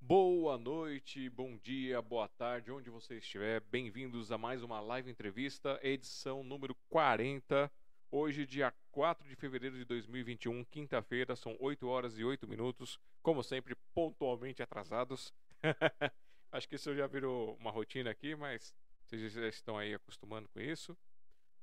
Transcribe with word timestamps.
Boa 0.00 0.58
noite, 0.58 1.30
bom 1.30 1.56
dia, 1.56 2.02
boa 2.02 2.28
tarde, 2.28 2.70
onde 2.70 2.90
você 2.90 3.16
estiver. 3.16 3.60
Bem-vindos 3.62 4.30
a 4.30 4.36
mais 4.36 4.62
uma 4.62 4.78
live 4.80 5.10
entrevista, 5.10 5.80
edição 5.82 6.44
número 6.44 6.76
40. 6.90 7.72
Hoje, 8.10 8.44
dia 8.46 8.72
4 8.92 9.26
de 9.26 9.34
fevereiro 9.34 9.76
de 9.76 9.84
2021, 9.86 10.62
quinta-feira, 10.66 11.34
são 11.34 11.56
8 11.58 11.86
horas 11.88 12.18
e 12.18 12.22
8 12.24 12.46
minutos, 12.46 13.00
como 13.22 13.42
sempre, 13.42 13.74
pontualmente 13.94 14.62
atrasados. 14.62 15.32
Acho 16.52 16.68
que 16.68 16.76
isso 16.76 16.94
já 16.94 17.06
virou 17.06 17.56
uma 17.56 17.70
rotina 17.70 18.10
aqui, 18.10 18.36
mas 18.36 18.74
vocês 19.02 19.32
já 19.32 19.48
estão 19.48 19.78
aí 19.78 19.94
acostumando 19.94 20.48
com 20.50 20.60
isso. 20.60 20.96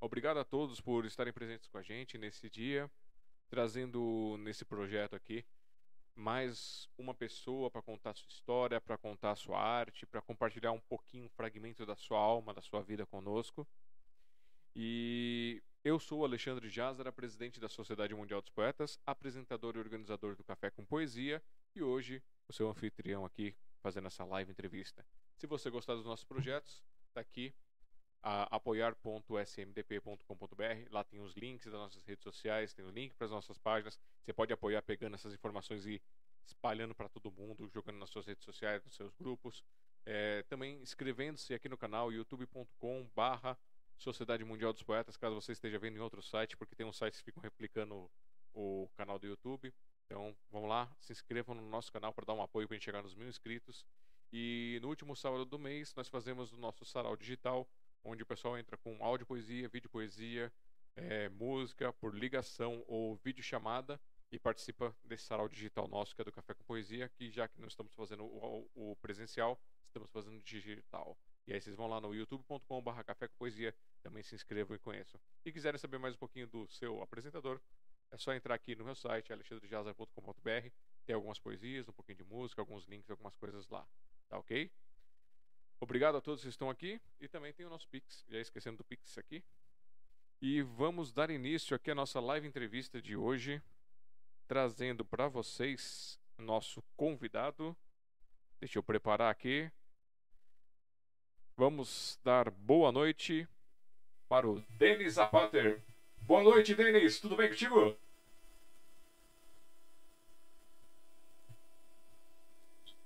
Obrigado 0.00 0.38
a 0.38 0.44
todos 0.44 0.80
por 0.80 1.06
estarem 1.06 1.32
presentes 1.32 1.68
com 1.68 1.78
a 1.78 1.82
gente 1.82 2.18
nesse 2.18 2.50
dia, 2.50 2.90
trazendo 3.48 4.36
nesse 4.40 4.64
projeto 4.64 5.14
aqui 5.14 5.44
mais 6.14 6.88
uma 6.96 7.14
pessoa 7.14 7.70
para 7.70 7.82
contar 7.82 8.14
sua 8.14 8.28
história, 8.28 8.80
para 8.80 8.98
contar 8.98 9.34
sua 9.36 9.58
arte, 9.58 10.06
para 10.06 10.20
compartilhar 10.20 10.72
um 10.72 10.80
pouquinho, 10.80 11.26
um 11.26 11.30
fragmento 11.30 11.86
da 11.86 11.96
sua 11.96 12.18
alma, 12.18 12.54
da 12.54 12.60
sua 12.60 12.82
vida 12.82 13.06
conosco. 13.06 13.66
E 14.74 15.62
eu 15.84 15.98
sou 15.98 16.24
Alexandre 16.24 16.68
Jazara, 16.68 17.12
presidente 17.12 17.58
da 17.58 17.68
Sociedade 17.68 18.14
Mundial 18.14 18.40
dos 18.40 18.50
Poetas, 18.50 18.98
apresentador 19.06 19.76
e 19.76 19.78
organizador 19.78 20.36
do 20.36 20.44
Café 20.44 20.70
com 20.70 20.84
Poesia, 20.84 21.42
e 21.74 21.82
hoje 21.82 22.22
o 22.48 22.52
seu 22.52 22.68
anfitrião 22.68 23.24
aqui 23.24 23.54
fazendo 23.82 24.06
essa 24.06 24.24
live 24.24 24.50
entrevista. 24.50 25.04
Se 25.36 25.46
você 25.46 25.70
gostar 25.70 25.94
dos 25.94 26.06
nossos 26.06 26.24
projetos, 26.24 26.82
está 27.08 27.20
aqui 27.20 27.52
apoiar.smdp.com.br. 28.22 30.90
Lá 30.90 31.04
tem 31.04 31.20
os 31.20 31.34
links 31.34 31.66
das 31.66 31.80
nossas 31.80 32.04
redes 32.04 32.22
sociais, 32.22 32.72
tem 32.72 32.84
o 32.84 32.90
link 32.90 33.14
para 33.14 33.24
as 33.24 33.30
nossas 33.30 33.58
páginas. 33.58 33.98
Você 34.22 34.32
pode 34.32 34.52
apoiar 34.52 34.82
pegando 34.82 35.14
essas 35.14 35.34
informações 35.34 35.86
e 35.86 36.00
espalhando 36.44 36.94
para 36.94 37.08
todo 37.08 37.30
mundo, 37.30 37.68
jogando 37.72 37.98
nas 37.98 38.10
suas 38.10 38.26
redes 38.26 38.44
sociais, 38.44 38.84
nos 38.84 38.94
seus 38.94 39.12
grupos. 39.14 39.64
É, 40.04 40.42
também 40.44 40.80
inscrevendo-se 40.82 41.54
aqui 41.54 41.68
no 41.68 41.76
canal 41.76 42.12
youtube.com/barra 42.12 43.56
Sociedade 43.96 44.44
Mundial 44.44 44.72
dos 44.72 44.82
Poetas, 44.82 45.16
caso 45.16 45.34
você 45.34 45.52
esteja 45.52 45.78
vendo 45.78 45.96
em 45.96 46.00
outro 46.00 46.22
site, 46.22 46.56
porque 46.56 46.74
tem 46.74 46.84
uns 46.84 46.96
sites 46.96 47.20
que 47.20 47.26
ficam 47.26 47.42
replicando 47.42 48.10
o 48.52 48.88
canal 48.96 49.18
do 49.18 49.26
YouTube. 49.26 49.72
Então, 50.06 50.36
vamos 50.50 50.68
lá, 50.68 50.90
se 51.00 51.12
inscrevam 51.12 51.54
no 51.54 51.62
nosso 51.62 51.92
canal 51.92 52.12
para 52.12 52.26
dar 52.26 52.34
um 52.34 52.42
apoio 52.42 52.66
para 52.66 52.74
a 52.74 52.78
gente 52.78 52.84
chegar 52.84 53.02
nos 53.02 53.14
mil 53.14 53.28
inscritos. 53.28 53.86
E 54.32 54.78
no 54.82 54.88
último 54.88 55.14
sábado 55.14 55.44
do 55.44 55.58
mês, 55.58 55.94
nós 55.94 56.08
fazemos 56.08 56.52
o 56.52 56.56
nosso 56.56 56.84
sarau 56.84 57.16
digital, 57.16 57.68
onde 58.04 58.22
o 58.22 58.26
pessoal 58.26 58.58
entra 58.58 58.76
com 58.76 59.04
áudio 59.04 59.26
poesia, 59.26 59.68
vídeo 59.68 59.90
poesia, 59.90 60.52
é, 60.96 61.28
música 61.30 61.92
por 61.92 62.14
ligação 62.14 62.84
ou 62.86 63.16
vídeo 63.16 63.42
chamada 63.42 64.00
e 64.30 64.38
participa 64.38 64.94
desse 65.04 65.24
sarau 65.24 65.48
digital 65.48 65.86
nosso, 65.88 66.14
que 66.14 66.22
é 66.22 66.24
do 66.24 66.32
Café 66.32 66.54
com 66.54 66.64
Poesia, 66.64 67.08
que 67.10 67.30
já 67.30 67.46
que 67.46 67.60
nós 67.60 67.72
estamos 67.72 67.92
fazendo 67.94 68.24
o, 68.24 68.68
o 68.74 68.96
presencial, 68.96 69.60
estamos 69.86 70.10
fazendo 70.10 70.40
digital. 70.40 71.16
E 71.46 71.52
aí 71.52 71.60
vocês 71.60 71.76
vão 71.76 71.86
lá 71.86 72.00
no 72.00 72.14
youtube.com.br 72.14 73.02
café 73.04 73.28
com 73.28 73.34
poesia, 73.36 73.74
também 74.02 74.22
se 74.22 74.34
inscrevam 74.34 74.76
e 74.76 74.78
conheçam. 74.78 75.20
E 75.44 75.52
quiserem 75.52 75.78
saber 75.78 75.98
mais 75.98 76.14
um 76.14 76.18
pouquinho 76.18 76.46
do 76.46 76.66
seu 76.68 77.02
apresentador, 77.02 77.60
é 78.10 78.16
só 78.16 78.32
entrar 78.32 78.54
aqui 78.54 78.76
no 78.76 78.84
meu 78.84 78.94
site, 78.94 79.32
alexandrejazar.com.br, 79.32 80.68
tem 81.04 81.14
algumas 81.14 81.38
poesias, 81.38 81.88
um 81.88 81.92
pouquinho 81.92 82.18
de 82.18 82.24
música, 82.24 82.62
alguns 82.62 82.84
links, 82.84 83.10
algumas 83.10 83.36
coisas 83.36 83.68
lá. 83.68 83.86
Tá 84.28 84.38
ok? 84.38 84.70
Obrigado 85.82 86.16
a 86.16 86.20
todos 86.20 86.42
que 86.42 86.48
estão 86.48 86.70
aqui 86.70 87.00
e 87.20 87.26
também 87.26 87.52
tem 87.52 87.66
o 87.66 87.68
nosso 87.68 87.88
Pix, 87.88 88.24
já 88.28 88.38
esquecendo 88.38 88.76
do 88.76 88.84
Pix 88.84 89.18
aqui. 89.18 89.42
E 90.40 90.62
vamos 90.62 91.12
dar 91.12 91.28
início 91.28 91.74
aqui 91.74 91.90
à 91.90 91.94
nossa 91.94 92.20
live 92.20 92.46
entrevista 92.46 93.02
de 93.02 93.16
hoje, 93.16 93.60
trazendo 94.46 95.04
para 95.04 95.26
vocês 95.26 96.20
nosso 96.38 96.84
convidado. 96.96 97.76
Deixa 98.60 98.78
eu 98.78 98.82
preparar 98.84 99.28
aqui. 99.28 99.68
Vamos 101.56 102.16
dar 102.22 102.48
boa 102.48 102.92
noite 102.92 103.48
para 104.28 104.48
o 104.48 104.60
Denis 104.78 105.14
Zapater. 105.14 105.82
Boa 106.18 106.44
noite, 106.44 106.76
Denis. 106.76 107.18
Tudo 107.18 107.34
bem 107.34 107.48
contigo? 107.48 107.96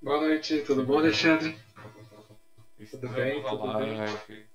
Boa 0.03 0.21
noite, 0.21 0.62
tudo 0.62 0.84
bom, 0.84 0.99
Alexandre? 0.99 1.66
Tudo 2.91 3.09
bem? 3.09 3.43
Tudo 3.43 3.79
bem? 3.79 4.47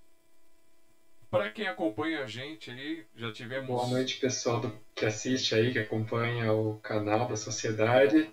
Para 1.29 1.49
quem 1.49 1.67
acompanha 1.67 2.23
a 2.23 2.27
gente 2.27 2.71
aí, 2.71 3.05
já 3.15 3.31
tivemos. 3.31 3.67
Boa 3.67 3.87
noite, 3.87 4.19
pessoal 4.19 4.59
do, 4.59 4.77
que 4.95 5.05
assiste 5.05 5.55
aí, 5.55 5.71
que 5.71 5.79
acompanha 5.79 6.51
o 6.53 6.77
canal 6.79 7.27
da 7.27 7.35
Sociedade. 7.35 8.31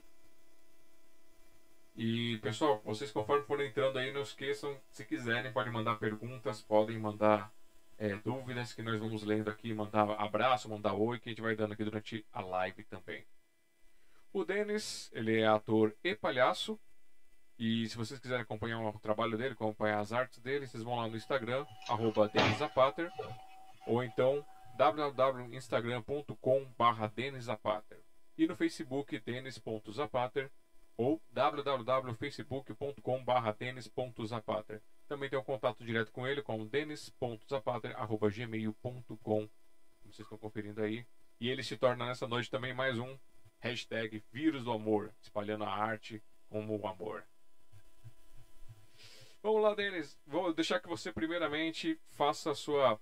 E 1.97 2.39
pessoal, 2.39 2.81
vocês 2.85 3.11
conforme 3.11 3.45
forem 3.45 3.69
entrando 3.69 3.99
aí, 3.99 4.13
não 4.13 4.23
esqueçam, 4.23 4.77
se 4.91 5.05
quiserem, 5.05 5.53
podem 5.53 5.73
mandar 5.73 5.97
perguntas, 5.97 6.61
podem 6.61 6.99
mandar 6.99 7.53
é, 7.99 8.15
dúvidas 8.17 8.73
que 8.73 8.83
nós 8.83 8.99
vamos 9.01 9.25
lendo 9.25 9.51
aqui, 9.51 9.75
mandar 9.75 10.11
abraço, 10.13 10.69
mandar 10.69 10.95
oi, 10.95 11.19
que 11.19 11.29
a 11.29 11.33
gente 11.33 11.43
vai 11.43 11.57
dando 11.57 11.73
aqui 11.73 11.83
durante 11.83 12.25
a 12.33 12.41
live 12.41 12.85
também. 12.85 13.25
O 14.33 14.45
Denis, 14.45 15.11
ele 15.13 15.41
é 15.41 15.47
ator 15.47 15.95
e 16.05 16.15
palhaço, 16.15 16.79
e 17.59 17.89
se 17.89 17.97
vocês 17.97 18.21
quiserem 18.21 18.43
acompanhar 18.43 18.79
o 18.81 19.01
trabalho 19.01 19.37
dele, 19.37 19.55
acompanhar 19.55 19.99
as 19.99 20.13
artes 20.13 20.39
dele, 20.39 20.65
vocês 20.67 20.83
vão 20.83 20.95
lá 20.95 21.09
no 21.09 21.17
Instagram, 21.17 21.67
arroba 21.89 22.31
Zapater, 22.57 23.11
ou 23.87 24.05
então 24.05 24.47
www.instagram.com.br 24.77 27.07
deniszapater. 27.17 27.99
E 28.37 28.47
no 28.47 28.55
Facebook, 28.55 29.19
denis.zapater, 29.19 30.53
ou 30.97 31.21
www.facebook.com.br 31.33 33.53
denis.zapater. 33.59 34.81
Também 35.09 35.29
tem 35.29 35.39
um 35.39 35.45
contato 35.45 35.85
direto 35.85 36.13
com 36.13 36.25
ele, 36.25 36.43
com 36.43 36.65
denis.zapater.gmail.com, 36.65 39.49
vocês 40.05 40.21
estão 40.21 40.39
conferindo 40.39 40.81
aí. 40.81 41.05
E 41.41 41.49
ele 41.49 41.65
se 41.65 41.77
torna 41.77 42.07
nessa 42.07 42.29
noite 42.29 42.51
também 42.51 42.73
mais 42.73 42.97
um 42.99 43.19
hashtag 43.59 44.23
Vírus 44.33 44.63
do 44.63 44.71
Amor, 44.71 45.13
espalhando 45.21 45.65
a 45.65 45.71
arte 45.71 46.23
como 46.49 46.79
o 46.79 46.87
amor. 46.87 47.25
Vamos 49.49 49.63
lá, 49.63 49.75
Denis. 49.75 50.15
Vou 50.27 50.53
deixar 50.53 50.79
que 50.79 50.87
você, 50.87 51.11
primeiramente, 51.11 51.99
faça 52.11 52.51
a 52.51 52.55
sua 52.55 53.01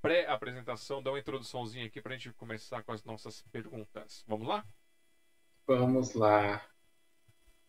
pré-apresentação, 0.00 1.02
dá 1.02 1.10
uma 1.10 1.18
introduçãozinha 1.18 1.84
aqui 1.84 2.00
para 2.00 2.14
a 2.14 2.16
gente 2.16 2.32
começar 2.32 2.82
com 2.82 2.92
as 2.92 3.04
nossas 3.04 3.42
perguntas. 3.52 4.24
Vamos 4.26 4.48
lá? 4.48 4.64
Vamos 5.66 6.14
lá. 6.14 6.66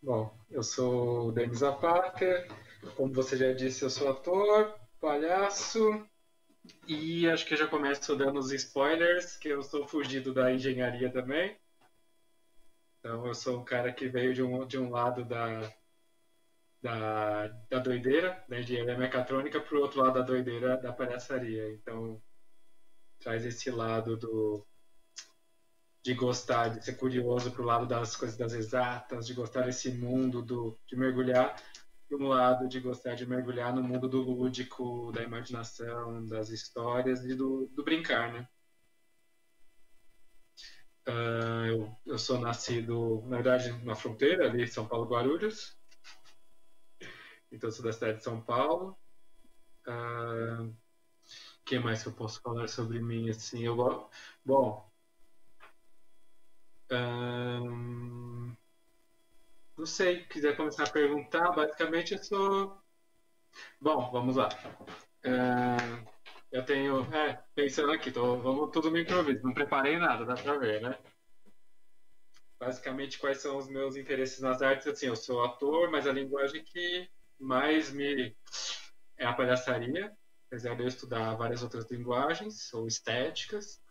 Bom, 0.02 0.34
eu 0.50 0.64
sou 0.64 1.28
o 1.28 1.32
Denis 1.34 1.58
Zapater. 1.58 2.50
Como 2.96 3.14
você 3.14 3.36
já 3.36 3.52
disse, 3.52 3.84
eu 3.84 3.90
sou 3.90 4.10
ator, 4.10 4.74
palhaço. 5.02 6.08
E 6.88 7.28
acho 7.28 7.46
que 7.46 7.56
eu 7.56 7.58
já 7.58 7.68
começo 7.68 8.16
dando 8.16 8.40
os 8.40 8.54
spoilers, 8.54 9.36
que 9.36 9.50
eu 9.50 9.62
sou 9.62 9.86
fugido 9.86 10.34
da 10.34 10.50
engenharia 10.50 11.12
também. 11.12 11.58
Então, 13.00 13.28
eu 13.28 13.36
sou 13.36 13.60
um 13.60 13.66
cara 13.66 13.92
que 13.92 14.08
veio 14.08 14.34
de 14.34 14.42
um, 14.42 14.66
de 14.66 14.80
um 14.80 14.90
lado 14.90 15.26
da, 15.26 15.70
da, 16.84 17.48
da 17.70 17.80
doideira, 17.80 18.44
da 18.50 18.60
engenharia 18.60 18.98
mecatrônica, 18.98 19.60
para 19.62 19.78
o 19.78 19.82
outro 19.82 20.02
lado 20.02 20.16
da 20.16 20.22
doideira 20.22 20.76
da 20.78 20.92
palhaçaria. 20.92 21.72
Então, 21.72 22.22
traz 23.20 23.46
esse 23.46 23.72
lado 23.72 24.18
do 24.18 24.68
de 26.04 26.14
gostar, 26.14 26.68
de 26.68 26.84
ser 26.84 26.98
curioso 26.98 27.50
para 27.50 27.62
o 27.62 27.66
lado 27.66 27.86
das 27.86 28.18
coisas 28.18 28.38
das 28.38 28.52
exatas, 28.52 29.26
de 29.26 29.34
gostar 29.34 29.62
desse 29.62 29.90
mundo 29.94 30.42
do, 30.42 30.78
de 30.86 30.98
mergulhar, 30.98 31.56
e 32.12 32.16
um 32.16 32.28
lado 32.28 32.68
de 32.68 32.82
gostar 32.82 33.16
de 33.16 33.26
mergulhar 33.26 33.74
no 33.74 33.82
mundo 33.82 34.10
do 34.10 34.22
lúdico, 34.22 35.14
da 35.14 35.24
imaginação, 35.24 36.28
das 36.28 36.50
histórias 36.50 37.24
e 37.24 37.34
do, 37.34 37.68
do 37.68 37.86
brincar, 37.86 38.34
né? 38.34 38.48
Uh, 41.08 41.66
eu, 41.68 41.98
eu 42.06 42.18
sou 42.18 42.38
nascido, 42.38 43.24
na 43.28 43.38
verdade, 43.38 43.72
na 43.86 43.96
fronteira, 43.96 44.46
ali 44.46 44.68
São 44.68 44.86
Paulo, 44.86 45.08
Guarulhos, 45.08 45.78
então 47.54 47.72
sou 47.72 47.86
da 47.86 47.94
cidade 47.94 48.18
de 48.18 48.24
São 48.24 48.42
Paulo. 48.42 48.98
Ah, 49.88 50.68
que 51.64 51.80
mais 51.80 52.02
que 52.02 52.10
eu 52.10 52.14
posso 52.14 52.42
falar 52.42 52.68
sobre 52.68 53.00
mim? 53.00 53.30
Assim, 53.30 53.64
eu 53.64 53.76
bom. 54.44 54.92
Uh, 56.92 58.56
não 59.78 59.86
sei, 59.86 60.24
quiser 60.26 60.56
começar 60.56 60.84
a 60.84 60.92
perguntar, 60.92 61.52
basicamente 61.52 62.14
eu 62.14 62.24
sou. 62.24 62.78
Bom, 63.80 64.12
vamos 64.12 64.36
lá. 64.36 64.50
Uh, 65.26 66.08
eu 66.52 66.66
tenho. 66.66 67.02
É, 67.14 67.44
pensando 67.56 67.92
aqui, 67.92 68.12
tô, 68.12 68.38
vamos 68.38 68.72
tudo 68.72 68.92
no 68.92 69.00
improviso, 69.00 69.44
não 69.44 69.54
preparei 69.54 69.98
nada, 69.98 70.26
dá 70.26 70.36
pra 70.36 70.58
ver, 70.58 70.82
né? 70.82 70.98
Basicamente, 72.60 73.20
quais 73.20 73.42
são 73.42 73.58
os 73.58 73.68
meus 73.68 73.96
interesses 73.96 74.40
nas 74.40 74.62
artes? 74.62 74.88
Assim, 74.88 75.08
eu 75.08 75.16
sou 75.16 75.44
ator, 75.44 75.92
mas 75.92 76.08
a 76.08 76.14
linguagem 76.14 76.64
que 76.64 77.10
mais 77.40 77.92
me 77.92 78.36
é 79.18 79.26
a 79.26 79.34
palhaçaria, 79.34 80.16
apesar 80.48 80.76
de 80.76 80.84
eu 80.84 80.88
estudar 80.88 81.36
várias 81.36 81.64
outras 81.64 81.90
linguagens 81.90 82.74
ou 82.74 82.88
estéticas. 82.88 83.82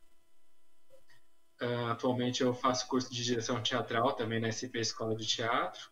Uh, 1.60 1.86
atualmente 1.90 2.42
eu 2.42 2.52
faço 2.52 2.88
curso 2.88 3.12
de 3.12 3.22
direção 3.22 3.62
teatral 3.62 4.14
também 4.14 4.40
na 4.40 4.50
SP 4.50 4.80
Escola 4.80 5.14
de 5.14 5.26
Teatro, 5.26 5.90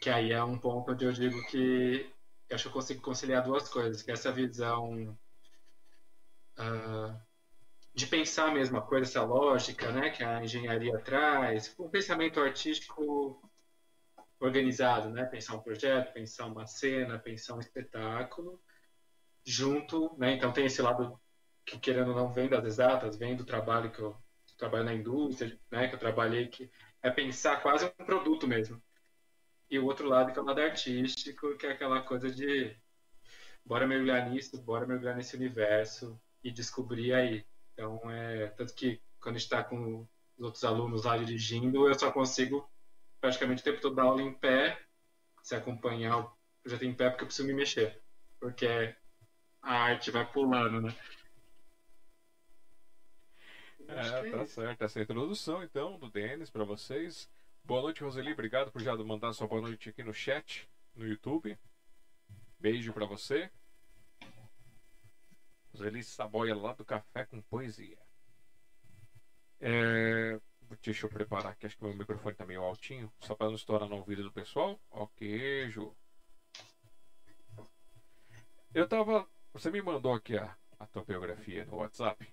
que 0.00 0.10
aí 0.10 0.32
é 0.32 0.42
um 0.42 0.58
ponto 0.58 0.90
onde 0.90 1.04
eu 1.04 1.12
digo 1.12 1.44
que 1.46 2.12
eu 2.48 2.54
acho 2.54 2.64
que 2.64 2.68
eu 2.68 2.72
consigo 2.72 3.00
conciliar 3.00 3.44
duas 3.44 3.68
coisas, 3.68 4.02
que 4.02 4.10
é 4.10 4.14
essa 4.14 4.32
visão 4.32 5.16
uh, 6.58 7.20
de 7.94 8.06
pensar 8.06 8.48
a 8.48 8.54
mesma 8.54 8.82
coisa, 8.82 9.08
essa 9.08 9.22
lógica, 9.22 9.90
né, 9.92 10.10
que 10.10 10.22
a 10.22 10.42
engenharia 10.42 10.98
traz, 10.98 11.74
um 11.78 11.88
pensamento 11.88 12.40
artístico 12.40 13.40
organizado, 14.44 15.10
né, 15.10 15.24
pensar 15.24 15.54
um 15.54 15.62
projeto, 15.62 16.12
pensar 16.12 16.46
uma 16.46 16.66
cena, 16.66 17.18
pensar 17.18 17.54
um 17.54 17.60
espetáculo, 17.60 18.60
junto, 19.44 20.16
né, 20.18 20.34
então 20.34 20.52
tem 20.52 20.66
esse 20.66 20.82
lado 20.82 21.18
que 21.64 21.78
querendo 21.78 22.08
ou 22.08 22.16
não 22.16 22.32
vem 22.32 22.48
das 22.48 22.64
exatas, 22.64 23.16
vem 23.16 23.36
do 23.36 23.44
trabalho 23.44 23.90
que 23.90 24.00
eu 24.00 24.16
trabalho 24.58 24.84
na 24.84 24.94
indústria, 24.94 25.58
né, 25.70 25.88
que 25.88 25.94
eu 25.94 25.98
trabalhei, 25.98 26.48
que 26.48 26.70
é 27.02 27.10
pensar 27.10 27.62
quase 27.62 27.84
um 27.84 28.04
produto 28.04 28.46
mesmo. 28.46 28.82
E 29.70 29.78
o 29.78 29.86
outro 29.86 30.08
lado 30.08 30.32
que 30.32 30.38
é 30.38 30.42
o 30.42 30.44
lado 30.44 30.60
artístico, 30.60 31.56
que 31.56 31.66
é 31.66 31.72
aquela 31.72 32.02
coisa 32.02 32.30
de 32.30 32.76
bora 33.64 33.86
mergulhar 33.86 34.28
nisso, 34.28 34.60
bora 34.62 34.86
mergulhar 34.86 35.16
nesse 35.16 35.36
universo 35.36 36.20
e 36.42 36.50
descobrir 36.50 37.14
aí. 37.14 37.46
Então, 37.72 37.98
é 38.10 38.48
tanto 38.48 38.74
que 38.74 39.00
quando 39.20 39.36
está 39.36 39.64
com 39.64 40.06
os 40.36 40.44
outros 40.44 40.64
alunos 40.64 41.04
lá 41.04 41.16
dirigindo, 41.16 41.88
eu 41.88 41.98
só 41.98 42.12
consigo 42.12 42.68
praticamente 43.22 43.60
o 43.60 43.64
tempo 43.64 43.80
todo 43.80 43.94
dar 43.94 44.02
aula 44.02 44.20
em 44.20 44.34
pé, 44.34 44.76
se 45.44 45.54
acompanhar 45.54 46.18
o 46.18 46.36
projeto 46.60 46.84
em 46.84 46.92
pé, 46.92 47.08
porque 47.08 47.22
eu 47.22 47.28
preciso 47.28 47.46
me 47.46 47.54
mexer. 47.54 48.02
Porque 48.40 48.92
a 49.62 49.74
arte 49.74 50.10
vai 50.10 50.30
pulando, 50.30 50.82
né? 50.82 50.94
É, 53.86 54.30
tá 54.30 54.44
certo. 54.44 54.82
Essa 54.82 54.98
é 54.98 55.02
a 55.02 55.04
introdução, 55.04 55.62
então, 55.62 55.96
do 55.98 56.10
Denis 56.10 56.50
para 56.50 56.64
vocês. 56.64 57.30
Boa 57.64 57.82
noite, 57.82 58.02
Roseli. 58.02 58.32
Obrigado 58.32 58.72
por 58.72 58.82
já 58.82 58.96
mandar 58.96 59.32
sua 59.32 59.46
boa 59.46 59.62
noite 59.62 59.88
aqui 59.88 60.02
no 60.02 60.12
chat, 60.12 60.68
no 60.96 61.06
YouTube. 61.06 61.56
Beijo 62.58 62.92
para 62.92 63.06
você. 63.06 63.48
Roseli 65.72 66.02
Saboia, 66.02 66.56
lá 66.56 66.72
do 66.72 66.84
Café 66.84 67.24
com 67.24 67.40
Poesia. 67.40 67.98
É... 69.60 70.40
Deixa 70.80 71.06
eu 71.06 71.10
preparar 71.10 71.52
aqui, 71.52 71.66
acho 71.66 71.76
que 71.76 71.84
meu 71.84 71.94
microfone 71.94 72.34
tá 72.34 72.46
meio 72.46 72.62
altinho, 72.62 73.12
só 73.20 73.34
para 73.34 73.48
não 73.48 73.54
estourar 73.54 73.88
no 73.88 73.96
ouvido 73.96 74.22
do 74.22 74.32
pessoal. 74.32 74.80
Ok, 74.90 75.68
Ju. 75.68 75.94
Eu 78.74 78.88
tava. 78.88 79.28
Você 79.52 79.70
me 79.70 79.82
mandou 79.82 80.14
aqui 80.14 80.36
a, 80.36 80.56
a 80.78 80.86
tua 80.86 81.04
biografia 81.04 81.64
no 81.66 81.76
WhatsApp. 81.76 82.26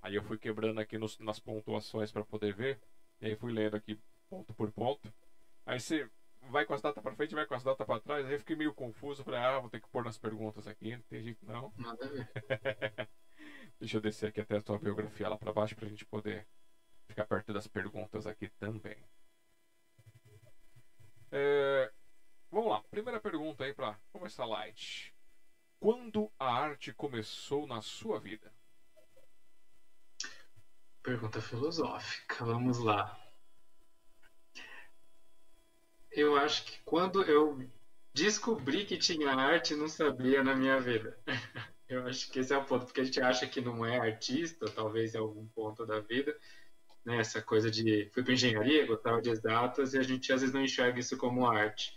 Aí 0.00 0.14
eu 0.14 0.22
fui 0.22 0.38
quebrando 0.38 0.80
aqui 0.80 0.96
nos, 0.96 1.18
nas 1.18 1.40
pontuações 1.40 2.12
para 2.12 2.24
poder 2.24 2.54
ver. 2.54 2.80
E 3.20 3.26
aí 3.26 3.36
fui 3.36 3.52
lendo 3.52 3.76
aqui 3.76 4.00
ponto 4.30 4.54
por 4.54 4.70
ponto. 4.70 5.12
Aí 5.66 5.80
você 5.80 6.08
vai 6.42 6.64
com 6.64 6.74
as 6.74 6.80
datas 6.80 7.02
para 7.02 7.14
frente, 7.14 7.34
vai 7.34 7.44
com 7.44 7.54
as 7.54 7.64
datas 7.64 7.86
para 7.86 8.00
trás. 8.00 8.26
Aí 8.26 8.34
eu 8.34 8.38
fiquei 8.38 8.54
meio 8.54 8.72
confuso. 8.72 9.24
Falei, 9.24 9.40
ah, 9.40 9.58
vou 9.58 9.68
ter 9.68 9.80
que 9.80 9.88
pôr 9.88 10.04
nas 10.04 10.16
perguntas 10.16 10.68
aqui. 10.68 10.96
Não 10.96 11.02
tem 11.02 11.22
jeito 11.22 11.44
não. 11.44 11.72
Nada 11.76 12.04
a 12.04 12.08
ver. 12.08 12.28
Deixa 13.80 13.96
eu 13.96 14.00
descer 14.00 14.28
aqui 14.28 14.40
até 14.40 14.56
a 14.56 14.62
tua 14.62 14.78
biografia 14.78 15.28
lá 15.28 15.36
para 15.36 15.52
baixo 15.52 15.74
pra 15.74 15.88
gente 15.88 16.04
poder 16.04 16.46
ficar 17.08 17.24
perto 17.24 17.52
das 17.52 17.66
perguntas 17.66 18.26
aqui 18.26 18.48
também. 18.60 18.96
É, 21.32 21.90
vamos 22.50 22.70
lá, 22.70 22.82
primeira 22.90 23.18
pergunta 23.18 23.64
aí 23.64 23.72
para 23.72 23.98
começar 24.12 24.44
light. 24.44 25.14
Quando 25.80 26.30
a 26.38 26.46
arte 26.46 26.92
começou 26.92 27.66
na 27.66 27.80
sua 27.80 28.18
vida? 28.18 28.52
Pergunta 31.02 31.40
filosófica, 31.40 32.44
vamos 32.44 32.78
lá. 32.78 33.18
Eu 36.10 36.36
acho 36.36 36.64
que 36.64 36.78
quando 36.84 37.22
eu 37.22 37.58
descobri 38.12 38.84
que 38.84 38.98
tinha 38.98 39.30
arte, 39.30 39.74
não 39.74 39.88
sabia 39.88 40.42
na 40.42 40.54
minha 40.54 40.78
vida. 40.80 41.18
Eu 41.88 42.06
acho 42.06 42.30
que 42.30 42.38
esse 42.38 42.52
é 42.52 42.56
o 42.56 42.64
ponto, 42.66 42.84
porque 42.84 43.00
a 43.00 43.04
gente 43.04 43.18
acha 43.18 43.46
que 43.46 43.62
não 43.62 43.84
é 43.84 43.96
artista, 43.96 44.70
talvez 44.70 45.14
em 45.14 45.18
algum 45.18 45.46
ponto 45.48 45.86
da 45.86 45.98
vida, 46.00 46.38
né? 47.04 47.18
Essa 47.18 47.40
coisa 47.42 47.70
de 47.70 48.08
fui 48.12 48.22
para 48.22 48.32
engenharia, 48.32 48.86
gostava 48.86 49.20
de 49.20 49.30
exatas 49.30 49.94
e 49.94 49.98
a 49.98 50.02
gente 50.02 50.32
às 50.32 50.40
vezes 50.40 50.54
não 50.54 50.62
enxerga 50.62 50.98
isso 50.98 51.16
como 51.16 51.46
arte. 51.46 51.96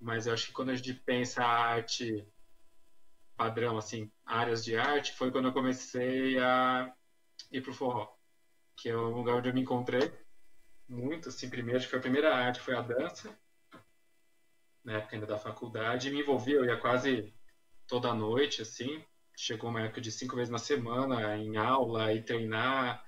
Mas 0.00 0.26
eu 0.26 0.32
acho 0.32 0.46
que 0.46 0.52
quando 0.52 0.70
a 0.70 0.74
gente 0.74 0.94
pensa 0.94 1.44
a 1.44 1.48
arte 1.48 2.26
padrão, 3.36 3.78
assim, 3.78 4.10
áreas 4.24 4.62
de 4.62 4.76
arte, 4.76 5.12
foi 5.12 5.30
quando 5.30 5.48
eu 5.48 5.52
comecei 5.52 6.38
a 6.38 6.92
ir 7.50 7.62
pro 7.62 7.72
forró, 7.72 8.14
que 8.76 8.88
é 8.88 8.94
o 8.94 9.08
lugar 9.08 9.36
onde 9.36 9.48
eu 9.48 9.54
me 9.54 9.62
encontrei 9.62 10.12
muito, 10.86 11.28
assim, 11.28 11.48
primeiro, 11.48 11.78
acho 11.78 11.88
que 11.88 11.96
a 11.96 12.00
primeira 12.00 12.34
arte, 12.34 12.60
foi 12.60 12.74
a 12.74 12.82
dança, 12.82 13.34
na 14.84 14.98
época 14.98 15.16
ainda 15.16 15.26
da 15.26 15.38
faculdade, 15.38 16.08
e 16.08 16.12
me 16.12 16.20
envolvia, 16.20 16.56
eu 16.56 16.64
ia 16.66 16.76
quase 16.76 17.32
toda 17.86 18.12
noite, 18.12 18.60
assim, 18.60 19.02
chegou 19.34 19.70
uma 19.70 19.82
época 19.82 20.00
de 20.00 20.10
cinco 20.10 20.36
vezes 20.36 20.50
na 20.50 20.58
semana, 20.58 21.36
em 21.38 21.56
aula, 21.56 22.12
e 22.12 22.22
treinar, 22.22 23.02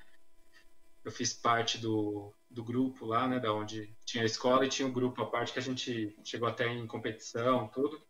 eu 1.04 1.10
fiz 1.10 1.32
parte 1.32 1.78
do, 1.78 2.32
do 2.48 2.62
grupo 2.62 3.04
lá, 3.06 3.26
né, 3.26 3.38
da 3.40 3.52
onde 3.52 3.94
tinha 4.04 4.22
a 4.22 4.26
escola 4.26 4.64
e 4.64 4.68
tinha 4.68 4.86
o 4.86 4.92
grupo 4.92 5.22
a 5.22 5.30
parte 5.30 5.52
que 5.52 5.58
a 5.58 5.62
gente 5.62 6.16
chegou 6.24 6.48
até 6.48 6.66
em 6.68 6.86
competição, 6.86 7.68
tudo. 7.68 8.00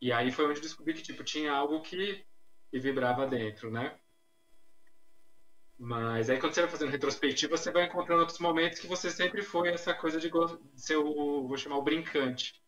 E 0.00 0.12
aí 0.12 0.30
foi 0.30 0.46
onde 0.46 0.60
descobri 0.60 0.94
que 0.94 1.02
tipo 1.02 1.22
tinha 1.24 1.52
algo 1.52 1.82
que, 1.82 2.24
que 2.70 2.78
vibrava 2.78 3.26
dentro, 3.26 3.70
né? 3.70 3.98
Mas 5.76 6.30
aí 6.30 6.40
quando 6.40 6.54
você 6.54 6.62
vai 6.62 6.70
fazendo 6.70 6.90
retrospectiva, 6.90 7.56
você 7.56 7.70
vai 7.70 7.84
encontrando 7.84 8.20
outros 8.20 8.38
momentos 8.38 8.78
que 8.78 8.86
você 8.86 9.10
sempre 9.10 9.42
foi 9.42 9.68
essa 9.68 9.94
coisa 9.94 10.18
de 10.18 10.30
ser 10.76 10.96
o, 10.96 11.46
vou 11.46 11.56
chamar 11.56 11.76
o 11.76 11.82
brincante, 11.82 12.60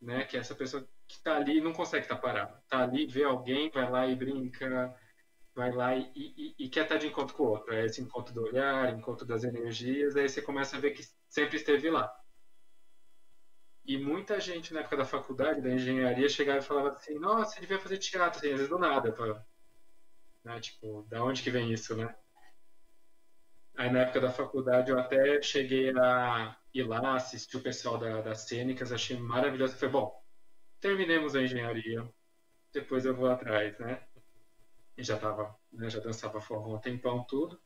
né? 0.00 0.24
Que 0.24 0.36
é 0.36 0.40
essa 0.40 0.54
pessoa 0.54 0.86
que 1.06 1.22
tá 1.22 1.36
ali 1.36 1.58
e 1.58 1.60
não 1.60 1.72
consegue 1.72 2.04
estar 2.04 2.16
tá 2.16 2.20
parado. 2.20 2.60
Tá 2.68 2.82
ali, 2.82 3.06
vê 3.06 3.24
alguém, 3.24 3.70
vai 3.70 3.90
lá 3.90 4.06
e 4.06 4.14
brinca, 4.16 4.94
vai 5.56 5.72
lá 5.72 5.96
e, 5.96 6.12
e, 6.14 6.54
e, 6.58 6.68
quer 6.68 6.82
estar 6.82 6.98
de 6.98 7.06
encontro 7.06 7.34
com 7.34 7.44
o 7.44 7.48
outro. 7.48 7.74
É 7.74 7.86
esse 7.86 8.02
encontro 8.02 8.34
do 8.34 8.42
olhar, 8.42 8.92
encontro 8.92 9.26
das 9.26 9.42
energias, 9.42 10.14
aí 10.14 10.28
você 10.28 10.42
começa 10.42 10.76
a 10.76 10.80
ver 10.80 10.90
que 10.90 11.02
sempre 11.30 11.56
esteve 11.56 11.90
lá. 11.90 12.14
E 13.86 13.96
muita 13.96 14.38
gente 14.38 14.74
na 14.74 14.80
época 14.80 14.98
da 14.98 15.04
faculdade, 15.04 15.62
da 15.62 15.70
engenharia, 15.70 16.28
chegava 16.28 16.58
e 16.58 16.62
falava 16.62 16.90
assim: 16.90 17.18
Nossa, 17.18 17.54
você 17.54 17.60
devia 17.60 17.78
fazer 17.78 17.96
teatro, 17.98 18.38
assim, 18.38 18.48
às 18.48 18.56
vezes 18.56 18.68
do 18.68 18.78
nada. 18.78 19.12
Pra... 19.12 19.42
Né? 20.44 20.60
Tipo, 20.60 21.06
da 21.08 21.24
onde 21.24 21.42
que 21.42 21.50
vem 21.50 21.72
isso, 21.72 21.96
né? 21.96 22.14
Aí 23.76 23.90
na 23.90 24.00
época 24.00 24.20
da 24.20 24.30
faculdade 24.30 24.90
eu 24.90 24.98
até 24.98 25.40
cheguei 25.42 25.90
a 25.98 26.56
ir 26.74 26.82
lá, 26.86 27.14
assistir 27.14 27.56
o 27.56 27.62
pessoal 27.62 27.96
da, 27.98 28.20
das 28.20 28.42
cênicas, 28.42 28.92
achei 28.92 29.18
maravilhoso. 29.18 29.76
Falei, 29.76 29.92
bom, 29.92 30.22
terminemos 30.80 31.34
a 31.34 31.42
engenharia, 31.42 32.06
depois 32.72 33.04
eu 33.06 33.14
vou 33.14 33.28
atrás, 33.30 33.78
né? 33.78 34.06
E 34.96 35.02
já 35.02 35.18
tava, 35.18 35.54
né, 35.72 35.90
já 35.90 36.00
dançava 36.00 36.40
forró 36.40 36.76
um 36.76 36.80
tempão, 36.80 37.24
tudo. 37.24 37.60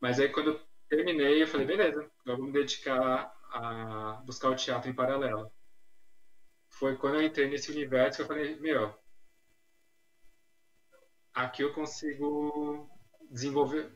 Mas 0.00 0.18
aí 0.18 0.28
quando 0.30 0.50
eu 0.50 0.60
terminei, 0.88 1.42
eu 1.42 1.46
falei, 1.46 1.66
beleza, 1.66 2.10
agora 2.20 2.38
vou 2.38 2.46
me 2.46 2.52
dedicar 2.52 3.32
a 3.50 4.22
buscar 4.24 4.50
o 4.50 4.56
teatro 4.56 4.90
em 4.90 4.94
paralelo. 4.94 5.52
Foi 6.70 6.96
quando 6.96 7.16
eu 7.16 7.22
entrei 7.22 7.48
nesse 7.48 7.70
universo 7.70 8.18
que 8.18 8.22
eu 8.22 8.26
falei, 8.26 8.56
meu, 8.60 8.94
aqui 11.34 11.62
eu 11.62 11.72
consigo 11.72 12.88
desenvolver, 13.30 13.92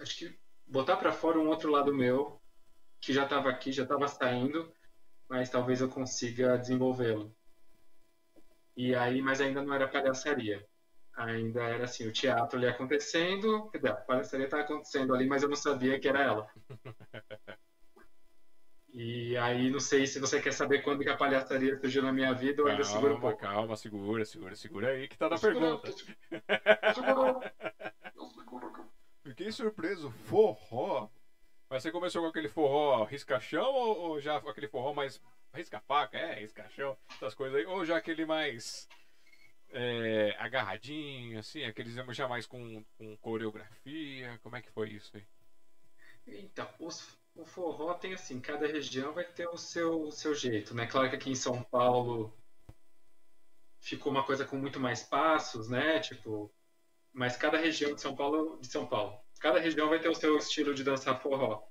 acho 0.00 0.16
que 0.18 0.38
botar 0.66 0.96
para 0.96 1.12
fora 1.12 1.38
um 1.38 1.48
outro 1.48 1.70
lado 1.70 1.94
meu, 1.94 2.40
que 3.00 3.12
já 3.12 3.24
estava 3.24 3.48
aqui, 3.48 3.72
já 3.72 3.82
estava 3.84 4.08
saindo, 4.08 4.72
mas 5.28 5.50
talvez 5.50 5.80
eu 5.80 5.88
consiga 5.88 6.56
desenvolvê-lo. 6.58 7.34
E 8.76 8.94
aí, 8.94 9.20
mas 9.20 9.40
ainda 9.40 9.62
não 9.62 9.74
era 9.74 9.88
palhaçaria 9.88 10.66
ainda 11.18 11.62
era 11.62 11.84
assim, 11.84 12.06
o 12.06 12.12
teatro 12.12 12.56
ali 12.56 12.66
acontecendo, 12.66 13.70
a 13.84 13.92
palhaçaria 13.92 14.44
estava 14.44 14.62
acontecendo 14.62 15.12
ali, 15.12 15.26
mas 15.26 15.42
eu 15.42 15.48
não 15.48 15.56
sabia 15.56 15.98
que 15.98 16.08
era 16.08 16.22
ela. 16.22 16.48
E 18.90 19.36
aí, 19.36 19.70
não 19.70 19.78
sei 19.78 20.06
se 20.06 20.18
você 20.18 20.40
quer 20.40 20.52
saber 20.52 20.82
quando 20.82 21.04
que 21.04 21.10
a 21.10 21.16
palhaçaria 21.16 21.78
surgiu 21.78 22.02
na 22.02 22.10
minha 22.10 22.32
vida 22.32 22.62
ou 22.62 22.68
ainda 22.68 22.82
segura 22.82 23.14
um 23.14 23.20
pouco. 23.20 23.38
Calma, 23.38 23.76
segura, 23.76 24.24
segura, 24.24 24.56
segura 24.56 24.88
aí 24.88 25.06
que 25.06 25.16
tá 25.16 25.28
na 25.28 25.38
pergunta. 25.38 25.92
Fiquei 29.22 29.52
surpreso, 29.52 30.10
forró. 30.10 31.08
Mas 31.68 31.82
você 31.82 31.92
começou 31.92 32.22
com 32.22 32.28
aquele 32.28 32.48
forró 32.48 33.04
riscachão 33.04 33.72
ou, 33.72 33.98
ou 33.98 34.20
já 34.20 34.36
aquele 34.36 34.66
forró 34.66 34.92
mais 34.92 35.20
risca-faca, 35.54 36.16
é, 36.16 36.40
riscachão, 36.40 36.96
essas 37.10 37.34
coisas 37.34 37.58
aí, 37.58 37.66
ou 37.66 37.84
já 37.84 37.98
aquele 37.98 38.24
mais 38.24 38.88
é, 39.70 40.34
agarradinho, 40.38 41.38
assim, 41.38 41.64
aqueles 41.64 41.94
já 41.94 42.28
mais 42.28 42.46
com, 42.46 42.84
com 42.96 43.16
coreografia? 43.18 44.38
Como 44.42 44.56
é 44.56 44.62
que 44.62 44.70
foi 44.70 44.90
isso 44.90 45.16
aí? 45.16 45.26
Então, 46.26 46.68
os, 46.78 47.18
o 47.34 47.44
forró 47.44 47.94
tem 47.94 48.12
assim, 48.14 48.40
cada 48.40 48.66
região 48.66 49.12
vai 49.12 49.24
ter 49.24 49.48
o 49.48 49.56
seu, 49.56 50.02
o 50.02 50.12
seu 50.12 50.34
jeito, 50.34 50.74
né? 50.74 50.86
Claro 50.86 51.08
que 51.08 51.16
aqui 51.16 51.30
em 51.30 51.34
São 51.34 51.62
Paulo 51.62 52.32
ficou 53.80 54.12
uma 54.12 54.24
coisa 54.24 54.44
com 54.44 54.56
muito 54.56 54.80
mais 54.80 55.02
passos, 55.02 55.68
né? 55.68 56.00
Tipo, 56.00 56.52
mas 57.12 57.36
cada 57.36 57.56
região 57.56 57.94
de 57.94 58.00
São 58.00 58.14
Paulo, 58.14 58.58
de 58.60 58.66
São 58.66 58.86
Paulo, 58.86 59.18
cada 59.40 59.58
região 59.58 59.88
vai 59.88 60.00
ter 60.00 60.08
o 60.08 60.14
seu 60.14 60.36
estilo 60.36 60.74
de 60.74 60.84
dançar 60.84 61.20
forró. 61.22 61.67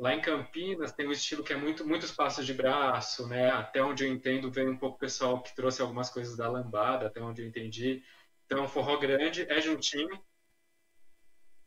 Lá 0.00 0.14
em 0.14 0.20
Campinas 0.22 0.92
tem 0.92 1.06
um 1.06 1.12
estilo 1.12 1.44
que 1.44 1.52
é 1.52 1.56
muito 1.56 1.86
muitos 1.86 2.10
passos 2.10 2.46
de 2.46 2.54
braço, 2.54 3.28
né? 3.28 3.50
Até 3.50 3.82
onde 3.82 4.02
eu 4.02 4.10
entendo, 4.10 4.50
veio 4.50 4.70
um 4.70 4.76
pouco 4.78 4.96
o 4.96 4.98
pessoal 4.98 5.42
que 5.42 5.54
trouxe 5.54 5.82
algumas 5.82 6.08
coisas 6.08 6.34
da 6.38 6.48
lambada, 6.48 7.06
até 7.06 7.20
onde 7.20 7.42
eu 7.42 7.46
entendi. 7.46 8.02
Então, 8.46 8.66
forró 8.66 8.96
grande 8.96 9.44
é 9.46 9.60
juntinho, 9.60 10.08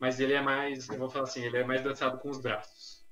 mas 0.00 0.18
ele 0.18 0.32
é 0.32 0.40
mais, 0.40 0.88
eu 0.88 0.98
vou 0.98 1.08
falar 1.08 1.26
assim, 1.26 1.44
ele 1.44 1.58
é 1.58 1.62
mais 1.62 1.80
dançado 1.80 2.18
com 2.18 2.28
os 2.28 2.40
braços. 2.40 3.06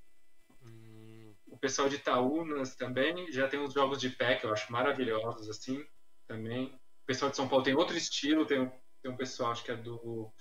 O 1.47 1.57
pessoal 1.57 1.89
de 1.89 1.95
Itaúnas 1.95 2.75
também 2.75 3.31
já 3.31 3.47
tem 3.47 3.61
uns 3.61 3.73
jogos 3.73 4.01
de 4.01 4.11
pé 4.11 4.35
que 4.35 4.45
eu 4.45 4.53
acho 4.53 4.73
maravilhosos, 4.73 5.49
assim, 5.49 5.87
também. 6.27 6.75
O 7.05 7.07
pessoal 7.07 7.31
de 7.31 7.37
São 7.37 7.47
Paulo 7.47 7.65
tem 7.65 7.77
outro 7.77 7.97
estilo, 7.97 8.45
tem, 8.45 8.69
tem 9.01 9.13
um 9.13 9.17
pessoal, 9.17 9.53
acho 9.53 9.63
que 9.63 9.71
é 9.71 9.77
do 9.77 10.33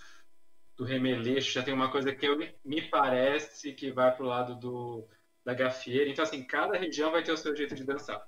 do 0.82 0.86
remeleixo, 0.86 1.52
já 1.52 1.62
tem 1.62 1.76
uma 1.76 1.92
coisa 1.92 2.12
que 2.12 2.26
eu, 2.26 2.36
me 2.66 2.82
parece 2.90 3.72
que 3.72 3.92
vai 3.92 4.16
pro 4.16 4.26
lado 4.26 4.56
do, 4.56 5.08
da 5.46 5.54
gafieira. 5.54 6.10
Então, 6.10 6.24
assim, 6.24 6.44
cada 6.44 6.76
região 6.76 7.12
vai 7.12 7.22
ter 7.22 7.32
o 7.32 7.38
seu 7.38 7.56
jeito 7.56 7.76
de 7.76 7.84
dançar. 7.84 8.20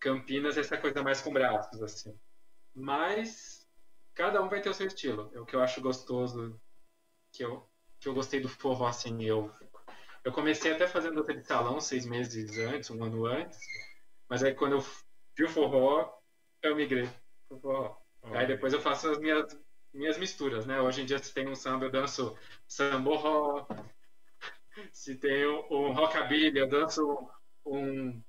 Campinas 0.00 0.56
é 0.56 0.60
essa 0.60 0.76
coisa 0.76 1.00
mais 1.00 1.20
com 1.20 1.32
braços, 1.32 1.80
assim. 1.80 2.18
Mas 2.74 3.70
cada 4.16 4.42
um 4.42 4.48
vai 4.48 4.60
ter 4.60 4.68
o 4.68 4.74
seu 4.74 4.88
estilo. 4.88 5.30
É 5.32 5.38
o 5.38 5.46
que 5.46 5.54
eu 5.54 5.62
acho 5.62 5.80
gostoso, 5.80 6.60
que 7.32 7.44
eu, 7.44 7.64
que 8.00 8.08
eu 8.08 8.14
gostei 8.14 8.40
do 8.40 8.48
forró, 8.48 8.88
assim, 8.88 9.22
eu... 9.22 9.48
Eu 10.24 10.32
comecei 10.32 10.72
até 10.72 10.88
fazendo 10.88 11.18
outra 11.18 11.36
de 11.36 11.46
salão 11.46 11.80
seis 11.80 12.04
meses 12.04 12.58
antes, 12.58 12.90
um 12.90 13.04
ano 13.04 13.26
antes. 13.26 13.60
Mas 14.28 14.42
aí 14.42 14.52
quando 14.54 14.72
eu 14.72 14.80
vi 15.36 15.44
o 15.44 15.48
forró, 15.48 16.18
eu 16.62 16.74
migrei 16.74 17.08
pro 17.48 17.60
forró. 17.60 17.96
Aí 18.32 18.44
depois 18.44 18.72
eu 18.72 18.80
faço 18.80 19.08
as 19.08 19.18
minhas 19.18 19.56
minhas 19.94 20.18
misturas, 20.18 20.66
né? 20.66 20.80
Hoje 20.80 21.02
em 21.02 21.06
dia, 21.06 21.18
se 21.18 21.32
tem 21.32 21.48
um 21.48 21.54
samba, 21.54 21.86
eu 21.86 21.90
danço 21.90 22.36
samba 22.66 23.66
Se 24.92 25.14
tem 25.14 25.46
um, 25.46 25.64
um 25.70 25.92
rockabilly, 25.92 26.58
eu 26.58 26.68
danço 26.68 27.28
um 27.64 28.20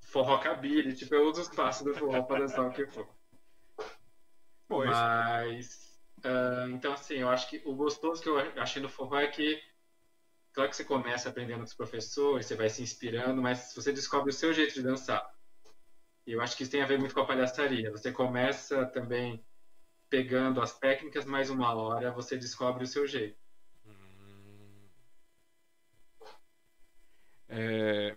forrockabilly. 0.00 0.94
Tipo, 0.94 1.14
eu 1.14 1.28
uso 1.28 1.42
os 1.42 1.48
passos 1.48 1.84
do 1.84 1.94
forró 1.94 2.22
para 2.22 2.40
dançar 2.40 2.66
o 2.66 2.72
que 2.72 2.86
for. 2.86 3.06
Pois. 4.66 4.88
Mas, 4.88 6.00
uh, 6.24 6.70
então, 6.70 6.94
assim, 6.94 7.16
eu 7.16 7.28
acho 7.28 7.48
que 7.50 7.60
o 7.64 7.74
gostoso 7.74 8.22
que 8.22 8.28
eu 8.28 8.38
achei 8.38 8.80
no 8.80 8.88
forró 8.88 9.18
é 9.18 9.26
que, 9.26 9.60
claro 10.52 10.70
que 10.70 10.76
você 10.76 10.84
começa 10.84 11.28
aprendendo 11.28 11.58
com 11.58 11.64
os 11.64 11.74
professores, 11.74 12.46
você 12.46 12.54
vai 12.54 12.70
se 12.70 12.82
inspirando, 12.82 13.42
mas 13.42 13.72
você 13.74 13.92
descobre 13.92 14.30
o 14.30 14.34
seu 14.34 14.52
jeito 14.54 14.74
de 14.74 14.82
dançar. 14.82 15.28
E 16.26 16.32
eu 16.32 16.40
acho 16.40 16.56
que 16.56 16.62
isso 16.62 16.72
tem 16.72 16.82
a 16.82 16.86
ver 16.86 16.98
muito 16.98 17.14
com 17.14 17.20
a 17.20 17.26
palhaçaria. 17.26 17.90
Você 17.90 18.12
começa 18.12 18.86
também 18.86 19.44
pegando 20.10 20.60
as 20.60 20.76
técnicas, 20.76 21.24
mais 21.24 21.48
uma 21.48 21.72
hora 21.72 22.10
você 22.10 22.36
descobre 22.36 22.82
o 22.82 22.86
seu 22.86 23.06
jeito. 23.06 23.38
Hum. 23.86 24.88
É, 27.48 28.16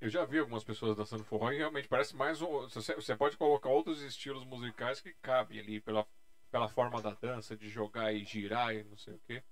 eu 0.00 0.08
já 0.08 0.24
vi 0.24 0.38
algumas 0.38 0.64
pessoas 0.64 0.96
dançando 0.96 1.22
forró 1.24 1.52
e 1.52 1.58
realmente 1.58 1.86
parece 1.86 2.16
mais 2.16 2.40
um. 2.40 2.68
Você, 2.68 3.14
pode 3.14 3.36
colocar 3.36 3.68
outros 3.68 4.00
estilos 4.00 4.44
musicais 4.44 5.00
que 5.00 5.12
cabem 5.20 5.58
ali 5.58 5.80
pela, 5.80 6.06
pela 6.50 6.68
forma 6.68 7.00
da 7.00 7.12
dança, 7.12 7.54
de 7.54 7.68
jogar 7.68 8.12
e 8.12 8.24
girar 8.24 8.74
e 8.74 8.82
não 8.82 8.96
sei 8.96 9.14
o 9.14 9.20
que. 9.26 9.42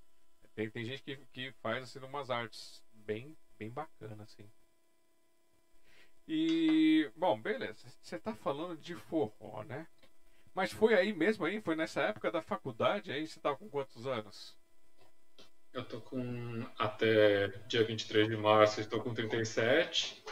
Tem, 0.54 0.70
tem 0.70 0.84
gente 0.84 1.02
que, 1.02 1.16
que 1.32 1.52
faz 1.60 1.82
assim 1.82 1.98
umas 1.98 2.30
artes 2.30 2.82
bem, 2.92 3.36
bem 3.58 3.70
bacanas, 3.70 4.20
assim. 4.20 4.48
E, 6.26 7.10
bom, 7.16 7.38
beleza. 7.38 7.86
Você 8.00 8.18
tá 8.18 8.34
falando 8.34 8.76
de 8.76 8.94
forró, 8.94 9.62
né? 9.62 9.86
Mas 10.54 10.70
foi 10.70 10.94
aí 10.94 11.12
mesmo 11.12 11.44
aí? 11.44 11.60
Foi 11.60 11.74
nessa 11.74 12.02
época 12.02 12.30
da 12.30 12.40
faculdade 12.40 13.10
aí? 13.10 13.26
Você 13.26 13.40
tava 13.40 13.56
com 13.56 13.68
quantos 13.68 14.06
anos? 14.06 14.56
Eu 15.72 15.84
tô 15.84 16.00
com. 16.00 16.64
Até 16.78 17.48
dia 17.66 17.82
23 17.84 18.28
de 18.28 18.36
março, 18.36 18.80
estou 18.80 19.02
com 19.02 19.12
37. 19.12 20.22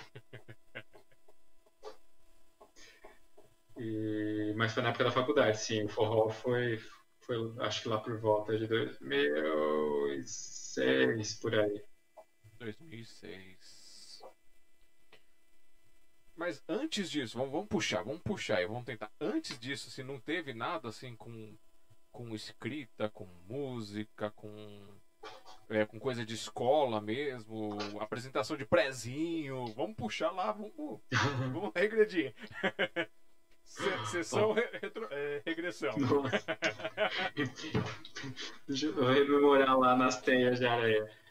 e... 3.77 4.55
Mas 4.57 4.73
foi 4.73 4.85
na 4.85 4.91
época 4.91 5.03
da 5.05 5.11
faculdade, 5.11 5.59
sim. 5.59 5.83
O 5.83 5.89
forró 5.89 6.29
foi, 6.29 6.79
foi 7.23 7.37
acho 7.59 7.83
que 7.83 7.89
lá 7.89 7.99
por 7.99 8.17
volta 8.21 8.57
de 8.57 8.69
2006, 8.69 11.35
por 11.41 11.59
aí. 11.59 11.83
2006. 12.61 13.62
Mas 16.37 16.63
antes 16.69 17.11
disso, 17.11 17.37
vamos, 17.37 17.53
vamos 17.53 17.69
puxar, 17.69 18.03
vamos 18.03 18.23
puxar 18.23 18.63
e 18.63 18.67
vamos 18.67 18.85
tentar. 18.85 19.11
Antes 19.21 19.59
disso, 19.59 19.91
se 19.91 20.01
assim, 20.01 20.11
não 20.11 20.19
teve 20.19 20.55
nada 20.55 20.89
assim 20.89 21.15
com, 21.15 21.55
com 22.11 22.35
escrita, 22.35 23.09
com 23.09 23.27
música, 23.47 24.31
com, 24.31 24.51
é, 25.69 25.85
com 25.85 26.01
coisa 26.01 26.25
de 26.25 26.35
escola 26.35 27.01
mesmo, 27.01 27.79
apresentação 28.01 28.57
de 28.57 28.65
prezinho. 28.65 29.67
Vamos 29.75 29.97
puxar 29.97 30.31
lá, 30.31 30.53
vamos, 30.53 30.73
vamos 31.53 31.73
regredir. 31.75 32.35
Sessão 34.11 34.53
re, 34.53 34.69
retro, 34.81 35.09
é, 35.11 35.43
regressão. 35.47 35.95
Deixa 38.69 38.87
eu 38.87 39.07
rememorar 39.07 39.79
lá 39.79 39.97
nas 39.97 40.21
teias 40.21 40.59
de 40.59 40.67
areia. 40.67 41.22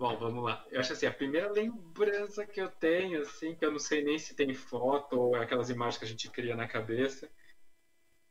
Bom, 0.00 0.16
vamos 0.16 0.42
lá. 0.42 0.64
Eu 0.70 0.80
acho 0.80 0.94
assim, 0.94 1.04
a 1.04 1.12
primeira 1.12 1.52
lembrança 1.52 2.46
que 2.46 2.58
eu 2.58 2.70
tenho, 2.70 3.20
assim, 3.20 3.54
que 3.54 3.62
eu 3.62 3.70
não 3.70 3.78
sei 3.78 4.02
nem 4.02 4.18
se 4.18 4.34
tem 4.34 4.54
foto 4.54 5.12
ou 5.12 5.36
é 5.36 5.42
aquelas 5.42 5.68
imagens 5.68 5.98
que 5.98 6.06
a 6.06 6.08
gente 6.08 6.30
cria 6.30 6.56
na 6.56 6.66
cabeça, 6.66 7.28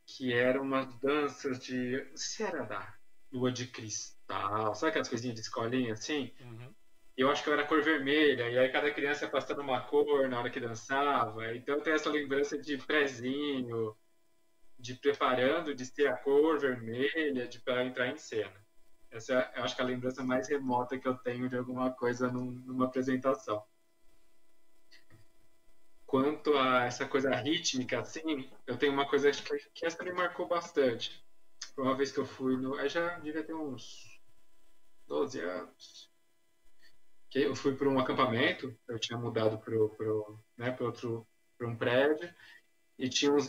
que 0.04 0.34
eram 0.34 0.64
umas 0.64 1.00
danças 1.00 1.60
de. 1.60 2.08
Não 2.10 2.18
sei 2.18 2.28
se 2.28 2.42
era 2.42 2.64
da 2.64 2.92
lua 3.32 3.52
de 3.52 3.68
cristal, 3.68 4.74
sabe 4.74 4.90
aquelas 4.90 5.08
coisinhas 5.08 5.36
de 5.36 5.42
escolinha 5.42 5.94
assim? 5.94 6.34
Uhum. 6.42 6.74
Eu 7.16 7.30
acho 7.30 7.44
que 7.44 7.50
eu 7.50 7.54
era 7.54 7.68
cor 7.68 7.84
vermelha, 7.84 8.50
e 8.50 8.58
aí 8.58 8.70
cada 8.70 8.90
criança 8.90 9.26
ia 9.26 9.30
passando 9.30 9.62
uma 9.62 9.80
cor 9.80 10.28
na 10.28 10.40
hora 10.40 10.50
que 10.50 10.60
dançava. 10.60 11.56
Então 11.56 11.76
eu 11.76 11.84
tenho 11.84 11.96
essa 11.96 12.10
lembrança 12.10 12.58
de 12.58 12.80
prezinho, 12.80 13.96
de 14.80 14.96
preparando 14.96 15.76
de 15.76 15.86
ser 15.86 16.08
a 16.08 16.18
cor 16.18 16.58
vermelha, 16.58 17.48
de 17.48 17.62
para 17.62 17.86
entrar 17.86 18.08
em 18.08 18.18
cena. 18.18 18.59
Essa 19.12 19.34
é, 19.34 19.60
eu 19.60 19.64
acho 19.64 19.76
que 19.76 19.82
é 19.82 19.84
a 19.84 19.88
lembrança 19.88 20.24
mais 20.24 20.48
remota 20.48 20.98
que 20.98 21.08
eu 21.08 21.16
tenho 21.16 21.50
de 21.50 21.58
alguma 21.58 21.92
coisa 21.92 22.32
num, 22.32 22.52
numa 22.52 22.86
apresentação. 22.86 23.64
Quanto 26.06 26.58
a 26.58 26.86
essa 26.86 27.06
coisa 27.06 27.30
rítmica, 27.36 28.00
assim, 28.00 28.50
eu 28.66 28.78
tenho 28.78 28.94
uma 28.94 29.08
coisa 29.08 29.32
que, 29.32 29.58
que 29.74 29.86
essa 29.86 30.04
me 30.04 30.12
marcou 30.12 30.48
bastante. 30.48 31.24
Uma 31.78 31.96
vez 31.96 32.12
que 32.12 32.20
eu 32.20 32.26
fui 32.26 32.58
no. 32.58 32.76
Aí 32.76 32.90
já 32.90 33.20
devia 33.20 33.44
ter 33.44 33.54
uns 33.54 34.20
12 35.08 35.40
anos. 35.40 36.10
Que 37.30 37.44
eu 37.44 37.56
fui 37.56 37.76
para 37.76 37.88
um 37.88 38.00
acampamento, 38.00 38.76
eu 38.88 38.98
tinha 38.98 39.18
mudado 39.18 39.58
para 39.60 39.76
pro, 39.90 40.40
né, 40.58 40.76
outro 40.80 41.28
para 41.58 41.68
um 41.68 41.76
prédio, 41.76 42.34
e 42.98 43.08
tinha 43.08 43.32
uns, 43.32 43.48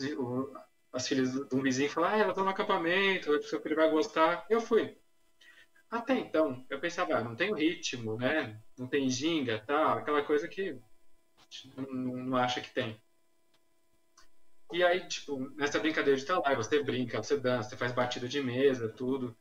as 0.93 1.07
filhas 1.07 1.31
de 1.33 1.55
um 1.55 1.61
vizinho 1.61 1.89
falaram, 1.89 2.15
ah, 2.15 2.19
ela 2.19 2.29
está 2.31 2.43
no 2.43 2.49
acampamento, 2.49 3.31
o 3.31 3.41
filho 3.41 3.75
vai 3.75 3.89
gostar. 3.89 4.45
Eu 4.49 4.59
fui. 4.59 5.00
Até 5.91 6.17
então, 6.17 6.65
eu 6.69 6.79
pensava, 6.79 7.17
ah, 7.17 7.21
não 7.21 7.35
tem 7.35 7.53
ritmo, 7.53 8.15
né? 8.15 8.57
Não 8.79 8.87
tem 8.87 9.09
ginga, 9.09 9.61
tal, 9.67 9.97
aquela 9.97 10.23
coisa 10.23 10.47
que 10.47 10.79
não, 11.75 12.15
não 12.23 12.37
acha 12.37 12.61
que 12.61 12.73
tem. 12.73 12.97
E 14.71 14.81
aí, 14.81 15.05
tipo, 15.05 15.37
nessa 15.57 15.79
brincadeira 15.79 16.17
de 16.17 16.31
lá, 16.31 16.55
você 16.55 16.81
brinca, 16.81 17.21
você 17.21 17.37
dança, 17.37 17.69
você 17.69 17.75
faz 17.75 17.91
batida 17.91 18.25
de 18.25 18.41
mesa, 18.41 18.87
tudo. 18.87 19.37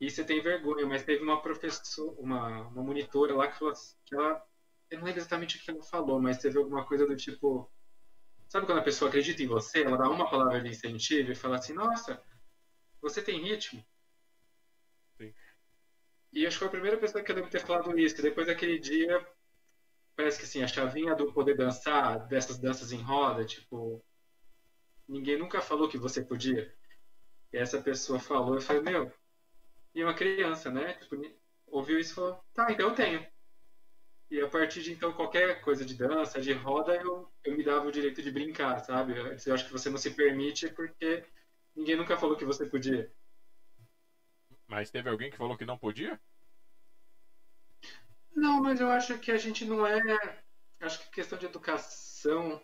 E 0.00 0.10
você 0.10 0.24
tem 0.24 0.40
vergonha, 0.40 0.86
mas 0.86 1.04
teve 1.04 1.22
uma 1.22 1.42
professora, 1.42 2.18
uma, 2.18 2.68
uma 2.68 2.82
monitora 2.82 3.34
lá 3.34 3.46
que 3.46 3.58
falou 3.58 3.72
assim, 3.72 3.94
que 4.06 4.14
ela, 4.14 4.42
eu 4.90 4.98
não 4.98 5.04
lembro 5.04 5.20
exatamente 5.20 5.58
o 5.58 5.60
que 5.60 5.70
ela 5.70 5.82
falou, 5.82 6.18
mas 6.18 6.38
teve 6.38 6.56
alguma 6.56 6.86
coisa 6.86 7.06
do 7.06 7.14
tipo, 7.14 7.70
sabe 8.48 8.64
quando 8.64 8.78
a 8.78 8.82
pessoa 8.82 9.10
acredita 9.10 9.42
em 9.42 9.46
você, 9.46 9.82
ela 9.82 9.98
dá 9.98 10.08
uma 10.08 10.28
palavra 10.28 10.62
de 10.62 10.70
incentivo 10.70 11.30
e 11.30 11.34
fala 11.34 11.56
assim, 11.56 11.74
nossa, 11.74 12.18
você 13.02 13.20
tem 13.20 13.42
ritmo. 13.42 13.84
E 16.32 16.46
acho 16.46 16.56
que 16.56 16.58
foi 16.60 16.68
a 16.68 16.70
primeira 16.70 16.98
pessoa 16.98 17.22
que 17.22 17.30
eu 17.30 17.34
devo 17.34 17.48
ter 17.50 17.60
falado 17.60 17.98
isso, 17.98 18.14
que 18.14 18.22
depois 18.22 18.46
daquele 18.46 18.78
dia, 18.78 19.24
parece 20.16 20.38
que 20.38 20.44
assim, 20.44 20.62
a 20.62 20.66
chavinha 20.66 21.14
do 21.14 21.32
poder 21.32 21.56
dançar, 21.56 22.26
dessas 22.28 22.58
danças 22.58 22.92
em 22.92 23.00
roda, 23.00 23.44
tipo, 23.44 24.02
ninguém 25.08 25.36
nunca 25.36 25.60
falou 25.60 25.88
que 25.88 25.98
você 25.98 26.22
podia. 26.22 26.72
E 27.52 27.58
essa 27.58 27.80
pessoa 27.80 28.18
falou, 28.18 28.54
eu 28.54 28.60
falei, 28.60 28.82
meu, 28.82 29.12
e 29.94 30.02
uma 30.02 30.14
criança, 30.14 30.70
né? 30.70 30.94
Tipo, 30.94 31.16
ouviu 31.66 31.98
isso 31.98 32.12
e 32.12 32.14
falou, 32.14 32.40
tá, 32.54 32.72
então 32.72 32.88
eu 32.88 32.94
tenho. 32.94 33.26
E 34.30 34.40
a 34.40 34.48
partir 34.48 34.82
de 34.82 34.90
então, 34.92 35.12
qualquer 35.12 35.60
coisa 35.60 35.84
de 35.84 35.94
dança, 35.94 36.40
de 36.40 36.52
roda, 36.52 36.94
eu, 36.96 37.30
eu 37.44 37.54
me 37.54 37.62
dava 37.62 37.86
o 37.86 37.92
direito 37.92 38.22
de 38.22 38.30
brincar, 38.30 38.78
sabe? 38.78 39.12
Eu 39.14 39.54
acho 39.54 39.66
que 39.66 39.72
você 39.72 39.90
não 39.90 39.98
se 39.98 40.10
permite 40.10 40.70
porque 40.70 41.22
ninguém 41.76 41.96
nunca 41.96 42.16
falou 42.16 42.34
que 42.36 42.44
você 42.44 42.64
podia. 42.64 43.12
Mas 44.72 44.90
teve 44.90 45.10
alguém 45.10 45.30
que 45.30 45.36
falou 45.36 45.54
que 45.54 45.66
não 45.66 45.76
podia? 45.76 46.18
Não, 48.34 48.62
mas 48.62 48.80
eu 48.80 48.90
acho 48.90 49.18
que 49.18 49.30
a 49.30 49.36
gente 49.36 49.66
não 49.66 49.86
é. 49.86 50.00
Acho 50.80 50.98
que 50.98 51.10
questão 51.10 51.38
de 51.38 51.44
educação. 51.44 52.58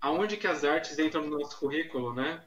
Aonde 0.00 0.36
que 0.36 0.48
as 0.48 0.64
artes 0.64 0.98
entram 0.98 1.22
no 1.22 1.38
nosso 1.38 1.56
currículo, 1.60 2.12
né? 2.12 2.44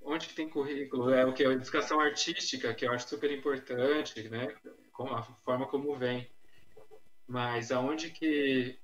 onde 0.00 0.28
que 0.28 0.34
tem 0.34 0.48
currículo? 0.48 1.10
É 1.10 1.26
o 1.26 1.34
que? 1.34 1.44
A 1.44 1.52
educação 1.52 2.00
artística, 2.00 2.72
que 2.72 2.86
eu 2.86 2.92
acho 2.92 3.06
super 3.06 3.30
importante, 3.30 4.26
né? 4.30 4.46
Com 4.90 5.14
a 5.14 5.22
forma 5.22 5.66
como 5.66 5.94
vem. 5.94 6.26
Mas 7.26 7.70
aonde 7.70 8.10
que 8.10 8.80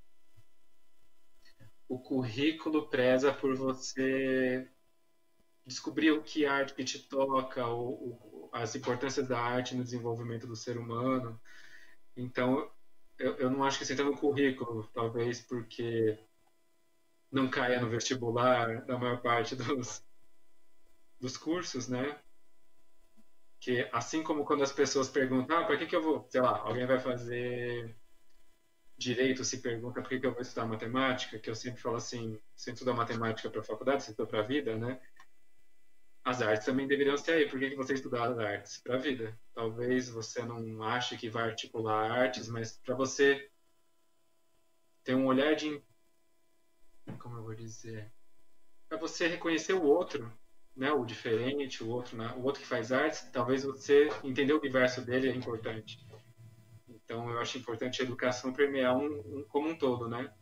o 1.88 1.98
currículo 1.98 2.86
preza 2.90 3.32
por 3.32 3.56
você 3.56 4.68
descobrir 5.66 6.10
o 6.10 6.22
que 6.22 6.44
arte 6.44 6.74
que 6.74 6.84
te 6.84 6.98
toca, 6.98 7.66
ou, 7.66 8.33
as 8.54 8.76
importâncias 8.76 9.26
da 9.26 9.40
arte 9.40 9.74
no 9.74 9.82
desenvolvimento 9.82 10.46
do 10.46 10.54
ser 10.54 10.78
humano. 10.78 11.40
Então, 12.16 12.70
eu, 13.18 13.34
eu 13.36 13.50
não 13.50 13.64
acho 13.64 13.78
que 13.78 13.82
isso 13.82 13.92
entra 13.92 14.04
no 14.04 14.16
currículo, 14.16 14.88
talvez 14.94 15.40
porque 15.40 16.16
não 17.32 17.48
caia 17.48 17.80
no 17.80 17.90
vestibular 17.90 18.84
da 18.86 18.96
maior 18.96 19.20
parte 19.20 19.56
dos, 19.56 20.06
dos 21.20 21.36
cursos, 21.36 21.88
né? 21.88 22.16
Que 23.58 23.88
assim 23.92 24.22
como 24.22 24.44
quando 24.44 24.62
as 24.62 24.72
pessoas 24.72 25.08
perguntam, 25.08 25.58
ah, 25.58 25.64
para 25.64 25.76
que, 25.76 25.86
que 25.86 25.96
eu 25.96 26.02
vou, 26.02 26.24
sei 26.30 26.40
lá, 26.40 26.58
alguém 26.58 26.86
vai 26.86 27.00
fazer 27.00 27.96
direito 28.96 29.42
se 29.42 29.60
pergunta 29.60 30.00
por 30.00 30.08
que, 30.08 30.20
que 30.20 30.26
eu 30.26 30.32
vou 30.32 30.42
estudar 30.42 30.66
matemática, 30.66 31.40
que 31.40 31.50
eu 31.50 31.56
sempre 31.56 31.82
falo 31.82 31.96
assim, 31.96 32.40
se 32.54 32.70
estudar 32.70 32.94
matemática 32.94 33.50
para 33.50 33.60
a 33.60 33.64
faculdade, 33.64 34.04
se 34.04 34.10
estudar 34.10 34.28
para 34.28 34.40
a 34.40 34.46
vida, 34.46 34.76
né? 34.76 35.00
As 36.24 36.40
artes 36.40 36.64
também 36.64 36.88
deveriam 36.88 37.18
ser 37.18 37.32
aí. 37.32 37.48
Por 37.48 37.58
que, 37.58 37.70
que 37.70 37.76
você 37.76 37.92
estudar 37.92 38.30
as 38.30 38.38
artes? 38.38 38.78
Para 38.78 38.94
a 38.94 38.98
vida. 38.98 39.38
Talvez 39.52 40.08
você 40.08 40.42
não 40.42 40.82
ache 40.82 41.18
que 41.18 41.28
vai 41.28 41.44
articular 41.44 42.10
artes, 42.10 42.48
mas 42.48 42.78
para 42.78 42.94
você 42.94 43.50
ter 45.04 45.14
um 45.14 45.26
olhar 45.26 45.54
de. 45.54 45.82
Como 47.18 47.36
eu 47.36 47.42
vou 47.42 47.54
dizer? 47.54 48.10
Para 48.88 48.96
você 48.96 49.26
reconhecer 49.26 49.74
o 49.74 49.82
outro, 49.82 50.32
né? 50.74 50.90
o 50.92 51.04
diferente, 51.04 51.84
o 51.84 51.88
outro, 51.88 52.16
né? 52.16 52.32
o 52.38 52.42
outro 52.42 52.62
que 52.62 52.66
faz 52.66 52.90
artes, 52.90 53.28
talvez 53.30 53.62
você 53.62 54.08
entender 54.22 54.54
o 54.54 54.58
universo 54.58 55.02
dele 55.02 55.28
é 55.28 55.34
importante. 55.34 55.98
Então 56.88 57.30
eu 57.30 57.38
acho 57.38 57.58
importante 57.58 58.00
a 58.00 58.04
educação 58.04 58.52
permear 58.52 58.96
um, 58.96 59.40
um 59.40 59.44
como 59.46 59.68
um 59.68 59.76
todo, 59.76 60.08
né? 60.08 60.32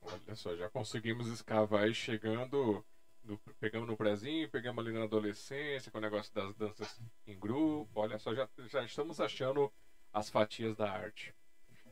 Olha 0.00 0.34
só, 0.36 0.54
já 0.54 0.68
conseguimos 0.68 1.26
escavar 1.28 1.84
aí 1.84 1.94
chegando 1.94 2.84
no, 3.30 3.38
pegamos 3.58 3.88
no 3.88 3.96
prezinho, 3.96 4.48
pegamos 4.50 4.84
ali 4.84 4.92
na 4.92 5.04
adolescência, 5.04 5.90
com 5.90 5.98
o 5.98 6.00
negócio 6.00 6.32
das 6.34 6.54
danças 6.56 7.00
em 7.26 7.38
grupo. 7.38 8.00
Olha 8.00 8.18
só, 8.18 8.34
já, 8.34 8.48
já 8.68 8.84
estamos 8.84 9.20
achando 9.20 9.72
as 10.12 10.28
fatias 10.28 10.76
da 10.76 10.90
arte. 10.90 11.34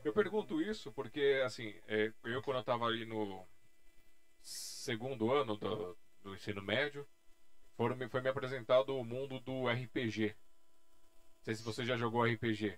Eu 0.03 0.13
pergunto 0.13 0.61
isso 0.61 0.91
porque, 0.91 1.41
assim, 1.45 1.73
é, 1.87 2.11
eu 2.23 2.41
quando 2.41 2.57
eu 2.57 2.61
estava 2.61 2.85
ali 2.85 3.05
no 3.05 3.45
segundo 4.41 5.31
ano 5.31 5.55
do, 5.57 5.97
do 6.21 6.33
ensino 6.35 6.61
médio, 6.61 7.07
foram, 7.75 7.97
foi 8.09 8.21
me 8.21 8.29
apresentado 8.29 8.95
o 8.95 9.03
mundo 9.03 9.39
do 9.39 9.67
RPG. 9.67 10.35
Não 11.37 11.43
sei 11.43 11.55
se 11.55 11.63
você 11.63 11.85
já 11.85 11.97
jogou 11.97 12.23
RPG. 12.23 12.77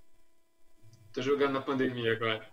Tô 1.13 1.21
jogando 1.21 1.53
na 1.53 1.61
pandemia 1.61 2.13
agora. 2.13 2.47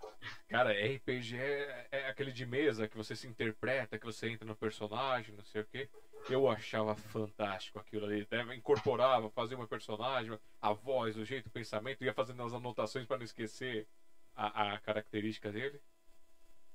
Cara, 0.49 0.71
RPG 0.71 1.37
é, 1.37 1.87
é, 1.91 2.09
aquele 2.09 2.31
de 2.31 2.45
mesa 2.45 2.89
que 2.89 2.97
você 2.97 3.15
se 3.15 3.25
interpreta, 3.25 3.97
que 3.97 4.05
você 4.05 4.29
entra 4.29 4.45
no 4.45 4.55
personagem, 4.55 5.35
não 5.35 5.45
sei 5.45 5.61
o 5.61 5.65
quê. 5.65 5.89
Eu 6.29 6.49
achava 6.49 6.93
fantástico 6.93 7.79
aquilo 7.79 8.05
ali. 8.05 8.27
Né? 8.29 8.55
Incorporava, 8.55 9.29
fazia 9.29 9.55
uma 9.55 9.67
personagem, 9.67 10.37
a 10.61 10.73
voz, 10.73 11.15
o 11.15 11.23
jeito, 11.23 11.47
o 11.47 11.51
pensamento, 11.51 12.03
ia 12.03 12.13
fazendo 12.13 12.43
as 12.43 12.53
anotações 12.53 13.05
para 13.05 13.17
não 13.17 13.23
esquecer 13.23 13.87
a, 14.35 14.73
a, 14.73 14.79
característica 14.79 15.51
dele. 15.51 15.81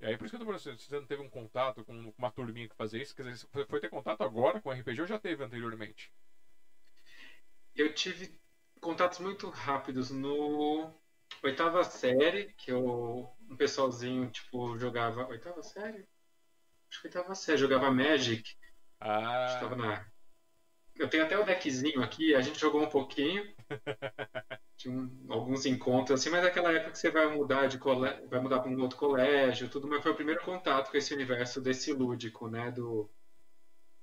E 0.01 0.07
aí, 0.07 0.17
por 0.17 0.25
isso 0.25 0.33
que 0.33 0.37
eu 0.37 0.47
tô 0.47 0.59
falando, 0.59 0.79
você 0.79 0.99
não 0.99 1.07
teve 1.07 1.23
um 1.23 1.29
contato 1.29 1.85
com 1.85 2.15
uma 2.17 2.31
turminha 2.31 2.69
que 2.69 2.77
fazia 2.77 3.03
isso? 3.03 3.15
Quer 3.15 3.25
dizer, 3.25 3.47
você 3.53 3.67
foi 3.67 3.81
ter 3.81 3.91
contato 3.91 4.23
agora 4.23 4.61
com 4.61 4.71
RPG 4.71 5.03
ou 5.03 5.07
já 5.07 5.19
teve 5.19 5.45
anteriormente? 5.45 6.11
Eu 7.75 7.93
tive 7.93 8.41
contatos 8.81 9.19
muito 9.19 9.51
rápidos 9.51 10.11
no 10.11 10.91
oitava 11.43 11.85
série, 11.85 12.53
que 12.57 12.71
eu, 12.71 13.31
um 13.51 13.57
pessoalzinho, 13.57 14.31
tipo, 14.31 14.79
jogava. 14.79 15.27
Oitava 15.29 15.63
série? 15.63 16.07
Acho 16.91 17.01
que 17.01 17.09
oitava 17.09 17.35
série, 17.35 17.59
jogava 17.59 17.91
Magic. 17.91 18.57
Ah. 19.01 19.47
Estava 19.49 19.77
na. 19.77 20.07
Eu 20.97 21.09
tenho 21.09 21.25
até 21.25 21.37
o 21.37 21.45
deckzinho 21.45 22.03
aqui, 22.03 22.35
a 22.35 22.41
gente 22.41 22.61
jogou 22.61 22.83
um 22.83 22.89
pouquinho. 22.89 23.45
Tinha 24.77 24.95
um, 24.95 25.27
alguns 25.29 25.67
encontros 25.67 26.21
assim, 26.21 26.31
mas 26.31 26.45
é 26.45 26.49
aquela 26.49 26.73
época 26.73 26.93
que 26.93 26.99
você 26.99 27.11
vai 27.11 27.27
mudar 27.35 27.67
de 27.67 27.79
colégio, 27.79 28.29
vai 28.29 28.41
mudar 28.41 28.61
para 28.61 28.71
um 28.71 28.81
outro 28.81 28.99
colégio, 28.99 29.69
tudo, 29.69 29.89
mas 29.89 30.03
foi 30.03 30.13
o 30.13 30.17
primeiro 30.17 30.43
contato 30.43 30.91
com 30.91 30.97
esse 30.97 31.15
universo 31.15 31.61
desse 31.61 31.93
lúdico, 31.93 32.49
né? 32.49 32.71
Do. 32.71 33.11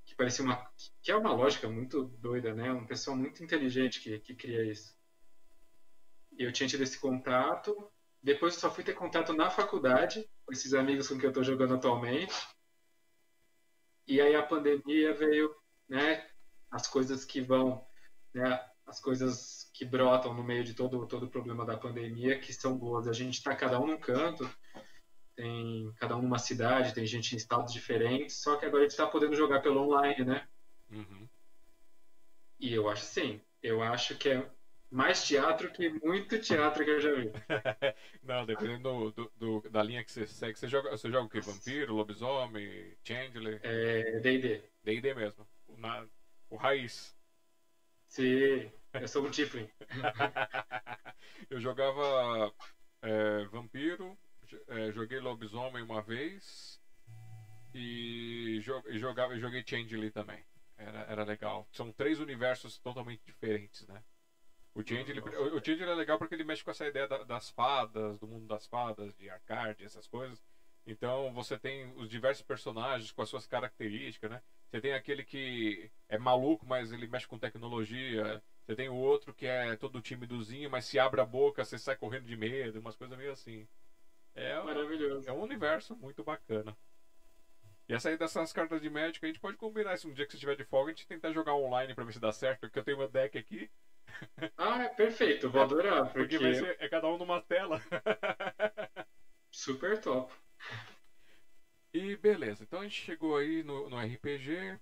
Que 0.05 0.15
parecia 0.15 0.43
uma. 0.43 0.69
Que 1.01 1.11
é 1.11 1.15
uma 1.15 1.33
lógica 1.33 1.69
muito 1.69 2.03
doida, 2.19 2.53
né? 2.53 2.71
Um 2.71 2.85
pessoal 2.85 3.15
muito 3.15 3.43
inteligente 3.43 4.01
que, 4.01 4.19
que 4.19 4.35
cria 4.35 4.63
isso 4.65 5.00
eu 6.37 6.51
tinha 6.51 6.67
tido 6.67 6.83
esse 6.83 6.99
contato. 6.99 7.75
Depois 8.21 8.53
eu 8.53 8.59
só 8.59 8.71
fui 8.71 8.83
ter 8.83 8.93
contato 8.93 9.33
na 9.33 9.49
faculdade, 9.49 10.29
com 10.45 10.53
esses 10.53 10.73
amigos 10.73 11.07
com 11.07 11.15
quem 11.15 11.25
eu 11.25 11.29
estou 11.29 11.43
jogando 11.43 11.73
atualmente. 11.73 12.33
E 14.07 14.19
aí 14.21 14.35
a 14.35 14.43
pandemia 14.43 15.13
veio, 15.13 15.55
né? 15.87 16.27
As 16.69 16.87
coisas 16.87 17.25
que 17.25 17.41
vão, 17.41 17.85
né? 18.33 18.63
As 18.85 18.99
coisas 18.99 19.69
que 19.73 19.85
brotam 19.85 20.33
no 20.33 20.43
meio 20.43 20.63
de 20.63 20.73
todo, 20.73 21.07
todo 21.07 21.23
o 21.23 21.29
problema 21.29 21.65
da 21.65 21.77
pandemia, 21.77 22.39
que 22.39 22.53
são 22.53 22.77
boas. 22.77 23.07
A 23.07 23.13
gente 23.13 23.35
está 23.35 23.55
cada 23.55 23.79
um 23.79 23.87
num 23.87 23.99
canto, 23.99 24.49
tem 25.35 25.91
cada 25.97 26.15
um 26.15 26.21
numa 26.21 26.39
cidade, 26.39 26.93
tem 26.93 27.05
gente 27.05 27.33
em 27.33 27.37
estados 27.37 27.73
diferentes, 27.73 28.41
só 28.41 28.57
que 28.57 28.65
agora 28.65 28.81
a 28.81 28.83
gente 28.83 28.91
está 28.91 29.07
podendo 29.07 29.35
jogar 29.35 29.61
pelo 29.61 29.81
online, 29.81 30.25
né? 30.25 30.47
Uhum. 30.89 31.27
E 32.59 32.73
eu 32.73 32.89
acho 32.89 33.05
sim, 33.05 33.41
eu 33.63 33.81
acho 33.81 34.15
que 34.17 34.29
é 34.29 34.51
mais 34.91 35.25
teatro 35.25 35.71
que 35.71 35.89
muito 36.03 36.37
teatro 36.39 36.83
que 36.83 36.91
eu 36.91 36.99
já 36.99 37.13
vi. 37.13 37.31
Não, 38.21 38.45
dependendo 38.45 39.11
do, 39.11 39.31
do, 39.37 39.69
da 39.69 39.81
linha 39.81 40.03
que 40.03 40.11
você 40.11 40.27
segue. 40.27 40.59
Você 40.59 40.67
joga, 40.67 40.91
você 40.91 41.09
joga 41.09 41.25
o 41.25 41.29
que? 41.29 41.39
Vampiro, 41.39 41.93
lobisomem, 41.93 42.95
Chandler? 43.03 43.61
É. 43.63 44.19
DD. 44.19 44.61
DD 44.83 45.13
mesmo. 45.13 45.47
Na, 45.77 46.05
o 46.49 46.57
raiz. 46.57 47.15
Sim, 48.09 48.69
eu 48.93 49.07
sou 49.07 49.25
um 49.25 49.31
Tiflin. 49.31 49.69
eu 51.49 51.61
jogava 51.61 52.53
é, 53.01 53.45
Vampiro, 53.45 54.17
é, 54.67 54.91
joguei 54.91 55.19
lobisomem 55.19 55.81
uma 55.81 56.01
vez 56.01 56.81
e, 57.73 58.59
jo, 58.61 58.83
e 58.89 58.99
jogava, 58.99 59.37
joguei 59.39 59.63
Chandler 59.65 60.11
também. 60.11 60.43
Era, 60.77 60.99
era 61.03 61.23
legal. 61.23 61.65
São 61.71 61.91
três 61.93 62.19
universos 62.19 62.77
totalmente 62.79 63.21
diferentes, 63.25 63.87
né? 63.87 64.03
O 64.73 64.81
Change, 64.81 65.11
ele, 65.11 65.19
o, 65.19 65.57
o 65.57 65.63
Change 65.63 65.83
é 65.83 65.93
legal 65.93 66.17
porque 66.17 66.33
ele 66.33 66.43
mexe 66.43 66.63
com 66.63 66.71
essa 66.71 66.85
ideia 66.85 67.05
da, 67.07 67.23
das 67.23 67.49
fadas, 67.49 68.17
do 68.19 68.27
mundo 68.27 68.47
das 68.47 68.65
fadas, 68.65 69.13
de 69.15 69.29
arcade, 69.29 69.83
essas 69.83 70.07
coisas. 70.07 70.41
Então 70.85 71.31
você 71.33 71.57
tem 71.57 71.91
os 71.97 72.09
diversos 72.09 72.41
personagens 72.41 73.11
com 73.11 73.21
as 73.21 73.29
suas 73.29 73.45
características, 73.45 74.29
né? 74.29 74.41
Você 74.69 74.79
tem 74.79 74.93
aquele 74.93 75.23
que 75.23 75.91
é 76.07 76.17
maluco, 76.17 76.65
mas 76.65 76.91
ele 76.91 77.05
mexe 77.05 77.27
com 77.27 77.37
tecnologia. 77.37 78.41
Você 78.65 78.75
tem 78.75 78.87
o 78.87 78.95
outro 78.95 79.33
que 79.33 79.45
é 79.45 79.75
todo 79.75 80.01
timidozinho, 80.01 80.69
mas 80.69 80.85
se 80.85 80.97
abre 80.97 81.19
a 81.19 81.25
boca, 81.25 81.63
você 81.63 81.77
sai 81.77 81.95
correndo 81.95 82.25
de 82.25 82.35
medo, 82.35 82.79
umas 82.79 82.95
coisas 82.95 83.17
meio 83.17 83.31
assim. 83.31 83.67
É, 84.33 84.57
Maravilhoso. 84.61 85.27
É 85.29 85.33
um 85.33 85.41
universo 85.41 85.95
muito 85.95 86.23
bacana. 86.23 86.75
E 87.89 87.93
essa 87.93 88.07
aí 88.07 88.15
dessas 88.15 88.53
cartas 88.53 88.79
de 88.81 88.89
médico, 88.89 89.25
a 89.25 89.27
gente 89.27 89.39
pode 89.39 89.57
combinar 89.57 89.97
se 89.97 90.07
um 90.07 90.13
dia 90.13 90.25
que 90.25 90.31
você 90.31 90.37
estiver 90.37 90.55
de 90.55 90.63
folga, 90.63 90.91
a 90.91 90.93
gente 90.93 91.05
tentar 91.05 91.33
jogar 91.33 91.53
online 91.53 91.93
pra 91.93 92.05
ver 92.05 92.13
se 92.13 92.19
dá 92.19 92.31
certo, 92.31 92.61
porque 92.61 92.79
eu 92.79 92.83
tenho 92.83 92.97
meu 92.97 93.07
deck 93.07 93.37
aqui. 93.37 93.69
Ah, 94.57 94.83
é 94.83 94.89
perfeito, 94.89 95.49
vou 95.49 95.61
adorar. 95.61 96.11
Porque, 96.11 96.37
porque 96.37 96.55
ser, 96.55 96.75
é 96.79 96.87
cada 96.87 97.07
um 97.07 97.17
numa 97.17 97.41
tela. 97.41 97.79
Super 99.51 99.99
top. 99.99 100.33
E 101.93 102.15
beleza, 102.15 102.63
então 102.63 102.79
a 102.79 102.83
gente 102.83 103.01
chegou 103.01 103.35
aí 103.35 103.61
no, 103.63 103.89
no 103.89 103.99
RPG. 103.99 104.77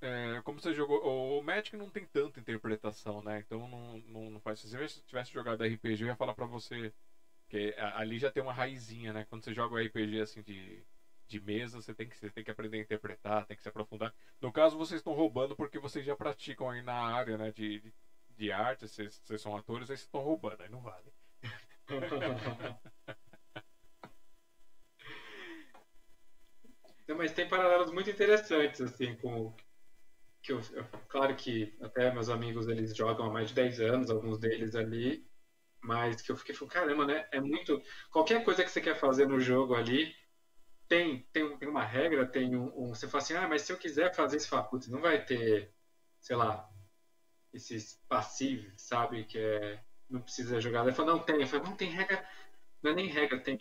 É, 0.00 0.40
como 0.42 0.60
você 0.60 0.72
jogou. 0.74 1.00
O 1.38 1.40
Magic 1.40 1.74
não 1.76 1.90
tem 1.90 2.04
tanta 2.04 2.38
interpretação, 2.38 3.22
né? 3.22 3.38
Então 3.38 3.66
não, 3.66 3.98
não, 3.98 4.30
não 4.30 4.40
faz. 4.40 4.60
Se 4.60 4.76
você 4.76 5.00
tivesse 5.06 5.32
jogado 5.32 5.64
RPG, 5.64 6.02
eu 6.02 6.08
ia 6.08 6.16
falar 6.16 6.34
pra 6.34 6.46
você. 6.46 6.92
Que 7.48 7.74
ali 7.78 8.18
já 8.18 8.30
tem 8.30 8.42
uma 8.42 8.52
raizinha, 8.52 9.12
né? 9.12 9.24
Quando 9.24 9.44
você 9.44 9.54
joga 9.54 9.74
o 9.74 9.78
RPG 9.78 10.20
assim 10.20 10.42
de 10.42 10.84
de 11.26 11.40
mesa, 11.40 11.80
você 11.80 11.94
tem 11.94 12.08
que, 12.08 12.16
você 12.16 12.30
tem 12.30 12.44
que 12.44 12.50
aprender 12.50 12.78
a 12.78 12.80
interpretar, 12.80 13.46
tem 13.46 13.56
que 13.56 13.62
se 13.62 13.68
aprofundar. 13.68 14.12
No 14.40 14.52
caso, 14.52 14.76
vocês 14.76 15.00
estão 15.00 15.12
roubando 15.12 15.54
porque 15.56 15.78
vocês 15.78 16.04
já 16.04 16.14
praticam 16.16 16.70
aí 16.70 16.82
na 16.82 16.94
área 16.94 17.36
né, 17.36 17.50
de, 17.52 17.80
de, 17.80 17.92
de 18.36 18.52
arte, 18.52 18.88
vocês, 18.88 19.20
vocês 19.24 19.40
são 19.40 19.56
atores, 19.56 19.90
aí 19.90 19.96
vocês 19.96 20.06
estão 20.06 20.20
roubando, 20.22 20.62
aí 20.62 20.68
não 20.68 20.80
vale. 20.80 21.12
Mas 27.16 27.32
tem 27.32 27.48
paralelos 27.48 27.90
muito 27.92 28.10
interessantes, 28.10 28.80
assim, 28.80 29.14
com 29.16 29.54
que 30.42 30.52
eu, 30.52 30.60
claro 31.08 31.34
que 31.34 31.76
até 31.80 32.12
meus 32.12 32.28
amigos 32.28 32.68
eles 32.68 32.96
jogam 32.96 33.26
há 33.26 33.32
mais 33.32 33.48
de 33.48 33.54
10 33.54 33.80
anos, 33.80 34.10
alguns 34.10 34.38
deles 34.38 34.74
ali, 34.74 35.24
mas 35.80 36.20
que 36.20 36.30
eu 36.30 36.36
fiquei 36.36 36.54
falando, 36.54 36.72
caramba, 36.72 37.06
né? 37.06 37.28
É 37.32 37.40
muito. 37.40 37.80
Qualquer 38.10 38.44
coisa 38.44 38.64
que 38.64 38.70
você 38.70 38.80
quer 38.80 38.98
fazer 38.98 39.26
no 39.26 39.40
jogo 39.40 39.74
ali, 39.74 40.14
tem, 40.88 41.26
tem, 41.32 41.56
tem 41.58 41.68
uma 41.68 41.84
regra, 41.84 42.26
tem 42.26 42.56
um, 42.56 42.72
um, 42.76 42.94
Você 42.94 43.08
fala 43.08 43.22
assim, 43.22 43.34
ah, 43.34 43.48
mas 43.48 43.62
se 43.62 43.72
eu 43.72 43.76
quiser 43.76 44.14
fazer 44.14 44.36
isso, 44.36 44.48
fala, 44.48 44.64
putz, 44.64 44.88
não 44.88 45.00
vai 45.00 45.24
ter, 45.24 45.72
sei 46.20 46.36
lá, 46.36 46.68
esses 47.52 48.00
passivos, 48.08 48.72
sabe? 48.76 49.24
Que 49.24 49.38
é. 49.38 49.84
Não 50.08 50.20
precisa 50.20 50.60
jogar. 50.60 50.84
Ele 50.84 50.92
fala, 50.92 51.12
não 51.12 51.18
tem. 51.18 51.40
Eu 51.40 51.46
falo, 51.46 51.64
não 51.64 51.76
tem 51.76 51.90
regra. 51.90 52.24
Não 52.82 52.92
é 52.92 52.94
nem 52.94 53.08
regra, 53.08 53.40
tem 53.40 53.58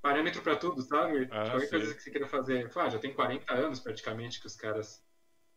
parâmetro 0.00 0.40
para 0.42 0.56
tudo, 0.56 0.80
sabe? 0.82 1.28
Ah, 1.32 1.50
Qualquer 1.50 1.66
sim. 1.66 1.70
coisa 1.70 1.94
que 1.94 2.02
você 2.02 2.10
queira 2.10 2.28
fazer. 2.28 2.62
Eu 2.62 2.70
falo, 2.70 2.86
ah, 2.86 2.90
já 2.90 2.98
tem 2.98 3.12
40 3.12 3.52
anos 3.52 3.80
praticamente 3.80 4.40
que 4.40 4.46
os 4.46 4.54
caras 4.54 5.04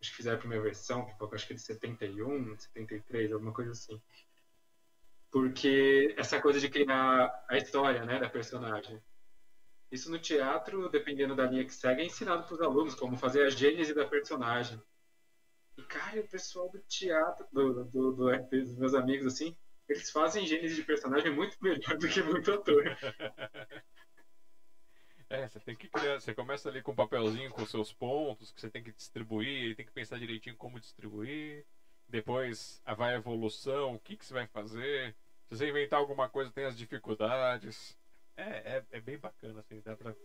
acho 0.02 0.12
que 0.12 0.17
fizeram 0.17 0.38
a 0.38 0.39
primeira 0.39 0.63
versão, 0.63 1.06
que 1.06 1.36
acho 1.36 1.47
que 1.47 1.54
é 1.54 1.56
de 1.56 1.62
71, 1.62 2.58
73, 2.58 3.32
alguma 3.32 3.54
coisa 3.54 3.71
assim. 3.71 4.02
Porque 5.30 6.15
essa 6.17 6.41
coisa 6.41 6.60
de 6.60 6.69
criar 6.69 7.45
a 7.47 7.58
história, 7.58 8.04
né, 8.04 8.19
da 8.19 8.30
personagem. 8.30 8.99
Isso 9.91 10.12
no 10.12 10.19
teatro, 10.19 10.88
dependendo 10.89 11.36
da 11.36 11.45
linha 11.45 11.65
que 11.65 11.73
segue, 11.73 12.02
é 12.02 12.06
ensinado 12.06 12.43
para 12.43 12.54
os 12.54 12.62
alunos 12.62 12.93
como 12.93 13.17
fazer 13.17 13.43
a 13.43 13.49
gênese 13.49 13.93
da 13.93 14.06
personagem. 14.06 14.80
E, 15.78 15.82
cara, 15.84 16.19
o 16.19 16.28
pessoal 16.28 16.69
do 16.69 16.80
teatro, 16.88 17.47
do, 17.52 17.86
do, 17.86 18.12
do, 18.12 18.49
dos 18.49 18.78
meus 18.78 18.93
amigos, 18.93 19.25
assim, 19.25 19.56
eles 19.88 20.12
fazem 20.12 20.45
gênese 20.45 20.75
de 20.75 20.84
personagem 20.84 21.32
muito 21.32 21.58
melhor 21.62 21.97
do 21.97 22.08
que 22.08 22.21
muito 22.21 22.52
ator. 22.52 22.84
É, 25.30 25.47
você 25.47 25.60
tem 25.60 25.75
que 25.75 25.88
criar. 25.88 26.19
Você 26.19 26.34
começa 26.34 26.67
ali 26.67 26.82
com 26.82 26.91
um 26.91 26.95
papelzinho 26.95 27.52
com 27.52 27.63
seus 27.63 27.93
pontos 27.93 28.52
que 28.52 28.60
você 28.60 28.67
tem 28.67 28.82
que 28.82 28.91
distribuir, 28.91 29.75
tem 29.75 29.86
que 29.86 29.91
pensar 29.91 30.17
direitinho 30.17 30.56
como 30.58 30.80
distribuir. 30.80 31.65
Depois 32.08 32.82
vai 32.97 33.13
a 33.13 33.17
evolução, 33.17 33.93
o 33.93 33.99
que, 33.99 34.17
que 34.17 34.25
você 34.25 34.34
vai 34.34 34.47
fazer. 34.47 35.15
Se 35.47 35.56
você 35.56 35.69
inventar 35.69 35.99
alguma 35.99 36.28
coisa, 36.28 36.52
tem 36.52 36.65
as 36.65 36.75
dificuldades. 36.75 37.95
É, 38.39 38.78
é, 38.78 38.84
é 38.91 38.99
bem 38.99 39.17
bacana, 39.17 39.60
assim, 39.60 39.82
dá 39.82 39.95
pra. 39.95 40.15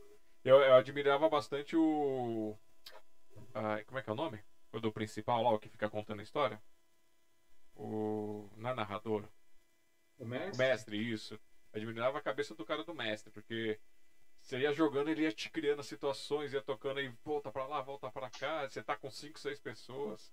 Eu, 0.44 0.60
eu 0.60 0.74
admirava 0.74 1.28
bastante 1.28 1.74
o. 1.76 2.56
ah, 3.54 3.82
como 3.84 3.98
é 3.98 4.02
que 4.02 4.08
é 4.10 4.12
o 4.12 4.16
nome? 4.16 4.42
O 4.72 4.78
do 4.80 4.90
principal 4.92 5.42
lá, 5.42 5.50
o 5.52 5.58
que 5.58 5.68
fica 5.68 5.88
contando 5.88 6.20
a 6.20 6.22
história? 6.22 6.60
O. 7.76 8.48
Não 8.56 8.70
é 8.70 8.72
narrador. 8.72 9.28
O 10.18 10.24
O 10.50 10.54
mestre? 10.54 10.56
mestre, 10.56 10.96
isso. 10.96 11.38
Admirava 11.72 12.18
a 12.18 12.20
cabeça 12.20 12.54
do 12.54 12.64
cara 12.64 12.82
do 12.84 12.94
mestre, 12.94 13.30
porque 13.30 13.78
você 14.40 14.60
ia 14.60 14.72
jogando, 14.72 15.08
ele 15.10 15.22
ia 15.22 15.32
te 15.32 15.50
criando 15.50 15.80
as 15.80 15.86
situações, 15.86 16.52
ia 16.52 16.62
tocando 16.62 16.98
aí, 16.98 17.08
volta 17.24 17.50
pra 17.50 17.66
lá, 17.66 17.80
volta 17.82 18.10
pra 18.10 18.30
cá, 18.30 18.68
você 18.68 18.82
tá 18.82 18.96
com 18.96 19.10
5, 19.10 19.38
6 19.40 19.58
pessoas. 19.60 20.32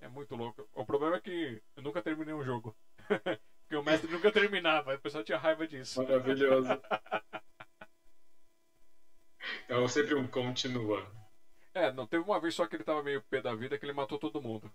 É 0.00 0.08
muito 0.08 0.34
louco. 0.36 0.68
O 0.72 0.84
problema 0.84 1.16
é 1.16 1.20
que 1.20 1.62
eu 1.76 1.82
nunca 1.82 2.02
terminei 2.02 2.34
um 2.34 2.42
jogo. 2.44 2.74
porque 3.72 3.76
o 3.76 3.82
mestre 3.82 4.10
nunca 4.10 4.30
terminava, 4.30 4.94
o 4.94 4.98
pessoal 4.98 5.24
tinha 5.24 5.38
raiva 5.38 5.66
disso. 5.66 6.02
Maravilhoso. 6.02 6.68
É 9.66 9.88
sempre 9.88 10.14
um 10.14 10.26
continua. 10.26 11.10
É, 11.72 11.90
não 11.90 12.04
teve 12.04 12.22
uma 12.22 12.38
vez 12.38 12.54
só 12.54 12.66
que 12.66 12.76
ele 12.76 12.84
tava 12.84 13.02
meio 13.02 13.22
pé 13.22 13.40
da 13.40 13.54
vida 13.54 13.78
que 13.78 13.84
ele 13.86 13.92
matou 13.92 14.18
todo 14.18 14.42
mundo. 14.42 14.70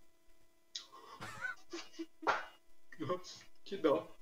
Que 3.63 3.77
dó. 3.77 4.17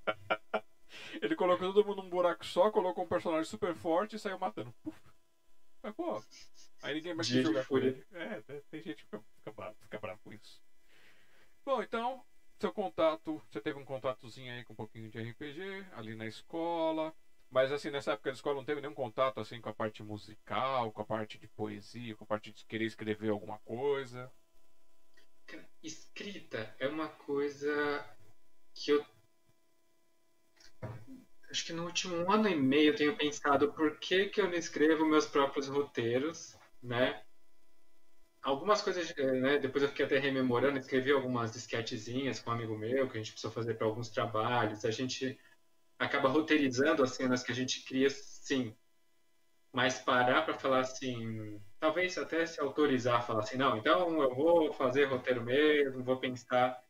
Ele 1.21 1.35
colocou 1.35 1.71
todo 1.71 1.85
mundo 1.85 2.01
num 2.01 2.09
buraco 2.09 2.45
só, 2.45 2.69
colocou 2.69 3.05
um 3.05 3.07
personagem 3.07 3.45
super 3.45 3.73
forte 3.73 4.15
e 4.15 4.19
saiu 4.19 4.37
matando. 4.37 4.73
Puf. 4.83 4.99
Mas, 5.81 5.93
pô, 5.93 6.21
aí 6.81 6.95
ninguém 6.95 7.13
mais 7.13 7.27
Dia 7.27 7.41
quer 7.41 7.47
jogar 7.47 7.65
com 7.65 7.77
ele. 7.77 8.03
É, 8.11 8.41
tem- 8.41 8.81
gente 8.81 9.05
que 9.05 9.17
fica 9.37 9.51
bravo, 9.55 9.75
fica 9.79 9.99
bravo 9.99 10.19
com 10.23 10.33
isso. 10.33 10.59
Bom, 11.63 11.81
então, 11.81 12.25
seu 12.59 12.71
contato, 12.71 13.41
você 13.49 13.59
teve 13.59 13.77
um 13.77 13.85
contatozinho 13.85 14.53
aí 14.53 14.63
com 14.63 14.73
um 14.73 14.75
pouquinho 14.75 15.09
de 15.09 15.19
RPG, 15.19 15.85
ali 15.93 16.15
na 16.15 16.25
escola. 16.25 17.13
Mas 17.49 17.71
assim, 17.71 17.89
nessa 17.89 18.13
época 18.13 18.31
da 18.31 18.35
escola 18.35 18.55
não 18.55 18.65
teve 18.65 18.81
nenhum 18.81 18.93
contato 18.93 19.39
assim 19.39 19.61
com 19.61 19.69
a 19.69 19.73
parte 19.73 20.03
musical, 20.03 20.91
com 20.91 21.01
a 21.01 21.05
parte 21.05 21.37
de 21.37 21.47
poesia, 21.47 22.15
com 22.15 22.23
a 22.23 22.27
parte 22.27 22.51
de 22.51 22.65
querer 22.65 22.85
escrever 22.85 23.29
alguma 23.29 23.57
coisa. 23.59 24.31
Escrita 25.83 26.75
é 26.79 26.87
uma 26.87 27.07
coisa 27.07 28.03
que 28.73 28.91
eu. 28.91 29.05
Acho 31.49 31.65
que 31.65 31.73
no 31.73 31.85
último 31.85 32.31
ano 32.31 32.49
e 32.49 32.55
meio 32.55 32.89
eu 32.91 32.95
tenho 32.95 33.15
pensado 33.15 33.71
por 33.73 33.99
que, 33.99 34.27
que 34.27 34.41
eu 34.41 34.47
não 34.47 34.55
escrevo 34.55 35.05
meus 35.05 35.25
próprios 35.25 35.67
roteiros, 35.67 36.57
né? 36.81 37.24
Algumas 38.45 38.81
coisas, 38.81 39.11
eh, 39.17 39.31
né? 39.41 39.57
Depois 39.57 39.83
eu 39.83 39.89
fiquei 39.89 40.05
até 40.05 40.19
rememorando, 40.19 40.77
escrevi 40.77 41.11
algumas 41.11 41.55
sketchzinhas 41.55 42.39
com 42.39 42.51
um 42.51 42.53
amigo 42.53 42.77
meu 42.77 43.09
que 43.09 43.17
a 43.17 43.21
gente 43.21 43.31
precisou 43.31 43.51
fazer 43.51 43.73
para 43.75 43.87
alguns 43.87 44.09
trabalhos. 44.09 44.85
A 44.85 44.91
gente 44.91 45.39
acaba 45.99 46.29
roteirizando 46.29 47.03
as 47.03 47.11
cenas 47.11 47.43
que 47.43 47.51
a 47.51 47.55
gente 47.55 47.85
cria, 47.85 48.09
sim. 48.09 48.75
Mas 49.73 49.99
parar 49.99 50.43
para 50.43 50.57
falar 50.59 50.81
assim, 50.81 51.61
talvez 51.79 52.17
até 52.17 52.45
se 52.45 52.61
autorizar, 52.61 53.25
falar 53.27 53.41
assim, 53.41 53.57
não, 53.57 53.77
então 53.77 54.21
eu 54.21 54.35
vou 54.35 54.73
fazer 54.73 55.05
roteiro 55.05 55.43
mesmo, 55.43 56.03
vou 56.03 56.19
pensar 56.19 56.81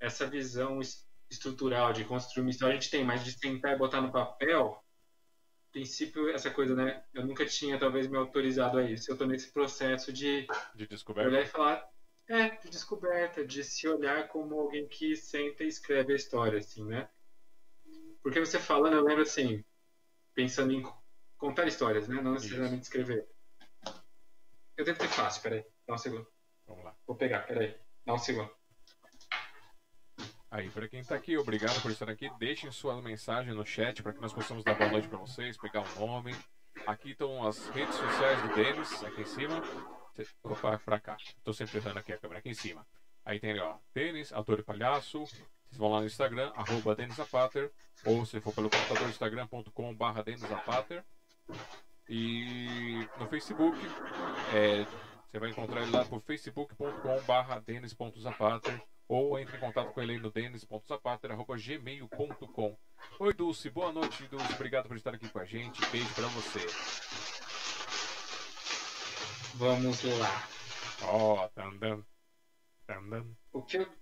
essa 0.00 0.26
visão 0.26 0.80
es- 0.80 1.06
estrutural 1.30 1.92
de 1.92 2.04
construir 2.04 2.42
uma 2.44 2.50
história 2.50 2.76
a 2.76 2.80
gente 2.80 2.90
tem, 2.90 3.04
mas 3.04 3.24
de 3.24 3.32
sentar 3.38 3.74
e 3.74 3.78
botar 3.78 4.00
no 4.00 4.12
papel, 4.12 4.82
princípio 5.72 6.28
essa 6.30 6.50
coisa, 6.50 6.74
né? 6.74 7.04
Eu 7.12 7.26
nunca 7.26 7.46
tinha 7.46 7.78
talvez 7.78 8.06
me 8.06 8.16
autorizado 8.16 8.78
a 8.78 8.90
isso. 8.90 9.10
Eu 9.10 9.16
tô 9.16 9.26
nesse 9.26 9.52
processo 9.52 10.12
de 10.12 10.46
De 10.74 10.86
descoberta. 10.86 11.28
olhar 11.30 11.42
e 11.42 11.46
falar, 11.46 11.88
é, 12.28 12.50
de 12.50 12.70
descoberta, 12.70 13.44
de 13.44 13.62
se 13.64 13.88
olhar 13.88 14.28
como 14.28 14.58
alguém 14.60 14.86
que 14.88 15.16
senta 15.16 15.64
e 15.64 15.68
escreve 15.68 16.12
a 16.12 16.16
história, 16.16 16.58
assim, 16.58 16.84
né? 16.84 17.08
Porque 18.22 18.38
você 18.40 18.58
falando, 18.58 18.94
eu 18.96 19.04
lembro 19.04 19.22
assim, 19.22 19.64
pensando 20.34 20.72
em 20.72 20.82
co- 20.82 21.02
contar 21.38 21.66
histórias, 21.66 22.08
né? 22.08 22.20
Não 22.20 22.34
necessariamente 22.34 22.82
escrever. 22.82 23.26
Eu 24.76 24.84
devo 24.84 24.98
ter 24.98 25.08
fácil, 25.08 25.42
peraí, 25.42 25.64
dá 25.86 25.94
um 25.94 25.98
segundo. 25.98 26.26
Vamos 26.66 26.84
lá. 26.84 26.96
Vou 27.06 27.16
pegar, 27.16 27.46
peraí, 27.46 27.78
dá 28.04 28.14
um 28.14 28.18
segundo. 28.18 28.59
Aí, 30.50 30.68
para 30.68 30.88
quem 30.88 31.04
tá 31.04 31.14
aqui, 31.14 31.38
obrigado 31.38 31.80
por 31.80 31.92
estar 31.92 32.10
aqui. 32.10 32.28
Deixem 32.36 32.72
sua 32.72 33.00
mensagem 33.00 33.54
no 33.54 33.64
chat 33.64 34.02
para 34.02 34.12
que 34.12 34.20
nós 34.20 34.32
possamos 34.32 34.64
dar 34.64 34.74
boa 34.74 34.90
noite 34.90 35.06
para 35.06 35.18
vocês, 35.18 35.56
pegar 35.56 35.82
o 35.82 36.00
nome. 36.00 36.34
Aqui 36.88 37.12
estão 37.12 37.46
as 37.46 37.68
redes 37.68 37.94
sociais 37.94 38.42
do 38.42 38.54
Denis, 38.56 39.04
aqui 39.04 39.20
em 39.20 39.26
cima. 39.26 39.62
Opa, 40.42 40.76
pra 40.84 40.98
cá. 40.98 41.16
Tô 41.44 41.52
sempre 41.52 41.78
errando 41.78 42.00
aqui 42.00 42.12
a 42.12 42.18
câmera, 42.18 42.40
aqui 42.40 42.48
em 42.48 42.54
cima. 42.54 42.84
Aí 43.24 43.38
tem 43.38 43.52
ali, 43.52 43.60
ó, 43.60 43.76
Denis, 43.94 44.32
autor 44.32 44.58
e 44.58 44.64
palhaço. 44.64 45.24
Vocês 45.24 45.78
vão 45.78 45.92
lá 45.92 46.00
no 46.00 46.06
Instagram, 46.06 46.50
arroba 46.56 46.96
Denis 46.96 47.14
Zapater. 47.14 47.70
Ou 48.04 48.26
se 48.26 48.40
for 48.40 48.52
pelo 48.52 48.68
computador, 48.68 49.08
instagram.com 49.08 49.94
barra. 49.94 50.24
E 52.08 53.08
no 53.20 53.28
Facebook, 53.28 53.78
é, 54.52 54.84
você 55.30 55.38
vai 55.38 55.50
encontrar 55.50 55.82
ele 55.82 55.92
lá 55.92 56.04
por 56.04 56.20
facebook.com 56.22 57.22
barra 57.22 57.60
denis.zapater 57.60 58.82
ou 59.10 59.38
entre 59.40 59.56
em 59.56 59.60
contato 59.60 59.92
com 59.92 60.00
ele 60.00 60.18
no 60.18 60.30
denis.zapater.gmail.com 60.30 62.78
Oi 63.18 63.34
Dulce, 63.34 63.68
boa 63.68 63.90
noite 63.90 64.28
Dulce, 64.28 64.52
obrigado 64.52 64.86
por 64.86 64.96
estar 64.96 65.12
aqui 65.12 65.28
com 65.28 65.40
a 65.40 65.44
gente, 65.44 65.84
beijo 65.90 66.14
pra 66.14 66.28
você. 66.28 66.60
Vamos 69.56 70.04
lá. 70.04 70.48
Ó, 71.02 71.48
tandam, 71.48 72.06
tandam. 72.86 73.36
O 73.52 73.62
que 73.62 73.78
eu... 73.78 73.92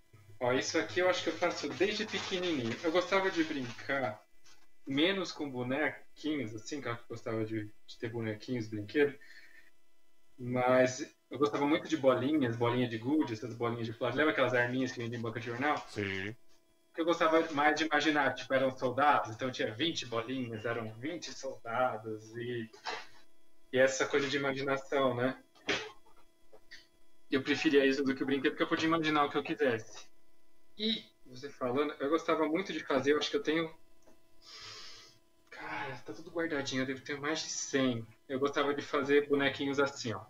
Ó, 0.41 0.53
isso 0.53 0.79
aqui 0.79 1.01
eu 1.01 1.09
acho 1.09 1.23
que 1.23 1.31
eu 1.31 1.39
faço 1.39 1.71
desde 1.71 2.05
pequenininho. 2.05 2.77
Eu 2.85 2.93
gostava 2.93 3.31
de 3.31 3.43
brincar 3.45 4.23
menos 4.87 5.33
com 5.33 5.51
bonequinhos, 5.51 6.55
assim, 6.55 6.83
que 6.83 6.89
eu 6.89 6.99
gostava 7.09 7.47
de, 7.47 7.73
de 7.87 7.99
ter 7.99 8.11
bonequinhos, 8.11 8.69
brinquedos. 8.69 9.19
Mas 10.39 11.18
eu 11.31 11.39
gostava 11.39 11.67
muito 11.67 11.89
de 11.89 11.97
bolinhas, 11.97 12.57
bolinha 12.57 12.89
de 12.89 12.97
gude, 12.97 13.35
essas 13.35 13.55
bolinhas 13.55 13.87
de 13.87 13.93
plástico. 13.93 14.19
Lembra 14.19 14.33
aquelas 14.33 14.55
arminhas 14.55 14.93
que 14.93 14.99
vendem 14.99 15.19
em 15.19 15.23
banca 15.23 15.39
de 15.39 15.47
jornal? 15.47 15.77
Sim. 15.89 16.35
Eu 16.97 17.05
gostava 17.05 17.41
mais 17.53 17.77
de 17.77 17.85
imaginar, 17.85 18.35
tipo, 18.35 18.53
eram 18.53 18.77
soldados, 18.77 19.35
então 19.35 19.53
tinha 19.53 19.73
20 19.73 20.07
bolinhas, 20.07 20.65
eram 20.65 20.93
20 20.95 21.33
soldados 21.33 22.35
e, 22.37 22.69
e 23.73 23.79
essa 23.79 24.07
coisa 24.07 24.29
de 24.29 24.37
imaginação, 24.37 25.15
né? 25.15 25.39
Eu 27.31 27.43
preferia 27.43 27.85
isso 27.85 28.03
do 28.03 28.15
que 28.15 28.23
o 28.23 28.27
brinquedo, 28.27 28.53
porque 28.53 28.63
eu 28.63 28.69
podia 28.69 28.89
imaginar 28.89 29.25
o 29.25 29.31
que 29.31 29.37
eu 29.37 29.43
quisesse. 29.43 30.09
E, 30.79 31.05
você 31.27 31.51
falando, 31.51 31.95
eu 32.01 32.09
gostava 32.09 32.49
muito 32.49 32.73
de 32.73 32.81
fazer, 32.81 33.13
eu 33.13 33.19
acho 33.19 33.31
que 33.31 33.37
eu 33.37 33.43
tenho. 33.43 33.73
Cara, 35.51 35.95
tá 35.99 36.13
tudo 36.13 36.31
guardadinho, 36.31 36.83
eu 36.83 36.87
devo 36.87 37.05
ter 37.05 37.21
mais 37.21 37.41
de 37.41 37.51
100. 37.51 38.07
Eu 38.29 38.41
gostava 38.41 38.73
de 38.73 38.81
fazer 38.81 39.29
bonequinhos 39.29 39.79
assim, 39.79 40.15
ó. 40.15 40.25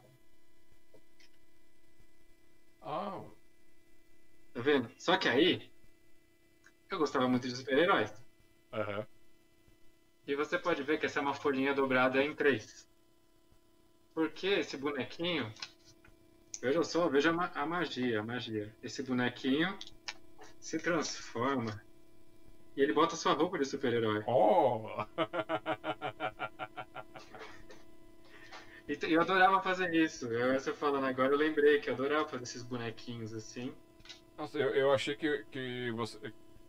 Ah, 2.91 3.21
Tá 4.55 4.63
vendo? 4.63 4.91
Só 4.99 5.15
que 5.19 5.29
aí, 5.29 5.71
eu 6.91 6.97
gostava 6.99 7.29
muito 7.29 7.47
de 7.47 7.55
super-heróis. 7.55 8.11
aham. 8.73 9.07
E 10.27 10.35
você 10.35 10.59
pode 10.59 10.83
ver 10.83 10.99
que 10.99 11.05
essa 11.05 11.19
é 11.19 11.23
uma 11.23 11.35
folhinha 11.35 11.75
dobrada 11.75 12.23
em 12.23 12.35
três. 12.35 12.89
Porque 14.15 14.47
esse 14.47 14.79
bonequinho. 14.79 15.53
Veja 16.63 16.83
só, 16.83 17.09
veja 17.11 17.31
a 17.55 17.67
magia, 17.67 18.21
a 18.21 18.23
magia. 18.23 18.75
Esse 18.83 19.03
bonequinho 19.03 19.79
se 20.59 20.79
transforma. 20.79 21.83
E 22.75 22.81
ele 22.81 22.95
bota 22.95 23.17
sua 23.17 23.35
roupa 23.35 23.59
de 23.59 23.67
super-herói. 23.67 24.25
Oh! 24.27 25.05
eu 28.89 29.21
adorava 29.21 29.61
fazer 29.61 29.95
isso. 29.95 30.27
Eu, 30.27 30.59
você 30.59 30.73
falando 30.73 31.05
agora, 31.05 31.33
eu 31.33 31.39
lembrei 31.39 31.81
que 31.81 31.91
eu 31.91 31.95
adorava 31.95 32.29
fazer 32.29 32.45
esses 32.45 32.63
bonequinhos 32.63 33.35
assim. 33.35 33.73
Nossa, 34.37 34.59
eu, 34.59 34.75
eu 34.75 34.93
achei 34.93 35.15
que, 35.15 35.45
que 35.51 35.91
você. 35.93 36.19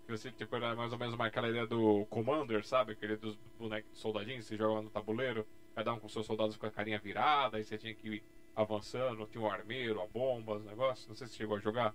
Que 0.05 0.17
você 0.17 0.31
tipo, 0.31 0.55
era 0.55 0.75
mais 0.75 0.91
ou 0.91 0.97
menos 0.97 1.13
uma, 1.13 1.27
aquela 1.27 1.49
ideia 1.49 1.67
do 1.67 2.05
Commander, 2.09 2.65
sabe? 2.65 2.93
Aquele 2.93 3.15
dos 3.15 3.37
bonecos 3.59 3.91
soldadinhos, 3.93 4.45
você 4.45 4.57
joga 4.57 4.81
no 4.81 4.89
tabuleiro, 4.89 5.45
cada 5.75 5.93
um 5.93 5.99
com 5.99 6.09
seus 6.09 6.25
soldados 6.25 6.57
com 6.57 6.65
a 6.65 6.71
carinha 6.71 6.97
virada, 6.97 7.57
aí 7.57 7.63
você 7.63 7.77
tinha 7.77 7.93
que 7.93 8.07
ir 8.07 8.23
avançando, 8.55 9.27
tinha 9.27 9.41
um 9.41 9.49
armeiro, 9.49 10.01
a 10.01 10.07
bomba, 10.07 10.55
os 10.55 10.65
negócios. 10.65 11.07
Não 11.07 11.15
sei 11.15 11.27
se 11.27 11.33
você 11.33 11.37
chegou 11.37 11.57
a 11.57 11.59
jogar. 11.59 11.93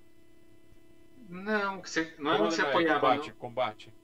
Não, 1.29 1.81
você, 1.81 2.15
não 2.19 2.33
é 2.33 2.41
onde 2.41 2.55
você 2.55 2.63
apoiava. 2.63 3.01
combate, 3.01 3.29
não? 3.29 3.37
combate. 3.37 3.95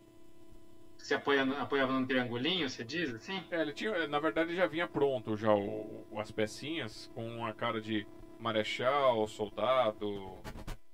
Você 1.02 1.14
apoia, 1.14 1.42
apoiava 1.60 1.92
num 1.92 2.06
triangulinho, 2.06 2.68
você 2.68 2.84
diz 2.84 3.12
assim? 3.14 3.42
É, 3.50 3.60
ele 3.60 3.72
tinha, 3.72 4.06
na 4.06 4.18
verdade 4.20 4.54
já 4.54 4.66
vinha 4.66 4.86
pronto 4.86 5.36
já 5.36 5.52
o, 5.52 6.06
o- 6.10 6.20
as 6.20 6.30
pecinhas 6.30 7.10
com 7.14 7.44
a 7.44 7.52
cara 7.52 7.80
de 7.80 8.06
marechal, 8.38 9.26
soldado, 9.26 10.38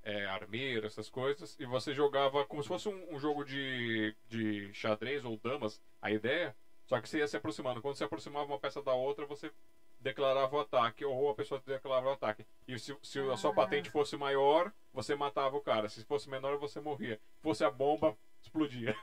é, 0.03 0.25
armeiro, 0.27 0.87
essas 0.87 1.09
coisas, 1.09 1.57
e 1.59 1.67
você 1.67 1.93
jogava 1.93 2.45
como 2.45 2.63
se 2.63 2.69
fosse 2.69 2.89
um, 2.89 3.15
um 3.15 3.19
jogo 3.19 3.45
de, 3.45 4.15
de 4.29 4.73
xadrez 4.73 5.25
ou 5.25 5.37
damas, 5.37 5.81
a 6.01 6.11
ideia, 6.11 6.55
só 6.87 7.01
que 7.01 7.09
você 7.09 7.19
ia 7.19 7.27
se 7.29 7.37
aproximando. 7.37 7.83
Quando 7.83 7.97
você 7.97 8.05
aproximava 8.05 8.47
uma 8.47 8.59
peça 8.59 8.81
da 8.81 8.95
outra, 8.95 9.27
você 9.27 9.51
declarava 9.99 10.55
o 10.57 10.61
ataque, 10.61 11.05
ou 11.05 11.29
a 11.31 11.35
pessoa 11.35 11.61
declarava 11.67 12.09
o 12.09 12.13
ataque. 12.13 12.47
E 12.69 12.79
se, 12.79 12.97
se 13.03 13.19
a 13.19 13.37
sua 13.37 13.51
Ah. 13.51 13.55
patente 13.55 13.91
fosse 13.91 14.17
maior, 14.17 14.73
você 14.93 15.17
matava 15.17 15.57
o 15.57 15.61
cara. 15.61 15.89
Se 15.89 16.05
fosse 16.05 16.31
menor, 16.31 16.57
você 16.59 16.81
morria. 16.81 17.19
Se 17.37 17.43
fosse 17.43 17.65
a 17.65 17.71
bomba, 17.71 18.17
explodia. 18.47 18.95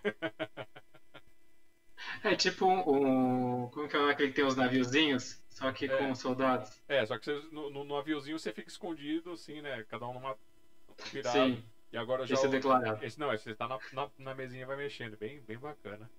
É 2.24 2.36
tipo 2.36 2.66
um. 2.66 2.80
um- 3.66 3.70
como 3.70 3.88
que 3.88 3.96
é 3.96 4.10
aquele 4.10 4.30
que 4.30 4.36
tem 4.36 4.46
os 4.46 4.56
naviozinhos? 4.56 5.42
Só 5.50 5.72
que 5.72 5.86
É. 5.86 5.98
com 5.98 6.16
soldados. 6.16 6.82
É, 6.88 7.06
só 7.06 7.18
que 7.18 7.26
você, 7.26 7.34
no, 7.52 7.70
no, 7.70 8.04
você 8.04 8.52
fica 8.52 8.68
escondido, 8.70 9.32
assim, 9.32 9.62
né? 9.62 9.84
Cada 9.88 10.08
um 10.08 10.14
numa 10.14 10.36
virada. 11.12 11.32
Sim, 11.32 11.64
E 11.92 11.98
agora 11.98 12.26
já. 12.26 12.34
esse 12.34 12.46
é 12.46 12.50
declarado. 12.50 13.04
esse, 13.06 13.20
não, 13.20 13.32
esse 13.32 13.44
você 13.44 13.54
tá 13.56 13.68
na, 13.68 13.78
na, 13.94 14.10
na 14.18 14.34
mesinha 14.34 14.64
e 14.64 14.66
vai 14.66 14.76
mexendo. 14.76 15.16
Bem, 15.18 15.42
bem 15.42 15.58
bacana. 15.58 16.10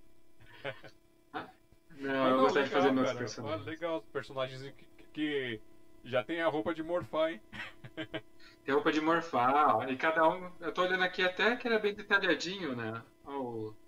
Não, 1.97 2.29
eu 2.29 2.41
gostaria 2.41 2.69
de 2.69 2.75
fazer 2.75 2.91
meus 2.93 3.07
cara. 3.09 3.19
personagens. 3.19 3.67
Legal, 3.67 4.03
personagens 4.13 4.63
que, 4.63 4.87
que 5.13 5.61
já 6.05 6.23
tem 6.23 6.41
a 6.41 6.49
roupa 6.49 6.73
de 6.75 6.83
morfar, 6.83 7.31
hein? 7.31 7.41
Tem 8.65 8.75
roupa 8.75 8.91
de 8.93 9.01
morfar, 9.01 9.77
ó, 9.77 9.83
e 9.85 9.97
cada 9.97 10.27
um. 10.29 10.57
Eu 10.61 10.73
tô 10.73 10.83
olhando 10.83 11.03
aqui 11.05 11.23
até 11.23 11.55
que 11.57 11.67
era 11.67 11.79
bem 11.79 11.95
detalhadinho, 11.95 12.75
né? 12.75 13.05
Ó, 13.23 13.39
o- 13.41 13.79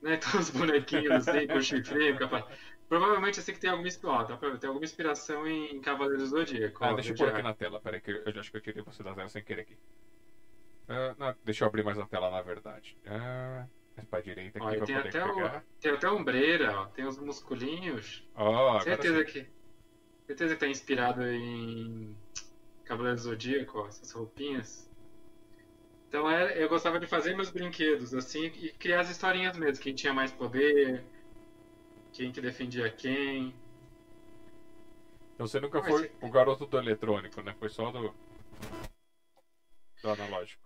né? 0.00 0.16
Tem 0.18 0.38
uns 0.40 0.50
bonequinhos 0.50 1.14
assim, 1.14 1.48
com 1.48 1.60
chifrinho, 1.60 2.16
capa... 2.16 2.46
Provavelmente 2.88 3.38
assim 3.40 3.52
que 3.52 3.58
tem 3.58 3.70
alguma 3.70 3.88
inspiração, 3.88 4.36
tem 4.58 4.68
alguma 4.68 4.84
inspiração 4.84 5.46
em 5.46 5.80
Cavaleiros 5.80 6.30
do 6.30 6.36
Zodíaco. 6.36 6.84
Ah, 6.84 6.92
ó, 6.92 6.94
deixa 6.94 7.12
eu 7.12 7.16
pôr 7.16 7.28
aqui 7.28 7.42
na 7.42 7.52
tela, 7.54 7.80
peraí, 7.80 8.00
que 8.00 8.10
eu, 8.10 8.22
eu 8.26 8.40
acho 8.40 8.50
que 8.50 8.56
eu 8.56 8.60
tirei 8.60 8.82
você 8.82 9.02
da 9.02 9.14
tela 9.14 9.28
sem 9.28 9.42
querer 9.42 9.62
aqui. 9.62 9.78
Ah, 10.86 11.14
não, 11.16 11.34
deixa 11.42 11.64
eu 11.64 11.66
abrir 11.66 11.82
mais 11.82 11.98
a 11.98 12.06
tela, 12.06 12.28
na 12.30 12.40
verdade. 12.42 12.96
Mais 13.96 14.06
pra 14.08 14.20
direita 14.20 14.58
aqui 14.58 14.74
Ó, 14.74 14.74
pra 14.76 14.86
tem 14.86 14.94
poder 14.94 15.14
até, 15.14 15.22
pegar. 15.22 15.62
o, 15.62 15.62
tem 15.80 15.92
até 15.92 16.06
a 16.06 16.12
ombreira, 16.12 16.80
ó, 16.80 16.86
tem 16.86 17.04
os 17.06 17.18
musculinhos. 17.18 18.28
Ó, 18.34 18.78
agora 18.78 19.04
certeza 19.04 19.24
sim. 19.24 19.24
que. 19.24 19.52
Certeza 20.26 20.54
que 20.54 20.60
tá 20.60 20.66
inspirado 20.66 21.22
em 21.22 22.16
Cavaleiros 22.84 23.22
do 23.22 23.30
Zodíaco, 23.30 23.78
ó, 23.78 23.86
essas 23.88 24.10
roupinhas. 24.12 24.88
Então 26.08 26.30
é, 26.30 26.62
eu 26.62 26.68
gostava 26.68 26.98
de 26.98 27.06
fazer 27.06 27.34
meus 27.34 27.50
brinquedos, 27.50 28.14
assim, 28.14 28.44
e 28.44 28.70
criar 28.72 29.00
as 29.00 29.10
historinhas 29.10 29.56
mesmo, 29.56 29.82
quem 29.82 29.94
tinha 29.94 30.12
mais 30.12 30.30
poder, 30.30 31.04
quem 32.12 32.30
que 32.32 32.40
defendia 32.40 32.88
quem. 32.90 33.54
Então 35.34 35.46
você 35.46 35.58
nunca 35.58 35.80
Mas 35.80 35.88
foi 35.90 36.02
você- 36.06 36.12
o 36.22 36.30
garoto 36.30 36.64
do 36.64 36.78
eletrônico, 36.78 37.42
né? 37.42 37.52
Foi 37.58 37.68
só 37.68 37.90
do. 37.90 38.14
do 40.02 40.08
analógico. 40.08 40.62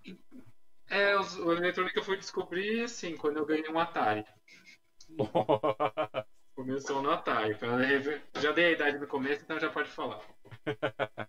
É, 0.91 1.17
os, 1.17 1.37
o 1.37 1.53
eletrônico 1.53 1.99
eu 1.99 2.03
fui 2.03 2.17
descobrir, 2.17 2.83
assim, 2.83 3.17
quando 3.17 3.39
eu 3.39 3.47
ganhei 3.47 3.69
um 3.69 3.79
Atari. 3.79 4.25
Começou 6.59 7.01
no 7.01 7.09
Atari. 7.09 7.57
Já 8.41 8.51
dei 8.51 8.65
a 8.65 8.71
idade 8.73 8.99
no 8.99 9.07
começo, 9.07 9.45
então 9.45 9.61
já 9.61 9.71
pode 9.71 9.89
falar. 9.89 10.21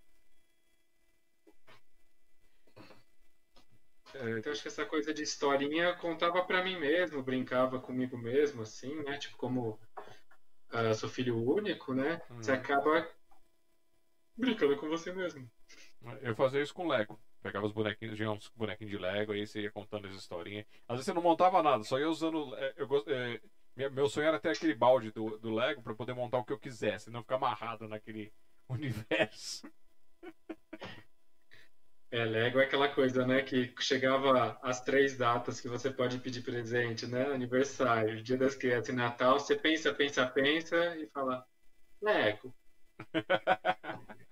É, 4.11 4.39
Então 4.39 4.51
acho 4.51 4.63
que 4.63 4.67
essa 4.67 4.83
coisa 4.83 5.13
de 5.13 5.21
historinha 5.21 5.93
contava 5.93 6.43
pra 6.43 6.63
mim 6.63 6.79
mesmo, 6.79 7.21
brincava 7.21 7.79
comigo 7.79 8.17
mesmo, 8.17 8.63
assim, 8.63 8.95
né? 9.03 9.19
Tipo, 9.19 9.37
como 9.37 9.79
ah, 10.71 10.95
sou 10.95 11.07
filho 11.07 11.37
único, 11.37 11.93
né? 11.93 12.19
Hum. 12.31 12.41
Você 12.41 12.51
acaba 12.53 13.07
brincando 14.35 14.75
com 14.77 14.89
você 14.89 15.11
mesmo. 15.11 15.47
Eu 16.23 16.33
fazia 16.33 16.59
isso 16.59 16.73
com 16.73 16.87
Lego. 16.87 17.19
Pegava 17.39 17.67
os 17.67 17.71
bonequinhos, 17.71 18.15
tinha 18.15 18.31
uns 18.31 18.49
bonequinhos 18.55 18.89
de 18.89 18.97
Lego, 18.97 19.31
aí 19.31 19.45
você 19.45 19.61
ia 19.61 19.71
contando 19.71 20.07
as 20.07 20.15
historinhas. 20.15 20.65
Às 20.87 20.95
vezes 20.95 21.05
você 21.05 21.13
não 21.13 21.21
montava 21.21 21.61
nada, 21.61 21.83
só 21.83 21.99
ia 21.99 22.09
usando. 22.09 22.55
é, 22.55 22.73
Eu, 22.77 22.87
é, 23.05 23.39
meu 23.87 24.09
sonho 24.09 24.27
era 24.27 24.39
ter 24.39 24.49
aquele 24.49 24.73
balde 24.73 25.11
do, 25.11 25.37
do 25.37 25.53
Lego 25.53 25.81
pra 25.81 25.95
poder 25.95 26.13
montar 26.13 26.39
o 26.39 26.43
que 26.43 26.51
eu 26.51 26.59
quisesse, 26.59 27.09
não 27.09 27.21
ficar 27.21 27.35
amarrado 27.35 27.87
naquele 27.87 28.33
universo. 28.67 29.71
É, 32.11 32.25
Lego 32.25 32.59
é 32.59 32.63
aquela 32.63 32.89
coisa, 32.89 33.25
né? 33.25 33.43
Que 33.43 33.71
chegava 33.79 34.59
as 34.63 34.81
três 34.81 35.15
datas 35.15 35.61
que 35.61 35.67
você 35.67 35.91
pode 35.91 36.17
pedir 36.19 36.41
presente, 36.41 37.05
né? 37.05 37.31
Aniversário, 37.31 38.23
Dia 38.23 38.35
das 38.37 38.55
Crianças 38.55 38.89
e 38.89 38.97
Natal, 38.97 39.39
você 39.39 39.55
pensa, 39.55 39.93
pensa, 39.93 40.25
pensa 40.25 40.97
e 40.97 41.07
fala, 41.07 41.45
Lego. 42.01 42.53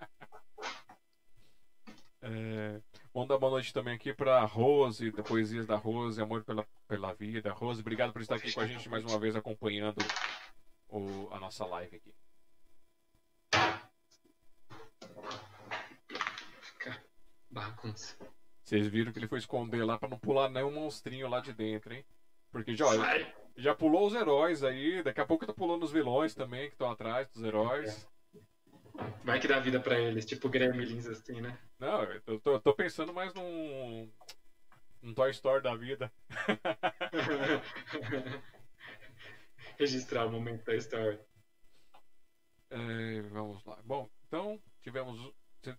É, 2.20 2.80
vamos 3.12 3.28
dar 3.28 3.38
boa 3.38 3.50
noite 3.52 3.72
também 3.72 3.94
aqui 3.94 4.12
pra 4.12 4.44
Rose, 4.44 5.10
da 5.10 5.22
Poesias 5.22 5.66
da 5.66 5.76
Rose, 5.76 6.20
Amor 6.20 6.44
pela, 6.44 6.64
pela 6.86 7.12
Vida. 7.14 7.52
Rose, 7.52 7.80
obrigado 7.80 8.12
por 8.12 8.22
estar 8.22 8.36
aqui 8.36 8.52
com 8.52 8.60
a 8.60 8.66
gente 8.66 8.88
mais 8.88 9.04
uma 9.04 9.18
vez 9.18 9.34
acompanhando 9.36 9.98
o- 10.88 11.28
a 11.32 11.38
nossa 11.40 11.64
live 11.66 11.96
aqui. 11.96 12.14
Bagunça. 17.50 18.16
Vocês 18.62 18.86
viram 18.86 19.10
que 19.12 19.18
ele 19.18 19.26
foi 19.26 19.38
esconder 19.38 19.82
lá 19.84 19.98
pra 19.98 20.08
não 20.08 20.18
pular 20.18 20.50
nenhum 20.50 20.70
monstrinho 20.70 21.28
lá 21.28 21.40
de 21.40 21.52
dentro, 21.52 21.94
hein? 21.94 22.04
Porque 22.50 22.74
já, 22.76 22.86
já 23.56 23.74
pulou 23.74 24.06
os 24.06 24.14
heróis 24.14 24.62
aí, 24.62 25.02
daqui 25.02 25.20
a 25.20 25.26
pouco 25.26 25.46
tá 25.46 25.52
pulando 25.52 25.82
os 25.82 25.90
vilões 25.92 26.34
também 26.34 26.68
que 26.68 26.74
estão 26.74 26.90
atrás 26.90 27.26
dos 27.28 27.42
heróis. 27.42 28.06
Vai 29.24 29.38
que 29.38 29.46
dá 29.46 29.58
vida 29.58 29.78
pra 29.78 29.98
eles, 29.98 30.24
tipo 30.24 30.48
Gremlins, 30.48 31.06
assim, 31.06 31.40
né? 31.40 31.58
Não, 31.78 32.02
eu 32.04 32.20
tô, 32.20 32.52
eu 32.52 32.58
tô 32.58 32.72
pensando 32.72 33.12
mais 33.12 33.32
num. 33.34 34.10
num 35.02 35.12
Toy 35.12 35.30
Story 35.30 35.62
da 35.62 35.74
vida. 35.74 36.10
Registrar 39.78 40.24
o 40.24 40.30
momento 40.30 40.64
da 40.64 40.74
história. 40.74 41.20
É, 42.70 43.20
vamos 43.30 43.62
lá. 43.64 43.78
Bom, 43.84 44.08
então 44.26 44.58
tivemos. 44.80 45.30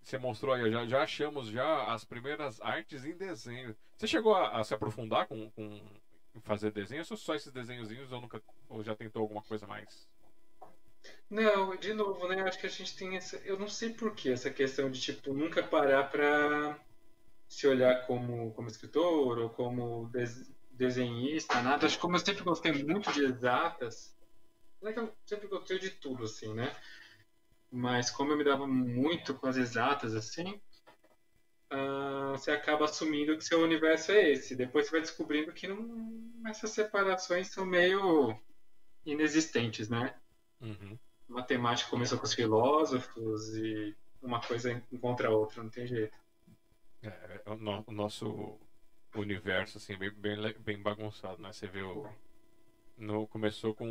Você 0.02 0.18
mostrou 0.18 0.54
aí, 0.54 0.70
já, 0.70 0.86
já 0.86 1.02
achamos 1.02 1.48
já 1.48 1.94
as 1.94 2.04
primeiras 2.04 2.60
artes 2.60 3.06
em 3.06 3.16
desenho. 3.16 3.74
Você 3.98 4.08
chegou 4.08 4.36
a, 4.36 4.60
a 4.60 4.64
se 4.64 4.74
aprofundar 4.74 5.26
com, 5.26 5.50
com 5.52 5.82
fazer 6.42 6.72
desenhos 6.72 7.10
ou 7.12 7.18
só 7.18 7.34
esses 7.34 7.52
desenhozinhos 7.52 8.12
ou 8.12 8.20
nunca 8.20 8.42
ou 8.68 8.84
já 8.84 8.94
tentou 8.94 9.22
alguma 9.22 9.42
coisa 9.42 9.66
mais? 9.66 10.09
Não, 11.30 11.76
de 11.76 11.94
novo, 11.94 12.28
né? 12.28 12.42
Acho 12.42 12.58
que 12.60 12.66
a 12.66 12.70
gente 12.70 12.96
tem 12.96 13.16
essa. 13.16 13.38
Eu 13.46 13.58
não 13.58 13.68
sei 13.68 13.90
por 13.94 14.16
que 14.16 14.30
essa 14.30 14.50
questão 14.50 14.90
de, 14.90 15.00
tipo, 15.00 15.34
nunca 15.34 15.62
parar 15.62 16.10
pra 16.10 16.80
se 17.48 17.68
olhar 17.68 18.06
como, 18.08 18.52
como 18.54 18.68
escritor 18.68 19.40
ou 19.40 19.50
como 19.50 20.08
des- 20.10 20.52
desenhista, 20.72 21.62
nada. 21.62 21.86
Acho 21.86 21.96
que 21.96 22.02
como 22.02 22.16
eu 22.16 22.20
sempre 22.20 22.44
gostei 22.44 22.72
muito 22.72 23.12
de 23.12 23.24
exatas, 23.26 24.16
não 24.82 24.90
é 24.90 24.94
que 24.94 25.00
eu 25.00 25.14
sempre 25.26 25.48
gostei 25.48 25.80
de 25.80 25.90
tudo, 25.92 26.24
assim, 26.26 26.54
né? 26.54 26.76
Mas 27.72 28.10
como 28.10 28.32
eu 28.32 28.38
me 28.38 28.44
dava 28.44 28.66
muito 28.68 29.34
com 29.36 29.48
as 29.48 29.58
exatas, 29.58 30.16
assim, 30.16 30.60
ah, 31.70 32.32
você 32.32 32.52
acaba 32.52 32.86
assumindo 32.86 33.38
que 33.38 33.44
seu 33.44 33.62
universo 33.62 34.12
é 34.12 34.32
esse. 34.32 34.56
Depois 34.56 34.86
você 34.86 34.92
vai 34.92 35.02
descobrindo 35.02 35.54
que 35.54 35.68
não, 35.68 36.32
essas 36.48 36.72
separações 36.72 37.48
são 37.50 37.66
meio 37.66 38.36
inexistentes, 39.06 39.90
né? 39.90 40.16
Uhum. 40.62 40.98
Matemática 41.30 41.90
começou 41.90 42.18
com 42.18 42.26
os 42.26 42.34
filósofos 42.34 43.56
e 43.56 43.96
uma 44.22 44.40
coisa 44.42 44.72
encontra 44.92 45.30
a 45.30 45.32
outra, 45.32 45.64
não 45.64 45.70
tem 45.70 45.86
jeito. 45.88 46.18
É, 47.02 47.42
o, 47.46 47.56
no- 47.56 47.84
o 47.88 47.92
nosso 47.92 48.58
universo 49.16 49.78
assim 49.78 49.98
bem, 49.98 50.12
bem, 50.12 50.38
bem 50.60 50.82
bagunçado, 50.82 51.42
né? 51.42 51.52
Você 51.52 51.68
vê 51.68 51.82
o 51.82 52.08
no, 52.98 53.28
começou 53.28 53.74
com 53.74 53.86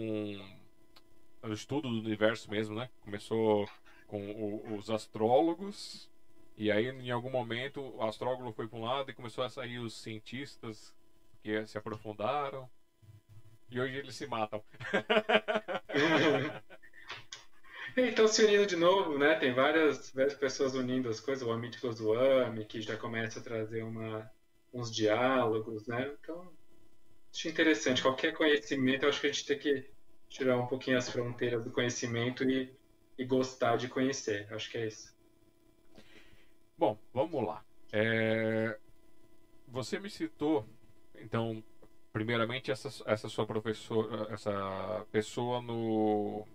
o 1.43 1.53
estudo 1.53 1.89
do 1.91 1.99
universo 2.07 2.51
mesmo, 2.51 2.75
né? 2.75 2.89
Começou 3.01 3.69
com 4.07 4.31
o- 4.33 4.77
os 4.77 4.91
astrólogos 4.91 6.09
e 6.57 6.71
aí 6.71 6.87
em 6.87 7.11
algum 7.11 7.31
momento 7.31 7.81
o 7.81 8.03
astrólogo 8.03 8.51
foi 8.53 8.67
para 8.67 8.79
um 8.79 8.83
lado 8.83 9.11
e 9.11 9.15
começou 9.15 9.45
a 9.45 9.49
sair 9.49 9.79
os 9.79 9.95
cientistas 9.95 10.95
que 11.43 11.65
se 11.67 11.79
aprofundaram 11.79 12.69
e 13.71 13.79
hoje 13.81 13.97
eles 13.97 14.15
se 14.15 14.27
matam. 14.27 14.63
Então 18.11 18.29
se 18.29 18.45
unindo 18.45 18.67
de 18.67 18.77
novo, 18.77 19.19
né? 19.19 19.35
Tem 19.35 19.53
várias, 19.53 20.11
várias 20.11 20.35
pessoas 20.35 20.75
unindo 20.75 21.09
as 21.09 21.21
coisas, 21.21 21.47
o 21.47 21.51
Amítico 21.51 21.91
Zoami, 21.93 22.65
que 22.65 22.81
já 22.81 22.97
começa 22.97 23.41
a 23.41 23.43
trazer 23.43 23.83
uma, 23.83 24.31
uns 24.73 24.91
diálogos, 24.95 25.87
né? 25.87 26.13
Então, 26.21 26.51
acho 27.33 27.49
interessante. 27.49 28.03
Qualquer 28.03 28.35
conhecimento, 28.35 29.05
eu 29.05 29.09
acho 29.09 29.21
que 29.21 29.27
a 29.27 29.33
gente 29.33 29.47
tem 29.47 29.59
que 29.59 29.91
tirar 30.29 30.57
um 30.59 30.67
pouquinho 30.67 30.99
as 30.99 31.09
fronteiras 31.09 31.63
do 31.63 31.71
conhecimento 31.71 32.49
e, 32.49 32.73
e 33.19 33.25
gostar 33.25 33.77
de 33.77 33.89
conhecer. 33.89 34.47
Acho 34.53 34.71
que 34.71 34.79
é 34.79 34.87
isso. 34.87 35.17
Bom, 36.77 36.99
vamos 37.13 37.45
lá. 37.45 37.65
É... 37.93 38.79
Você 39.67 39.99
me 39.99 40.09
citou, 40.09 40.67
então, 41.15 41.63
primeiramente 42.13 42.71
essa, 42.71 42.89
essa 43.05 43.29
sua 43.29 43.47
professora, 43.47 44.33
essa 44.33 45.07
pessoa 45.11 45.61
no 45.61 46.47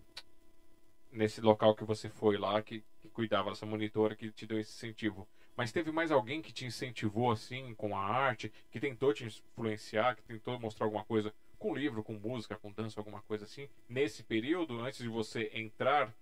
nesse 1.13 1.39
local 1.39 1.75
que 1.75 1.83
você 1.83 2.09
foi 2.09 2.37
lá, 2.37 2.61
que, 2.61 2.83
que 3.01 3.09
cuidava 3.09 3.51
dessa 3.51 3.65
monitora, 3.65 4.15
que 4.15 4.31
te 4.31 4.45
deu 4.45 4.59
esse 4.59 4.71
incentivo. 4.71 5.27
Mas 5.55 5.71
teve 5.71 5.91
mais 5.91 6.11
alguém 6.11 6.41
que 6.41 6.51
te 6.51 6.65
incentivou 6.65 7.31
assim 7.31 7.75
com 7.75 7.95
a 7.95 8.01
arte, 8.01 8.51
que 8.71 8.79
tentou 8.79 9.13
te 9.13 9.25
influenciar, 9.25 10.15
que 10.15 10.23
tentou 10.23 10.59
mostrar 10.59 10.85
alguma 10.85 11.05
coisa 11.05 11.33
com 11.59 11.75
livro, 11.75 12.03
com 12.03 12.13
música, 12.13 12.57
com 12.57 12.71
dança, 12.71 12.99
alguma 12.99 13.21
coisa 13.21 13.45
assim, 13.45 13.69
nesse 13.87 14.23
período, 14.23 14.81
antes 14.81 14.99
de 14.99 15.07
você 15.07 15.49
entrar 15.53 16.13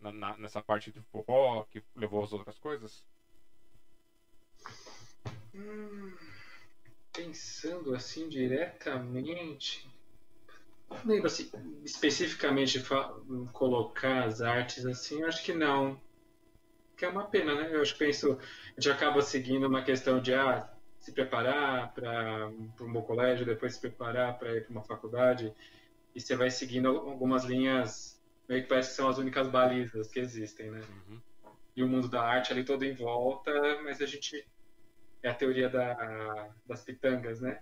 na, 0.00 0.12
na, 0.12 0.36
nessa 0.38 0.62
parte 0.62 0.90
de 0.90 1.00
forró 1.12 1.64
que 1.64 1.82
levou 1.94 2.22
às 2.22 2.32
outras 2.32 2.58
coisas? 2.58 3.04
Hum, 5.54 6.16
pensando 7.12 7.94
assim 7.94 8.28
diretamente, 8.28 9.86
lembro 11.04 11.26
assim, 11.26 11.50
especificamente 11.84 12.82
colocar 13.52 14.24
as 14.24 14.40
artes 14.40 14.86
assim, 14.86 15.22
acho 15.24 15.44
que 15.44 15.52
não. 15.52 16.00
Que 16.96 17.04
é 17.04 17.08
uma 17.08 17.28
pena, 17.28 17.54
né? 17.54 17.70
Eu 17.72 17.82
acho 17.82 17.92
que 17.92 18.00
penso, 18.00 18.38
a 18.76 18.80
gente 18.80 18.90
acaba 18.90 19.22
seguindo 19.22 19.66
uma 19.66 19.82
questão 19.82 20.20
de 20.20 20.34
ah, 20.34 20.68
se 20.98 21.12
preparar 21.12 21.92
para 21.94 22.48
um 22.48 22.92
bom 22.92 23.02
colégio, 23.02 23.46
depois 23.46 23.74
se 23.74 23.80
preparar 23.80 24.38
para 24.38 24.56
ir 24.56 24.64
para 24.64 24.72
uma 24.72 24.82
faculdade, 24.82 25.54
e 26.14 26.20
você 26.20 26.34
vai 26.34 26.50
seguindo 26.50 26.88
algumas 26.88 27.44
linhas, 27.44 28.20
meio 28.48 28.62
que 28.62 28.68
parece 28.68 28.90
que 28.90 28.96
são 28.96 29.08
as 29.08 29.18
únicas 29.18 29.48
balizas 29.48 30.08
que 30.08 30.18
existem, 30.18 30.70
né? 30.70 30.80
Uhum. 30.80 31.20
E 31.76 31.82
o 31.82 31.88
mundo 31.88 32.08
da 32.08 32.22
arte 32.22 32.52
ali 32.52 32.64
todo 32.64 32.84
em 32.84 32.94
volta, 32.94 33.52
mas 33.82 34.00
a 34.00 34.06
gente. 34.06 34.46
É 35.20 35.28
a 35.28 35.34
teoria 35.34 35.68
da, 35.68 36.48
das 36.64 36.82
pitangas, 36.84 37.40
né? 37.40 37.60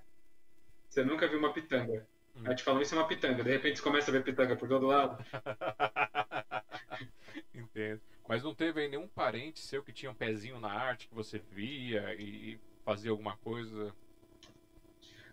Você 0.89 1.03
nunca 1.03 1.27
viu 1.27 1.39
uma 1.39 1.55
pitanga. 1.55 2.07
Hum. 2.37 2.43
A 2.45 2.51
gente 2.51 2.63
falou 2.63 2.83
isso 2.83 2.95
é 2.95 2.99
uma 2.99 3.09
pitanga, 3.09 3.43
de 3.43 3.51
repente 3.51 3.79
você 3.79 3.83
começa 3.83 4.11
a 4.11 4.13
ver 4.13 4.23
pitanga 4.23 4.57
por 4.57 4.69
todo 4.69 4.87
lado. 4.87 5.25
Entendo. 7.55 8.01
Mas 8.29 8.43
não 8.43 8.55
teve 8.55 8.81
aí 8.81 8.89
nenhum 8.89 9.09
parente 9.09 9.61
seu 9.61 9.83
que 9.83 9.93
tinha 9.93 10.11
um 10.11 10.15
pezinho 10.15 10.61
na 10.61 10.71
arte 10.71 11.09
que 11.09 11.15
você 11.15 11.39
via 11.39 12.15
e 12.15 12.59
fazia 12.85 13.11
alguma 13.11 13.37
coisa? 13.39 13.95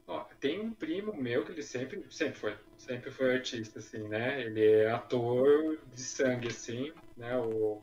Ó, 0.05 0.23
tem 0.39 0.59
um 0.59 0.73
primo 0.73 1.13
meu 1.13 1.45
que 1.45 1.51
ele 1.51 1.63
sempre, 1.63 2.05
sempre 2.11 2.37
foi, 2.37 2.57
sempre 2.77 3.09
foi 3.09 3.35
artista, 3.35 3.79
assim, 3.79 4.07
né? 4.07 4.41
Ele 4.41 4.63
é 4.63 4.91
ator 4.91 5.79
de 5.87 6.01
sangue, 6.01 6.49
assim, 6.49 6.91
né? 7.15 7.37
O 7.37 7.81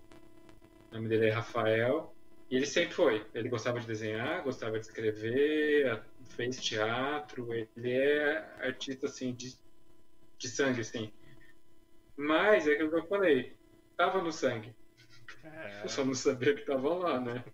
nome 0.92 1.08
dele 1.08 1.26
é 1.26 1.30
Rafael. 1.30 2.14
E 2.50 2.56
ele 2.56 2.66
sempre 2.66 2.94
foi. 2.94 3.26
Ele 3.32 3.48
gostava 3.48 3.80
de 3.80 3.86
desenhar, 3.86 4.42
gostava 4.42 4.78
de 4.78 4.86
escrever, 4.86 6.02
fez 6.26 6.60
teatro. 6.60 7.52
Ele 7.52 7.92
é 7.92 8.38
artista, 8.60 9.06
assim, 9.06 9.34
de, 9.34 9.56
de 10.38 10.48
sangue, 10.48 10.80
assim. 10.80 11.12
Mas 12.16 12.66
é 12.66 12.72
aquilo 12.72 12.90
que 12.90 12.96
eu 12.96 13.06
falei. 13.06 13.56
Tava 13.96 14.22
no 14.22 14.32
sangue. 14.32 14.74
É... 15.42 15.84
Eu 15.84 15.88
só 15.88 16.04
não 16.04 16.14
sabia 16.14 16.54
que 16.54 16.64
tava 16.64 16.94
lá, 16.94 17.20
né? 17.20 17.44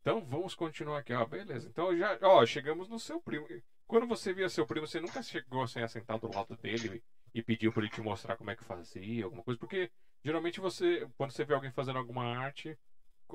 então 0.00 0.24
vamos 0.24 0.54
continuar 0.54 0.98
aqui. 0.98 1.12
Ó, 1.12 1.24
beleza. 1.26 1.68
Então 1.68 1.96
já, 1.96 2.18
ó, 2.22 2.44
chegamos 2.46 2.88
no 2.88 2.98
seu 2.98 3.20
primo. 3.20 3.46
Quando 3.86 4.06
você 4.06 4.32
via 4.32 4.48
seu 4.48 4.66
primo, 4.66 4.86
você 4.86 5.00
nunca 5.00 5.22
chegou 5.22 5.62
assim, 5.62 5.80
a 5.80 5.88
sentar 5.88 6.18
do 6.18 6.32
lado 6.32 6.56
dele 6.56 7.02
e 7.34 7.42
pediu 7.42 7.72
para 7.72 7.82
ele 7.82 7.90
te 7.90 8.00
mostrar 8.00 8.36
como 8.36 8.50
é 8.50 8.56
que 8.56 8.64
fazia, 8.64 9.24
alguma 9.24 9.42
coisa? 9.42 9.58
Porque 9.58 9.90
geralmente 10.24 10.60
você, 10.60 11.08
quando 11.16 11.32
você 11.32 11.44
vê 11.44 11.54
alguém 11.54 11.70
fazendo 11.70 11.98
alguma 11.98 12.24
arte, 12.24 12.78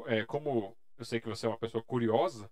é, 0.05 0.25
como 0.25 0.75
eu 0.97 1.06
sei 1.06 1.19
que 1.19 1.27
você 1.27 1.45
é 1.45 1.49
uma 1.49 1.58
pessoa 1.58 1.84
curiosa, 1.84 2.49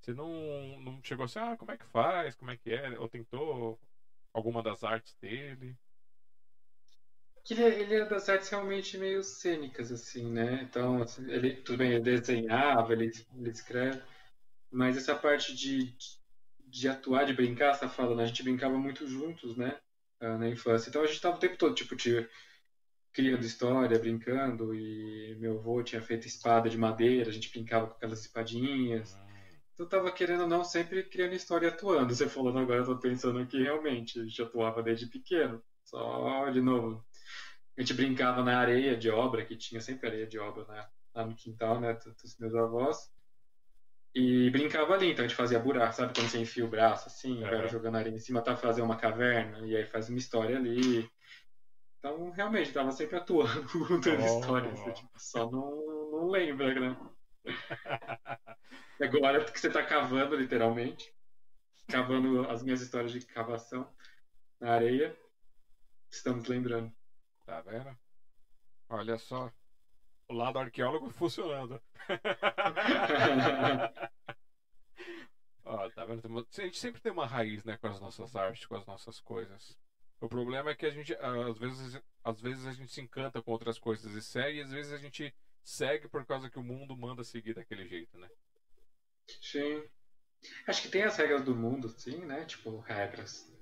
você 0.00 0.12
não, 0.12 0.80
não 0.80 1.02
chegou 1.02 1.24
assim, 1.24 1.38
ah, 1.38 1.56
como 1.56 1.72
é 1.72 1.76
que 1.76 1.86
faz, 1.86 2.34
como 2.34 2.50
é 2.50 2.56
que 2.56 2.70
é, 2.70 2.98
ou 2.98 3.08
tentou 3.08 3.78
alguma 4.32 4.62
das 4.62 4.84
artes 4.84 5.14
dele? 5.20 5.76
Ele, 7.48 7.62
é, 7.62 7.80
ele 7.80 7.94
é 7.94 8.04
das 8.06 8.28
artes 8.28 8.48
realmente 8.48 8.96
meio 8.98 9.22
cênicas, 9.22 9.92
assim, 9.92 10.30
né? 10.30 10.62
Então, 10.62 11.02
assim, 11.02 11.30
ele, 11.30 11.56
tudo 11.56 11.78
bem, 11.78 11.92
ele 11.92 12.02
desenhava, 12.02 12.92
ele, 12.92 13.10
ele 13.34 13.50
escreve, 13.50 14.02
mas 14.70 14.96
essa 14.96 15.14
parte 15.14 15.54
de, 15.54 15.94
de 16.66 16.88
atuar, 16.88 17.24
de 17.24 17.34
brincar, 17.34 17.74
você 17.74 17.80
tá 17.80 17.88
falando, 17.88 18.20
a 18.20 18.26
gente 18.26 18.42
brincava 18.42 18.76
muito 18.78 19.06
juntos, 19.06 19.56
né? 19.56 19.78
Ah, 20.20 20.38
na 20.38 20.48
infância. 20.48 20.88
Então 20.88 21.02
a 21.02 21.06
gente 21.06 21.16
estava 21.16 21.36
o 21.36 21.40
tempo 21.40 21.56
todo, 21.56 21.74
tipo, 21.74 21.94
de, 21.94 22.28
criando 23.14 23.44
história, 23.44 23.98
brincando, 23.98 24.74
e 24.74 25.36
meu 25.38 25.58
avô 25.58 25.82
tinha 25.82 26.02
feito 26.02 26.26
espada 26.26 26.68
de 26.68 26.76
madeira, 26.76 27.30
a 27.30 27.32
gente 27.32 27.50
brincava 27.50 27.86
com 27.86 27.94
aquelas 27.94 28.20
espadinhas. 28.20 29.16
Então 29.72 29.88
tava 29.88 30.10
querendo 30.10 30.42
ou 30.42 30.48
não, 30.48 30.64
sempre 30.64 31.04
criando 31.04 31.34
história 31.34 31.66
e 31.66 31.68
atuando. 31.68 32.12
Você 32.12 32.28
falando 32.28 32.58
agora, 32.58 32.80
eu 32.80 32.86
tô 32.86 32.98
pensando 32.98 33.46
que 33.46 33.62
realmente 33.62 34.20
a 34.20 34.24
gente 34.24 34.42
atuava 34.42 34.82
desde 34.82 35.06
pequeno. 35.06 35.62
Só 35.84 36.50
de 36.50 36.60
novo. 36.60 37.04
A 37.76 37.80
gente 37.80 37.94
brincava 37.94 38.42
na 38.42 38.58
areia 38.58 38.96
de 38.96 39.08
obra, 39.10 39.44
que 39.44 39.56
tinha 39.56 39.80
sempre 39.80 40.08
areia 40.08 40.26
de 40.26 40.38
obra 40.38 40.64
né? 40.66 40.86
lá 41.14 41.24
no 41.24 41.34
quintal, 41.34 41.80
né, 41.80 41.92
dos 41.94 42.38
meus 42.38 42.54
avós. 42.54 43.12
E 44.14 44.48
brincava 44.50 44.94
ali, 44.94 45.10
então 45.10 45.24
a 45.24 45.28
gente 45.28 45.36
fazia 45.36 45.58
buraco, 45.58 45.92
sabe? 45.92 46.14
Quando 46.14 46.28
você 46.28 46.38
enfia 46.38 46.64
o 46.64 46.68
braço 46.68 47.08
assim, 47.08 47.44
é. 47.44 47.50
vai 47.50 47.68
jogando 47.68 47.96
areia 47.96 48.14
em 48.14 48.18
cima, 48.18 48.42
tá 48.42 48.56
fazer 48.56 48.80
uma 48.80 48.96
caverna, 48.96 49.66
e 49.66 49.76
aí 49.76 49.84
faz 49.86 50.08
uma 50.08 50.18
história 50.18 50.56
ali. 50.56 51.08
Então, 52.04 52.28
realmente, 52.32 52.70
tava 52.70 52.92
sempre 52.92 53.16
atuando, 53.16 53.66
contando 53.88 54.20
oh. 54.20 54.26
histórias. 54.26 54.78
Assim, 54.78 54.92
tipo, 54.92 55.18
só 55.18 55.50
não, 55.50 56.10
não 56.12 56.28
lembra, 56.28 56.78
né? 56.78 56.94
Agora, 59.00 59.42
porque 59.42 59.58
você 59.58 59.70
tá 59.70 59.82
cavando, 59.82 60.36
literalmente. 60.36 61.10
Cavando 61.88 62.46
as 62.50 62.62
minhas 62.62 62.82
histórias 62.82 63.10
de 63.10 63.24
cavação 63.24 63.90
na 64.60 64.74
areia. 64.74 65.18
Estamos 66.10 66.46
lembrando. 66.46 66.92
Tá 67.46 67.62
vendo? 67.62 67.96
Olha 68.90 69.16
só. 69.16 69.50
O 70.28 70.34
lado 70.34 70.58
arqueólogo 70.58 71.08
funcionando. 71.08 71.80
Ó, 75.64 75.88
tá 75.88 76.04
vendo? 76.04 76.38
A 76.38 76.44
gente 76.60 76.76
sempre 76.76 77.00
tem 77.00 77.12
uma 77.12 77.26
raiz, 77.26 77.64
né, 77.64 77.78
com 77.78 77.86
as 77.86 77.98
nossas 77.98 78.36
artes, 78.36 78.66
com 78.66 78.76
as 78.76 78.84
nossas 78.84 79.20
coisas. 79.20 79.74
O 80.24 80.28
problema 80.28 80.70
é 80.70 80.74
que 80.74 80.86
a 80.86 80.90
gente, 80.90 81.14
às 81.20 81.58
vezes, 81.58 82.02
às 82.24 82.40
vezes 82.40 82.66
a 82.66 82.72
gente 82.72 82.90
se 82.90 83.00
encanta 83.02 83.42
com 83.42 83.50
outras 83.50 83.78
coisas 83.78 84.10
e 84.14 84.22
segue, 84.22 84.58
e 84.58 84.62
às 84.62 84.70
vezes 84.70 84.90
a 84.90 84.96
gente 84.96 85.34
segue 85.62 86.08
por 86.08 86.24
causa 86.24 86.48
que 86.48 86.58
o 86.58 86.62
mundo 86.62 86.96
manda 86.96 87.22
seguir 87.22 87.52
daquele 87.52 87.86
jeito, 87.86 88.16
né? 88.18 88.26
Sim. 89.42 89.84
Acho 90.66 90.80
que 90.80 90.88
tem 90.88 91.02
as 91.02 91.18
regras 91.18 91.44
do 91.44 91.54
mundo, 91.54 91.90
sim, 91.90 92.24
né? 92.24 92.46
Tipo, 92.46 92.78
regras. 92.80 93.52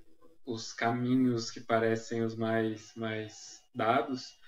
Os 0.45 0.71
caminhos 0.71 1.51
que 1.51 1.59
parecem 1.59 2.23
os 2.23 2.33
mais, 2.33 2.95
mais 2.95 3.61
dados. 3.75 4.39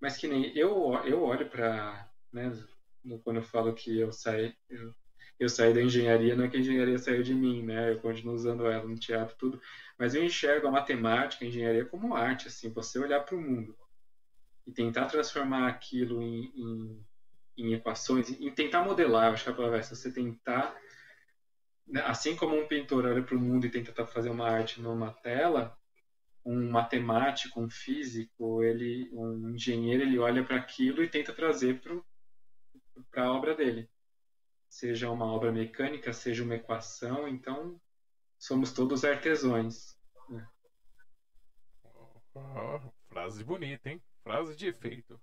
Mas 0.00 0.16
que 0.16 0.28
nem 0.28 0.56
eu, 0.56 0.94
eu 1.04 1.24
olho 1.24 1.50
para, 1.50 2.08
né, 2.32 2.52
quando 3.24 3.38
eu 3.38 3.44
falo 3.44 3.74
que 3.74 3.98
eu 3.98 4.12
saí, 4.12 4.56
eu, 4.70 4.94
eu 5.38 5.48
saí 5.48 5.72
da 5.72 5.80
engenharia, 5.80 6.34
não 6.34 6.44
é 6.44 6.48
que 6.48 6.56
a 6.56 6.60
engenharia 6.60 6.98
saiu 6.98 7.22
de 7.22 7.32
mim, 7.34 7.62
né? 7.62 7.92
Eu 7.92 8.00
continuo 8.00 8.34
usando 8.34 8.66
ela 8.66 8.84
no 8.84 8.98
teatro 8.98 9.36
tudo, 9.38 9.60
mas 9.96 10.14
eu 10.14 10.24
enxergo 10.24 10.66
a 10.66 10.70
matemática, 10.70 11.44
a 11.44 11.48
engenharia 11.48 11.84
como 11.84 12.14
arte, 12.14 12.48
assim, 12.48 12.72
você 12.72 12.98
olhar 12.98 13.20
para 13.20 13.36
o 13.36 13.40
mundo 13.40 13.76
e 14.66 14.72
tentar 14.72 15.06
transformar 15.06 15.68
aquilo 15.68 16.20
em, 16.20 16.52
em, 16.56 17.06
em 17.56 17.72
equações, 17.74 18.28
e 18.30 18.50
tentar 18.50 18.82
modelar, 18.82 19.32
acho 19.32 19.44
que 19.44 19.50
a 19.50 19.54
palavra 19.54 19.76
é 19.78 19.80
essa, 19.80 19.94
você 19.94 20.12
tentar, 20.12 20.76
né, 21.86 22.02
assim 22.04 22.36
como 22.36 22.58
um 22.58 22.66
pintor 22.66 23.06
olha 23.06 23.22
para 23.22 23.36
o 23.36 23.40
mundo 23.40 23.64
e 23.66 23.70
tenta 23.70 24.04
fazer 24.06 24.30
uma 24.30 24.48
arte 24.48 24.80
numa 24.80 25.12
tela, 25.12 25.76
um 26.44 26.70
matemático, 26.70 27.60
um 27.60 27.70
físico, 27.70 28.62
ele, 28.62 29.08
um 29.12 29.50
engenheiro, 29.50 30.02
ele 30.02 30.18
olha 30.18 30.42
para 30.44 30.56
aquilo 30.56 31.02
e 31.02 31.08
tenta 31.08 31.32
trazer 31.32 31.80
para 33.10 33.24
a 33.24 33.32
obra 33.32 33.54
dele 33.54 33.88
seja 34.68 35.10
uma 35.10 35.24
obra 35.26 35.50
mecânica, 35.50 36.12
seja 36.12 36.42
uma 36.42 36.56
equação, 36.56 37.26
então 37.26 37.80
somos 38.38 38.72
todos 38.72 39.04
artesões. 39.04 39.96
Né? 40.28 40.46
Oh, 42.34 42.80
frase 43.08 43.42
bonita, 43.42 43.88
hein? 43.90 44.00
Frase 44.22 44.54
de 44.54 44.66
efeito. 44.66 45.18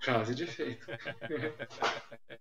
Frase 0.00 0.34
de 0.34 0.44
efeito. 0.44 0.86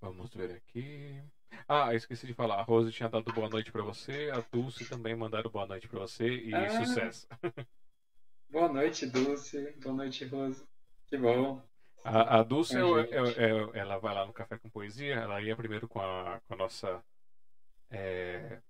Vamos 0.00 0.32
ver 0.34 0.56
aqui. 0.56 1.22
Ah, 1.68 1.94
esqueci 1.94 2.26
de 2.26 2.34
falar. 2.34 2.56
A 2.56 2.62
Rose 2.62 2.92
tinha 2.92 3.08
dado 3.08 3.32
boa 3.32 3.48
noite 3.48 3.72
pra 3.72 3.82
você, 3.82 4.30
a 4.32 4.40
Dulce 4.52 4.88
também 4.88 5.14
mandaram 5.14 5.50
boa 5.50 5.66
noite 5.66 5.88
pra 5.88 6.00
você 6.00 6.28
e 6.28 6.54
Ah. 6.54 6.84
sucesso. 6.84 7.26
Boa 8.48 8.68
noite, 8.68 9.06
Dulce. 9.06 9.72
Boa 9.82 9.96
noite, 9.96 10.24
Rose. 10.24 10.64
Que 11.06 11.18
bom. 11.18 11.60
A, 12.04 12.38
a 12.38 12.42
Dulce, 12.42 12.76
o- 12.78 12.98
é 12.98 13.22
o- 13.54 13.74
ela 13.74 13.98
vai 13.98 14.14
lá 14.14 14.24
no 14.24 14.32
Café 14.32 14.56
com 14.58 14.70
Poesia, 14.70 15.14
ela 15.16 15.40
ia 15.42 15.56
primeiro 15.56 15.88
com 15.88 16.00
a, 16.00 16.40
com 16.46 16.54
a 16.54 16.56
nossa. 16.56 17.02
é, 17.90 18.60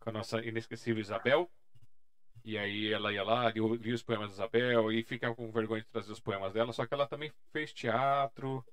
com 0.00 0.10
a 0.10 0.12
nossa 0.12 0.44
inesquecível 0.44 1.00
Isabel. 1.00 1.50
E 2.44 2.58
aí 2.58 2.92
ela 2.92 3.12
ia 3.12 3.22
lá, 3.24 3.48
lia, 3.50 3.62
lia 3.80 3.94
os 3.94 4.02
poemas 4.02 4.28
da 4.28 4.34
Isabel 4.34 4.92
e 4.92 5.02
ficava 5.02 5.34
com 5.34 5.50
vergonha 5.50 5.82
de 5.82 5.88
trazer 5.88 6.12
os 6.12 6.20
poemas 6.20 6.52
dela, 6.52 6.72
só 6.72 6.86
que 6.86 6.92
ela 6.94 7.06
também 7.06 7.32
fez 7.52 7.72
teatro, 7.72 8.64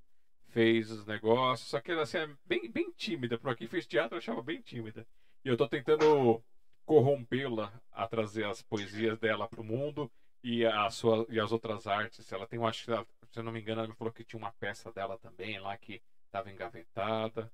fez 0.50 0.92
os 0.92 1.06
negócios, 1.06 1.70
só 1.70 1.80
que 1.80 1.92
ela 1.92 2.04
assim, 2.04 2.18
é 2.18 2.30
bem, 2.46 2.70
bem 2.70 2.92
tímida. 2.92 3.38
Por 3.38 3.50
aqui 3.52 3.68
fez 3.68 3.88
teatro, 3.88 4.16
eu 4.16 4.20
achava 4.20 4.42
bem 4.42 4.62
tímida. 4.62 5.08
E 5.46 5.50
eu 5.50 5.58
tô 5.58 5.68
tentando 5.68 6.44
corrompê-la 6.86 7.74
a 7.92 8.08
trazer 8.08 8.46
as 8.46 8.62
poesias 8.62 9.18
dela 9.20 9.48
pro 9.48 9.64
mundo 9.64 10.12
e, 10.44 10.66
a 10.66 10.90
sua, 10.90 11.26
e 11.30 11.40
as 11.40 11.52
outras 11.52 11.88
artes. 11.88 12.32
Ela 12.32 12.48
tem, 12.48 12.58
eu 12.58 12.66
acho 12.66 12.86
se 12.86 13.40
eu 13.40 13.44
não 13.44 13.52
me 13.52 13.62
engano, 13.62 13.82
ela 13.82 13.88
me 13.88 13.96
falou 13.96 14.12
que 14.12 14.24
tinha 14.24 14.38
uma 14.38 14.52
peça 14.54 14.92
dela 14.92 15.18
também 15.18 15.60
lá 15.60 15.78
que 15.78 16.02
estava 16.26 16.52
engavetada. 16.52 17.52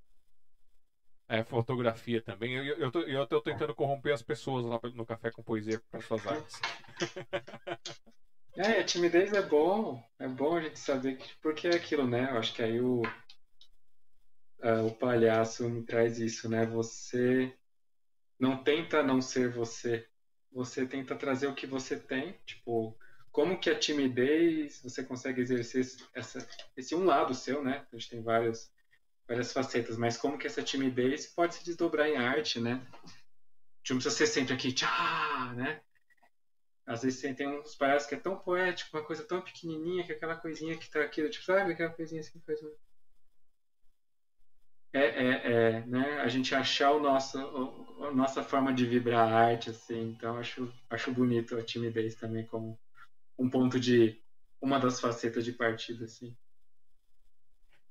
É, 1.29 1.43
fotografia 1.43 2.21
também. 2.21 2.55
Eu, 2.55 2.77
eu, 2.77 2.91
tô, 2.91 3.01
eu 3.01 3.25
tentando 3.41 3.75
corromper 3.75 4.13
as 4.13 4.21
pessoas 4.21 4.65
lá 4.65 4.79
no 4.93 5.05
Café 5.05 5.29
com 5.29 5.43
Poesia 5.43 5.79
com 5.91 5.97
as 5.97 6.05
suas 6.05 6.25
artes. 6.25 6.59
É, 8.59 8.79
a 8.79 8.83
timidez 8.83 9.33
é 9.33 9.41
bom. 9.43 10.03
É 10.17 10.27
bom 10.27 10.57
a 10.57 10.61
gente 10.61 10.79
saber 10.79 11.15
que. 11.17 11.31
Porque 11.43 11.67
é 11.67 11.75
aquilo, 11.75 12.07
né? 12.07 12.31
Eu 12.31 12.39
acho 12.39 12.55
que 12.55 12.63
aí 12.63 12.81
o. 12.81 13.03
ah, 14.63 14.81
o 14.81 14.95
palhaço 14.95 15.69
me 15.69 15.83
traz 15.85 16.17
isso, 16.17 16.49
né? 16.49 16.65
Você 16.65 17.55
não 18.39 18.63
tenta 18.63 19.03
não 19.03 19.21
ser 19.21 19.51
você. 19.51 20.07
Você 20.51 20.85
tenta 20.85 21.15
trazer 21.15 21.47
o 21.47 21.55
que 21.55 21.67
você 21.67 21.97
tem. 21.97 22.39
Tipo, 22.45 22.97
como 23.31 23.59
que 23.59 23.69
a 23.69 23.77
timidez 23.77 24.81
você 24.81 25.03
consegue 25.03 25.41
exercer 25.41 25.85
essa, 26.13 26.47
esse 26.75 26.95
um 26.95 27.05
lado 27.05 27.33
seu, 27.33 27.63
né? 27.63 27.85
A 27.91 27.95
gente 27.95 28.09
tem 28.09 28.21
vários, 28.21 28.71
várias 29.27 29.53
facetas, 29.53 29.97
mas 29.97 30.17
como 30.17 30.37
que 30.37 30.47
essa 30.47 30.63
timidez 30.63 31.27
pode 31.27 31.55
se 31.55 31.63
desdobrar 31.63 32.07
em 32.07 32.17
arte, 32.17 32.59
né? 32.59 32.81
Tipo, 33.83 33.93
Não 33.93 33.97
precisa 34.01 34.15
ser 34.15 34.27
sempre 34.27 34.53
aqui, 34.53 34.71
tchá, 34.71 35.53
né? 35.55 35.81
Às 36.85 37.03
vezes 37.03 37.21
tem, 37.21 37.35
tem 37.35 37.47
uns 37.47 37.75
palhaços 37.75 38.07
que 38.07 38.15
é 38.15 38.19
tão 38.19 38.39
poético, 38.39 38.95
uma 38.97 39.03
coisa 39.03 39.23
tão 39.23 39.41
pequenininha, 39.41 40.05
que 40.05 40.13
é 40.13 40.15
aquela 40.15 40.35
coisinha 40.35 40.77
que 40.77 40.89
tá 40.89 41.01
aqui, 41.01 41.29
tipo, 41.29 41.45
sabe 41.45 41.73
aquela 41.73 41.91
coisinha 41.91 42.21
assim, 42.21 42.39
faz 42.45 42.63
um... 42.63 42.73
É, 44.93 44.99
é, 44.99 45.51
é, 45.79 45.85
né? 45.85 46.19
A 46.21 46.27
gente 46.27 46.55
achar 46.55 46.91
o 46.91 46.99
nosso, 46.99 47.37
o- 47.39 48.05
a 48.05 48.11
nossa 48.11 48.41
forma 48.43 48.73
de 48.73 48.85
vibrar 48.85 49.27
a 49.31 49.35
arte, 49.49 49.69
assim. 49.69 50.09
Então, 50.11 50.37
acho, 50.37 50.71
acho 50.89 51.11
bonito 51.11 51.55
a 51.57 51.63
timidez 51.63 52.15
também 52.15 52.45
como 52.45 52.79
um 53.37 53.49
ponto 53.49 53.79
de... 53.79 54.21
Uma 54.61 54.79
das 54.79 54.99
facetas 54.99 55.45
de 55.45 55.51
partida, 55.53 56.05
assim. 56.05 56.35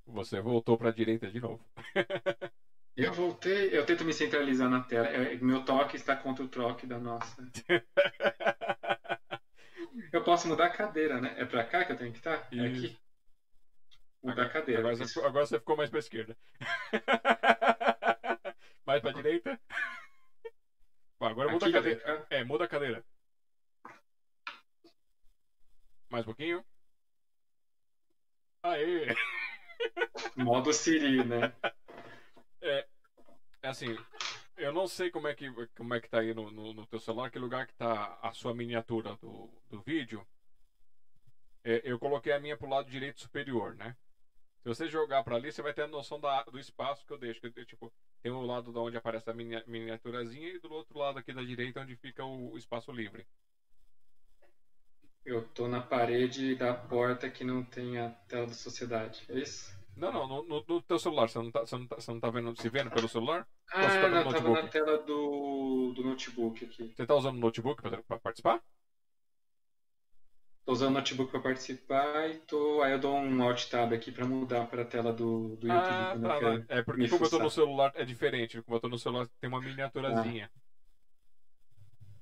Você 0.07 0.40
voltou 0.40 0.76
pra 0.76 0.90
direita 0.90 1.30
de 1.30 1.40
novo. 1.40 1.64
Eu 2.97 3.12
voltei, 3.12 3.76
eu 3.76 3.84
tento 3.84 4.07
me 4.07 4.12
centralizar 4.12 4.70
na 4.70 4.80
tela. 4.80 5.07
É, 5.07 5.36
meu 5.36 5.62
toque 5.62 5.97
está 5.97 6.16
contra 6.16 6.42
o 6.42 6.49
troque 6.49 6.86
da 6.86 6.99
nossa. 6.99 7.47
Eu 10.12 10.24
posso 10.24 10.49
mudar 10.49 10.66
a 10.66 10.70
cadeira, 10.70 11.20
né? 11.20 11.34
É 11.36 11.44
pra 11.44 11.62
cá 11.62 11.84
que 11.84 11.92
eu 11.92 11.97
tenho 11.97 12.11
que 12.12 12.18
estar? 12.18 12.49
É 12.53 12.66
Isso. 12.68 13.05
Aqui. 14.31 14.41
Mudar 14.41 14.47
a 14.47 14.49
cadeira. 14.49 14.81
Agora 14.81 14.97
você, 14.97 15.20
agora 15.20 15.47
você 15.47 15.59
ficou 15.59 15.77
mais 15.77 15.91
pra 15.91 15.99
esquerda. 15.99 16.37
mais 18.87 19.01
pra 19.01 19.12
direita. 19.12 19.59
Agora 21.20 21.49
muda 21.49 21.66
a 21.66 21.68
Aqui 21.68 21.72
cadeira. 21.72 22.27
que 22.27 22.35
É, 22.35 22.45
muda 22.45 22.64
a 22.64 22.68
cadeira. 22.68 23.05
Mais 26.11 26.22
um 26.24 26.27
pouquinho. 26.27 26.64
Aê! 28.62 29.07
Modo 30.37 30.72
Siri, 30.72 31.24
né? 31.24 31.53
É 33.62 33.68
assim, 33.68 33.97
eu 34.57 34.72
não 34.72 34.87
sei 34.87 35.11
como 35.11 35.27
é 35.29 35.35
que, 35.35 35.51
como 35.77 35.95
é 35.95 36.01
que 36.01 36.09
tá 36.09 36.20
aí 36.20 36.33
no, 36.33 36.51
no, 36.51 36.72
no 36.72 36.87
teu 36.87 37.01
celular, 37.01 37.31
que 37.31 37.39
lugar 37.39 37.66
que 37.66 37.74
tá 37.74 38.18
a 38.22 38.33
sua 38.33 38.55
miniatura 38.55 39.16
do, 39.16 39.51
do 39.68 39.81
vídeo. 39.83 40.27
É, 41.64 41.83
eu 41.85 41.99
coloquei 41.99 42.33
a 42.33 42.39
minha 42.39 42.57
pro 42.57 42.68
lado 42.68 42.89
direito 42.89 43.20
superior, 43.20 43.74
né? 43.74 43.97
Se 44.67 44.75
você 44.75 44.89
jogar 44.89 45.23
pra 45.23 45.37
ali, 45.37 45.53
você 45.53 45.62
vai 45.62 45.73
ter 45.73 45.83
a 45.83 45.87
noção 45.87 46.19
da, 46.19 46.43
do 46.43 46.59
espaço 46.59 47.07
que 47.07 47.12
eu 47.12 47.19
deixo. 47.19 47.41
Que, 47.41 47.53
eu, 47.55 47.64
tipo, 47.64 47.93
tem 48.21 48.33
o 48.33 48.41
lado 48.41 48.73
da 48.73 48.81
onde 48.81 48.97
aparece 48.97 49.31
a 49.31 49.33
minia- 49.33 49.62
miniaturazinha 49.64 50.49
e 50.49 50.59
do 50.59 50.73
outro 50.73 50.99
lado 50.99 51.21
aqui 51.21 51.33
da 51.33 51.41
direita 51.41 51.83
onde 51.83 51.95
fica 51.95 52.25
o, 52.25 52.59
espaço 52.59 52.91
livre. 52.91 53.25
Eu 55.25 55.47
tô 55.51 55.69
na 55.69 55.81
parede 55.81 56.57
da 56.57 56.75
porta 56.75 57.31
que 57.31 57.45
não 57.45 57.62
tem 57.62 57.97
a 58.01 58.11
tela 58.27 58.49
da 58.49 58.55
sociedade. 58.55 59.25
É 59.29 59.39
isso? 59.39 59.73
Não, 59.97 60.11
não, 60.11 60.27
no, 60.27 60.43
no, 60.43 60.64
no 60.67 60.83
teu 60.83 60.99
celular, 60.99 61.29
você 61.29 61.39
não 61.39 61.53
tá, 61.53 61.61
você 61.61 61.77
não 61.77 61.87
tá, 61.87 61.95
você 62.01 62.11
não 62.11 62.21
tá 62.21 62.31
vendo, 62.31 62.61
se 62.61 62.69
vendo 62.69 62.91
pelo 62.91 63.09
celular? 63.09 63.47
Ah, 63.71 63.83
tá 63.83 64.09
não, 64.09 64.33
tava 64.33 64.51
na 64.51 64.67
tela 64.67 64.99
do, 64.99 65.93
do 65.95 66.03
notebook 66.03 66.64
aqui. 66.64 66.93
Você 66.93 67.07
tá 67.07 67.14
usando 67.14 67.37
o 67.37 67.41
notebook 67.41 67.81
pra, 67.81 68.03
pra 68.03 68.19
participar? 68.19 68.61
Tô 70.67 70.73
usando 70.73 70.91
o 70.91 70.95
notebook 70.95 71.31
pra 71.31 71.39
participar 71.39 72.29
e 72.29 72.39
tô. 72.39 72.83
Aí 72.83 72.91
eu 72.91 72.99
dou 72.99 73.17
um 73.17 73.41
Alt 73.41 73.67
Tab 73.67 73.93
aqui 73.93 74.11
pra 74.11 74.27
mudar 74.27 74.67
pra 74.67 74.85
tela 74.85 75.12
do, 75.12 75.55
do 75.57 75.69
YouTube. 75.69 75.71
Ah, 75.71 76.12
eu 76.17 76.23
tá, 76.23 76.39
quero 76.41 76.59
né? 76.59 76.64
É 76.69 76.83
porque 76.83 77.09
como 77.09 77.25
eu 77.25 77.31
tô 77.31 77.39
no 77.39 77.49
celular 77.49 77.93
é 77.95 78.05
diferente. 78.05 78.61
Como 78.62 78.75
eu 78.75 78.81
tô 78.81 78.89
no 78.89 78.99
celular 78.99 79.29
tem 79.41 79.47
uma 79.49 79.61
miniaturazinha. 79.61 80.51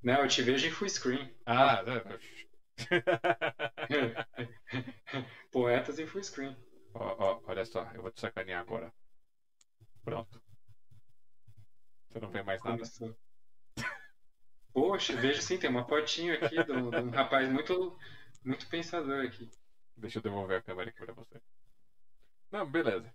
Não, 0.03 0.21
eu 0.21 0.29
te 0.29 0.43
vejo 0.43 0.67
em 0.67 0.71
full 0.71 0.91
screen. 0.91 1.35
Ah, 1.47 1.83
né? 1.85 2.03
Poetas 5.51 5.99
em 5.99 6.07
full 6.07 6.23
screen. 6.23 6.55
ó, 6.93 7.15
ó, 7.19 7.41
olha 7.47 7.65
só, 7.65 7.91
eu 7.95 8.03
vou 8.03 8.11
te 8.11 8.21
sacanear 8.21 8.61
agora. 8.61 8.93
Pronto. 10.05 10.39
Você 12.11 12.21
não 12.21 12.29
vê 12.29 12.43
mais 12.43 12.63
nada. 12.63 12.77
Começou. 12.77 13.17
Poxa, 14.75 15.17
vejo 15.17 15.41
sim, 15.41 15.57
tem 15.57 15.71
uma 15.71 15.87
fotinho 15.87 16.35
aqui 16.35 16.63
de 16.63 16.73
um 16.73 17.09
rapaz 17.09 17.49
muito, 17.49 17.97
muito 18.45 18.69
pensador 18.69 19.25
aqui. 19.25 19.51
Deixa 19.97 20.19
eu 20.19 20.23
devolver 20.23 20.59
a 20.59 20.63
câmera 20.63 20.91
aqui 20.91 20.99
pra 20.99 21.15
você. 21.15 21.41
Não, 22.51 22.71
beleza. 22.71 23.13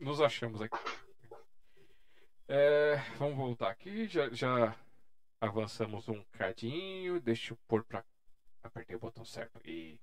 Nos 0.00 0.20
achamos 0.20 0.60
aqui. 0.60 0.76
É, 2.48 2.96
vamos 3.18 3.36
voltar 3.36 3.70
aqui. 3.70 4.06
Já, 4.06 4.28
já 4.30 4.76
avançamos 5.40 6.08
um 6.08 6.22
cadinho. 6.32 7.20
Deixa 7.20 7.52
eu 7.52 7.58
pôr 7.68 7.84
pra. 7.84 8.04
Apertei 8.62 8.96
o 8.96 9.00
botão 9.00 9.24
certo. 9.24 9.60
E. 9.64 9.98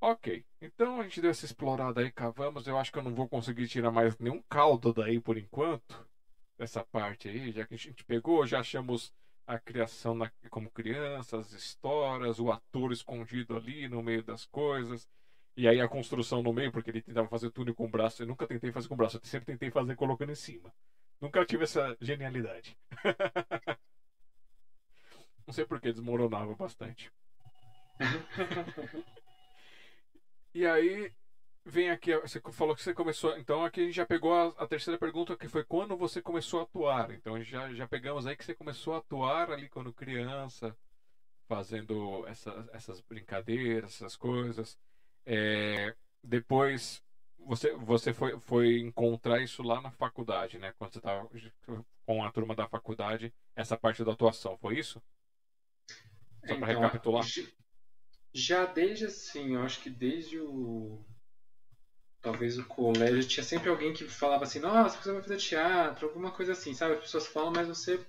Ok. 0.00 0.44
Então 0.60 1.00
a 1.00 1.04
gente 1.04 1.20
deu 1.20 1.30
essa 1.30 1.44
explorada 1.44 2.00
aí, 2.00 2.12
cavamos. 2.12 2.66
Eu 2.66 2.78
acho 2.78 2.92
que 2.92 2.98
eu 2.98 3.02
não 3.02 3.14
vou 3.14 3.28
conseguir 3.28 3.66
tirar 3.68 3.90
mais 3.90 4.16
nenhum 4.18 4.42
caldo 4.42 4.92
daí 4.92 5.20
por 5.20 5.36
enquanto. 5.36 6.06
Dessa 6.58 6.84
parte 6.84 7.28
aí, 7.28 7.52
já 7.52 7.66
que 7.66 7.74
a 7.74 7.78
gente 7.78 8.04
pegou, 8.04 8.46
já 8.46 8.60
achamos 8.60 9.12
a 9.46 9.58
criação 9.58 10.14
na- 10.14 10.30
como 10.50 10.70
criança, 10.70 11.38
as 11.38 11.52
histórias, 11.52 12.38
o 12.40 12.50
ator 12.50 12.92
escondido 12.92 13.56
ali 13.56 13.88
no 13.88 14.02
meio 14.02 14.22
das 14.22 14.44
coisas. 14.44 15.08
E 15.56 15.66
aí 15.68 15.80
a 15.80 15.88
construção 15.88 16.42
no 16.42 16.52
meio, 16.52 16.70
porque 16.70 16.90
ele 16.90 17.00
tentava 17.00 17.28
fazer 17.28 17.50
tudo 17.50 17.74
com 17.74 17.84
o 17.84 17.88
braço. 17.88 18.22
Eu 18.22 18.26
nunca 18.26 18.46
tentei 18.46 18.70
fazer 18.72 18.88
com 18.88 18.94
o 18.94 18.96
braço, 18.96 19.16
eu 19.16 19.20
sempre 19.28 19.46
tentei 19.46 19.70
fazer 19.70 19.94
colocando 19.94 20.30
em 20.32 20.34
cima. 20.34 20.72
Nunca 21.20 21.44
tive 21.44 21.64
essa 21.64 21.96
genialidade. 22.00 22.76
Não 25.46 25.52
sei 25.52 25.64
porque 25.64 25.92
desmoronava 25.92 26.54
bastante. 26.54 27.10
E 30.54 30.66
aí 30.66 31.12
vem 31.66 31.90
aqui, 31.90 32.16
você 32.18 32.40
falou 32.52 32.74
que 32.74 32.82
você 32.82 32.94
começou. 32.94 33.36
Então 33.38 33.64
aqui 33.64 33.80
a 33.80 33.84
gente 33.84 33.94
já 33.96 34.06
pegou 34.06 34.32
a, 34.34 34.46
a 34.58 34.66
terceira 34.66 34.98
pergunta, 34.98 35.36
que 35.36 35.48
foi 35.48 35.64
quando 35.64 35.96
você 35.96 36.20
começou 36.22 36.60
a 36.60 36.62
atuar. 36.64 37.10
Então 37.12 37.42
já, 37.42 37.72
já 37.74 37.86
pegamos 37.86 38.26
aí 38.26 38.36
que 38.36 38.44
você 38.44 38.54
começou 38.54 38.94
a 38.94 38.98
atuar 38.98 39.50
ali 39.50 39.68
quando 39.68 39.92
criança, 39.92 40.76
fazendo 41.48 42.26
essa, 42.26 42.68
essas 42.72 43.00
brincadeiras, 43.00 43.94
essas 43.94 44.16
coisas. 44.16 44.78
É, 45.26 45.94
depois 46.22 47.02
você, 47.38 47.72
você 47.76 48.12
foi, 48.12 48.38
foi 48.40 48.78
encontrar 48.80 49.40
isso 49.42 49.62
lá 49.62 49.80
na 49.80 49.90
faculdade, 49.90 50.58
né? 50.58 50.72
Quando 50.78 50.92
você 50.92 50.98
estava 50.98 51.28
com 52.06 52.24
a 52.24 52.30
turma 52.30 52.54
da 52.54 52.66
faculdade, 52.68 53.32
essa 53.56 53.76
parte 53.76 54.04
da 54.04 54.12
atuação, 54.12 54.56
foi 54.58 54.78
isso? 54.78 55.02
Só 56.46 56.56
pra 56.56 56.68
recapitular. 56.68 57.24
j- 57.24 57.52
Já 58.34 58.66
desde 58.66 59.06
assim, 59.06 59.54
eu 59.54 59.62
acho 59.62 59.80
que 59.82 59.90
desde 59.90 60.40
o. 60.40 61.04
Talvez 62.26 62.58
o 62.58 62.66
colégio, 62.66 63.22
tinha 63.22 63.44
sempre 63.44 63.68
alguém 63.68 63.92
que 63.92 64.08
falava 64.08 64.42
assim: 64.42 64.58
Nossa, 64.58 65.00
você 65.00 65.12
vai 65.12 65.22
fazer 65.22 65.36
teatro, 65.36 66.08
alguma 66.08 66.32
coisa 66.32 66.50
assim, 66.50 66.74
sabe? 66.74 66.94
As 66.94 67.00
pessoas 67.02 67.28
falam, 67.28 67.52
mas 67.54 67.68
você 67.68 68.04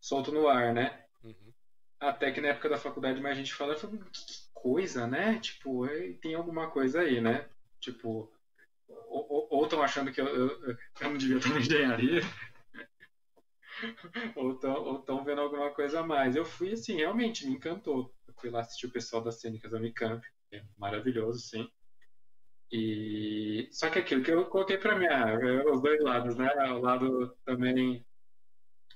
solta 0.00 0.30
no 0.30 0.48
ar, 0.48 0.72
né? 0.72 1.04
Uhum. 1.22 1.52
Até 2.00 2.30
que 2.30 2.40
na 2.40 2.48
época 2.48 2.70
da 2.70 2.78
faculdade 2.78 3.20
mais 3.20 3.36
gente 3.36 3.52
fala, 3.52 3.76
falei, 3.76 4.00
que 4.10 4.22
coisa, 4.54 5.06
né? 5.06 5.38
Tipo, 5.40 5.84
é, 5.84 6.14
tem 6.22 6.34
alguma 6.34 6.70
coisa 6.70 7.00
aí, 7.00 7.20
né? 7.20 7.46
Tipo, 7.78 8.32
ou 8.88 9.64
estão 9.64 9.82
achando 9.82 10.10
que 10.10 10.22
eu, 10.22 10.26
eu, 10.26 10.70
eu, 10.70 11.10
não 11.10 11.18
devia 11.18 11.36
estar 11.36 11.50
na 11.50 11.60
engenharia, 11.60 12.22
ou 14.36 14.52
estão 14.52 15.22
vendo 15.22 15.42
alguma 15.42 15.70
coisa 15.70 16.00
a 16.00 16.02
mais. 16.02 16.34
Eu 16.34 16.46
fui 16.46 16.72
assim, 16.72 16.96
realmente 16.96 17.46
me 17.46 17.52
encantou. 17.52 18.10
Eu 18.26 18.32
fui 18.40 18.48
lá 18.48 18.60
assistir 18.60 18.86
o 18.86 18.90
pessoal 18.90 19.22
das 19.22 19.38
cênicas 19.38 19.70
da 19.70 19.76
Unicamp, 19.76 20.26
é 20.50 20.62
maravilhoso, 20.78 21.40
sim. 21.40 21.68
E 22.70 23.68
só 23.72 23.88
que 23.88 23.98
aquilo 23.98 24.22
que 24.22 24.30
eu 24.30 24.44
coloquei 24.46 24.76
para 24.76 24.98
mim, 24.98 25.06
ah, 25.06 25.38
os 25.72 25.80
dois 25.80 26.00
lados, 26.02 26.36
né? 26.36 26.48
O 26.72 26.80
lado 26.80 27.34
também, 27.44 28.04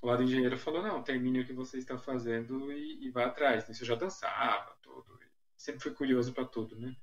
o 0.01 0.07
lado 0.07 0.23
engenheiro 0.23 0.57
falou 0.57 0.83
não, 0.83 1.01
termine 1.03 1.41
o 1.41 1.45
que 1.45 1.53
você 1.53 1.77
está 1.79 1.97
fazendo 1.97 2.71
e, 2.71 3.05
e 3.05 3.09
vá 3.09 3.25
atrás. 3.25 3.67
Isso 3.69 3.83
eu 3.83 3.87
já 3.87 3.95
dançava, 3.95 4.75
tudo. 4.81 5.19
Sempre 5.57 5.81
fui 5.81 5.91
curioso 5.93 6.33
para 6.33 6.45
tudo, 6.45 6.79
né? 6.79 6.95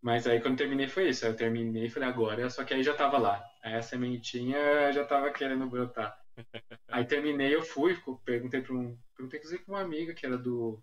Mas 0.00 0.26
aí 0.26 0.40
quando 0.40 0.58
terminei 0.58 0.88
foi 0.88 1.08
isso. 1.08 1.26
Eu 1.26 1.36
terminei 1.36 1.86
e 1.86 1.90
falei, 1.90 2.08
agora, 2.08 2.50
só 2.50 2.64
que 2.64 2.74
aí 2.74 2.82
já 2.82 2.94
tava 2.94 3.18
lá. 3.18 3.42
Aí 3.62 3.74
a 3.74 3.82
sementinha 3.82 4.92
já 4.92 5.04
tava 5.04 5.32
querendo 5.32 5.68
brotar. 5.68 6.16
Aí 6.88 7.04
terminei, 7.04 7.54
eu 7.54 7.62
fui, 7.62 7.96
perguntei 8.24 8.62
para 8.62 8.74
um. 8.74 8.98
Perguntei 9.14 9.38
inclusive 9.38 9.64
para 9.64 9.74
uma 9.74 9.82
amiga 9.82 10.14
que 10.14 10.24
era 10.24 10.38
do, 10.38 10.82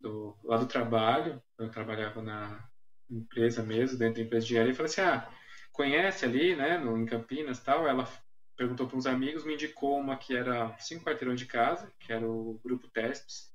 do. 0.00 0.36
lá 0.44 0.56
do 0.56 0.66
trabalho. 0.66 1.42
Eu 1.58 1.70
trabalhava 1.70 2.20
na 2.22 2.67
empresa 3.10 3.62
mesmo, 3.62 3.98
dentro 3.98 4.16
da 4.16 4.22
empresa 4.22 4.46
de 4.46 4.52
engenharia, 4.52 4.72
e 4.72 4.76
falei 4.76 4.90
assim, 4.90 5.00
ah, 5.00 5.28
conhece 5.72 6.24
ali, 6.24 6.56
né, 6.56 6.78
no, 6.78 6.98
em 6.98 7.06
Campinas 7.06 7.62
tal. 7.62 7.86
Ela 7.86 8.08
perguntou 8.56 8.86
para 8.86 8.96
uns 8.96 9.06
amigos, 9.06 9.44
me 9.44 9.54
indicou 9.54 9.98
uma 9.98 10.16
que 10.16 10.36
era 10.36 10.76
cinco 10.78 11.04
quarteirões 11.04 11.38
de 11.38 11.46
casa, 11.46 11.92
que 12.00 12.12
era 12.12 12.28
o 12.28 12.60
grupo 12.64 12.88
Testes. 12.88 13.52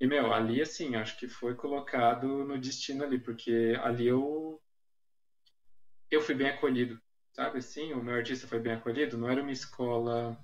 E, 0.00 0.06
meu, 0.06 0.32
ali, 0.32 0.60
assim, 0.62 0.96
acho 0.96 1.16
que 1.18 1.28
foi 1.28 1.54
colocado 1.54 2.44
no 2.44 2.58
destino 2.58 3.04
ali, 3.04 3.18
porque 3.18 3.78
ali 3.82 4.06
eu. 4.08 4.60
Eu 6.10 6.20
fui 6.20 6.34
bem 6.34 6.48
acolhido, 6.48 7.00
sabe? 7.32 7.58
Assim, 7.58 7.92
o 7.92 8.02
meu 8.02 8.14
artista 8.14 8.48
foi 8.48 8.58
bem 8.58 8.72
acolhido. 8.72 9.16
Não 9.16 9.28
era 9.28 9.42
uma 9.42 9.52
escola. 9.52 10.36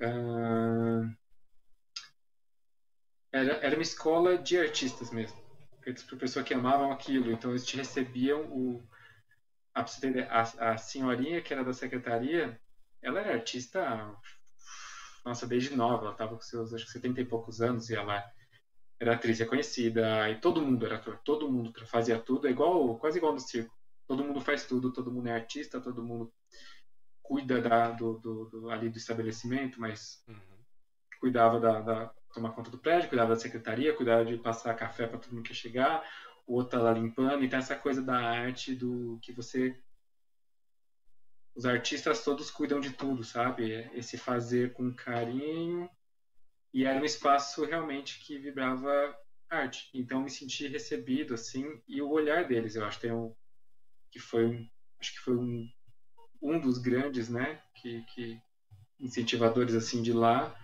Uh, 0.00 1.12
era, 3.32 3.54
era 3.54 3.74
uma 3.76 3.82
escola 3.82 4.38
de 4.38 4.58
artistas 4.58 5.10
mesmo. 5.10 5.45
Para 6.08 6.18
pessoas 6.18 6.44
que 6.44 6.54
amavam 6.54 6.92
aquilo. 6.92 7.32
Então, 7.32 7.50
eles 7.50 7.64
te 7.64 7.76
recebiam 7.76 8.42
o. 8.50 8.82
A, 9.74 9.82
a, 9.82 10.72
a 10.72 10.78
senhorinha 10.78 11.42
que 11.42 11.52
era 11.52 11.62
da 11.62 11.72
secretaria, 11.72 12.58
ela 13.02 13.20
era 13.20 13.34
artista 13.34 14.16
nossa, 15.26 15.44
desde 15.44 15.74
nova, 15.74 16.04
ela 16.04 16.12
estava 16.12 16.36
com 16.36 16.40
seus, 16.40 16.72
acho 16.72 16.86
que 16.86 16.92
70 16.92 17.20
e 17.20 17.24
poucos 17.24 17.60
anos, 17.60 17.90
e 17.90 17.96
ela 17.96 18.24
era 19.00 19.14
atriz 19.14 19.40
reconhecida, 19.40 20.30
e 20.30 20.40
todo 20.40 20.62
mundo 20.62 20.86
era 20.86 20.96
ator, 20.96 21.18
todo 21.24 21.50
mundo 21.50 21.72
fazia 21.86 22.16
tudo, 22.16 22.46
é 22.46 22.50
igual, 22.52 22.96
quase 22.96 23.18
igual 23.18 23.32
no 23.32 23.40
circo. 23.40 23.74
Todo 24.06 24.22
mundo 24.22 24.40
faz 24.40 24.64
tudo, 24.66 24.92
todo 24.92 25.10
mundo 25.10 25.26
é 25.26 25.32
artista, 25.32 25.80
todo 25.80 26.04
mundo 26.04 26.32
cuida 27.20 27.60
da, 27.60 27.90
do, 27.90 28.18
do, 28.20 28.44
do, 28.44 28.70
ali 28.70 28.88
do 28.88 28.96
estabelecimento, 28.96 29.80
mas 29.80 30.22
uhum. 30.28 30.36
cuidava 31.18 31.58
da, 31.58 31.80
da, 31.80 32.14
tomar 32.36 32.50
conta 32.50 32.70
do 32.70 32.78
prédio, 32.78 33.08
cuidava 33.08 33.34
da 33.34 33.40
secretaria, 33.40 33.94
cuidava 33.94 34.24
de 34.24 34.36
passar 34.36 34.74
café 34.74 35.06
para 35.06 35.18
todo 35.18 35.32
mundo 35.32 35.42
que 35.42 35.54
chegar, 35.54 36.06
o 36.46 36.54
outro 36.54 36.78
tá 36.78 36.82
lá 36.82 36.92
limpando, 36.92 37.44
então 37.44 37.58
essa 37.58 37.74
coisa 37.74 38.02
da 38.02 38.16
arte 38.16 38.74
do 38.74 39.18
que 39.22 39.32
você 39.32 39.76
os 41.54 41.64
artistas 41.64 42.22
todos 42.22 42.50
cuidam 42.50 42.78
de 42.78 42.90
tudo, 42.90 43.24
sabe? 43.24 43.88
Esse 43.94 44.18
fazer 44.18 44.74
com 44.74 44.92
carinho. 44.92 45.88
E 46.72 46.84
era 46.84 47.00
um 47.00 47.04
espaço 47.04 47.64
realmente 47.64 48.20
que 48.20 48.38
vibrava 48.38 49.16
arte. 49.48 49.88
Então 49.94 50.20
me 50.20 50.28
senti 50.28 50.68
recebido 50.68 51.32
assim 51.32 51.80
e 51.88 52.02
o 52.02 52.10
olhar 52.10 52.46
deles, 52.46 52.76
eu 52.76 52.84
acho 52.84 53.00
que, 53.00 53.10
um, 53.10 53.34
que 54.10 54.18
foi 54.18 54.68
acho 55.00 55.12
que 55.14 55.20
foi 55.20 55.36
um, 55.36 55.66
um 56.42 56.60
dos 56.60 56.76
grandes, 56.76 57.30
né, 57.30 57.62
que, 57.74 58.02
que 58.14 58.38
incentivadores 59.00 59.74
assim 59.74 60.02
de 60.02 60.12
lá, 60.12 60.54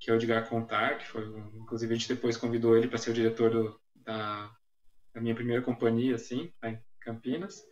que 0.00 0.10
é 0.10 0.14
o 0.14 0.16
Edgar 0.16 0.48
Contar, 0.48 0.96
que 0.96 1.06
foi 1.06 1.22
inclusive 1.54 1.92
a 1.92 1.96
gente 1.96 2.08
depois 2.08 2.36
convidou 2.36 2.74
ele 2.76 2.88
para 2.88 2.96
ser 2.96 3.10
o 3.10 3.14
diretor 3.14 3.50
do, 3.50 3.80
da, 3.94 4.50
da 5.14 5.20
minha 5.20 5.34
primeira 5.34 5.62
companhia 5.62 6.14
assim, 6.14 6.50
lá 6.62 6.70
em 6.70 6.82
Campinas. 7.00 7.62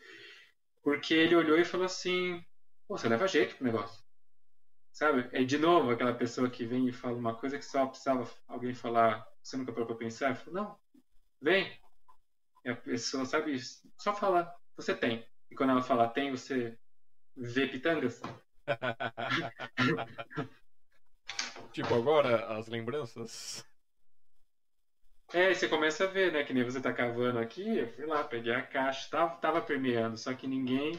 Porque 0.83 1.15
ele 1.15 1.35
olhou 1.35 1.59
e 1.59 1.65
falou 1.65 1.87
assim: 1.87 2.45
você 2.87 3.09
leva 3.09 3.27
jeito 3.27 3.57
pro 3.57 3.65
negócio. 3.65 4.05
Sabe? 4.93 5.29
É 5.33 5.43
de 5.43 5.57
novo 5.57 5.91
aquela 5.91 6.13
pessoa 6.13 6.51
que 6.51 6.67
vem 6.67 6.89
e 6.89 6.93
fala 6.93 7.17
uma 7.17 7.35
coisa 7.35 7.57
que 7.57 7.65
só 7.65 7.87
precisava 7.87 8.29
alguém 8.47 8.75
falar, 8.75 9.27
você 9.43 9.57
nunca 9.57 9.73
parou 9.73 9.87
pra 9.87 9.97
pensar? 9.97 10.35
Falo, 10.37 10.57
não, 10.57 10.79
vem. 11.41 11.81
E 12.65 12.69
a 12.69 12.77
pessoa, 12.77 13.25
sabe, 13.25 13.59
só 13.97 14.13
fala, 14.13 14.53
você 14.77 14.95
tem. 14.95 15.27
E 15.51 15.55
quando 15.55 15.71
ela 15.71 15.83
fala 15.83 16.09
tem, 16.09 16.31
você 16.31 16.77
vê 17.37 17.67
pitangas. 17.67 18.21
tipo, 21.73 21.95
agora 21.95 22.47
as 22.57 22.69
lembranças. 22.69 23.65
É, 25.33 25.53
você 25.53 25.69
começa 25.69 26.05
a 26.05 26.07
ver, 26.07 26.33
né? 26.33 26.43
Que 26.43 26.55
nem 26.55 26.65
você 26.65 26.81
tá 26.81 26.93
cavando 26.93 27.39
aqui, 27.39 27.79
eu 27.79 27.89
fui 27.89 28.07
lá, 28.07 28.25
peguei 28.25 28.55
a 28.55 28.63
caixa, 28.63 29.11
tava, 29.11 29.37
tava 29.37 29.61
permeando, 29.61 30.17
só 30.17 30.33
que 30.33 30.47
ninguém. 30.47 30.99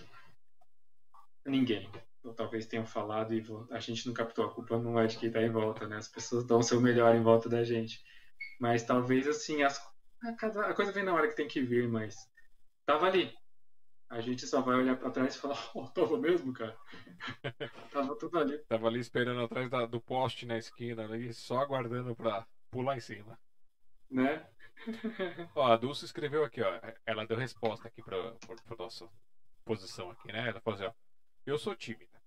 Ninguém. 1.46 1.90
Ou 2.24 2.34
talvez 2.34 2.68
tenham 2.68 2.86
falado 2.86 3.34
e 3.34 3.44
a 3.72 3.80
gente 3.80 4.06
não 4.06 4.14
captou. 4.14 4.46
A 4.46 4.54
culpa 4.54 4.78
não 4.78 5.00
é 5.00 5.08
de 5.08 5.18
quem 5.18 5.32
tá 5.32 5.42
em 5.42 5.50
volta, 5.50 5.88
né? 5.88 5.98
As 5.98 6.08
pessoas 6.08 6.46
dão 6.46 6.60
o 6.60 6.64
seu 6.64 6.80
melhor 6.80 7.16
em 7.16 7.24
volta 7.24 7.50
da 7.50 7.64
gente. 7.64 8.04
Mas 8.60 8.84
talvez 8.84 9.28
assim, 9.28 9.64
as, 9.64 9.82
a, 10.22 10.74
coisa 10.74 10.92
vem 10.92 11.04
na 11.04 11.14
hora 11.14 11.28
que 11.28 11.36
tem 11.36 11.48
que 11.48 11.62
vir, 11.62 11.88
mas 11.88 12.16
tava 12.86 13.08
ali. 13.08 13.34
A 14.10 14.22
gente 14.22 14.46
só 14.46 14.62
vai 14.62 14.76
olhar 14.76 14.98
para 14.98 15.12
trás 15.12 15.36
e 15.36 15.40
falar, 15.40 15.58
oh, 15.74 15.88
tava 15.88 16.18
mesmo, 16.20 16.54
cara. 16.54 16.78
Tava 18.20 18.32
tudo 18.32 18.40
ali. 18.40 18.58
Tava 18.60 18.88
ali 18.88 19.00
esperando 19.00 19.42
atrás 19.42 19.70
da, 19.70 19.86
do 19.86 20.02
poste 20.02 20.46
na 20.46 20.58
esquina 20.58 21.06
ali, 21.06 21.34
só 21.34 21.60
aguardando 21.60 22.16
para 22.16 22.46
pular 22.70 22.98
em 22.98 23.02
cima 23.02 23.40
né? 24.10 24.46
ó, 25.56 25.72
a 25.72 25.78
Dulce 25.78 26.06
escreveu 26.06 26.44
aqui, 26.44 26.62
ó. 26.62 26.80
Ela 27.06 27.26
deu 27.26 27.38
resposta 27.38 27.88
aqui 27.88 28.02
pra, 28.02 28.32
pra, 28.34 28.56
pra 28.56 28.78
nossa 28.78 29.08
posição 29.64 30.10
aqui, 30.10 30.32
né? 30.32 30.50
Ela 30.50 30.60
falou 30.60 30.80
assim, 30.80 30.88
ó. 30.88 30.94
Eu 31.46 31.58
sou 31.58 31.76
tímida. 31.76 32.20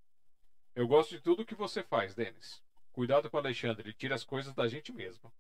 Eu 0.75 0.87
gosto 0.87 1.11
de 1.11 1.21
tudo 1.21 1.45
que 1.45 1.55
você 1.55 1.83
faz, 1.83 2.15
Denis. 2.15 2.63
Cuidado 2.93 3.31
com 3.31 3.37
o 3.37 3.41
Alexandre, 3.41 3.89
ele 3.89 3.95
tira 3.95 4.15
as 4.15 4.25
coisas 4.25 4.55
da 4.55 4.69
gente 4.69 4.93
mesmo. 4.93 5.33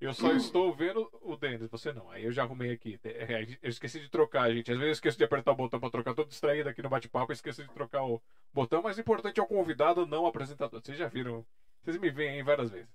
Eu 0.00 0.14
só 0.14 0.32
estou 0.32 0.72
vendo 0.72 1.10
o 1.22 1.36
Denis, 1.36 1.68
você 1.68 1.92
não. 1.92 2.08
Aí 2.10 2.24
eu 2.24 2.30
já 2.30 2.44
arrumei 2.44 2.70
aqui. 2.70 3.00
É, 3.02 3.42
eu 3.60 3.68
esqueci 3.68 3.98
de 3.98 4.08
trocar, 4.08 4.48
gente. 4.52 4.70
Às 4.70 4.78
vezes 4.78 4.88
eu 4.88 4.92
esqueço 4.92 5.18
de 5.18 5.24
apertar 5.24 5.50
o 5.50 5.56
botão 5.56 5.80
para 5.80 5.90
trocar. 5.90 6.14
Tô 6.14 6.24
distraído 6.24 6.68
aqui 6.68 6.80
no 6.80 6.88
bate-papo, 6.88 7.32
esqueci 7.32 7.64
de 7.64 7.74
trocar 7.74 8.04
o 8.04 8.22
botão. 8.54 8.80
Mas 8.80 8.96
o 8.96 9.00
importante 9.00 9.40
é 9.40 9.42
o 9.42 9.46
convidado, 9.46 10.06
não 10.06 10.22
o 10.22 10.26
apresentador. 10.26 10.80
Vocês 10.80 10.96
já 10.96 11.08
viram? 11.08 11.44
Vocês 11.82 11.98
me 11.98 12.10
veem 12.10 12.36
aí 12.36 12.42
várias 12.42 12.70
vezes. 12.70 12.88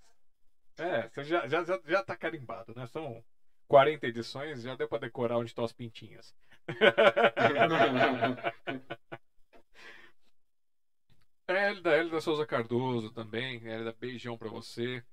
É, 0.78 1.10
você 1.10 1.26
já, 1.26 1.46
já, 1.48 1.64
já, 1.66 1.80
já 1.86 2.04
tá 2.04 2.16
carimbado, 2.16 2.74
né? 2.74 2.88
São 2.88 3.22
40 3.68 4.08
edições, 4.08 4.62
já 4.62 4.76
deu 4.76 4.88
pra 4.88 4.98
decorar 4.98 5.38
onde 5.38 5.50
estão 5.50 5.66
as 5.66 5.74
pintinhas. 5.74 6.34
é, 11.48 11.70
Elida, 11.70 11.98
Elida 11.98 12.22
Souza 12.22 12.46
Cardoso 12.46 13.12
também. 13.12 13.56
Elida, 13.66 13.94
beijão 14.00 14.38
pra 14.38 14.50
você. 14.50 15.04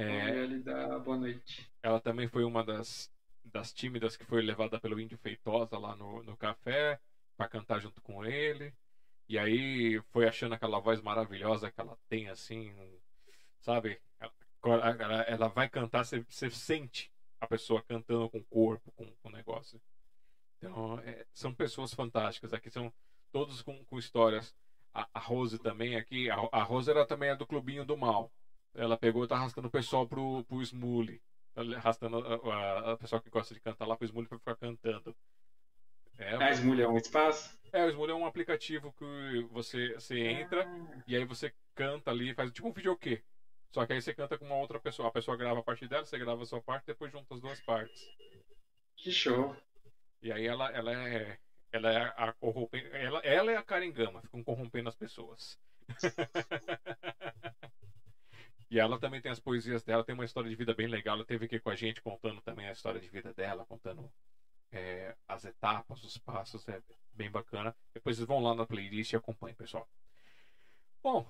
É, 0.00 0.98
boa 1.00 1.16
noite. 1.16 1.68
Ela 1.82 1.98
também 1.98 2.28
foi 2.28 2.44
uma 2.44 2.62
das, 2.62 3.10
das 3.44 3.72
tímidas 3.72 4.16
que 4.16 4.24
foi 4.24 4.40
levada 4.40 4.78
pelo 4.78 5.00
Índio 5.00 5.18
Feitosa 5.18 5.76
lá 5.76 5.96
no, 5.96 6.22
no 6.22 6.36
café 6.36 7.00
para 7.36 7.48
cantar 7.48 7.80
junto 7.80 8.00
com 8.00 8.24
ele. 8.24 8.72
E 9.28 9.36
aí 9.36 10.00
foi 10.12 10.28
achando 10.28 10.54
aquela 10.54 10.78
voz 10.78 11.00
maravilhosa 11.00 11.68
que 11.68 11.80
ela 11.80 11.98
tem, 12.08 12.28
assim, 12.28 12.72
sabe? 13.58 14.00
Ela, 14.62 15.22
ela 15.22 15.48
vai 15.48 15.68
cantar, 15.68 16.04
você, 16.04 16.20
você, 16.20 16.48
sente 16.48 17.10
a 17.40 17.46
pessoa 17.48 17.82
cantando 17.82 18.30
com 18.30 18.38
o 18.38 18.44
corpo, 18.44 18.92
com 18.92 19.12
o 19.24 19.30
negócio. 19.30 19.80
Então, 20.58 21.00
é, 21.00 21.26
são 21.32 21.52
pessoas 21.52 21.92
fantásticas. 21.92 22.52
Aqui 22.52 22.70
são 22.70 22.92
todos 23.32 23.62
com, 23.62 23.84
com 23.84 23.98
histórias. 23.98 24.54
A, 24.94 25.08
a, 25.12 25.18
Rose 25.18 25.58
também 25.58 25.96
aqui. 25.96 26.30
A, 26.30 26.36
a 26.52 26.62
Rose 26.62 26.88
era 26.88 27.04
também 27.04 27.30
é 27.30 27.36
do 27.36 27.46
Clubinho 27.46 27.84
do 27.84 27.96
Mal. 27.96 28.32
Ela 28.74 28.96
pegou 28.96 29.24
e 29.24 29.28
tá 29.28 29.36
arrastando 29.36 29.68
o 29.68 29.70
pessoal 29.70 30.06
pro, 30.06 30.44
pro 30.44 30.62
Smule. 30.62 31.20
Tá 31.54 31.62
arrastando 31.76 32.18
a, 32.18 32.54
a, 32.54 32.92
a 32.92 32.96
pessoa 32.96 33.20
que 33.20 33.30
gosta 33.30 33.54
de 33.54 33.60
cantar 33.60 33.86
lá 33.86 33.96
pro 33.96 34.06
Smule 34.06 34.28
pra 34.28 34.38
ficar 34.38 34.56
cantando. 34.56 35.16
É, 36.18 36.34
a 36.34 36.52
Smule 36.52 36.82
é 36.82 36.88
um 36.88 36.96
espaço? 36.96 37.58
É, 37.72 37.84
o 37.84 37.90
Smule 37.90 38.12
é 38.12 38.14
um 38.14 38.26
aplicativo 38.26 38.92
que 38.92 39.46
você, 39.50 39.94
você 39.94 40.20
entra 40.20 40.66
ah. 40.66 41.02
e 41.06 41.16
aí 41.16 41.24
você 41.24 41.52
canta 41.74 42.10
ali, 42.10 42.34
faz 42.34 42.50
tipo 42.50 42.68
um 42.68 42.72
videokê. 42.72 43.22
Só 43.70 43.86
que 43.86 43.92
aí 43.92 44.00
você 44.00 44.14
canta 44.14 44.38
com 44.38 44.46
uma 44.46 44.56
outra 44.56 44.80
pessoa. 44.80 45.08
A 45.08 45.12
pessoa 45.12 45.36
grava 45.36 45.60
a 45.60 45.62
parte 45.62 45.86
dela, 45.86 46.04
você 46.04 46.18
grava 46.18 46.42
a 46.42 46.46
sua 46.46 46.60
parte, 46.60 46.86
depois 46.86 47.12
junta 47.12 47.34
as 47.34 47.40
duas 47.40 47.60
partes. 47.60 48.08
Que 48.96 49.12
show. 49.12 49.54
E 50.22 50.32
aí 50.32 50.46
ela, 50.46 50.70
ela 50.72 50.92
é. 50.92 51.38
Ela 51.70 51.92
é 51.92 52.14
a 52.16 52.32
corrompe... 52.32 52.78
ela, 52.92 53.20
ela 53.20 53.52
é 53.52 53.56
a 53.56 53.62
Caringama, 53.62 54.22
ficam 54.22 54.42
corrompendo 54.42 54.88
as 54.88 54.96
pessoas. 54.96 55.58
e 58.70 58.78
ela 58.78 58.98
também 58.98 59.20
tem 59.20 59.32
as 59.32 59.40
poesias 59.40 59.82
dela, 59.82 60.04
tem 60.04 60.14
uma 60.14 60.24
história 60.24 60.48
de 60.50 60.56
vida 60.56 60.74
bem 60.74 60.86
legal. 60.86 61.16
Ela 61.16 61.24
teve 61.24 61.46
aqui 61.46 61.58
com 61.58 61.70
a 61.70 61.76
gente 61.76 62.02
contando 62.02 62.40
também 62.42 62.68
a 62.68 62.72
história 62.72 63.00
de 63.00 63.08
vida 63.08 63.32
dela, 63.32 63.64
contando 63.64 64.10
é, 64.70 65.16
as 65.26 65.44
etapas, 65.44 66.04
os 66.04 66.18
passos, 66.18 66.68
é 66.68 66.80
bem 67.12 67.30
bacana. 67.30 67.74
Depois 67.94 68.16
vocês 68.16 68.28
vão 68.28 68.40
lá 68.40 68.54
na 68.54 68.66
playlist 68.66 69.12
e 69.12 69.16
acompanhem, 69.16 69.56
pessoal. 69.56 69.88
Bom, 71.02 71.26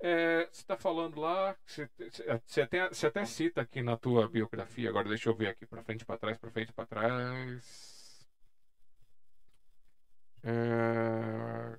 é, 0.00 0.46
você 0.46 0.60
está 0.62 0.76
falando 0.76 1.20
lá, 1.20 1.56
você, 1.64 1.88
você, 2.44 2.60
até, 2.60 2.88
você 2.88 3.06
até 3.06 3.24
cita 3.24 3.60
aqui 3.60 3.82
na 3.82 3.96
tua 3.96 4.28
biografia, 4.28 4.88
agora 4.88 5.08
deixa 5.08 5.28
eu 5.28 5.34
ver 5.34 5.48
aqui 5.48 5.64
para 5.66 5.82
frente, 5.84 6.04
para 6.04 6.18
trás, 6.18 6.38
para 6.38 6.50
frente, 6.50 6.72
para 6.72 6.86
trás. 6.86 8.26
É, 10.42 11.78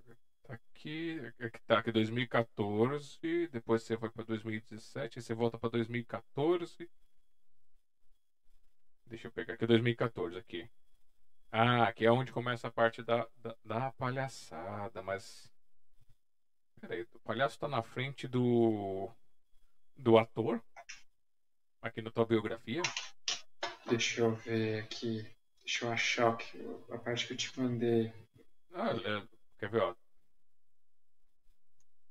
tá 0.77 1.35
aqui, 1.47 1.59
tá 1.65 1.79
aqui 1.79 1.91
2014, 1.91 3.47
depois 3.47 3.83
você 3.83 3.97
foi 3.97 4.09
para 4.09 4.23
2017, 4.23 5.21
você 5.21 5.33
volta 5.33 5.57
para 5.57 5.69
2014. 5.69 6.89
Deixa 9.05 9.27
eu 9.27 9.31
pegar 9.31 9.55
aqui 9.55 9.65
2014 9.65 10.37
aqui. 10.37 10.69
Ah, 11.51 11.87
aqui 11.87 12.05
é 12.05 12.11
onde 12.11 12.31
começa 12.31 12.67
a 12.67 12.71
parte 12.71 13.01
da, 13.01 13.27
da, 13.37 13.55
da 13.63 13.91
palhaçada, 13.93 15.01
mas 15.01 15.49
Peraí, 16.79 17.01
o 17.13 17.19
palhaço 17.19 17.57
tá 17.57 17.67
na 17.67 17.81
frente 17.81 18.27
do. 18.27 19.09
do 19.95 20.17
ator? 20.17 20.61
Aqui 21.81 22.01
na 22.01 22.11
tua 22.11 22.25
biografia? 22.25 22.81
Deixa 23.87 24.21
eu 24.21 24.35
ver 24.35 24.83
aqui. 24.83 25.25
Deixa 25.61 25.85
eu 25.85 25.91
achar 25.91 26.37
que, 26.37 26.59
a 26.91 26.97
parte 26.97 27.25
que 27.25 27.33
eu 27.33 27.37
te 27.37 27.59
mandei. 27.59 28.13
Ah, 28.73 28.91
é, 28.91 29.27
quer 29.57 29.69
ver, 29.69 29.81
ó. 29.81 29.95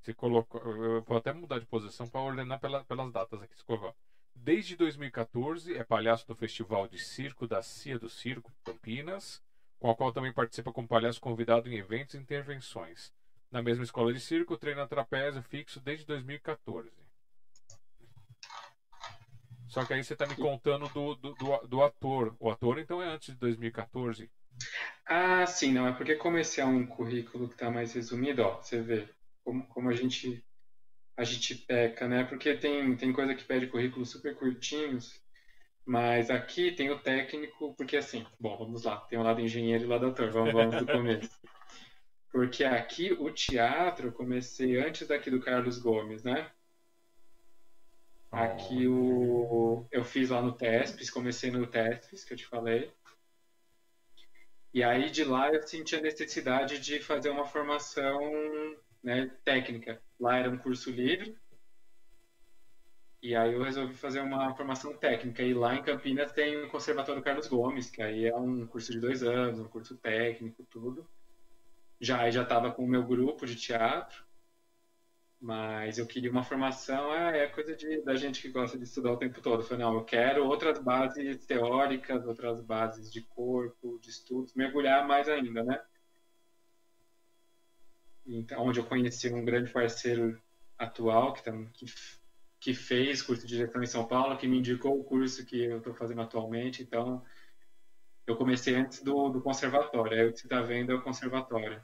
Você 0.07 0.13
colocou. 0.13 0.61
Eu 0.61 1.01
vou 1.01 1.17
até 1.17 1.33
mudar 1.33 1.59
de 1.59 1.65
posição 1.65 2.07
para 2.07 2.21
ordenar 2.21 2.61
pela, 2.61 2.81
pelas 2.85 3.11
datas 3.11 3.41
aqui. 3.41 3.53
Colocou. 3.65 3.93
Desde 4.33 4.77
2014 4.77 5.75
é 5.75 5.83
palhaço 5.83 6.25
do 6.25 6.33
Festival 6.33 6.87
de 6.87 6.97
Circo 6.97 7.45
da 7.45 7.61
Cia 7.61 7.99
do 7.99 8.07
Circo, 8.07 8.49
Campinas, 8.63 9.43
com 9.77 9.91
a 9.91 9.95
qual 9.95 10.13
também 10.13 10.31
participa 10.31 10.71
como 10.71 10.87
palhaço 10.87 11.19
convidado 11.19 11.67
em 11.67 11.75
eventos 11.75 12.15
e 12.15 12.19
intervenções 12.19 13.11
na 13.51 13.61
mesma 13.61 13.83
escola 13.83 14.13
de 14.13 14.21
circo, 14.21 14.57
treina 14.57 14.87
trapézio 14.87 15.41
fixo 15.41 15.81
desde 15.81 16.05
2014. 16.05 16.89
Só 19.67 19.83
que 19.83 19.93
aí 19.93 20.03
você 20.03 20.13
está 20.13 20.25
me 20.25 20.35
contando 20.35 20.87
do, 20.89 21.15
do, 21.15 21.33
do, 21.33 21.67
do, 21.67 21.83
ator. 21.83 22.33
O 22.39 22.49
ator, 22.49 22.79
então, 22.79 23.01
é 23.01 23.07
antes 23.07 23.33
de 23.33 23.39
2014? 23.39 24.29
Ah, 25.05 25.45
sim, 25.45 25.73
não. 25.73 25.85
É 25.85 25.91
porque 25.91 26.15
como 26.15 26.37
esse 26.37 26.61
é 26.61 26.65
um 26.65 26.85
currículo 26.85 27.47
que 27.49 27.55
está 27.55 27.69
mais 27.69 27.93
resumido, 27.93 28.43
ó, 28.43 28.61
você 28.61 28.81
vê 28.81 29.16
como, 29.47 29.65
como 29.67 29.89
a 29.89 29.93
gente 29.93 30.43
a 31.15 31.23
gente 31.23 31.55
peca, 31.55 32.05
né? 32.07 32.25
Porque 32.25 32.53
tem, 32.53 32.95
tem 32.97 33.13
coisa 33.13 33.33
que 33.33 33.45
pede 33.45 33.67
currículos 33.67 34.11
super 34.11 34.35
curtinhos, 34.35 35.19
mas 35.83 36.29
aqui 36.29 36.71
tem 36.73 36.91
o 36.91 36.99
técnico, 36.99 37.73
porque 37.75 37.97
assim, 37.97 38.23
bom, 38.39 38.55
vamos 38.57 38.83
lá, 38.83 38.97
tem 38.97 39.17
o 39.17 39.23
lado 39.23 39.41
engenheiro 39.41 39.85
e 39.85 39.87
o 39.87 39.89
lado 39.89 40.05
ator, 40.07 40.29
vamos, 40.29 40.53
vamos 40.53 40.75
do 40.75 40.85
começo. 40.85 41.41
Porque 42.29 42.63
aqui 42.65 43.13
o 43.13 43.31
teatro 43.31 44.11
comecei 44.11 44.77
antes 44.77 45.07
daqui 45.07 45.31
do 45.31 45.39
Carlos 45.39 45.79
Gomes, 45.79 46.23
né? 46.23 46.51
Aqui 48.29 48.85
o 48.85 49.87
eu 49.89 50.03
fiz 50.03 50.29
lá 50.29 50.41
no 50.41 50.51
TESPES, 50.51 51.09
comecei 51.09 51.49
no 51.49 51.65
TESPES, 51.65 52.25
que 52.25 52.33
eu 52.33 52.37
te 52.37 52.45
falei. 52.45 52.91
E 54.73 54.83
aí 54.83 55.09
de 55.09 55.23
lá 55.23 55.51
eu 55.51 55.65
senti 55.65 55.95
a 55.95 56.01
necessidade 56.01 56.79
de 56.79 56.99
fazer 56.99 57.29
uma 57.29 57.45
formação 57.45 58.19
né, 59.03 59.31
técnica. 59.43 60.01
Lá 60.19 60.37
era 60.37 60.49
um 60.49 60.57
curso 60.57 60.91
livre. 60.91 61.37
E 63.21 63.35
aí 63.35 63.53
eu 63.53 63.63
resolvi 63.63 63.95
fazer 63.95 64.21
uma 64.21 64.53
formação 64.55 64.95
técnica. 64.95 65.41
E 65.43 65.53
lá 65.53 65.75
em 65.75 65.83
Campinas 65.83 66.31
tem 66.31 66.63
o 66.63 66.69
Conservatório 66.69 67.23
Carlos 67.23 67.47
Gomes, 67.47 67.89
que 67.89 68.01
aí 68.01 68.25
é 68.25 68.35
um 68.35 68.65
curso 68.67 68.91
de 68.91 68.99
dois 68.99 69.23
anos, 69.23 69.59
um 69.59 69.67
curso 69.67 69.97
técnico, 69.97 70.63
tudo 70.69 71.07
já 71.99 72.29
já 72.29 72.43
estava 72.43 72.71
com 72.71 72.83
o 72.83 72.87
meu 72.87 73.03
grupo 73.03 73.45
de 73.45 73.55
teatro, 73.55 74.23
mas 75.39 75.97
eu 75.97 76.07
queria 76.07 76.31
uma 76.31 76.43
formação, 76.43 77.13
é, 77.13 77.43
é 77.43 77.47
coisa 77.47 77.75
de, 77.75 78.01
da 78.01 78.15
gente 78.15 78.41
que 78.41 78.49
gosta 78.49 78.77
de 78.77 78.83
estudar 78.83 79.11
o 79.11 79.17
tempo 79.17 79.41
todo. 79.41 79.61
Eu 79.61 79.65
falei, 79.65 79.85
não, 79.85 79.95
eu 79.95 80.03
quero 80.03 80.45
outras 80.45 80.79
bases 80.79 81.45
teóricas, 81.45 82.25
outras 82.25 82.61
bases 82.61 83.11
de 83.11 83.21
corpo, 83.21 83.99
de 84.01 84.09
estudos, 84.09 84.53
mergulhar 84.55 85.07
mais 85.07 85.27
ainda, 85.29 85.63
né? 85.63 85.81
Então, 88.27 88.65
onde 88.65 88.79
eu 88.79 88.85
conheci 88.85 89.29
um 89.33 89.45
grande 89.45 89.71
parceiro 89.71 90.39
atual 90.77 91.33
que, 91.33 91.41
que, 91.73 91.85
que 92.59 92.73
fez 92.73 93.21
curso 93.21 93.47
de 93.47 93.55
direção 93.55 93.81
em 93.81 93.87
São 93.87 94.05
Paulo, 94.05 94.37
que 94.37 94.47
me 94.47 94.57
indicou 94.57 94.99
o 94.99 95.03
curso 95.03 95.45
que 95.45 95.63
eu 95.63 95.77
estou 95.77 95.93
fazendo 95.93 96.21
atualmente. 96.21 96.83
Então, 96.83 97.23
eu 98.27 98.35
comecei 98.35 98.75
antes 98.75 99.01
do, 99.01 99.29
do 99.29 99.41
conservatório. 99.41 100.19
Aí 100.19 100.27
o 100.27 100.33
que 100.33 100.39
você 100.39 100.47
está 100.47 100.61
vendo 100.61 100.91
é 100.91 100.95
o 100.95 101.01
conservatório. 101.01 101.81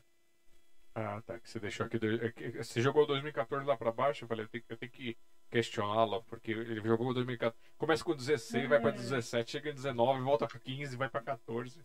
Ah, 0.94 1.22
tá. 1.26 1.40
Que 1.40 1.50
você 1.50 1.60
deixou 1.60 1.86
aqui. 1.86 1.98
É 1.98 2.64
você 2.64 2.82
jogou 2.82 3.08
2014 3.08 3.66
lá 3.66 3.76
para 3.76 3.92
baixo. 3.92 4.26
Eu 4.26 4.28
falei, 4.28 4.46
eu 4.46 4.50
tenho, 4.50 4.64
eu 4.70 4.78
tenho 4.78 4.92
que 4.92 5.18
questioná-lo, 5.50 6.24
porque 6.24 6.52
ele 6.52 6.82
jogou 6.82 7.14
2014. 7.14 7.56
Começa 7.78 8.04
com 8.04 8.16
16, 8.16 8.66
é. 8.66 8.68
vai 8.68 8.80
para 8.80 8.92
17, 8.92 9.52
chega 9.52 9.70
em 9.70 9.74
19, 9.74 10.22
volta 10.22 10.48
para 10.48 10.60
15, 10.60 10.98
vai 10.98 11.10
para 11.10 11.22
14. 11.22 11.84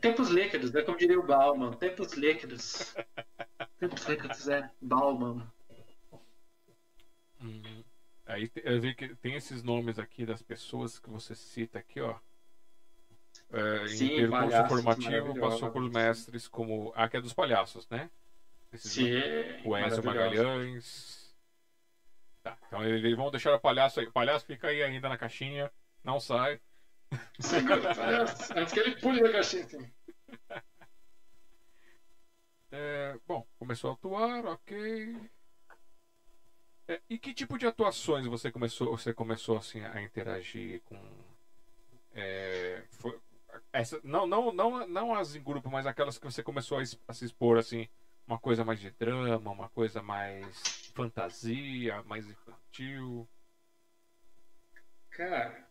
Tempos 0.00 0.30
líquidos, 0.30 0.74
é 0.74 0.82
como 0.82 0.96
diria 0.96 1.18
o 1.18 1.22
Bauman. 1.22 1.72
Tempos 1.72 2.12
líquidos. 2.14 2.94
Tempos 3.78 4.04
líquidos, 4.06 4.48
é. 4.48 4.70
Bauman. 4.80 5.46
Hum. 7.40 7.84
Aí 8.26 8.50
eu 8.64 8.80
vi 8.80 8.94
que 8.94 9.14
tem 9.16 9.34
esses 9.34 9.62
nomes 9.62 9.98
aqui 9.98 10.24
das 10.24 10.42
pessoas 10.42 10.98
que 10.98 11.10
você 11.10 11.34
cita 11.34 11.78
aqui, 11.78 12.00
ó. 12.00 12.18
É, 13.50 13.86
Sim, 13.88 14.12
em 14.12 14.30
percurso 14.30 14.68
formativo 14.68 15.38
passou 15.38 15.70
por 15.70 15.82
mestres 15.90 16.48
como. 16.48 16.92
Ah, 16.94 17.08
que 17.08 17.16
é 17.16 17.20
dos 17.20 17.34
palhaços, 17.34 17.88
né? 17.90 18.10
Esses 18.72 18.92
Sim. 18.92 19.12
O 19.64 19.76
Enzo 19.76 20.02
Magalhães. 20.02 21.34
Tá, 22.42 22.56
então 22.66 22.82
eles 22.84 23.14
vão 23.14 23.30
deixar 23.30 23.54
o 23.54 23.60
palhaço 23.60 24.00
aí. 24.00 24.06
O 24.06 24.12
palhaço 24.12 24.46
fica 24.46 24.68
aí 24.68 24.82
ainda 24.82 25.08
na 25.08 25.18
caixinha, 25.18 25.70
não 26.02 26.18
sai. 26.18 26.60
Segura 27.40 27.92
o 27.92 27.94
palhaço, 27.94 28.52
antes 28.56 28.72
que 28.72 28.80
ele 28.80 29.00
pule 29.00 29.22
da 29.22 29.32
caixinha. 29.32 29.64
Assim. 29.64 29.92
É, 32.70 33.18
bom, 33.26 33.46
começou 33.58 33.90
a 33.90 33.92
atuar, 33.92 34.46
ok. 34.46 35.30
É, 36.88 37.00
e 37.08 37.18
que 37.18 37.34
tipo 37.34 37.58
de 37.58 37.66
atuações 37.66 38.26
você 38.26 38.50
começou, 38.50 38.96
você 38.96 39.12
começou 39.12 39.56
assim 39.58 39.80
a 39.84 40.02
interagir 40.02 40.80
com? 40.82 40.98
É, 42.14 42.82
foi, 42.90 43.18
essa, 43.72 44.00
não, 44.02 44.26
não, 44.26 44.52
não, 44.52 44.86
não 44.86 45.14
as 45.14 45.34
em 45.34 45.42
grupo, 45.42 45.70
mas 45.70 45.86
aquelas 45.86 46.18
que 46.18 46.24
você 46.24 46.42
começou 46.42 46.78
a, 46.78 46.82
a 47.08 47.12
se 47.12 47.24
expor 47.24 47.58
assim, 47.58 47.88
uma 48.26 48.38
coisa 48.38 48.64
mais 48.64 48.80
de 48.80 48.90
drama, 48.90 49.50
uma 49.50 49.68
coisa 49.68 50.02
mais 50.02 50.90
fantasia, 50.94 52.02
mais 52.04 52.26
infantil. 52.26 53.28
Cara, 55.10 55.68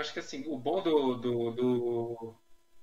acho 0.00 0.12
que 0.12 0.20
assim, 0.20 0.44
o 0.46 0.58
bom 0.58 0.82
do, 0.82 1.14
do, 1.14 1.50
do, 1.50 2.36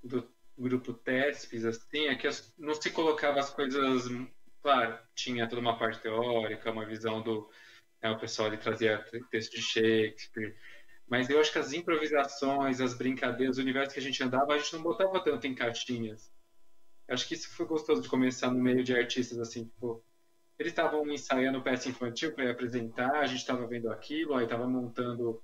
do 0.03 0.27
grupo 0.57 0.93
TESPs, 0.93 1.65
assim, 1.65 2.07
é 2.07 2.15
que 2.15 2.27
não 2.57 2.73
se 2.73 2.91
colocava 2.91 3.39
as 3.39 3.49
coisas. 3.49 4.05
Claro, 4.61 4.97
tinha 5.15 5.47
toda 5.47 5.61
uma 5.61 5.77
parte 5.77 6.01
teórica, 6.01 6.71
uma 6.71 6.85
visão 6.85 7.21
do. 7.21 7.49
Né, 8.01 8.09
o 8.11 8.19
pessoal 8.19 8.47
ali 8.47 8.57
trazia 8.57 9.03
texto 9.29 9.51
de 9.51 9.61
Shakespeare, 9.61 10.55
mas 11.07 11.29
eu 11.29 11.39
acho 11.39 11.51
que 11.51 11.59
as 11.59 11.73
improvisações, 11.73 12.81
as 12.81 12.93
brincadeiras, 12.95 13.57
o 13.57 13.61
universo 13.61 13.93
que 13.93 13.99
a 13.99 14.03
gente 14.03 14.23
andava, 14.23 14.53
a 14.53 14.57
gente 14.57 14.73
não 14.73 14.81
botava 14.81 15.19
tanto 15.19 15.45
em 15.45 15.53
caixinhas. 15.53 16.31
Acho 17.07 17.27
que 17.27 17.33
isso 17.33 17.49
foi 17.49 17.65
gostoso 17.65 18.01
de 18.01 18.09
começar 18.09 18.49
no 18.49 18.59
meio 18.59 18.83
de 18.83 18.95
artistas, 18.95 19.37
assim, 19.39 19.65
tipo, 19.65 20.03
eles 20.57 20.71
estavam 20.71 21.07
ensaiando 21.11 21.61
peça 21.61 21.89
infantil 21.89 22.33
para 22.33 22.49
apresentar, 22.49 23.15
a 23.17 23.25
gente 23.25 23.39
estava 23.39 23.67
vendo 23.67 23.91
aquilo, 23.91 24.35
aí 24.35 24.45
estava 24.45 24.67
montando 24.67 25.43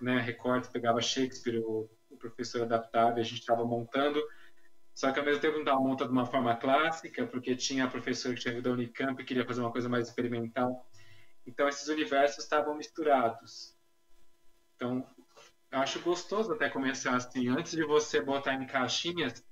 né, 0.00 0.20
recortes, 0.20 0.70
pegava 0.70 1.00
Shakespeare, 1.00 1.58
o, 1.58 1.88
o 2.10 2.16
professor 2.16 2.62
adaptava, 2.62 3.18
e 3.18 3.20
a 3.20 3.24
gente 3.24 3.40
estava 3.40 3.64
montando, 3.64 4.22
só 4.94 5.12
que 5.12 5.18
ao 5.18 5.24
mesmo 5.24 5.40
tempo 5.40 5.54
não 5.54 5.62
estava 5.62 5.80
montando 5.80 6.10
de 6.10 6.18
uma 6.18 6.26
forma 6.26 6.56
clássica, 6.56 7.26
porque 7.26 7.54
tinha 7.54 7.84
a 7.84 7.88
professora 7.88 8.34
que 8.34 8.40
tinha 8.40 8.54
vindo 8.54 8.64
da 8.64 8.70
Unicamp 8.70 9.22
e 9.22 9.24
queria 9.24 9.46
fazer 9.46 9.60
uma 9.60 9.72
coisa 9.72 9.88
mais 9.88 10.08
experimental. 10.08 10.88
Então 11.46 11.68
esses 11.68 11.88
universos 11.88 12.42
estavam 12.42 12.76
misturados. 12.76 13.78
Então, 14.74 15.06
acho 15.70 16.00
gostoso 16.00 16.52
até 16.52 16.68
começar 16.68 17.14
assim. 17.14 17.48
Antes 17.48 17.72
de 17.72 17.84
você 17.84 18.20
botar 18.20 18.54
em 18.54 18.66
caixinhas, 18.66 19.44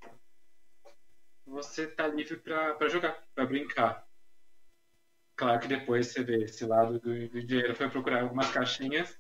você 1.45 1.87
tá 1.87 2.09
livre 2.09 2.37
para 2.39 2.89
jogar, 2.89 3.23
para 3.35 3.47
brincar. 3.47 4.07
Claro 5.37 5.61
que 5.61 5.69
depois 5.69 6.09
você 6.09 6.25
vê 6.25 6.45
esse 6.45 6.65
lado 6.65 6.99
do, 6.99 7.29
do 7.29 7.47
dinheiro, 7.47 7.75
foi 7.75 7.89
procurar 7.89 8.23
algumas 8.23 8.51
caixinhas, 8.51 9.19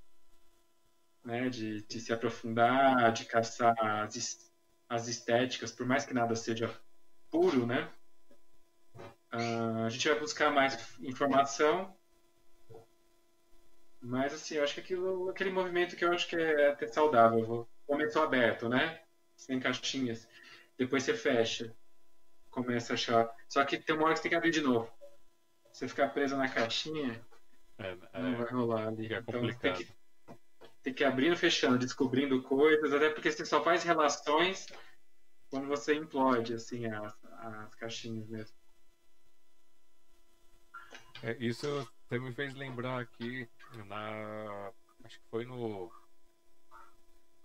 né, 1.27 1.49
de, 1.51 1.83
de 1.83 2.01
se 2.01 2.13
aprofundar, 2.13 3.13
de 3.13 3.25
caçar 3.27 3.75
as, 3.79 4.51
as 4.89 5.09
estéticas, 5.09 5.73
por 5.73 5.87
mais 5.87 6.05
que 6.07 6.15
nada 6.15 6.35
seja 6.35 6.75
puro, 7.31 7.67
né? 7.67 7.91
Uh, 9.35 9.85
a 9.85 9.89
gente 9.91 10.09
vai 10.09 10.19
buscar 10.19 10.51
mais 10.51 10.99
informação 11.01 11.95
mas, 14.01 14.33
assim, 14.33 14.55
eu 14.55 14.63
acho 14.63 14.75
que 14.75 14.81
aquilo, 14.81 15.29
aquele 15.31 15.51
movimento 15.51 15.97
que 15.97 16.05
eu 16.05 16.13
acho 16.13 16.29
que 16.29 16.37
é 16.37 16.69
até 16.69 16.87
saudável. 16.87 17.67
Começou 17.89 18.23
aberto, 18.23 18.69
né? 18.69 19.01
sem 19.37 19.61
caixinhas. 19.61 20.29
Depois 20.79 21.03
você 21.03 21.15
fecha. 21.15 21.75
Começa 22.51 22.93
a 22.93 22.95
achar. 22.95 23.35
Só 23.49 23.65
que 23.65 23.77
tem 23.79 23.95
uma 23.95 24.05
hora 24.07 24.15
que 24.15 24.19
você 24.19 24.23
tem 24.23 24.31
que 24.31 24.37
abrir 24.37 24.51
de 24.51 24.63
novo. 24.63 24.91
Você 25.73 25.87
ficar 25.87 26.09
preso 26.09 26.37
na 26.37 26.49
caixinha, 26.49 27.21
É, 27.79 27.97
é, 28.15 28.23
não 28.23 28.37
vai 28.37 28.51
rolar 28.51 28.89
ali. 28.89 29.03
fica 29.03 29.19
Então 29.19 29.33
tem 29.33 29.41
complicado. 29.41 29.77
que, 29.77 29.93
tem 30.87 30.95
que 30.95 31.03
ir 31.03 31.07
abrindo, 31.07 31.37
fechando, 31.37 31.79
descobrindo 31.79 32.41
coisas, 32.41 32.93
até 32.93 33.11
porque 33.11 33.33
você 33.33 33.45
só 33.45 33.61
faz 33.61 33.83
relações 33.83 34.67
quando 35.51 35.67
você 35.67 35.97
implode 35.97 36.55
assim 36.55 36.87
as, 36.87 37.13
as 37.25 37.75
caixinhas 37.75 38.29
mesmo. 38.29 38.57
É, 41.25 41.37
isso 41.41 41.67
você 42.07 42.21
me 42.21 42.33
fez 42.33 42.55
lembrar 42.55 43.01
aqui 43.01 43.49
na. 43.89 44.73
Acho 45.03 45.19
que 45.19 45.27
foi 45.29 45.45
no. 45.45 45.91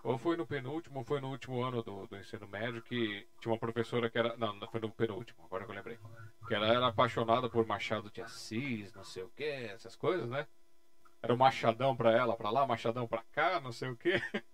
Ou 0.03 0.17
foi 0.19 0.35
no 0.35 0.45
penúltimo, 0.45 0.99
ou 0.99 1.03
foi 1.03 1.19
no 1.19 1.29
último 1.29 1.63
ano 1.63 1.81
do, 1.81 2.05
do 2.05 2.17
ensino 2.17 2.47
médio, 2.47 2.81
que 2.83 3.27
tinha 3.39 3.51
uma 3.51 3.57
professora 3.57 4.07
que 4.07 4.19
era. 4.19 4.37
Não, 4.37 4.53
não 4.53 4.67
foi 4.67 4.79
no 4.79 4.91
penúltimo, 4.91 5.43
agora 5.45 5.65
que 5.65 5.71
eu 5.71 5.75
lembrei. 5.75 5.97
Que 6.47 6.53
ela 6.53 6.67
era 6.67 6.87
apaixonada 6.87 7.49
por 7.49 7.65
Machado 7.65 8.11
de 8.11 8.21
Assis, 8.21 8.93
não 8.93 9.03
sei 9.03 9.23
o 9.23 9.29
que, 9.29 9.43
essas 9.43 9.95
coisas, 9.95 10.29
né? 10.29 10.45
Era 11.21 11.33
o 11.33 11.37
Machadão 11.37 11.95
pra 11.95 12.11
ela, 12.11 12.35
pra 12.35 12.49
lá, 12.49 12.65
Machadão 12.65 13.07
pra 13.07 13.21
cá, 13.31 13.59
não 13.59 13.71
sei 13.71 13.89
o 13.89 13.95
que. 13.95 14.13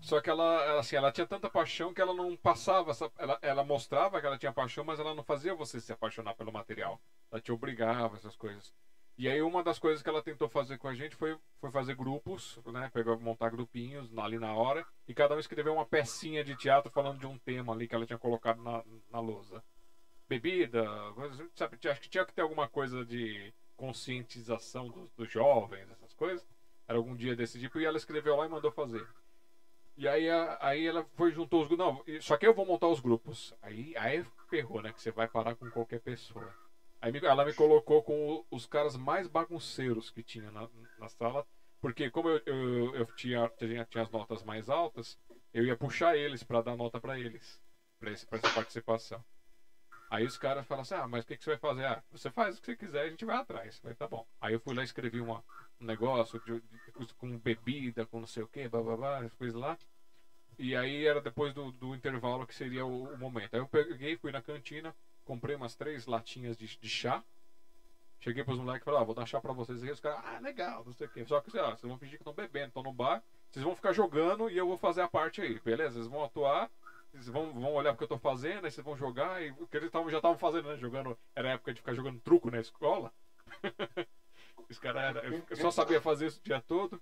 Só 0.00 0.18
que 0.20 0.30
ela, 0.30 0.78
assim, 0.78 0.96
ela 0.96 1.10
tinha 1.10 1.26
tanta 1.26 1.48
paixão 1.48 1.92
que 1.92 2.00
ela 2.00 2.14
não 2.14 2.34
passava, 2.36 2.90
essa- 2.90 3.10
ela, 3.18 3.38
ela 3.42 3.62
mostrava 3.62 4.18
que 4.18 4.26
ela 4.26 4.36
tinha 4.38 4.50
paixão, 4.52 4.82
mas 4.82 4.98
ela 4.98 5.12
não 5.12 5.22
fazia 5.22 5.52
você 5.54 5.78
se 5.78 5.92
apaixonar 5.92 6.32
pelo 6.34 6.50
material. 6.50 6.98
Ela 7.30 7.40
te 7.40 7.52
obrigava, 7.52 8.16
essas 8.16 8.34
coisas. 8.34 8.72
E 9.18 9.28
aí 9.28 9.42
uma 9.42 9.62
das 9.62 9.78
coisas 9.78 10.00
que 10.00 10.08
ela 10.08 10.22
tentou 10.22 10.48
fazer 10.48 10.78
com 10.78 10.88
a 10.88 10.94
gente 10.94 11.14
foi, 11.14 11.36
foi 11.60 11.70
fazer 11.70 11.94
grupos, 11.94 12.58
né? 12.72 12.88
Pegar, 12.88 13.14
montar 13.16 13.50
grupinhos 13.50 14.16
ali 14.16 14.38
na 14.38 14.54
hora, 14.54 14.86
e 15.06 15.12
cada 15.12 15.34
um 15.34 15.38
escreveu 15.38 15.74
uma 15.74 15.84
pecinha 15.84 16.42
de 16.42 16.56
teatro 16.56 16.90
falando 16.90 17.18
de 17.18 17.26
um 17.26 17.36
tema 17.36 17.72
ali 17.74 17.86
que 17.86 17.94
ela 17.94 18.06
tinha 18.06 18.16
colocado 18.18 18.62
na, 18.62 18.82
na 19.10 19.20
lousa. 19.20 19.62
Bebida, 20.28 20.82
coisas, 21.14 21.46
sabe? 21.54 21.76
Acho 21.90 22.00
que 22.00 22.08
tinha 22.08 22.24
que 22.24 22.32
ter 22.32 22.40
alguma 22.42 22.66
coisa 22.68 23.04
de 23.04 23.52
conscientização 23.80 24.88
dos, 24.90 25.10
dos 25.12 25.30
jovens, 25.30 25.88
essas 25.90 26.12
coisas. 26.12 26.46
Era 26.86 26.98
algum 26.98 27.14
dia 27.16 27.34
desse 27.34 27.58
tipo, 27.58 27.78
e 27.80 27.84
ela 27.84 27.96
escreveu 27.96 28.36
lá 28.36 28.44
e 28.44 28.48
mandou 28.48 28.70
fazer. 28.70 29.06
E 29.96 30.06
aí, 30.06 30.28
a- 30.28 30.58
aí 30.60 30.86
ela 30.86 31.04
foi 31.14 31.30
juntou 31.32 31.62
os 31.62 31.68
grupos. 31.68 31.86
Não, 31.86 32.20
só 32.20 32.36
que 32.36 32.46
eu 32.46 32.52
vou 32.52 32.64
montar 32.64 32.88
os 32.88 33.00
grupos. 33.00 33.52
Aí, 33.62 33.94
aí 33.96 34.24
ferrou, 34.48 34.82
né? 34.82 34.92
Que 34.92 35.00
você 35.00 35.10
vai 35.10 35.26
parar 35.26 35.54
com 35.54 35.70
qualquer 35.70 36.00
pessoa. 36.00 36.52
Aí 37.00 37.10
me- 37.10 37.20
ela 37.24 37.44
me 37.44 37.52
colocou 37.52 38.02
com 38.02 38.44
os 38.50 38.66
caras 38.66 38.96
mais 38.96 39.26
bagunceiros 39.26 40.10
que 40.10 40.22
tinha 40.22 40.50
na, 40.50 40.68
na 40.98 41.08
sala. 41.08 41.46
Porque 41.80 42.10
como 42.10 42.28
eu, 42.28 42.40
eu, 42.44 42.94
eu 42.94 43.04
tinha, 43.16 43.48
tinha, 43.56 43.84
tinha 43.84 44.02
as 44.02 44.10
notas 44.10 44.42
mais 44.42 44.68
altas, 44.68 45.16
eu 45.52 45.64
ia 45.64 45.74
puxar 45.76 46.14
eles 46.16 46.42
pra 46.42 46.60
dar 46.60 46.76
nota 46.76 47.00
pra 47.00 47.18
eles. 47.18 47.58
Pra 47.98 48.10
essa 48.10 48.26
participação. 48.54 49.22
Aí 50.10 50.26
os 50.26 50.36
caras 50.36 50.66
falam 50.66 50.82
assim, 50.82 50.94
ah, 50.94 51.06
mas 51.06 51.24
o 51.24 51.26
que, 51.28 51.36
que 51.36 51.44
você 51.44 51.50
vai 51.50 51.58
fazer? 51.58 51.86
Ah, 51.86 52.02
você 52.10 52.30
faz 52.30 52.58
o 52.58 52.60
que 52.60 52.66
você 52.66 52.76
quiser, 52.76 53.02
a 53.02 53.10
gente 53.10 53.24
vai 53.24 53.36
atrás. 53.36 53.78
Falei, 53.78 53.94
tá 53.96 54.08
bom. 54.08 54.26
Aí 54.40 54.52
eu 54.54 54.60
fui 54.60 54.74
lá 54.74 54.82
e 54.82 54.84
escrevi 54.84 55.20
uma, 55.20 55.42
um 55.80 55.86
negócio 55.86 56.40
de- 56.40 56.60
de- 56.60 57.14
com 57.14 57.38
bebida, 57.38 58.04
com 58.06 58.20
não 58.20 58.26
sei 58.26 58.42
o 58.42 58.48
que, 58.48 58.68
bababá, 58.68 59.20
as 59.20 59.32
coisas 59.34 59.58
lá. 59.58 59.78
E 60.58 60.76
aí 60.76 61.06
era 61.06 61.20
depois 61.20 61.54
do, 61.54 61.72
do 61.72 61.94
intervalo 61.94 62.46
que 62.46 62.54
seria 62.54 62.84
o, 62.86 63.04
o 63.14 63.18
momento. 63.18 63.54
Aí 63.54 63.60
eu 63.60 63.66
peguei, 63.68 64.16
fui 64.16 64.32
na 64.32 64.42
cantina, 64.42 64.94
comprei 65.24 65.56
umas 65.56 65.74
três 65.76 66.06
latinhas 66.06 66.56
de, 66.56 66.66
de 66.78 66.88
chá. 66.88 67.22
Cheguei 68.20 68.44
pros 68.44 68.58
moleques 68.58 68.82
e 68.82 68.84
falei, 68.84 69.00
ah, 69.00 69.04
vou 69.04 69.14
dar 69.14 69.24
chá 69.26 69.40
pra 69.40 69.52
vocês 69.52 69.82
aí. 69.82 69.90
Os 69.90 70.00
caras, 70.00 70.20
ah, 70.24 70.38
legal, 70.40 70.84
não 70.84 70.92
sei 70.92 71.06
o 71.06 71.10
quê. 71.10 71.24
Só 71.24 71.40
que, 71.40 71.50
sei 71.50 71.60
lá, 71.60 71.70
vocês 71.70 71.88
vão 71.88 71.98
fingir 71.98 72.18
que 72.18 72.22
estão 72.22 72.34
bebendo, 72.34 72.68
estão 72.68 72.82
no 72.82 72.92
bar, 72.92 73.22
vocês 73.50 73.64
vão 73.64 73.74
ficar 73.74 73.92
jogando 73.92 74.50
e 74.50 74.56
eu 74.58 74.66
vou 74.66 74.76
fazer 74.76 75.00
a 75.00 75.08
parte 75.08 75.40
aí, 75.40 75.58
beleza? 75.60 75.94
Vocês 75.94 76.06
vão 76.06 76.22
atuar, 76.22 76.70
vocês 77.12 77.26
vão, 77.28 77.52
vão 77.52 77.74
olhar 77.74 77.92
o 77.92 77.96
que 77.96 78.02
eu 78.04 78.08
tô 78.08 78.18
fazendo, 78.18 78.64
aí 78.64 78.70
vocês 78.70 78.84
vão 78.84 78.96
jogar, 78.96 79.42
e 79.42 79.50
o 79.50 79.66
que 79.66 79.76
eles 79.76 79.90
já 79.92 80.16
estavam 80.18 80.38
fazendo, 80.38 80.68
né? 80.68 80.76
Jogando, 80.76 81.18
era 81.34 81.50
época 81.50 81.72
de 81.72 81.80
ficar 81.80 81.94
jogando 81.94 82.20
truco 82.20 82.50
na 82.50 82.60
escola. 82.60 83.12
Os 84.68 84.78
caras 84.78 85.16
só 85.58 85.70
sabia 85.70 86.00
fazer 86.00 86.26
isso 86.26 86.40
o 86.40 86.44
dia 86.44 86.60
todo. 86.60 87.00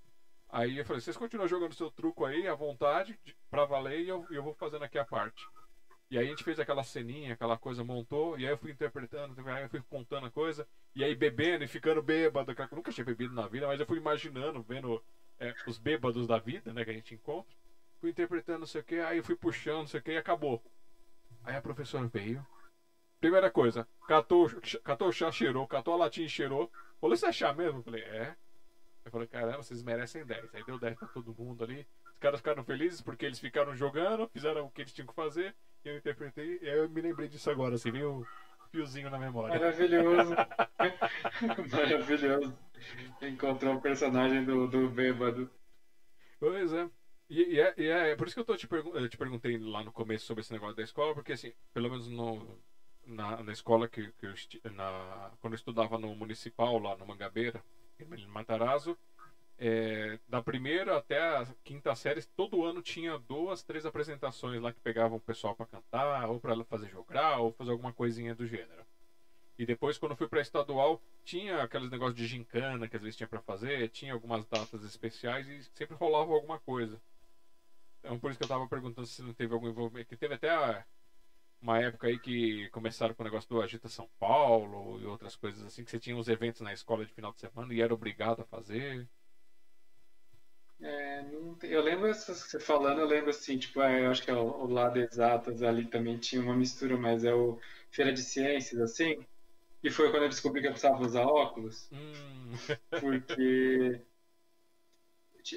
Aí 0.48 0.78
eu 0.78 0.84
falei, 0.84 1.00
vocês 1.02 1.16
continuam 1.16 1.46
jogando 1.46 1.74
seu 1.74 1.90
truco 1.90 2.24
aí 2.24 2.48
à 2.48 2.54
vontade, 2.54 3.18
de- 3.22 3.36
pra 3.50 3.66
valer, 3.66 4.00
e 4.00 4.08
eu, 4.08 4.26
eu 4.30 4.42
vou 4.42 4.54
fazendo 4.54 4.84
aqui 4.84 4.98
a 4.98 5.04
parte. 5.04 5.46
E 6.10 6.16
aí 6.16 6.24
a 6.26 6.30
gente 6.30 6.42
fez 6.42 6.58
aquela 6.58 6.82
ceninha, 6.82 7.34
aquela 7.34 7.58
coisa, 7.58 7.84
montou, 7.84 8.38
e 8.38 8.46
aí 8.46 8.52
eu 8.52 8.56
fui 8.56 8.70
interpretando, 8.70 9.34
aí 9.46 9.64
eu 9.64 9.68
fui 9.68 9.82
contando 9.90 10.26
a 10.26 10.30
coisa, 10.30 10.66
e 10.94 11.04
aí 11.04 11.14
bebendo 11.14 11.64
e 11.64 11.68
ficando 11.68 12.00
bêbado. 12.00 12.50
Eu 12.50 12.68
nunca 12.72 12.90
tinha 12.90 13.04
bebido 13.04 13.34
na 13.34 13.46
vida, 13.46 13.66
mas 13.66 13.78
eu 13.78 13.84
fui 13.84 13.98
imaginando, 13.98 14.62
vendo 14.62 15.04
é, 15.38 15.54
os 15.66 15.76
bêbados 15.76 16.26
da 16.26 16.38
vida, 16.38 16.72
né, 16.72 16.82
que 16.82 16.90
a 16.90 16.94
gente 16.94 17.14
encontra. 17.14 17.54
Fui 18.00 18.10
interpretando 18.10 18.60
não 18.60 18.66
sei 18.66 18.80
o 18.80 18.84
que, 18.84 19.00
aí 19.00 19.18
eu 19.18 19.24
fui 19.24 19.34
puxando, 19.34 19.78
não 19.78 19.86
sei 19.86 20.00
o 20.00 20.02
que, 20.02 20.12
e 20.12 20.16
acabou. 20.16 20.62
Aí 21.44 21.56
a 21.56 21.62
professora 21.62 22.06
veio. 22.06 22.46
Primeira 23.20 23.50
coisa, 23.50 23.86
catou, 24.06 24.48
catou 24.84 25.08
o 25.08 25.12
chá, 25.12 25.32
cheirou, 25.32 25.66
catou 25.66 25.94
a 25.94 25.96
latinha 25.96 26.26
e 26.26 26.30
cheirou. 26.30 26.70
Falou, 27.00 27.14
isso 27.14 27.26
é 27.26 27.32
chá 27.32 27.52
mesmo? 27.52 27.80
Eu 27.80 27.82
falei, 27.82 28.02
é. 28.02 28.36
Eu 29.04 29.10
falei, 29.10 29.26
caramba, 29.26 29.62
vocês 29.62 29.82
merecem 29.82 30.24
10. 30.24 30.54
Aí 30.54 30.64
deu 30.64 30.78
10 30.78 30.98
pra 30.98 31.08
todo 31.08 31.34
mundo 31.34 31.64
ali. 31.64 31.86
Os 32.12 32.18
caras 32.18 32.40
ficaram 32.40 32.62
felizes 32.62 33.00
porque 33.00 33.24
eles 33.24 33.40
ficaram 33.40 33.74
jogando, 33.74 34.28
fizeram 34.28 34.66
o 34.66 34.70
que 34.70 34.82
eles 34.82 34.92
tinham 34.92 35.08
que 35.08 35.14
fazer. 35.14 35.54
E 35.84 35.88
eu 35.88 35.96
interpretei. 35.96 36.58
E 36.62 36.68
aí 36.68 36.78
eu 36.78 36.88
me 36.88 37.00
lembrei 37.00 37.28
disso 37.28 37.50
agora, 37.50 37.74
assim, 37.74 37.90
veio 37.90 38.20
um 38.20 38.24
fiozinho 38.70 39.10
na 39.10 39.18
memória. 39.18 39.58
Maravilhoso. 39.58 40.34
Maravilhoso. 41.72 42.58
Encontrou 43.22 43.74
o 43.74 43.80
personagem 43.80 44.44
do, 44.44 44.66
do 44.68 44.88
bêbado. 44.88 45.50
Pois 46.38 46.72
é. 46.72 46.88
E, 47.28 47.56
e 47.56 47.60
é, 47.60 47.74
e 47.76 47.86
é, 47.88 48.10
é 48.10 48.14
por 48.14 48.26
isso 48.26 48.34
que 48.34 48.40
eu, 48.40 48.44
tô 48.44 48.56
te, 48.56 48.66
pergun- 48.66 48.94
eu 48.94 49.08
te 49.08 49.16
perguntei 49.16 49.56
lá 49.58 49.82
no 49.82 49.92
começo 49.92 50.24
sobre 50.24 50.40
esse 50.40 50.52
negócio 50.52 50.74
da 50.74 50.82
escola, 50.82 51.12
porque 51.12 51.32
assim, 51.32 51.52
pelo 51.74 51.90
menos 51.90 52.08
no, 52.08 52.58
na, 53.04 53.42
na 53.42 53.52
escola 53.52 53.86
que, 53.86 54.10
que 54.12 54.26
eu 54.26 54.32
na, 54.72 55.30
quando 55.40 55.52
eu 55.52 55.56
estudava 55.56 55.98
no 55.98 56.14
municipal, 56.14 56.78
lá 56.78 56.94
no 56.96 57.04
Mangabeira, 57.04 57.62
em 58.16 58.26
Matarazzo, 58.26 58.96
é, 59.58 60.18
da 60.28 60.40
primeira 60.40 60.96
até 60.96 61.18
a 61.20 61.46
quinta 61.64 61.94
série, 61.94 62.22
todo 62.36 62.64
ano 62.64 62.82
tinha 62.82 63.18
duas, 63.18 63.62
três 63.62 63.84
apresentações 63.86 64.60
lá 64.60 64.72
que 64.72 64.80
pegavam 64.80 65.18
o 65.18 65.20
pessoal 65.20 65.54
para 65.54 65.66
cantar, 65.66 66.28
ou 66.28 66.40
para 66.40 66.62
fazer 66.64 66.88
jogral, 66.88 67.44
ou 67.46 67.52
fazer 67.52 67.70
alguma 67.72 67.92
coisinha 67.92 68.34
do 68.34 68.46
gênero. 68.46 68.84
E 69.58 69.64
depois, 69.66 69.98
quando 69.98 70.14
fui 70.16 70.26
para 70.26 70.40
estadual, 70.40 71.00
tinha 71.24 71.62
aqueles 71.62 71.90
negócios 71.90 72.14
de 72.16 72.26
gincana 72.26 72.88
que 72.88 72.96
às 72.96 73.02
vezes 73.02 73.16
tinha 73.16 73.26
para 73.26 73.40
fazer, 73.40 73.88
tinha 73.90 74.12
algumas 74.12 74.46
datas 74.46 74.84
especiais 74.84 75.46
e 75.48 75.62
sempre 75.74 75.96
rolava 75.96 76.32
alguma 76.32 76.58
coisa. 76.58 77.00
Então, 77.98 78.18
por 78.18 78.30
isso 78.30 78.38
que 78.38 78.44
eu 78.44 78.48
tava 78.48 78.68
perguntando 78.68 79.06
se 79.06 79.22
não 79.22 79.34
teve 79.34 79.54
algum 79.54 79.68
envolvimento. 79.68 80.08
Que 80.08 80.16
teve 80.16 80.34
até 80.34 80.50
a- 80.50 80.84
uma 81.60 81.78
época 81.80 82.08
aí 82.08 82.18
que 82.20 82.68
começaram 82.70 83.14
com 83.14 83.22
o 83.22 83.24
negócio 83.24 83.48
do 83.50 83.60
Agita 83.62 83.88
São 83.88 84.08
Paulo 84.18 85.00
e 85.00 85.06
outras 85.06 85.36
coisas 85.36 85.62
assim, 85.64 85.84
que 85.84 85.90
você 85.90 85.98
tinha 86.00 86.16
uns 86.16 86.28
eventos 86.28 86.60
na 86.62 86.72
escola 86.72 87.04
de 87.06 87.12
final 87.12 87.32
de 87.32 87.40
semana 87.40 87.74
e 87.74 87.80
era 87.82 87.94
obrigado 87.94 88.42
a 88.42 88.44
fazer. 88.46 89.08
É, 90.80 91.22
tem- 91.58 91.70
eu 91.70 91.80
lembro, 91.80 92.06
essas- 92.06 92.38
você 92.50 92.60
falando, 92.60 93.00
eu 93.00 93.06
lembro 93.06 93.30
assim, 93.30 93.58
tipo, 93.58 93.80
é, 93.82 94.04
eu 94.06 94.10
acho 94.10 94.22
que 94.22 94.30
é 94.30 94.34
o, 94.34 94.38
o 94.64 94.66
lado 94.70 94.98
exatas 94.98 95.62
ali 95.62 95.88
também 95.88 96.18
tinha 96.18 96.40
uma 96.40 96.54
mistura, 96.56 96.96
mas 96.96 97.24
é 97.24 97.34
o 97.34 97.58
Feira 97.90 98.12
de 98.12 98.22
Ciências, 98.22 98.80
assim. 98.80 99.14
E 99.82 99.90
foi 99.90 100.10
quando 100.10 100.24
eu 100.24 100.28
descobri 100.30 100.60
que 100.62 100.68
eu 100.68 100.72
precisava 100.72 101.02
usar 101.02 101.26
óculos, 101.26 101.90
Hum, 101.90 102.54
porque 102.98 104.06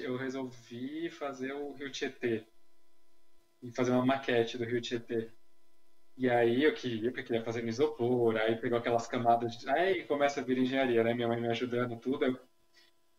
eu 0.00 0.16
resolvi 0.16 1.10
fazer 1.10 1.52
o 1.52 1.72
Rio 1.72 1.90
Tietê 1.90 2.46
e 3.62 3.70
fazer 3.74 3.90
uma 3.92 4.04
maquete 4.04 4.58
do 4.58 4.64
Rio 4.64 4.80
Tietê. 4.80 5.30
E 6.16 6.30
aí 6.30 6.64
eu 6.64 6.74
queria, 6.74 7.10
porque 7.10 7.24
queria 7.24 7.44
fazer 7.44 7.62
no 7.62 7.68
isopor, 7.68 8.36
aí 8.36 8.56
pegou 8.56 8.78
aquelas 8.78 9.06
camadas 9.06 9.56
de. 9.58 9.70
Aí 9.70 10.04
começa 10.06 10.40
a 10.40 10.44
vir 10.44 10.58
engenharia, 10.58 11.02
né? 11.04 11.14
Minha 11.14 11.28
mãe 11.28 11.40
me 11.40 11.48
ajudando, 11.50 11.98
tudo. 11.98 12.26
eu- 12.26 12.40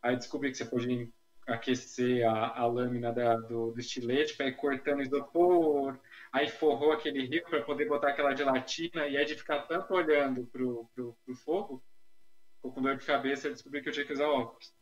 Aí 0.02 0.16
descobri 0.18 0.52
que 0.52 0.58
você 0.58 0.66
pode 0.66 1.12
aquecer 1.48 2.28
a, 2.28 2.60
a 2.62 2.68
lâmina 2.68 3.12
da- 3.14 3.36
do, 3.38 3.72
do 3.72 3.80
estilete 3.80 4.36
para 4.38 4.48
ir 4.48 4.56
cortando 4.56 5.02
isopor, 5.02 6.00
aí 6.32 6.48
forrou 6.50 6.92
aquele 6.94 7.26
rio 7.28 7.44
para 7.50 7.64
poder 7.64 7.88
botar 7.88 8.10
aquela 8.10 8.36
gelatina, 8.36 9.08
e 9.08 9.18
aí 9.18 9.26
de 9.26 9.36
ficar 9.36 9.64
tanto 9.68 9.94
olhando 9.94 10.46
pro, 10.48 10.88
pro, 10.96 11.16
pro 11.26 11.36
fogo, 11.36 11.84
ficou 12.58 12.74
com 12.74 12.82
dor 12.82 12.98
de 12.98 13.06
cabeça, 13.06 13.48
eu 13.48 13.54
descobri 13.54 13.82
que 13.82 13.90
eu 13.90 13.94
tinha 13.94 14.06
que 14.06 14.14
usar 14.14 14.28
óculos. 14.30 14.74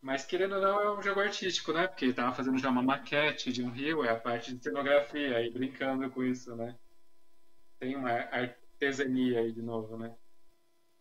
Mas 0.00 0.24
querendo 0.24 0.54
ou 0.54 0.60
não, 0.60 0.80
é 0.80 0.98
um 0.98 1.02
jogo 1.02 1.20
artístico, 1.20 1.72
né? 1.72 1.86
Porque 1.86 2.12
tava 2.12 2.34
fazendo 2.34 2.58
já 2.58 2.70
uma 2.70 2.82
maquete 2.82 3.52
de 3.52 3.62
um 3.62 3.70
rio, 3.70 4.04
é 4.04 4.10
a 4.10 4.16
parte 4.16 4.54
de 4.54 4.62
cenografia, 4.62 5.36
aí 5.36 5.50
brincando 5.50 6.08
com 6.10 6.22
isso, 6.22 6.54
né? 6.54 6.76
Tem 7.78 7.96
uma 7.96 8.10
artesania 8.10 9.40
aí 9.40 9.52
de 9.52 9.62
novo, 9.62 9.96
né? 9.96 10.14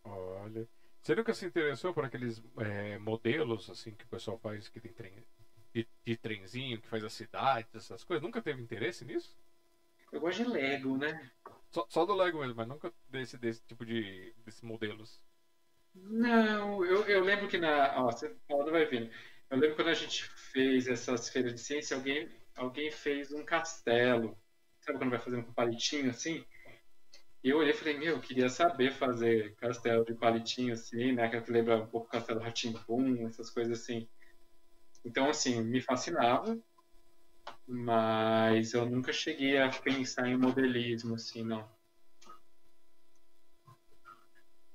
olha. 0.03 0.67
Você 1.01 1.15
nunca 1.15 1.33
se 1.33 1.45
interessou 1.45 1.93
por 1.93 2.03
aqueles 2.03 2.41
é, 2.57 2.97
modelos 2.97 3.69
assim 3.69 3.91
que 3.93 4.03
o 4.03 4.07
pessoal 4.07 4.37
faz 4.37 4.67
que 4.67 4.79
tem 4.79 4.91
trem, 4.91 5.13
de, 5.73 5.87
de 6.03 6.15
trenzinho, 6.15 6.81
que 6.81 6.87
faz 6.87 7.03
as 7.03 7.13
cidades, 7.13 7.73
essas 7.75 8.03
coisas? 8.03 8.21
Nunca 8.21 8.41
teve 8.41 8.61
interesse 8.61 9.05
nisso? 9.05 9.37
Eu 10.11 10.19
gosto 10.19 10.43
de 10.43 10.49
Lego, 10.49 10.97
né? 10.97 11.29
Só, 11.69 11.85
só 11.89 12.05
do 12.05 12.13
Lego 12.13 12.39
mesmo, 12.39 12.55
mas 12.55 12.67
nunca 12.67 12.91
desse, 13.09 13.37
desse 13.37 13.61
tipo 13.65 13.85
de 13.85 14.33
desses 14.45 14.61
modelos. 14.61 15.19
Não, 16.03 16.83
eu, 16.85 17.03
eu 17.07 17.23
lembro 17.23 17.47
que 17.47 17.57
na. 17.57 18.01
Ó, 18.01 18.11
você 18.11 18.35
falando 18.47 18.71
vai 18.71 18.85
vendo. 18.85 19.09
Eu 19.49 19.57
lembro 19.57 19.75
quando 19.75 19.89
a 19.89 19.93
gente 19.93 20.23
fez 20.51 20.87
essas 20.87 21.29
feiras 21.29 21.53
de 21.53 21.61
ciência, 21.61 21.95
alguém 21.95 22.29
alguém 22.55 22.91
fez 22.91 23.31
um 23.31 23.43
castelo. 23.43 24.37
Sabe 24.81 24.97
quando 24.97 25.11
vai 25.11 25.19
fazendo 25.19 25.43
com 25.43 25.53
palitinho 25.53 26.09
assim? 26.09 26.43
E 27.43 27.49
eu 27.49 27.57
olhei 27.57 27.71
e 27.71 27.77
falei, 27.77 27.97
meu, 27.97 28.15
eu 28.15 28.19
queria 28.19 28.49
saber 28.49 28.91
fazer 28.91 29.55
castelo 29.55 30.03
de 30.03 30.13
palitinho 30.13 30.73
assim, 30.73 31.13
né? 31.13 31.29
Que 31.29 31.51
lembra 31.51 31.77
um 31.77 31.87
pouco 31.87 32.09
Castelo 32.09 32.41
Ratimbum, 32.41 33.27
essas 33.27 33.49
coisas 33.49 33.79
assim. 33.79 34.07
Então, 35.05 35.29
assim, 35.29 35.61
me 35.61 35.79
fascinava, 35.79 36.59
mas 37.65 38.73
eu 38.73 38.85
nunca 38.85 39.13
cheguei 39.13 39.57
a 39.57 39.69
pensar 39.69 40.27
em 40.27 40.37
modelismo, 40.37 41.15
assim, 41.15 41.43
não. 41.43 41.69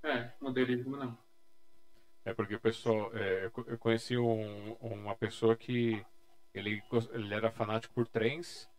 É, 0.05 0.33
modelismo 0.53 0.97
não. 0.97 1.19
É 2.25 2.33
porque 2.33 2.59
pessoal, 2.59 3.11
é, 3.17 3.51
eu 3.67 3.79
conheci 3.79 4.17
um, 4.17 4.75
uma 4.75 5.17
pessoa 5.17 5.57
que 5.57 6.05
ele, 6.55 6.83
ele 7.13 7.35
era 7.35 7.51
fanático 7.51 7.95
por 7.95 8.07
trens 8.07 8.71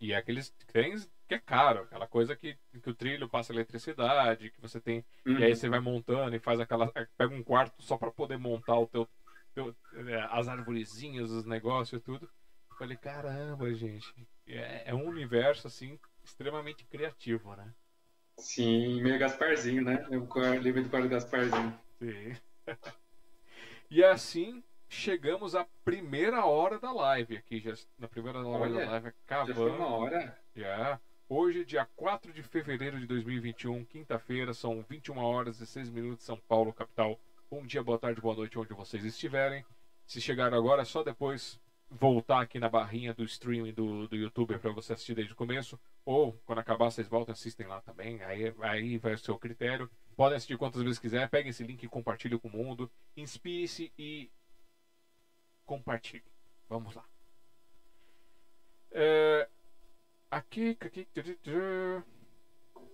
e 0.00 0.12
é 0.12 0.16
aqueles 0.16 0.50
trens 0.68 1.10
que 1.26 1.34
é 1.34 1.38
caro, 1.38 1.82
aquela 1.82 2.06
coisa 2.06 2.36
que, 2.36 2.56
que 2.80 2.90
o 2.90 2.94
trilho 2.94 3.28
passa 3.28 3.52
eletricidade, 3.52 4.50
que 4.50 4.60
você 4.60 4.80
tem 4.80 5.04
uhum. 5.26 5.38
e 5.38 5.44
aí 5.44 5.50
uhum. 5.50 5.56
você 5.56 5.68
vai 5.68 5.80
montando 5.80 6.36
e 6.36 6.38
faz 6.38 6.60
aquela 6.60 6.86
pega 7.16 7.34
um 7.34 7.42
quarto 7.42 7.82
só 7.82 7.96
para 7.96 8.12
poder 8.12 8.38
montar 8.38 8.78
o 8.78 8.86
teu, 8.86 9.08
teu 9.54 9.74
é, 9.94 10.28
as 10.30 10.46
arvorezinhas, 10.46 11.30
os 11.30 11.46
negócios 11.46 12.00
e 12.00 12.04
tudo. 12.04 12.30
Eu 12.70 12.76
falei 12.76 12.96
caramba, 12.96 13.72
gente, 13.74 14.14
é, 14.46 14.90
é 14.90 14.94
um 14.94 15.08
universo 15.08 15.66
assim 15.66 15.98
extremamente 16.22 16.84
criativo, 16.84 17.56
né? 17.56 17.72
Sim, 18.36 19.02
meio 19.02 19.18
Gasparzinho, 19.18 19.82
né? 19.82 20.06
O 20.10 20.54
livro 20.54 20.82
do 20.82 20.90
Carlos 20.90 21.10
Gasparzinho. 21.10 21.78
Sim. 21.98 22.36
e 23.90 24.04
assim 24.04 24.62
chegamos 24.88 25.54
à 25.54 25.66
primeira 25.84 26.44
hora 26.44 26.78
da 26.78 26.92
live 26.92 27.36
aqui. 27.36 27.60
Já, 27.60 27.74
na 27.98 28.08
primeira 28.08 28.38
hora 28.40 28.62
Olha, 28.62 28.84
da 28.84 28.90
live 28.92 29.08
acabando. 29.08 29.48
Já 29.48 29.54
foi 29.54 29.70
uma 29.70 29.88
hora? 29.88 30.38
Já. 30.54 31.00
Hoje, 31.28 31.64
dia 31.64 31.88
4 31.96 32.32
de 32.32 32.42
fevereiro 32.42 33.00
de 33.00 33.06
2021, 33.06 33.84
quinta-feira, 33.86 34.52
são 34.52 34.84
21 34.88 35.18
horas 35.18 35.60
e 35.60 35.66
6 35.66 35.88
minutos, 35.88 36.24
São 36.24 36.36
Paulo, 36.36 36.72
capital. 36.72 37.18
Bom 37.50 37.64
dia, 37.64 37.82
boa 37.82 37.98
tarde, 37.98 38.20
boa 38.20 38.36
noite, 38.36 38.58
onde 38.58 38.74
vocês 38.74 39.04
estiverem. 39.04 39.64
Se 40.06 40.20
chegaram 40.20 40.56
agora, 40.58 40.82
é 40.82 40.84
só 40.84 41.02
depois 41.02 41.58
voltar 41.90 42.40
aqui 42.40 42.58
na 42.58 42.68
barrinha 42.68 43.14
do 43.14 43.24
streaming 43.24 43.72
do, 43.72 44.08
do 44.08 44.16
YouTube 44.16 44.58
para 44.58 44.72
você 44.72 44.92
assistir 44.92 45.14
desde 45.14 45.32
o 45.32 45.36
começo. 45.36 45.78
Ou, 46.04 46.32
quando 46.44 46.58
acabar, 46.58 46.90
vocês 46.90 47.08
voltam 47.08 47.32
assistem 47.32 47.66
lá 47.66 47.80
também. 47.80 48.22
Aí, 48.22 48.54
aí 48.60 48.98
vai 48.98 49.14
o 49.14 49.18
seu 49.18 49.38
critério. 49.38 49.90
Podem 50.16 50.36
assistir 50.36 50.58
quantas 50.58 50.82
vezes 50.82 50.98
quiser. 50.98 51.28
Peguem 51.28 51.50
esse 51.50 51.64
link 51.64 51.82
e 51.82 51.88
compartilhem 51.88 52.38
com 52.38 52.48
o 52.48 52.50
mundo. 52.50 52.90
Inspire-se 53.16 53.92
e 53.98 54.30
compartilhe. 55.64 56.24
Vamos 56.68 56.94
lá. 56.94 57.04
É, 58.90 59.48
aqui, 60.30 60.76
aqui. 60.80 61.08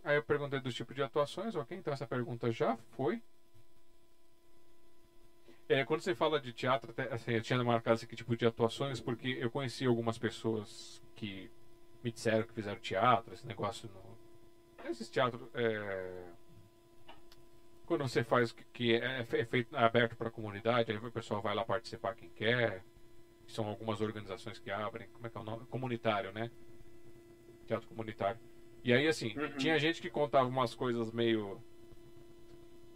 Aí 0.02 0.16
eu 0.16 0.22
perguntei 0.22 0.60
do 0.60 0.72
tipo 0.72 0.94
de 0.94 1.02
atuações, 1.02 1.54
ok? 1.54 1.76
Então 1.76 1.92
essa 1.92 2.06
pergunta 2.06 2.50
já 2.50 2.76
foi. 2.96 3.22
É, 5.70 5.84
quando 5.84 6.00
você 6.00 6.16
fala 6.16 6.40
de 6.40 6.52
teatro, 6.52 6.92
assim, 7.12 7.30
eu 7.30 7.40
tinha 7.40 7.62
marcado 7.62 7.94
esse 7.94 8.04
tipo 8.04 8.36
de 8.36 8.44
atuações 8.44 9.00
porque 9.00 9.38
eu 9.38 9.48
conheci 9.48 9.86
algumas 9.86 10.18
pessoas 10.18 11.00
que 11.14 11.48
me 12.02 12.10
disseram 12.10 12.42
que 12.42 12.52
fizeram 12.52 12.80
teatro, 12.80 13.32
esse 13.32 13.46
negócio 13.46 13.88
no. 13.88 14.90
Esses 14.90 15.08
teatros. 15.08 15.40
É... 15.54 16.24
Quando 17.86 18.02
você 18.02 18.24
faz 18.24 18.50
que 18.72 18.96
é, 18.96 19.20
é 19.20 19.24
feito 19.44 19.76
é 19.76 19.84
aberto 19.84 20.16
para 20.16 20.26
a 20.26 20.32
comunidade, 20.32 20.90
aí 20.90 20.98
o 20.98 21.12
pessoal 21.12 21.40
vai 21.40 21.54
lá 21.54 21.64
participar 21.64 22.16
quem 22.16 22.30
quer. 22.30 22.82
São 23.46 23.68
algumas 23.68 24.00
organizações 24.00 24.58
que 24.58 24.72
abrem. 24.72 25.08
Como 25.12 25.28
é 25.28 25.30
que 25.30 25.38
é 25.38 25.40
o 25.40 25.44
nome? 25.44 25.66
Comunitário, 25.66 26.32
né? 26.32 26.50
Teatro 27.68 27.86
comunitário. 27.86 28.40
E 28.82 28.92
aí, 28.92 29.06
assim, 29.06 29.38
uhum. 29.38 29.56
tinha 29.56 29.78
gente 29.78 30.02
que 30.02 30.10
contava 30.10 30.48
umas 30.48 30.74
coisas 30.74 31.12
meio. 31.12 31.62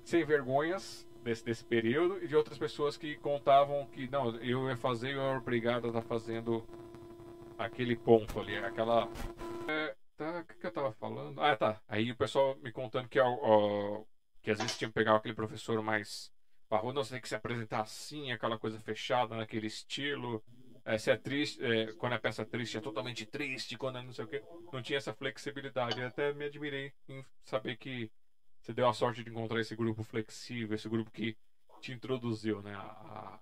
sem 0.02 0.24
vergonhas 0.24 1.06
desse, 1.24 1.44
desse 1.44 1.64
período 1.64 2.22
e 2.22 2.28
de 2.28 2.36
outras 2.36 2.58
pessoas 2.58 2.96
que 2.96 3.16
contavam 3.16 3.86
que 3.86 4.06
não, 4.08 4.36
eu 4.36 4.68
ia 4.68 4.76
fazer 4.76 5.10
e 5.10 5.12
eu 5.14 5.22
era 5.22 5.38
obrigado 5.38 5.86
a 5.86 5.88
estar 5.88 6.02
tá 6.02 6.06
fazendo 6.06 6.64
aquele 7.58 7.96
ponto 7.96 8.38
ali, 8.38 8.56
aquela. 8.56 9.08
É, 9.66 9.96
tá, 10.16 10.40
o 10.40 10.44
que, 10.44 10.54
que 10.54 10.66
eu 10.66 10.72
tava 10.72 10.92
falando? 10.92 11.40
Ah, 11.40 11.56
tá. 11.56 11.80
Aí 11.88 12.10
o 12.10 12.16
pessoal 12.16 12.56
me 12.62 12.70
contando 12.70 13.08
que, 13.08 13.18
ó, 13.18 14.04
que 14.42 14.50
às 14.50 14.58
vezes 14.58 14.76
tinha 14.76 14.88
que 14.88 14.94
pegar 14.94 15.16
aquele 15.16 15.34
professor 15.34 15.82
mais 15.82 16.30
parrudo, 16.68 16.94
não, 16.94 17.04
tem 17.04 17.20
que 17.20 17.28
se 17.28 17.34
apresentar 17.34 17.80
assim, 17.80 18.30
aquela 18.30 18.58
coisa 18.58 18.78
fechada, 18.80 19.36
naquele 19.36 19.66
estilo. 19.66 20.44
É, 20.84 20.98
se 20.98 21.10
é 21.10 21.16
triste, 21.16 21.64
é, 21.64 21.92
quando 21.94 22.12
a 22.12 22.18
peça 22.18 22.42
é 22.42 22.44
triste, 22.44 22.76
é 22.76 22.80
totalmente 22.80 23.24
triste, 23.24 23.78
quando 23.78 23.98
é 23.98 24.02
não 24.02 24.12
sei 24.12 24.24
o 24.26 24.28
que, 24.28 24.42
não 24.70 24.82
tinha 24.82 24.98
essa 24.98 25.14
flexibilidade. 25.14 25.98
Eu 25.98 26.08
até 26.08 26.32
me 26.34 26.44
admirei 26.44 26.92
em 27.08 27.24
saber 27.42 27.76
que 27.76 28.10
você 28.64 28.72
deu 28.72 28.88
a 28.88 28.94
sorte 28.94 29.22
de 29.22 29.28
encontrar 29.28 29.60
esse 29.60 29.76
grupo 29.76 30.02
flexível, 30.02 30.74
esse 30.74 30.88
grupo 30.88 31.10
que 31.10 31.36
te 31.82 31.92
introduziu 31.92 32.62
né, 32.62 32.74
a, 32.74 32.80
a, 32.80 33.40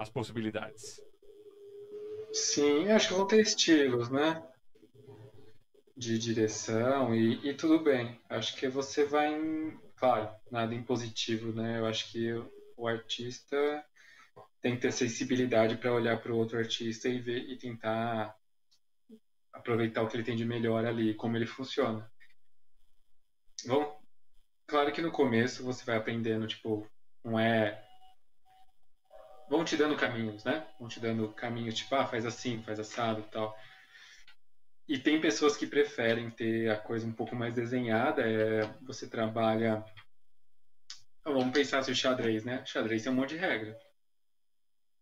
as 0.00 0.08
possibilidades. 0.08 1.00
Sim, 2.32 2.90
acho 2.90 3.08
que 3.08 3.14
vão 3.14 3.28
ter 3.28 3.40
estilos, 3.40 4.10
né? 4.10 4.42
De 5.96 6.18
direção 6.18 7.14
e, 7.14 7.48
e 7.48 7.54
tudo 7.54 7.78
bem. 7.78 8.20
Acho 8.28 8.56
que 8.56 8.68
você 8.68 9.04
vai 9.04 9.32
em. 9.32 9.78
Claro, 9.94 10.34
nada 10.50 10.74
impositivo, 10.74 11.52
né? 11.52 11.78
Eu 11.78 11.86
acho 11.86 12.10
que 12.10 12.32
o 12.76 12.88
artista 12.88 13.84
tem 14.60 14.74
que 14.74 14.82
ter 14.82 14.92
sensibilidade 14.92 15.76
para 15.76 15.92
olhar 15.92 16.20
para 16.20 16.32
o 16.32 16.36
outro 16.36 16.58
artista 16.58 17.08
e 17.08 17.20
ver 17.20 17.38
e 17.50 17.56
tentar 17.56 18.36
aproveitar 19.52 20.02
o 20.02 20.08
que 20.08 20.16
ele 20.16 20.24
tem 20.24 20.36
de 20.36 20.44
melhor 20.44 20.84
ali, 20.84 21.14
como 21.14 21.36
ele 21.36 21.46
funciona. 21.46 22.10
Vamos, 23.66 23.99
Claro 24.70 24.92
que 24.92 25.02
no 25.02 25.10
começo 25.10 25.64
você 25.64 25.84
vai 25.84 25.96
aprendendo, 25.96 26.46
tipo, 26.46 26.88
não 27.24 27.36
é. 27.40 27.84
Vão 29.48 29.64
te 29.64 29.76
dando 29.76 29.96
caminhos, 29.96 30.44
né? 30.44 30.64
Vão 30.78 30.88
te 30.88 31.00
dando 31.00 31.28
caminhos, 31.32 31.74
tipo, 31.74 31.92
ah, 31.96 32.06
faz 32.06 32.24
assim, 32.24 32.62
faz 32.62 32.78
assado 32.78 33.20
e 33.20 33.30
tal. 33.32 33.58
E 34.86 34.96
tem 34.96 35.20
pessoas 35.20 35.56
que 35.56 35.66
preferem 35.66 36.30
ter 36.30 36.70
a 36.70 36.76
coisa 36.76 37.04
um 37.04 37.12
pouco 37.12 37.34
mais 37.34 37.52
desenhada. 37.52 38.22
É, 38.22 38.62
você 38.82 39.08
trabalha. 39.08 39.84
Vamos 41.24 41.52
pensar 41.52 41.82
se 41.82 41.90
o 41.90 41.94
xadrez, 41.94 42.44
né? 42.44 42.64
Xadrez 42.64 43.02
tem 43.02 43.10
um 43.10 43.16
monte 43.16 43.30
de 43.30 43.38
regra. 43.38 43.76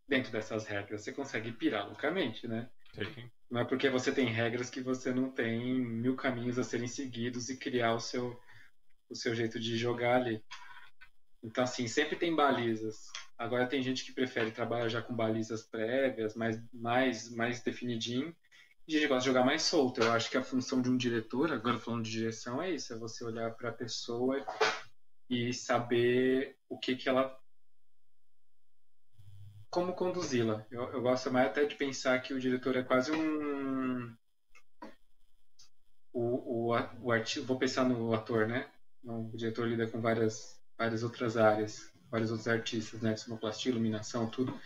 Dentro 0.07 0.31
dessas 0.31 0.65
regras, 0.65 1.03
você 1.03 1.13
consegue 1.13 1.51
pirar 1.51 1.85
loucamente, 1.85 2.47
né? 2.47 2.67
Sim. 2.95 3.29
Não 3.51 3.61
é 3.61 3.65
porque 3.65 3.87
você 3.87 4.11
tem 4.11 4.25
regras 4.25 4.67
que 4.67 4.81
você 4.81 5.13
não 5.13 5.29
tem 5.29 5.79
mil 5.79 6.15
caminhos 6.15 6.57
a 6.57 6.63
serem 6.63 6.87
seguidos 6.87 7.49
e 7.49 7.57
criar 7.57 7.93
o 7.93 7.99
seu 7.99 8.35
o 9.09 9.15
seu 9.15 9.33
jeito 9.33 9.59
de 9.59 9.77
jogar 9.77 10.17
ali. 10.17 10.43
Então, 11.43 11.63
assim, 11.63 11.87
sempre 11.87 12.15
tem 12.15 12.35
balizas. 12.35 13.11
Agora 13.37 13.67
tem 13.67 13.81
gente 13.81 14.03
que 14.03 14.11
prefere 14.11 14.51
trabalhar 14.51 14.89
já 14.89 15.01
com 15.01 15.15
balizas 15.15 15.63
prévias, 15.63 16.35
mais, 16.35 16.61
mais, 16.73 17.33
mais 17.33 17.61
definidinho. 17.61 18.35
E 18.87 18.97
a 18.97 18.99
gente 18.99 19.07
gosta 19.07 19.21
de 19.21 19.27
jogar 19.27 19.45
mais 19.45 19.61
solto. 19.61 20.01
Eu 20.01 20.11
acho 20.11 20.29
que 20.29 20.37
a 20.37 20.43
função 20.43 20.81
de 20.81 20.89
um 20.89 20.97
diretor, 20.97 21.51
agora 21.51 21.79
falando 21.79 22.03
de 22.03 22.11
direção, 22.11 22.61
é 22.61 22.71
isso: 22.71 22.93
é 22.93 22.97
você 22.97 23.23
olhar 23.23 23.51
para 23.55 23.69
a 23.69 23.73
pessoa 23.73 24.45
e 25.29 25.53
saber 25.53 26.57
o 26.67 26.77
que, 26.77 26.95
que 26.95 27.07
ela. 27.07 27.37
Como 29.69 29.93
conduzi-la. 29.93 30.65
Eu, 30.71 30.91
eu 30.91 31.01
gosto 31.01 31.31
mais 31.31 31.47
até 31.47 31.63
de 31.63 31.75
pensar 31.75 32.19
que 32.19 32.33
o 32.33 32.39
diretor 32.39 32.75
é 32.75 32.83
quase 32.83 33.11
um. 33.11 34.13
O, 36.11 36.71
o, 36.71 36.75
o 36.75 37.45
vou 37.45 37.59
pensar 37.59 37.85
no 37.85 38.13
ator, 38.13 38.47
né? 38.47 38.69
O 39.03 39.31
diretor 39.35 39.67
lida 39.67 39.87
com 39.87 40.01
várias, 40.01 40.61
várias 40.77 41.03
outras 41.03 41.37
áreas, 41.37 41.91
vários 42.09 42.31
outros 42.31 42.47
artistas, 42.47 43.01
né? 43.01 43.15
Sonoplastia, 43.15 43.71
iluminação, 43.71 44.29
tudo. 44.29 44.59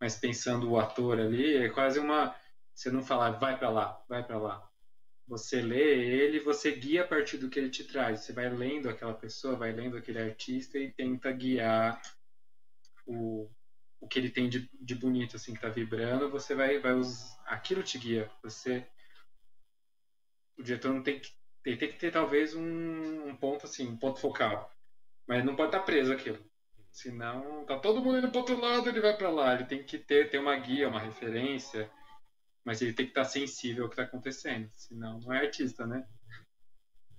Mas 0.00 0.16
pensando 0.16 0.70
o 0.70 0.78
ator 0.78 1.20
ali, 1.20 1.56
é 1.56 1.68
quase 1.68 1.98
uma. 1.98 2.34
Você 2.74 2.90
não 2.90 3.02
falar, 3.02 3.32
vai 3.32 3.58
para 3.58 3.70
lá, 3.70 4.04
vai 4.08 4.24
para 4.24 4.38
lá. 4.38 4.68
Você 5.26 5.62
lê 5.62 6.04
ele, 6.04 6.40
você 6.40 6.72
guia 6.72 7.02
a 7.04 7.06
partir 7.06 7.38
do 7.38 7.48
que 7.48 7.58
ele 7.58 7.70
te 7.70 7.84
traz. 7.84 8.20
Você 8.20 8.32
vai 8.32 8.48
lendo 8.48 8.88
aquela 8.88 9.14
pessoa, 9.14 9.56
vai 9.56 9.72
lendo 9.72 9.96
aquele 9.96 10.18
artista 10.18 10.78
e 10.78 10.92
tenta 10.92 11.30
guiar 11.30 12.00
o, 13.06 13.48
o 14.00 14.08
que 14.08 14.18
ele 14.18 14.30
tem 14.30 14.48
de, 14.48 14.68
de 14.80 14.94
bonito, 14.94 15.36
assim, 15.36 15.54
que 15.54 15.60
tá 15.60 15.68
vibrando. 15.68 16.30
Você 16.30 16.54
vai, 16.54 16.78
vai 16.80 16.94
usar. 16.94 17.40
Aquilo 17.46 17.82
te 17.82 17.98
guia. 17.98 18.30
Você. 18.42 18.86
O 20.58 20.62
diretor 20.62 20.92
não 20.92 21.02
tem 21.02 21.20
que 21.20 21.30
tem, 21.62 21.76
que 21.76 21.88
ter 21.88 22.10
talvez 22.10 22.54
um, 22.54 23.28
um, 23.28 23.36
ponto 23.36 23.66
assim, 23.66 23.88
um 23.88 23.96
ponto 23.96 24.20
focal. 24.20 24.70
Mas 25.26 25.44
não 25.44 25.54
pode 25.54 25.68
estar 25.68 25.80
preso 25.80 26.12
aquilo. 26.12 26.38
Senão, 26.90 27.64
tá 27.64 27.78
todo 27.78 28.02
mundo 28.02 28.18
indo 28.18 28.30
para 28.30 28.40
outro 28.40 28.60
lado, 28.60 28.88
ele 28.88 29.00
vai 29.00 29.16
para 29.16 29.30
lá. 29.30 29.54
Ele 29.54 29.64
tem 29.64 29.82
que 29.82 29.98
ter, 29.98 30.28
ter 30.28 30.38
uma 30.38 30.56
guia, 30.56 30.88
uma 30.88 31.00
referência, 31.00 31.90
mas 32.64 32.82
ele 32.82 32.92
tem 32.92 33.06
que 33.06 33.12
estar 33.12 33.24
sensível 33.24 33.84
ao 33.84 33.88
que 33.88 33.94
está 33.94 34.02
acontecendo. 34.02 34.68
Senão, 34.74 35.18
não 35.20 35.32
é 35.32 35.40
artista, 35.40 35.86
né? 35.86 36.06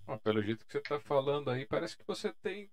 Bom, 0.06 0.18
pelo 0.18 0.44
jeito 0.44 0.66
que 0.66 0.72
você 0.74 0.80
está 0.80 1.00
falando 1.00 1.50
aí, 1.50 1.66
parece 1.66 1.98
que 1.98 2.06
você 2.06 2.32
tem. 2.34 2.70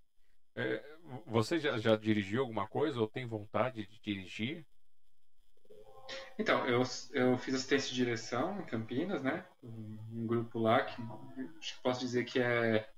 É, 0.56 0.84
você 1.26 1.58
já, 1.58 1.78
já 1.78 1.94
dirigiu 1.94 2.42
alguma 2.42 2.66
coisa 2.66 3.00
ou 3.00 3.08
tem 3.08 3.24
vontade 3.24 3.86
de 3.86 4.00
dirigir? 4.00 4.66
Então, 6.38 6.66
eu, 6.66 6.82
eu 7.12 7.36
fiz 7.38 7.54
assistência 7.54 7.90
de 7.90 7.96
direção 7.96 8.60
em 8.60 8.64
Campinas, 8.64 9.22
né? 9.22 9.44
Um, 9.62 9.98
um 10.12 10.26
grupo 10.26 10.58
lá 10.58 10.82
que 10.82 11.00
acho 11.58 11.76
que 11.76 11.82
posso 11.82 12.00
dizer 12.00 12.24
que 12.24 12.40
é, 12.40 12.88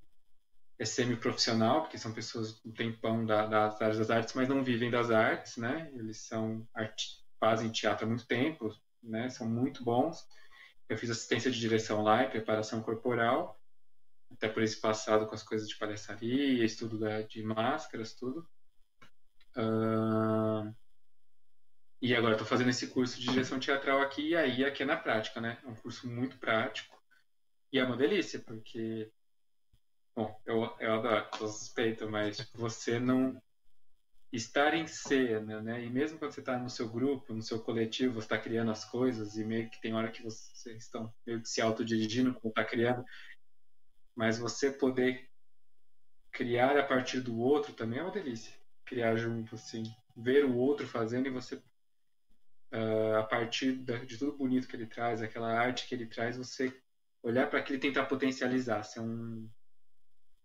é 0.78 0.84
semi-profissional, 0.84 1.82
porque 1.82 1.98
são 1.98 2.12
pessoas 2.12 2.52
com 2.52 2.70
tempão 2.70 3.24
da, 3.24 3.46
das 3.46 3.80
áreas 3.80 3.98
das 3.98 4.10
artes, 4.10 4.34
mas 4.34 4.48
não 4.48 4.62
vivem 4.62 4.90
das 4.90 5.10
artes, 5.10 5.56
né? 5.56 5.90
Eles 5.94 6.18
são 6.18 6.66
fazem 7.40 7.70
teatro 7.70 8.06
há 8.06 8.08
muito 8.08 8.26
tempo, 8.26 8.72
né? 9.02 9.28
São 9.28 9.48
muito 9.48 9.82
bons. 9.82 10.24
Eu 10.88 10.96
fiz 10.96 11.10
assistência 11.10 11.50
de 11.50 11.58
direção 11.58 12.02
lá 12.02 12.22
e 12.22 12.30
preparação 12.30 12.82
corporal, 12.82 13.60
até 14.30 14.48
por 14.48 14.62
esse 14.62 14.80
passado 14.80 15.26
com 15.26 15.34
as 15.34 15.42
coisas 15.42 15.68
de 15.68 15.76
palhaçaria, 15.76 16.64
estudo 16.64 16.98
da, 16.98 17.22
de 17.22 17.42
máscaras, 17.42 18.14
tudo. 18.14 18.46
Uh, 19.56 20.72
e 22.02 22.16
agora 22.16 22.34
estou 22.34 22.46
fazendo 22.46 22.70
esse 22.70 22.88
curso 22.88 23.20
de 23.20 23.28
direção 23.28 23.60
teatral 23.60 24.00
aqui, 24.00 24.30
e 24.30 24.36
aí 24.36 24.64
aqui 24.64 24.82
é 24.82 24.86
na 24.86 24.96
prática, 24.96 25.40
né? 25.40 25.56
É 25.62 25.68
um 25.68 25.74
curso 25.76 26.10
muito 26.10 26.36
prático. 26.36 27.00
E 27.72 27.78
é 27.78 27.84
uma 27.84 27.96
delícia, 27.96 28.40
porque. 28.40 29.08
Bom, 30.14 30.36
eu, 30.44 30.76
eu 30.80 30.94
adoro, 30.94 31.28
sou 31.38 31.46
suspeito, 31.46 32.10
mas 32.10 32.50
você 32.54 32.98
não. 32.98 33.40
Estar 34.32 34.74
em 34.74 34.86
cena, 34.86 35.60
né? 35.60 35.84
E 35.84 35.90
mesmo 35.90 36.18
quando 36.18 36.32
você 36.32 36.40
está 36.40 36.58
no 36.58 36.68
seu 36.68 36.88
grupo, 36.88 37.34
no 37.34 37.42
seu 37.42 37.60
coletivo, 37.60 38.14
você 38.14 38.24
está 38.24 38.38
criando 38.38 38.70
as 38.72 38.84
coisas, 38.84 39.36
e 39.36 39.44
meio 39.44 39.70
que 39.70 39.80
tem 39.80 39.94
hora 39.94 40.10
que 40.10 40.22
vocês 40.22 40.82
estão 40.82 41.14
meio 41.24 41.40
que 41.40 41.48
se 41.48 41.60
autodirigindo 41.60 42.34
como 42.34 42.50
está 42.50 42.64
criando, 42.64 43.04
mas 44.16 44.38
você 44.38 44.72
poder 44.72 45.28
criar 46.32 46.76
a 46.78 46.82
partir 46.82 47.20
do 47.20 47.38
outro 47.38 47.74
também 47.74 48.00
é 48.00 48.02
uma 48.02 48.10
delícia. 48.10 48.52
Criar 48.86 49.14
junto, 49.16 49.54
assim. 49.54 49.84
Ver 50.16 50.46
o 50.46 50.56
outro 50.56 50.86
fazendo 50.86 51.26
e 51.26 51.30
você, 51.30 51.62
uh, 52.72 53.18
a 53.18 53.22
partir 53.22 53.76
de 53.76 54.18
tudo 54.18 54.36
bonito 54.36 54.66
que 54.66 54.76
ele 54.76 54.86
traz, 54.86 55.22
aquela 55.22 55.52
arte 55.52 55.86
que 55.86 55.94
ele 55.94 56.06
traz, 56.06 56.36
você 56.36 56.74
olhar 57.22 57.48
para 57.48 57.60
aquilo 57.60 57.76
e 57.76 57.80
tentar 57.80 58.06
potencializar, 58.06 58.82
ser 58.82 59.00
um, 59.00 59.48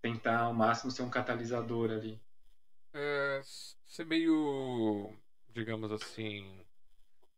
tentar 0.01 0.39
ao 0.41 0.53
máximo 0.53 0.91
ser 0.91 1.03
um 1.03 1.09
catalisador 1.09 1.91
ali. 1.91 2.21
É, 2.93 3.41
ser 3.43 4.05
meio, 4.05 5.13
digamos 5.49 5.91
assim, 5.91 6.65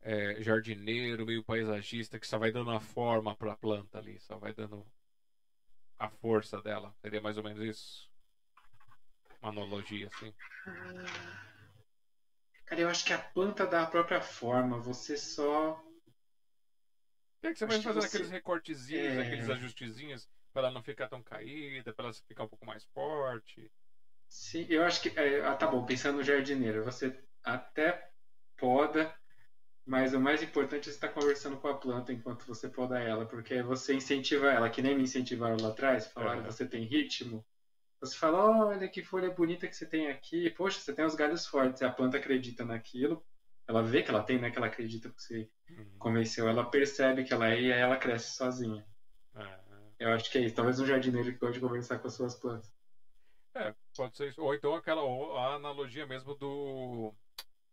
é, 0.02 0.42
jardineiro, 0.42 1.26
meio 1.26 1.44
paisagista, 1.44 2.20
que 2.20 2.28
só 2.28 2.38
vai 2.38 2.52
dando 2.52 2.72
a 2.72 2.80
forma 2.80 3.36
para 3.36 3.54
a 3.54 3.58
planta 3.58 3.98
ali, 3.98 4.20
só 4.20 4.38
vai 4.38 4.54
dando 4.54 4.86
a 5.98 6.10
força 6.10 6.62
dela. 6.62 6.94
Seria 7.02 7.22
mais 7.22 7.38
ou 7.38 7.44
menos 7.44 7.62
isso? 7.64 8.10
Uma 9.42 9.52
analogia, 9.52 10.08
assim. 10.08 10.34
Cara, 12.70 12.82
eu 12.82 12.88
acho 12.88 13.04
que 13.04 13.14
a 13.14 13.18
planta 13.18 13.66
dá 13.66 13.82
a 13.82 13.88
própria 13.88 14.22
forma, 14.22 14.80
você 14.80 15.18
só. 15.18 15.84
É 17.42 17.52
que 17.52 17.58
você 17.58 17.66
vai 17.66 17.82
fazendo 17.82 18.02
você... 18.02 18.08
aqueles 18.08 18.30
recortezinhos, 18.30 19.18
é... 19.18 19.22
aqueles 19.22 19.50
ajustezinhos, 19.50 20.30
para 20.54 20.68
ela 20.68 20.72
não 20.72 20.84
ficar 20.84 21.08
tão 21.08 21.22
caída, 21.24 21.92
para 21.92 22.06
ela 22.06 22.14
ficar 22.14 22.44
um 22.44 22.48
pouco 22.48 22.66
mais 22.66 22.84
forte. 22.94 23.72
Sim, 24.28 24.68
eu 24.70 24.84
acho 24.84 25.02
que. 25.02 25.20
É, 25.20 25.44
ah, 25.44 25.56
tá 25.56 25.66
bom, 25.66 25.84
pensando 25.84 26.18
no 26.18 26.24
jardineiro, 26.24 26.84
você 26.84 27.20
até 27.44 28.08
poda 28.56 29.12
mas 29.90 30.14
o 30.14 30.20
mais 30.20 30.44
importante 30.44 30.88
é 30.88 30.92
você 30.92 30.98
estar 30.98 31.08
conversando 31.08 31.58
com 31.58 31.68
a 31.68 31.74
planta 31.74 32.14
enquanto 32.14 32.46
você 32.46 32.70
poda 32.70 33.00
ela, 33.00 33.26
porque 33.26 33.64
você 33.64 33.96
incentiva 33.96 34.52
ela, 34.52 34.70
que 34.70 34.84
nem 34.84 34.96
me 34.96 35.02
incentivaram 35.02 35.58
lá 35.60 35.70
atrás, 35.70 36.06
falaram, 36.06 36.44
você 36.44 36.64
tem 36.64 36.84
ritmo. 36.84 37.44
Você 38.00 38.16
fala, 38.16 38.68
olha 38.68 38.88
que 38.88 39.04
folha 39.04 39.30
bonita 39.30 39.68
que 39.68 39.76
você 39.76 39.86
tem 39.86 40.10
aqui, 40.10 40.50
poxa, 40.52 40.80
você 40.80 40.94
tem 40.94 41.06
os 41.06 41.16
galhos 41.16 41.46
fortes, 41.46 41.82
e 41.82 41.86
a 41.86 41.92
planta 41.92 42.18
acredita 42.18 42.64
naquilo, 42.64 43.24
ela 43.68 43.84
vê 43.84 44.02
que 44.02 44.10
ela 44.10 44.24
tem, 44.24 44.40
né, 44.40 44.50
que 44.50 44.58
ela 44.58 44.68
acredita 44.68 45.10
que 45.10 45.22
você 45.22 45.50
uhum. 45.70 45.98
convenceu, 46.00 46.48
ela 46.48 46.64
percebe 46.70 47.24
que 47.24 47.34
ela 47.34 47.50
é 47.50 47.62
e 47.62 47.74
aí 47.74 47.80
ela 47.80 47.98
cresce 47.98 48.36
sozinha. 48.36 48.86
É. 49.36 49.60
Eu 50.00 50.10
acho 50.14 50.32
que 50.32 50.38
é 50.38 50.42
isso, 50.42 50.56
talvez 50.56 50.80
um 50.80 50.86
jardineiro 50.86 51.32
que 51.32 51.38
gosta 51.38 51.56
de 51.56 51.60
conversar 51.60 52.00
com 52.00 52.08
as 52.08 52.14
suas 52.14 52.36
plantas. 52.36 52.74
É, 53.54 53.74
pode 53.96 54.16
ser 54.16 54.30
isso. 54.30 54.42
Ou 54.42 54.56
então 54.56 54.74
aquela 54.74 55.02
ou 55.02 55.38
a 55.38 55.56
analogia 55.56 56.06
mesmo 56.06 56.34
do 56.36 57.14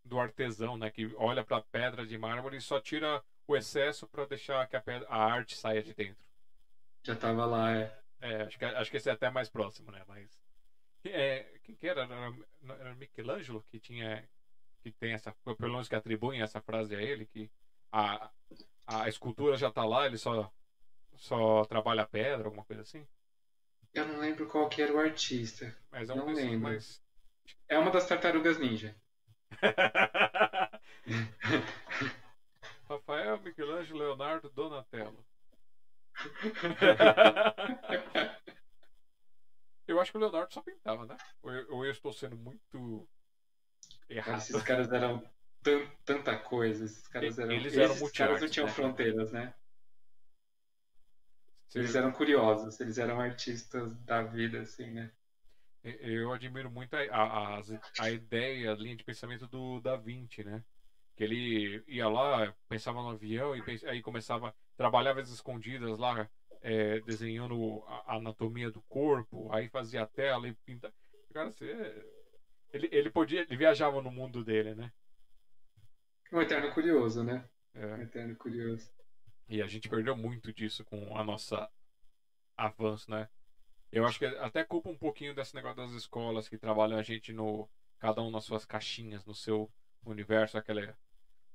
do 0.04 0.18
artesão, 0.20 0.76
né? 0.76 0.90
Que 0.90 1.12
olha 1.16 1.44
para 1.44 1.58
a 1.58 1.62
pedra 1.62 2.06
de 2.06 2.16
mármore 2.16 2.56
e 2.56 2.60
só 2.60 2.80
tira 2.80 3.22
o 3.46 3.56
excesso 3.56 4.06
para 4.06 4.24
deixar 4.24 4.66
que 4.66 4.76
a, 4.76 4.80
pedra, 4.80 5.06
a 5.08 5.16
arte 5.16 5.56
saia 5.56 5.82
de 5.82 5.94
dentro. 5.94 6.24
Já 7.02 7.14
tava 7.14 7.44
lá, 7.44 7.76
é. 7.76 7.98
É, 8.20 8.42
acho 8.42 8.58
que, 8.58 8.64
acho 8.64 8.90
que 8.90 8.96
esse 8.96 9.08
é 9.08 9.12
até 9.12 9.30
mais 9.30 9.48
próximo, 9.48 9.90
né? 9.90 10.02
Mas. 10.06 10.28
É, 11.04 11.58
quem 11.62 11.74
que 11.76 11.86
era? 11.86 12.02
Era, 12.02 12.34
era 12.78 12.94
Michelangelo 12.94 13.64
que 13.70 13.78
tinha. 13.78 14.28
Que 14.82 14.90
tem 14.92 15.12
essa. 15.12 15.32
Pelo 15.44 15.72
menos 15.72 15.88
que 15.88 15.94
atribuem 15.94 16.42
essa 16.42 16.60
frase 16.60 16.94
a 16.94 17.02
ele, 17.02 17.26
que 17.26 17.50
a, 17.92 18.30
a 18.86 19.08
escultura 19.08 19.56
já 19.56 19.70
tá 19.70 19.84
lá, 19.84 20.06
ele 20.06 20.18
só, 20.18 20.52
só 21.16 21.64
trabalha 21.64 22.02
a 22.02 22.06
pedra, 22.06 22.46
alguma 22.46 22.64
coisa 22.64 22.82
assim. 22.82 23.06
Eu 23.92 24.06
não 24.06 24.20
lembro 24.20 24.46
qual 24.46 24.68
que 24.68 24.82
era 24.82 24.92
o 24.92 24.98
artista. 24.98 25.74
Mas 25.90 26.10
é 26.10 26.12
um 26.12 26.16
não 26.16 26.32
lembro. 26.32 26.60
Mas... 26.60 27.02
É 27.68 27.78
uma 27.78 27.90
das 27.90 28.06
tartarugas 28.06 28.58
ninja. 28.58 28.94
Rafael, 32.88 33.40
Michelangelo, 33.40 33.98
Leonardo, 33.98 34.48
Donatello. 34.50 35.24
eu 39.86 40.00
acho 40.00 40.10
que 40.10 40.18
o 40.18 40.20
Leonardo 40.20 40.52
só 40.52 40.60
pintava, 40.60 41.06
né? 41.06 41.16
Ou 41.42 41.52
eu, 41.52 41.74
ou 41.74 41.84
eu 41.84 41.90
estou 41.90 42.12
sendo 42.12 42.36
muito 42.36 43.08
errado? 44.08 44.38
Esses 44.38 44.62
caras 44.62 44.90
eram 44.92 45.22
tanta 46.04 46.38
coisa. 46.38 46.84
Esses 46.84 47.06
caras 47.08 47.38
eram. 47.38 47.52
Eles 47.52 47.76
eram 47.76 47.94
esses 47.94 48.12
caras 48.12 48.40
não 48.40 48.48
tinham 48.48 48.66
né? 48.66 48.72
fronteiras, 48.72 49.32
né? 49.32 49.54
Eles 51.74 51.94
eram 51.94 52.10
curiosos, 52.10 52.80
eles 52.80 52.96
eram 52.96 53.20
artistas 53.20 53.94
da 54.04 54.22
vida, 54.22 54.60
assim, 54.60 54.92
né? 54.92 55.10
Eu 55.82 56.32
admiro 56.32 56.70
muito 56.70 56.94
a, 56.94 57.00
a, 57.10 57.60
a 57.98 58.10
ideia, 58.10 58.72
a 58.72 58.74
linha 58.74 58.96
de 58.96 59.04
pensamento 59.04 59.46
do 59.46 59.78
Da 59.80 59.96
Vinci, 59.96 60.42
né? 60.42 60.64
Que 61.14 61.24
ele 61.24 61.84
ia 61.86 62.08
lá, 62.08 62.54
pensava 62.68 63.02
no 63.02 63.10
avião 63.10 63.54
e 63.54 63.62
aí 63.86 64.00
começava, 64.00 64.54
trabalhava 64.76 65.20
às 65.20 65.30
escondidas 65.30 65.98
lá, 65.98 66.28
é, 66.60 67.00
desenhando 67.00 67.82
a 67.86 68.16
anatomia 68.16 68.70
do 68.70 68.82
corpo, 68.82 69.52
aí 69.52 69.68
fazia 69.68 70.02
a 70.02 70.06
tela 70.06 70.48
e 70.48 70.54
pinta. 70.54 70.92
Cara, 71.32 71.50
você. 71.50 71.66
Ele, 72.72 72.88
ele 72.92 73.10
podia. 73.10 73.42
Ele 73.42 73.56
viajava 73.56 74.02
no 74.02 74.10
mundo 74.10 74.44
dele, 74.44 74.74
né? 74.74 74.92
Um 76.32 76.40
eterno 76.40 76.72
curioso, 76.72 77.22
né? 77.22 77.48
É. 77.74 77.86
Um 77.86 78.02
eterno 78.02 78.36
curioso. 78.36 78.90
E 79.48 79.62
a 79.62 79.66
gente 79.66 79.88
perdeu 79.88 80.16
muito 80.16 80.52
disso 80.52 80.84
com 80.84 81.16
a 81.16 81.22
nossa 81.22 81.70
avanço, 82.56 83.10
né? 83.10 83.28
Eu 83.92 84.04
acho 84.04 84.18
que 84.18 84.26
até 84.26 84.64
culpa 84.64 84.88
um 84.88 84.98
pouquinho 84.98 85.34
desse 85.34 85.54
negócio 85.54 85.76
das 85.76 85.92
escolas 85.92 86.48
que 86.48 86.58
trabalham 86.58 86.98
a 86.98 87.02
gente 87.02 87.32
no. 87.32 87.68
Cada 87.98 88.20
um 88.22 88.30
nas 88.30 88.44
suas 88.44 88.66
caixinhas, 88.66 89.24
no 89.24 89.34
seu 89.34 89.72
universo, 90.04 90.58
aquela 90.58 90.94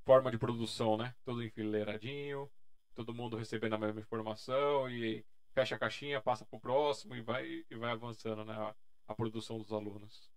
forma 0.04 0.32
de 0.32 0.38
produção, 0.38 0.98
né? 0.98 1.14
Tudo 1.24 1.44
enfileiradinho, 1.44 2.50
todo 2.96 3.14
mundo 3.14 3.38
recebendo 3.38 3.74
a 3.74 3.78
mesma 3.78 4.02
informação 4.02 4.89
e 4.89 5.26
fecha 5.54 5.76
a 5.76 5.80
caixinha, 5.80 6.22
passa 6.22 6.46
pro 6.46 6.60
próximo 6.60 7.16
e 7.16 7.22
vai, 7.22 7.66
e 7.70 7.76
vai 7.76 7.92
avançando, 7.92 8.46
né? 8.46 8.54
A, 8.54 8.76
a 9.08 9.16
produção 9.16 9.58
dos 9.58 9.72
alunos. 9.72 10.30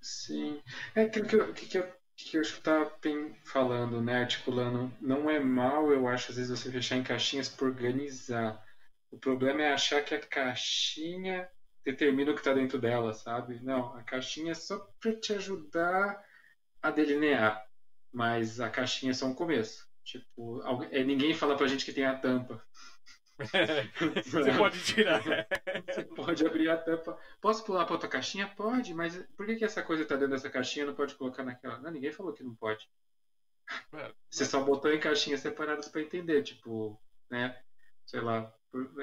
Sim. 0.00 0.62
É 0.94 1.02
aquilo 1.02 1.26
que 1.26 1.34
eu, 1.36 1.52
que 1.52 1.78
eu, 1.78 1.92
que 2.16 2.36
eu 2.36 2.42
estava 2.42 2.92
falando, 3.44 4.00
né? 4.00 4.20
Articulando. 4.20 4.92
Não 5.00 5.28
é 5.28 5.40
mal, 5.40 5.92
eu 5.92 6.06
acho, 6.06 6.30
às 6.30 6.36
vezes, 6.36 6.50
você 6.50 6.70
fechar 6.70 6.96
em 6.96 7.02
caixinhas 7.02 7.48
por 7.48 7.68
organizar. 7.68 8.64
O 9.10 9.18
problema 9.18 9.62
é 9.62 9.72
achar 9.72 10.04
que 10.04 10.14
a 10.14 10.20
caixinha 10.20 11.48
determina 11.84 12.30
o 12.30 12.34
que 12.34 12.40
está 12.40 12.52
dentro 12.52 12.78
dela, 12.78 13.12
sabe? 13.14 13.60
Não, 13.60 13.96
a 13.96 14.02
caixinha 14.02 14.52
é 14.52 14.54
só 14.54 14.78
para 15.00 15.14
te 15.14 15.32
ajudar 15.32 16.22
a 16.82 16.90
delinear, 16.90 17.66
mas 18.12 18.60
a 18.60 18.68
caixinha 18.68 19.10
é 19.10 19.14
só 19.14 19.26
um 19.26 19.34
começo. 19.34 19.87
Tipo, 20.08 20.62
é, 20.90 21.04
ninguém 21.04 21.34
fala 21.34 21.54
pra 21.54 21.66
gente 21.66 21.84
que 21.84 21.92
tem 21.92 22.06
a 22.06 22.18
tampa. 22.18 22.64
Você 24.24 24.52
pode 24.56 24.82
tirar. 24.82 25.22
Você 25.22 26.02
pode 26.02 26.46
abrir 26.46 26.70
a 26.70 26.78
tampa. 26.78 27.18
Posso 27.42 27.62
pular 27.62 27.84
para 27.84 27.92
outra 27.92 28.08
caixinha? 28.08 28.48
Pode, 28.56 28.94
mas 28.94 29.22
por 29.36 29.44
que, 29.44 29.56
que 29.56 29.66
essa 29.66 29.82
coisa 29.82 30.04
está 30.04 30.14
dentro 30.16 30.30
dessa 30.30 30.48
caixinha 30.48 30.86
não 30.86 30.94
pode 30.94 31.14
colocar 31.14 31.44
naquela? 31.44 31.78
Não, 31.78 31.90
ninguém 31.90 32.10
falou 32.10 32.32
que 32.32 32.42
não 32.42 32.54
pode. 32.54 32.88
É, 33.92 34.10
Você 34.30 34.46
só 34.46 34.64
botou 34.64 34.90
em 34.90 34.98
caixinhas 34.98 35.40
separadas 35.40 35.90
para 35.90 36.00
entender, 36.00 36.42
tipo, 36.42 36.98
né? 37.30 37.60
Sei 38.06 38.22
lá, 38.22 38.50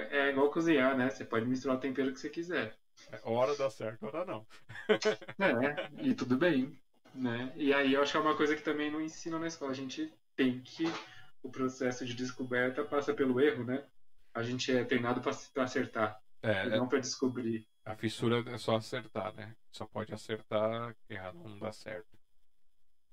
é 0.10 0.32
igual 0.32 0.50
cozinhar, 0.50 0.98
né? 0.98 1.12
Você 1.12 1.24
pode 1.24 1.46
misturar 1.46 1.78
o 1.78 1.80
tempero 1.80 2.12
que 2.12 2.20
você 2.20 2.32
quiser. 2.32 2.76
É, 3.12 3.20
hora 3.24 3.56
dá 3.56 3.70
certo, 3.70 4.08
hora 4.08 4.26
não. 4.26 4.48
é, 4.90 5.88
e 6.02 6.16
tudo 6.16 6.36
bem. 6.36 6.76
Né? 7.14 7.54
E 7.56 7.72
aí 7.72 7.94
eu 7.94 8.02
acho 8.02 8.12
que 8.12 8.18
é 8.18 8.22
uma 8.22 8.36
coisa 8.36 8.56
que 8.56 8.64
também 8.64 8.90
não 8.90 9.00
ensina 9.00 9.38
na 9.38 9.46
escola. 9.46 9.70
A 9.70 9.76
gente 9.76 10.12
tem 10.36 10.62
que. 10.62 10.84
O 11.42 11.50
processo 11.50 12.04
de 12.04 12.16
descoberta 12.16 12.84
passa 12.84 13.14
pelo 13.14 13.40
erro, 13.40 13.64
né? 13.64 13.86
A 14.34 14.42
gente 14.42 14.72
é 14.72 14.84
treinado 14.84 15.22
para 15.22 15.64
acertar. 15.64 16.20
É, 16.42 16.68
não 16.70 16.88
para 16.88 17.00
descobrir. 17.00 17.68
A 17.86 17.96
fissura 17.96 18.44
é 18.48 18.58
só 18.58 18.76
acertar, 18.76 19.34
né? 19.36 19.56
Só 19.72 19.86
pode 19.86 20.14
acertar, 20.14 20.96
errar 21.08 21.34
não 21.34 21.58
dá 21.60 21.72
certo. 21.72 22.18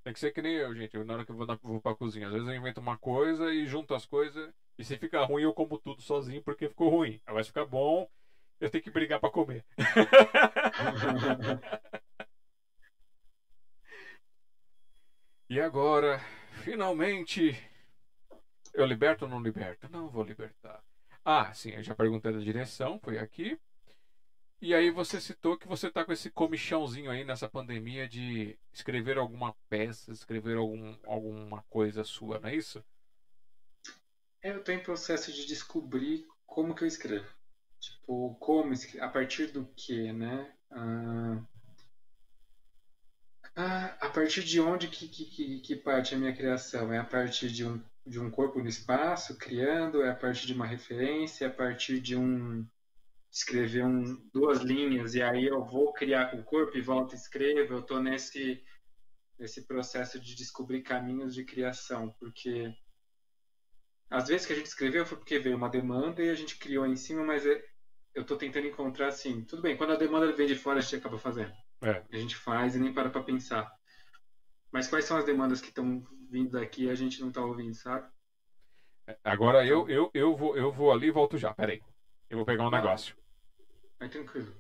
Tem 0.03 0.13
que 0.13 0.19
ser 0.19 0.31
que 0.31 0.41
nem 0.41 0.55
eu, 0.55 0.75
gente. 0.75 0.97
Na 1.05 1.15
hora 1.15 1.25
que 1.25 1.31
eu 1.31 1.37
vou, 1.37 1.47
na, 1.47 1.57
vou 1.63 1.79
pra 1.79 1.95
cozinha. 1.95 2.27
Às 2.27 2.33
vezes 2.33 2.49
eu 2.49 2.55
invento 2.55 2.81
uma 2.81 2.97
coisa 2.97 3.53
e 3.53 3.67
junto 3.67 3.95
as 3.95 4.05
coisas. 4.05 4.51
E 4.79 4.85
se 4.85 4.97
fica 4.97 5.23
ruim, 5.23 5.43
eu 5.43 5.53
como 5.53 5.79
tudo 5.79 6.01
sozinho 6.01 6.43
porque 6.43 6.69
ficou 6.69 6.89
ruim. 6.89 7.21
Aí 7.27 7.35
vai 7.35 7.45
ficar 7.45 7.65
bom, 7.65 8.09
eu 8.59 8.69
tenho 8.69 8.83
que 8.83 8.91
brigar 8.91 9.21
pra 9.21 9.31
comer. 9.31 9.65
e 15.49 15.61
agora, 15.61 16.21
finalmente, 16.63 17.57
eu 18.73 18.87
liberto 18.87 19.25
ou 19.25 19.31
não 19.31 19.43
liberto? 19.43 19.89
Não 19.91 20.09
vou 20.09 20.23
libertar. 20.23 20.83
Ah, 21.25 21.53
sim, 21.53 21.71
eu 21.71 21.83
já 21.83 21.95
perguntei 21.95 22.33
da 22.33 22.39
direção, 22.39 22.99
foi 23.03 23.19
aqui. 23.19 23.59
E 24.61 24.75
aí 24.75 24.91
você 24.91 25.21
citou 25.21 25.59
que 25.59 25.67
você 25.67 25.89
está 25.89 26.05
com 26.05 26.13
esse 26.13 26.31
comichãozinho 26.31 27.11
aí 27.11 27.25
nessa 27.25 27.49
pandemia 27.49 28.09
de 28.09 28.57
escrever 28.73 29.19
alguma 29.19 29.55
peça, 29.69 30.13
escrever 30.13 30.57
algum, 30.57 30.97
alguma 31.05 31.63
coisa 31.69 32.05
sua, 32.05 32.39
não 32.39 32.49
é 32.49 32.55
isso? 32.55 32.83
Eu 34.41 34.59
estou 34.59 34.75
em 34.75 34.83
processo 34.83 35.33
de 35.33 35.47
descobrir 35.47 36.27
como 36.47 36.75
que 36.75 36.85
eu 36.85 36.89
escrevo. 36.89 37.27
Tipo, 37.81 38.37
como, 38.37 38.73
a 39.01 39.09
partir 39.09 39.49
do 39.49 39.67
que, 39.77 40.13
né? 40.13 40.53
Ah, 40.71 41.43
ah, 43.55 43.97
a 44.01 44.09
partir 44.11 44.43
de 44.45 44.61
onde 44.61 44.89
que, 44.89 45.09
que, 45.09 45.61
que 45.61 45.77
parte 45.77 46.15
a 46.15 46.19
minha 46.19 46.35
criação? 46.35 46.93
É 46.93 46.99
a 46.99 47.05
partir 47.05 47.51
de 47.51 47.65
um, 47.67 47.83
de 48.07 48.19
um 48.19 48.31
corpo 48.31 48.61
no 48.61 48.69
espaço, 48.69 49.37
criando? 49.37 50.03
É 50.03 50.11
a 50.11 50.15
partir 50.15 50.47
de 50.47 50.55
uma 50.55 50.67
referência? 50.67 51.45
É 51.45 51.49
a 51.49 51.53
partir 51.53 52.01
de 52.01 52.17
um 52.17 52.67
escrever 53.31 53.85
um, 53.85 54.29
duas 54.33 54.61
linhas 54.61 55.15
e 55.15 55.23
aí 55.23 55.47
eu 55.47 55.65
vou 55.65 55.93
criar 55.93 56.31
com 56.31 56.39
o 56.39 56.45
corpo 56.45 56.77
e 56.77 56.83
volto 56.83 57.13
e 57.13 57.17
escrevo. 57.17 57.75
Eu 57.75 57.81
estou 57.81 58.03
nesse, 58.03 58.63
nesse 59.39 59.67
processo 59.67 60.21
de 60.21 60.35
descobrir 60.35 60.83
caminhos 60.83 61.35
de 61.35 61.45
criação, 61.45 62.15
porque 62.19 62.73
às 64.11 64.29
vezes 64.29 64.47
que 64.47 64.53
a 64.53 64.57
gente 64.57 64.67
escreveu 64.67 65.07
foi 65.07 65.19
porque 65.19 65.39
veio 65.39 65.57
uma 65.57 65.71
demanda 65.71 66.23
e 66.23 66.31
a 66.31 66.35
gente 66.35 66.59
criou 66.59 66.87
em 66.87 66.97
cima, 66.97 67.25
mas 67.25 67.47
é, 67.47 67.63
eu 68.15 68.23
estou 68.23 68.37
tentando 68.37 68.67
encontrar 68.67 69.09
assim, 69.09 69.45
tudo 69.45 69.63
bem, 69.63 69.77
quando 69.77 69.93
a 69.93 69.97
demanda 69.97 70.31
vem 70.33 70.47
de 70.47 70.55
fora 70.55 70.79
a 70.79 70.83
gente 70.83 70.97
acaba 70.97 71.19
fazendo. 71.19 71.53
É. 71.83 72.03
A 72.11 72.17
gente 72.17 72.37
faz 72.37 72.77
e 72.77 72.79
nem 72.79 72.93
para 72.93 73.11
para 73.11 73.23
pensar. 73.23 73.71
Mas 74.71 74.89
quais 74.89 75.05
são 75.05 75.17
as 75.17 75.25
demandas 75.25 75.61
que 75.61 75.69
estão 75.69 76.03
vindo 76.31 76.53
daqui 76.53 76.85
e 76.85 76.91
a 76.91 76.95
gente 76.95 77.21
não 77.21 77.29
está 77.29 77.45
ouvindo, 77.45 77.75
sabe? 77.75 78.09
Agora 79.25 79.67
eu, 79.67 79.89
eu, 79.89 80.11
eu, 80.15 80.37
vou, 80.37 80.57
eu 80.57 80.73
vou 80.73 80.93
ali 80.93 81.09
e 81.09 81.11
volto 81.11 81.37
já, 81.37 81.53
peraí. 81.53 81.83
Eu 82.31 82.39
vou 82.39 82.47
pegar 82.47 82.65
um 82.65 82.69
ah. 82.69 82.71
negócio. 82.71 83.17
Vai 83.99 84.09
tranquilo. 84.09 84.55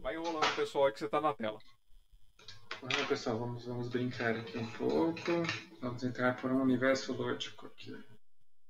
Vai 0.00 0.14
enrolando 0.14 0.56
pessoal 0.56 0.86
aí 0.86 0.92
que 0.92 0.98
você 0.98 1.08
tá 1.08 1.20
na 1.20 1.34
tela. 1.34 1.58
Ah, 2.82 3.06
pessoal, 3.08 3.38
vamos, 3.38 3.66
vamos 3.66 3.88
brincar 3.88 4.36
aqui 4.36 4.58
um 4.58 4.70
pouco. 4.72 5.22
Vamos 5.80 6.04
entrar 6.04 6.40
por 6.40 6.50
um 6.52 6.60
universo 6.60 7.12
lógico 7.12 7.66
aqui. 7.66 7.96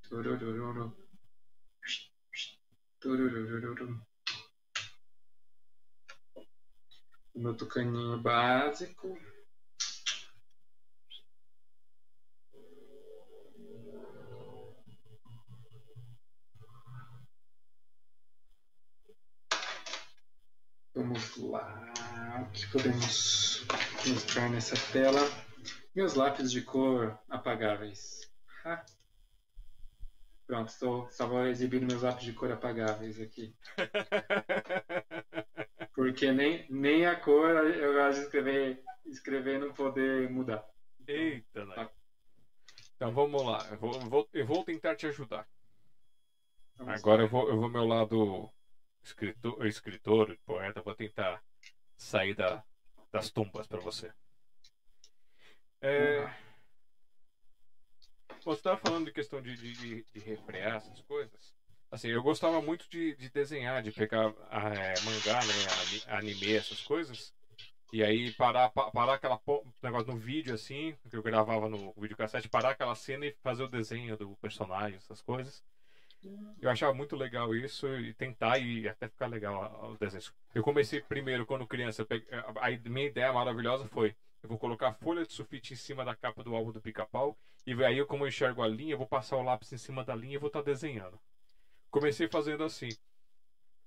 Turururu. 0.08 0.96
Turururu. 3.00 4.06
O 7.34 7.40
meu 7.40 7.56
tucaninho 7.56 8.16
básico. 8.20 9.18
Vamos 20.94 21.36
lá. 21.38 21.92
O 22.40 22.52
que 22.52 22.66
podemos 22.68 23.66
mostrar 24.06 24.48
nessa 24.48 24.76
tela? 24.92 25.18
Meus 25.92 26.14
lápis 26.14 26.52
de 26.52 26.62
cor 26.62 27.18
apagáveis. 27.28 28.30
Ha. 28.64 28.84
Pronto, 30.46 30.68
estou, 30.68 31.08
estava 31.08 31.48
exibindo 31.48 31.86
meus 31.86 32.02
lápis 32.02 32.24
de 32.24 32.32
cor 32.32 32.52
apagáveis 32.52 33.20
aqui. 33.20 33.56
Porque 35.94 36.32
nem, 36.32 36.66
nem 36.70 37.06
a 37.06 37.16
cor 37.16 37.50
eu 37.50 37.94
gosto 37.94 38.18
de 38.18 38.24
escrever, 38.24 38.82
escrever 39.06 39.60
não 39.60 39.72
poder 39.72 40.28
mudar. 40.28 40.64
Eita, 41.06 41.64
né? 41.64 41.88
Então 42.96 43.12
vamos 43.12 43.44
lá, 43.44 43.66
eu 43.70 43.78
vou, 43.78 44.00
vou, 44.00 44.28
eu 44.32 44.46
vou 44.46 44.64
tentar 44.64 44.96
te 44.96 45.06
ajudar. 45.06 45.46
Vamos 46.76 46.94
Agora 46.94 47.22
eu 47.22 47.28
vou, 47.28 47.48
eu 47.48 47.56
vou 47.56 47.68
meu 47.68 47.84
lado 47.84 48.50
escritor, 49.02 49.66
escritor 49.66 50.36
poeta, 50.44 50.82
vou 50.82 50.94
tentar 50.94 51.42
sair 51.96 52.34
da, 52.34 52.64
das 53.12 53.30
tumbas 53.30 53.66
para 53.66 53.80
você. 53.80 54.12
É... 55.80 56.24
Você 58.44 58.58
estava 58.58 58.78
falando 58.78 59.06
de 59.06 59.12
questão 59.12 59.40
de, 59.40 59.56
de, 59.56 60.04
de, 60.12 60.20
refrear 60.20 60.76
essas 60.76 61.00
coisas. 61.02 61.54
Assim, 61.94 62.08
eu 62.08 62.24
gostava 62.24 62.60
muito 62.60 62.90
de, 62.90 63.14
de 63.14 63.30
desenhar, 63.30 63.80
de 63.80 63.92
pegar 63.92 64.34
é, 64.50 64.94
mangá, 65.04 65.38
né, 65.44 66.16
anime, 66.16 66.56
essas 66.56 66.80
coisas. 66.80 67.32
E 67.92 68.02
aí 68.02 68.32
parar, 68.32 68.68
parar 68.70 69.14
aquela 69.14 69.40
negócio 69.80 70.12
no 70.12 70.18
vídeo 70.18 70.52
assim, 70.52 70.96
que 71.08 71.16
eu 71.16 71.22
gravava 71.22 71.68
no 71.68 71.94
videocassete, 71.96 72.48
parar 72.48 72.70
aquela 72.70 72.96
cena 72.96 73.26
e 73.26 73.36
fazer 73.44 73.62
o 73.62 73.68
desenho 73.68 74.16
do 74.16 74.34
personagem, 74.42 74.96
essas 74.96 75.22
coisas. 75.22 75.62
Eu 76.60 76.68
achava 76.68 76.92
muito 76.92 77.14
legal 77.14 77.54
isso 77.54 77.86
e 77.86 78.12
tentar 78.12 78.58
e 78.58 78.88
até 78.88 79.06
ficar 79.06 79.28
legal 79.28 79.92
os 79.92 79.96
desenhos. 79.96 80.34
Eu 80.52 80.64
comecei 80.64 81.00
primeiro 81.00 81.46
quando 81.46 81.64
criança, 81.64 82.04
a 82.60 82.88
minha 82.90 83.06
ideia 83.06 83.32
maravilhosa 83.32 83.86
foi 83.86 84.16
eu 84.42 84.48
vou 84.48 84.58
colocar 84.58 84.92
folha 84.94 85.24
de 85.24 85.32
sulfite 85.32 85.74
em 85.74 85.76
cima 85.76 86.04
da 86.04 86.16
capa 86.16 86.42
do 86.42 86.56
álbum 86.56 86.72
do 86.72 86.80
pica-pau 86.80 87.38
e 87.64 87.72
aí 87.84 88.04
como 88.04 88.24
eu 88.24 88.28
enxergo 88.28 88.62
a 88.62 88.66
linha, 88.66 88.94
eu 88.94 88.98
vou 88.98 89.06
passar 89.06 89.36
o 89.36 89.42
lápis 89.42 89.72
em 89.72 89.78
cima 89.78 90.02
da 90.04 90.16
linha 90.16 90.34
e 90.34 90.38
vou 90.38 90.48
estar 90.48 90.62
tá 90.62 90.70
desenhando. 90.72 91.20
Comecei 91.94 92.26
fazendo 92.26 92.64
assim. 92.64 92.88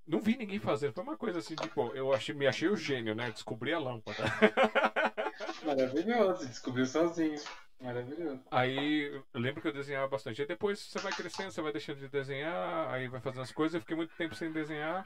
Não 0.08 0.22
vi 0.22 0.38
ninguém 0.38 0.60
fazendo, 0.60 0.94
foi 0.94 1.04
uma 1.04 1.18
coisa 1.18 1.40
assim, 1.40 1.56
tipo, 1.56 1.94
eu 1.94 2.14
achei, 2.14 2.34
me 2.34 2.48
achei 2.48 2.70
o 2.70 2.78
gênio, 2.78 3.14
né? 3.14 3.30
Descobri 3.32 3.74
a 3.74 3.80
lâmpada. 3.80 4.24
Maravilhoso, 5.66 6.48
descobriu 6.48 6.86
sozinho. 6.86 7.38
Maravilhoso. 7.82 8.42
Aí 8.50 9.12
eu 9.12 9.42
lembro 9.42 9.62
que 9.62 9.68
eu 9.68 9.74
desenhava 9.74 10.08
bastante. 10.08 10.42
Aí 10.42 10.48
depois 10.48 10.80
você 10.80 11.00
vai 11.00 11.12
crescendo, 11.12 11.52
você 11.52 11.62
vai 11.62 11.74
deixando 11.74 12.00
de 12.00 12.08
desenhar, 12.08 12.90
aí 12.94 13.10
vai 13.10 13.20
fazendo 13.20 13.42
as 13.42 13.52
coisas. 13.52 13.74
Eu 13.74 13.82
fiquei 13.82 13.98
muito 13.98 14.16
tempo 14.16 14.34
sem 14.36 14.54
desenhar. 14.54 15.06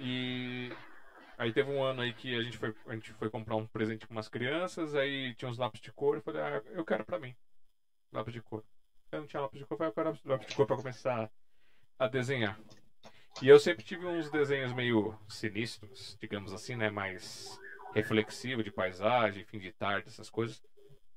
E 0.00 0.72
aí 1.36 1.52
teve 1.52 1.70
um 1.70 1.82
ano 1.82 2.00
aí 2.00 2.14
que 2.14 2.34
a 2.34 2.42
gente 2.42 2.56
foi, 2.56 2.74
a 2.86 2.94
gente 2.94 3.12
foi 3.12 3.28
comprar 3.28 3.56
um 3.56 3.66
presente 3.66 4.06
com 4.06 4.14
umas 4.14 4.30
crianças, 4.30 4.94
aí 4.94 5.34
tinha 5.34 5.50
uns 5.50 5.58
lápis 5.58 5.82
de 5.82 5.92
cor, 5.92 6.16
eu 6.16 6.22
falei, 6.22 6.40
ah, 6.40 6.62
eu 6.70 6.86
quero 6.86 7.04
pra 7.04 7.18
mim. 7.18 7.36
Lápis 8.10 8.32
de 8.32 8.40
cor. 8.40 8.64
Eu 9.10 9.20
não 9.20 9.26
tinha 9.26 9.42
lápis 9.42 9.58
de 9.58 9.66
cor, 9.66 9.78
eu 9.78 9.92
quero 9.92 10.18
lápis 10.24 10.46
de 10.46 10.56
cor 10.56 10.66
pra 10.66 10.76
começar 10.76 11.30
a 12.04 12.08
desenhar. 12.08 12.58
E 13.40 13.48
eu 13.48 13.58
sempre 13.58 13.84
tive 13.84 14.06
uns 14.06 14.30
desenhos 14.30 14.72
meio 14.72 15.18
sinistros, 15.28 16.16
digamos 16.20 16.52
assim, 16.52 16.76
né? 16.76 16.90
Mais 16.90 17.58
reflexivo 17.94 18.62
de 18.62 18.70
paisagem, 18.70 19.44
fim 19.44 19.58
de 19.58 19.72
tarde, 19.72 20.08
essas 20.08 20.30
coisas 20.30 20.62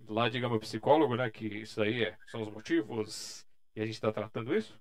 lá, 0.07 0.29
digamos, 0.29 0.59
psicólogo, 0.59 1.15
né? 1.15 1.29
Que 1.29 1.45
isso 1.45 1.81
aí 1.81 2.05
é, 2.05 2.17
são 2.27 2.41
os 2.41 2.49
motivos 2.49 3.45
e 3.75 3.81
a 3.81 3.85
gente 3.85 3.95
está 3.95 4.11
tratando 4.11 4.55
isso. 4.55 4.79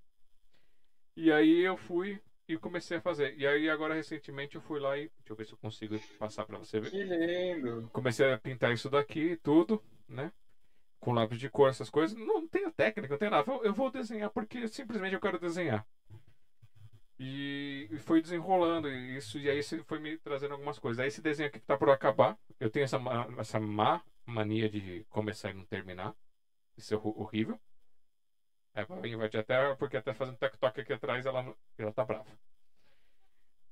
E 1.17 1.31
aí 1.33 1.61
eu 1.61 1.77
fui 1.77 2.21
e 2.49 2.57
comecei 2.57 2.99
a 2.99 3.01
fazer. 3.01 3.37
E 3.37 3.47
aí 3.47 3.69
agora 3.71 3.95
recentemente 3.95 4.57
eu 4.57 4.61
fui 4.63 4.81
lá 4.81 4.97
e 4.97 5.11
deixa 5.19 5.33
eu 5.33 5.37
ver 5.37 5.47
se 5.47 5.53
eu 5.53 5.59
consigo 5.59 5.99
passar 6.19 6.45
para 6.45 6.59
você 6.59 6.81
ver. 6.81 6.91
Que 6.91 7.03
lindo. 7.03 7.89
Comecei 7.93 8.33
a 8.33 8.39
pintar 8.39 8.73
isso 8.73 8.91
daqui 8.91 9.37
tudo, 9.43 9.83
né? 10.09 10.33
Com 11.01 11.13
lápis 11.13 11.39
de 11.39 11.49
cor, 11.49 11.69
essas 11.69 11.91
coisas. 11.91 12.17
Não 12.17 12.47
tenho 12.49 12.73
técnica, 12.73 13.13
não 13.13 13.19
tenho 13.19 13.31
nada. 13.31 13.51
Eu 13.63 13.75
vou 13.75 13.91
desenhar 13.91 14.31
porque 14.31 14.67
simplesmente 14.69 15.15
eu 15.15 15.21
quero 15.21 15.39
desenhar. 15.39 15.87
E 17.19 17.89
foi 18.01 18.21
desenrolando 18.21 18.91
isso, 18.91 19.39
e 19.39 19.49
aí 19.49 19.63
foi 19.63 20.01
me 20.01 20.19
trazendo 20.19 20.53
algumas 20.53 20.79
coisas. 20.79 21.01
Aí 21.01 21.09
esse 21.09 21.23
desenho 21.23 21.49
aqui 21.49 21.61
que 21.61 21.67
tá 21.67 21.77
por 21.77 21.89
acabar, 21.91 22.37
eu 22.59 22.69
tenho 22.69 22.85
essa, 22.85 22.99
essa 23.39 23.61
má 23.61 24.03
mania 24.27 24.69
de 24.69 25.05
começar 25.11 25.51
e 25.51 25.55
não 25.55 25.65
terminar. 25.65 26.15
Isso 26.77 26.93
é 26.93 26.97
horrível. 26.97 27.59
É, 28.75 28.85
vai 28.85 29.27
até, 29.27 29.75
porque 29.77 29.97
até 29.97 30.13
fazendo 30.13 30.37
tec-toque 30.37 30.81
aqui 30.81 30.93
atrás 30.93 31.25
ela, 31.25 31.55
ela 31.79 31.93
tá 31.93 32.05
brava. 32.05 32.27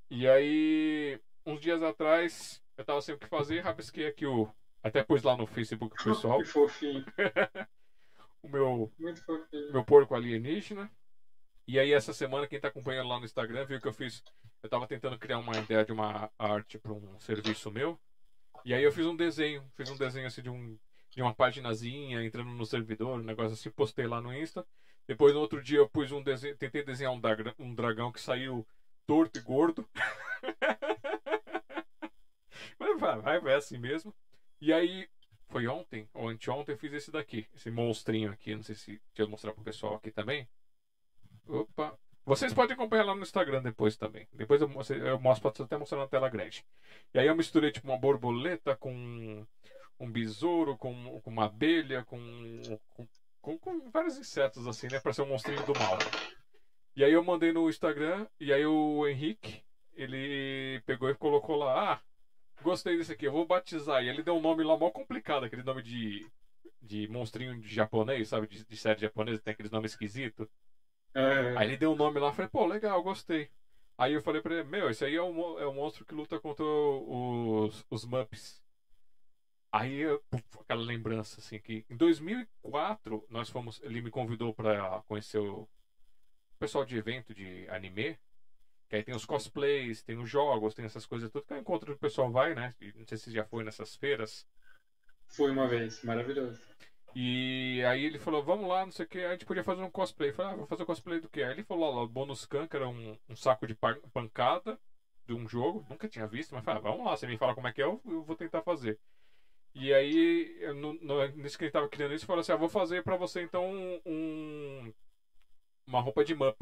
E 0.08 0.28
aí, 0.28 1.18
uns 1.44 1.60
dias 1.60 1.82
atrás, 1.82 2.62
eu 2.76 2.84
tava 2.84 3.00
sem 3.00 3.14
o 3.14 3.18
que 3.18 3.26
fazer, 3.26 3.60
rabisquei 3.60 4.06
aqui 4.06 4.26
o. 4.26 4.48
Até 4.82 5.02
pus 5.02 5.22
lá 5.22 5.36
no 5.36 5.46
Facebook 5.46 5.96
pessoal. 6.02 6.38
que 6.38 6.44
fofinho. 6.44 7.04
o 8.42 8.48
meu. 8.48 8.92
Muito 8.98 9.24
fofinho. 9.24 9.72
Meu 9.72 9.84
porco 9.84 10.14
alienígena. 10.14 10.90
E 11.66 11.78
aí, 11.78 11.92
essa 11.92 12.12
semana, 12.12 12.46
quem 12.46 12.60
tá 12.60 12.68
acompanhando 12.68 13.08
lá 13.08 13.18
no 13.18 13.24
Instagram 13.24 13.64
viu 13.64 13.80
que 13.80 13.88
eu 13.88 13.92
fiz. 13.92 14.22
Eu 14.62 14.68
tava 14.68 14.86
tentando 14.86 15.18
criar 15.18 15.38
uma 15.38 15.56
ideia 15.56 15.84
de 15.84 15.92
uma 15.92 16.30
arte 16.38 16.78
para 16.78 16.92
um 16.92 17.18
serviço 17.18 17.70
meu. 17.70 17.98
E 18.64 18.72
aí 18.72 18.82
eu 18.82 18.92
fiz 18.92 19.06
um 19.06 19.16
desenho, 19.16 19.64
fiz 19.74 19.90
um 19.90 19.96
desenho 19.96 20.26
assim 20.26 20.42
de, 20.42 20.50
um, 20.50 20.78
de 21.10 21.22
uma 21.22 21.34
paginazinha, 21.34 22.24
entrando 22.24 22.50
no 22.50 22.64
servidor, 22.64 23.18
um 23.18 23.22
negócio 23.22 23.54
assim, 23.54 23.70
postei 23.70 24.06
lá 24.06 24.20
no 24.20 24.32
Insta. 24.32 24.64
Depois 25.06 25.34
no 25.34 25.40
outro 25.40 25.62
dia 25.62 25.78
eu 25.78 25.88
pus 25.88 26.12
um 26.12 26.22
desenho, 26.22 26.56
tentei 26.56 26.84
desenhar 26.84 27.12
um, 27.12 27.20
dragão, 27.20 27.54
um 27.58 27.74
dragão 27.74 28.12
que 28.12 28.20
saiu 28.20 28.66
torto 29.06 29.38
e 29.38 29.42
gordo. 29.42 29.88
Mas 32.78 33.00
vai, 33.00 33.20
vai, 33.20 33.40
vai 33.40 33.54
assim 33.54 33.78
mesmo. 33.78 34.14
E 34.60 34.72
aí, 34.72 35.08
foi 35.48 35.66
ontem 35.66 36.08
ou 36.14 36.28
anteontem 36.28 36.74
eu 36.74 36.78
fiz 36.78 36.92
esse 36.92 37.10
daqui, 37.10 37.46
esse 37.54 37.70
monstrinho 37.70 38.30
aqui. 38.30 38.54
Não 38.54 38.62
sei 38.62 38.74
se 38.74 38.92
deixa 38.92 39.22
eu 39.22 39.28
mostrar 39.28 39.52
pro 39.52 39.64
pessoal 39.64 39.96
aqui 39.96 40.10
também. 40.10 40.48
Opa. 41.48 41.96
Vocês 42.24 42.54
podem 42.54 42.74
acompanhar 42.74 43.04
lá 43.04 43.14
no 43.14 43.22
Instagram 43.22 43.62
depois 43.62 43.96
também. 43.96 44.28
Depois 44.32 44.60
eu, 44.60 44.68
mostro, 44.68 44.96
eu 44.96 45.18
mostro 45.18 45.64
até 45.64 45.76
mostrar 45.76 45.98
na 45.98 46.06
tela 46.06 46.28
grande. 46.28 46.64
E 47.12 47.18
aí 47.18 47.26
eu 47.26 47.34
misturei 47.34 47.72
tipo 47.72 47.88
uma 47.88 47.98
borboleta 47.98 48.76
com 48.76 49.44
um 49.98 50.10
besouro, 50.10 50.76
com, 50.76 51.20
com 51.20 51.30
uma 51.30 51.46
abelha, 51.46 52.04
com, 52.04 52.18
com, 53.40 53.58
com, 53.58 53.90
vários 53.90 54.16
insetos 54.16 54.66
assim, 54.66 54.86
né? 54.88 55.00
Pra 55.00 55.12
ser 55.12 55.22
um 55.22 55.26
monstrinho 55.26 55.64
do 55.66 55.72
mal. 55.78 55.98
E 56.94 57.02
aí 57.02 57.12
eu 57.12 57.24
mandei 57.24 57.52
no 57.52 57.68
Instagram, 57.68 58.26
e 58.38 58.52
aí 58.52 58.64
o 58.64 59.06
Henrique, 59.08 59.62
ele 59.94 60.80
pegou 60.86 61.08
e 61.10 61.14
colocou 61.14 61.56
lá, 61.56 61.94
ah, 61.94 62.00
gostei 62.62 62.96
desse 62.96 63.12
aqui, 63.12 63.26
eu 63.26 63.32
vou 63.32 63.46
batizar. 63.46 64.02
E 64.02 64.08
ele 64.08 64.22
deu 64.22 64.36
um 64.36 64.40
nome 64.40 64.62
lá 64.62 64.76
mó 64.76 64.90
complicado, 64.90 65.44
aquele 65.44 65.62
nome 65.62 65.82
de, 65.82 66.26
de 66.80 67.08
monstrinho 67.08 67.58
de 67.58 67.68
japonês, 67.74 68.28
sabe? 68.28 68.46
De, 68.46 68.64
de 68.64 68.76
série 68.76 69.00
japonesa, 69.00 69.40
tem 69.40 69.52
aqueles 69.52 69.72
nomes 69.72 69.92
esquisitos. 69.92 70.46
É. 71.14 71.56
Aí 71.56 71.68
ele 71.68 71.76
deu 71.76 71.92
um 71.92 71.96
nome 71.96 72.18
lá, 72.18 72.32
falei, 72.32 72.48
pô, 72.48 72.66
legal, 72.66 73.02
gostei. 73.02 73.50
Aí 73.98 74.14
eu 74.14 74.22
falei 74.22 74.40
pra 74.40 74.54
ele, 74.54 74.64
meu, 74.64 74.90
esse 74.90 75.04
aí 75.04 75.14
é 75.14 75.22
o, 75.22 75.58
é 75.58 75.66
o 75.66 75.74
monstro 75.74 76.04
que 76.04 76.14
luta 76.14 76.40
contra 76.40 76.64
os, 76.64 77.84
os 77.90 78.04
Mups. 78.04 78.62
Aí, 79.70 80.02
aquela 80.60 80.82
lembrança, 80.82 81.40
assim, 81.40 81.58
que 81.58 81.84
em 81.88 81.96
2004, 81.96 83.24
nós 83.30 83.48
fomos, 83.48 83.80
ele 83.82 84.02
me 84.02 84.10
convidou 84.10 84.52
pra 84.52 85.02
conhecer 85.08 85.38
o 85.38 85.66
pessoal 86.58 86.84
de 86.84 86.96
evento 86.96 87.34
de 87.34 87.66
anime. 87.70 88.18
Que 88.88 88.96
aí 88.96 89.02
tem 89.02 89.14
os 89.14 89.24
cosplays, 89.24 90.02
tem 90.02 90.18
os 90.18 90.28
jogos, 90.28 90.74
tem 90.74 90.84
essas 90.84 91.06
coisas 91.06 91.30
tudo 91.30 91.46
que 91.46 91.54
é 91.54 91.56
o 91.56 91.60
encontro 91.60 91.92
que 91.92 91.96
o 91.96 92.00
pessoal 92.00 92.30
vai, 92.30 92.54
né? 92.54 92.74
Não 92.94 93.06
sei 93.06 93.16
se 93.16 93.32
já 93.32 93.42
foi 93.42 93.64
nessas 93.64 93.96
feiras. 93.96 94.46
Fui 95.28 95.50
uma 95.50 95.66
vez, 95.66 96.02
maravilhoso. 96.02 96.60
E 97.14 97.82
aí 97.86 98.04
ele 98.04 98.18
falou, 98.18 98.42
vamos 98.42 98.68
lá, 98.68 98.84
não 98.84 98.92
sei 98.92 99.04
o 99.04 99.08
que, 99.08 99.18
a 99.18 99.32
gente 99.32 99.44
podia 99.44 99.62
fazer 99.62 99.82
um 99.82 99.90
cosplay. 99.90 100.30
Eu 100.30 100.34
falei, 100.34 100.52
ah, 100.52 100.56
vou 100.56 100.66
fazer 100.66 100.82
um 100.82 100.86
cosplay 100.86 101.20
do 101.20 101.28
que? 101.28 101.42
Aí 101.42 101.50
ele 101.50 101.62
falou 101.62 101.94
lá, 101.94 102.02
o 102.02 102.08
bônus 102.08 102.46
can, 102.46 102.66
que 102.66 102.76
era 102.76 102.88
um, 102.88 103.16
um, 103.28 103.36
saco 103.36 103.66
de 103.66 103.74
pancada 104.12 104.78
de 105.26 105.34
um 105.34 105.46
jogo, 105.46 105.84
nunca 105.88 106.08
tinha 106.08 106.26
visto, 106.26 106.54
mas 106.54 106.64
falei, 106.64 106.80
ah, 106.80 106.82
vamos 106.82 107.04
lá, 107.04 107.16
você 107.16 107.26
me 107.26 107.36
fala 107.36 107.54
como 107.54 107.68
é 107.68 107.72
que 107.72 107.82
é, 107.82 107.84
eu, 107.84 108.00
eu 108.06 108.22
vou 108.22 108.34
tentar 108.34 108.62
fazer. 108.62 108.98
E 109.74 109.92
aí, 109.92 110.60
no, 110.74 110.94
no, 110.94 111.26
nisso 111.28 111.56
que 111.56 111.64
ele 111.64 111.70
tava 111.70 111.88
criando 111.88 112.14
isso, 112.14 112.26
falou 112.26 112.40
assim, 112.40 112.52
ah, 112.52 112.56
vou 112.56 112.68
fazer 112.68 113.02
pra 113.02 113.16
você 113.16 113.42
então 113.42 113.64
um, 114.04 114.92
uma 115.86 116.00
roupa 116.00 116.24
de 116.24 116.34
Mup. 116.34 116.58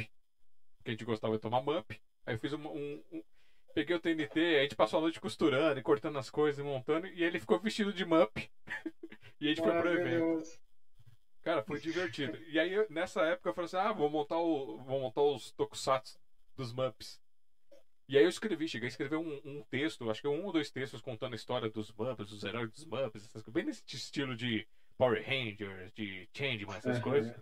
Que 0.84 0.90
a 0.90 0.90
gente 0.92 1.04
gostava 1.04 1.34
de 1.34 1.40
tomar 1.40 1.60
Mup. 1.60 1.90
Aí 2.24 2.34
eu 2.34 2.38
fiz 2.38 2.52
um, 2.52 2.66
um, 2.66 3.02
um 3.12 3.22
peguei 3.74 3.96
o 3.96 4.00
TNT, 4.00 4.58
a 4.58 4.62
gente 4.62 4.76
passou 4.76 4.98
a 4.98 5.02
noite 5.02 5.20
costurando 5.20 5.78
e 5.78 5.82
cortando 5.82 6.18
as 6.18 6.30
coisas 6.30 6.58
e 6.58 6.66
montando, 6.66 7.06
e 7.06 7.22
ele 7.22 7.40
ficou 7.40 7.58
vestido 7.58 7.92
de 7.92 8.04
Mup. 8.04 8.36
E 9.40 9.46
a 9.46 9.48
gente 9.48 9.62
foi 9.62 9.72
pro 9.72 9.90
evento. 9.90 10.42
Cara, 11.42 11.62
foi 11.62 11.80
divertido. 11.80 12.36
E 12.48 12.58
aí, 12.58 12.86
nessa 12.90 13.22
época, 13.22 13.48
eu 13.48 13.54
falei 13.54 13.64
assim: 13.64 13.76
ah, 13.78 13.92
vou 13.92 14.10
montar, 14.10 14.38
o, 14.38 14.76
vou 14.78 15.00
montar 15.00 15.22
os 15.22 15.50
tokusatsu 15.52 16.20
dos 16.54 16.72
Mups. 16.72 17.20
E 18.06 18.18
aí 18.18 18.24
eu 18.24 18.28
escrevi, 18.28 18.68
cheguei 18.68 18.88
a 18.88 18.90
escrever 18.90 19.16
um, 19.16 19.40
um, 19.44 19.62
texto, 19.70 20.10
acho 20.10 20.20
que 20.20 20.28
um 20.28 20.44
ou 20.44 20.52
dois 20.52 20.70
textos 20.70 21.00
contando 21.00 21.32
a 21.32 21.36
história 21.36 21.70
dos 21.70 21.92
Mups, 21.92 22.28
dos 22.28 22.44
heróis 22.44 22.70
dos 22.70 22.84
Mups, 22.84 23.24
essas 23.24 23.42
coisas, 23.42 23.52
bem 23.52 23.64
nesse 23.64 23.82
estilo 23.86 24.36
de 24.36 24.66
Power 24.98 25.24
Rangers, 25.24 25.92
de 25.92 26.28
Changeman, 26.34 26.76
essas 26.76 26.96
uhum. 26.96 27.02
coisas. 27.02 27.40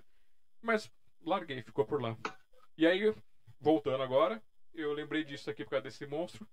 Mas 0.61 0.93
larguei, 1.25 1.63
ficou 1.63 1.87
por 1.87 2.01
lá. 2.01 2.17
E 2.77 2.87
aí, 2.87 3.13
voltando 3.59 4.03
agora, 4.03 4.43
eu 4.75 4.93
lembrei 4.93 5.25
disso 5.25 5.51
aqui 5.51 5.65
por 5.65 5.71
causa 5.71 5.85
desse 5.85 6.07
monstro. 6.07 6.47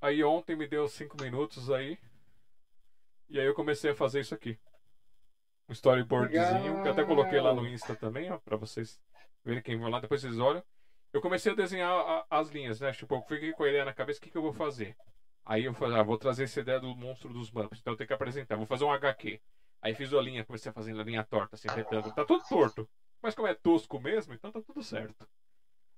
Aí 0.00 0.22
ontem 0.22 0.56
me 0.56 0.66
deu 0.66 0.86
cinco 0.88 1.20
minutos 1.22 1.70
aí. 1.70 1.98
E 3.28 3.38
aí 3.38 3.46
eu 3.46 3.54
comecei 3.54 3.90
a 3.90 3.94
fazer 3.94 4.20
isso 4.20 4.34
aqui 4.34 4.58
um 5.68 5.72
storyboardzinho, 5.72 6.82
que 6.82 6.88
eu 6.88 6.92
até 6.92 7.04
coloquei 7.04 7.40
lá 7.40 7.54
no 7.54 7.66
Insta 7.66 7.94
também, 7.96 8.30
ó, 8.30 8.38
pra 8.38 8.56
vocês 8.56 9.00
verem 9.44 9.62
quem 9.62 9.78
vai 9.78 9.90
lá, 9.90 10.00
depois 10.00 10.20
vocês 10.20 10.38
olham. 10.38 10.62
Eu 11.12 11.20
comecei 11.20 11.52
a 11.52 11.54
desenhar 11.54 11.90
a, 11.90 12.26
as 12.30 12.50
linhas, 12.50 12.80
né? 12.80 12.92
Tipo, 12.92 13.14
eu 13.14 13.22
fiquei 13.22 13.52
com 13.52 13.62
a 13.62 13.68
ideia 13.68 13.84
na 13.84 13.94
cabeça, 13.94 14.18
o 14.18 14.22
que, 14.22 14.30
que 14.30 14.36
eu 14.36 14.42
vou 14.42 14.52
fazer? 14.52 14.96
Aí 15.44 15.64
eu 15.64 15.74
falei, 15.74 15.98
ah, 15.98 16.02
vou 16.02 16.18
trazer 16.18 16.44
essa 16.44 16.60
ideia 16.60 16.80
do 16.80 16.94
monstro 16.96 17.32
dos 17.32 17.50
Muppets, 17.50 17.80
então 17.80 17.92
eu 17.92 17.96
tenho 17.96 18.08
que 18.08 18.14
apresentar, 18.14 18.56
vou 18.56 18.66
fazer 18.66 18.84
um 18.84 18.92
HQ. 18.92 19.40
Aí 19.80 19.94
fiz 19.94 20.12
a 20.12 20.20
linha, 20.20 20.44
comecei 20.44 20.70
a 20.70 20.72
fazer 20.72 20.98
a 20.98 21.04
linha 21.04 21.22
torta, 21.22 21.54
assim, 21.54 21.68
retângulo. 21.68 22.14
Tá 22.14 22.24
tudo 22.24 22.42
torto. 22.48 22.88
Mas 23.22 23.34
como 23.34 23.48
é 23.48 23.54
tosco 23.54 24.00
mesmo, 24.00 24.34
então 24.34 24.50
tá 24.50 24.60
tudo 24.60 24.82
certo. 24.82 25.28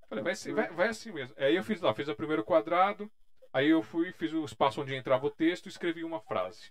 Falei, 0.08 0.22
vai, 0.22 0.34
vai, 0.34 0.72
vai 0.72 0.88
assim 0.88 1.12
mesmo. 1.12 1.34
Aí 1.38 1.56
eu 1.56 1.64
fiz 1.64 1.80
lá, 1.80 1.92
fiz 1.92 2.08
o 2.08 2.14
primeiro 2.14 2.44
quadrado, 2.44 3.10
aí 3.52 3.68
eu 3.68 3.82
fui, 3.82 4.12
fiz 4.12 4.32
o 4.32 4.44
espaço 4.44 4.80
onde 4.80 4.94
entrava 4.94 5.26
o 5.26 5.30
texto 5.30 5.66
e 5.66 5.68
escrevi 5.68 6.04
uma 6.04 6.20
frase. 6.20 6.70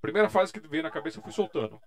Primeira 0.00 0.28
frase 0.28 0.52
que 0.52 0.60
veio 0.60 0.82
na 0.82 0.90
cabeça 0.90 1.18
eu 1.18 1.22
fui 1.22 1.32
soltando. 1.32 1.80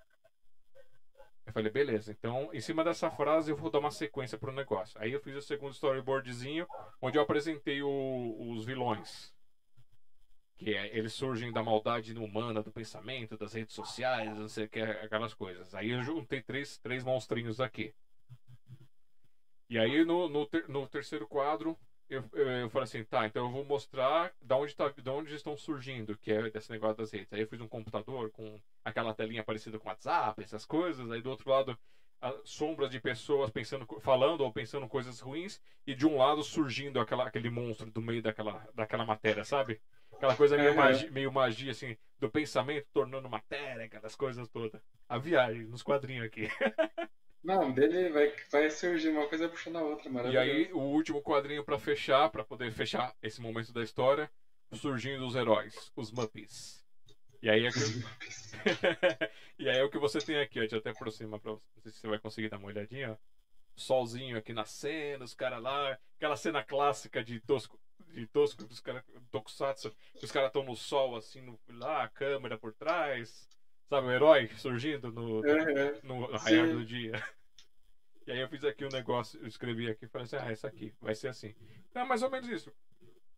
Eu 1.46 1.54
falei, 1.54 1.70
beleza, 1.70 2.12
então 2.12 2.50
em 2.54 2.62
cima 2.62 2.84
dessa 2.84 3.12
frase 3.12 3.52
eu 3.52 3.58
vou 3.58 3.70
dar 3.70 3.80
uma 3.80 3.92
sequência 3.92 4.38
pro 4.38 4.52
negócio. 4.52 5.00
Aí 5.00 5.12
eu 5.12 5.20
fiz 5.20 5.36
o 5.36 5.42
segundo 5.42 5.74
storyboardzinho, 5.74 6.66
onde 7.02 7.18
eu 7.18 7.22
apresentei 7.22 7.84
o, 7.84 8.52
os 8.52 8.66
vilões. 8.66 9.34
Que 10.58 10.74
é, 10.74 10.98
eles 10.98 11.14
surgem 11.14 11.52
da 11.52 11.62
maldade 11.62 12.18
humana, 12.18 12.64
do 12.64 12.72
pensamento, 12.72 13.38
das 13.38 13.54
redes 13.54 13.76
sociais, 13.76 14.38
não 14.40 14.48
sei 14.48 14.66
o 14.66 14.70
que, 14.70 14.80
aquelas 14.80 15.34
coisas. 15.34 15.76
Aí 15.76 15.92
eu 15.92 16.02
juntei 16.02 16.42
três, 16.42 16.78
três 16.78 17.04
monstrinhos 17.04 17.60
aqui. 17.60 17.94
E 19.70 19.80
aí 19.80 20.04
no, 20.06 20.28
no, 20.28 20.46
ter, 20.46 20.68
no 20.68 20.88
terceiro 20.88 21.28
quadro 21.28 21.78
eu, 22.10 22.24
eu, 22.34 22.48
eu, 22.48 22.70
falei 22.70 22.84
assim, 22.84 23.04
tá, 23.04 23.26
então 23.26 23.46
eu 23.46 23.52
vou 23.52 23.64
mostrar 23.64 24.32
da 24.40 24.56
onde, 24.56 24.76
tá, 24.76 24.90
de 24.90 25.10
onde 25.10 25.34
estão 25.34 25.58
surgindo, 25.58 26.16
que 26.18 26.32
é 26.32 26.50
desse 26.50 26.70
negócio 26.70 26.98
das 26.98 27.12
redes. 27.12 27.34
Aí 27.34 27.42
eu 27.42 27.48
fiz 27.48 27.60
um 27.60 27.68
computador 27.68 28.30
com 28.30 28.60
aquela 28.84 29.14
telinha 29.14 29.44
parecida 29.44 29.80
com 29.80 29.90
WhatsApp, 29.90 30.42
essas 30.42 30.66
coisas. 30.66 31.10
Aí 31.12 31.22
do 31.22 31.32
outro 31.32 31.50
lado, 31.50 31.78
sombras 32.44 32.92
de 32.92 33.00
pessoas 33.00 33.50
pensando, 33.50 33.88
falando 34.00 34.42
ou 34.42 34.52
pensando 34.52 34.88
coisas 34.88 35.20
ruins. 35.20 35.60
E 35.86 35.96
de 35.96 36.06
um 36.06 36.18
lado 36.18 36.44
surgindo 36.44 37.00
aquela, 37.00 37.26
aquele 37.26 37.50
monstro 37.50 37.90
do 37.90 38.02
meio 38.02 38.22
daquela, 38.22 38.68
daquela 38.76 39.06
matéria, 39.06 39.44
sabe? 39.44 39.82
Aquela 40.14 40.36
coisa 40.36 40.56
meio, 40.58 40.76
magia, 40.76 41.12
meio 41.12 41.32
magia, 41.32 41.72
assim, 41.72 41.98
do 42.20 42.30
pensamento 42.30 42.88
tornando 42.94 43.28
matéria, 43.28 43.86
aquelas 43.86 44.16
coisas 44.16 44.48
todas. 44.48 44.82
A 45.10 45.18
viagem, 45.18 45.66
nos 45.66 45.82
quadrinhos 45.82 46.26
aqui. 46.26 46.48
Não, 47.46 47.72
dele 47.72 48.10
vai, 48.10 48.34
vai 48.52 48.72
surgir 48.72 49.10
uma 49.10 49.28
coisa 49.28 49.48
puxando 49.48 49.76
a 49.76 49.84
outra, 49.84 50.10
maravilhoso. 50.10 50.48
E 50.48 50.52
aí, 50.52 50.74
o 50.74 50.80
último 50.80 51.22
quadrinho 51.22 51.64
para 51.64 51.78
fechar, 51.78 52.28
para 52.32 52.44
poder 52.44 52.72
fechar 52.72 53.16
esse 53.22 53.40
momento 53.40 53.72
da 53.72 53.84
história, 53.84 54.32
surgindo 54.74 55.28
os 55.28 55.36
heróis, 55.36 55.92
os 55.96 56.12
Muppets. 56.12 56.84
E 57.44 57.48
aí 57.48 57.68
é 57.68 57.72
que... 57.72 57.80
e 59.60 59.70
aí 59.70 59.78
é 59.78 59.84
o 59.84 59.92
que 59.92 60.00
você 60.00 60.18
tem 60.18 60.40
aqui, 60.40 60.58
ó. 60.58 60.62
Deixa 60.62 60.78
eu 60.78 60.80
até 60.80 60.90
aproximar 60.90 61.40
pra 61.40 61.52
você. 61.52 61.64
Não 61.76 61.84
sei 61.84 61.92
se 61.92 62.00
você 62.00 62.08
vai 62.08 62.18
conseguir 62.18 62.50
dar 62.50 62.58
uma 62.58 62.68
olhadinha, 62.68 63.12
ó. 63.12 63.18
Solzinho 63.76 64.40
aqui 64.40 64.52
na 64.52 64.66
cena, 64.66 65.24
os 65.24 65.36
caras 65.36 65.62
lá. 65.62 66.00
Aquela 66.18 66.36
cena 66.36 66.64
clássica 66.64 67.24
de 67.24 67.40
Tosco. 67.42 67.80
De 68.08 68.26
Tosco, 68.26 68.64
dos 68.66 68.80
caras. 68.80 69.04
Tokusatsu, 69.30 69.96
que 70.18 70.26
os 70.26 70.32
caras 70.32 70.48
estão 70.48 70.64
no 70.64 70.76
sol, 70.76 71.16
assim, 71.16 71.42
no, 71.42 71.60
lá, 71.70 72.06
a 72.06 72.10
câmera 72.10 72.58
por 72.58 72.74
trás. 72.74 73.48
Sabe, 73.90 74.08
o 74.08 74.12
herói 74.12 74.48
surgindo 74.58 75.12
no, 75.12 75.42
uhum. 75.42 76.00
no, 76.04 76.28
no 76.32 76.38
raiar 76.38 76.68
do 76.68 76.84
dia. 76.86 77.12
E 78.28 78.32
aí 78.32 78.40
eu 78.40 78.50
fiz 78.50 78.64
aqui 78.64 78.84
um 78.84 78.90
negócio, 78.90 79.40
eu 79.40 79.46
escrevi 79.46 79.88
aqui 79.88 80.06
e 80.06 80.08
falei 80.08 80.26
assim, 80.26 80.38
ah, 80.38 80.52
essa 80.52 80.68
aqui, 80.68 80.92
vai 81.00 81.14
ser 81.14 81.28
assim. 81.28 81.54
É 81.94 82.04
mais 82.04 82.24
ou 82.24 82.32
menos 82.32 82.50
isso. 82.50 82.74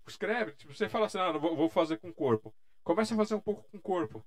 Escreve, 0.07 0.53
tipo, 0.53 0.73
você 0.73 0.87
fala 0.87 1.07
assim, 1.07 1.17
ah, 1.17 1.33
não, 1.33 1.41
vou, 1.41 1.57
vou 1.57 1.67
fazer 1.67 1.97
com 1.97 2.07
o 2.07 2.13
corpo. 2.13 2.55
Começa 2.85 3.13
a 3.13 3.17
fazer 3.17 3.35
um 3.35 3.41
pouco 3.41 3.69
com 3.69 3.77
o 3.77 3.81
corpo. 3.81 4.25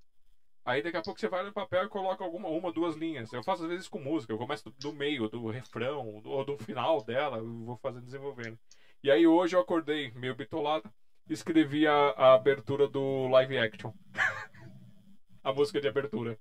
Aí 0.63 0.83
daqui 0.83 0.99
a 0.99 1.03
pouco 1.03 1.19
você 1.19 1.29
vai 1.29 1.43
no 1.43 1.53
papel 1.53 1.85
e 1.85 1.89
coloca 1.89 2.23
alguma, 2.23 2.49
uma, 2.49 2.71
duas 2.71 2.95
linhas. 2.95 3.33
Eu 3.33 3.43
faço 3.43 3.63
às 3.63 3.71
vezes 3.71 3.89
com 3.89 3.99
música, 3.99 4.33
eu 4.33 4.39
começo 4.39 4.65
do, 4.65 4.71
do 4.79 4.93
meio, 4.93 5.29
do 5.29 5.49
refrão, 5.49 6.21
do, 6.21 6.29
ou 6.29 6.45
do 6.45 6.59
final 6.59 7.03
dela, 7.03 7.39
eu 7.39 7.65
vou 7.65 7.79
fazendo 7.79 8.05
desenvolvendo. 8.05 8.59
E 9.03 9.11
aí 9.11 9.27
hoje 9.27 9.57
eu 9.57 9.61
acordei 9.61 10.13
meio 10.13 10.35
bitolado, 10.35 10.93
escrevi 11.27 11.87
a, 11.87 12.11
a 12.11 12.35
abertura 12.35 12.87
do 12.87 13.29
live 13.29 13.57
action. 13.57 13.93
a 15.51 15.55
música 15.55 15.81
de 15.81 15.89
abertura. 15.89 16.39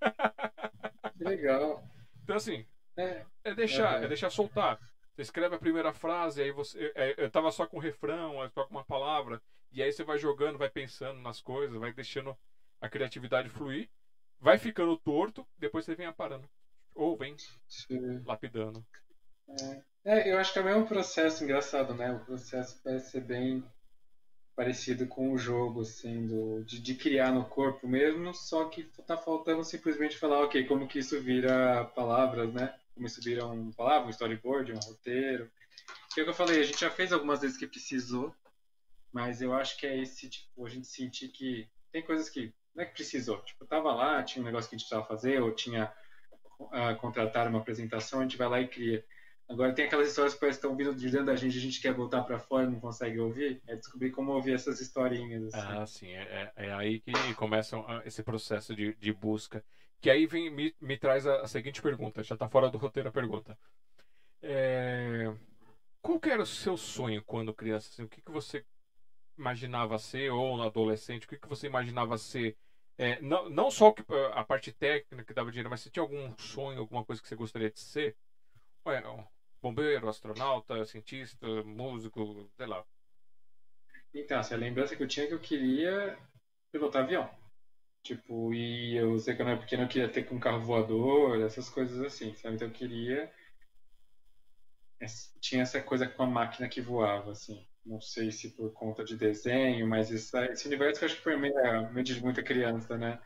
Legal. 1.18 1.84
Então 2.22 2.36
assim, 2.36 2.66
é, 2.96 3.24
é 3.44 3.54
deixar, 3.54 4.02
é 4.02 4.08
deixar 4.08 4.30
soltar. 4.30 4.78
Você 5.14 5.22
escreve 5.22 5.54
a 5.54 5.58
primeira 5.58 5.92
frase, 5.92 6.42
aí 6.42 6.50
você. 6.50 6.92
É, 6.94 7.14
eu 7.18 7.30
tava 7.30 7.50
só 7.50 7.66
com 7.66 7.76
o 7.76 7.80
refrão, 7.80 8.40
aí 8.40 8.48
toca 8.50 8.70
uma 8.70 8.84
palavra, 8.84 9.40
e 9.72 9.82
aí 9.82 9.92
você 9.92 10.02
vai 10.02 10.18
jogando, 10.18 10.58
vai 10.58 10.70
pensando 10.70 11.20
nas 11.20 11.40
coisas, 11.40 11.78
vai 11.78 11.92
deixando 11.92 12.36
a 12.80 12.88
criatividade 12.88 13.48
fluir, 13.48 13.88
vai 14.40 14.58
ficando 14.58 14.96
torto, 14.96 15.46
depois 15.58 15.84
você 15.84 15.94
vem 15.94 16.06
aparando. 16.06 16.48
Ou 16.94 17.16
vem 17.16 17.36
Sim. 17.68 18.22
lapidando. 18.24 18.84
É. 19.48 19.82
é, 20.04 20.32
eu 20.32 20.38
acho 20.38 20.52
que 20.52 20.58
é 20.58 20.62
o 20.62 20.64
mesmo 20.64 20.86
processo 20.86 21.44
engraçado, 21.44 21.94
né? 21.94 22.12
O 22.12 22.24
processo 22.24 22.80
parece 22.82 23.10
ser 23.10 23.20
bem 23.20 23.64
parecido 24.54 25.06
com 25.06 25.32
o 25.32 25.38
jogo, 25.38 25.82
assim, 25.82 26.26
do, 26.26 26.62
de, 26.64 26.80
de, 26.80 26.94
criar 26.94 27.32
no 27.32 27.44
corpo 27.44 27.88
mesmo, 27.88 28.34
só 28.34 28.66
que 28.66 28.84
tá 29.06 29.16
faltando 29.16 29.64
simplesmente 29.64 30.18
falar, 30.18 30.40
ok, 30.40 30.64
como 30.66 30.86
que 30.86 30.98
isso 30.98 31.20
vira 31.20 31.84
palavras, 31.94 32.52
né? 32.52 32.74
Como 32.94 33.06
isso 33.06 33.20
vira 33.22 33.46
uma 33.46 33.72
palavra, 33.72 34.06
um 34.06 34.10
storyboard, 34.10 34.72
um 34.72 34.78
roteiro. 34.78 35.50
Que 36.12 36.20
é 36.20 36.22
o 36.22 36.26
que 36.26 36.30
eu 36.30 36.34
falei, 36.34 36.60
a 36.60 36.64
gente 36.64 36.80
já 36.80 36.90
fez 36.90 37.12
algumas 37.12 37.40
vezes 37.40 37.56
que 37.56 37.66
precisou, 37.66 38.34
mas 39.12 39.40
eu 39.40 39.54
acho 39.54 39.76
que 39.78 39.86
é 39.86 39.98
esse, 39.98 40.28
tipo, 40.28 40.66
a 40.66 40.68
gente 40.68 40.86
sentir 40.86 41.28
que 41.28 41.68
tem 41.90 42.02
coisas 42.02 42.28
que 42.28 42.52
não 42.74 42.84
é 42.84 42.86
que 42.86 42.94
precisou. 42.94 43.38
Tipo, 43.42 43.66
tava 43.66 43.92
lá, 43.92 44.22
tinha 44.22 44.42
um 44.42 44.46
negócio 44.46 44.68
que 44.68 44.76
a 44.76 44.78
gente 44.78 44.86
precisava 44.86 45.06
fazer, 45.06 45.40
ou 45.42 45.52
tinha 45.52 45.92
uh, 46.60 46.96
contratar 47.00 47.48
uma 47.48 47.58
apresentação, 47.58 48.20
a 48.20 48.22
gente 48.22 48.36
vai 48.36 48.48
lá 48.48 48.60
e 48.60 48.68
cria. 48.68 49.04
Agora 49.50 49.72
tem 49.72 49.84
aquelas 49.84 50.08
histórias 50.08 50.32
que 50.32 50.46
estão 50.46 50.76
vindo 50.76 50.94
de 50.94 51.10
dentro 51.10 51.26
da 51.26 51.34
gente, 51.34 51.58
a 51.58 51.60
gente 51.60 51.80
quer 51.80 51.92
voltar 51.92 52.22
para 52.22 52.38
fora 52.38 52.66
e 52.66 52.70
não 52.70 52.78
consegue 52.78 53.18
ouvir. 53.18 53.60
É 53.66 53.74
descobrir 53.74 54.12
como 54.12 54.30
ouvir 54.30 54.54
essas 54.54 54.80
historinhas. 54.80 55.52
Assim. 55.52 55.66
Ah, 55.66 55.86
sim. 55.86 56.10
É, 56.12 56.52
é, 56.56 56.66
é 56.66 56.72
aí 56.72 57.00
que 57.00 57.12
começa 57.34 57.76
esse 58.04 58.22
processo 58.22 58.76
de, 58.76 58.94
de 58.94 59.12
busca. 59.12 59.64
Que 60.00 60.08
aí 60.08 60.24
vem, 60.24 60.50
me, 60.50 60.72
me 60.80 60.96
traz 60.96 61.26
a, 61.26 61.40
a 61.40 61.48
seguinte 61.48 61.82
pergunta, 61.82 62.22
já 62.22 62.34
está 62.34 62.48
fora 62.48 62.70
do 62.70 62.78
roteiro 62.78 63.08
a 63.08 63.12
pergunta. 63.12 63.58
É... 64.40 65.34
Qual 66.00 66.20
era 66.22 66.42
o 66.42 66.46
seu 66.46 66.76
sonho 66.76 67.20
quando 67.24 67.52
criança? 67.52 67.88
Assim, 67.92 68.04
o 68.04 68.08
que, 68.08 68.22
que 68.22 68.30
você 68.30 68.64
imaginava 69.36 69.98
ser, 69.98 70.30
ou 70.30 70.56
no 70.56 70.62
adolescente, 70.62 71.26
o 71.26 71.28
que, 71.28 71.36
que 71.36 71.48
você 71.48 71.66
imaginava 71.66 72.16
ser? 72.16 72.56
É, 72.96 73.20
não, 73.20 73.50
não 73.50 73.68
só 73.68 73.92
a 74.32 74.44
parte 74.44 74.70
técnica 74.70 75.24
que 75.24 75.34
dava 75.34 75.50
dinheiro, 75.50 75.68
mas 75.68 75.80
se 75.80 75.90
tinha 75.90 76.02
algum 76.02 76.32
sonho, 76.38 76.78
alguma 76.78 77.04
coisa 77.04 77.20
que 77.20 77.26
você 77.26 77.34
gostaria 77.34 77.70
de 77.70 77.80
ser? 77.80 78.16
Ué, 78.86 79.02
bombeiro, 79.62 80.08
astronauta, 80.08 80.84
cientista, 80.84 81.46
músico, 81.64 82.50
sei 82.56 82.66
lá. 82.66 82.84
Então, 84.12 84.38
assim, 84.38 84.54
a 84.54 84.58
lembrança 84.58 84.96
que 84.96 85.02
eu 85.02 85.08
tinha 85.08 85.24
é 85.24 85.28
que 85.28 85.34
eu 85.34 85.40
queria 85.40 86.18
pilotar 86.72 87.04
avião. 87.04 87.30
Tipo, 88.02 88.54
e 88.54 88.96
eu 88.96 89.18
sei 89.18 89.34
que 89.34 89.42
eu 89.42 89.44
não 89.44 89.52
era 89.52 89.60
pequeno, 89.60 89.82
eu 89.82 89.88
queria 89.88 90.08
ter 90.08 90.26
um 90.32 90.40
carro 90.40 90.60
voador, 90.60 91.40
essas 91.42 91.68
coisas 91.68 92.00
assim, 92.00 92.34
sabe? 92.34 92.56
Então 92.56 92.68
eu 92.68 92.72
queria. 92.72 93.30
Tinha 95.40 95.62
essa 95.62 95.80
coisa 95.82 96.06
com 96.06 96.22
a 96.22 96.26
máquina 96.26 96.68
que 96.68 96.80
voava, 96.80 97.32
assim. 97.32 97.66
Não 97.84 98.00
sei 98.00 98.30
se 98.30 98.50
por 98.50 98.72
conta 98.72 99.04
de 99.04 99.16
desenho, 99.16 99.86
mas 99.86 100.10
esse 100.10 100.66
universo 100.66 100.98
que 100.98 101.04
eu 101.04 101.08
acho 101.08 101.16
que 101.16 101.22
foi 101.22 101.36
meio, 101.36 101.54
meio 101.92 102.04
de 102.04 102.20
muita 102.22 102.42
criança, 102.42 102.96
né? 102.96 103.20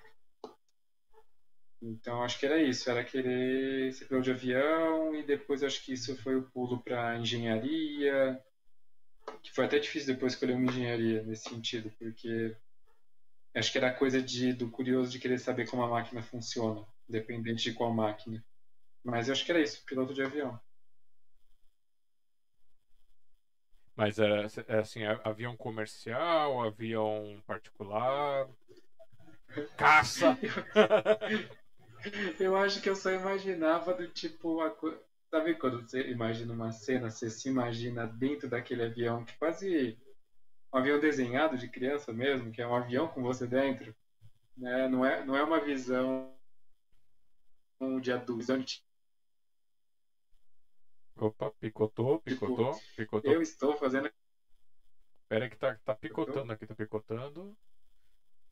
Então 1.86 2.22
acho 2.22 2.38
que 2.38 2.46
era 2.46 2.58
isso, 2.62 2.88
era 2.90 3.04
querer 3.04 3.92
ser 3.92 4.06
piloto 4.06 4.24
de 4.24 4.30
avião 4.30 5.14
e 5.14 5.22
depois 5.22 5.62
acho 5.62 5.84
que 5.84 5.92
isso 5.92 6.16
foi 6.16 6.34
o 6.34 6.48
pulo 6.50 6.82
para 6.82 7.18
engenharia, 7.18 8.42
que 9.42 9.52
foi 9.52 9.66
até 9.66 9.78
difícil 9.78 10.14
depois 10.14 10.32
escolher 10.32 10.54
uma 10.54 10.70
engenharia 10.70 11.22
nesse 11.22 11.50
sentido, 11.50 11.92
porque 11.98 12.56
acho 13.54 13.70
que 13.70 13.76
era 13.76 13.92
coisa 13.92 14.22
de, 14.22 14.54
do 14.54 14.70
curioso 14.70 15.10
de 15.10 15.18
querer 15.18 15.38
saber 15.38 15.68
como 15.68 15.82
a 15.82 15.88
máquina 15.88 16.22
funciona, 16.22 16.86
independente 17.06 17.64
de 17.64 17.74
qual 17.74 17.92
máquina. 17.92 18.42
Mas 19.04 19.28
eu 19.28 19.32
acho 19.32 19.44
que 19.44 19.52
era 19.52 19.60
isso, 19.60 19.84
piloto 19.84 20.14
de 20.14 20.22
avião. 20.22 20.58
Mas 23.94 24.18
era 24.18 24.46
assim, 24.80 25.04
avião 25.22 25.54
comercial, 25.54 26.62
avião 26.62 27.42
particular, 27.46 28.48
caça. 29.76 30.36
Eu 32.38 32.56
acho 32.56 32.80
que 32.80 32.88
eu 32.88 32.96
só 32.96 33.10
imaginava 33.10 33.94
do 33.94 34.08
tipo. 34.08 34.60
A... 34.60 34.74
Sabe 35.30 35.54
quando 35.54 35.80
você 35.80 36.10
imagina 36.10 36.52
uma 36.52 36.70
cena, 36.70 37.10
você 37.10 37.28
se 37.28 37.48
imagina 37.48 38.06
dentro 38.06 38.48
daquele 38.48 38.84
avião, 38.84 39.24
que 39.24 39.36
quase 39.36 39.98
um 40.72 40.78
avião 40.78 41.00
desenhado 41.00 41.56
de 41.56 41.68
criança 41.68 42.12
mesmo, 42.12 42.52
que 42.52 42.62
é 42.62 42.66
um 42.66 42.74
avião 42.74 43.08
com 43.08 43.22
você 43.22 43.46
dentro. 43.46 43.94
Né? 44.56 44.88
Não, 44.88 45.04
é, 45.04 45.24
não 45.24 45.36
é 45.36 45.42
uma 45.42 45.60
visão 45.60 46.32
de 48.00 48.12
adulto. 48.12 48.58
De... 48.58 48.84
Opa, 51.16 51.50
picotou, 51.52 52.20
picotou, 52.20 52.74
tipo, 52.74 52.94
picotou. 52.96 53.32
Eu 53.32 53.42
estou 53.42 53.76
fazendo. 53.76 54.10
Espera 55.22 55.48
que 55.48 55.56
tá, 55.56 55.78
tá 55.84 55.94
picotando 55.94 56.52
aqui, 56.52 56.66
tá 56.66 56.74
picotando. 56.74 57.56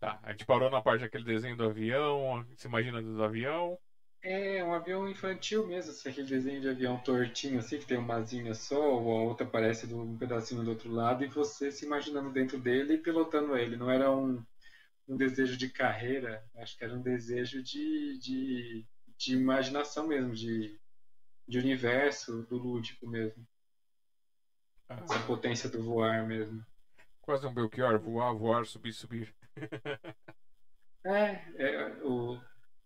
Tá, 0.03 0.19
a 0.25 0.33
gente 0.33 0.45
parou 0.45 0.69
na 0.69 0.83
parte 0.83 1.03
daquele 1.03 1.23
desenho 1.23 1.57
do 1.57 1.63
avião, 1.63 2.45
se 2.57 2.67
imagina 2.67 3.01
do 3.01 3.23
avião. 3.23 3.79
É, 4.21 4.65
um 4.65 4.75
avião 4.75 5.09
infantil 5.09 5.65
mesmo, 5.65 5.93
assim, 5.93 6.09
aquele 6.09 6.27
desenho 6.27 6.61
de 6.61 6.69
avião 6.69 6.99
tortinho, 6.99 7.61
assim, 7.61 7.79
que 7.79 7.87
tem 7.87 7.99
uma 7.99 8.17
asinha 8.17 8.53
só, 8.53 9.01
ou 9.01 9.17
a 9.17 9.23
outra 9.23 9.47
aparece 9.47 9.87
do, 9.87 10.03
um 10.03 10.19
pedacinho 10.19 10.65
do 10.65 10.71
outro 10.71 10.91
lado, 10.91 11.23
e 11.23 11.29
você 11.29 11.71
se 11.71 11.85
imaginando 11.87 12.33
dentro 12.33 12.59
dele 12.59 12.95
e 12.95 12.99
pilotando 12.99 13.57
ele. 13.57 13.77
Não 13.77 13.89
era 13.89 14.11
um, 14.11 14.45
um 15.07 15.17
desejo 15.17 15.57
de 15.57 15.69
carreira, 15.69 16.45
acho 16.57 16.77
que 16.77 16.83
era 16.83 16.95
um 16.95 17.01
desejo 17.01 17.63
de, 17.63 18.19
de, 18.19 18.85
de 19.17 19.37
imaginação 19.37 20.09
mesmo, 20.09 20.35
de, 20.35 20.81
de 21.47 21.59
universo, 21.61 22.43
do 22.51 22.57
lúdico 22.57 23.07
mesmo. 23.07 23.47
Ah. 24.89 24.99
Essa 25.01 25.21
potência 25.21 25.71
do 25.71 25.81
voar 25.81 26.27
mesmo. 26.27 26.61
Quase 27.21 27.47
um 27.47 27.55
Belchior, 27.55 28.01
voar, 28.01 28.35
voar, 28.35 28.67
subir, 28.67 28.93
subir. 28.93 29.33
É, 31.05 31.43
é 31.57 31.89
o, 32.03 32.41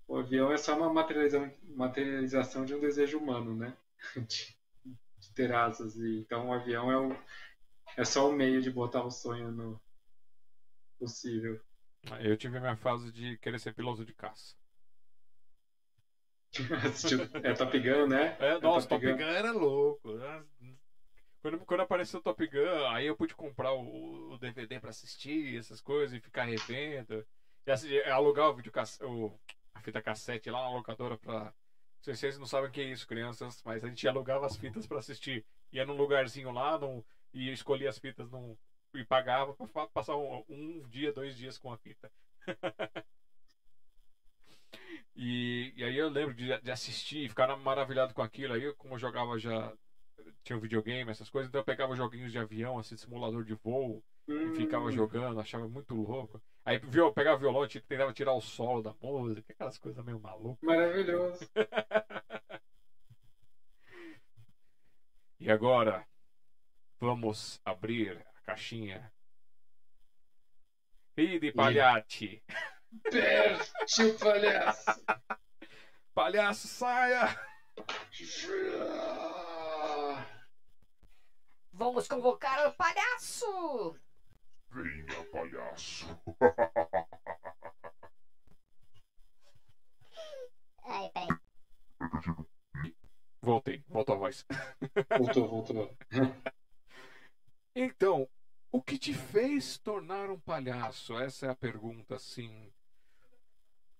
o 0.08 0.16
avião 0.16 0.52
é 0.52 0.56
só 0.56 0.76
uma 0.76 0.92
materialização, 0.92 1.52
materialização 1.62 2.64
de 2.64 2.74
um 2.74 2.80
desejo 2.80 3.18
humano, 3.18 3.54
né? 3.54 3.76
De, 4.16 4.56
de 5.18 5.32
ter 5.34 5.52
asas. 5.52 5.96
E, 5.96 6.20
então 6.20 6.48
o 6.48 6.52
avião 6.52 6.90
é, 6.90 6.96
o, 6.98 7.16
é 7.96 8.04
só 8.04 8.28
o 8.28 8.32
meio 8.32 8.60
de 8.60 8.70
botar 8.70 9.02
o 9.02 9.10
sonho 9.10 9.50
no 9.50 9.80
possível. 10.98 11.60
Eu 12.20 12.36
tive 12.36 12.58
a 12.58 12.60
minha 12.60 12.76
fase 12.76 13.10
de 13.10 13.36
querer 13.38 13.58
ser 13.58 13.72
piloto 13.72 14.04
de 14.04 14.14
caça. 14.14 14.54
é 17.42 17.52
Top 17.52 17.78
Gun, 17.78 18.06
né? 18.06 18.36
É, 18.38 18.58
nossa, 18.60 18.86
Top, 18.88 19.04
Top 19.04 19.06
Gun. 19.06 19.24
Gun 19.24 19.30
era 19.30 19.52
louco. 19.52 20.08
Quando, 21.46 21.64
quando 21.64 21.80
apareceu 21.82 22.18
o 22.18 22.22
Top 22.24 22.44
Gun, 22.44 22.88
aí 22.88 23.06
eu 23.06 23.14
pude 23.14 23.32
comprar 23.32 23.72
o, 23.72 24.32
o 24.32 24.36
DVD 24.38 24.80
para 24.80 24.90
assistir 24.90 25.56
essas 25.56 25.80
coisas 25.80 26.12
e 26.12 26.20
ficar 26.20 26.42
revendo. 26.42 27.24
E 27.64 27.70
assim, 27.70 27.96
alugar 28.00 28.48
o 28.48 28.54
vídeo 28.54 28.72
o, 29.02 29.32
a 29.72 29.80
fita 29.80 30.02
cassete 30.02 30.50
lá 30.50 30.60
na 30.62 30.70
locadora 30.70 31.16
pra. 31.16 31.54
Vocês 32.02 32.36
não 32.36 32.46
sabem 32.46 32.68
o 32.68 32.72
que 32.72 32.80
é 32.80 32.84
isso, 32.90 33.06
crianças, 33.06 33.62
mas 33.64 33.84
a 33.84 33.88
gente 33.88 34.08
alugava 34.08 34.44
as 34.44 34.56
fitas 34.56 34.88
para 34.88 34.98
assistir. 34.98 35.46
Ia 35.70 35.86
num 35.86 35.96
lugarzinho 35.96 36.50
lá 36.50 36.76
num, 36.80 37.00
e 37.32 37.52
escolhia 37.52 37.90
as 37.90 37.98
fitas 38.00 38.28
num, 38.28 38.56
e 38.92 39.04
pagava 39.04 39.54
para 39.54 39.86
passar 39.86 40.16
um, 40.16 40.42
um, 40.48 40.88
dia, 40.88 41.12
dois 41.12 41.36
dias 41.36 41.58
com 41.58 41.72
a 41.72 41.76
fita. 41.76 42.10
e, 45.14 45.72
e, 45.76 45.84
aí 45.84 45.96
eu 45.96 46.08
lembro 46.08 46.34
de, 46.34 46.60
de 46.60 46.70
assistir 46.72 47.24
e 47.24 47.28
ficar 47.28 47.56
maravilhado 47.56 48.12
com 48.14 48.22
aquilo. 48.22 48.52
Aí, 48.52 48.74
como 48.74 48.94
eu 48.94 48.98
jogava 48.98 49.38
já 49.38 49.72
tinha 50.46 50.56
um 50.56 50.60
videogame, 50.60 51.10
essas 51.10 51.28
coisas, 51.28 51.48
então 51.48 51.60
eu 51.60 51.64
pegava 51.64 51.96
joguinhos 51.96 52.30
de 52.30 52.38
avião, 52.38 52.78
assim, 52.78 52.96
simulador 52.96 53.44
de 53.44 53.54
voo, 53.54 54.02
hum. 54.28 54.52
e 54.52 54.56
ficava 54.56 54.86
hum. 54.86 54.92
jogando, 54.92 55.40
achava 55.40 55.68
muito 55.68 55.94
louco. 55.94 56.40
Aí 56.64 56.78
viu, 56.78 57.12
pegava 57.12 57.38
violão 57.38 57.64
e 57.64 57.80
tentava 57.80 58.12
tirar 58.12 58.32
o 58.32 58.40
solo 58.40 58.82
da 58.82 58.94
música, 59.00 59.52
aquelas 59.52 59.76
coisas 59.78 60.04
meio 60.04 60.20
malucas. 60.20 60.62
Maravilhoso. 60.62 61.48
e 65.40 65.50
agora, 65.50 66.06
vamos 67.00 67.60
abrir 67.64 68.24
a 68.36 68.40
caixinha. 68.42 69.12
E 71.16 71.38
de 71.38 71.50
palhate. 71.50 72.42
Perte 73.10 74.02
o 74.02 74.18
palhaço. 74.18 75.04
palhaço, 76.14 76.68
saia! 76.68 77.36
Vamos 81.76 82.08
convocar 82.08 82.66
o 82.66 82.72
palhaço! 82.72 83.94
Venha, 84.70 85.24
palhaço! 85.30 86.06
Ai, 90.84 91.10
peraí. 91.10 91.28
Voltei, 93.42 93.84
voltou 93.88 94.14
a 94.14 94.18
voz. 94.18 94.46
Voltou, 95.18 95.48
voltou. 95.48 95.94
então, 97.76 98.26
o 98.72 98.80
que 98.80 98.98
te 98.98 99.12
fez 99.12 99.76
tornar 99.76 100.30
um 100.30 100.40
palhaço? 100.40 101.18
Essa 101.18 101.44
é 101.44 101.50
a 101.50 101.54
pergunta, 101.54 102.14
assim. 102.14 102.72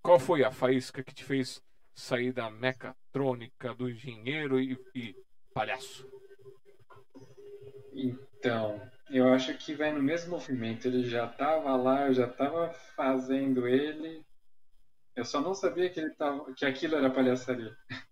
Qual 0.01 0.19
foi 0.19 0.43
a 0.43 0.51
faísca 0.51 1.05
que 1.05 1.13
te 1.13 1.25
fez 1.25 1.63
sair 1.95 2.33
da 2.33 2.51
mecatrônica, 2.51 3.75
do 3.75 3.91
engenheiro 3.91 4.59
e, 4.59 4.83
e 4.95 5.15
palhaço? 5.53 6.11
Então, 7.97 8.79
eu 9.09 9.33
acho 9.33 9.57
que 9.57 9.75
vai 9.75 9.91
no 9.91 10.03
mesmo 10.03 10.33
movimento. 10.33 10.87
Ele 10.87 11.09
já 11.09 11.25
estava 11.27 11.75
lá, 11.77 12.07
eu 12.07 12.13
já 12.13 12.27
estava 12.27 12.71
fazendo 12.95 13.67
ele. 13.67 14.23
Eu 15.15 15.25
só 15.25 15.41
não 15.41 15.55
sabia 15.55 15.89
que, 15.89 15.99
ele 15.99 16.11
tava, 16.11 16.53
que 16.53 16.67
aquilo 16.67 16.97
era 16.97 17.11
palhaçaria. 17.11 17.75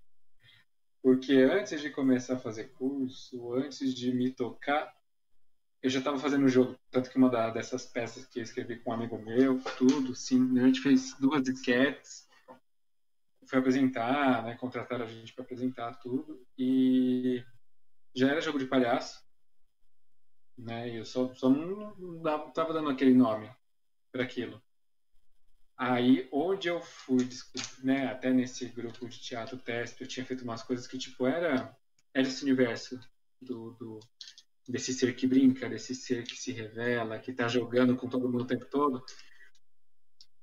Porque 1.02 1.34
antes 1.34 1.82
de 1.82 1.90
começar 1.90 2.34
a 2.34 2.38
fazer 2.38 2.72
curso, 2.72 3.52
antes 3.52 3.94
de 3.94 4.10
me 4.10 4.30
tocar, 4.30 4.90
eu 5.82 5.90
já 5.90 5.98
estava 5.98 6.18
fazendo 6.18 6.46
o 6.46 6.48
jogo. 6.48 6.78
Tanto 6.90 7.10
que 7.10 7.18
uma 7.18 7.28
dessas 7.50 7.84
peças 7.84 8.24
que 8.24 8.38
eu 8.38 8.42
escrevi 8.42 8.76
com 8.76 8.90
um 8.90 8.94
amigo 8.94 9.18
meu, 9.18 9.60
tudo, 9.76 10.14
sim. 10.14 10.58
A 10.58 10.62
gente 10.62 10.80
fez 10.80 11.14
duas 11.20 11.42
disquetes. 11.42 12.26
Foi 13.46 13.58
apresentar, 13.58 14.44
né? 14.44 14.56
Contrataram 14.56 15.04
a 15.04 15.08
gente 15.08 15.34
para 15.34 15.44
apresentar 15.44 15.92
tudo. 15.98 16.42
E 16.56 17.44
já 18.14 18.30
era 18.30 18.40
jogo 18.40 18.58
de 18.58 18.64
palhaço 18.64 19.23
né? 20.56 20.96
Eu 20.96 21.04
só, 21.04 21.32
só 21.34 21.48
não 21.48 22.48
estava 22.48 22.72
dando 22.72 22.90
aquele 22.90 23.14
nome 23.14 23.50
para 24.12 24.22
aquilo. 24.22 24.62
Aí, 25.76 26.28
onde 26.32 26.68
eu 26.68 26.80
fui, 26.80 27.28
né, 27.82 28.06
até 28.06 28.30
nesse 28.30 28.66
grupo 28.66 29.08
de 29.08 29.20
teatro 29.20 29.58
teste, 29.58 30.02
eu 30.02 30.08
tinha 30.08 30.24
feito 30.24 30.44
umas 30.44 30.62
coisas 30.62 30.86
que, 30.86 30.96
tipo, 30.96 31.26
era, 31.26 31.76
era 32.12 32.26
esse 32.26 32.44
universo 32.44 32.98
do, 33.40 33.72
do, 33.72 34.00
desse 34.68 34.92
ser 34.92 35.16
que 35.16 35.26
brinca, 35.26 35.68
desse 35.68 35.94
ser 35.94 36.24
que 36.24 36.36
se 36.36 36.52
revela, 36.52 37.18
que 37.18 37.32
tá 37.32 37.48
jogando 37.48 37.96
com 37.96 38.08
todo 38.08 38.28
mundo 38.28 38.44
o 38.44 38.46
tempo 38.46 38.66
todo. 38.66 39.04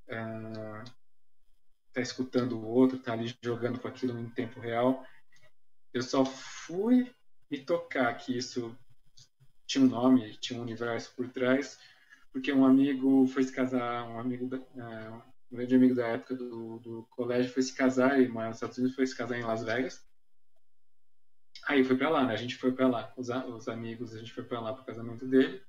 Uh, 0.10 0.84
tá 1.94 2.02
escutando 2.02 2.60
o 2.60 2.68
outro, 2.68 3.00
tá 3.00 3.14
ali 3.14 3.34
jogando 3.42 3.80
com 3.80 3.88
aquilo 3.88 4.20
em 4.20 4.30
tempo 4.30 4.60
real. 4.60 5.06
Eu 5.94 6.02
só 6.02 6.26
fui 6.26 7.14
me 7.50 7.64
tocar 7.64 8.14
que 8.16 8.38
isso 8.38 8.78
tinha 9.72 9.86
um 9.86 9.88
nome, 9.88 10.36
tinha 10.38 10.60
um 10.60 10.64
universo 10.64 11.14
por 11.16 11.30
trás, 11.30 11.80
porque 12.34 12.52
um 12.52 12.66
amigo 12.66 13.26
foi 13.28 13.44
se 13.44 13.54
casar, 13.54 14.06
um 14.10 14.20
amigo, 14.20 14.48
da, 14.48 14.58
uh, 14.58 15.24
um 15.50 15.56
grande 15.56 15.76
amigo 15.76 15.96
da 15.96 16.08
época 16.08 16.36
do, 16.36 16.80
do 16.80 17.04
colégio 17.12 17.54
foi 17.54 17.64
se 17.64 17.74
casar, 17.74 18.22
e 18.22 18.28
mora 18.28 18.50
nos 18.50 18.58
Estados 18.58 18.78
Unidos, 18.78 18.96
foi 18.96 19.08
se 19.08 19.16
casar 19.16 19.40
em 19.40 19.44
Las 19.44 19.64
Vegas. 19.64 20.06
Aí 21.68 21.84
foi 21.86 21.96
para 21.96 22.10
lá, 22.10 22.26
né? 22.26 22.34
A 22.34 22.38
gente 22.38 22.58
foi 22.58 22.74
para 22.74 22.88
lá, 22.88 23.14
os, 23.16 23.30
os, 23.30 23.68
amigos, 23.70 24.14
a 24.14 24.20
gente 24.20 24.34
foi 24.34 24.44
para 24.44 24.60
lá 24.60 24.74
pro 24.74 24.84
casamento 24.84 25.26
dele. 25.26 25.62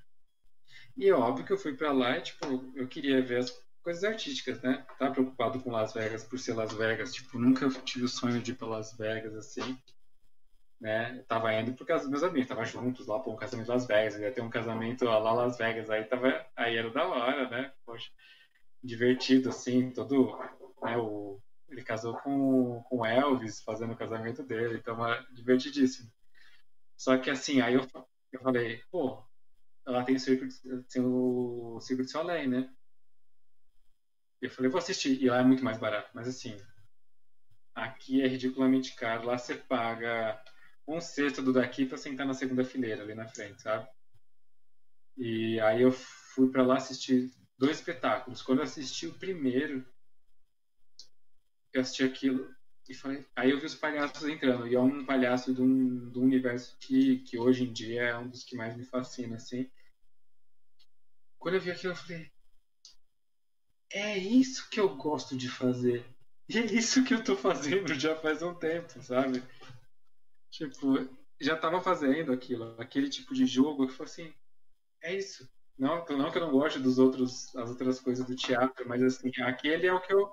E 0.96 1.08
é 1.08 1.14
óbvio 1.14 1.44
que 1.44 1.52
eu 1.52 1.58
fui 1.58 1.74
para 1.74 1.92
lá 1.92 2.18
e, 2.18 2.22
tipo, 2.22 2.72
eu 2.74 2.88
queria 2.88 3.22
ver 3.22 3.38
as 3.38 3.50
coisas 3.82 4.02
artísticas, 4.02 4.60
né? 4.62 4.84
Tava 4.98 5.12
preocupado 5.12 5.60
com 5.60 5.70
Las 5.70 5.92
Vegas 5.92 6.24
por 6.24 6.38
ser 6.38 6.54
Las 6.54 6.72
Vegas, 6.72 7.12
tipo, 7.12 7.38
nunca 7.38 7.68
tive 7.84 8.06
o 8.06 8.08
sonho 8.08 8.40
de 8.40 8.50
ir 8.50 8.54
para 8.54 8.68
Las 8.68 8.96
Vegas 8.96 9.34
assim 9.36 9.78
né? 10.82 11.16
Eu 11.16 11.24
tava 11.26 11.54
indo 11.54 11.74
por 11.74 11.86
causa 11.86 12.02
dos 12.02 12.10
meus 12.10 12.24
amigos, 12.24 12.48
tava 12.48 12.64
juntos 12.64 13.06
lá, 13.06 13.20
pô, 13.20 13.32
um 13.32 13.36
casamento 13.36 13.68
Las 13.68 13.86
Vegas, 13.86 14.18
ia 14.18 14.32
ter 14.32 14.40
um 14.40 14.50
casamento 14.50 15.04
lá 15.04 15.32
Las 15.32 15.56
Vegas, 15.56 15.88
aí 15.88 16.04
tava, 16.04 16.44
aí 16.56 16.76
era 16.76 16.90
da 16.90 17.06
hora, 17.06 17.48
né? 17.48 17.72
Poxa, 17.86 18.10
divertido, 18.82 19.50
assim, 19.50 19.92
todo, 19.92 20.36
né, 20.82 20.98
o, 20.98 21.40
ele 21.68 21.84
casou 21.84 22.16
com, 22.18 22.82
com 22.88 23.06
Elvis, 23.06 23.62
fazendo 23.62 23.92
o 23.92 23.96
casamento 23.96 24.42
dele, 24.42 24.78
então 24.78 25.06
é 25.08 25.24
divertidíssimo. 25.30 26.10
Só 26.96 27.16
que 27.16 27.30
assim, 27.30 27.60
aí 27.60 27.74
eu, 27.74 27.86
eu 28.32 28.40
falei, 28.40 28.82
pô, 28.90 29.24
lá 29.86 30.02
tem 30.02 30.16
o 30.16 30.20
Circo, 30.20 30.48
tem 30.92 31.00
o 31.00 31.78
Soleil, 32.08 32.50
né? 32.50 32.68
Eu 34.40 34.50
falei, 34.50 34.68
vou 34.68 34.78
assistir, 34.78 35.22
e 35.22 35.30
lá 35.30 35.38
é 35.38 35.44
muito 35.44 35.64
mais 35.64 35.78
barato, 35.78 36.10
mas 36.12 36.26
assim, 36.26 36.56
aqui 37.72 38.20
é 38.20 38.26
ridiculamente 38.26 38.96
caro, 38.96 39.26
lá 39.26 39.38
você 39.38 39.54
paga 39.54 40.42
um 40.86 41.00
sexto 41.00 41.42
do 41.42 41.52
daqui 41.52 41.86
para 41.86 41.98
sentar 41.98 42.26
na 42.26 42.34
segunda 42.34 42.64
fileira 42.64 43.02
ali 43.02 43.14
na 43.14 43.26
frente, 43.26 43.62
sabe? 43.62 43.88
E 45.16 45.60
aí 45.60 45.82
eu 45.82 45.92
fui 45.92 46.50
para 46.50 46.64
lá 46.64 46.76
assistir 46.76 47.30
dois 47.58 47.78
espetáculos. 47.78 48.42
Quando 48.42 48.58
eu 48.58 48.64
assisti 48.64 49.06
o 49.06 49.14
primeiro, 49.14 49.86
eu 51.72 51.80
assisti 51.80 52.02
aquilo 52.02 52.52
e 52.88 52.94
falei, 52.94 53.24
aí 53.36 53.50
eu 53.50 53.60
vi 53.60 53.66
os 53.66 53.74
palhaços 53.74 54.28
entrando. 54.28 54.66
E 54.66 54.74
é 54.74 54.80
um 54.80 55.04
palhaço 55.04 55.54
de 55.54 55.62
um, 55.62 56.10
de 56.10 56.18
um 56.18 56.24
universo 56.24 56.76
que, 56.80 57.18
que 57.20 57.38
hoje 57.38 57.64
em 57.64 57.72
dia 57.72 58.02
é 58.02 58.16
um 58.16 58.28
dos 58.28 58.42
que 58.42 58.56
mais 58.56 58.76
me 58.76 58.84
fascina, 58.84 59.36
assim. 59.36 59.70
Quando 61.38 61.54
eu 61.54 61.60
vi 61.60 61.70
aquilo, 61.70 61.92
eu 61.92 61.96
falei, 61.96 62.30
é 63.90 64.18
isso 64.18 64.68
que 64.70 64.80
eu 64.80 64.94
gosto 64.96 65.36
de 65.36 65.48
fazer. 65.48 66.04
E 66.48 66.58
é 66.58 66.64
isso 66.64 67.04
que 67.04 67.14
eu 67.14 67.22
tô 67.22 67.36
fazendo 67.36 67.94
já 67.94 68.16
faz 68.16 68.42
um 68.42 68.54
tempo, 68.54 69.00
sabe? 69.02 69.42
Tipo, 70.52 71.08
já 71.40 71.56
tava 71.56 71.80
fazendo 71.80 72.30
aquilo, 72.30 72.76
aquele 72.78 73.08
tipo 73.08 73.32
de 73.32 73.46
jogo 73.46 73.86
que 73.86 73.94
foi 73.94 74.04
assim, 74.04 74.34
é 75.02 75.16
isso. 75.16 75.50
Não, 75.78 76.04
não 76.10 76.30
que 76.30 76.36
eu 76.36 76.42
não 76.42 76.52
goste 76.52 76.78
dos 76.78 76.98
outros, 76.98 77.56
as 77.56 77.70
outras 77.70 77.98
coisas 77.98 78.26
do 78.26 78.36
teatro, 78.36 78.86
mas 78.86 79.02
assim, 79.02 79.30
aquele 79.40 79.86
é 79.86 79.92
o 79.94 80.00
que 80.00 80.12
eu 80.12 80.30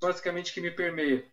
basicamente 0.00 0.52
que 0.52 0.60
me 0.60 0.72
permeia, 0.72 1.24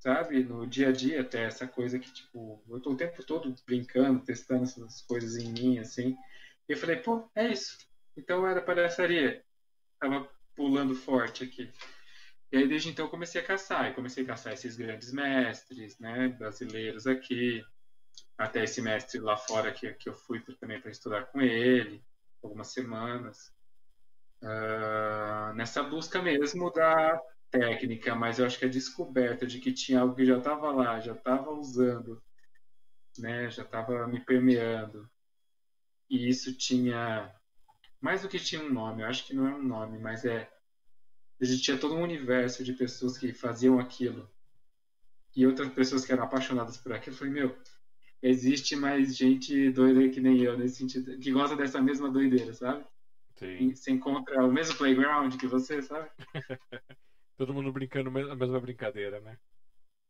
sabe? 0.00 0.42
No 0.42 0.66
dia 0.66 0.88
a 0.88 0.92
dia 0.92 1.20
até 1.20 1.44
essa 1.44 1.68
coisa 1.68 2.00
que 2.00 2.12
tipo, 2.12 2.60
eu 2.68 2.80
tô 2.80 2.90
o 2.90 2.96
tempo 2.96 3.24
todo 3.24 3.54
brincando, 3.64 4.24
testando 4.24 4.64
essas 4.64 5.02
coisas 5.02 5.36
em 5.36 5.52
mim 5.52 5.78
assim. 5.78 6.16
E 6.68 6.72
eu 6.72 6.76
falei, 6.76 6.96
pô, 6.96 7.30
é 7.36 7.52
isso. 7.52 7.78
Então 8.16 8.44
era 8.44 8.60
palhaçaria. 8.60 9.44
Tava 10.00 10.28
pulando 10.56 10.96
forte 10.96 11.44
aqui. 11.44 11.72
E 12.52 12.58
aí, 12.58 12.68
desde 12.68 12.90
então, 12.90 13.08
comecei 13.08 13.40
a 13.40 13.44
caçar. 13.44 13.90
E 13.90 13.94
comecei 13.94 14.24
a 14.24 14.26
caçar 14.26 14.52
esses 14.52 14.76
grandes 14.76 15.10
mestres, 15.10 15.98
né, 15.98 16.28
brasileiros 16.28 17.06
aqui. 17.06 17.64
Até 18.36 18.64
esse 18.64 18.82
mestre 18.82 19.18
lá 19.20 19.36
fora 19.38 19.72
que, 19.72 19.90
que 19.94 20.08
eu 20.08 20.14
fui 20.14 20.40
também 20.60 20.78
para 20.78 20.90
estudar 20.90 21.26
com 21.26 21.40
ele, 21.40 22.04
algumas 22.42 22.68
semanas. 22.68 23.50
Uh, 24.42 25.54
nessa 25.54 25.82
busca 25.82 26.20
mesmo 26.20 26.70
da 26.72 27.18
técnica, 27.50 28.14
mas 28.14 28.38
eu 28.38 28.44
acho 28.44 28.58
que 28.58 28.64
a 28.66 28.68
descoberta 28.68 29.46
de 29.46 29.58
que 29.58 29.72
tinha 29.72 30.00
algo 30.00 30.14
que 30.14 30.26
já 30.26 30.36
estava 30.36 30.72
lá, 30.72 31.00
já 31.00 31.12
estava 31.12 31.50
usando, 31.50 32.22
né, 33.18 33.48
já 33.50 33.62
estava 33.62 34.06
me 34.06 34.20
permeando. 34.20 35.08
E 36.10 36.28
isso 36.28 36.56
tinha 36.56 37.34
mais 38.00 38.22
do 38.22 38.28
que 38.28 38.38
tinha 38.38 38.60
um 38.60 38.72
nome, 38.72 39.02
eu 39.02 39.06
acho 39.06 39.24
que 39.24 39.34
não 39.34 39.46
é 39.46 39.54
um 39.54 39.62
nome, 39.62 39.98
mas 39.98 40.24
é 40.24 40.50
existia 41.42 41.76
todo 41.76 41.94
um 41.94 42.02
universo 42.02 42.62
de 42.62 42.72
pessoas 42.72 43.18
que 43.18 43.32
faziam 43.32 43.78
aquilo 43.80 44.30
e 45.34 45.44
outras 45.44 45.68
pessoas 45.72 46.04
que 46.04 46.12
eram 46.12 46.24
apaixonadas 46.24 46.76
por 46.76 46.92
aquilo. 46.92 47.14
Eu 47.14 47.18
falei, 47.18 47.32
meu, 47.32 47.58
existe 48.22 48.76
mais 48.76 49.16
gente 49.16 49.70
doida 49.70 50.08
que 50.08 50.20
nem 50.20 50.40
eu, 50.42 50.56
nesse 50.56 50.76
sentido, 50.76 51.18
que 51.18 51.32
gosta 51.32 51.56
dessa 51.56 51.82
mesma 51.82 52.08
doideira, 52.08 52.54
sabe? 52.54 52.84
Sim. 53.36 53.74
Você 53.74 53.90
encontra 53.90 54.44
o 54.44 54.52
mesmo 54.52 54.76
playground 54.76 55.36
que 55.36 55.46
você, 55.46 55.82
sabe? 55.82 56.08
todo 57.36 57.52
mundo 57.52 57.72
brincando 57.72 58.10
a 58.10 58.36
mesma 58.36 58.60
brincadeira, 58.60 59.20
né? 59.20 59.36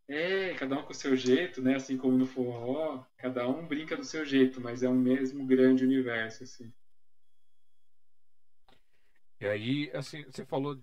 É, 0.09 0.53
cada 0.55 0.79
um 0.79 0.83
com 0.83 0.91
o 0.91 0.95
seu 0.95 1.17
jeito, 1.17 1.63
né? 1.63 1.77
Assim 1.77 1.97
como 1.97 2.19
no 2.19 2.27
forró, 2.27 3.07
cada 3.17 3.49
um 3.49 3.67
brinca 3.67 3.97
do 3.97 4.05
seu 4.05 4.27
jeito, 4.27 4.61
mas 4.61 4.83
é 4.83 4.89
um 4.89 4.99
mesmo 4.99 5.47
grande 5.47 5.85
universo, 5.85 6.43
assim. 6.43 6.71
E 9.41 9.47
aí, 9.47 9.91
assim, 9.95 10.23
você 10.25 10.45
falou 10.45 10.79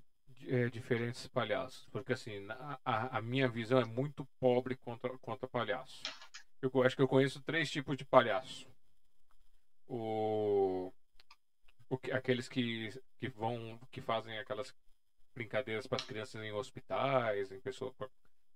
é, 0.48 0.70
diferentes 0.70 1.28
palhaços, 1.28 1.88
porque 1.92 2.14
assim, 2.14 2.46
a, 2.86 3.18
a, 3.18 3.22
minha 3.22 3.48
visão 3.48 3.80
é 3.80 3.86
muito 3.86 4.26
pobre 4.40 4.76
contra, 4.76 5.18
contra 5.20 5.48
palhaço. 5.48 6.02
Eu 6.62 6.84
acho 6.84 6.96
que 6.96 7.02
eu 7.02 7.08
conheço 7.08 7.42
três 7.42 7.70
tipos 7.70 7.96
de 7.98 8.06
palhaço. 8.06 8.68
O, 9.88 10.94
o 11.90 12.00
aqueles 12.14 12.48
que, 12.48 12.90
que 13.18 13.30
vão, 13.30 13.80
que 13.92 14.02
fazem 14.02 14.38
aquelas 14.38 14.74
brincadeiras 15.34 15.88
para 15.88 15.98
as 15.98 16.06
crianças 16.06 16.44
em 16.44 16.52
hospitais, 16.52 17.52
em 17.52 17.60
pessoa, 17.60 17.94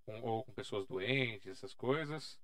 com, 0.05 0.21
ou 0.21 0.43
com 0.43 0.51
pessoas 0.51 0.85
doentes, 0.85 1.47
essas 1.47 1.73
coisas. 1.73 2.39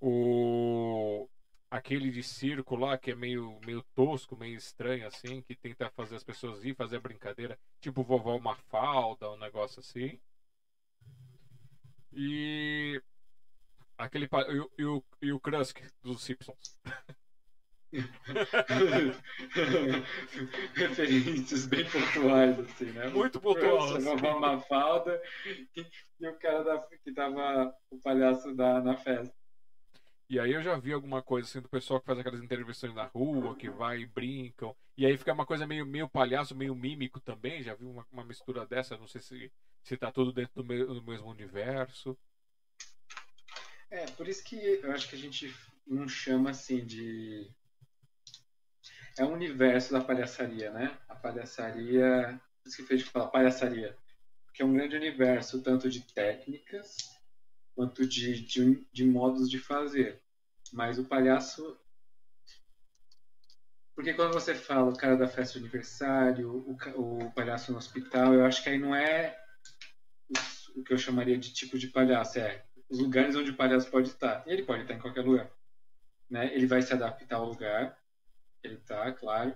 O, 0.00 1.28
aquele 1.70 2.10
de 2.10 2.22
circo 2.22 2.74
lá 2.74 2.98
que 2.98 3.12
é 3.12 3.14
meio, 3.14 3.60
meio 3.64 3.82
tosco, 3.94 4.36
meio 4.36 4.56
estranho 4.56 5.06
assim, 5.06 5.40
que 5.42 5.54
tenta 5.54 5.88
fazer 5.90 6.16
as 6.16 6.24
pessoas 6.24 6.64
ir 6.64 6.74
fazer 6.74 6.96
a 6.96 7.00
brincadeira, 7.00 7.56
tipo 7.80 8.02
vovó 8.02 8.38
Mafalda, 8.38 9.30
um 9.30 9.38
negócio 9.38 9.80
assim. 9.80 10.18
E 12.12 13.00
aquele 13.96 14.26
e, 14.26 14.82
e, 14.82 14.84
o, 14.84 15.04
e 15.22 15.32
o 15.32 15.38
Krusk 15.38 15.78
dos 16.02 16.22
Simpsons. 16.22 16.80
Referências 20.74 21.66
bem 21.66 21.84
pontuais, 21.88 22.58
assim, 22.58 22.86
né? 22.86 23.08
Muito 23.08 23.40
pontuais. 23.40 23.92
Assim. 23.92 24.04
Vovó 24.04 24.40
Mafalda 24.40 25.22
e, 25.76 25.86
e 26.20 26.28
o 26.28 26.36
cara 26.38 26.64
da, 26.64 26.78
que 27.04 27.12
tava 27.12 27.72
o 27.90 28.00
palhaço 28.00 28.54
da, 28.54 28.80
na 28.80 28.96
festa. 28.96 29.39
E 30.30 30.38
aí 30.38 30.52
eu 30.52 30.62
já 30.62 30.78
vi 30.78 30.92
alguma 30.92 31.20
coisa 31.20 31.48
assim 31.48 31.60
do 31.60 31.68
pessoal 31.68 31.98
que 31.98 32.06
faz 32.06 32.16
aquelas 32.16 32.40
intervenções 32.40 32.94
na 32.94 33.02
rua, 33.06 33.56
que 33.56 33.68
vai 33.68 34.02
e 34.02 34.06
brincam. 34.06 34.76
E 34.96 35.04
aí 35.04 35.18
fica 35.18 35.32
uma 35.32 35.44
coisa 35.44 35.66
meio, 35.66 35.84
meio 35.84 36.08
palhaço, 36.08 36.54
meio 36.54 36.72
mímico 36.72 37.18
também. 37.18 37.64
Já 37.64 37.74
vi 37.74 37.84
uma, 37.84 38.06
uma 38.12 38.22
mistura 38.22 38.64
dessa, 38.64 38.96
não 38.96 39.08
sei 39.08 39.20
se, 39.20 39.52
se 39.82 39.96
tá 39.96 40.12
tudo 40.12 40.32
dentro 40.32 40.62
do, 40.62 40.64
me, 40.64 40.84
do 40.84 41.02
mesmo 41.02 41.28
universo. 41.28 42.16
É, 43.90 44.06
por 44.12 44.28
isso 44.28 44.44
que 44.44 44.54
eu 44.56 44.92
acho 44.92 45.08
que 45.08 45.16
a 45.16 45.18
gente 45.18 45.52
não 45.84 46.08
chama 46.08 46.50
assim 46.50 46.86
de. 46.86 47.50
É 49.18 49.24
um 49.24 49.32
universo 49.32 49.92
da 49.92 50.00
palhaçaria, 50.00 50.70
né? 50.70 50.96
A 51.08 51.16
palhaçaria. 51.16 52.40
Por 52.62 52.68
isso 52.68 52.76
que 52.76 52.84
fez 52.84 53.02
falar 53.02 53.26
palhaçaria. 53.30 53.98
Porque 54.44 54.62
é 54.62 54.64
um 54.64 54.74
grande 54.74 54.94
universo, 54.94 55.60
tanto 55.60 55.90
de 55.90 56.02
técnicas 56.02 57.09
quanto 57.80 58.06
de, 58.06 58.42
de, 58.42 58.86
de 58.92 59.04
modos 59.06 59.48
de 59.48 59.58
fazer. 59.58 60.20
Mas 60.70 60.98
o 60.98 61.04
palhaço. 61.06 61.78
Porque 63.94 64.12
quando 64.12 64.34
você 64.34 64.54
fala 64.54 64.90
o 64.90 64.96
cara 64.96 65.16
da 65.16 65.26
festa 65.26 65.54
de 65.54 65.64
aniversário, 65.64 66.50
o, 66.50 66.76
o 66.96 67.32
palhaço 67.32 67.72
no 67.72 67.78
hospital, 67.78 68.34
eu 68.34 68.44
acho 68.44 68.62
que 68.62 68.68
aí 68.68 68.78
não 68.78 68.94
é 68.94 69.34
o, 70.76 70.82
que 70.82 70.92
eu 70.92 70.98
chamaria 70.98 71.38
de 71.38 71.54
tipo 71.54 71.78
de 71.78 71.86
palhaço, 71.86 72.38
é 72.38 72.66
os 72.86 72.98
lugares 72.98 73.34
onde 73.34 73.50
o 73.50 73.56
palhaço 73.56 73.90
pode 73.90 74.08
estar. 74.08 74.44
Ele 74.46 74.62
pode 74.62 74.82
estar 74.82 74.92
em 74.92 75.00
qualquer 75.00 75.24
lugar. 75.24 75.50
Né? 76.28 76.54
Ele 76.54 76.66
vai 76.66 76.82
se 76.82 76.92
adaptar 76.92 77.36
ao 77.36 77.48
lugar, 77.48 77.98
ele 78.62 78.74
está, 78.74 79.10
claro, 79.10 79.54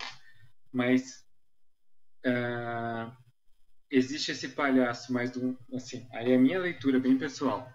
mas 0.73 1.27
uh, 2.25 3.15
existe 3.91 4.33
esse 4.33 4.49
palhaço 4.49 5.13
mais 5.13 5.31
do. 5.31 5.59
Assim, 5.75 6.09
aí 6.11 6.33
é 6.33 6.37
a 6.37 6.41
minha 6.41 6.59
leitura 6.59 6.99
bem 6.99 7.19
pessoal. 7.19 7.71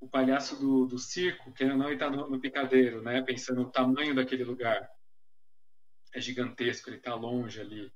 O 0.00 0.08
palhaço 0.08 0.60
do, 0.60 0.86
do 0.86 0.98
circo, 0.98 1.52
que 1.52 1.64
não 1.64 1.90
está 1.90 2.10
no, 2.10 2.28
no 2.28 2.40
picadeiro, 2.40 3.02
né? 3.02 3.22
Pensando 3.22 3.62
no 3.62 3.70
tamanho 3.70 4.14
daquele 4.14 4.44
lugar. 4.44 4.88
É 6.14 6.20
gigantesco, 6.20 6.90
ele 6.90 6.98
está 6.98 7.14
longe 7.14 7.60
ali. 7.60 7.90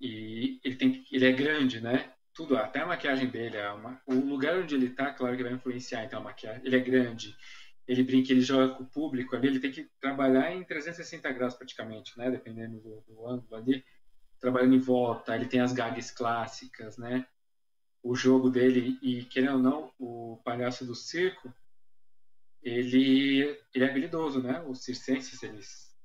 E 0.00 0.60
ele, 0.64 0.76
tem, 0.76 1.06
ele 1.10 1.26
é 1.26 1.32
grande, 1.32 1.80
né? 1.80 2.12
Tudo, 2.34 2.56
até 2.56 2.80
a 2.80 2.86
maquiagem 2.86 3.28
dele, 3.28 3.56
é 3.56 3.70
uma, 3.70 4.02
o 4.06 4.14
lugar 4.14 4.58
onde 4.58 4.74
ele 4.74 4.86
está, 4.86 5.12
claro 5.12 5.36
que 5.36 5.42
vai 5.44 5.52
influenciar, 5.52 6.04
então 6.04 6.18
a 6.18 6.24
maquiagem. 6.24 6.62
Ele 6.64 6.74
é 6.74 6.80
grande, 6.80 7.36
ele 7.86 8.02
brinca, 8.02 8.32
ele 8.32 8.40
joga 8.40 8.74
com 8.74 8.82
o 8.82 8.90
público 8.90 9.36
ali, 9.36 9.46
ele 9.46 9.60
tem 9.60 9.70
que 9.70 9.88
trabalhar 10.00 10.52
em 10.52 10.64
360 10.64 11.30
graus 11.32 11.54
praticamente, 11.54 12.18
né? 12.18 12.30
Dependendo 12.30 12.80
do, 12.80 13.04
do 13.06 13.28
ângulo 13.28 13.54
ali 13.54 13.84
trabalhando 14.44 14.74
em 14.74 14.78
volta, 14.78 15.34
ele 15.34 15.46
tem 15.46 15.60
as 15.60 15.72
gags 15.72 16.10
clássicas, 16.10 16.98
né? 16.98 17.26
O 18.04 18.14
jogo 18.14 18.50
dele, 18.50 18.98
e 19.00 19.24
querendo 19.24 19.56
ou 19.56 19.62
não, 19.62 19.92
o 19.98 20.38
palhaço 20.44 20.84
do 20.84 20.94
circo, 20.94 21.50
ele, 22.62 23.58
ele 23.74 23.84
é 23.84 23.88
habilidoso, 23.88 24.42
né? 24.42 24.60
Os 24.60 24.84
circenses, 24.84 25.42
eles, 25.42 25.96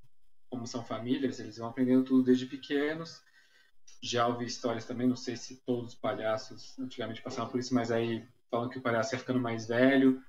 como 0.49 0.65
são 0.65 0.81
famílias, 0.81 1.41
eles 1.41 1.57
vão 1.57 1.67
aprendendo 1.67 2.05
tudo 2.05 2.23
desde 2.23 2.45
pequenos. 2.45 3.21
Já 4.01 4.26
ouvi 4.27 4.45
histórias 4.45 4.85
também, 4.85 5.09
não 5.09 5.15
sei 5.17 5.35
se 5.35 5.61
todos 5.65 5.89
os 5.89 5.99
palhaços 5.99 6.80
antigamente 6.80 7.21
passavam 7.21 7.51
por 7.51 7.59
isso, 7.59 7.76
mas 7.76 7.91
aí 7.91 8.26
falam 8.49 8.69
que 8.69 8.77
o 8.77 8.81
palhaço 8.81 9.13
ia 9.13 9.19
ficando 9.19 9.41
mais 9.41 9.67
velho, 9.67 10.23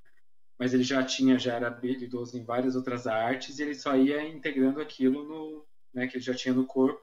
mas 0.59 0.73
ele 0.73 0.83
já 0.83 1.01
tinha, 1.05 1.39
já 1.39 1.55
era 1.55 1.67
habilidoso 1.67 2.37
em 2.37 2.43
várias 2.43 2.75
outras 2.75 3.07
artes 3.07 3.59
e 3.59 3.63
ele 3.63 3.75
só 3.75 3.95
ia 3.95 4.27
integrando 4.27 4.81
aquilo 4.81 5.23
no, 5.23 5.65
né, 5.93 6.05
que 6.05 6.17
ele 6.17 6.23
já 6.23 6.35
tinha 6.35 6.53
no 6.53 6.65
corpo 6.65 7.01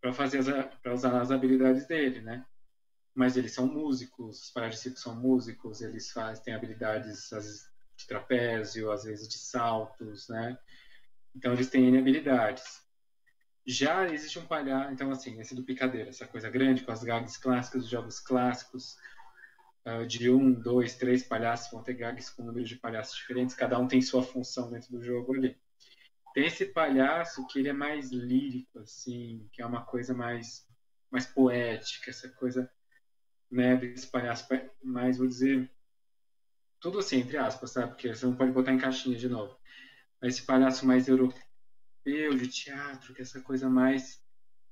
para 0.00 0.12
fazer 0.12 0.42
para 0.82 0.92
usar 0.92 1.20
as 1.20 1.30
habilidades 1.30 1.86
dele, 1.86 2.20
né? 2.20 2.44
Mas 3.14 3.36
eles 3.36 3.52
são 3.52 3.66
músicos, 3.66 4.44
os 4.44 4.50
palhaços 4.50 5.00
são 5.00 5.14
músicos, 5.16 5.80
eles 5.80 6.10
fazem 6.10 6.44
têm 6.44 6.54
habilidades 6.54 7.32
às 7.32 7.44
vezes, 7.44 7.70
de 7.96 8.06
trapézio, 8.06 8.92
às 8.92 9.04
vezes 9.04 9.28
de 9.28 9.38
saltos, 9.38 10.28
né? 10.28 10.56
Então 11.34 11.52
eles 11.52 11.68
têm 11.68 11.98
habilidades. 11.98 12.86
Já 13.66 14.08
existe 14.08 14.38
um 14.38 14.46
palhaço, 14.46 14.92
então 14.92 15.10
assim, 15.10 15.38
esse 15.40 15.54
do 15.54 15.62
picadeiro, 15.62 16.08
essa 16.08 16.26
coisa 16.26 16.48
grande 16.48 16.84
com 16.84 16.92
as 16.92 17.02
gags 17.04 17.38
clássicas, 17.38 17.84
os 17.84 17.90
jogos 17.90 18.18
clássicos, 18.20 18.96
uh, 19.84 20.06
de 20.06 20.30
um, 20.30 20.52
dois, 20.52 20.94
três 20.96 21.22
palhaços 21.22 21.70
vão 21.70 21.82
ter 21.82 21.94
gags 21.94 22.30
com 22.30 22.44
números 22.44 22.68
de 22.68 22.76
palhaços 22.76 23.16
diferentes, 23.16 23.54
cada 23.54 23.78
um 23.78 23.86
tem 23.86 24.00
sua 24.00 24.22
função 24.22 24.70
dentro 24.70 24.90
do 24.90 25.02
jogo 25.02 25.34
ali. 25.34 25.56
Tem 26.34 26.46
esse 26.46 26.66
palhaço 26.66 27.46
que 27.46 27.58
ele 27.58 27.68
é 27.68 27.72
mais 27.72 28.10
lírico, 28.10 28.78
assim, 28.78 29.48
que 29.52 29.60
é 29.60 29.66
uma 29.66 29.84
coisa 29.84 30.14
mais, 30.14 30.66
mais 31.10 31.26
poética, 31.26 32.10
essa 32.10 32.28
coisa, 32.28 32.70
né, 33.50 33.76
desse 33.76 34.06
palhaço 34.06 34.46
mais, 34.82 35.18
vou 35.18 35.26
dizer, 35.26 35.70
tudo 36.80 36.98
assim, 36.98 37.18
entre 37.18 37.36
aspas, 37.36 37.72
sabe? 37.72 37.88
Porque 37.88 38.14
você 38.14 38.26
não 38.26 38.36
pode 38.36 38.52
botar 38.52 38.72
em 38.72 38.78
caixinha 38.78 39.16
de 39.16 39.28
novo. 39.28 39.56
Mas 40.20 40.34
esse 40.34 40.46
palhaço 40.46 40.86
mais 40.86 41.08
europeu, 41.08 41.38
de 42.04 42.48
teatro, 42.48 43.14
que 43.14 43.20
é 43.20 43.24
essa 43.24 43.40
coisa 43.40 43.68
mais 43.68 44.22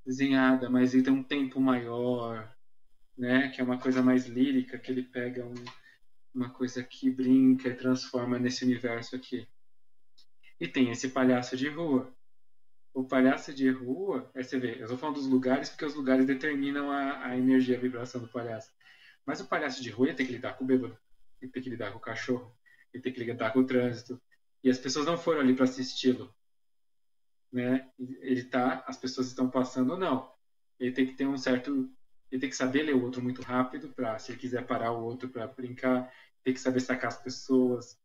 desenhada, 0.05 0.69
mas 0.69 0.93
ele 0.93 1.03
tem 1.03 1.13
um 1.13 1.23
tempo 1.23 1.59
maior, 1.59 2.55
né? 3.17 3.49
Que 3.49 3.61
é 3.61 3.63
uma 3.63 3.77
coisa 3.77 4.01
mais 4.01 4.25
lírica, 4.25 4.77
que 4.77 4.91
ele 4.91 5.03
pega 5.03 5.45
um, 5.45 5.53
uma 6.33 6.49
coisa 6.49 6.83
que 6.83 7.09
brinca 7.11 7.69
e 7.69 7.75
transforma 7.75 8.39
nesse 8.39 8.63
universo 8.63 9.15
aqui. 9.15 9.47
E 10.59 10.67
tem 10.67 10.89
esse 10.91 11.09
palhaço 11.09 11.55
de 11.55 11.69
rua. 11.69 12.15
O 12.97 13.03
palhaço 13.03 13.53
de 13.53 13.69
rua, 13.69 14.27
aí 14.33 14.43
você 14.43 14.57
vê, 14.57 14.79
eu 14.79 14.85
estou 14.85 14.97
falando 14.97 15.17
dos 15.17 15.27
lugares 15.27 15.69
porque 15.69 15.85
os 15.85 15.93
lugares 15.93 16.25
determinam 16.25 16.89
a, 16.91 17.27
a 17.27 17.37
energia, 17.37 17.77
a 17.77 17.79
vibração 17.79 18.19
do 18.19 18.27
palhaço. 18.27 18.73
Mas 19.23 19.39
o 19.39 19.45
palhaço 19.45 19.83
de 19.83 19.91
rua 19.91 20.07
ele 20.07 20.15
tem 20.15 20.25
que 20.25 20.31
lidar 20.31 20.53
com 20.53 20.63
o 20.63 20.67
bêbado, 20.67 20.97
ele 21.39 21.51
tem 21.51 21.61
que 21.61 21.69
lidar 21.69 21.91
com 21.91 21.99
o 21.99 22.01
cachorro, 22.01 22.57
ele 22.91 23.03
tem 23.03 23.13
que 23.13 23.23
lidar 23.23 23.53
com 23.53 23.59
o 23.59 23.65
trânsito. 23.67 24.19
E 24.63 24.69
as 24.71 24.79
pessoas 24.79 25.05
não 25.05 25.15
foram 25.15 25.41
ali 25.41 25.53
para 25.53 25.65
assisti-lo. 25.65 26.33
Né? 27.51 27.87
Ele 27.99 28.43
tá, 28.45 28.83
as 28.87 28.97
pessoas 28.97 29.27
estão 29.27 29.47
passando 29.47 29.91
ou 29.91 29.99
não. 29.99 30.33
Ele 30.79 30.91
tem 30.91 31.05
que 31.05 31.13
ter 31.13 31.27
um 31.27 31.37
certo, 31.37 31.87
ele 32.31 32.41
tem 32.41 32.49
que 32.49 32.55
saber 32.55 32.81
ler 32.81 32.95
o 32.95 33.03
outro 33.03 33.21
muito 33.21 33.43
rápido 33.43 33.89
para, 33.89 34.17
se 34.17 34.31
ele 34.31 34.39
quiser 34.39 34.65
parar 34.65 34.91
o 34.91 35.03
outro 35.03 35.29
para 35.29 35.45
brincar, 35.45 36.11
tem 36.43 36.51
que 36.51 36.59
saber 36.59 36.79
sacar 36.79 37.09
as 37.09 37.21
pessoas, 37.21 37.95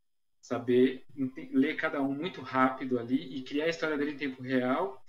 saber 0.43 1.06
ler 1.52 1.77
cada 1.77 2.02
um 2.02 2.12
muito 2.12 2.43
rápido 2.43 2.98
ali 2.98 3.39
e 3.39 3.44
criar 3.44 3.66
a 3.66 3.69
história 3.69 3.97
dele 3.97 4.10
em 4.10 4.16
tempo 4.16 4.43
real. 4.43 5.01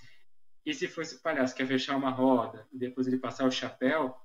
E 0.64 0.74
se 0.74 0.88
fosse 0.88 1.16
o 1.16 1.22
palhaço 1.22 1.56
quer 1.56 1.68
fechar 1.68 1.98
uma 1.98 2.12
roda 2.12 2.68
e 2.72 2.78
depois 2.78 3.08
ele 3.08 3.18
passar 3.18 3.46
o 3.46 3.52
chapéu, 3.52 4.16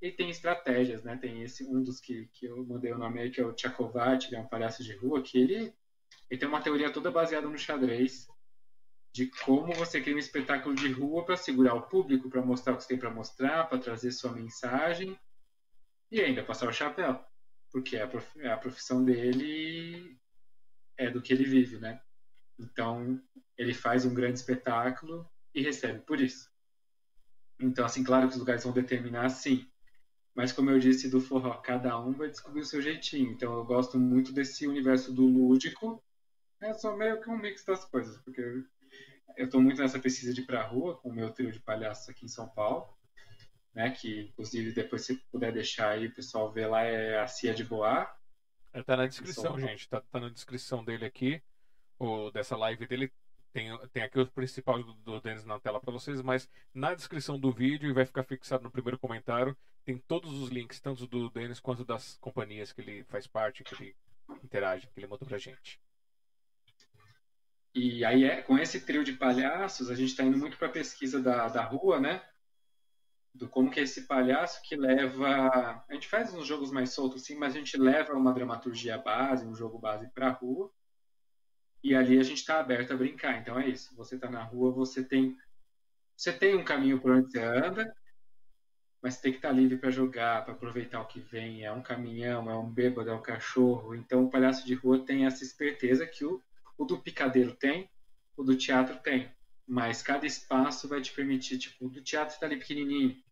ele 0.00 0.12
tem 0.12 0.28
estratégias, 0.28 1.02
né? 1.04 1.16
Tem 1.16 1.42
esse 1.42 1.64
um 1.64 1.82
dos 1.82 2.00
que, 2.00 2.26
que 2.34 2.46
eu 2.46 2.66
mandei 2.66 2.92
o 2.92 2.98
nome 2.98 3.20
aí, 3.20 3.30
que 3.30 3.40
é 3.40 3.46
o 3.46 3.54
Tchakovat, 3.54 4.28
que 4.28 4.36
é 4.36 4.40
um 4.40 4.48
palhaço 4.48 4.82
de 4.82 4.94
rua, 4.96 5.22
que 5.22 5.38
ele, 5.38 5.72
ele 6.28 6.40
tem 6.40 6.48
uma 6.48 6.60
teoria 6.60 6.92
toda 6.92 7.10
baseada 7.10 7.48
no 7.48 7.56
xadrez 7.56 8.26
de 9.12 9.30
como 9.44 9.72
você 9.72 10.00
cria 10.00 10.16
um 10.16 10.18
espetáculo 10.18 10.74
de 10.74 10.90
rua 10.90 11.24
para 11.24 11.36
segurar 11.36 11.74
o 11.74 11.82
público, 11.82 12.28
para 12.28 12.42
mostrar 12.42 12.72
o 12.72 12.76
que 12.76 12.82
você 12.82 12.88
tem 12.88 12.98
para 12.98 13.10
mostrar, 13.10 13.68
para 13.68 13.78
trazer 13.78 14.10
sua 14.10 14.32
mensagem 14.32 15.16
e 16.10 16.20
ainda 16.20 16.42
passar 16.42 16.68
o 16.68 16.72
chapéu, 16.72 17.24
porque 17.70 17.96
é 17.96 18.02
a 18.50 18.56
profissão 18.56 19.04
dele 19.04 20.18
é 20.96 21.10
do 21.10 21.22
que 21.22 21.32
ele 21.32 21.44
vive, 21.44 21.78
né? 21.78 22.00
Então, 22.58 23.20
ele 23.56 23.74
faz 23.74 24.04
um 24.04 24.14
grande 24.14 24.38
espetáculo 24.38 25.28
e 25.54 25.62
recebe 25.62 26.00
por 26.00 26.20
isso. 26.20 26.50
Então, 27.60 27.84
assim, 27.84 28.02
claro 28.02 28.26
que 28.28 28.34
os 28.34 28.40
lugares 28.40 28.64
vão 28.64 28.72
determinar, 28.72 29.28
sim. 29.28 29.66
Mas, 30.34 30.52
como 30.52 30.70
eu 30.70 30.78
disse 30.78 31.08
do 31.08 31.20
forró, 31.20 31.54
cada 31.58 31.98
um 32.00 32.12
vai 32.12 32.28
descobrir 32.28 32.60
o 32.60 32.64
seu 32.64 32.82
jeitinho. 32.82 33.30
Então, 33.30 33.56
eu 33.56 33.64
gosto 33.64 33.98
muito 33.98 34.32
desse 34.32 34.66
universo 34.66 35.12
do 35.12 35.24
lúdico. 35.24 36.02
É 36.60 36.72
só 36.74 36.96
meio 36.96 37.20
que 37.20 37.30
um 37.30 37.38
mix 37.38 37.64
das 37.64 37.84
coisas, 37.84 38.16
porque 38.22 38.40
eu 39.36 39.44
estou 39.44 39.60
muito 39.60 39.80
nessa 39.80 39.98
pesquisa 39.98 40.32
de 40.34 40.40
ir 40.40 40.46
pra 40.46 40.66
rua 40.66 40.96
com 40.98 41.08
o 41.08 41.14
meu 41.14 41.30
trio 41.30 41.52
de 41.52 41.60
palhaços 41.60 42.08
aqui 42.08 42.24
em 42.24 42.28
São 42.28 42.48
Paulo. 42.48 42.92
Né, 43.72 43.90
que, 43.90 44.28
inclusive, 44.28 44.72
depois 44.72 45.02
se 45.02 45.16
puder 45.32 45.52
deixar 45.52 45.90
aí, 45.90 46.06
o 46.06 46.14
pessoal 46.14 46.52
ver 46.52 46.68
lá, 46.68 46.82
é 46.82 47.18
a 47.18 47.26
Cia 47.26 47.52
de 47.52 47.64
Boa. 47.64 48.08
Tá 48.82 48.96
na 48.96 49.06
descrição, 49.06 49.58
gente. 49.58 49.88
Tá, 49.88 50.00
tá, 50.00 50.18
na 50.18 50.28
descrição 50.28 50.84
dele 50.84 51.04
aqui, 51.04 51.40
o, 51.98 52.30
dessa 52.30 52.56
live 52.56 52.86
dele. 52.86 53.12
Tem, 53.52 53.68
tem 53.92 54.02
aqui 54.02 54.18
o 54.18 54.26
principal 54.26 54.82
do, 54.82 54.94
do 54.94 55.20
Denis 55.20 55.44
na 55.44 55.60
tela 55.60 55.80
para 55.80 55.92
vocês, 55.92 56.20
mas 56.20 56.48
na 56.72 56.92
descrição 56.92 57.38
do 57.38 57.52
vídeo 57.52 57.88
e 57.88 57.92
vai 57.92 58.04
ficar 58.04 58.24
fixado 58.24 58.64
no 58.64 58.70
primeiro 58.70 58.98
comentário, 58.98 59.56
tem 59.84 59.96
todos 59.96 60.32
os 60.40 60.48
links, 60.48 60.80
tanto 60.80 61.06
do 61.06 61.30
Denis 61.30 61.60
quanto 61.60 61.84
das 61.84 62.18
companhias 62.20 62.72
que 62.72 62.80
ele 62.80 63.04
faz 63.04 63.28
parte, 63.28 63.62
que 63.62 63.74
ele 63.76 63.96
interage, 64.42 64.88
que 64.88 64.98
ele 64.98 65.06
mandou 65.06 65.28
pra 65.28 65.38
gente. 65.38 65.80
E 67.72 68.04
aí, 68.04 68.24
é, 68.24 68.42
com 68.42 68.58
esse 68.58 68.80
trio 68.80 69.04
de 69.04 69.12
palhaços, 69.12 69.90
a 69.90 69.94
gente 69.94 70.10
está 70.10 70.24
indo 70.24 70.38
muito 70.38 70.56
para 70.56 70.68
a 70.68 70.72
pesquisa 70.72 71.20
da, 71.20 71.48
da 71.48 71.64
rua, 71.64 72.00
né? 72.00 72.22
Do 73.34 73.48
como 73.48 73.70
que 73.70 73.80
é 73.80 73.82
esse 73.82 74.02
palhaço 74.02 74.62
que 74.62 74.76
leva. 74.76 75.84
A 75.88 75.94
gente 75.94 76.06
faz 76.06 76.32
uns 76.32 76.46
jogos 76.46 76.70
mais 76.70 76.90
soltos, 76.90 77.24
sim, 77.24 77.34
mas 77.34 77.54
a 77.54 77.58
gente 77.58 77.76
leva 77.76 78.14
uma 78.14 78.32
dramaturgia 78.32 78.96
base, 78.96 79.44
um 79.44 79.56
jogo 79.56 79.78
base 79.78 80.08
para 80.08 80.28
a 80.28 80.32
rua. 80.32 80.70
E 81.82 81.94
ali 81.94 82.18
a 82.18 82.22
gente 82.22 82.38
está 82.38 82.60
aberto 82.60 82.92
a 82.92 82.96
brincar. 82.96 83.40
Então 83.40 83.58
é 83.58 83.68
isso. 83.68 83.94
Você 83.96 84.14
está 84.14 84.30
na 84.30 84.42
rua, 84.42 84.70
você 84.70 85.02
tem 85.02 85.36
você 86.16 86.32
tem 86.32 86.54
um 86.54 86.64
caminho 86.64 87.00
por 87.00 87.10
onde 87.10 87.32
você 87.32 87.40
anda, 87.40 87.92
mas 89.02 89.20
tem 89.20 89.32
que 89.32 89.38
estar 89.38 89.48
tá 89.48 89.54
livre 89.54 89.76
para 89.76 89.90
jogar, 89.90 90.44
para 90.44 90.54
aproveitar 90.54 91.00
o 91.00 91.06
que 91.06 91.18
vem. 91.18 91.64
É 91.64 91.72
um 91.72 91.82
caminhão, 91.82 92.48
é 92.48 92.56
um 92.56 92.70
bêbado, 92.70 93.10
é 93.10 93.14
um 93.14 93.20
cachorro. 93.20 93.96
Então 93.96 94.24
o 94.24 94.30
palhaço 94.30 94.64
de 94.64 94.74
rua 94.74 95.04
tem 95.04 95.26
essa 95.26 95.42
esperteza 95.42 96.06
que 96.06 96.24
o, 96.24 96.40
o 96.78 96.84
do 96.84 97.00
picadeiro 97.00 97.52
tem, 97.56 97.90
o 98.36 98.44
do 98.44 98.56
teatro 98.56 98.96
tem. 99.02 99.28
Mas 99.66 100.02
cada 100.02 100.24
espaço 100.24 100.86
vai 100.86 101.00
te 101.00 101.12
permitir, 101.12 101.58
tipo, 101.58 101.88
do 101.88 102.00
teatro 102.00 102.34
está 102.34 102.46
ali 102.46 102.58
pequenininho 102.58 103.23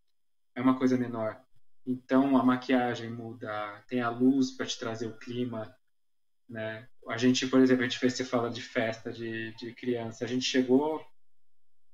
é 0.54 0.60
uma 0.60 0.78
coisa 0.78 0.96
menor. 0.96 1.40
Então 1.86 2.36
a 2.36 2.44
maquiagem 2.44 3.10
muda, 3.10 3.82
tem 3.88 4.00
a 4.00 4.08
luz 4.08 4.52
para 4.52 4.66
te 4.66 4.78
trazer 4.78 5.06
o 5.06 5.16
clima, 5.16 5.74
né? 6.48 6.88
A 7.08 7.16
gente, 7.16 7.46
por 7.46 7.60
exemplo, 7.60 7.82
a 7.82 7.88
gente 7.88 7.98
fez, 7.98 8.14
você 8.14 8.24
fala 8.24 8.50
de 8.50 8.62
festa 8.62 9.12
de, 9.12 9.52
de 9.56 9.74
criança, 9.74 10.24
a 10.24 10.28
gente 10.28 10.44
chegou 10.44 11.04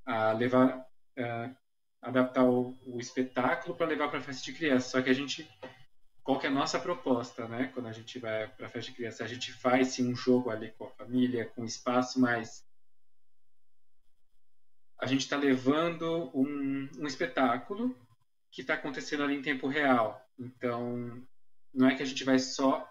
a 0.05 0.33
levar, 0.33 0.79
uh, 0.79 1.57
adaptar 2.03 2.45
o, 2.45 2.79
o 2.85 3.01
espetáculo 3.01 3.75
para 3.75 3.87
levar 3.87 4.11
para 4.11 4.21
festa 4.21 4.45
de 4.45 4.53
criança, 4.53 4.91
só 4.91 5.03
que 5.03 5.09
a 5.09 5.15
gente 5.15 5.49
qual 6.29 6.39
que 6.39 6.47
é 6.47 6.51
a 6.51 6.53
nossa 6.53 6.79
proposta, 6.79 7.49
né? 7.49 7.71
Quando 7.73 7.87
a 7.87 7.93
gente 7.93 8.19
vai 8.19 8.47
para 8.49 8.69
festa 8.69 8.91
de 8.91 8.97
criança, 8.99 9.25
a 9.25 9.27
gente 9.27 9.51
faz 9.51 9.89
sim 9.89 10.13
um 10.13 10.15
jogo 10.15 10.51
ali 10.51 10.71
com 10.73 10.85
a 10.85 10.91
família, 10.91 11.47
com 11.47 11.65
espaço, 11.65 12.21
mas 12.21 12.63
a 15.01 15.07
gente 15.07 15.23
está 15.23 15.39
levando 15.39 16.31
um, 16.35 16.87
um 16.99 17.07
espetáculo 17.07 17.97
que 18.51 18.63
está 18.63 18.75
acontecendo 18.75 19.23
ali 19.23 19.35
em 19.35 19.43
tempo 19.43 19.67
real. 19.67 20.25
Então, 20.39 21.23
não 21.73 21.89
é 21.89 21.95
que 21.95 22.03
a 22.03 22.07
gente 22.07 22.25
vai 22.25 22.39
só 22.39 22.89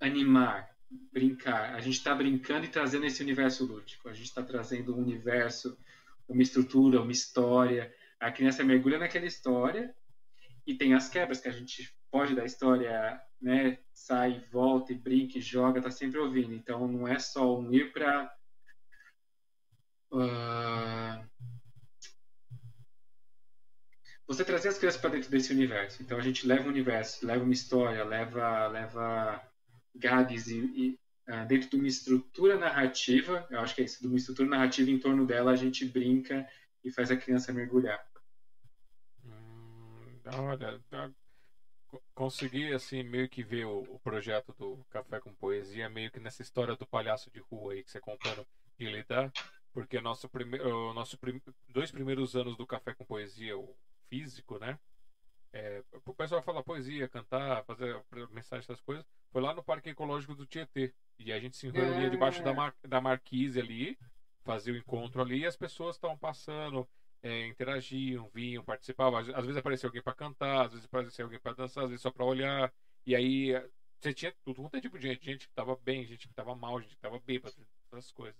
animar, 0.00 0.70
brincar. 1.12 1.74
A 1.74 1.80
gente 1.80 1.98
está 1.98 2.14
brincando 2.14 2.64
e 2.64 2.70
trazendo 2.70 3.06
esse 3.06 3.22
universo 3.22 3.64
lúdico. 3.64 4.08
A 4.08 4.12
gente 4.12 4.26
está 4.26 4.42
trazendo 4.42 4.94
um 4.94 5.00
universo, 5.00 5.76
uma 6.28 6.42
estrutura, 6.42 7.02
uma 7.02 7.12
história. 7.12 7.92
A 8.20 8.30
criança 8.30 8.64
mergulha 8.64 8.98
naquela 8.98 9.26
história 9.26 9.94
e 10.66 10.74
tem 10.74 10.94
as 10.94 11.08
quebras 11.08 11.40
que 11.40 11.48
a 11.48 11.52
gente 11.52 11.94
pode 12.10 12.34
da 12.34 12.44
história, 12.44 13.20
né? 13.40 13.78
Sai, 13.92 14.44
volta 14.50 14.92
e 14.92 14.96
brinca, 14.96 15.38
e 15.38 15.40
joga, 15.40 15.80
tá 15.80 15.90
sempre 15.90 16.18
ouvindo. 16.18 16.54
Então 16.54 16.86
não 16.86 17.06
é 17.06 17.18
só 17.18 17.58
um 17.58 17.72
ir 17.72 17.92
para 17.92 18.32
uh... 20.12 21.57
Você 24.28 24.44
trazer 24.44 24.68
as 24.68 24.76
crianças 24.78 25.00
para 25.00 25.10
dentro 25.10 25.30
desse 25.30 25.52
universo. 25.52 26.02
Então 26.02 26.18
a 26.18 26.20
gente 26.20 26.46
leva 26.46 26.64
um 26.64 26.68
universo, 26.68 27.26
leva 27.26 27.42
uma 27.42 27.52
história, 27.52 28.04
leva 28.04 28.68
leva 28.68 29.42
gags 29.94 30.48
e, 30.48 30.58
e 30.58 31.00
uh, 31.30 31.46
dentro 31.46 31.70
de 31.70 31.76
uma 31.76 31.88
estrutura 31.88 32.58
narrativa. 32.58 33.46
Eu 33.50 33.60
acho 33.60 33.74
que 33.74 33.80
é 33.80 33.84
isso, 33.86 34.02
de 34.02 34.06
uma 34.06 34.18
estrutura 34.18 34.46
narrativa 34.46 34.90
em 34.90 34.98
torno 34.98 35.26
dela 35.26 35.52
a 35.52 35.56
gente 35.56 35.86
brinca 35.86 36.46
e 36.84 36.90
faz 36.90 37.10
a 37.10 37.16
criança 37.16 37.54
mergulhar. 37.54 38.06
Olha, 40.36 40.78
consegui 42.14 42.70
assim 42.74 43.02
meio 43.02 43.30
que 43.30 43.42
ver 43.42 43.64
o, 43.64 43.80
o, 43.80 43.98
projeto 44.00 44.54
do 44.58 44.84
Café 44.90 45.20
com 45.20 45.34
Poesia 45.34 45.88
meio 45.88 46.10
que 46.10 46.20
nessa 46.20 46.42
história 46.42 46.76
do 46.76 46.86
palhaço 46.86 47.30
de 47.30 47.40
rua 47.50 47.72
aí 47.72 47.82
que 47.82 47.90
você 47.90 47.98
contando 47.98 48.46
de 48.78 48.90
lidar, 48.90 49.32
porque 49.72 49.98
nosso 50.02 50.28
primeiro, 50.28 50.92
nosso 50.92 51.16
prim, 51.16 51.40
dois 51.66 51.90
primeiros 51.90 52.36
anos 52.36 52.58
do 52.58 52.66
Café 52.66 52.92
com 52.92 53.06
Poesia, 53.06 53.56
o 53.56 53.74
físico, 54.08 54.58
né? 54.58 54.78
É, 55.52 55.82
o 56.04 56.14
pessoal 56.14 56.42
falar 56.42 56.62
poesia, 56.62 57.08
cantar, 57.08 57.64
fazer 57.64 58.02
mensagem, 58.30 58.62
essas 58.62 58.80
coisas, 58.80 59.04
foi 59.30 59.40
lá 59.40 59.54
no 59.54 59.62
Parque 59.62 59.90
Ecológico 59.90 60.34
do 60.34 60.46
Tietê. 60.46 60.92
E 61.18 61.32
a 61.32 61.40
gente 61.40 61.56
se 61.56 61.68
reunia 61.68 62.06
é. 62.06 62.10
debaixo 62.10 62.42
da, 62.42 62.52
mar, 62.52 62.74
da 62.86 63.00
marquise 63.00 63.58
ali, 63.58 63.98
fazia 64.44 64.72
o 64.72 64.76
encontro 64.76 65.22
ali, 65.22 65.40
e 65.40 65.46
as 65.46 65.56
pessoas 65.56 65.96
estavam 65.96 66.18
passando, 66.18 66.88
é, 67.22 67.46
interagiam, 67.46 68.28
vinham, 68.32 68.62
participavam. 68.62 69.18
Às, 69.18 69.28
às 69.30 69.44
vezes 69.44 69.56
aparecia 69.56 69.88
alguém 69.88 70.02
para 70.02 70.14
cantar, 70.14 70.66
às 70.66 70.72
vezes 70.72 70.86
aparecia 70.86 71.24
alguém 71.24 71.40
para 71.40 71.54
dançar, 71.54 71.84
às 71.84 71.90
vezes 71.90 72.02
só 72.02 72.10
para 72.10 72.24
olhar. 72.24 72.72
E 73.06 73.16
aí 73.16 73.52
você 74.00 74.14
tinha 74.14 74.32
tudo 74.44 74.62
quanto 74.62 74.76
é 74.76 74.80
tipo 74.80 74.98
de 74.98 75.08
gente, 75.08 75.24
gente 75.24 75.46
que 75.46 75.52
estava 75.52 75.74
bem, 75.76 76.04
gente 76.04 76.26
que 76.28 76.32
estava 76.32 76.54
mal, 76.54 76.80
gente 76.80 76.90
que 76.90 76.96
estava 76.96 77.18
bêbada, 77.18 77.54
essas 77.90 78.12
coisas. 78.12 78.38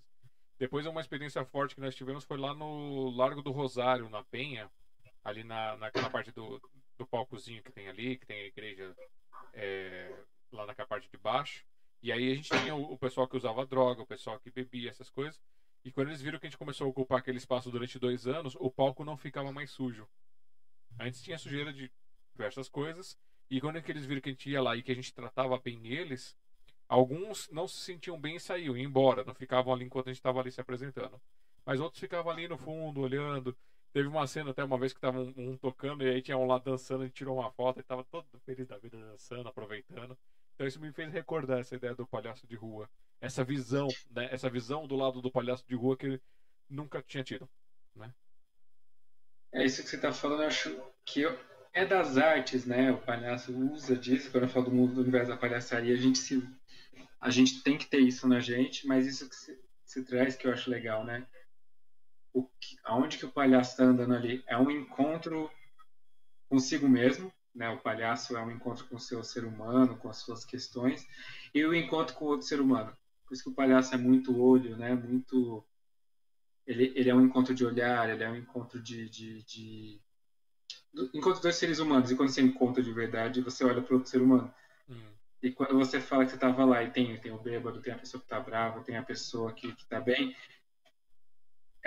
Depois 0.58 0.86
uma 0.86 1.00
experiência 1.00 1.44
forte 1.44 1.74
que 1.74 1.80
nós 1.80 1.94
tivemos 1.94 2.24
foi 2.24 2.36
lá 2.36 2.54
no 2.54 3.10
Largo 3.10 3.42
do 3.42 3.50
Rosário, 3.50 4.08
na 4.08 4.22
Penha, 4.24 4.70
ali 5.24 5.44
na, 5.44 5.76
naquela 5.76 6.10
parte 6.10 6.30
do, 6.32 6.60
do 6.96 7.06
palcozinho 7.06 7.62
que 7.62 7.72
tem 7.72 7.88
ali, 7.88 8.16
que 8.16 8.26
tem 8.26 8.40
a 8.40 8.46
igreja 8.46 8.96
é, 9.54 10.14
lá 10.52 10.66
naquela 10.66 10.88
parte 10.88 11.10
de 11.10 11.16
baixo. 11.16 11.64
E 12.02 12.12
aí 12.12 12.32
a 12.32 12.34
gente 12.34 12.50
tinha 12.50 12.74
o, 12.74 12.92
o 12.92 12.98
pessoal 12.98 13.26
que 13.26 13.36
usava 13.36 13.66
droga, 13.66 14.02
o 14.02 14.06
pessoal 14.06 14.38
que 14.38 14.50
bebia, 14.50 14.90
essas 14.90 15.10
coisas. 15.10 15.40
E 15.84 15.92
quando 15.92 16.08
eles 16.08 16.20
viram 16.20 16.38
que 16.38 16.46
a 16.46 16.50
gente 16.50 16.58
começou 16.58 16.86
a 16.86 16.90
ocupar 16.90 17.18
aquele 17.18 17.38
espaço 17.38 17.70
durante 17.70 17.98
dois 17.98 18.26
anos, 18.26 18.56
o 18.58 18.70
palco 18.70 19.04
não 19.04 19.16
ficava 19.16 19.52
mais 19.52 19.70
sujo. 19.70 20.08
Antes 21.00 21.22
tinha 21.22 21.38
sujeira 21.38 21.72
de 21.72 21.90
diversas 22.32 22.68
coisas. 22.68 23.18
E 23.50 23.60
quando 23.60 23.76
eles 23.76 24.04
viram 24.04 24.20
que 24.20 24.28
a 24.28 24.32
gente 24.32 24.50
ia 24.50 24.60
lá 24.60 24.76
e 24.76 24.82
que 24.82 24.92
a 24.92 24.94
gente 24.94 25.14
tratava 25.14 25.58
bem 25.58 25.86
eles, 25.86 26.36
alguns 26.88 27.48
não 27.50 27.66
se 27.66 27.78
sentiam 27.78 28.20
bem 28.20 28.36
e 28.36 28.40
saíam, 28.40 28.76
iam 28.76 28.84
embora, 28.84 29.24
não 29.24 29.34
ficavam 29.34 29.72
ali 29.72 29.84
enquanto 29.84 30.08
a 30.08 30.10
gente 30.10 30.20
estava 30.20 30.40
ali 30.40 30.52
se 30.52 30.60
apresentando. 30.60 31.20
Mas 31.64 31.80
outros 31.80 32.00
ficavam 32.00 32.30
ali 32.30 32.48
no 32.48 32.58
fundo, 32.58 33.00
olhando. 33.00 33.56
Teve 33.92 34.08
uma 34.08 34.26
cena 34.26 34.50
até 34.50 34.62
uma 34.62 34.78
vez 34.78 34.92
que 34.92 35.00
tava 35.00 35.20
um, 35.20 35.34
um, 35.36 35.56
tocando 35.56 36.04
e 36.04 36.10
aí 36.10 36.22
tinha 36.22 36.36
um 36.36 36.46
lá 36.46 36.58
dançando, 36.58 37.04
gente 37.04 37.14
tirou 37.14 37.38
uma 37.38 37.50
foto 37.50 37.80
e 37.80 37.82
tava 37.82 38.04
todo 38.04 38.26
feliz 38.44 38.66
da 38.66 38.78
vida 38.78 38.96
dançando, 38.98 39.48
aproveitando. 39.48 40.16
Então 40.54 40.66
isso 40.66 40.80
me 40.80 40.92
fez 40.92 41.12
recordar 41.12 41.60
essa 41.60 41.74
ideia 41.74 41.94
do 41.94 42.06
palhaço 42.06 42.46
de 42.46 42.54
rua 42.54 42.88
essa 43.20 43.44
visão, 43.44 43.88
né? 44.10 44.28
Essa 44.30 44.48
visão 44.48 44.86
do 44.86 44.96
lado 44.96 45.20
do 45.20 45.30
palhaço 45.30 45.64
de 45.66 45.74
rua 45.74 45.96
que 45.96 46.06
ele 46.06 46.22
nunca 46.68 47.02
tinha 47.02 47.24
tido, 47.24 47.48
né? 47.94 48.12
É 49.52 49.64
isso 49.64 49.82
que 49.82 49.88
você 49.88 49.96
está 49.96 50.12
falando, 50.12 50.42
eu 50.42 50.48
acho 50.48 50.80
que 51.04 51.24
é 51.72 51.84
das 51.84 52.16
artes, 52.16 52.64
né? 52.64 52.92
O 52.92 52.98
palhaço 52.98 53.52
usa 53.52 53.96
disso. 53.96 54.30
Quando 54.30 54.44
eu 54.44 54.48
falo 54.48 54.66
do 54.66 54.72
mundo 54.72 54.94
do 54.94 55.00
universo 55.00 55.30
da 55.30 55.36
palhaçaria, 55.36 55.94
a 55.94 55.98
gente 55.98 56.18
se, 56.18 56.46
a 57.20 57.30
gente 57.30 57.62
tem 57.62 57.78
que 57.78 57.86
ter 57.86 58.00
isso 58.00 58.28
na 58.28 58.40
gente, 58.40 58.86
mas 58.86 59.06
isso 59.06 59.28
que 59.28 59.34
se, 59.34 59.58
se 59.84 60.04
traz 60.04 60.36
que 60.36 60.46
eu 60.46 60.52
acho 60.52 60.70
legal, 60.70 61.04
né? 61.04 61.26
O 62.38 62.44
que, 62.60 62.76
aonde 62.84 63.18
que 63.18 63.26
o 63.26 63.32
palhaço 63.32 63.72
está 63.72 63.82
andando 63.82 64.14
ali 64.14 64.44
é 64.46 64.56
um 64.56 64.70
encontro 64.70 65.50
consigo 66.48 66.88
mesmo, 66.88 67.32
né? 67.52 67.68
O 67.70 67.78
palhaço 67.78 68.36
é 68.36 68.40
um 68.40 68.52
encontro 68.52 68.84
com 68.86 68.94
o 68.94 69.00
seu 69.00 69.24
ser 69.24 69.44
humano, 69.44 69.96
com 69.96 70.08
as 70.08 70.18
suas 70.18 70.44
questões, 70.44 71.04
e 71.52 71.64
o 71.64 71.74
encontro 71.74 72.14
com 72.14 72.26
o 72.26 72.28
outro 72.28 72.46
ser 72.46 72.60
humano. 72.60 72.96
Por 73.26 73.34
isso 73.34 73.42
que 73.42 73.50
o 73.50 73.54
palhaço 73.54 73.92
é 73.92 73.98
muito 73.98 74.40
olho, 74.40 74.76
né? 74.76 74.94
Muito. 74.94 75.66
Ele, 76.64 76.92
ele 76.94 77.10
é 77.10 77.14
um 77.14 77.24
encontro 77.24 77.52
de 77.52 77.64
olhar, 77.64 78.08
ele 78.08 78.22
é 78.22 78.30
um 78.30 78.36
encontro 78.36 78.80
de, 78.80 79.08
de, 79.08 79.42
de... 79.42 80.00
encontro 81.12 81.42
dois 81.42 81.56
seres 81.56 81.80
humanos. 81.80 82.12
E 82.12 82.14
quando 82.14 82.30
você 82.30 82.40
encontra 82.40 82.80
de 82.80 82.92
verdade, 82.92 83.40
você 83.40 83.64
olha 83.64 83.82
para 83.82 83.96
outro 83.96 84.08
ser 84.08 84.22
humano. 84.22 84.54
Hum. 84.88 85.12
E 85.42 85.50
quando 85.50 85.76
você 85.76 86.00
fala 86.00 86.24
que 86.24 86.30
você 86.30 86.36
estava 86.36 86.64
lá 86.64 86.84
e 86.84 86.90
tem, 86.92 87.18
tem 87.20 87.32
o 87.32 87.38
bêbado, 87.38 87.82
tem 87.82 87.92
a 87.92 87.98
pessoa 87.98 88.20
que 88.20 88.26
está 88.26 88.38
brava, 88.38 88.84
tem 88.84 88.96
a 88.96 89.02
pessoa 89.02 89.52
que 89.52 89.68
está 89.68 90.00
bem, 90.00 90.36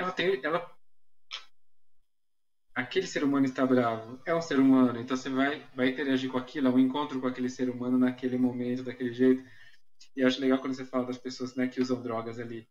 ela 0.02 0.12
tem, 0.12 0.40
ela 0.44 0.70
aquele 2.74 3.06
ser 3.06 3.24
humano 3.24 3.46
está 3.46 3.66
bravo, 3.66 4.22
é 4.26 4.34
um 4.34 4.42
ser 4.42 4.60
humano, 4.60 5.00
então 5.00 5.16
você 5.16 5.30
vai, 5.30 5.68
vai 5.76 5.90
interagir 5.90 6.32
com 6.32 6.38
aquilo, 6.38 6.68
é 6.68 6.72
um 6.72 6.80
encontro 6.80 7.20
com 7.20 7.28
aquele 7.28 7.50
ser 7.50 7.70
humano 7.70 7.98
naquele 7.98 8.38
momento, 8.38 8.84
daquele 8.84 9.14
jeito. 9.14 9.44
E 10.16 10.22
eu 10.22 10.28
acho 10.28 10.42
legal 10.42 10.60
quando 10.60 10.74
você 10.74 10.86
fala 10.86 11.06
das 11.06 11.18
pessoas 11.18 11.56
né, 11.56 11.68
que 11.68 11.82
usam 11.82 12.02
drogas 12.02 12.40
ali. 12.40 12.68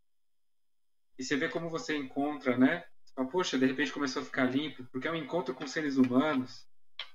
E 1.18 1.22
você 1.22 1.36
vê 1.36 1.48
como 1.48 1.68
você 1.68 1.96
encontra, 1.96 2.56
né? 2.56 2.84
Você 3.04 3.14
fala, 3.14 3.28
poxa, 3.28 3.58
de 3.58 3.66
repente 3.66 3.92
começou 3.92 4.22
a 4.22 4.24
ficar 4.24 4.44
limpo, 4.44 4.84
porque 4.90 5.06
é 5.06 5.10
um 5.10 5.16
encontro 5.16 5.54
com 5.54 5.66
seres 5.66 5.96
humanos. 5.96 6.66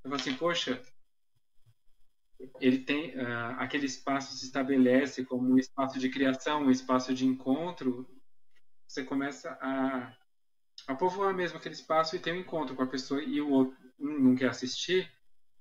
Eu 0.04 0.10
falo 0.10 0.16
assim, 0.16 0.36
poxa, 0.36 0.82
ele 2.60 2.80
tem 2.80 3.18
uh, 3.18 3.56
aquele 3.58 3.86
espaço 3.86 4.36
se 4.38 4.46
estabelece 4.46 5.26
como 5.26 5.52
um 5.52 5.58
espaço 5.58 6.00
de 6.00 6.10
criação, 6.10 6.64
um 6.64 6.72
espaço 6.72 7.14
de 7.14 7.26
encontro. 7.26 8.08
Você 8.96 9.04
começa 9.04 9.58
a, 9.60 10.16
a 10.88 10.96
povoar 10.96 11.34
mesmo 11.34 11.58
aquele 11.58 11.76
espaço 11.76 12.16
e 12.16 12.20
tem 12.20 12.32
um 12.32 12.40
encontro 12.40 12.74
com 12.78 12.82
a 12.82 12.88
pessoa 12.88 13.22
e 13.22 13.42
o 13.42 13.50
outro 13.50 13.76
um 14.00 14.18
não 14.20 14.36
quer 14.38 14.48
assistir, 14.48 15.12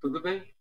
tudo 0.00 0.22
bem. 0.22 0.54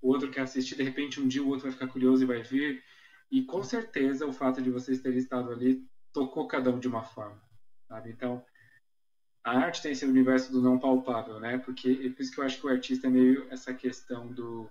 O 0.00 0.08
outro 0.08 0.30
quer 0.30 0.40
assistir, 0.40 0.74
de 0.74 0.82
repente 0.82 1.20
um 1.20 1.28
dia 1.28 1.42
o 1.42 1.48
outro 1.48 1.64
vai 1.64 1.72
ficar 1.72 1.86
curioso 1.86 2.22
e 2.22 2.26
vai 2.26 2.42
vir. 2.42 2.82
E 3.30 3.42
com 3.42 3.62
certeza 3.62 4.26
o 4.26 4.32
fato 4.32 4.62
de 4.62 4.70
vocês 4.70 5.02
terem 5.02 5.18
estado 5.18 5.52
ali 5.52 5.86
tocou 6.10 6.48
cada 6.48 6.70
um 6.70 6.78
de 6.78 6.88
uma 6.88 7.04
forma, 7.04 7.42
sabe? 7.86 8.08
Então, 8.08 8.42
a 9.44 9.58
arte 9.58 9.82
tem 9.82 9.92
esse 9.92 10.06
universo 10.06 10.50
do 10.50 10.62
não 10.62 10.78
palpável, 10.78 11.38
né? 11.38 11.58
Porque 11.58 11.90
é 11.90 12.08
por 12.08 12.22
isso 12.22 12.32
que 12.32 12.40
eu 12.40 12.44
acho 12.44 12.58
que 12.58 12.66
o 12.66 12.70
artista 12.70 13.06
é 13.06 13.10
meio 13.10 13.46
essa 13.50 13.74
questão 13.74 14.32
do 14.32 14.66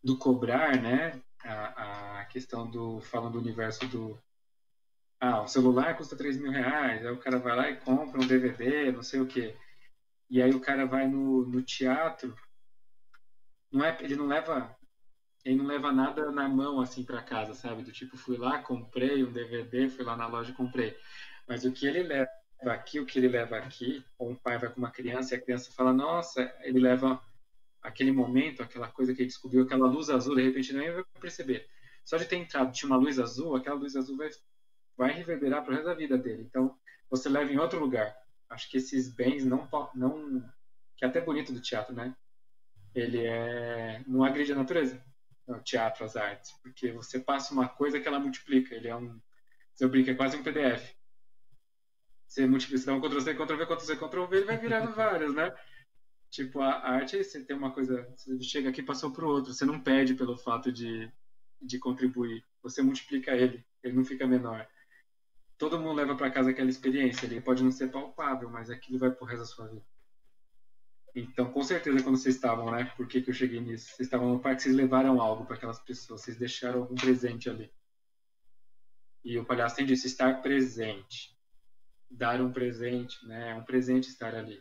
do 0.00 0.16
cobrar, 0.16 0.80
né? 0.80 1.20
A, 1.42 2.20
a 2.20 2.24
questão 2.26 2.70
do 2.70 3.00
falando 3.00 3.32
do 3.32 3.40
universo 3.40 3.84
do 3.88 4.16
ah, 5.22 5.42
o 5.42 5.46
celular 5.46 5.96
custa 5.96 6.16
3 6.16 6.36
mil 6.36 6.50
reais, 6.50 7.06
aí 7.06 7.12
o 7.12 7.16
cara 7.16 7.38
vai 7.38 7.54
lá 7.54 7.70
e 7.70 7.76
compra 7.76 8.20
um 8.20 8.26
DVD, 8.26 8.90
não 8.90 9.04
sei 9.04 9.20
o 9.20 9.26
quê. 9.26 9.56
E 10.28 10.42
aí 10.42 10.50
o 10.50 10.60
cara 10.60 10.84
vai 10.84 11.06
no, 11.06 11.46
no 11.46 11.62
teatro, 11.62 12.34
não 13.70 13.84
é, 13.84 13.96
ele 14.00 14.16
não 14.16 14.26
leva 14.26 14.76
ele 15.44 15.56
não 15.56 15.66
leva 15.66 15.92
nada 15.92 16.30
na 16.32 16.48
mão 16.48 16.80
assim 16.80 17.04
para 17.04 17.22
casa, 17.22 17.54
sabe? 17.54 17.84
Do 17.84 17.92
tipo, 17.92 18.16
fui 18.16 18.36
lá, 18.36 18.60
comprei 18.62 19.22
um 19.24 19.32
DVD, 19.32 19.88
fui 19.88 20.04
lá 20.04 20.16
na 20.16 20.26
loja 20.26 20.50
e 20.50 20.54
comprei. 20.54 20.96
Mas 21.48 21.64
o 21.64 21.72
que 21.72 21.86
ele 21.86 22.02
leva 22.02 22.28
aqui, 22.64 22.98
o 22.98 23.06
que 23.06 23.18
ele 23.18 23.28
leva 23.28 23.58
aqui, 23.58 24.04
ou 24.18 24.30
um 24.30 24.36
pai 24.36 24.58
vai 24.58 24.70
com 24.70 24.78
uma 24.78 24.90
criança 24.90 25.34
e 25.34 25.38
a 25.38 25.40
criança 25.40 25.72
fala, 25.72 25.92
nossa, 25.92 26.52
ele 26.62 26.80
leva 26.80 27.20
aquele 27.80 28.10
momento, 28.12 28.62
aquela 28.62 28.88
coisa 28.88 29.14
que 29.14 29.22
ele 29.22 29.28
descobriu, 29.28 29.62
aquela 29.62 29.88
luz 29.88 30.10
azul, 30.10 30.34
de 30.34 30.42
repente 30.42 30.72
nem 30.72 30.92
vai 30.92 31.04
perceber. 31.20 31.68
Só 32.04 32.16
de 32.16 32.24
ter 32.24 32.36
entrado, 32.36 32.72
tinha 32.72 32.88
uma 32.88 32.98
luz 32.98 33.18
azul, 33.20 33.54
aquela 33.54 33.76
luz 33.76 33.94
azul 33.94 34.16
vai, 34.16 34.28
vai 34.96 35.12
reverberar 35.12 35.64
pro 35.64 35.72
resto 35.72 35.86
da 35.86 35.94
vida 35.94 36.18
dele. 36.18 36.42
Então, 36.42 36.76
você 37.10 37.28
leva 37.28 37.52
em 37.52 37.58
outro 37.58 37.78
lugar. 37.78 38.16
Acho 38.48 38.70
que 38.70 38.76
esses 38.76 39.08
bens 39.08 39.44
não, 39.44 39.68
não 39.94 40.42
que 40.96 41.04
é 41.04 41.08
até 41.08 41.20
bonito 41.20 41.52
do 41.52 41.60
teatro, 41.60 41.94
né? 41.94 42.14
Ele 42.94 43.24
é 43.24 44.02
não 44.06 44.22
agride 44.22 44.52
a 44.52 44.56
natureza 44.56 45.02
no 45.46 45.60
teatro, 45.60 46.04
as 46.04 46.16
artes, 46.16 46.52
porque 46.62 46.92
você 46.92 47.18
passa 47.18 47.52
uma 47.52 47.68
coisa 47.68 47.98
que 47.98 48.06
ela 48.06 48.20
multiplica. 48.20 48.74
Ele 48.74 48.88
é 48.88 48.96
um, 48.96 49.20
você 49.74 49.86
brinca, 49.86 50.10
é 50.10 50.14
quase 50.14 50.36
um 50.36 50.42
PDF. 50.42 50.94
Você 52.26 52.46
multiplica, 52.46 52.78
você 52.78 52.86
dá 52.86 52.94
um 52.94 53.00
Ctrl-C, 53.00 53.34
Ctrl-V, 53.34 53.66
Ctrl-C, 53.66 53.96
Ctrl-V, 53.96 54.36
ele 54.36 54.46
vai 54.46 54.56
virando 54.56 54.92
vários, 54.94 55.34
né? 55.34 55.54
Tipo, 56.30 56.60
a 56.60 56.78
arte, 56.78 57.22
você 57.22 57.44
tem 57.44 57.54
uma 57.54 57.72
coisa, 57.72 58.08
você 58.16 58.40
chega 58.42 58.70
aqui 58.70 58.80
e 58.80 58.84
passou 58.84 59.10
para 59.10 59.24
o 59.24 59.28
outro, 59.28 59.52
você 59.52 59.66
não 59.66 59.78
perde 59.78 60.14
pelo 60.14 60.34
fato 60.34 60.72
de, 60.72 61.12
de 61.60 61.78
contribuir, 61.78 62.42
você 62.62 62.80
multiplica 62.80 63.32
ele, 63.32 63.62
ele 63.82 63.94
não 63.94 64.04
fica 64.04 64.26
menor. 64.26 64.66
Todo 65.62 65.78
mundo 65.78 65.92
leva 65.92 66.16
para 66.16 66.28
casa 66.28 66.50
aquela 66.50 66.68
experiência, 66.68 67.24
ele 67.24 67.40
pode 67.40 67.62
não 67.62 67.70
ser 67.70 67.88
palpável, 67.88 68.50
mas 68.50 68.68
aquilo 68.68 68.98
vai 68.98 69.12
pro 69.12 69.24
resto 69.24 69.42
da 69.42 69.46
sua 69.46 69.68
vida. 69.68 69.86
Então, 71.14 71.52
com 71.52 71.62
certeza, 71.62 72.02
quando 72.02 72.16
vocês 72.16 72.34
estavam, 72.34 72.72
né? 72.72 72.92
Por 72.96 73.06
que, 73.06 73.22
que 73.22 73.30
eu 73.30 73.34
cheguei 73.34 73.60
nisso? 73.60 73.86
Vocês 73.90 74.08
estavam 74.08 74.28
no 74.28 74.40
parque, 74.40 74.60
vocês 74.60 74.74
levaram 74.74 75.20
algo 75.20 75.46
para 75.46 75.54
aquelas 75.54 75.78
pessoas, 75.78 76.22
vocês 76.22 76.36
deixaram 76.36 76.80
algum 76.80 76.96
presente 76.96 77.48
ali. 77.48 77.72
E 79.24 79.38
o 79.38 79.44
palhaço 79.44 79.76
tem 79.76 79.86
disso, 79.86 80.04
estar 80.04 80.42
presente. 80.42 81.38
Dar 82.10 82.40
um 82.40 82.50
presente, 82.50 83.24
né? 83.24 83.52
É 83.52 83.54
um 83.54 83.62
presente 83.62 84.08
estar 84.08 84.34
ali. 84.34 84.60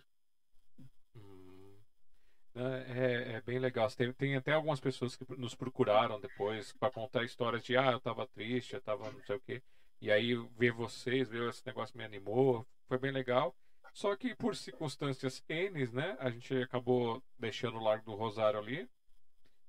né, 2.53 2.86
é, 2.90 3.32
é 3.38 3.41
bem 3.41 3.57
legal. 3.57 3.90
Tem, 3.90 4.14
tem 4.14 4.36
até 4.36 4.53
algumas 4.53 4.80
pessoas 4.80 5.15
que 5.15 5.26
nos 5.36 5.56
procuraram 5.56 6.22
depois 6.22 6.72
para 6.73 6.91
contar 6.91 7.23
histórias 7.23 7.64
de 7.64 7.76
ah, 7.76 7.91
eu 7.91 7.99
tava 7.99 8.28
triste, 8.28 8.76
eu 8.76 8.82
tava 8.82 9.11
não 9.11 9.23
sei 9.23 9.36
o 9.36 9.40
quê. 9.40 9.64
E 10.02 10.11
aí 10.11 10.36
ver 10.57 10.72
vocês, 10.72 11.30
ver 11.30 11.48
esse 11.49 11.65
negócio 11.65 11.95
me 11.98 12.03
animou, 12.03 12.65
foi 12.88 12.98
bem 12.98 13.11
legal. 13.11 13.56
Só 13.94 14.15
que 14.15 14.34
por 14.36 14.56
circunstâncias 14.56 15.44
N, 15.48 15.88
né, 15.88 16.18
a 16.19 16.30
gente 16.30 16.56
acabou 16.56 17.22
deixando 17.38 17.78
o 17.78 17.84
Largo 17.84 18.06
do 18.06 18.15
Rosário 18.15 18.60
ali. 18.60 18.90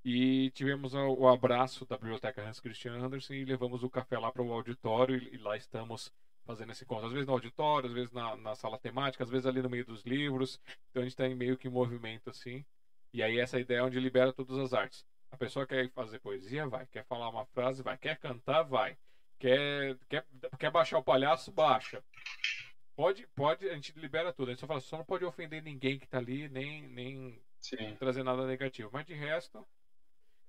E 0.04 0.50
tivemos 0.52 0.94
o 0.94 1.28
abraço 1.28 1.86
da 1.86 1.96
biblioteca 1.96 2.42
Hans 2.42 2.58
Christian 2.58 2.94
Andersen 2.94 3.40
e 3.40 3.44
levamos 3.44 3.84
o 3.84 3.90
café 3.90 4.18
lá 4.18 4.32
para 4.32 4.42
o 4.42 4.52
auditório 4.52 5.16
e, 5.16 5.36
lá 5.36 5.56
estamos 5.56 6.12
fazendo 6.44 6.72
esse 6.72 6.82
encontro. 6.82 7.06
Às 7.06 7.12
vezes 7.12 7.26
no 7.26 7.34
auditório, 7.34 7.88
às 7.88 7.94
vezes 7.94 8.10
na, 8.10 8.34
na 8.36 8.54
sala 8.56 8.78
temática, 8.78 9.22
às 9.22 9.30
vezes 9.30 9.46
ali 9.46 9.62
no 9.62 9.70
meio 9.70 9.84
dos 9.84 10.02
livros. 10.02 10.58
Então 10.90 11.02
a 11.02 11.04
gente 11.04 11.12
está 11.12 11.26
em 11.26 11.36
meio 11.36 11.56
que 11.56 11.68
movimento 11.68 12.30
assim. 12.30 12.64
E 13.12 13.22
aí 13.22 13.38
essa 13.38 13.60
ideia 13.60 13.78
é 13.78 13.82
onde 13.82 14.00
libera 14.00 14.32
todas 14.32 14.58
as 14.58 14.72
artes. 14.72 15.04
A 15.30 15.36
pessoa 15.36 15.66
quer 15.66 15.88
fazer 15.90 16.18
poesia, 16.18 16.66
vai. 16.66 16.86
Quer 16.86 17.04
falar 17.04 17.28
uma 17.28 17.46
frase, 17.46 17.82
vai. 17.82 17.96
Quer 17.96 18.18
cantar, 18.18 18.62
vai. 18.62 18.96
Quer, 19.42 19.98
quer, 20.08 20.24
quer 20.56 20.70
baixar 20.70 20.98
o 20.98 21.02
palhaço, 21.02 21.50
baixa. 21.50 22.00
Pode, 22.94 23.26
pode, 23.34 23.68
a 23.68 23.74
gente 23.74 23.92
libera 23.98 24.32
tudo. 24.32 24.50
A 24.50 24.52
gente 24.52 24.60
só 24.60 24.68
fala, 24.68 24.78
só 24.78 24.96
não 24.96 25.04
pode 25.04 25.24
ofender 25.24 25.60
ninguém 25.60 25.98
que 25.98 26.04
está 26.04 26.18
ali, 26.18 26.48
nem, 26.48 26.86
nem 26.86 27.42
trazer 27.98 28.22
nada 28.22 28.46
negativo. 28.46 28.88
Mas 28.92 29.04
de 29.04 29.14
resto, 29.14 29.66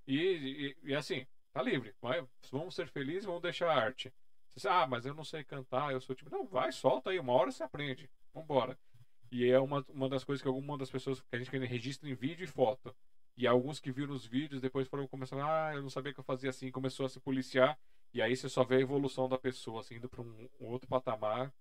e, 0.06 0.76
e, 0.84 0.92
e, 0.92 0.94
assim, 0.94 1.26
tá 1.52 1.64
livre. 1.64 1.96
Vai, 2.00 2.24
vamos 2.52 2.76
ser 2.76 2.88
felizes, 2.88 3.26
vamos 3.26 3.42
deixar 3.42 3.72
a 3.72 3.84
arte. 3.84 4.14
Você, 4.56 4.68
ah, 4.68 4.86
mas 4.86 5.08
eu 5.08 5.16
não 5.16 5.24
sei 5.24 5.44
cantar, 5.44 5.92
eu 5.92 6.00
sou 6.00 6.16
tipo. 6.16 6.30
Não, 6.30 6.46
vai, 6.46 6.72
solta 6.72 7.10
aí, 7.10 7.18
uma 7.18 7.34
hora 7.34 7.50
você 7.50 7.64
aprende. 7.64 8.08
Vambora. 8.32 8.78
E 9.32 9.50
é 9.50 9.60
uma, 9.60 9.84
uma 9.90 10.08
das 10.08 10.24
coisas 10.24 10.44
que 10.44 10.48
alguma 10.48 10.78
das 10.78 10.92
pessoas 10.92 11.20
que 11.20 11.36
a 11.36 11.40
gente 11.40 11.50
registra 11.66 12.08
em 12.08 12.14
vídeo 12.14 12.44
e 12.44 12.48
foto. 12.48 12.96
E 13.36 13.48
alguns 13.48 13.80
que 13.80 13.92
viram 13.92 14.14
os 14.14 14.24
vídeos 14.24 14.62
depois 14.62 14.88
foram 14.88 15.08
começando, 15.08 15.42
ah, 15.42 15.72
eu 15.74 15.82
não 15.82 15.90
sabia 15.90 16.14
que 16.14 16.20
eu 16.20 16.24
fazia 16.24 16.52
assim, 16.52 16.70
começou 16.70 17.08
a 17.08 17.10
se 17.10 17.20
policiar. 17.20 17.76
E 18.14 18.22
aí 18.22 18.36
você 18.36 18.48
só 18.48 18.64
vê 18.64 18.76
a 18.76 18.82
evolução 18.82 19.28
da 19.28 19.40
pessoa, 19.40 19.82
assim, 19.82 19.96
indo 19.96 20.08
para 20.08 20.22
um, 20.22 20.50
um, 20.62 20.68
outro 20.68 20.88
patamar, 20.88 21.52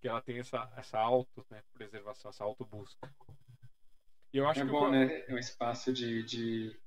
que 0.00 0.06
ela 0.06 0.22
tem 0.22 0.38
essa, 0.38 0.70
essa 0.76 0.98
auto-preservação, 0.98 2.28
né, 2.28 2.34
essa 2.34 2.44
auto-busca. 2.44 3.12
E 4.32 4.38
eu 4.38 4.48
acho 4.48 4.60
é 4.60 4.64
que 4.64 4.70
bom, 4.70 4.90
né? 4.90 5.24
É 5.26 5.34
um 5.34 5.38
espaço 5.38 5.92
de, 5.92 6.22
de 6.22 6.78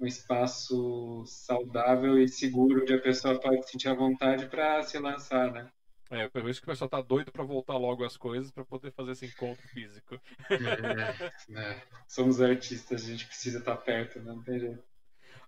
um 0.00 0.06
espaço 0.06 1.24
saudável 1.26 2.18
e 2.18 2.26
seguro 2.26 2.82
onde 2.82 2.94
a 2.94 3.00
pessoa 3.00 3.38
pode 3.38 3.68
sentir 3.70 3.88
a 3.88 3.94
vontade 3.94 4.46
para 4.46 4.82
se 4.82 4.98
lançar, 4.98 5.52
né? 5.52 5.70
É, 6.10 6.28
por 6.28 6.48
isso 6.48 6.60
que 6.60 6.64
o 6.64 6.72
pessoal 6.72 6.90
tá 6.90 7.00
doido 7.00 7.30
para 7.30 7.44
voltar 7.44 7.76
logo 7.76 8.04
as 8.04 8.16
coisas 8.16 8.50
para 8.50 8.64
poder 8.64 8.90
fazer 8.90 9.12
esse 9.12 9.26
encontro 9.26 9.66
físico. 9.68 10.20
É, 10.50 11.60
é. 11.60 11.82
Somos 12.08 12.40
artistas, 12.40 13.04
a 13.04 13.06
gente 13.06 13.26
precisa 13.26 13.60
estar 13.60 13.76
tá 13.76 13.82
perto, 13.82 14.18
né? 14.18 14.32
não 14.32 14.42
tem 14.42 14.58
jeito. 14.58 14.89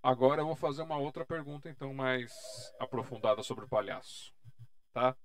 Agora 0.03 0.43
eu 0.43 0.47
vou 0.47 0.57
fazer 0.57 0.83
uma 0.83 0.99
outra 0.99 1.25
pergunta 1.25 1.71
então 1.71 1.95
mais 1.95 2.33
aprofundada 2.81 3.43
sobre 3.43 3.65
o 3.65 3.69
palhaço, 3.69 4.33
tá? 4.93 5.17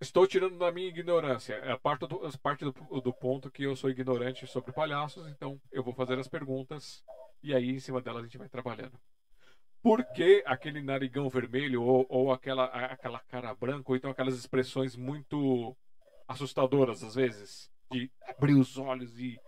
Estou 0.00 0.26
tirando 0.26 0.58
da 0.58 0.70
minha 0.70 0.88
ignorância. 0.88 1.54
É 1.54 1.76
parte, 1.78 2.06
do, 2.06 2.38
parte 2.40 2.64
do, 2.64 2.72
do 3.00 3.12
ponto 3.12 3.50
que 3.50 3.62
eu 3.62 3.74
sou 3.74 3.88
ignorante 3.88 4.46
sobre 4.46 4.72
palhaços, 4.72 5.26
então 5.28 5.58
eu 5.72 5.82
vou 5.82 5.94
fazer 5.94 6.18
as 6.18 6.28
perguntas 6.28 7.02
e 7.44 7.54
aí, 7.54 7.72
em 7.72 7.78
cima 7.78 8.00
dela, 8.00 8.20
a 8.20 8.22
gente 8.22 8.38
vai 8.38 8.48
trabalhando. 8.48 8.98
Por 9.82 10.02
que 10.14 10.42
aquele 10.46 10.82
narigão 10.82 11.28
vermelho 11.28 11.82
ou, 11.82 12.06
ou 12.08 12.32
aquela, 12.32 12.64
aquela 12.64 13.18
cara 13.20 13.54
branca, 13.54 13.92
ou 13.92 13.94
então 13.96 14.10
aquelas 14.10 14.34
expressões 14.34 14.96
muito 14.96 15.76
assustadoras, 16.26 17.04
às 17.04 17.14
vezes? 17.14 17.70
De 17.92 18.10
abrir 18.26 18.54
os 18.54 18.78
olhos 18.78 19.20
e 19.20 19.38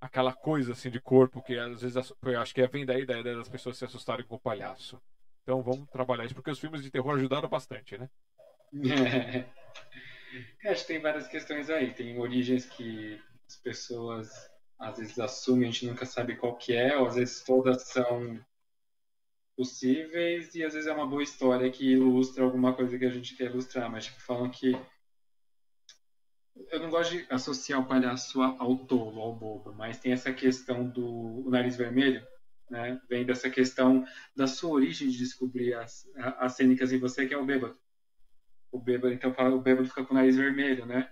aquela 0.00 0.32
coisa 0.32 0.72
assim 0.72 0.90
de 0.90 1.00
corpo 1.00 1.42
que 1.42 1.58
às 1.58 1.82
vezes 1.82 2.12
eu 2.22 2.40
acho 2.40 2.54
que 2.54 2.62
é, 2.62 2.66
vem 2.66 2.86
daí 2.86 3.04
da 3.04 3.18
ideia 3.18 3.36
das 3.36 3.48
pessoas 3.48 3.76
se 3.76 3.84
assustarem 3.84 4.26
com 4.26 4.36
o 4.36 4.40
palhaço. 4.40 5.00
Então 5.42 5.62
vamos 5.62 5.88
trabalhar 5.90 6.24
isso, 6.24 6.34
porque 6.34 6.50
os 6.50 6.58
filmes 6.58 6.82
de 6.82 6.90
terror 6.90 7.14
ajudaram 7.14 7.48
bastante, 7.48 7.98
né? 7.98 8.08
É, 10.62 10.70
acho 10.70 10.82
que 10.82 10.92
tem 10.92 11.00
várias 11.00 11.26
questões 11.26 11.68
aí. 11.68 11.92
Tem 11.92 12.16
origens 12.16 12.64
que 12.64 13.20
as 13.48 13.56
pessoas 13.56 14.30
às 14.78 14.96
vezes 14.96 15.18
assume, 15.18 15.64
a 15.64 15.70
gente 15.70 15.86
nunca 15.86 16.06
sabe 16.06 16.36
qual 16.36 16.56
que 16.56 16.72
é, 16.72 16.96
ou 16.96 17.06
às 17.06 17.16
vezes 17.16 17.42
todas 17.42 17.82
são 17.88 18.40
possíveis 19.56 20.54
e 20.54 20.64
às 20.64 20.72
vezes 20.72 20.88
é 20.88 20.92
uma 20.92 21.06
boa 21.06 21.22
história 21.22 21.70
que 21.70 21.92
ilustra 21.92 22.44
alguma 22.44 22.72
coisa 22.74 22.98
que 22.98 23.04
a 23.04 23.10
gente 23.10 23.36
quer 23.36 23.50
ilustrar, 23.50 23.90
mas 23.90 24.06
tipo, 24.06 24.22
falam 24.22 24.48
que 24.48 24.72
eu 26.70 26.80
não 26.80 26.90
gosto 26.90 27.12
de 27.12 27.26
associar 27.30 27.80
o 27.80 27.86
palhaço 27.86 28.40
ao 28.42 28.76
tolo, 28.86 29.20
ao 29.20 29.34
bobo, 29.34 29.72
mas 29.72 29.98
tem 29.98 30.12
essa 30.12 30.32
questão 30.32 30.88
do 30.88 31.48
nariz 31.48 31.76
vermelho, 31.76 32.26
né? 32.68 33.00
Vem 33.08 33.24
dessa 33.24 33.50
questão 33.50 34.06
da 34.34 34.46
sua 34.46 34.70
origem 34.70 35.08
de 35.08 35.18
descobrir 35.18 35.74
as, 35.74 36.08
as 36.16 36.54
cênicas 36.54 36.92
em 36.92 36.98
você, 36.98 37.26
que 37.26 37.34
é 37.34 37.38
o 37.38 37.44
bêbado. 37.44 37.78
O 38.70 38.78
bêbado, 38.78 39.12
então, 39.12 39.34
fala, 39.34 39.54
o 39.54 39.60
bêbado 39.60 39.88
fica 39.88 40.04
com 40.04 40.14
o 40.14 40.16
nariz 40.16 40.36
vermelho, 40.36 40.86
né? 40.86 41.10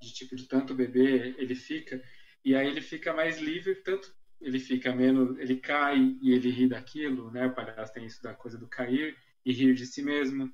De 0.00 0.12
tipo, 0.12 0.36
de 0.36 0.46
tanto 0.46 0.74
beber, 0.74 1.34
ele 1.38 1.54
fica. 1.54 2.02
E 2.44 2.54
aí 2.54 2.68
ele 2.68 2.80
fica 2.80 3.12
mais 3.12 3.40
livre, 3.40 3.74
tanto 3.76 4.14
ele 4.40 4.58
fica 4.58 4.92
menos, 4.92 5.38
ele 5.38 5.56
cai 5.56 6.16
e 6.20 6.32
ele 6.32 6.50
ri 6.50 6.68
daquilo, 6.68 7.30
né? 7.30 7.46
O 7.46 7.54
palhaço 7.54 7.92
tem 7.92 8.04
isso 8.04 8.22
da 8.22 8.34
coisa 8.34 8.58
do 8.58 8.68
cair 8.68 9.16
e 9.44 9.52
rir 9.52 9.74
de 9.74 9.86
si 9.86 10.02
mesmo. 10.02 10.52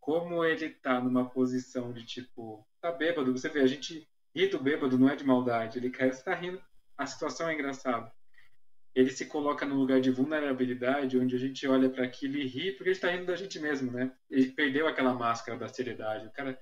Como 0.00 0.44
ele 0.44 0.70
tá 0.70 1.00
numa 1.00 1.30
posição 1.30 1.92
de 1.92 2.04
tipo, 2.04 2.66
tá 2.82 2.92
bêbado, 2.92 3.32
você 3.32 3.48
vê, 3.48 3.60
a 3.60 3.66
gente 3.66 4.06
ri 4.34 4.48
do 4.48 4.58
bêbado 4.58 4.98
não 4.98 5.08
é 5.08 5.16
de 5.16 5.24
maldade, 5.24 5.78
ele 5.78 5.88
você 5.88 6.22
tá 6.22 6.34
rindo, 6.34 6.60
a 6.98 7.06
situação 7.06 7.48
é 7.48 7.54
engraçada. 7.54 8.12
Ele 8.94 9.10
se 9.10 9.24
coloca 9.26 9.64
num 9.64 9.76
lugar 9.76 10.00
de 10.00 10.10
vulnerabilidade, 10.10 11.18
onde 11.18 11.34
a 11.34 11.38
gente 11.38 11.66
olha 11.66 11.88
para 11.88 12.04
aquilo 12.04 12.36
e 12.36 12.46
ri 12.46 12.72
porque 12.72 12.90
ele 12.90 12.96
está 12.96 13.08
rindo 13.08 13.26
da 13.26 13.36
gente 13.36 13.58
mesmo, 13.58 13.90
né? 13.90 14.12
Ele 14.28 14.50
perdeu 14.50 14.86
aquela 14.86 15.14
máscara 15.14 15.58
da 15.58 15.66
seriedade. 15.66 16.26
O 16.26 16.32
cara, 16.32 16.60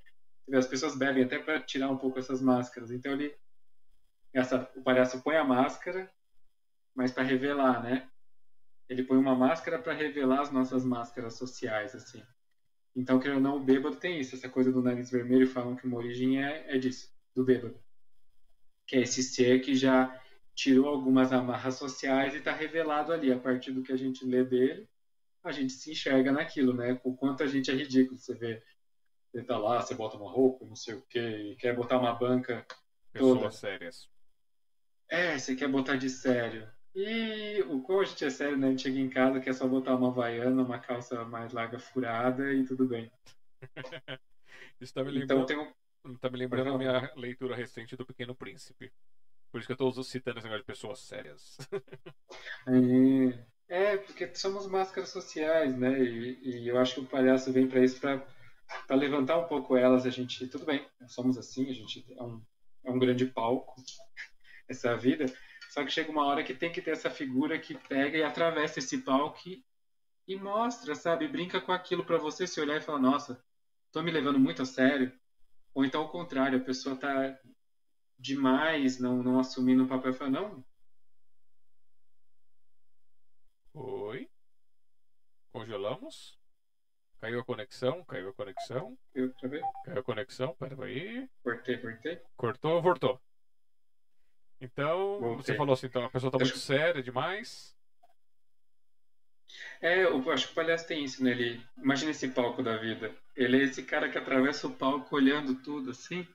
as 0.53 0.67
pessoas 0.67 0.97
bebem 0.97 1.25
até 1.25 1.41
para 1.41 1.61
tirar 1.61 1.91
um 1.91 1.97
pouco 1.97 2.21
essas 2.21 2.41
máscaras. 2.41 2.93
Então 2.93 3.13
ele 3.13 3.35
essa, 4.33 4.71
o 4.77 4.83
palhaço 4.83 5.23
põe 5.23 5.37
a 5.37 5.45
máscara, 5.45 6.09
mas 6.95 7.11
para 7.11 7.25
revelar, 7.25 7.83
né? 7.83 8.09
Ele 8.89 9.03
põe 9.03 9.19
uma 9.19 9.35
máscara 9.35 9.79
para 9.79 9.93
revelar 9.93 10.43
as 10.43 10.53
nossas 10.53 10.85
máscaras 10.85 11.35
sociais, 11.35 11.95
assim. 11.95 12.23
Então, 12.95 13.21
querendo 13.21 13.37
ou 13.37 13.43
não, 13.43 13.57
o 13.57 13.65
bêbado 13.65 13.97
tem 13.97 14.21
isso, 14.21 14.35
essa 14.35 14.49
coisa 14.49 14.73
do 14.73 14.83
nariz 14.83 15.11
vermelho, 15.11 15.47
falam 15.47 15.77
que 15.77 15.87
uma 15.87 15.97
origem 15.97 16.43
é, 16.43 16.75
é 16.75 16.79
disso, 16.79 17.13
do 17.35 17.45
bêbado. 17.45 17.81
Que 18.87 18.97
é 18.97 19.01
esse 19.01 19.23
ser 19.23 19.61
que 19.61 19.75
já 19.75 20.21
tirou 20.55 20.89
algumas 20.89 21.33
amarras 21.33 21.77
sociais 21.77 22.35
e 22.35 22.39
está 22.39 22.53
revelado 22.53 23.13
ali, 23.13 23.33
a 23.33 23.39
partir 23.39 23.73
do 23.73 23.83
que 23.83 23.93
a 23.93 23.97
gente 23.97 24.25
lê 24.27 24.45
dele, 24.45 24.89
a 25.43 25.53
gente 25.53 25.73
se 25.73 25.93
enxerga 25.93 26.33
naquilo, 26.33 26.75
né? 26.75 27.01
O 27.05 27.15
quanto 27.15 27.43
a 27.43 27.47
gente 27.47 27.71
é 27.71 27.75
ridículo, 27.75 28.19
você 28.19 28.35
vê, 28.35 28.63
você 29.31 29.43
tá 29.43 29.57
lá, 29.57 29.81
você 29.81 29.95
bota 29.95 30.17
uma 30.17 30.31
roupa, 30.31 30.67
não 30.67 30.77
sei 30.77 30.95
o 30.95 31.03
quê, 31.09 31.57
quer 31.59 31.75
botar 31.75 31.99
uma 31.99 32.13
banca 32.13 32.67
Pessoas 33.13 33.39
toda. 33.39 33.51
sérias. 33.51 34.09
É, 35.09 35.39
você 35.39 35.57
quer 35.57 35.69
botar 35.69 35.97
de 35.97 36.09
sério. 36.09 36.71
E 36.95 37.63
o 37.69 37.81
coach 37.83 38.25
é 38.25 38.31
sério, 38.31 38.57
né? 38.57 38.69
A 38.69 38.71
gente 38.71 38.83
chega 38.83 38.99
em 38.99 39.09
casa, 39.09 39.41
quer 39.41 39.55
só 39.55 39.67
botar 39.67 39.95
uma 39.95 40.11
vaiana, 40.11 40.63
uma 40.63 40.79
calça 40.79 41.25
mais 41.25 41.53
larga 41.53 41.79
furada 41.79 42.53
e 42.53 42.65
tudo 42.65 42.87
bem. 42.87 43.11
Isso 44.81 44.95
tá 44.95 45.05
me 45.05 45.11
então 45.23 45.39
lembrando, 45.41 45.63
então, 45.63 45.75
um... 46.05 46.15
tá 46.17 46.31
me 46.31 46.39
lembrando 46.39 46.71
a 46.71 46.79
minha 46.79 47.13
leitura 47.15 47.55
recente 47.55 47.97
do 47.97 48.07
Pequeno 48.07 48.35
Príncipe. 48.35 48.91
Por 49.51 49.59
isso 49.59 49.67
que 49.67 49.73
eu 49.73 49.89
estou 49.89 50.05
citando 50.05 50.39
esse 50.39 50.47
negócio 50.47 50.63
de 50.63 50.67
pessoas 50.67 51.01
sérias. 51.01 51.59
é, 53.69 53.97
porque 53.97 54.33
somos 54.35 54.67
máscaras 54.67 55.11
sociais, 55.11 55.77
né? 55.77 56.01
E, 56.01 56.39
e 56.43 56.69
eu 56.69 56.79
acho 56.79 56.95
que 56.95 57.01
o 57.01 57.07
palhaço 57.07 57.53
vem 57.53 57.67
para 57.67 57.85
isso, 57.85 58.01
para 58.01 58.25
levantar 58.91 59.39
um 59.39 59.49
pouco 59.49 59.77
elas. 59.77 60.07
A 60.07 60.11
gente, 60.11 60.47
tudo 60.47 60.65
bem, 60.65 60.87
somos 61.09 61.37
assim, 61.37 61.69
a 61.69 61.73
gente 61.73 62.07
é 62.17 62.23
um, 62.23 62.41
é 62.85 62.91
um 62.91 62.99
grande 62.99 63.27
palco 63.27 63.75
essa 64.69 64.97
vida. 64.97 65.27
Só 65.71 65.85
que 65.85 65.91
chega 65.93 66.11
uma 66.11 66.27
hora 66.27 66.43
que 66.43 66.53
tem 66.53 66.73
que 66.73 66.83
ter 66.83 66.91
essa 66.91 67.09
figura 67.09 67.57
que 67.57 67.79
pega 67.79 68.19
e 68.19 68.25
atravessa 68.25 68.81
esse 68.81 68.99
palco 68.99 69.39
e, 69.49 69.65
e 70.27 70.37
mostra, 70.37 70.97
sabe? 70.97 71.29
Brinca 71.29 71.61
com 71.61 71.71
aquilo 71.71 72.05
para 72.05 72.19
você 72.19 72.45
se 72.45 72.61
olhar 72.61 72.77
e 72.77 72.81
falar: 72.81 72.99
nossa, 72.99 73.41
tô 73.93 74.03
me 74.03 74.11
levando 74.11 74.39
muito 74.39 74.63
a 74.63 74.67
sério. 74.67 75.17
Ou 75.73 75.85
então, 75.85 76.03
ao 76.03 76.11
contrário, 76.11 76.59
a 76.59 76.65
pessoa 76.65 76.97
tá 76.97 77.39
demais 78.19 78.99
não, 78.99 79.23
não 79.23 79.39
assumindo 79.39 79.85
o 79.85 79.89
papel 79.89 80.11
e 80.11 80.15
fala: 80.15 80.31
não. 80.31 80.65
Oi. 83.73 84.29
Congelamos. 85.53 86.37
Caiu 87.21 87.39
a 87.39 87.45
conexão, 87.45 88.05
caiu 88.07 88.31
a 88.31 88.35
conexão. 88.35 88.99
Caiu 89.15 90.01
a 90.01 90.03
conexão, 90.03 90.57
peraí. 90.57 91.31
Cortei, 91.45 91.79
cortei. 91.79 92.21
Cortou, 92.37 92.83
voltou. 92.83 93.21
Então, 94.61 95.37
você 95.37 95.55
falou 95.55 95.73
assim, 95.73 95.87
então 95.87 96.05
a 96.05 96.11
pessoa 96.11 96.29
está 96.29 96.39
muito 96.39 96.59
séria 96.59 97.03
demais. 97.03 97.75
É, 99.81 100.05
eu 100.05 100.31
acho 100.31 100.47
que 100.47 100.53
o 100.53 100.55
palhaço 100.55 100.87
tem 100.87 101.05
isso, 101.05 101.25
né? 101.25 101.31
Ele, 101.31 101.61
imagina 101.79 102.11
esse 102.11 102.29
palco 102.29 102.63
da 102.63 102.77
vida. 102.77 103.15
Ele 103.35 103.59
é 103.59 103.65
esse 103.65 103.83
cara 103.83 104.09
que 104.11 104.19
atravessa 104.19 104.67
o 104.67 104.75
palco 104.77 105.17
olhando 105.17 105.55
tudo 105.63 105.91
assim. 105.91 106.27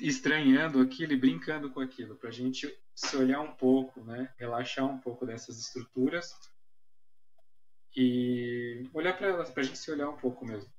estranhando 0.00 0.80
aquilo 0.80 1.12
e 1.12 1.16
brincando 1.16 1.70
com 1.70 1.80
aquilo, 1.80 2.16
para 2.16 2.28
a 2.28 2.32
gente 2.32 2.72
se 2.94 3.16
olhar 3.16 3.40
um 3.40 3.52
pouco, 3.56 4.04
né? 4.04 4.32
Relaxar 4.38 4.86
um 4.86 4.98
pouco 5.00 5.26
dessas 5.26 5.58
estruturas 5.58 6.32
e 7.96 8.88
olhar 8.92 9.16
para 9.16 9.28
elas, 9.28 9.50
para 9.50 9.62
a 9.62 9.66
gente 9.66 9.78
se 9.78 9.90
olhar 9.90 10.08
um 10.08 10.16
pouco 10.16 10.44
mesmo. 10.44 10.72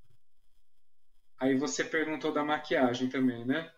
Aí 1.38 1.58
você 1.58 1.84
perguntou 1.84 2.32
da 2.34 2.44
maquiagem 2.44 3.10
também, 3.10 3.46
né? 3.46 3.70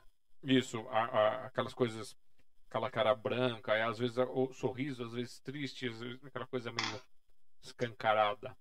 Isso, 0.44 0.88
a- 0.90 1.06
a- 1.06 1.46
aquelas 1.48 1.74
coisas, 1.74 2.16
aquela 2.70 2.92
cara 2.92 3.16
branca, 3.16 3.78
e 3.78 3.82
às 3.82 3.98
vezes 3.98 4.18
o 4.18 4.54
sorriso, 4.54 5.04
às 5.04 5.14
vezes 5.14 5.40
triste, 5.40 5.88
às 5.88 6.00
vezes 6.00 6.24
aquela 6.24 6.46
coisa 6.46 6.72
meio 6.72 7.02
escancarada. 7.64 8.56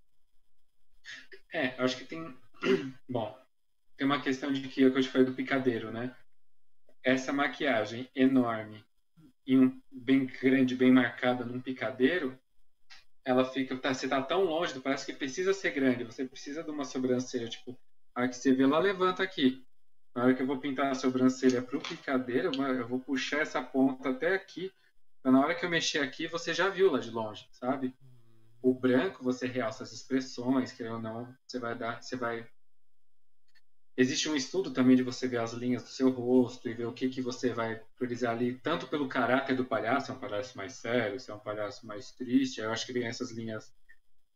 É, 1.53 1.69
acho 1.83 1.99
que 1.99 2.05
tem. 2.05 2.37
Bom, 3.09 3.39
tem 3.97 4.07
uma 4.07 4.23
questão 4.23 4.53
de 4.53 4.63
que 4.63 4.85
é 4.85 4.91
que 4.91 4.99
eu 4.99 5.03
te 5.03 5.09
falei 5.09 5.27
do 5.27 5.35
picadeiro, 5.35 5.91
né? 5.91 6.17
Essa 7.03 7.33
maquiagem 7.33 8.09
enorme 8.15 8.85
e 9.47 9.57
um 9.57 9.81
bem 9.91 10.27
grande, 10.27 10.75
bem 10.75 10.91
marcada 10.91 11.45
num 11.45 11.61
picadeiro, 11.61 12.39
ela 13.25 13.45
fica. 13.45 13.77
Tá, 13.77 13.93
você 13.93 14.09
tá 14.09 14.23
tão 14.23 14.45
longe, 14.45 14.79
parece 14.81 15.07
que 15.07 15.13
precisa 15.13 15.53
ser 15.53 15.71
grande. 15.73 16.05
Você 16.05 16.25
precisa 16.25 16.63
de 16.63 16.71
uma 16.71 16.85
sobrancelha, 16.85 17.49
tipo, 17.49 17.79
a 18.15 18.29
que 18.29 18.37
você 18.37 18.53
vê 18.53 18.67
lá, 18.67 18.79
levanta 18.79 19.23
aqui. 19.23 19.66
Na 20.17 20.23
hora 20.25 20.35
que 20.35 20.41
eu 20.41 20.47
vou 20.47 20.59
pintar 20.59 20.91
a 20.91 20.95
sobrancelha 20.95 21.61
pro 21.61 21.79
picadeiro, 21.79 22.51
eu 22.63 22.89
vou- 22.89 22.99
puxar 22.99 23.41
essa 23.43 23.63
ponta 23.63 24.09
até 24.09 24.35
aqui. 24.35 24.73
Então, 25.21 25.31
na 25.31 25.41
hora 25.41 25.55
que 25.55 25.63
eu 25.63 25.69
mexer 25.69 25.99
aqui, 25.99 26.27
você 26.27 26.55
já 26.55 26.71
viu 26.71 26.91
lá 26.91 26.99
de 26.99 27.11
longe, 27.11 27.47
sabe? 27.53 27.95
o 28.63 28.75
branco 28.75 29.23
você 29.23 29.47
realça 29.47 29.85
as 29.85 29.93
expressões, 29.93 30.73
quer 30.73 30.91
ou 30.91 31.01
não, 31.01 31.33
você 31.47 31.59
vai 31.61 31.77
dar, 31.79 32.03
você 32.03 32.17
vai 32.17 32.49
Existe 33.97 34.29
um 34.29 34.37
estudo 34.37 34.73
também 34.73 34.97
de 34.97 35.03
você 35.03 35.29
ver 35.29 35.39
as 35.39 35.53
linhas 35.53 35.83
do 35.83 35.89
seu 35.91 36.11
rosto 36.11 36.69
e 36.69 36.75
ver 36.75 36.87
o 36.87 36.93
que 36.95 37.09
que 37.09 37.21
você 37.23 37.53
vai 37.53 37.77
priorizar 37.97 38.33
ali, 38.35 38.59
tanto 38.61 38.89
pelo 38.89 39.09
caráter 39.09 39.57
do 39.57 39.65
palhaço, 39.67 40.13
é 40.13 40.15
um 40.15 40.19
palhaço 40.19 40.57
mais 40.57 40.75
sério, 40.75 41.21
se 41.21 41.31
é 41.31 41.35
um 41.35 41.39
palhaço 41.39 41.87
mais 41.87 42.13
triste, 42.13 42.61
eu 42.61 42.73
acho 42.73 42.87
que 42.87 42.93
vem 42.93 43.07
essas 43.07 43.31
linhas, 43.33 43.73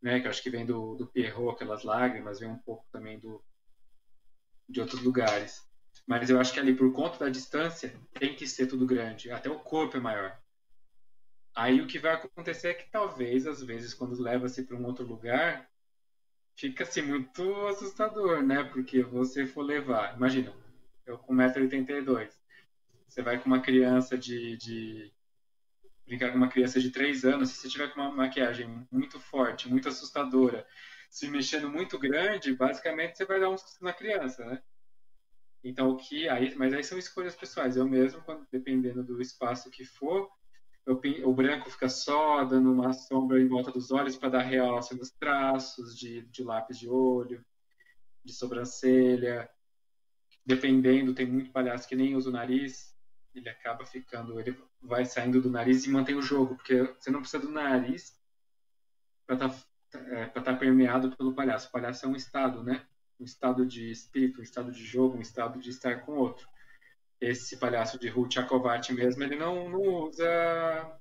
né, 0.02 0.20
que 0.20 0.27
eu 0.27 0.31
acho 0.31 0.43
que 0.43 0.51
vem 0.51 0.66
do, 0.66 0.97
do 0.97 1.07
Pierrot, 1.07 1.55
aquelas 1.57 1.85
lágrimas, 1.85 2.40
vem 2.40 2.51
um 2.51 2.59
pouco 2.59 2.86
também 2.93 3.19
do 3.19 3.43
de 4.69 4.81
outros 4.81 5.02
lugares. 5.02 5.69
Mas 6.06 6.31
eu 6.31 6.40
acho 6.40 6.52
que 6.52 6.60
ali, 6.60 6.74
por 6.74 6.93
conta 6.93 7.18
da 7.18 7.31
distância, 7.31 7.94
tem 8.18 8.35
que 8.35 8.47
ser 8.47 8.66
tudo 8.66 8.86
grande, 8.86 9.31
até 9.31 9.48
o 9.48 9.59
corpo 9.59 9.97
é 9.97 10.01
maior. 10.01 10.39
Aí 11.55 11.81
o 11.81 11.86
que 11.86 11.98
vai 11.98 12.14
acontecer 12.14 12.68
é 12.68 12.74
que 12.74 12.90
talvez, 12.90 13.47
às 13.47 13.62
vezes, 13.62 13.94
quando 13.94 14.20
leva-se 14.20 14.64
para 14.64 14.77
um 14.77 14.85
outro 14.85 15.05
lugar, 15.05 15.68
fica-se 16.56 17.02
muito 17.02 17.43
assustador, 17.66 18.43
né? 18.43 18.64
Porque 18.64 19.02
você 19.02 19.47
for 19.47 19.62
levar, 19.62 20.16
imagina, 20.16 20.55
eu 21.06 21.18
com 21.18 21.35
1,82m, 21.35 22.31
você 23.09 23.22
vai 23.22 23.39
com 23.39 23.47
uma 23.47 23.60
criança 23.60 24.16
de, 24.16 24.56
de. 24.56 25.12
brincar 26.06 26.31
com 26.31 26.36
uma 26.36 26.48
criança 26.48 26.81
de 26.81 26.90
3 26.90 27.24
anos, 27.24 27.51
se 27.51 27.56
você 27.56 27.68
tiver 27.68 27.89
com 27.93 28.01
uma 28.01 28.10
maquiagem 28.10 28.86
muito 28.90 29.18
forte, 29.18 29.68
muito 29.68 29.89
assustadora, 29.89 30.66
se 31.09 31.28
mexendo 31.28 31.68
muito 31.68 31.98
grande, 31.98 32.55
basicamente 32.55 33.16
você 33.16 33.24
vai 33.24 33.40
dar 33.40 33.51
um 33.51 33.59
susto 33.59 33.82
na 33.82 33.93
criança, 33.93 34.44
né? 34.44 34.62
Então 35.62 35.91
o 35.91 35.97
que 35.97 36.28
aí, 36.28 36.55
mas 36.57 36.73
aí 36.73 36.82
são 36.82 36.99
escolhas 36.99 37.37
pessoais. 37.37 37.77
Eu 37.77 37.87
mesmo, 37.87 38.23
quando, 38.23 38.47
dependendo 38.51 39.05
do 39.05 39.20
espaço 39.20 39.70
que 39.70 39.85
for, 39.85 40.28
eu 40.87 41.01
o 41.24 41.35
branco 41.35 41.70
fica 41.70 41.89
só 41.89 42.45
dando 42.45 42.73
uma 42.73 42.93
sombra 42.93 43.41
em 43.41 43.47
volta 43.47 43.70
dos 43.70 43.91
olhos 43.91 44.16
para 44.16 44.31
dar 44.31 44.43
realce 44.43 44.97
nos 44.97 45.11
traços 45.11 45.97
de, 45.97 46.23
de 46.23 46.43
lápis 46.43 46.78
de 46.78 46.89
olho, 46.89 47.45
de 48.24 48.32
sobrancelha. 48.32 49.49
Dependendo, 50.45 51.15
tem 51.15 51.27
muito 51.27 51.53
palhaço 51.53 51.87
que 51.87 51.95
nem 51.95 52.16
usa 52.16 52.31
o 52.31 52.32
nariz, 52.32 52.97
ele 53.35 53.49
acaba 53.49 53.85
ficando, 53.85 54.41
ele 54.41 54.57
vai 54.81 55.05
saindo 55.05 55.41
do 55.41 55.51
nariz 55.51 55.85
e 55.85 55.91
mantém 55.91 56.16
o 56.16 56.23
jogo, 56.23 56.57
porque 56.57 56.82
você 56.99 57.11
não 57.11 57.20
precisa 57.20 57.43
do 57.43 57.53
nariz 57.53 58.19
para 59.27 59.47
estar 59.47 60.43
tá 60.43 60.57
permeado 60.57 61.15
pelo 61.16 61.35
palhaço. 61.35 61.69
O 61.69 61.73
palhaço 61.73 62.07
é 62.07 62.09
um 62.09 62.16
estado, 62.16 62.65
né? 62.65 62.85
Um 63.20 63.24
estado 63.24 63.66
de 63.66 63.90
espírito, 63.90 64.40
um 64.40 64.42
estado 64.42 64.72
de 64.72 64.84
jogo, 64.84 65.18
um 65.18 65.20
estado 65.20 65.60
de 65.60 65.70
estar 65.70 66.01
com 66.01 66.12
o 66.12 66.18
outro 66.18 66.48
esse 67.20 67.59
palhaço 67.59 67.98
de 67.98 68.09
Ruth 68.09 68.30
Tchakovati 68.30 68.94
mesmo, 68.94 69.22
ele 69.22 69.36
não, 69.36 69.68
não 69.68 69.80
usa 69.80 70.98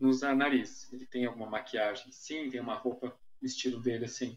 não 0.00 0.10
usa 0.10 0.34
nariz. 0.34 0.92
Ele 0.92 1.06
tem 1.06 1.24
alguma 1.24 1.48
maquiagem, 1.48 2.10
sim, 2.10 2.50
tem 2.50 2.60
uma 2.60 2.74
roupa 2.74 3.16
no 3.40 3.46
estilo 3.46 3.80
dele, 3.80 4.06
assim. 4.06 4.36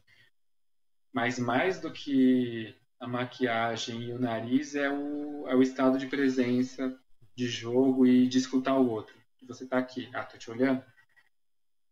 Mas 1.12 1.40
mais 1.40 1.80
do 1.80 1.92
que 1.92 2.76
a 3.00 3.08
maquiagem 3.08 4.04
e 4.04 4.14
o 4.14 4.20
nariz 4.20 4.76
é 4.76 4.90
o, 4.90 5.48
é 5.48 5.56
o 5.56 5.62
estado 5.62 5.98
de 5.98 6.08
presença, 6.08 6.98
de 7.36 7.48
jogo 7.48 8.06
e 8.06 8.28
de 8.28 8.38
escutar 8.38 8.78
o 8.78 8.88
outro. 8.90 9.16
Você 9.48 9.66
tá 9.66 9.78
aqui, 9.78 10.10
ah, 10.14 10.24
tô 10.24 10.38
te 10.38 10.52
olhando? 10.52 10.84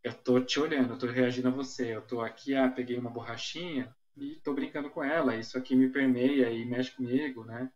Eu 0.03 0.13
tô 0.13 0.39
te 0.39 0.59
olhando, 0.59 0.93
eu 0.93 0.97
tô 0.99 1.07
reagindo 1.07 1.47
a 1.47 1.51
você. 1.51 1.95
Eu 1.95 2.01
tô 2.01 2.21
aqui, 2.21 2.53
ah, 2.53 2.69
peguei 2.69 2.97
uma 2.99 3.09
borrachinha 3.09 3.95
e 4.15 4.39
tô 4.41 4.53
brincando 4.53 4.89
com 4.89 5.03
ela. 5.03 5.35
Isso 5.35 5.57
aqui 5.57 5.75
me 5.75 5.89
permeia 5.89 6.49
e 6.49 6.65
mexe 6.65 6.91
comigo, 6.91 7.43
né? 7.43 7.71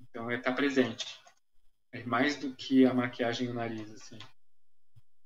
Então 0.00 0.30
é 0.30 0.36
estar 0.36 0.52
presente. 0.52 1.20
É 1.92 2.02
mais 2.04 2.36
do 2.36 2.54
que 2.54 2.84
a 2.84 2.92
maquiagem 2.92 3.46
e 3.46 3.50
o 3.50 3.54
nariz, 3.54 3.90
assim. 3.92 4.18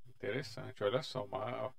Interessante, 0.07 0.83
olha 0.83 1.03
só, 1.03 1.25
uma, 1.25 1.73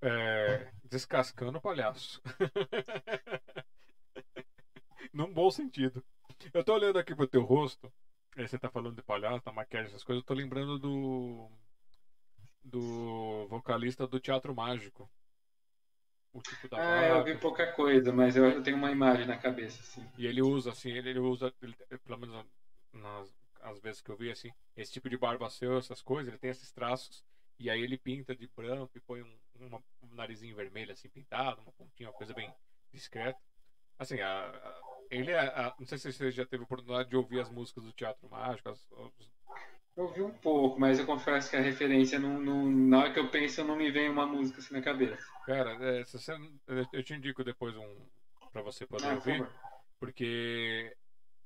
é, 0.00 0.70
descascando 0.84 1.58
o 1.58 1.60
palhaço. 1.60 2.20
Num 5.12 5.32
bom 5.32 5.50
sentido. 5.50 6.04
Eu 6.52 6.64
tô 6.64 6.74
olhando 6.74 6.98
aqui 6.98 7.14
pro 7.14 7.26
teu 7.26 7.42
rosto, 7.42 7.92
aí 8.36 8.46
você 8.46 8.58
tá 8.58 8.70
falando 8.70 8.96
de 8.96 9.02
palhaço, 9.02 9.44
da 9.44 9.52
maquiagem, 9.52 9.88
essas 9.88 10.04
coisas, 10.04 10.22
eu 10.22 10.26
tô 10.26 10.34
lembrando 10.34 10.78
do. 10.78 11.50
do 12.62 13.46
vocalista 13.48 14.06
do 14.06 14.20
Teatro 14.20 14.54
Mágico. 14.54 15.10
O 16.36 16.42
tipo 16.42 16.68
da 16.68 16.76
Ah, 16.78 17.08
eu 17.08 17.24
vi 17.24 17.36
pouca 17.38 17.72
coisa, 17.72 18.12
mas 18.12 18.36
eu, 18.36 18.44
eu 18.44 18.62
tenho 18.62 18.76
uma 18.76 18.90
imagem 18.92 19.24
na 19.26 19.38
cabeça, 19.38 19.80
assim. 19.80 20.06
E 20.18 20.26
ele 20.26 20.42
usa, 20.42 20.70
assim, 20.70 20.90
ele, 20.90 21.08
ele 21.10 21.18
usa, 21.18 21.52
ele- 21.62 21.74
pelo 22.04 22.18
menos 22.18 22.44
nas 22.92 23.34
as 23.62 23.80
vezes 23.80 24.00
que 24.02 24.10
eu 24.10 24.16
vi, 24.16 24.30
assim, 24.30 24.52
esse 24.76 24.92
tipo 24.92 25.08
de 25.08 25.16
barba 25.16 25.48
seu, 25.50 25.76
essas 25.78 26.00
coisas, 26.00 26.28
ele 26.28 26.38
tem 26.38 26.50
esses 26.50 26.70
traços, 26.70 27.24
e 27.58 27.68
aí 27.68 27.80
ele 27.80 27.96
pinta 27.98 28.36
de 28.36 28.46
branco 28.54 28.92
e 28.96 29.00
põe 29.00 29.22
um, 29.22 29.38
uma- 29.56 29.82
um 30.02 30.14
narizinho 30.14 30.54
vermelho, 30.54 30.92
assim, 30.92 31.08
pintado, 31.08 31.62
uma 31.62 31.72
pontinha, 31.72 32.08
uma 32.10 32.14
coisa 32.14 32.32
bem 32.34 32.54
discreta. 32.92 33.40
Assim, 33.98 34.20
a, 34.20 34.50
a- 34.50 34.80
ele 35.10 35.32
é, 35.32 35.38
a- 35.38 35.74
não 35.80 35.86
sei 35.86 35.98
se 35.98 36.12
você 36.12 36.30
já 36.30 36.44
teve 36.46 36.62
a 36.62 36.64
oportunidade 36.64 37.08
de 37.08 37.16
ouvir 37.16 37.40
as 37.40 37.48
músicas 37.50 37.82
do 37.82 37.92
Teatro 37.92 38.28
Mágico, 38.28 38.68
as- 38.68 38.86
os- 38.92 39.32
Eu 39.96 40.08
vi 40.12 40.22
um 40.22 40.30
pouco, 40.30 40.78
mas 40.78 40.98
eu 40.98 41.06
confesso 41.06 41.50
que 41.50 41.56
a 41.56 41.60
referência, 41.60 42.18
não, 42.18 42.38
não- 42.38 42.70
na 42.70 42.98
hora 42.98 43.12
que 43.12 43.18
eu 43.18 43.30
penso, 43.30 43.64
não 43.64 43.76
me 43.76 43.90
vem 43.90 44.08
uma 44.08 44.26
música 44.26 44.58
assim 44.60 44.74
na 44.74 44.82
cabeça. 44.82 45.26
cara, 45.44 45.72
é, 46.00 46.04
você, 46.04 46.32
eu- 46.92 47.02
te 47.02 47.14
indico 47.14 47.42
depois 47.42 47.74
um, 47.76 47.96
pra 48.52 48.62
você 48.62 48.86
poder 48.86 49.06
Ah, 49.06 49.14
ouvir, 49.14 49.46
porque 49.98 50.94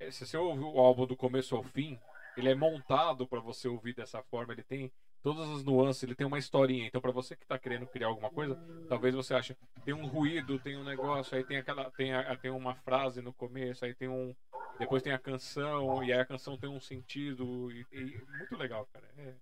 eh, 0.01 0.10
se 0.10 0.27
você 0.27 0.36
ouvir 0.36 0.64
o 0.64 0.78
álbum 0.81 1.06
do 1.06 1.16
começo 1.16 1.55
ao 1.55 1.62
fim, 1.62 1.98
ele 2.36 2.48
é 2.48 2.55
montado 2.55 3.27
para 3.27 3.40
você 3.40 3.68
ouvir 3.68 3.94
dessa 3.94 4.22
forma, 4.24 4.52
ele 4.52 4.62
tem 4.64 4.90
todas 5.22 5.48
as 5.51 5.64
nuances, 5.64 6.02
ele 6.02 6.14
tem 6.14 6.26
uma 6.26 6.38
historinha. 6.38 6.86
Então, 6.86 7.01
para 7.01 7.12
você 7.12 7.36
que 7.36 7.47
tá 7.47 7.59
querendo 7.59 7.86
criar 7.86 8.09
alguma 8.09 8.30
coisa, 8.30 8.56
talvez 8.88 9.14
você 9.14 9.34
ache, 9.34 9.56
tem 9.84 9.94
um 9.94 10.06
ruído, 10.06 10.59
tem 10.59 10.76
um 10.76 10.84
negócio, 10.84 11.36
aí 11.36 11.44
tem 11.44 11.59
aquela 11.59 11.90
tem, 11.90 12.14
a, 12.14 12.36
tem 12.36 12.51
uma 12.51 12.74
frase 12.74 13.20
no 13.20 13.32
começo, 13.32 13.84
aí 13.84 13.94
tem 13.94 14.09
um 14.09 14.34
depois 14.78 15.02
tem 15.02 15.12
a 15.12 15.18
canção 15.18 16.02
e 16.02 16.12
aí 16.12 16.20
a 16.20 16.24
canção 16.24 16.56
tem 16.56 16.70
um 16.70 16.80
sentido 16.80 17.70
e, 17.70 17.86
e 17.92 18.20
muito 18.38 18.56
legal, 18.56 18.88
cara. 18.92 19.06
É, 19.18 19.34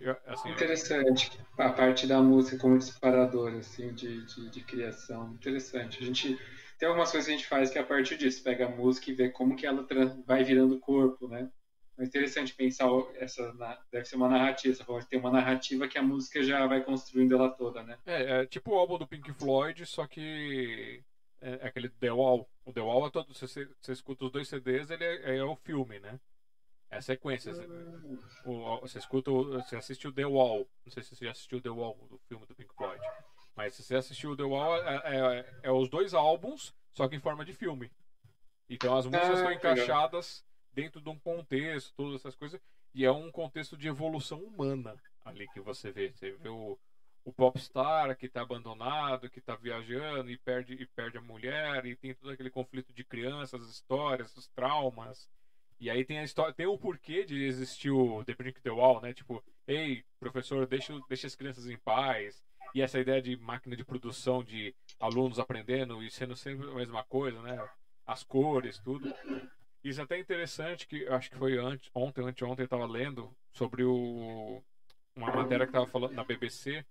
eu, 0.00 0.16
assim, 0.26 0.50
Interessante. 0.50 1.30
A 1.58 1.70
parte 1.70 2.06
da 2.06 2.22
música 2.22 2.58
como 2.58 2.78
disparador, 2.78 3.52
assim, 3.54 3.92
de, 3.92 4.24
de, 4.24 4.50
de 4.50 4.60
criação. 4.62 5.32
Interessante. 5.34 6.02
A 6.02 6.06
gente 6.06 6.38
tem 6.78 6.88
algumas 6.88 7.10
coisas 7.10 7.26
que 7.26 7.34
a 7.34 7.36
gente 7.36 7.48
faz 7.48 7.70
que 7.70 7.78
é 7.78 7.82
a 7.82 7.86
partir 7.86 8.16
disso, 8.16 8.42
pega 8.42 8.66
a 8.66 8.70
música 8.70 9.10
e 9.10 9.14
vê 9.14 9.28
como 9.28 9.54
que 9.54 9.66
ela 9.66 9.86
vai 10.26 10.42
virando 10.42 10.80
corpo, 10.80 11.28
né? 11.28 11.50
É 12.00 12.04
interessante 12.04 12.54
pensar 12.54 12.86
essa 13.16 13.52
deve 13.92 14.06
ser 14.06 14.16
uma 14.16 14.28
narrativa, 14.28 14.74
você 14.74 14.82
falou 14.84 15.00
que 15.02 15.06
tem 15.08 15.18
uma 15.18 15.30
narrativa 15.30 15.86
que 15.86 15.98
a 15.98 16.02
música 16.02 16.42
já 16.42 16.66
vai 16.66 16.82
construindo 16.82 17.34
ela 17.34 17.50
toda, 17.50 17.82
né? 17.82 17.98
É, 18.06 18.40
é 18.40 18.46
tipo 18.46 18.70
o 18.72 18.78
álbum 18.78 18.96
do 18.96 19.06
Pink 19.06 19.30
Floyd, 19.34 19.84
só 19.84 20.06
que 20.06 21.04
é, 21.42 21.58
é 21.60 21.66
aquele 21.66 21.90
The 21.90 22.10
Wall. 22.10 22.48
O 22.64 22.72
The 22.72 22.80
Wall 22.80 23.06
é 23.06 23.10
todo. 23.10 23.34
Você, 23.34 23.68
você- 23.78 23.92
escuta 23.92 24.24
os 24.24 24.32
dois 24.32 24.48
CDs, 24.48 24.88
ele 24.90 25.04
é, 25.04 25.36
é 25.36 25.44
o 25.44 25.54
filme, 25.56 25.98
né? 26.00 26.18
É 26.90 26.96
a 26.96 27.02
sequência. 27.02 27.52
Você, 27.52 27.66
o- 28.46 28.80
você 28.80 28.98
escuta, 28.98 29.30
você 29.30 29.76
assiste 29.76 30.08
o 30.08 30.12
The 30.12 30.24
Wall. 30.24 30.66
Não 30.86 30.92
sei 30.92 31.02
se 31.02 31.14
você 31.14 31.26
já 31.26 31.32
assistiu 31.32 31.60
The 31.60 31.68
Wall, 31.68 31.98
do 32.08 32.18
filme 32.28 32.46
do 32.46 32.54
Pink 32.54 32.74
Floyd. 32.74 33.00
Mas 33.54 33.74
se 33.74 33.82
você 33.82 33.96
assistiu 33.96 34.30
o 34.30 34.36
The 34.36 34.44
Wall, 34.44 34.76
é, 34.76 34.96
é- 35.38 35.54
é 35.64 35.70
os 35.70 35.88
dois 35.90 36.14
álbuns, 36.14 36.72
só 36.94 37.06
que 37.06 37.14
em 37.14 37.20
forma 37.20 37.44
de 37.44 37.52
filme. 37.52 37.90
Então 38.70 38.96
as 38.96 39.04
músicas 39.04 39.28
Ah, 39.28 39.34
estão 39.34 39.52
encaixadas 39.52 40.44
dentro 40.72 41.00
de 41.00 41.08
um 41.08 41.18
contexto, 41.18 41.94
todas 41.96 42.20
essas 42.20 42.34
coisas. 42.34 42.60
E 42.94 43.04
é 43.04 43.12
um 43.12 43.30
contexto 43.30 43.76
de 43.76 43.88
evolução 43.88 44.42
humana 44.42 44.96
ali 45.24 45.46
que 45.48 45.60
você 45.60 45.90
vê. 45.90 46.10
Você 46.10 46.32
vê 46.32 46.48
o, 46.48 46.78
o 47.24 47.32
popstar 47.32 48.16
que 48.16 48.26
está 48.26 48.42
abandonado, 48.42 49.30
que 49.30 49.38
está 49.38 49.54
viajando 49.54 50.30
e 50.30 50.38
perde, 50.38 50.74
e 50.74 50.86
perde 50.86 51.18
a 51.18 51.22
mulher, 51.22 51.86
e 51.86 51.96
tem 51.96 52.14
todo 52.14 52.30
aquele 52.30 52.50
conflito 52.50 52.92
de 52.92 53.04
crianças, 53.04 53.62
as 53.62 53.70
histórias, 53.70 54.36
os 54.36 54.48
traumas. 54.48 55.28
E 55.78 55.88
aí 55.88 56.04
tem 56.04 56.18
a 56.18 56.24
história, 56.24 56.52
tem 56.52 56.66
o 56.66 56.76
porquê 56.76 57.24
de 57.24 57.42
existir 57.44 57.90
o 57.90 58.22
The 58.24 58.34
Brick 58.34 58.60
the 58.60 58.70
Wall, 58.70 59.00
né? 59.00 59.14
Tipo, 59.14 59.42
ei, 59.66 60.04
professor, 60.18 60.66
deixa, 60.66 60.98
deixa 61.08 61.26
as 61.26 61.34
crianças 61.34 61.68
em 61.68 61.78
paz. 61.78 62.42
E 62.74 62.82
essa 62.82 63.00
ideia 63.00 63.20
de 63.20 63.36
máquina 63.36 63.74
de 63.74 63.84
produção, 63.84 64.44
de 64.44 64.74
alunos 64.98 65.38
aprendendo 65.38 66.02
e 66.02 66.10
sendo 66.10 66.36
sempre 66.36 66.68
a 66.68 66.74
mesma 66.74 67.02
coisa, 67.04 67.40
né? 67.42 67.66
As 68.06 68.22
cores, 68.22 68.78
tudo. 68.78 69.12
Isso 69.82 70.00
é 70.00 70.04
até 70.04 70.18
interessante, 70.18 70.86
que 70.86 71.06
acho 71.08 71.30
que 71.30 71.36
foi 71.36 71.56
antes, 71.58 71.90
ontem, 71.94 72.22
anteontem, 72.22 72.62
eu 72.62 72.66
estava 72.66 72.86
lendo 72.86 73.34
sobre 73.52 73.82
o, 73.82 74.62
uma 75.16 75.32
matéria 75.32 75.66
que 75.66 75.70
estava 75.70 75.86
falando 75.86 76.12
na 76.12 76.24
BBC, 76.24 76.84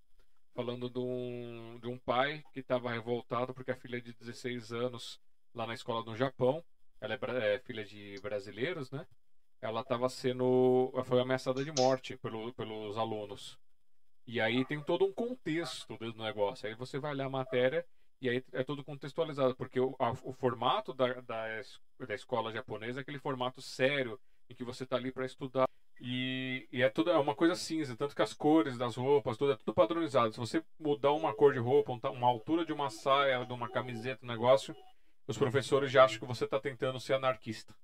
falando 0.56 0.90
de 0.90 1.00
um, 1.00 1.80
de 1.80 1.88
um 1.88 1.98
pai 2.00 2.44
que 2.52 2.62
estava 2.62 2.92
revoltado 2.92 3.54
porque 3.54 3.72
a 3.72 3.76
filha 3.76 4.02
de 4.02 4.14
16 4.14 4.72
anos, 4.72 5.20
lá 5.54 5.68
na 5.68 5.76
escola 5.76 6.04
no 6.04 6.16
Japão, 6.16 6.64
ela 7.00 7.14
é, 7.14 7.56
é 7.56 7.60
filha 7.60 7.86
de 7.86 8.20
brasileiros, 8.22 8.90
né? 8.92 9.06
Ela 9.62 9.82
estava 9.82 10.10
sendo. 10.10 10.92
foi 11.06 11.20
ameaçada 11.22 11.64
de 11.64 11.72
morte 11.72 12.18
pelo, 12.18 12.54
pelos 12.54 12.98
alunos. 12.98 13.58
E 14.26 14.40
aí 14.40 14.66
tem 14.66 14.82
todo 14.82 15.06
um 15.06 15.12
contexto 15.12 15.98
do 15.98 16.14
negócio. 16.24 16.68
Aí 16.68 16.76
você 16.76 17.00
vai 17.00 17.14
ler 17.14 17.24
a 17.24 17.30
matéria 17.30 17.86
e 18.22 18.30
aí 18.30 18.44
é 18.52 18.64
tudo 18.64 18.84
contextualizado, 18.84 19.56
porque 19.56 19.80
o, 19.80 19.96
a, 19.98 20.12
o 20.24 20.34
formato 20.34 20.94
da, 20.94 21.14
da, 21.22 21.62
da 22.08 22.16
escola 22.16 22.52
japonesa 22.52 23.00
é 23.00 23.02
aquele 23.02 23.20
formato 23.20 23.62
sério, 23.62 24.20
em 24.50 24.56
que 24.56 24.64
você 24.64 24.84
está 24.84 24.96
ali 24.98 25.12
para 25.12 25.26
estudar. 25.26 25.68
E, 26.02 26.68
e, 26.72 26.82
é 26.82 26.90
tudo 26.90 27.12
é 27.12 27.18
uma 27.18 27.36
coisa 27.36 27.56
cinza, 27.56 27.96
tanto 27.96 28.16
que 28.16 28.22
as 28.22 28.34
cores 28.34 28.78
das 28.78 28.96
roupas, 28.96 29.38
tudo 29.38 29.52
é 29.52 29.56
tudo 29.56 29.74
padronizado. 29.74 30.34
Se 30.34 30.40
você 30.40 30.64
mudar 30.80 31.12
uma 31.12 31.34
cor 31.34 31.54
de 31.54 31.60
roupa, 31.60 31.92
uma 32.10 32.28
altura 32.28 32.66
de 32.66 32.72
uma 32.72 32.90
saia, 32.90 33.46
de 33.46 33.54
uma 33.54 33.70
camiseta, 33.70 34.26
um 34.26 34.30
negócio, 34.30 34.76
os 35.28 35.38
professores 35.38 35.92
já 35.92 36.06
acham 36.06 36.20
que 36.20 36.26
você 36.26 36.46
está 36.46 36.60
tentando 36.60 37.00
ser 37.00 37.14
anarquista. 37.14 37.76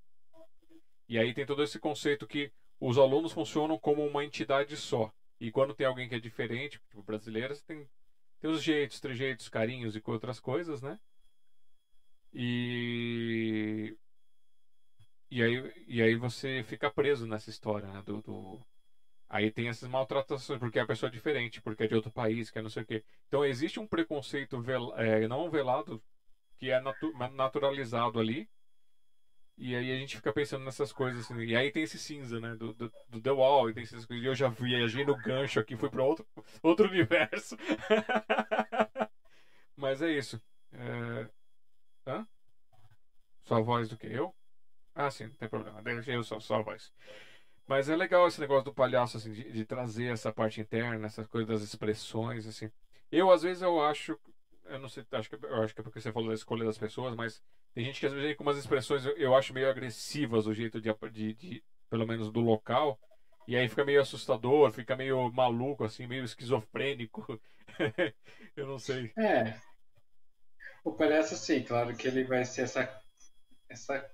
E 1.08 1.20
aí 1.20 1.34
tem 1.34 1.46
todo 1.46 1.62
esse 1.62 1.78
conceito 1.78 2.26
que 2.26 2.52
os 2.80 2.98
alunos 2.98 3.32
funcionam 3.32 3.78
como 3.78 4.06
uma 4.06 4.26
entidade 4.26 4.76
só. 4.76 5.12
E 5.40 5.52
quando 5.52 5.76
tem 5.76 5.86
alguém 5.86 6.10
que 6.10 6.16
é 6.16 6.20
diferente, 6.20 6.80
tipo 6.90 7.04
brasileiro, 7.04 7.54
você 7.54 7.64
tem, 7.66 7.88
tem 8.40 8.50
os 8.50 8.64
jeitos, 8.64 9.00
trejeitos, 9.00 9.50
carinhos 9.50 9.96
e 9.96 10.02
outras 10.06 10.40
coisas, 10.40 10.82
né? 10.82 11.00
E. 12.34 13.96
E 15.32 15.42
aí, 15.44 15.86
e 15.88 16.02
aí 16.02 16.16
você 16.16 16.64
fica 16.64 16.90
preso 16.92 17.26
nessa 17.28 17.50
história, 17.50 17.88
né? 17.88 18.02
Do, 18.06 18.22
do... 18.22 18.66
Aí 19.28 19.52
tem 19.52 19.68
essas 19.68 19.90
maltratações, 19.90 20.60
porque 20.60 20.80
a 20.80 20.86
pessoa 20.86 21.10
é 21.10 21.12
diferente, 21.14 21.62
porque 21.62 21.84
é 21.84 21.88
de 21.88 21.96
outro 21.96 22.12
país, 22.12 22.50
que 22.52 22.60
é 22.60 22.62
não 22.62 22.70
sei 22.70 22.84
o 22.84 22.86
quê. 22.86 23.04
Então 23.28 23.44
existe 23.44 23.80
um 23.80 23.88
preconceito 23.88 24.62
vel... 24.62 24.94
é, 24.98 25.28
não 25.28 25.50
velado, 25.50 26.02
que 26.58 26.70
é 26.72 26.80
natu... 26.80 27.12
naturalizado 27.34 28.20
ali, 28.20 28.50
e 29.58 29.76
aí 29.76 29.92
a 29.92 29.98
gente 29.98 30.18
fica 30.18 30.34
pensando 30.34 30.66
nessas 30.66 30.92
coisas 30.92 31.26
assim. 31.26 31.38
E 31.44 31.56
aí 31.56 31.72
tem 31.72 31.84
esse 31.84 31.98
cinza, 31.98 32.40
né? 32.40 32.56
Do, 32.56 32.74
do, 32.74 32.92
do 33.10 33.22
The 33.22 33.32
Wall, 33.32 33.70
e 33.70 33.74
tem 33.74 33.84
essas 33.84 34.06
coisas. 34.06 34.24
E 34.24 34.28
eu 34.28 34.36
já 34.36 34.50
viajei 34.50 35.06
no 35.06 35.16
gancho 35.16 35.60
aqui, 35.60 35.78
fui 35.78 35.90
para 35.90 36.04
outro, 36.04 36.26
outro 36.62 36.88
universo. 36.88 37.56
Mas 39.76 40.02
é 40.02 40.12
isso. 40.12 40.42
É... 40.72 41.30
Hã? 42.08 42.28
Só 43.44 43.62
voz 43.62 43.88
do 43.90 43.98
que 43.98 44.08
eu? 44.08 44.34
Ah, 44.94 45.12
sim, 45.12 45.26
não 45.28 45.36
tem 45.36 45.50
problema. 45.50 45.82
Deixei 45.82 46.16
eu 46.16 46.24
só, 46.24 46.40
só 46.40 46.56
a 46.56 46.62
voz. 46.62 46.92
Mas 47.68 47.90
é 47.90 47.96
legal 47.96 48.28
esse 48.28 48.40
negócio 48.40 48.66
do 48.66 48.74
palhaço, 48.74 49.18
assim, 49.18 49.32
de, 49.32 49.52
de 49.52 49.66
trazer 49.66 50.06
essa 50.06 50.32
parte 50.32 50.62
interna, 50.62 51.06
essas 51.08 51.28
coisas 51.28 51.48
das 51.50 51.62
expressões, 51.64 52.48
assim. 52.48 52.72
Eu, 53.12 53.32
às 53.32 53.42
vezes, 53.44 53.62
eu 53.62 53.82
acho. 53.82 54.20
Eu 54.66 54.80
não 54.80 54.90
sei, 54.90 55.06
acho 55.12 55.30
que, 55.30 55.36
eu 55.36 55.62
acho 55.62 55.74
que 55.74 55.82
é 55.82 55.84
porque 55.84 56.02
você 56.02 56.12
falou 56.12 56.30
da 56.30 56.36
escolha 56.36 56.66
das 56.66 56.78
pessoas, 56.78 57.16
mas 57.16 57.42
tem 57.74 57.86
gente 57.86 58.00
que 58.00 58.06
às 58.06 58.14
vezes 58.14 58.36
com 58.36 58.44
umas 58.44 58.58
expressões 58.58 59.06
eu, 59.06 59.16
eu 59.18 59.36
acho 59.36 59.54
meio 59.54 59.70
agressivas 59.70 60.48
o 60.48 60.54
jeito 60.54 60.82
de, 60.82 60.92
de, 61.12 61.34
de, 61.34 61.64
pelo 61.90 62.08
menos 62.08 62.32
do 62.32 62.40
local. 62.40 63.00
E 63.48 63.56
aí 63.56 63.70
fica 63.70 63.86
meio 63.86 64.02
assustador, 64.02 64.72
fica 64.72 64.96
meio 64.96 65.32
maluco, 65.32 65.84
assim, 65.84 66.08
meio 66.08 66.24
esquizofrênico. 66.24 67.40
eu 68.56 68.66
não 68.66 68.80
sei. 68.80 69.12
É. 69.18 69.60
O 70.84 70.94
palhaço, 70.94 71.36
sim, 71.36 71.64
claro 71.64 71.96
que 71.96 72.08
ele 72.08 72.24
vai 72.24 72.44
ser 72.44 72.64
essa, 72.64 73.02
essa 73.70 74.12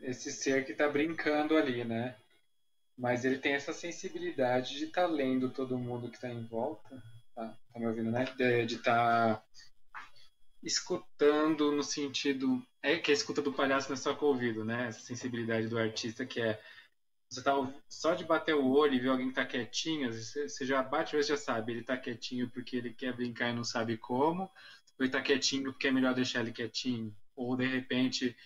esse 0.00 0.32
ser 0.32 0.64
que 0.64 0.72
está 0.72 0.88
brincando 0.88 1.56
ali, 1.56 1.84
né? 1.84 2.16
Mas 2.96 3.24
ele 3.24 3.38
tem 3.38 3.54
essa 3.54 3.72
sensibilidade 3.72 4.76
de 4.76 4.84
estar 4.86 5.02
tá 5.02 5.06
lendo 5.08 5.50
todo 5.50 5.78
mundo 5.78 6.08
que 6.08 6.16
está 6.16 6.28
em 6.28 6.44
volta. 6.46 7.02
Tá, 7.34 7.56
tá 7.72 7.78
me 7.78 7.86
ouvindo, 7.86 8.10
né? 8.10 8.24
De 8.66 8.74
estar 8.74 9.36
tá 9.36 9.44
escutando 10.62 11.72
no 11.72 11.82
sentido. 11.82 12.64
É 12.82 12.96
que 12.96 13.10
a 13.10 13.14
escuta 13.14 13.42
do 13.42 13.52
palhaço 13.52 13.88
não 13.88 13.94
é 13.94 13.96
só 13.96 14.14
com 14.14 14.26
o 14.26 14.28
ouvido, 14.28 14.64
né? 14.64 14.88
Essa 14.88 15.00
sensibilidade 15.00 15.68
do 15.68 15.78
artista 15.78 16.24
que 16.24 16.40
é. 16.40 16.60
Você 17.28 17.42
tá 17.42 17.52
só 17.88 18.14
de 18.14 18.24
bater 18.24 18.54
o 18.54 18.70
olho 18.70 18.94
e 18.94 19.00
ver 19.00 19.08
alguém 19.08 19.28
que 19.28 19.34
tá 19.34 19.44
quietinho, 19.46 20.12
você 20.12 20.66
já 20.66 20.82
bate 20.82 21.16
e 21.16 21.22
já 21.22 21.36
sabe, 21.36 21.72
ele 21.72 21.82
tá 21.82 21.96
quietinho 21.96 22.50
porque 22.50 22.76
ele 22.76 22.92
quer 22.92 23.14
brincar 23.16 23.48
e 23.48 23.54
não 23.54 23.64
sabe 23.64 23.96
como, 23.96 24.42
ou 24.42 24.50
ele 25.00 25.08
tá 25.08 25.22
quietinho 25.22 25.72
porque 25.72 25.88
é 25.88 25.90
melhor 25.90 26.14
deixar 26.14 26.40
ele 26.40 26.52
quietinho, 26.52 27.16
ou 27.34 27.56
de 27.56 27.66
repente, 27.66 28.36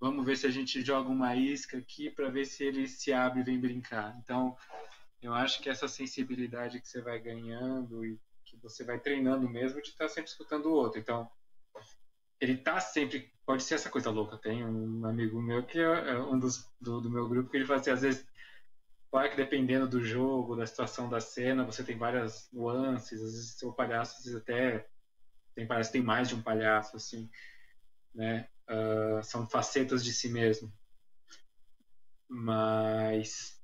vamos 0.00 0.24
ver 0.24 0.36
se 0.36 0.46
a 0.46 0.50
gente 0.50 0.82
joga 0.82 1.10
uma 1.10 1.36
isca 1.36 1.76
aqui 1.76 2.08
para 2.08 2.30
ver 2.30 2.46
se 2.46 2.64
ele 2.64 2.88
se 2.88 3.12
abre 3.12 3.40
e 3.40 3.44
vem 3.44 3.60
brincar. 3.60 4.16
Então, 4.24 4.56
eu 5.20 5.34
acho 5.34 5.60
que 5.60 5.68
essa 5.68 5.86
sensibilidade 5.86 6.80
que 6.80 6.88
você 6.88 7.02
vai 7.02 7.18
ganhando 7.20 8.06
e 8.06 8.18
que 8.46 8.56
você 8.56 8.84
vai 8.84 8.98
treinando 8.98 9.46
mesmo 9.46 9.82
de 9.82 9.90
estar 9.90 10.06
tá 10.06 10.08
sempre 10.08 10.30
escutando 10.30 10.66
o 10.66 10.72
outro. 10.72 10.98
Então, 10.98 11.30
ele 12.40 12.56
tá 12.56 12.80
sempre. 12.80 13.32
Pode 13.44 13.62
ser 13.62 13.74
essa 13.74 13.90
coisa 13.90 14.10
louca. 14.10 14.36
Tem 14.38 14.64
um 14.64 15.04
amigo 15.04 15.40
meu 15.40 15.64
que 15.64 15.78
é, 15.78 16.10
é 16.10 16.18
um 16.18 16.38
dos 16.38 16.68
do, 16.80 17.00
do 17.00 17.10
meu 17.10 17.28
grupo 17.28 17.50
que 17.50 17.56
ele 17.56 17.66
fala 17.66 17.80
assim, 17.80 17.90
às 17.90 18.00
vezes, 18.00 18.26
claro 19.10 19.28
que 19.30 19.36
dependendo 19.36 19.86
do 19.86 20.02
jogo, 20.02 20.56
da 20.56 20.66
situação 20.66 21.08
da 21.08 21.20
cena, 21.20 21.64
você 21.64 21.84
tem 21.84 21.98
várias 21.98 22.48
nuances, 22.52 23.20
às 23.20 23.32
vezes 23.32 23.58
seu 23.58 23.72
palhaço, 23.72 24.18
às 24.18 24.24
vezes 24.24 24.40
até 24.40 24.88
tem 25.54 25.66
tem 25.92 26.02
mais 26.02 26.28
de 26.28 26.34
um 26.34 26.42
palhaço, 26.42 26.96
assim, 26.96 27.28
né? 28.14 28.48
Uh, 28.68 29.22
são 29.22 29.48
facetas 29.48 30.02
de 30.04 30.12
si 30.12 30.28
mesmo. 30.28 30.72
Mas 32.28 33.60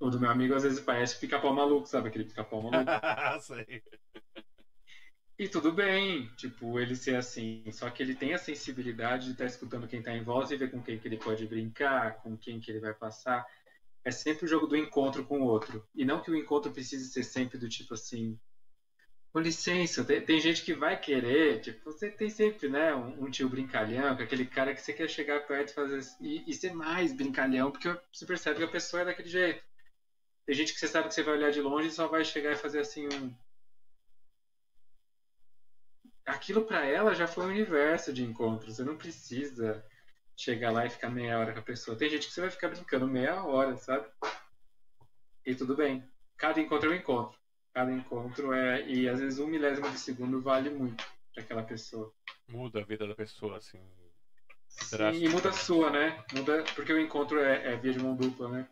o 0.00 0.08
do 0.08 0.18
meu 0.18 0.30
amigo 0.30 0.54
às 0.54 0.62
vezes 0.62 0.80
parece 0.80 1.20
pica-pau 1.20 1.52
maluco, 1.52 1.86
sabe? 1.86 2.08
Aquele 2.08 2.24
pica-pau 2.24 2.62
maluco. 2.62 2.90
Sei. 3.40 3.82
E 5.38 5.48
tudo 5.48 5.72
bem, 5.72 6.28
tipo, 6.36 6.78
ele 6.78 6.94
ser 6.94 7.16
assim. 7.16 7.64
Só 7.72 7.88
que 7.90 8.02
ele 8.02 8.14
tem 8.14 8.34
a 8.34 8.38
sensibilidade 8.38 9.26
de 9.26 9.32
estar 9.32 9.44
tá 9.44 9.50
escutando 9.50 9.88
quem 9.88 9.98
está 9.98 10.12
em 10.12 10.22
voz 10.22 10.50
e 10.50 10.56
ver 10.56 10.70
com 10.70 10.82
quem 10.82 10.98
que 10.98 11.08
ele 11.08 11.16
pode 11.16 11.46
brincar, 11.46 12.16
com 12.22 12.36
quem 12.36 12.60
que 12.60 12.70
ele 12.70 12.80
vai 12.80 12.94
passar. 12.94 13.46
É 14.04 14.10
sempre 14.10 14.44
o 14.44 14.48
jogo 14.48 14.66
do 14.66 14.76
encontro 14.76 15.24
com 15.24 15.40
o 15.40 15.44
outro. 15.44 15.86
E 15.94 16.04
não 16.04 16.20
que 16.20 16.30
o 16.30 16.36
encontro 16.36 16.72
precise 16.72 17.10
ser 17.10 17.22
sempre 17.22 17.58
do 17.58 17.68
tipo 17.68 17.94
assim. 17.94 18.38
Com 19.32 19.40
licença, 19.40 20.04
tem, 20.04 20.20
tem 20.20 20.38
gente 20.40 20.62
que 20.62 20.74
vai 20.74 21.00
querer, 21.00 21.60
tipo, 21.60 21.90
você 21.90 22.10
tem 22.10 22.28
sempre, 22.28 22.68
né, 22.68 22.94
um, 22.94 23.24
um 23.24 23.30
tio 23.30 23.48
brincalhão, 23.48 24.08
é 24.08 24.22
aquele 24.22 24.44
cara 24.44 24.74
que 24.74 24.82
você 24.82 24.92
quer 24.92 25.08
chegar 25.08 25.46
perto 25.46 25.70
e 25.70 25.74
fazer 25.74 26.00
e, 26.20 26.44
e 26.46 26.52
ser 26.52 26.74
mais 26.74 27.14
brincalhão, 27.14 27.70
porque 27.70 27.88
você 28.12 28.26
percebe 28.26 28.58
que 28.58 28.64
a 28.64 28.68
pessoa 28.68 29.00
é 29.00 29.04
daquele 29.06 29.30
jeito. 29.30 29.64
Tem 30.44 30.54
gente 30.54 30.74
que 30.74 30.78
você 30.78 30.86
sabe 30.86 31.08
que 31.08 31.14
você 31.14 31.22
vai 31.22 31.34
olhar 31.34 31.50
de 31.50 31.62
longe 31.62 31.88
e 31.88 31.92
só 31.92 32.08
vai 32.08 32.22
chegar 32.26 32.52
e 32.52 32.56
fazer 32.56 32.80
assim 32.80 33.06
um 33.06 33.32
aquilo 36.26 36.64
para 36.64 36.84
ela 36.84 37.14
já 37.14 37.26
foi 37.26 37.44
um 37.44 37.50
universo 37.50 38.12
de 38.12 38.22
encontros. 38.22 38.76
Você 38.76 38.84
não 38.84 38.96
precisa 38.96 39.84
chegar 40.36 40.70
lá 40.70 40.86
e 40.86 40.90
ficar 40.90 41.10
meia 41.10 41.38
hora 41.38 41.52
com 41.52 41.60
a 41.60 41.62
pessoa. 41.62 41.96
Tem 41.96 42.08
gente 42.08 42.26
que 42.26 42.32
você 42.32 42.40
vai 42.40 42.50
ficar 42.50 42.68
brincando 42.68 43.06
meia 43.06 43.42
hora, 43.44 43.76
sabe? 43.76 44.06
E 45.44 45.54
tudo 45.54 45.76
bem. 45.76 46.08
Cada 46.36 46.60
encontro 46.60 46.90
é 46.90 46.94
um 46.94 46.98
encontro. 46.98 47.38
Cada 47.72 47.92
encontro 47.92 48.52
é. 48.52 48.86
E 48.86 49.08
às 49.08 49.20
vezes 49.20 49.38
um 49.38 49.46
milésimo 49.46 49.90
de 49.90 49.98
segundo 49.98 50.40
vale 50.40 50.70
muito 50.70 51.04
para 51.34 51.42
aquela 51.42 51.62
pessoa. 51.62 52.12
Muda 52.48 52.80
a 52.80 52.84
vida 52.84 53.06
da 53.06 53.14
pessoa, 53.14 53.56
assim. 53.56 53.80
Sim, 54.68 55.24
e 55.24 55.28
muda 55.28 55.50
a 55.50 55.52
sua, 55.52 55.90
né? 55.90 56.24
Muda, 56.32 56.64
porque 56.74 56.92
o 56.92 57.00
encontro 57.00 57.38
é, 57.38 57.72
é 57.72 57.76
via 57.76 57.92
de 57.92 57.98
mão 57.98 58.16
dupla, 58.16 58.48
né? 58.48 58.68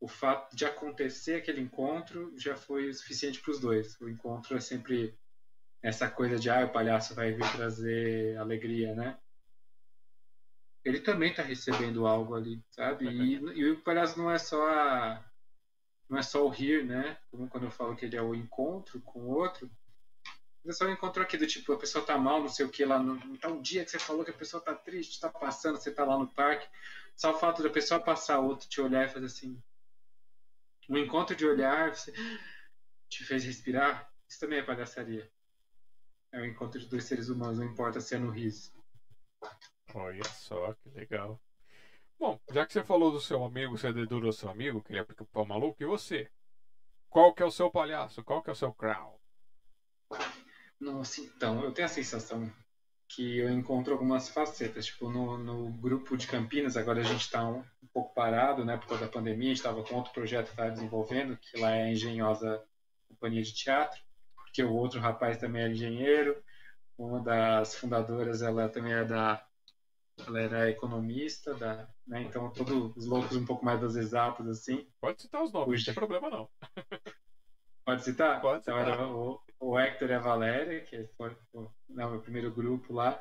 O 0.00 0.08
fato 0.08 0.54
de 0.56 0.64
acontecer 0.64 1.34
aquele 1.34 1.60
encontro 1.60 2.32
já 2.36 2.56
foi 2.56 2.88
o 2.88 2.94
suficiente 2.94 3.40
para 3.40 3.50
os 3.50 3.60
dois. 3.60 4.00
O 4.00 4.08
encontro 4.08 4.56
é 4.56 4.60
sempre 4.60 5.18
essa 5.82 6.08
coisa 6.08 6.38
de 6.38 6.50
ah, 6.50 6.64
o 6.64 6.72
palhaço 6.72 7.14
vai 7.14 7.32
vir 7.32 7.50
trazer 7.52 8.36
alegria, 8.38 8.94
né? 8.94 9.18
Ele 10.84 11.00
também 11.00 11.30
está 11.30 11.42
recebendo 11.42 12.06
algo 12.06 12.34
ali, 12.34 12.62
sabe? 12.70 13.06
E, 13.06 13.34
e, 13.34 13.70
o 13.70 13.82
palhaço 13.82 14.18
não 14.18 14.30
é 14.30 14.38
só 14.38 14.66
a, 14.66 15.24
não 16.08 16.18
é 16.18 16.22
só 16.22 16.44
o 16.44 16.48
rir, 16.48 16.84
né? 16.84 17.18
Como 17.30 17.48
quando 17.48 17.64
eu 17.64 17.70
falo 17.70 17.94
que 17.94 18.04
ele 18.04 18.16
é 18.16 18.22
o 18.22 18.34
encontro 18.34 19.00
com 19.00 19.20
o 19.20 19.28
outro. 19.28 19.70
É 20.66 20.72
só 20.72 20.86
o 20.86 20.90
encontro 20.90 21.22
aqui 21.22 21.38
do 21.38 21.46
tipo, 21.46 21.72
a 21.72 21.78
pessoa 21.78 22.04
tá 22.04 22.18
mal, 22.18 22.40
não 22.40 22.48
sei 22.48 22.66
o 22.66 22.68
que 22.68 22.84
lá, 22.84 22.98
no, 22.98 23.14
um 23.48 23.62
dia 23.62 23.82
que 23.82 23.90
você 23.90 23.98
falou 23.98 24.24
que 24.24 24.30
a 24.30 24.36
pessoa 24.36 24.62
tá 24.62 24.74
triste, 24.74 25.18
tá 25.18 25.30
passando, 25.30 25.76
você 25.76 25.90
tá 25.90 26.04
lá 26.04 26.18
no 26.18 26.28
parque, 26.28 26.68
só 27.16 27.32
o 27.32 27.38
fato 27.38 27.62
da 27.62 27.70
pessoa 27.70 27.98
passar, 27.98 28.40
outro 28.40 28.68
te 28.68 28.78
olhar 28.78 29.06
e 29.06 29.08
fazer 29.08 29.24
assim, 29.24 29.62
um 30.86 30.98
encontro 30.98 31.34
de 31.34 31.46
olhar, 31.46 31.94
você 31.94 32.12
te 33.08 33.24
fez 33.24 33.42
respirar, 33.44 34.12
Isso 34.28 34.38
também 34.38 34.58
é 34.58 34.62
palhaçaria. 34.62 35.30
É 36.32 36.40
o 36.40 36.46
encontro 36.46 36.78
de 36.78 36.86
dois 36.86 37.04
seres 37.04 37.28
humanos, 37.28 37.58
não 37.58 37.66
importa 37.66 38.00
se 38.00 38.14
é 38.14 38.18
no 38.18 38.30
riso. 38.30 38.72
Olha 39.94 40.24
só, 40.24 40.72
que 40.74 40.90
legal. 40.90 41.40
Bom, 42.18 42.38
já 42.52 42.66
que 42.66 42.72
você 42.72 42.84
falou 42.84 43.10
do 43.10 43.20
seu 43.20 43.42
amigo, 43.42 43.76
você 43.76 43.92
dedurou 43.92 44.32
seu 44.32 44.50
amigo, 44.50 44.82
que 44.82 44.92
ele 44.92 45.00
é 45.00 45.06
pau 45.32 45.46
maluco, 45.46 45.82
e 45.82 45.86
você? 45.86 46.30
Qual 47.08 47.34
que 47.34 47.42
é 47.42 47.46
o 47.46 47.50
seu 47.50 47.70
palhaço? 47.70 48.22
Qual 48.22 48.42
que 48.42 48.50
é 48.50 48.52
o 48.52 48.56
seu 48.56 48.72
crown? 48.72 49.18
Nossa, 50.78 51.20
então, 51.20 51.64
eu 51.64 51.72
tenho 51.72 51.86
a 51.86 51.88
sensação 51.88 52.50
que 53.08 53.38
eu 53.38 53.50
encontro 53.50 53.92
algumas 53.92 54.28
facetas. 54.28 54.86
Tipo, 54.86 55.10
no, 55.10 55.36
no 55.36 55.72
grupo 55.72 56.16
de 56.16 56.26
Campinas, 56.26 56.76
agora 56.76 57.00
a 57.00 57.04
gente 57.04 57.22
está 57.22 57.44
um, 57.46 57.64
um, 57.82 57.86
pouco 57.92 58.14
parado, 58.14 58.64
né, 58.64 58.76
por 58.76 58.86
causa 58.86 59.04
da 59.04 59.10
pandemia. 59.10 59.48
A 59.48 59.48
gente 59.48 59.56
estava 59.56 59.82
com 59.82 59.96
outro 59.96 60.12
projeto 60.12 60.46
que 60.46 60.52
estava 60.52 60.70
desenvolvendo, 60.70 61.36
que 61.36 61.58
lá 61.58 61.72
é 61.72 61.84
a 61.84 61.90
Engenhosa 61.90 62.64
Companhia 63.08 63.42
de 63.42 63.52
Teatro, 63.52 64.00
porque 64.50 64.64
o 64.64 64.74
outro 64.74 65.00
rapaz 65.00 65.38
também 65.38 65.62
é 65.62 65.68
engenheiro. 65.68 66.42
Uma 66.98 67.20
das 67.20 67.76
fundadoras, 67.76 68.42
ela 68.42 68.68
também 68.68 68.92
é 68.92 69.04
da. 69.04 69.46
Ela 70.26 70.40
era 70.40 70.70
economista, 70.70 71.54
da, 71.54 71.88
né, 72.06 72.20
então 72.22 72.52
todos 72.52 72.94
os 72.94 73.06
loucos 73.06 73.34
um 73.34 73.46
pouco 73.46 73.64
mais 73.64 73.80
das 73.80 73.96
exatas, 73.96 74.46
assim. 74.46 74.86
Pode 75.00 75.22
citar 75.22 75.42
os 75.42 75.50
nomes, 75.50 75.80
Puxa. 75.80 75.80
não 75.80 75.84
tem 75.84 75.94
problema 75.94 76.28
não. 76.28 76.50
Pode 77.86 78.04
citar? 78.04 78.38
Pode 78.42 78.62
citar. 78.62 78.82
Então 78.82 78.92
era 78.92 79.08
o, 79.08 79.40
o 79.58 79.78
Hector 79.78 80.10
e 80.10 80.12
a 80.12 80.18
Valéria, 80.18 80.82
que 80.82 81.08
foi 81.16 81.34
o 81.54 81.70
não, 81.88 82.10
meu 82.10 82.20
primeiro 82.20 82.52
grupo 82.52 82.92
lá. 82.92 83.18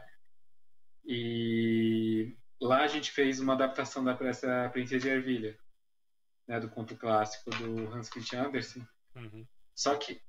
E 1.06 2.36
lá 2.60 2.82
a 2.84 2.88
gente 2.88 3.12
fez 3.12 3.40
uma 3.40 3.54
adaptação 3.54 4.04
da 4.04 4.14
peça 4.14 4.70
Princesa 4.74 5.00
de 5.00 5.10
Ervilha, 5.10 5.58
né, 6.46 6.60
do 6.60 6.70
conto 6.70 6.98
clássico 6.98 7.50
do 7.52 7.94
Hans 7.94 8.10
Christian 8.10 8.48
Andersen. 8.48 8.86
Uhum. 9.16 9.48
Só 9.74 9.96
que 9.96 10.22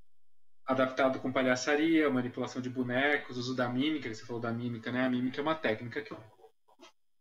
adaptado 0.71 1.19
com 1.19 1.33
palhaçaria, 1.33 2.09
manipulação 2.09 2.63
de 2.63 2.71
bonecos, 2.71 3.37
uso 3.37 3.57
da 3.57 3.69
mímica, 3.69 4.09
que 4.09 4.15
você 4.15 4.25
falou 4.25 4.41
da 4.41 4.53
mímica, 4.53 4.93
né? 4.93 5.05
A 5.05 5.11
mímica 5.11 5.41
é 5.41 5.43
uma 5.43 5.55
técnica 5.55 6.01
que 6.01 6.15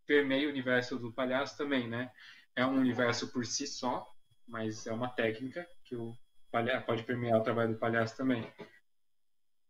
permeia 0.06 0.48
o 0.48 0.52
universo 0.52 0.98
do 1.00 1.12
palhaço 1.12 1.58
também, 1.58 1.88
né? 1.88 2.12
É 2.56 2.66
um 2.66 2.78
universo 2.78 3.32
por 3.32 3.46
si 3.46 3.66
só, 3.66 4.08
mas 4.48 4.86
é 4.86 4.94
uma 4.94 5.10
técnica 5.10 5.68
que 5.84 5.96
o 5.96 6.16
palhaço 6.52 6.86
pode 6.86 7.04
permear 7.04 7.40
o 7.40 7.44
trabalho 7.44 7.74
do 7.74 7.80
palhaço 7.80 8.16
também. 8.16 8.48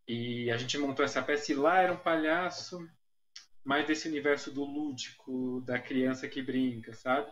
E 0.08 0.52
a 0.52 0.58
gente 0.58 0.78
montou 0.78 1.06
essa 1.06 1.22
peça 1.22 1.52
e 1.52 1.56
lá 1.56 1.80
era 1.80 1.94
um 1.94 1.98
palhaço 1.98 2.86
mais 3.64 3.86
desse 3.88 4.08
universo 4.10 4.52
do 4.52 4.66
lúdico, 4.66 5.62
da 5.62 5.80
criança 5.80 6.28
que 6.28 6.42
brinca, 6.42 6.94
sabe? 6.94 7.32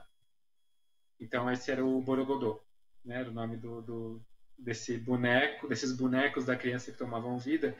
Então 1.19 1.51
esse 1.51 1.71
era 1.71 1.83
o 1.83 2.01
Borogodó, 2.01 2.63
né? 3.03 3.19
Era 3.19 3.29
o 3.29 3.33
nome 3.33 3.57
do, 3.57 3.81
do, 3.81 4.25
desse 4.57 4.97
boneco, 4.97 5.67
desses 5.67 5.91
bonecos 5.91 6.45
da 6.45 6.55
criança 6.55 6.91
que 6.91 6.97
tomavam 6.97 7.37
vida. 7.37 7.75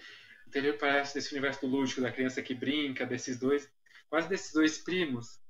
Então 0.48 0.62
ele 0.62 0.74
parece 0.74 1.14
desse 1.16 1.34
universo 1.34 1.62
do 1.62 1.68
lúdico, 1.68 2.02
da 2.02 2.12
criança 2.12 2.42
que 2.42 2.54
brinca, 2.54 3.06
desses 3.06 3.38
dois, 3.38 3.70
quase 4.10 4.30
desses 4.30 4.54
dois 4.54 4.78
primos, 4.78 5.42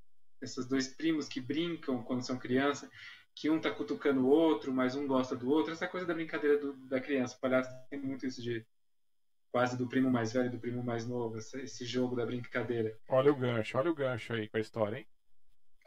esses 0.42 0.66
dois 0.68 0.88
primos 0.88 1.28
que 1.28 1.40
brincam 1.40 2.02
quando 2.04 2.26
são 2.26 2.38
criança, 2.38 2.90
que 3.36 3.50
um 3.50 3.60
tá 3.60 3.70
cutucando 3.70 4.22
o 4.22 4.30
outro, 4.30 4.74
mas 4.74 4.96
um 4.96 5.06
gosta 5.06 5.36
do 5.36 5.50
outro, 5.50 5.72
essa 5.72 5.88
coisa 5.88 6.08
da 6.08 6.14
brincadeira 6.14 6.58
do, 6.58 6.74
da 6.88 7.00
criança. 7.00 7.36
O 7.36 7.40
palhaço 7.40 7.70
tem 7.90 8.00
muito 8.00 8.26
isso 8.26 8.42
de 8.42 8.66
quase 9.52 9.78
do 9.78 9.88
primo 9.88 10.10
mais 10.10 10.34
velho 10.34 10.48
e 10.48 10.52
do 10.52 10.60
primo 10.60 10.84
mais 10.84 11.06
novo, 11.06 11.38
esse 11.38 11.86
jogo 11.86 12.16
da 12.16 12.26
brincadeira. 12.26 12.98
Olha 13.08 13.32
o 13.32 13.36
gancho, 13.36 13.78
olha 13.78 13.92
o 13.92 13.94
gancho 13.94 14.34
aí 14.34 14.48
com 14.48 14.58
a 14.58 14.60
história, 14.60 14.98
hein? 14.98 15.08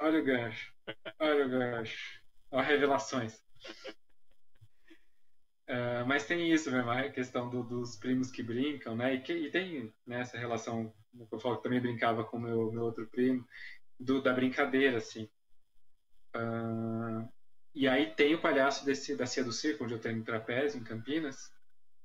Olha 0.01 0.21
o 0.21 0.25
gancho, 0.25 0.73
olha 1.19 1.47
o 1.47 1.49
gancho. 1.49 2.21
Olha 2.53 2.67
revelações. 2.67 3.41
Uh, 5.71 6.05
mas 6.05 6.27
tem 6.27 6.53
isso 6.53 6.69
mesmo, 6.69 6.91
a 6.91 7.09
questão 7.09 7.49
do, 7.49 7.63
dos 7.63 7.95
primos 7.95 8.29
que 8.29 8.43
brincam, 8.43 8.97
né? 8.97 9.15
E, 9.15 9.21
que, 9.21 9.33
e 9.33 9.51
tem 9.53 9.95
né, 10.05 10.21
essa 10.21 10.37
relação, 10.37 10.93
que 11.17 11.33
eu 11.33 11.39
falo 11.39 11.59
que 11.59 11.63
também 11.63 11.81
brincava 11.81 12.25
com 12.25 12.41
meu 12.41 12.73
meu 12.73 12.83
outro 12.83 13.07
primo, 13.07 13.47
do, 13.99 14.21
da 14.21 14.33
brincadeira, 14.33 14.99
assim. 14.99 15.29
Uh, 16.35 17.29
e 17.73 17.87
aí 17.87 18.13
tem 18.17 18.35
o 18.35 18.41
palhaço 18.41 18.85
desse, 18.85 19.15
da 19.15 19.27
Cia 19.27 19.45
do 19.45 19.53
Circo, 19.53 19.85
onde 19.85 19.95
eu 19.95 20.01
tenho 20.01 20.25
trapézio, 20.25 20.81
em 20.81 20.85
Campinas, 20.85 21.53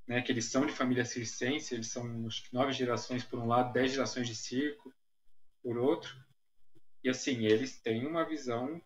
né, 0.07 0.21
que 0.21 0.31
eles 0.31 0.45
são 0.45 0.63
de 0.63 0.71
família 0.71 1.03
circense, 1.03 1.73
eles 1.73 1.87
são 1.87 2.05
nove 2.53 2.71
gerações 2.71 3.23
por 3.23 3.39
um 3.39 3.47
lado, 3.47 3.73
dez 3.73 3.93
gerações 3.93 4.27
de 4.27 4.35
circo 4.35 4.93
por 5.63 5.75
outro. 5.79 6.15
E 7.03 7.09
assim, 7.09 7.45
eles 7.45 7.81
têm 7.81 8.05
uma 8.05 8.23
visão 8.23 8.79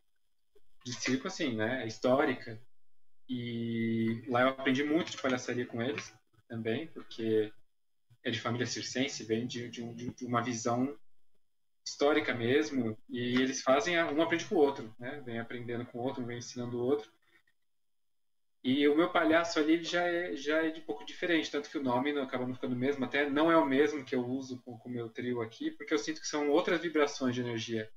de 0.86 0.94
circo 0.94 1.28
assim, 1.28 1.56
né, 1.56 1.86
histórica. 1.86 2.62
E 3.30 4.24
lá 4.28 4.42
eu 4.42 4.48
aprendi 4.50 4.84
muito 4.84 5.12
de 5.12 5.22
palhaçaria 5.22 5.66
com 5.66 5.80
eles 5.80 6.12
também, 6.48 6.88
porque 6.88 7.54
é 8.24 8.32
de 8.32 8.42
família 8.42 8.66
circense, 8.66 9.24
vem 9.24 9.46
de, 9.46 9.70
de, 9.70 9.94
de 9.94 10.26
uma 10.26 10.42
visão 10.42 10.98
histórica 11.86 12.34
mesmo, 12.34 12.98
e 13.08 13.36
eles 13.36 13.62
fazem, 13.62 14.02
um 14.04 14.22
aprende 14.22 14.46
com 14.46 14.56
o 14.56 14.60
outro, 14.60 14.94
né? 15.00 15.22
Vem 15.26 15.40
aprendendo 15.40 15.86
com 15.86 16.00
o 16.00 16.02
outro, 16.02 16.26
vem 16.26 16.40
ensinando 16.40 16.78
o 16.78 16.84
outro. 16.84 17.10
E 18.64 18.88
o 18.88 18.96
meu 18.96 19.10
palhaço 19.10 19.58
ali 19.58 19.82
já 19.84 20.04
é, 20.04 20.36
já 20.36 20.66
é 20.66 20.70
de 20.72 20.82
um 20.82 20.84
pouco 20.84 21.06
diferente, 21.06 21.50
tanto 21.50 21.70
que 21.70 21.78
o 21.78 21.84
nome 21.84 22.12
não, 22.12 22.24
acaba 22.24 22.46
não 22.46 22.54
ficando 22.54 22.74
o 22.74 22.78
mesmo, 22.78 23.06
até 23.06 23.30
não 23.30 23.52
é 23.52 23.58
o 23.58 23.66
mesmo 23.66 24.04
que 24.04 24.16
eu 24.16 24.26
uso 24.26 24.60
com 24.64 24.74
o 24.74 24.90
meu 24.90 25.08
trio 25.08 25.42
aqui, 25.42 25.72
porque 25.72 25.94
eu 25.94 26.00
sinto 26.00 26.20
que 26.20 26.28
são 26.28 26.50
outras 26.50 26.82
vibrações 26.82 27.36
de 27.36 27.42
energia. 27.42 27.90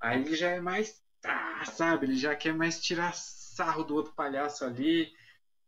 Aí 0.00 0.20
ele 0.20 0.34
já 0.34 0.50
é 0.50 0.60
mais, 0.60 1.00
tá, 1.20 1.64
sabe, 1.66 2.06
ele 2.06 2.16
já 2.16 2.34
quer 2.34 2.52
mais 2.52 2.82
tirar 2.82 3.12
sarro 3.54 3.84
do 3.84 3.94
outro 3.94 4.12
palhaço 4.12 4.64
ali, 4.64 5.12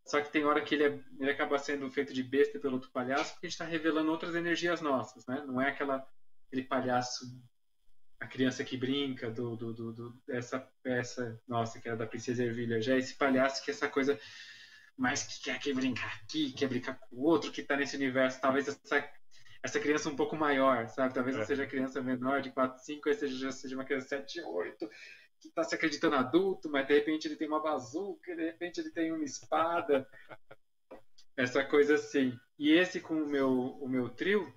só 0.04 0.20
que 0.20 0.30
tem 0.30 0.44
hora 0.44 0.60
que 0.60 0.74
ele, 0.74 0.84
é, 0.84 1.00
ele 1.18 1.30
acaba 1.30 1.58
sendo 1.58 1.90
feito 1.90 2.12
de 2.12 2.22
besta 2.22 2.58
pelo 2.58 2.74
outro 2.74 2.90
palhaço, 2.90 3.32
porque 3.32 3.46
a 3.46 3.48
gente 3.48 3.54
está 3.54 3.64
revelando 3.64 4.10
outras 4.10 4.34
energias 4.34 4.80
nossas, 4.80 5.26
né? 5.26 5.42
Não 5.46 5.60
é 5.60 5.68
aquela, 5.70 6.06
aquele 6.46 6.62
palhaço 6.62 7.24
a 8.18 8.26
criança 8.26 8.64
que 8.64 8.76
brinca 8.76 9.30
do, 9.30 9.56
do, 9.56 9.72
do, 9.72 9.92
do, 9.92 10.22
dessa 10.26 10.58
peça 10.82 11.40
nossa 11.46 11.78
que 11.78 11.86
era 11.86 11.96
da 11.96 12.06
Princesa 12.06 12.44
Ervilha 12.44 12.80
já 12.80 12.94
é 12.94 12.98
esse 12.98 13.14
palhaço 13.14 13.62
que 13.62 13.70
é 13.70 13.74
essa 13.74 13.88
coisa 13.88 14.18
mais 14.96 15.22
que 15.22 15.44
quer 15.44 15.58
que 15.60 15.72
brincar 15.74 16.20
aqui 16.22 16.52
quer 16.52 16.68
brincar 16.68 16.94
com 16.98 17.16
o 17.16 17.24
outro 17.24 17.52
que 17.52 17.60
está 17.60 17.76
nesse 17.76 17.96
universo 17.96 18.40
talvez 18.40 18.68
essa 18.68 19.06
essa 19.62 19.80
criança 19.80 20.08
um 20.08 20.16
pouco 20.16 20.34
maior 20.34 20.88
sabe 20.88 21.12
talvez 21.12 21.36
não 21.36 21.42
é. 21.42 21.46
seja 21.46 21.66
criança 21.66 22.00
menor 22.00 22.40
de 22.40 22.50
4, 22.50 22.82
5 22.82 23.08
aí 23.08 23.14
seja, 23.14 23.52
seja 23.52 23.76
uma 23.76 23.84
criança 23.84 24.04
de 24.06 24.32
7, 24.32 24.40
8 24.40 24.90
que 25.46 25.60
está 25.60 25.64
se 25.64 25.74
acreditando 25.74 26.16
adulto 26.16 26.68
mas 26.70 26.86
de 26.86 26.94
repente 26.94 27.26
ele 27.26 27.36
tem 27.36 27.48
uma 27.48 27.62
bazuca 27.62 28.34
de 28.34 28.44
repente 28.44 28.80
ele 28.80 28.90
tem 28.90 29.12
uma 29.12 29.24
espada 29.24 30.08
essa 31.36 31.64
coisa 31.64 31.94
assim 31.94 32.38
e 32.58 32.72
esse 32.72 33.00
com 33.00 33.14
o 33.14 33.28
meu 33.28 33.50
o 33.50 33.88
meu 33.88 34.08
trio 34.08 34.52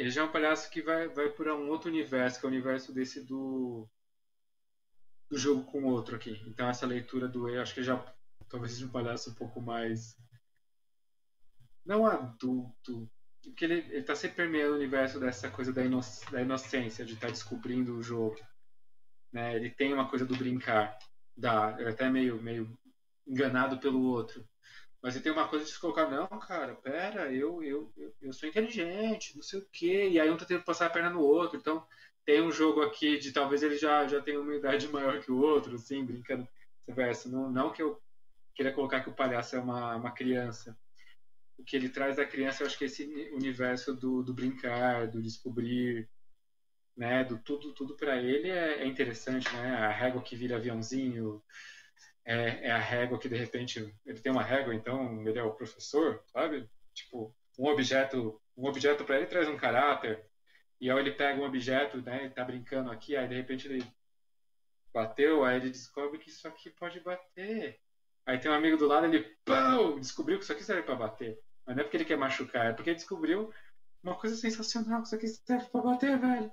ele 0.00 0.08
já 0.08 0.22
é 0.22 0.24
um 0.24 0.32
palhaço 0.32 0.70
que 0.70 0.80
vai, 0.80 1.08
vai 1.08 1.28
por 1.28 1.46
um 1.46 1.68
outro 1.68 1.90
universo, 1.90 2.40
que 2.40 2.46
é 2.46 2.48
o 2.48 2.52
universo 2.52 2.90
desse 2.90 3.22
do, 3.22 3.86
do 5.28 5.36
jogo 5.36 5.62
com 5.64 5.82
o 5.82 5.88
outro 5.88 6.16
aqui. 6.16 6.42
Então 6.46 6.66
essa 6.70 6.86
leitura 6.86 7.28
do 7.28 7.46
eu 7.50 7.60
acho 7.60 7.74
que 7.74 7.82
já 7.82 8.02
talvez 8.48 8.72
seja 8.72 8.86
um 8.86 8.90
palhaço 8.90 9.28
um 9.28 9.34
pouco 9.34 9.60
mais 9.60 10.16
não 11.84 12.06
adulto, 12.06 13.10
porque 13.42 13.62
ele 13.62 13.94
está 13.94 14.14
sempre 14.14 14.38
permeando 14.38 14.72
o 14.72 14.76
universo 14.76 15.20
dessa 15.20 15.50
coisa 15.50 15.70
da, 15.70 15.82
da 16.30 16.40
inocência, 16.40 17.04
de 17.04 17.12
estar 17.12 17.26
tá 17.26 17.32
descobrindo 17.34 17.94
o 17.94 18.02
jogo. 18.02 18.40
Né? 19.32 19.56
Ele 19.56 19.70
tem 19.70 19.92
uma 19.92 20.08
coisa 20.08 20.24
do 20.24 20.36
brincar, 20.36 20.98
da, 21.36 21.70
até 21.88 22.08
meio, 22.08 22.40
meio 22.42 22.78
enganado 23.26 23.78
pelo 23.78 24.02
outro. 24.02 24.46
Mas 25.02 25.14
você 25.14 25.20
tem 25.20 25.32
uma 25.32 25.48
coisa 25.48 25.64
de 25.64 25.70
se 25.70 25.80
colocar, 25.80 26.10
não, 26.10 26.26
cara, 26.26 26.74
pera, 26.74 27.32
eu, 27.32 27.62
eu, 27.62 27.92
eu, 27.96 28.14
eu 28.20 28.32
sou 28.32 28.48
inteligente, 28.48 29.34
não 29.34 29.42
sei 29.42 29.60
o 29.60 29.66
quê. 29.72 30.08
E 30.10 30.20
aí 30.20 30.30
um 30.30 30.36
tá 30.36 30.44
tentando 30.44 30.64
passar 30.64 30.86
a 30.86 30.90
perna 30.90 31.10
no 31.10 31.20
outro. 31.20 31.58
Então 31.58 31.86
tem 32.24 32.42
um 32.42 32.52
jogo 32.52 32.82
aqui 32.82 33.18
de 33.18 33.32
talvez 33.32 33.62
ele 33.62 33.76
já, 33.76 34.06
já 34.06 34.20
tenha 34.20 34.40
uma 34.40 34.54
idade 34.54 34.88
maior 34.92 35.20
que 35.20 35.32
o 35.32 35.38
outro, 35.38 35.76
assim, 35.76 36.04
brincando 36.04 36.46
vice-versa. 36.86 37.28
Não, 37.28 37.50
não 37.50 37.72
que 37.72 37.82
eu 37.82 38.00
queira 38.54 38.72
colocar 38.72 39.00
que 39.00 39.08
o 39.08 39.14
palhaço 39.14 39.56
é 39.56 39.58
uma, 39.58 39.96
uma 39.96 40.10
criança. 40.10 40.76
O 41.56 41.64
que 41.64 41.76
ele 41.76 41.88
traz 41.88 42.16
da 42.16 42.26
criança, 42.26 42.62
eu 42.62 42.66
acho 42.66 42.76
que 42.76 42.84
é 42.84 42.86
esse 42.86 43.04
universo 43.32 43.94
do, 43.94 44.22
do 44.22 44.34
brincar, 44.34 45.08
do 45.08 45.22
descobrir, 45.22 46.08
né, 47.00 47.24
do 47.24 47.38
tudo, 47.38 47.72
tudo 47.72 47.96
para 47.96 48.18
ele 48.18 48.50
é, 48.50 48.82
é 48.82 48.86
interessante, 48.86 49.50
né? 49.56 49.74
A 49.74 49.88
régua 49.90 50.20
que 50.22 50.36
vira 50.36 50.56
aviãozinho, 50.56 51.42
é, 52.26 52.66
é, 52.66 52.70
a 52.70 52.78
régua 52.78 53.18
que 53.18 53.26
de 53.26 53.36
repente 53.36 53.96
ele 54.04 54.20
tem 54.20 54.30
uma 54.30 54.42
régua, 54.42 54.74
então 54.74 55.26
ele 55.26 55.38
é 55.38 55.42
o 55.42 55.54
professor, 55.54 56.22
sabe? 56.26 56.68
Tipo, 56.92 57.34
um 57.58 57.68
objeto, 57.68 58.38
um 58.54 58.66
objeto 58.66 59.02
para 59.02 59.16
ele 59.16 59.26
traz 59.26 59.48
um 59.48 59.56
caráter. 59.56 60.22
E 60.78 60.90
aí 60.90 60.98
ele 60.98 61.12
pega 61.12 61.40
um 61.40 61.46
objeto, 61.46 62.02
né, 62.02 62.24
ele 62.24 62.34
tá 62.34 62.44
brincando 62.44 62.90
aqui, 62.90 63.16
aí 63.16 63.26
de 63.26 63.34
repente 63.34 63.66
ele 63.66 63.82
bateu, 64.92 65.42
aí 65.42 65.56
ele 65.56 65.70
descobre 65.70 66.18
que 66.18 66.28
isso 66.28 66.46
aqui 66.46 66.68
pode 66.68 67.00
bater. 67.00 67.80
Aí 68.26 68.38
tem 68.38 68.50
um 68.50 68.54
amigo 68.54 68.76
do 68.76 68.86
lado, 68.86 69.06
ele 69.06 69.24
pão, 69.42 69.98
descobriu 69.98 70.36
que 70.36 70.44
isso 70.44 70.52
aqui 70.52 70.62
serve 70.62 70.82
para 70.82 70.96
bater. 70.96 71.40
Mas 71.66 71.76
não 71.76 71.80
é 71.80 71.84
porque 71.84 71.96
ele 71.96 72.04
quer 72.04 72.18
machucar, 72.18 72.66
é 72.66 72.72
porque 72.74 72.90
ele 72.90 72.96
descobriu 72.96 73.50
uma 74.02 74.16
coisa 74.16 74.36
sensacional, 74.36 75.00
que 75.00 75.06
isso 75.06 75.14
aqui 75.14 75.28
serve 75.28 75.66
para 75.70 75.80
bater, 75.80 76.18
velho. 76.18 76.52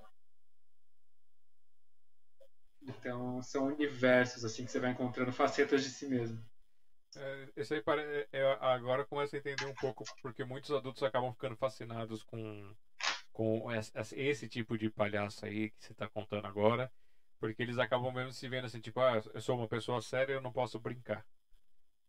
Então, 2.88 3.42
são 3.42 3.66
universos 3.68 4.46
assim 4.46 4.64
que 4.64 4.72
você 4.72 4.80
vai 4.80 4.92
encontrando 4.92 5.32
facetas 5.32 5.84
de 5.84 5.90
si 5.90 6.08
mesmo. 6.08 6.42
É, 7.16 7.50
esse 7.58 7.74
aí 7.74 7.82
pare... 7.82 8.02
é, 8.02 8.28
é, 8.32 8.58
agora 8.62 9.06
começa 9.06 9.36
a 9.36 9.40
entender 9.40 9.66
um 9.66 9.74
pouco 9.74 10.04
porque 10.22 10.44
muitos 10.44 10.72
adultos 10.72 11.04
acabam 11.04 11.32
ficando 11.34 11.56
fascinados 11.56 12.24
com, 12.24 12.74
com 13.34 13.68
esse, 14.16 14.48
tipo 14.48 14.78
de 14.78 14.90
palhaço 14.90 15.46
aí 15.46 15.70
que 15.72 15.84
você 15.84 15.92
está 15.92 16.08
contando 16.08 16.48
agora, 16.48 16.92
porque 17.40 17.62
eles 17.62 17.78
acabam 17.78 18.14
mesmo 18.14 18.32
se 18.32 18.48
vendo 18.48 18.66
assim, 18.66 18.80
tipo, 18.80 19.00
ah, 19.02 19.22
eu 19.34 19.42
sou 19.42 19.58
uma 19.58 19.68
pessoa 19.68 20.02
séria, 20.02 20.34
eu 20.34 20.42
não 20.42 20.52
posso 20.52 20.80
brincar. 20.80 21.26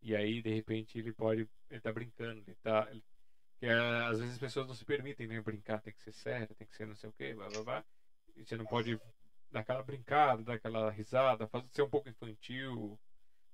E 0.00 0.14
aí, 0.14 0.40
de 0.40 0.54
repente, 0.54 0.98
ele 0.98 1.12
pode. 1.12 1.48
Ele 1.68 1.80
tá 1.80 1.92
brincando, 1.92 2.42
ele 2.46 2.56
tá. 2.62 2.86
Ele, 2.90 3.02
é, 3.60 3.72
às 4.06 4.20
vezes 4.20 4.34
as 4.34 4.40
pessoas 4.40 4.68
não 4.68 4.74
se 4.74 4.84
permitem 4.84 5.26
nem 5.26 5.42
brincar, 5.42 5.80
tem 5.80 5.92
que 5.92 6.00
ser 6.02 6.12
sério, 6.12 6.54
tem 6.54 6.66
que 6.66 6.76
ser 6.76 6.86
não 6.86 6.94
sei 6.94 7.10
o 7.10 7.12
que, 7.12 7.34
blá 7.34 7.48
blá 7.48 7.62
blá. 7.64 7.84
E 8.36 8.44
você 8.44 8.56
não 8.56 8.64
pode 8.64 9.00
dar 9.50 9.60
aquela 9.60 9.82
brincada, 9.82 10.42
dar 10.42 10.54
aquela 10.54 10.90
risada, 10.90 11.46
fazer 11.46 11.66
ser 11.70 11.82
um 11.82 11.90
pouco 11.90 12.08
infantil, 12.08 12.98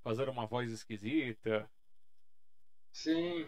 fazer 0.02 0.28
uma 0.28 0.46
voz 0.46 0.70
esquisita. 0.70 1.68
Sim, 2.92 3.46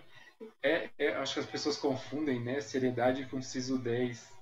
é, 0.62 0.90
é, 0.98 1.14
acho 1.16 1.34
que 1.34 1.40
as 1.40 1.46
pessoas 1.46 1.76
confundem, 1.76 2.42
né, 2.42 2.60
seriedade 2.60 3.26
com 3.26 3.40
sisudez. 3.40 4.32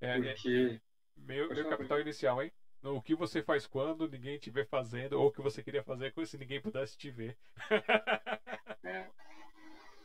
É, 0.00 0.20
Porque... 0.20 0.80
É, 0.82 0.86
meu, 1.16 1.48
meu 1.48 1.68
capital 1.68 2.00
inicial, 2.00 2.42
hein? 2.42 2.52
O 2.82 3.00
que 3.00 3.14
você 3.14 3.42
faz 3.42 3.66
quando 3.66 4.08
ninguém 4.08 4.38
te 4.38 4.50
vê 4.50 4.64
fazendo, 4.64 5.14
ou 5.14 5.26
o 5.26 5.32
que 5.32 5.40
você 5.40 5.62
queria 5.62 5.82
fazer 5.82 6.12
se 6.24 6.38
ninguém 6.38 6.60
pudesse 6.60 6.96
te 6.96 7.10
ver. 7.10 7.36
é. 8.84 9.06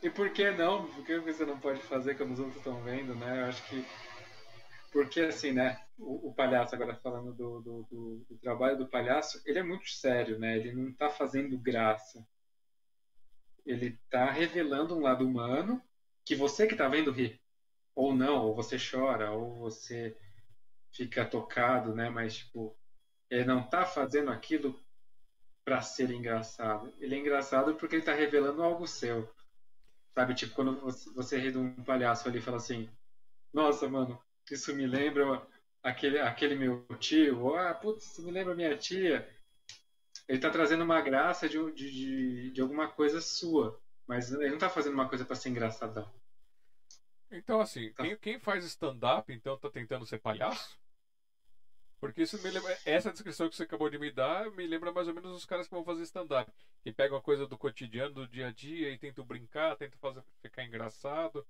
E 0.02 0.10
por 0.10 0.30
que 0.30 0.50
não? 0.50 0.86
Por 0.86 1.04
que 1.04 1.18
você 1.20 1.44
não 1.44 1.60
pode 1.60 1.80
fazer 1.82 2.16
quando 2.16 2.32
os 2.32 2.40
outros 2.40 2.56
estão 2.56 2.82
vendo, 2.82 3.14
né? 3.14 3.42
Eu 3.42 3.46
acho 3.46 3.62
que. 3.68 3.84
Porque, 4.92 5.20
assim, 5.20 5.52
né? 5.52 5.82
O, 5.98 6.28
o 6.28 6.34
palhaço, 6.34 6.74
agora 6.74 6.94
falando 6.96 7.32
do, 7.32 7.60
do, 7.62 7.82
do, 7.90 8.26
do, 8.28 8.38
trabalho 8.38 8.76
do 8.76 8.86
palhaço, 8.86 9.40
ele 9.46 9.58
é 9.58 9.62
muito 9.62 9.88
sério, 9.88 10.38
né? 10.38 10.56
Ele 10.56 10.72
não 10.72 10.90
está 10.90 11.08
fazendo 11.08 11.58
graça. 11.58 12.24
Ele 13.64 13.98
está 14.04 14.30
revelando 14.30 14.94
um 14.94 15.00
lado 15.00 15.26
humano 15.26 15.82
que 16.24 16.34
você 16.36 16.66
que 16.66 16.74
está 16.74 16.88
vendo 16.88 17.10
ri. 17.10 17.40
Ou 17.94 18.14
não, 18.14 18.46
ou 18.46 18.54
você 18.54 18.76
chora, 18.78 19.32
ou 19.32 19.58
você 19.60 20.16
fica 20.92 21.24
tocado, 21.24 21.94
né? 21.94 22.10
Mas, 22.10 22.36
tipo, 22.36 22.76
ele 23.30 23.44
não 23.44 23.60
está 23.60 23.86
fazendo 23.86 24.30
aquilo 24.30 24.78
para 25.64 25.80
ser 25.80 26.10
engraçado. 26.10 26.92
Ele 26.98 27.14
é 27.14 27.18
engraçado 27.18 27.74
porque 27.76 27.94
ele 27.94 28.02
está 28.02 28.12
revelando 28.12 28.62
algo 28.62 28.86
seu. 28.86 29.32
Sabe, 30.14 30.34
tipo, 30.34 30.54
quando 30.54 30.78
você, 30.80 31.10
você 31.14 31.38
ri 31.38 31.50
de 31.50 31.56
um 31.56 31.82
palhaço 31.82 32.28
ali 32.28 32.38
e 32.38 32.42
fala 32.42 32.58
assim, 32.58 32.90
nossa, 33.52 33.88
mano, 33.88 34.20
isso 34.50 34.74
me 34.74 34.86
lembra 34.86 35.46
aquele, 35.82 36.18
aquele 36.18 36.54
meu 36.54 36.84
tio, 36.98 37.40
ou, 37.40 37.56
ah, 37.56 37.74
putz, 37.74 38.12
isso 38.12 38.22
me 38.22 38.30
lembra 38.30 38.54
minha 38.54 38.76
tia. 38.76 39.28
Ele 40.28 40.38
tá 40.38 40.50
trazendo 40.50 40.84
uma 40.84 41.00
graça 41.00 41.48
de, 41.48 41.58
de, 41.72 42.50
de, 42.50 42.60
alguma 42.60 42.88
coisa 42.88 43.20
sua, 43.20 43.80
mas 44.06 44.32
ele 44.32 44.50
não 44.50 44.58
tá 44.58 44.70
fazendo 44.70 44.94
uma 44.94 45.08
coisa 45.08 45.24
para 45.24 45.36
ser 45.36 45.48
engraçadão. 45.48 46.10
Então, 47.30 47.60
assim, 47.60 47.92
tá. 47.92 48.02
quem, 48.02 48.16
quem 48.16 48.38
faz 48.38 48.64
stand-up, 48.64 49.32
então, 49.32 49.56
tá 49.56 49.68
tentando 49.70 50.06
ser 50.06 50.18
palhaço? 50.18 50.78
Porque 52.02 52.22
isso 52.22 52.36
me 52.42 52.50
lembra, 52.50 52.76
essa 52.84 53.12
descrição 53.12 53.48
que 53.48 53.54
você 53.54 53.62
acabou 53.62 53.88
de 53.88 53.96
me 53.96 54.10
dar 54.10 54.50
me 54.50 54.66
lembra 54.66 54.90
mais 54.90 55.06
ou 55.06 55.14
menos 55.14 55.36
os 55.36 55.44
caras 55.44 55.68
que 55.68 55.74
vão 55.74 55.84
fazer 55.84 56.02
stand-up. 56.02 56.52
Que 56.82 56.90
pegam 56.92 57.16
a 57.16 57.22
coisa 57.22 57.46
do 57.46 57.56
cotidiano, 57.56 58.12
do 58.12 58.26
dia 58.26 58.48
a 58.48 58.52
dia 58.52 58.90
e 58.90 58.98
tentam 58.98 59.24
brincar, 59.24 59.76
tentam 59.76 60.00
fazer 60.00 60.20
ficar 60.42 60.64
engraçado. 60.64 61.46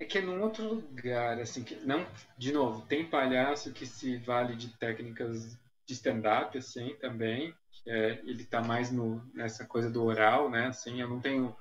É 0.00 0.04
que 0.04 0.18
é 0.18 0.20
num 0.20 0.42
outro 0.42 0.74
lugar, 0.74 1.40
assim, 1.40 1.64
que 1.64 1.74
não, 1.84 2.06
de 2.36 2.52
novo, 2.52 2.86
tem 2.86 3.08
palhaço 3.08 3.72
que 3.72 3.84
se 3.84 4.16
vale 4.18 4.54
de 4.54 4.68
técnicas 4.76 5.58
de 5.84 5.94
stand-up, 5.94 6.56
assim, 6.56 6.94
também. 7.00 7.52
É, 7.86 8.20
ele 8.24 8.44
tá 8.44 8.62
mais 8.62 8.92
no, 8.92 9.24
nessa 9.34 9.66
coisa 9.66 9.90
do 9.90 10.04
oral, 10.04 10.50
né? 10.50 10.66
Assim, 10.66 11.00
eu 11.00 11.08
não 11.08 11.20
tenho 11.20 11.56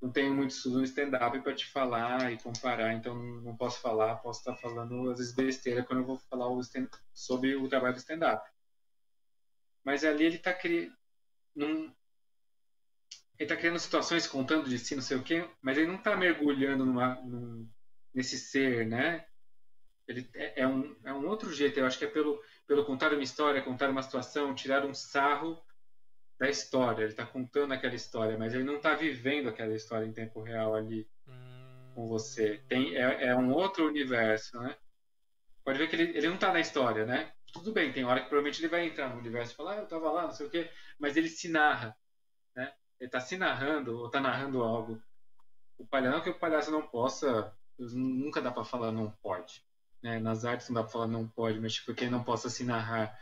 não 0.00 0.10
tenho 0.10 0.32
muito 0.32 0.52
estudo 0.52 0.78
no 0.78 0.84
stand-up 0.84 1.40
para 1.40 1.54
te 1.54 1.66
falar 1.66 2.32
e 2.32 2.38
comparar, 2.38 2.92
então 2.94 3.16
não 3.16 3.56
posso 3.56 3.80
falar, 3.80 4.16
posso 4.16 4.40
estar 4.40 4.54
falando 4.54 5.10
às 5.10 5.18
vezes 5.18 5.34
besteira 5.34 5.82
quando 5.82 6.00
eu 6.00 6.06
vou 6.06 6.16
falar 6.30 6.48
o 6.48 6.60
sobre 7.12 7.56
o 7.56 7.68
trabalho 7.68 7.94
do 7.94 7.98
stand-up. 7.98 8.48
Mas 9.84 10.04
ali 10.04 10.24
ele 10.24 10.36
está 10.36 10.52
criando. 10.52 10.92
Ele 13.38 13.44
está 13.44 13.56
criando 13.56 13.78
situações 13.78 14.26
contando 14.26 14.68
de 14.68 14.78
si, 14.78 14.96
não 14.96 15.02
sei 15.02 15.16
o 15.16 15.22
quê, 15.22 15.48
mas 15.62 15.78
ele 15.78 15.86
não 15.86 15.94
está 15.94 16.16
mergulhando 16.16 16.84
numa, 16.84 17.14
num, 17.22 17.68
nesse 18.12 18.36
ser, 18.36 18.86
né? 18.86 19.24
Ele 20.08 20.28
é, 20.34 20.62
é, 20.62 20.66
um, 20.66 20.96
é 21.04 21.12
um 21.12 21.26
outro 21.28 21.52
jeito, 21.52 21.78
eu 21.78 21.86
acho 21.86 21.98
que 21.98 22.04
é 22.04 22.08
pelo, 22.08 22.42
pelo 22.66 22.84
contar 22.84 23.12
uma 23.12 23.22
história, 23.22 23.62
contar 23.62 23.90
uma 23.90 24.02
situação, 24.02 24.54
tirar 24.54 24.84
um 24.84 24.94
sarro 24.94 25.62
da 26.38 26.48
história, 26.48 27.02
ele 27.02 27.12
está 27.12 27.26
contando 27.26 27.72
aquela 27.72 27.94
história, 27.94 28.38
mas 28.38 28.54
ele 28.54 28.64
não 28.64 28.76
está 28.76 28.94
vivendo 28.94 29.48
aquela 29.48 29.74
história 29.74 30.06
em 30.06 30.12
tempo 30.12 30.40
real 30.42 30.74
ali 30.74 31.08
hum... 31.26 31.92
com 31.94 32.08
você. 32.08 32.62
Tem, 32.68 32.96
é, 32.96 33.26
é, 33.26 33.36
um 33.36 33.52
outro 33.52 33.86
universo, 33.86 34.58
né? 34.60 34.76
Pode 35.64 35.78
ver 35.78 35.88
que 35.88 35.96
ele, 35.96 36.16
ele 36.16 36.28
não 36.28 36.36
está 36.36 36.52
na 36.52 36.60
história, 36.60 37.04
né? 37.04 37.32
Tudo 37.52 37.72
bem, 37.72 37.92
tem 37.92 38.04
hora 38.04 38.20
que 38.20 38.28
provavelmente 38.28 38.60
ele 38.60 38.68
vai 38.68 38.86
entrar 38.86 39.10
no 39.10 39.18
universo 39.18 39.52
e 39.52 39.56
falar, 39.56 39.74
ah, 39.74 39.76
eu 39.78 39.84
estava 39.84 40.10
lá, 40.10 40.22
não 40.22 40.32
sei 40.32 40.46
o 40.46 40.50
quê, 40.50 40.70
mas 40.98 41.16
ele 41.16 41.28
se 41.28 41.48
narra? 41.48 41.96
Ele 43.00 43.08
está 43.08 43.20
se 43.20 43.36
narrando 43.36 43.98
ou 43.98 44.06
está 44.06 44.20
narrando 44.20 44.62
algo. 44.62 45.00
O 45.78 45.86
palhaço 45.86 46.16
não 46.16 46.22
que 46.22 46.30
o 46.30 46.38
palhaço 46.38 46.70
não 46.70 46.82
possa, 46.82 47.54
nunca 47.78 48.42
dá 48.42 48.50
para 48.50 48.64
falar 48.64 48.90
não 48.90 49.10
pode. 49.10 49.64
Né? 50.02 50.18
Nas 50.18 50.44
artes 50.44 50.68
não 50.68 50.74
dá 50.74 50.82
para 50.82 50.92
falar 50.92 51.06
não 51.06 51.26
pode, 51.28 51.60
mas 51.60 51.74
tipo, 51.74 51.94
que 51.94 52.04
ele 52.04 52.10
não 52.10 52.24
possa 52.24 52.50
se 52.50 52.64
narrar. 52.64 53.18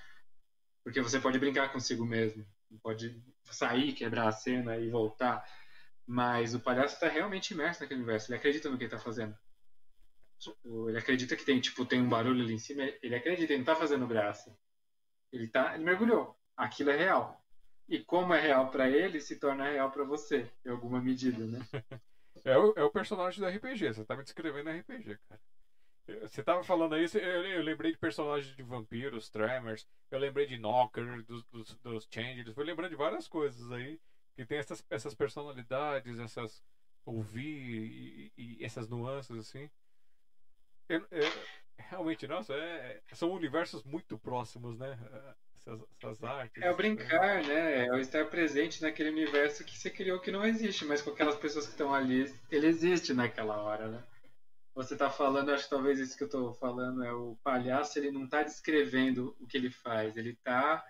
Porque 0.82 1.00
você 1.00 1.20
pode 1.20 1.38
brincar 1.38 1.72
consigo 1.72 2.04
mesmo 2.04 2.46
pode 2.82 3.22
sair, 3.44 3.92
quebrar 3.92 4.28
a 4.28 4.32
cena 4.32 4.76
e 4.76 4.90
voltar. 4.90 5.44
Mas 6.06 6.54
o 6.54 6.60
palhaço 6.60 6.94
está 6.94 7.08
realmente 7.08 7.52
imerso 7.52 7.80
naquele 7.80 8.00
universo. 8.00 8.30
Ele 8.30 8.38
acredita 8.38 8.70
no 8.70 8.76
que 8.76 8.84
ele 8.84 8.94
está 8.94 9.02
fazendo. 9.02 9.36
Tipo, 10.38 10.88
ele 10.88 10.98
acredita 10.98 11.36
que 11.36 11.44
tem, 11.44 11.60
tipo, 11.60 11.84
tem 11.84 12.00
um 12.00 12.08
barulho 12.08 12.42
ali 12.42 12.54
em 12.54 12.58
cima. 12.58 12.82
Ele 13.02 13.14
acredita, 13.14 13.52
ele 13.52 13.64
não 13.64 13.72
está 13.72 13.74
fazendo 13.74 14.06
graça. 14.06 14.56
Ele 15.32 15.48
tá, 15.48 15.74
ele 15.74 15.84
mergulhou. 15.84 16.38
Aquilo 16.56 16.90
é 16.90 16.96
real. 16.96 17.44
E 17.88 18.00
como 18.00 18.34
é 18.34 18.40
real 18.40 18.70
para 18.70 18.88
ele, 18.88 19.20
se 19.20 19.36
torna 19.36 19.70
real 19.70 19.90
para 19.90 20.04
você, 20.04 20.50
em 20.64 20.70
alguma 20.70 21.00
medida, 21.00 21.44
né? 21.44 21.60
É 22.44 22.56
o, 22.56 22.72
é 22.76 22.84
o 22.84 22.90
personagem 22.90 23.40
do 23.40 23.46
RPG. 23.48 23.94
Você 23.94 24.04
tá 24.04 24.14
me 24.14 24.22
descrevendo 24.22 24.70
RPG, 24.70 25.18
cara. 25.28 25.40
Você 26.22 26.42
tava 26.44 26.62
falando 26.62 26.94
aí, 26.94 27.04
eu, 27.14 27.44
eu, 27.44 27.62
lembrei 27.62 27.90
de 27.90 27.98
personagens 27.98 28.54
de 28.54 28.62
vampiros, 28.62 29.28
Tremors, 29.28 29.88
eu 30.08 30.18
lembrei 30.20 30.46
de 30.46 30.56
Knocker, 30.56 31.24
dos, 31.24 31.42
dos, 31.46 31.74
dos 31.78 32.08
Changers, 32.08 32.54
fui 32.54 32.62
lembrando 32.62 32.90
de 32.90 32.96
várias 32.96 33.26
coisas 33.26 33.72
aí, 33.72 33.98
que 34.36 34.44
tem 34.44 34.58
essas, 34.58 34.86
essas 34.88 35.14
personalidades, 35.14 36.20
essas. 36.20 36.62
ouvir 37.04 38.30
e, 38.36 38.58
e 38.60 38.64
essas 38.64 38.88
nuances 38.88 39.36
assim. 39.36 39.68
Eu, 40.88 41.04
eu, 41.10 41.32
realmente, 41.76 42.28
nossa, 42.28 42.54
é, 42.54 43.02
são 43.12 43.32
universos 43.32 43.82
muito 43.82 44.16
próximos, 44.16 44.78
né? 44.78 44.96
Essas, 45.66 45.80
essas, 45.98 46.24
artes. 46.24 46.62
É 46.62 46.70
o 46.70 46.76
brincar, 46.76 47.42
né? 47.42 47.86
É 47.86 47.92
o 47.92 47.98
estar 47.98 48.24
presente 48.26 48.80
naquele 48.82 49.10
universo 49.10 49.64
que 49.64 49.76
você 49.76 49.90
criou 49.90 50.20
que 50.20 50.30
não 50.30 50.44
existe, 50.44 50.84
mas 50.84 51.02
com 51.02 51.10
aquelas 51.10 51.36
pessoas 51.36 51.66
que 51.66 51.72
estão 51.72 51.92
ali, 51.92 52.32
ele 52.50 52.66
existe 52.66 53.12
naquela 53.12 53.60
hora, 53.60 53.88
né? 53.88 54.02
você 54.76 54.92
está 54.92 55.08
falando, 55.08 55.50
acho 55.50 55.64
que 55.64 55.70
talvez 55.70 55.98
isso 55.98 56.14
que 56.14 56.22
eu 56.22 56.26
estou 56.26 56.52
falando 56.52 57.02
é 57.02 57.10
o 57.10 57.34
palhaço, 57.42 57.98
ele 57.98 58.10
não 58.10 58.24
está 58.24 58.42
descrevendo 58.42 59.34
o 59.40 59.46
que 59.46 59.56
ele 59.56 59.70
faz, 59.70 60.14
ele 60.18 60.32
está, 60.32 60.84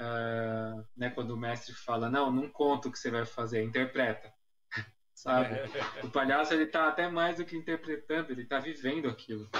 uh, 0.00 0.04
ah, 0.04 0.84
né, 0.96 1.10
quando 1.10 1.32
o 1.32 1.36
mestre 1.36 1.74
fala, 1.74 2.08
não, 2.08 2.30
não 2.30 2.48
conta 2.48 2.86
o 2.86 2.92
que 2.92 2.98
você 2.98 3.10
vai 3.10 3.26
fazer, 3.26 3.60
interpreta, 3.60 4.32
sabe? 5.12 5.56
o 6.04 6.10
palhaço, 6.10 6.54
ele 6.54 6.62
está 6.62 6.86
até 6.86 7.08
mais 7.08 7.38
do 7.38 7.44
que 7.44 7.56
interpretando, 7.56 8.30
ele 8.30 8.42
está 8.42 8.60
vivendo 8.60 9.08
aquilo, 9.08 9.50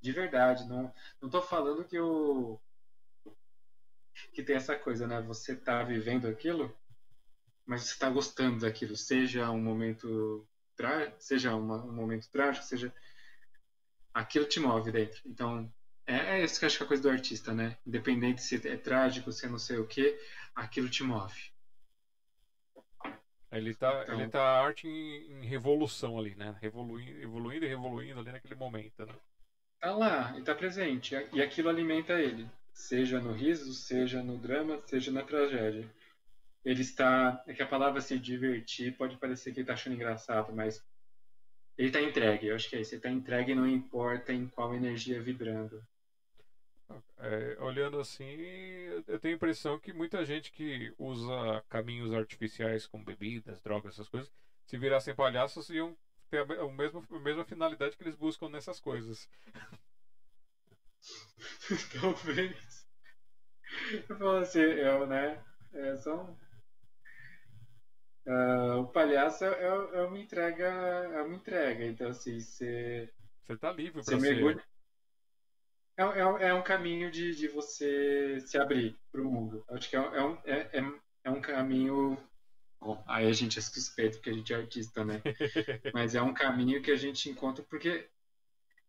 de 0.00 0.12
verdade, 0.12 0.66
não 0.66 0.90
não 1.20 1.28
estou 1.28 1.42
falando 1.42 1.84
que 1.84 2.00
o 2.00 2.58
que 4.32 4.42
tem 4.42 4.56
essa 4.56 4.76
coisa, 4.76 5.06
né, 5.06 5.20
você 5.22 5.52
está 5.52 5.82
vivendo 5.82 6.26
aquilo, 6.26 6.76
mas 7.64 7.82
você 7.82 7.92
está 7.92 8.08
gostando 8.10 8.60
daquilo, 8.60 8.96
seja 8.96 9.50
um 9.50 9.60
momento 9.60 10.46
seja 11.18 11.54
uma, 11.54 11.82
um 11.84 11.92
momento 11.92 12.28
trágico, 12.30 12.64
seja 12.64 12.92
aquilo 14.12 14.44
te 14.44 14.60
move 14.60 14.92
dentro. 14.92 15.20
Então, 15.24 15.72
é, 16.06 16.38
é 16.38 16.44
isso 16.44 16.58
que 16.58 16.64
eu 16.64 16.66
acho 16.66 16.76
que 16.76 16.82
é 16.82 16.86
a 16.86 16.88
coisa 16.88 17.02
do 17.02 17.10
artista, 17.10 17.52
né? 17.52 17.76
Independente 17.86 18.42
se 18.42 18.68
é 18.68 18.76
trágico, 18.76 19.32
se 19.32 19.46
é 19.46 19.48
não 19.48 19.58
sei 19.58 19.78
o 19.78 19.86
que, 19.86 20.18
aquilo 20.54 20.88
te 20.88 21.02
move. 21.02 21.50
Ele 23.50 23.74
tá, 23.74 24.02
então, 24.02 24.20
ele 24.20 24.28
tá 24.28 24.42
arte 24.42 24.86
em, 24.86 25.32
em, 25.32 25.46
revolução 25.46 26.18
ali, 26.18 26.34
né? 26.34 26.56
Evoluindo, 26.60 27.22
evoluindo 27.22 27.64
e 27.64 27.68
revoluindo 27.68 28.20
ali 28.20 28.32
naquele 28.32 28.54
momento, 28.54 29.06
né? 29.06 29.14
Tá 29.80 29.94
lá, 29.94 30.32
ele 30.34 30.44
tá 30.44 30.54
presente. 30.54 31.14
E 31.32 31.40
aquilo 31.40 31.68
alimenta 31.68 32.20
ele. 32.20 32.48
Seja 32.76 33.20
no 33.20 33.32
riso, 33.32 33.72
seja 33.72 34.22
no 34.22 34.38
drama, 34.38 34.80
seja 34.86 35.10
na 35.10 35.22
tragédia 35.22 35.90
ele 36.66 36.82
está. 36.82 37.40
É 37.46 37.54
que 37.54 37.62
a 37.62 37.66
palavra 37.66 38.00
se 38.00 38.18
divertir 38.18 38.96
pode 38.96 39.16
parecer 39.16 39.52
que 39.52 39.60
ele 39.60 39.62
está 39.62 39.74
achando 39.74 39.94
engraçado, 39.94 40.52
mas 40.52 40.84
ele 41.78 41.88
está 41.88 42.00
entregue. 42.00 42.48
Eu 42.48 42.56
acho 42.56 42.68
que 42.68 42.74
é 42.74 42.80
isso. 42.80 42.92
Ele 42.92 42.98
está 42.98 43.08
entregue 43.08 43.54
não 43.54 43.68
importa 43.68 44.32
em 44.32 44.48
qual 44.48 44.74
energia 44.74 45.22
vibrando. 45.22 45.80
É, 47.18 47.56
olhando 47.60 48.00
assim, 48.00 48.36
eu 49.06 49.18
tenho 49.18 49.34
a 49.34 49.36
impressão 49.36 49.78
que 49.78 49.92
muita 49.92 50.24
gente 50.24 50.50
que 50.50 50.92
usa 50.98 51.62
caminhos 51.68 52.12
artificiais 52.12 52.86
como 52.86 53.04
bebidas, 53.04 53.60
drogas, 53.60 53.94
essas 53.94 54.08
coisas, 54.08 54.30
se 54.64 54.76
virassem 54.76 55.14
palhaços, 55.14 55.68
iam 55.70 55.96
ter 56.30 56.38
a, 56.38 56.68
mesma, 56.68 57.02
a 57.10 57.18
mesma 57.18 57.44
finalidade 57.44 57.96
que 57.96 58.02
eles 58.02 58.14
buscam 58.14 58.48
nessas 58.48 58.80
coisas. 58.80 59.28
Talvez. 62.00 62.86
Eu 64.08 64.16
falo 64.16 64.36
assim, 64.38 64.60
eu, 64.60 65.06
né? 65.06 65.42
É 65.72 65.96
só 65.96 66.22
um... 66.22 66.36
uh, 68.26 68.80
o 68.80 68.86
palhaço 68.86 69.44
é, 69.44 69.64
é, 69.64 70.02
uma 70.02 70.18
entrega, 70.18 70.64
é 70.64 71.22
uma 71.22 71.34
entrega. 71.34 71.84
Então, 71.84 72.08
assim, 72.08 72.40
você. 72.40 73.12
Você 73.44 73.56
tá 73.56 73.72
livre 73.72 73.92
pra 73.92 74.02
você. 74.02 74.16
Mergulha... 74.16 74.62
É, 75.98 76.02
é, 76.02 76.48
é 76.48 76.54
um 76.54 76.62
caminho 76.62 77.10
de, 77.10 77.34
de 77.34 77.48
você 77.48 78.38
se 78.40 78.58
abrir 78.58 78.96
para 79.10 79.22
o 79.22 79.30
mundo. 79.30 79.64
Acho 79.68 79.88
que 79.88 79.96
é, 79.96 80.00
é, 80.00 80.22
um, 80.22 80.38
é, 80.44 80.78
é, 80.78 81.00
é 81.24 81.30
um 81.30 81.40
caminho 81.40 82.18
Bom, 82.80 83.02
aí 83.06 83.26
a 83.26 83.32
gente 83.32 83.58
é 83.58 83.62
suspeito 83.62 84.18
porque 84.18 84.30
a 84.30 84.32
gente 84.32 84.52
é 84.52 84.56
artista, 84.56 85.04
né? 85.04 85.22
Mas 85.94 86.14
é 86.14 86.22
um 86.22 86.34
caminho 86.34 86.82
que 86.82 86.90
a 86.90 86.96
gente 86.96 87.28
encontra 87.28 87.64
porque 87.64 88.08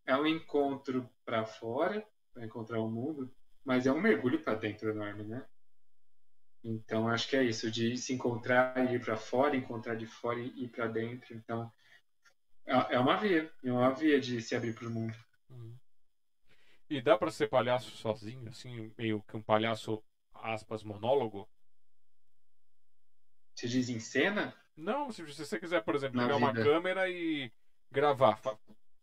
é 0.08 0.16
um 0.16 0.26
encontro 0.26 1.08
para 1.26 1.46
fora, 1.46 2.04
para 2.34 2.46
encontrar 2.46 2.80
o 2.80 2.90
mundo, 2.90 3.32
mas 3.64 3.86
é 3.86 3.92
um 3.92 4.00
mergulho 4.00 4.42
para 4.42 4.58
dentro 4.58 4.90
enorme, 4.90 5.24
né? 5.26 5.46
Então 6.64 7.08
acho 7.08 7.28
que 7.28 7.36
é 7.36 7.44
isso, 7.44 7.70
de 7.70 7.98
se 7.98 8.14
encontrar 8.14 8.90
e 8.90 8.96
ir 8.96 9.04
para 9.04 9.18
fora, 9.18 9.56
encontrar 9.56 9.96
de 9.96 10.06
fora 10.08 10.40
e 10.40 10.64
ir 10.64 10.70
para 10.70 10.88
dentro. 10.88 11.36
Então 11.36 11.72
é, 12.66 12.96
é 12.96 13.00
uma 13.00 13.18
via, 13.18 13.52
é 13.64 13.72
uma 13.72 13.94
via 13.94 14.20
de 14.20 14.42
se 14.42 14.56
abrir 14.56 14.74
para 14.74 14.88
o 14.88 14.92
mundo. 14.92 15.16
Uhum. 15.50 15.78
E 16.90 17.02
dá 17.02 17.18
para 17.18 17.30
ser 17.30 17.48
palhaço 17.48 17.92
sozinho, 17.92 18.48
assim, 18.50 18.94
meio 18.98 19.22
que 19.24 19.36
um 19.36 19.42
palhaço 19.42 20.02
aspas 20.34 20.84
monólogo? 20.84 21.48
Você 23.54 23.68
diz 23.68 23.90
em 23.90 24.00
cena? 24.00 24.56
Não, 24.76 25.12
se 25.12 25.24
você 25.24 25.60
quiser, 25.60 25.82
por 25.82 25.96
exemplo, 25.96 26.22
pegar 26.22 26.36
uma 26.38 26.54
câmera 26.54 27.10
e 27.10 27.52
gravar, 27.92 28.40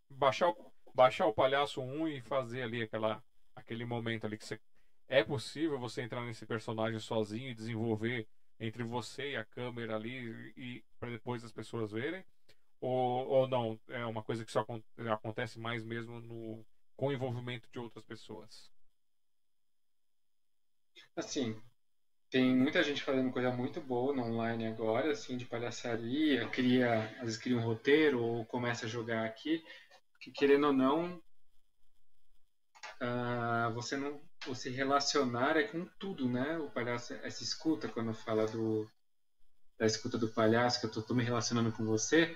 baixar 0.09 0.49
o, 0.49 0.74
baixar 0.95 1.27
o 1.27 1.35
palhaço 1.35 1.83
1 1.83 2.09
e 2.09 2.21
fazer 2.23 2.63
ali 2.63 2.83
aquela, 2.83 3.23
aquele 3.55 3.85
momento 3.85 4.27
ali 4.27 4.39
que 4.39 4.45
você. 4.45 4.59
É 5.07 5.23
possível 5.23 5.79
você 5.79 6.01
entrar 6.01 6.25
nesse 6.25 6.47
personagem 6.47 6.99
sozinho 6.99 7.51
e 7.51 7.55
desenvolver 7.55 8.27
entre 8.59 8.83
você 8.83 9.33
e 9.33 9.37
a 9.37 9.45
câmera 9.45 9.97
ali 9.97 10.53
e 10.57 10.83
para 10.99 11.11
depois 11.11 11.45
as 11.45 11.53
pessoas 11.53 11.91
verem? 11.91 12.25
Ou, 12.81 13.27
ou 13.29 13.49
não? 13.49 13.79
É 13.89 14.05
uma 14.07 14.23
coisa 14.23 14.45
que 14.45 14.53
só 14.53 14.65
acontece 15.11 15.59
mais 15.59 15.85
mesmo 15.85 16.21
no, 16.21 16.65
com 16.97 17.09
o 17.09 17.13
envolvimento 17.13 17.69
de 17.71 17.79
outras 17.79 18.05
pessoas? 18.05 18.71
Assim, 21.17 21.61
tem 22.31 22.55
muita 22.55 22.83
gente 22.83 23.03
fazendo 23.03 23.31
coisa 23.31 23.51
muito 23.53 23.81
boa 23.81 24.13
no 24.13 24.23
online 24.23 24.67
agora, 24.67 25.13
assim, 25.13 25.37
de 25.37 25.45
palhaçaria, 25.45 26.49
cria, 26.49 27.05
às 27.19 27.25
vezes 27.25 27.37
cria 27.37 27.57
um 27.57 27.63
roteiro 27.63 28.21
ou 28.21 28.45
começa 28.47 28.87
a 28.87 28.89
jogar 28.89 29.25
aqui, 29.25 29.65
que 30.25 30.31
querendo 30.31 30.69
ou 30.69 30.73
não, 30.73 31.23
uh, 33.03 33.75
você 33.75 33.95
não 33.95 34.23
você 34.47 34.71
relacionar 34.71 35.57
é 35.59 35.65
com 35.65 35.85
tudo, 35.99 36.27
né? 36.27 36.57
O 36.59 36.71
palhaço, 36.71 37.13
essa 37.23 37.43
escuta, 37.43 37.89
quando 37.89 38.15
fala 38.15 38.47
do 38.47 38.91
da 39.79 39.85
escuta 39.85 40.17
do 40.17 40.33
palhaço, 40.33 40.81
que 40.81 40.87
eu 40.87 40.91
tô, 40.91 41.03
tô 41.03 41.15
me 41.15 41.25
relacionando 41.25 41.73
com 41.73 41.85
você, 41.85 42.35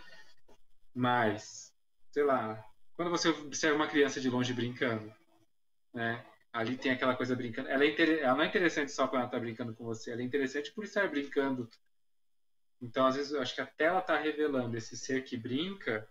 mas, 0.93 1.73
sei 2.11 2.25
lá, 2.25 2.63
quando 2.95 3.11
você 3.11 3.29
observa 3.29 3.77
uma 3.77 3.87
criança 3.87 4.21
de 4.21 4.29
longe 4.29 4.53
brincando, 4.53 5.11
né? 5.95 6.27
ali 6.53 6.77
tem 6.77 6.93
aquela 6.93 7.17
coisa 7.17 7.37
brincando. 7.37 7.69
Ela, 7.69 7.85
é 7.85 7.89
inter... 7.89 8.19
ela 8.19 8.35
não 8.35 8.43
é 8.43 8.49
interessante 8.49 8.93
só 8.93 9.07
quando 9.07 9.21
ela 9.21 9.27
está 9.27 9.39
brincando 9.39 9.75
com 9.75 9.85
você, 9.85 10.11
ela 10.11 10.21
é 10.21 10.25
interessante 10.25 10.73
por 10.73 10.85
estar 10.85 11.09
brincando. 11.09 11.71
Então, 12.83 13.07
às 13.07 13.17
vezes, 13.17 13.33
eu 13.33 13.41
acho 13.41 13.55
que 13.55 13.61
até 13.61 13.85
ela 13.85 14.01
está 14.01 14.19
revelando 14.19 14.77
esse 14.77 14.97
ser 14.97 15.23
que 15.25 15.37
brinca, 15.37 16.09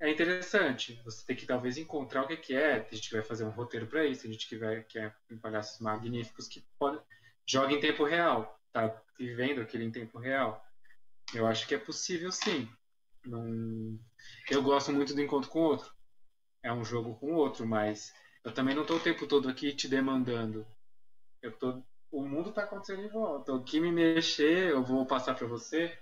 é 0.00 0.10
interessante. 0.10 1.00
Você 1.04 1.24
tem 1.26 1.36
que 1.36 1.46
talvez 1.46 1.76
encontrar 1.78 2.22
o 2.22 2.28
que, 2.28 2.36
que 2.36 2.54
é. 2.54 2.80
Tem 2.80 2.96
gente 2.96 3.08
que 3.08 3.16
vai 3.16 3.24
fazer 3.24 3.44
um 3.44 3.50
roteiro 3.50 3.86
para 3.86 4.04
isso, 4.04 4.22
tem 4.22 4.32
gente 4.32 4.48
que 4.48 4.58
vai 4.58 4.82
que 4.82 4.98
é 4.98 5.12
palhaços 5.40 5.80
magníficos 5.80 6.48
que 6.48 6.64
pode 6.78 7.00
joga 7.46 7.72
em 7.72 7.80
tempo 7.80 8.04
real, 8.04 8.58
tá 8.72 9.00
vivendo 9.18 9.60
aquilo 9.60 9.84
em 9.84 9.92
tempo 9.92 10.18
real. 10.18 10.62
Eu 11.32 11.46
acho 11.46 11.66
que 11.66 11.74
é 11.74 11.78
possível 11.78 12.32
sim. 12.32 12.68
Eu 14.50 14.62
gosto 14.62 14.92
muito 14.92 15.14
do 15.14 15.22
encontro 15.22 15.50
com 15.50 15.60
o 15.60 15.64
outro. 15.64 15.92
É 16.62 16.72
um 16.72 16.84
jogo 16.84 17.14
com 17.16 17.32
o 17.32 17.36
outro, 17.36 17.66
mas 17.66 18.12
eu 18.44 18.52
também 18.52 18.74
não 18.74 18.82
estou 18.82 18.96
o 18.96 19.02
tempo 19.02 19.26
todo 19.26 19.48
aqui 19.48 19.72
te 19.72 19.88
demandando. 19.88 20.66
Eu 21.40 21.52
tô, 21.52 21.82
o 22.10 22.26
mundo 22.26 22.50
está 22.50 22.64
acontecendo 22.64 23.02
em 23.02 23.08
volta. 23.08 23.52
O 23.52 23.62
que 23.62 23.80
me 23.80 23.92
mexer, 23.92 24.70
eu 24.70 24.82
vou 24.84 25.06
passar 25.06 25.34
para 25.34 25.46
você. 25.46 25.96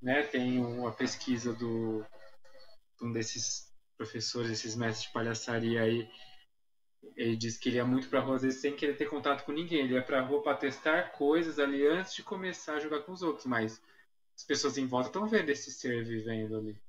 Né? 0.00 0.22
Tem 0.22 0.60
uma 0.60 0.92
pesquisa 0.92 1.52
do 1.52 2.04
um 3.00 3.12
desses 3.12 3.72
professores, 3.96 4.50
esses 4.50 4.76
mestres 4.76 5.06
de 5.06 5.12
palhaçaria 5.12 5.82
aí. 5.82 6.08
Ele 7.16 7.36
diz 7.36 7.56
que 7.56 7.68
ele 7.68 7.76
ia 7.76 7.84
muito 7.84 8.08
para 8.08 8.20
a 8.20 8.22
rua 8.22 8.38
sem 8.38 8.74
querer 8.74 8.96
ter 8.96 9.08
contato 9.08 9.44
com 9.44 9.52
ninguém. 9.52 9.80
Ele 9.80 9.94
ia 9.94 10.02
para 10.02 10.20
a 10.20 10.22
rua 10.22 10.42
para 10.42 10.56
testar 10.56 11.12
coisas 11.12 11.58
ali 11.58 11.86
antes 11.86 12.14
de 12.14 12.22
começar 12.22 12.74
a 12.74 12.80
jogar 12.80 13.00
com 13.00 13.12
os 13.12 13.22
outros. 13.22 13.46
Mas 13.46 13.82
as 14.36 14.44
pessoas 14.44 14.78
em 14.78 14.86
volta 14.86 15.08
estão 15.08 15.26
vendo 15.26 15.50
esse 15.50 15.72
ser 15.72 16.04
vivendo 16.04 16.56
ali. 16.56 16.80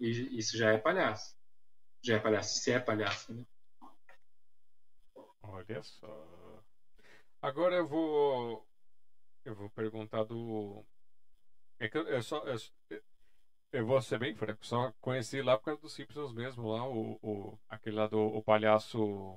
E 0.00 0.38
isso 0.38 0.56
já 0.56 0.72
é 0.72 0.78
palhaço. 0.78 1.36
Já 2.02 2.16
é 2.16 2.18
palhaço. 2.18 2.58
Se 2.58 2.72
é 2.72 2.80
palhaço, 2.80 3.32
né? 3.32 3.44
Olha 5.42 5.82
só. 5.82 6.62
Agora 7.40 7.76
eu 7.76 7.86
vou. 7.86 8.66
Eu 9.44 9.54
vou 9.54 9.68
perguntar 9.70 10.24
do. 10.24 10.84
É 11.78 11.88
que 11.88 11.98
eu, 11.98 12.22
só. 12.22 12.38
Eu, 12.46 12.56
eu 13.74 13.84
vou 13.84 14.00
ser 14.00 14.20
bem 14.20 14.34
franco, 14.36 14.64
só 14.64 14.92
conheci 15.00 15.42
lá 15.42 15.58
por 15.58 15.64
causa 15.64 15.80
dos 15.80 15.92
Simpsons 15.92 16.32
mesmo, 16.32 16.70
lá, 16.70 16.88
o, 16.88 17.18
o, 17.20 17.58
aquele 17.68 17.96
lá 17.96 18.06
do 18.06 18.20
o 18.20 18.40
palhaço. 18.40 19.36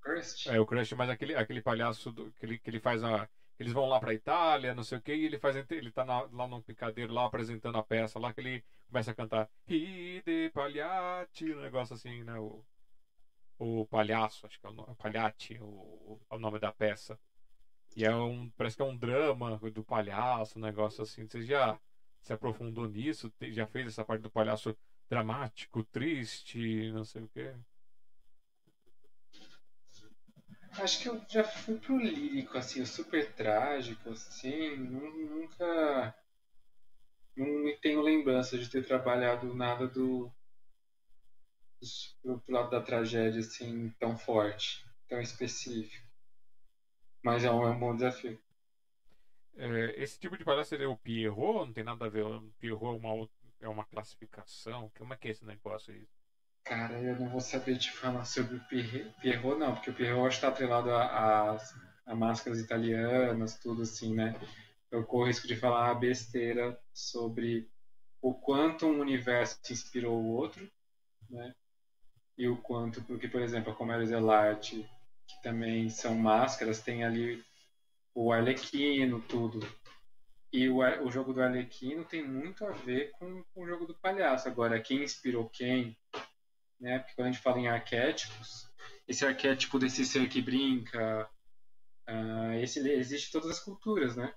Crust? 0.00 0.48
É, 0.48 0.60
o 0.60 0.64
Crust, 0.64 0.92
mas 0.94 1.10
aquele, 1.10 1.34
aquele 1.34 1.60
palhaço 1.60 2.12
do, 2.12 2.30
que, 2.32 2.46
ele, 2.46 2.58
que 2.60 2.70
ele 2.70 2.78
faz 2.78 3.02
a. 3.02 3.28
Eles 3.58 3.72
vão 3.72 3.86
lá 3.86 3.98
pra 3.98 4.14
Itália, 4.14 4.74
não 4.74 4.84
sei 4.84 4.98
o 4.98 5.02
que, 5.02 5.12
e 5.12 5.24
ele 5.24 5.36
faz. 5.36 5.56
Ele 5.68 5.90
tá 5.90 6.04
na, 6.04 6.22
lá 6.32 6.46
no 6.46 6.62
picadeiro 6.62 7.12
lá 7.12 7.26
apresentando 7.26 7.76
a 7.76 7.82
peça 7.82 8.20
lá, 8.20 8.32
que 8.32 8.40
ele 8.40 8.64
começa 8.86 9.10
a 9.10 9.14
cantar 9.14 9.50
Ride 9.66 10.50
Pagliatti, 10.54 11.52
um 11.52 11.60
negócio 11.60 11.94
assim, 11.94 12.22
né? 12.22 12.38
O, 12.38 12.64
o 13.58 13.86
palhaço, 13.86 14.46
acho 14.46 14.60
que 14.60 14.66
é 14.66 14.70
o, 14.70 14.72
o 14.74 14.94
palhate, 14.94 15.58
o, 15.60 16.20
o, 16.30 16.38
nome 16.38 16.60
da 16.60 16.72
peça. 16.72 17.18
E 17.96 18.04
é 18.04 18.14
um, 18.14 18.48
parece 18.56 18.76
que 18.76 18.82
é 18.82 18.84
um 18.84 18.96
drama 18.96 19.58
do 19.72 19.84
palhaço, 19.84 20.58
um 20.58 20.62
negócio 20.62 21.02
assim. 21.02 21.26
Você 21.26 21.42
já 21.42 21.78
se 22.22 22.32
aprofundou 22.32 22.88
nisso? 22.88 23.32
Já 23.50 23.66
fez 23.66 23.88
essa 23.88 24.04
parte 24.04 24.22
do 24.22 24.30
palhaço 24.30 24.76
dramático, 25.08 25.84
triste, 25.84 26.90
não 26.92 27.04
sei 27.04 27.22
o 27.22 27.28
quê? 27.28 27.54
Acho 30.78 31.02
que 31.02 31.08
eu 31.08 31.22
já 31.28 31.44
fui 31.44 31.78
pro 31.78 31.98
lírico, 31.98 32.56
assim, 32.56 32.84
super 32.86 33.30
trágico, 33.34 34.10
assim, 34.10 34.74
nunca. 34.76 36.14
Não 37.36 37.76
tenho 37.80 38.00
lembrança 38.00 38.56
de 38.56 38.70
ter 38.70 38.86
trabalhado 38.86 39.54
nada 39.54 39.86
do, 39.86 40.32
pro 42.22 42.42
lado 42.48 42.70
da 42.70 42.80
tragédia 42.80 43.40
assim 43.40 43.90
tão 43.98 44.16
forte, 44.16 44.84
tão 45.08 45.20
específico. 45.20 46.06
Mas 47.22 47.44
é 47.44 47.50
um, 47.50 47.66
é 47.66 47.70
um 47.70 47.78
bom 47.78 47.94
desafio. 47.94 48.40
É, 49.56 50.02
esse 50.02 50.18
tipo 50.18 50.36
de 50.36 50.44
palhaço 50.44 50.70
seria 50.70 50.88
o 50.88 50.96
Pierrot? 50.96 51.66
Não 51.66 51.72
tem 51.72 51.84
nada 51.84 52.06
a 52.06 52.08
ver. 52.08 52.24
O 52.24 52.52
Pierrot 52.58 52.96
é 52.96 53.08
uma, 53.08 53.28
é 53.60 53.68
uma 53.68 53.84
classificação? 53.84 54.90
Como 54.96 55.12
é 55.12 55.16
que 55.16 55.28
é 55.28 55.30
esse 55.30 55.44
negócio 55.44 55.92
aí? 55.92 56.06
Cara, 56.64 57.00
eu 57.00 57.18
não 57.18 57.28
vou 57.28 57.40
saber 57.40 57.76
te 57.76 57.90
falar 57.90 58.24
sobre 58.24 58.56
o 58.56 58.64
Pierrot, 59.20 59.58
não, 59.58 59.74
porque 59.74 59.90
o 59.90 59.94
Pierrot 59.94 60.34
está 60.34 60.48
atrelado 60.48 60.90
a, 60.90 61.04
a, 61.04 61.56
a, 62.06 62.14
máscaras 62.14 62.60
italianas, 62.60 63.58
tudo 63.58 63.82
assim, 63.82 64.14
né? 64.14 64.40
Eu 64.90 65.04
corro 65.04 65.26
risco 65.26 65.48
de 65.48 65.56
falar 65.56 65.92
besteira 65.94 66.78
sobre 66.92 67.68
o 68.20 68.32
quanto 68.32 68.86
um 68.86 69.00
universo 69.00 69.58
inspirou 69.72 70.22
o 70.22 70.28
outro, 70.28 70.70
né? 71.28 71.52
e 72.36 72.48
o 72.48 72.56
quanto, 72.56 73.02
porque, 73.02 73.28
por 73.28 73.40
exemplo, 73.40 73.72
a 73.72 73.76
Comédia 73.76 74.06
Zelarte, 74.06 74.88
que 75.26 75.42
também 75.42 75.88
são 75.88 76.14
máscaras, 76.14 76.80
tem 76.80 77.04
ali 77.04 77.42
o 78.14 78.32
Arlequino, 78.32 79.20
tudo. 79.20 79.60
E 80.52 80.68
o, 80.68 80.78
o 80.78 81.10
jogo 81.10 81.32
do 81.32 81.42
Arlequino 81.42 82.04
tem 82.04 82.22
muito 82.22 82.64
a 82.66 82.72
ver 82.72 83.10
com, 83.12 83.42
com 83.54 83.62
o 83.62 83.66
jogo 83.66 83.86
do 83.86 83.94
palhaço. 83.94 84.48
Agora, 84.48 84.80
quem 84.80 85.02
inspirou 85.02 85.48
quem, 85.48 85.96
né? 86.78 86.98
Porque 86.98 87.14
quando 87.14 87.28
a 87.28 87.32
gente 87.32 87.42
fala 87.42 87.58
em 87.58 87.68
arquétipos, 87.68 88.70
esse 89.08 89.24
arquétipo 89.24 89.78
desse 89.78 90.04
ser 90.04 90.28
que 90.28 90.42
brinca, 90.42 91.28
uh, 92.08 92.52
esse 92.60 92.86
existe 92.90 93.28
em 93.28 93.32
todas 93.32 93.50
as 93.50 93.60
culturas, 93.60 94.14
né? 94.14 94.34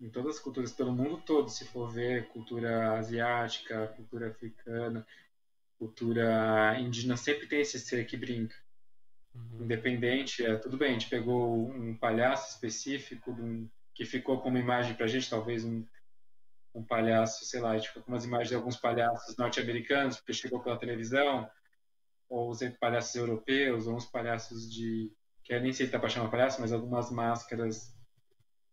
Em 0.00 0.10
todas 0.10 0.36
as 0.36 0.42
culturas, 0.42 0.72
pelo 0.72 0.92
mundo 0.92 1.22
todo, 1.24 1.48
se 1.48 1.64
for 1.64 1.88
ver, 1.88 2.28
cultura 2.28 2.98
asiática, 2.98 3.86
cultura 3.96 4.28
africana, 4.28 5.06
cultura 5.78 6.76
indígena 6.78 7.16
sempre 7.16 7.46
tem 7.46 7.60
esse 7.60 7.78
ser 7.78 8.04
que 8.04 8.16
brinca. 8.16 8.56
Uhum. 9.36 9.64
independente. 9.64 10.44
É, 10.44 10.56
tudo 10.56 10.76
bem, 10.76 10.90
a 10.90 10.92
gente 10.92 11.08
pegou 11.08 11.68
um 11.68 11.96
palhaço 11.96 12.50
específico 12.50 13.30
um, 13.30 13.68
que 13.94 14.04
ficou 14.04 14.40
como 14.40 14.58
imagem 14.58 14.94
pra 14.94 15.06
gente, 15.06 15.30
talvez 15.30 15.64
um, 15.64 15.84
um 16.74 16.84
palhaço, 16.84 17.44
sei 17.44 17.60
lá, 17.60 17.70
a 17.72 17.78
gente 17.78 17.88
ficou 17.88 18.02
com 18.02 18.12
umas 18.12 18.24
imagens 18.24 18.48
de 18.48 18.54
alguns 18.54 18.76
palhaços 18.76 19.36
norte-americanos, 19.36 20.16
porque 20.16 20.32
chegou 20.32 20.62
pela 20.62 20.78
televisão, 20.78 21.48
ou 22.28 22.50
os 22.50 22.60
palhaços 22.80 23.14
europeus, 23.14 23.86
ou 23.86 23.96
uns 23.96 24.06
palhaços 24.06 24.70
de. 24.72 25.12
que 25.44 25.58
nem 25.58 25.72
sei 25.72 25.86
se 25.86 25.92
tá 25.92 25.98
pra 25.98 26.08
chamar 26.08 26.30
palhaço, 26.30 26.60
mas 26.60 26.72
algumas 26.72 27.10
máscaras 27.10 27.94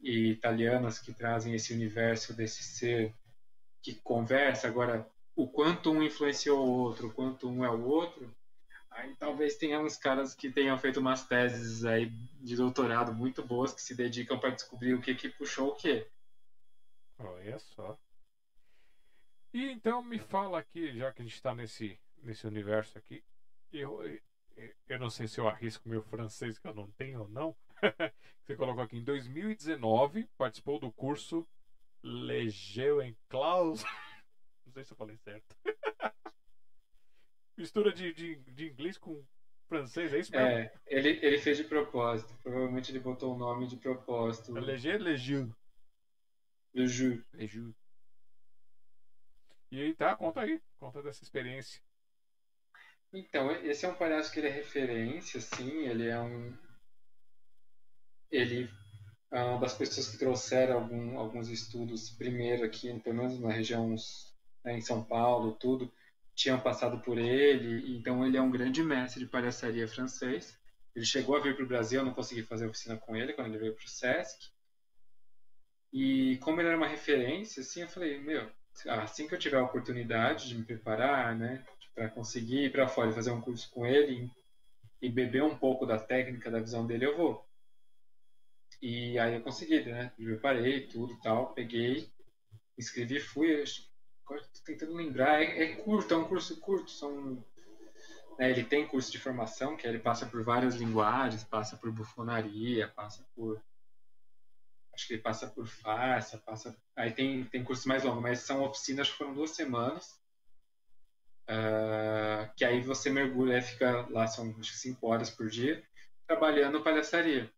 italianas 0.01 0.99
que 0.99 1.13
trazem 1.13 1.53
esse 1.53 1.73
universo 1.73 2.35
desse 2.35 2.63
ser 2.63 3.13
que 3.81 3.95
conversa. 3.95 4.67
Agora, 4.67 5.07
o 5.35 5.47
quanto 5.47 5.91
um 5.91 6.03
influenciou 6.03 6.65
o 6.65 6.71
outro, 6.71 7.07
o 7.07 7.13
quanto 7.13 7.49
um 7.49 7.63
é 7.63 7.69
o 7.69 7.85
outro, 7.85 8.33
aí 8.93 9.15
talvez 9.15 9.55
tenha 9.55 9.79
uns 9.79 9.95
caras 9.95 10.33
que 10.33 10.49
tenham 10.49 10.77
feito 10.77 10.99
umas 10.99 11.25
teses 11.27 11.83
aí 11.85 12.09
de 12.41 12.55
doutorado 12.55 13.13
muito 13.13 13.43
boas 13.43 13.73
que 13.73 13.81
se 13.81 13.95
dedicam 13.95 14.39
para 14.39 14.51
descobrir 14.51 14.93
o 14.93 15.01
que 15.01 15.15
que 15.15 15.29
puxou 15.29 15.69
o 15.69 15.75
quê. 15.75 16.07
Olha 17.17 17.59
só. 17.59 17.97
E 19.53 19.69
então 19.69 20.01
me 20.01 20.17
fala 20.17 20.59
aqui, 20.59 20.97
já 20.97 21.11
que 21.11 21.21
a 21.21 21.25
gente 21.25 21.35
está 21.35 21.53
nesse, 21.53 21.99
nesse 22.21 22.47
universo 22.47 22.97
aqui, 22.97 23.23
eu, 23.71 23.99
eu 24.87 24.99
não 24.99 25.09
sei 25.09 25.27
se 25.27 25.39
eu 25.39 25.47
arrisco 25.47 25.87
meu 25.87 26.01
francês 26.01 26.57
que 26.57 26.67
eu 26.67 26.73
não 26.73 26.89
tenho 26.91 27.21
ou 27.21 27.27
não. 27.29 27.55
Você 28.41 28.55
colocou 28.55 28.83
aqui 28.83 28.97
em 28.97 29.03
2019, 29.03 30.27
participou 30.37 30.79
do 30.79 30.91
curso 30.91 31.47
Legeu 32.03 33.01
em 33.01 33.15
Klaus. 33.29 33.83
Não 34.65 34.73
sei 34.73 34.83
se 34.83 34.91
eu 34.91 34.97
falei 34.97 35.15
certo. 35.17 35.55
Mistura 37.57 37.93
de, 37.93 38.13
de, 38.13 38.35
de, 38.35 38.69
inglês 38.69 38.97
com 38.97 39.23
francês, 39.67 40.13
é 40.13 40.19
isso 40.19 40.31
mesmo? 40.31 40.47
É, 40.47 40.73
ele, 40.87 41.09
ele 41.21 41.37
fez 41.37 41.57
de 41.57 41.63
propósito. 41.63 42.35
Provavelmente 42.41 42.91
ele 42.91 42.99
botou 42.99 43.35
o 43.35 43.37
nome 43.37 43.67
de 43.67 43.77
propósito. 43.77 44.57
É 44.57 44.61
Legeu 44.61 44.97
Legeu. 44.97 45.55
Legeu. 46.73 47.21
Legeu. 47.33 47.73
E 49.71 49.81
aí, 49.81 49.93
tá, 49.95 50.15
conta 50.15 50.41
aí. 50.41 50.61
Conta 50.79 51.01
dessa 51.01 51.23
experiência. 51.23 51.81
Então, 53.11 53.51
esse 53.51 53.85
é 53.85 53.89
um 53.89 53.95
palhaço 53.95 54.31
que 54.31 54.39
ele 54.39 54.47
é 54.47 54.51
referência, 54.51 55.39
sim. 55.39 55.87
Ele 55.87 56.07
é 56.07 56.19
um. 56.19 56.55
Ele 58.31 58.69
é 59.31 59.43
uma 59.43 59.59
das 59.59 59.75
pessoas 59.75 60.09
que 60.09 60.17
trouxeram 60.17 60.75
algum, 60.75 61.17
alguns 61.17 61.49
estudos 61.49 62.09
primeiro 62.09 62.63
aqui, 62.63 62.99
pelo 62.99 63.15
menos 63.15 63.39
na 63.39 63.51
região 63.51 63.95
né, 64.63 64.77
em 64.77 64.81
São 64.81 65.03
Paulo, 65.03 65.53
tudo, 65.53 65.91
tinham 66.35 66.59
passado 66.59 66.99
por 66.99 67.17
ele. 67.17 67.95
Então, 67.97 68.25
ele 68.25 68.37
é 68.37 68.41
um 68.41 68.51
grande 68.51 68.83
mestre 68.83 69.23
de 69.23 69.29
palhaçaria 69.29 69.87
francês. 69.87 70.57
Ele 70.95 71.05
chegou 71.05 71.35
a 71.35 71.39
vir 71.39 71.55
para 71.55 71.65
o 71.65 71.67
Brasil, 71.67 71.99
eu 71.99 72.05
não 72.05 72.13
consegui 72.13 72.43
fazer 72.43 72.67
oficina 72.67 72.97
com 72.97 73.15
ele 73.15 73.33
quando 73.33 73.47
ele 73.47 73.57
veio 73.57 73.75
para 73.75 73.85
o 73.85 73.89
SESC. 73.89 74.51
E 75.91 76.37
como 76.37 76.59
ele 76.59 76.69
era 76.69 76.77
uma 76.77 76.87
referência, 76.87 77.61
assim, 77.61 77.81
eu 77.81 77.87
falei, 77.87 78.19
meu, 78.19 78.49
assim 78.87 79.27
que 79.27 79.35
eu 79.35 79.39
tiver 79.39 79.57
a 79.57 79.63
oportunidade 79.63 80.47
de 80.47 80.55
me 80.55 80.63
preparar, 80.63 81.35
né, 81.35 81.63
para 81.93 82.09
conseguir 82.09 82.65
ir 82.65 82.71
para 82.71 82.87
fora 82.87 83.11
e 83.11 83.13
fazer 83.13 83.31
um 83.31 83.41
curso 83.41 83.69
com 83.69 83.85
ele 83.85 84.29
e 85.01 85.09
beber 85.09 85.43
um 85.43 85.55
pouco 85.55 85.85
da 85.85 85.99
técnica, 85.99 86.49
da 86.49 86.59
visão 86.59 86.85
dele, 86.87 87.05
eu 87.05 87.17
vou. 87.17 87.45
E 88.81 89.17
aí 89.19 89.35
eu 89.35 89.41
consegui, 89.41 89.83
né? 89.85 90.11
Me 90.17 90.25
preparei, 90.25 90.87
tudo 90.87 91.17
tal, 91.21 91.53
peguei, 91.53 92.09
inscrevi, 92.77 93.19
fui. 93.19 93.63
Agora 94.33 94.49
tô 94.51 94.63
tentando 94.65 94.95
lembrar, 94.95 95.43
é, 95.43 95.63
é, 95.63 95.75
curto, 95.75 96.11
é 96.11 96.17
um 96.17 96.27
curso 96.27 96.59
curto, 96.59 96.89
são. 96.89 97.45
Né, 98.39 98.49
ele 98.49 98.63
tem 98.63 98.87
curso 98.87 99.11
de 99.11 99.19
formação, 99.19 99.77
que 99.77 99.85
ele 99.85 99.99
passa 99.99 100.25
por 100.25 100.43
várias 100.43 100.73
linguagens, 100.73 101.43
passa 101.43 101.77
por 101.77 101.91
bufonaria, 101.91 102.87
passa 102.87 103.23
por. 103.35 103.61
Acho 104.91 105.07
que 105.07 105.13
ele 105.13 105.21
passa 105.21 105.45
por 105.45 105.67
farsa, 105.67 106.39
passa. 106.39 106.75
Aí 106.95 107.11
tem, 107.11 107.43
tem 107.45 107.63
curso 107.63 107.87
mais 107.87 108.03
longo, 108.03 108.21
mas 108.21 108.39
são 108.39 108.63
oficinas 108.63 109.07
que 109.07 109.17
foram 109.17 109.35
duas 109.35 109.51
semanas. 109.51 110.19
Uh, 111.43 112.49
que 112.55 112.65
aí 112.65 112.81
você 112.81 113.11
mergulha, 113.11 113.61
fica 113.61 114.07
lá, 114.09 114.25
são 114.25 114.55
acho 114.59 114.73
cinco 114.73 115.07
horas 115.07 115.29
por 115.29 115.47
dia, 115.47 115.83
trabalhando 116.25 116.81
palhaçaria. 116.81 117.51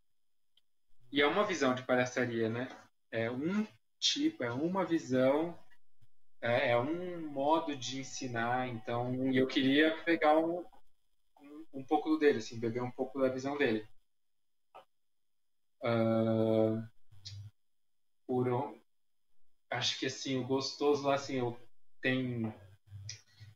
E 1.10 1.22
é 1.22 1.27
uma 1.27 1.45
visão 1.45 1.73
de 1.73 1.84
palhaçaria, 1.84 2.49
né? 2.49 2.68
É 3.11 3.31
um 3.31 3.65
tipo, 3.97 4.43
é 4.43 4.52
uma 4.52 4.84
visão, 4.84 5.57
é, 6.41 6.71
é 6.71 6.77
um 6.77 7.21
modo 7.27 7.75
de 7.75 7.99
ensinar. 7.99 8.67
Então, 8.67 9.31
eu 9.33 9.47
queria 9.47 9.95
pegar 10.03 10.37
um, 10.37 10.65
um, 11.41 11.65
um 11.73 11.83
pouco 11.83 12.17
dele, 12.17 12.39
assim, 12.39 12.59
beber 12.59 12.81
um 12.81 12.91
pouco 12.91 13.19
da 13.19 13.29
visão 13.29 13.57
dele. 13.57 13.87
Uh, 15.83 16.83
por 18.25 18.47
um, 18.47 18.79
acho 19.69 19.99
que 19.99 20.07
assim, 20.07 20.39
o 20.39 20.47
gostoso 20.47 21.05
lá, 21.07 21.13
assim, 21.15 21.37
eu 21.37 21.59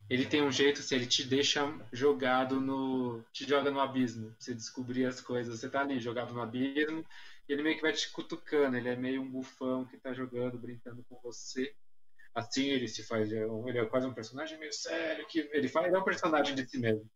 ele 0.09 0.25
tem 0.25 0.41
um 0.41 0.51
jeito, 0.51 0.79
assim, 0.79 0.95
ele 0.95 1.05
te 1.05 1.23
deixa 1.23 1.61
jogado 1.93 2.59
no. 2.59 3.23
te 3.31 3.47
joga 3.47 3.69
no 3.69 3.79
abismo, 3.79 4.35
você 4.39 4.55
descobrir 4.55 5.05
as 5.05 5.21
coisas. 5.21 5.59
Você 5.59 5.69
tá 5.69 5.81
ali 5.81 5.99
jogado 5.99 6.33
no 6.33 6.41
abismo, 6.41 7.05
e 7.47 7.53
ele 7.53 7.61
meio 7.61 7.75
que 7.75 7.83
vai 7.83 7.93
te 7.93 8.09
cutucando, 8.11 8.75
ele 8.75 8.89
é 8.89 8.95
meio 8.95 9.21
um 9.21 9.29
bufão 9.29 9.85
que 9.85 9.97
tá 9.97 10.11
jogando, 10.11 10.57
brincando 10.57 11.03
com 11.07 11.19
você. 11.21 11.75
Assim 12.39 12.67
ele 12.69 12.87
se 12.87 13.03
faz, 13.03 13.31
é 13.31 13.43
ele 13.67 13.79
é 13.79 13.85
quase 13.85 14.07
um 14.07 14.13
personagem 14.13 14.57
meio 14.57 14.71
sério, 14.73 15.27
que 15.27 15.49
ele 15.51 15.67
faz, 15.67 15.87
ele 15.87 15.95
é 15.95 15.99
um 15.99 16.03
personagem 16.03 16.55
de 16.55 16.67
si 16.67 16.79
mesmo. 16.79 17.09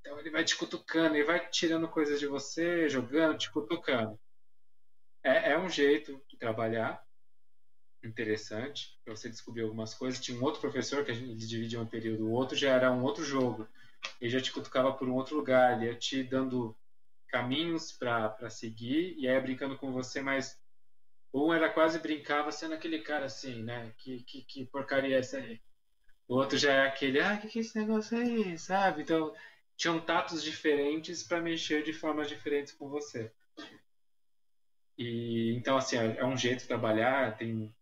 Então 0.00 0.18
ele 0.20 0.30
vai 0.30 0.44
te 0.44 0.56
cutucando, 0.56 1.16
ele 1.16 1.24
vai 1.24 1.48
tirando 1.50 1.88
coisas 1.88 2.20
de 2.20 2.26
você, 2.26 2.88
jogando, 2.88 3.36
te 3.36 3.50
cutucando. 3.50 4.18
É, 5.22 5.52
é 5.52 5.58
um 5.58 5.68
jeito 5.68 6.22
de 6.28 6.36
trabalhar, 6.36 7.04
interessante 8.04 8.96
para 9.04 9.16
você 9.16 9.28
descobrir 9.28 9.62
algumas 9.62 9.94
coisas. 9.94 10.20
Tinha 10.20 10.38
um 10.38 10.44
outro 10.44 10.60
professor 10.60 11.04
que 11.04 11.10
a 11.10 11.14
gente 11.14 11.34
dividia 11.46 11.80
um 11.80 11.86
período, 11.86 12.26
o 12.26 12.32
outro 12.32 12.56
já 12.56 12.70
era 12.70 12.92
um 12.92 13.02
outro 13.02 13.24
jogo. 13.24 13.68
Ele 14.20 14.30
já 14.30 14.40
te 14.40 14.52
cutucava 14.52 14.92
por 14.92 15.08
um 15.08 15.14
outro 15.14 15.36
lugar, 15.36 15.76
ele 15.76 15.90
ia 15.90 15.98
te 15.98 16.22
dando 16.22 16.76
caminhos 17.28 17.92
para 17.92 18.48
seguir 18.48 19.16
e 19.18 19.28
aí 19.28 19.40
brincando 19.40 19.76
com 19.76 19.92
você, 19.92 20.20
mas 20.20 20.56
um 21.32 21.52
era 21.52 21.68
quase 21.68 21.98
brincava 21.98 22.50
sendo 22.52 22.74
aquele 22.74 23.00
cara 23.00 23.26
assim, 23.26 23.62
né? 23.62 23.92
Que, 23.98 24.22
que, 24.22 24.42
que 24.42 24.66
porcaria 24.66 25.16
é 25.16 25.18
essa 25.20 25.38
aí? 25.38 25.60
O 26.26 26.34
outro 26.34 26.58
já 26.58 26.72
é 26.72 26.86
aquele, 26.86 27.20
ah, 27.20 27.36
que 27.38 27.48
que 27.48 27.58
é 27.58 27.62
esse 27.62 27.78
negócio 27.78 28.18
aí, 28.18 28.58
sabe? 28.58 29.02
Então, 29.02 29.34
tinham 29.76 30.00
tatos 30.00 30.42
diferentes 30.42 31.22
para 31.22 31.40
mexer 31.40 31.82
de 31.82 31.92
formas 31.92 32.28
diferentes 32.28 32.72
com 32.72 32.88
você. 32.88 33.32
E 34.96 35.54
então 35.56 35.76
assim, 35.76 35.96
é, 35.96 36.18
é 36.18 36.24
um 36.24 36.36
jeito 36.36 36.60
de 36.60 36.66
trabalhar, 36.66 37.36
tem 37.36 37.72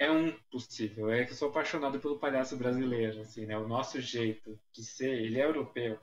é 0.00 0.10
um 0.10 0.32
possível. 0.50 1.10
É 1.10 1.26
que 1.26 1.32
eu 1.32 1.36
sou 1.36 1.50
apaixonado 1.50 2.00
pelo 2.00 2.18
palhaço 2.18 2.56
brasileiro, 2.56 3.20
assim, 3.20 3.44
né? 3.44 3.56
O 3.58 3.68
nosso 3.68 4.00
jeito 4.00 4.58
de 4.72 4.82
ser, 4.82 5.10
ele 5.10 5.38
é 5.38 5.44
europeu, 5.44 6.00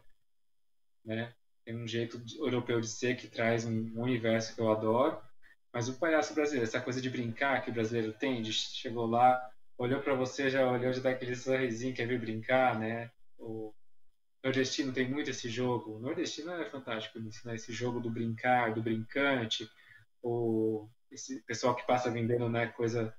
né? 1.04 1.34
Tem 1.66 1.76
um 1.76 1.88
jeito 1.88 2.22
europeu 2.38 2.80
de 2.80 2.88
ser 2.88 3.18
que 3.18 3.28
traz 3.28 3.66
um, 3.66 4.00
universo 4.00 4.54
que 4.54 4.62
eu 4.62 4.72
adoro. 4.72 5.20
Mas 5.78 5.88
o 5.88 5.94
palhaço 5.94 6.34
brasileiro, 6.34 6.68
essa 6.68 6.82
coisa 6.82 7.00
de 7.00 7.08
brincar 7.08 7.62
que 7.62 7.70
o 7.70 7.74
brasileiro 7.74 8.12
tem, 8.12 8.42
de 8.42 8.52
chegou 8.52 9.06
lá, 9.06 9.40
olhou 9.78 10.02
para 10.02 10.16
você, 10.16 10.50
já 10.50 10.68
olhou, 10.68 10.92
já 10.92 11.00
dá 11.00 11.12
aquele 11.12 11.36
sorrisinho, 11.36 11.94
quer 11.94 12.08
vir 12.08 12.20
brincar, 12.20 12.80
né? 12.80 13.12
O 13.38 13.72
nordestino 14.44 14.92
tem 14.92 15.08
muito 15.08 15.30
esse 15.30 15.48
jogo. 15.50 15.98
O 15.98 16.00
nordestino 16.00 16.52
é 16.54 16.68
fantástico 16.68 17.20
ensinar 17.20 17.54
esse 17.54 17.72
jogo 17.72 18.00
do 18.00 18.10
brincar, 18.10 18.74
do 18.74 18.82
brincante, 18.82 19.70
o 20.24 20.90
esse 21.12 21.42
pessoal 21.42 21.76
que 21.76 21.86
passa 21.86 22.10
vendendo 22.10 22.50
né, 22.50 22.66
coisa 22.66 23.14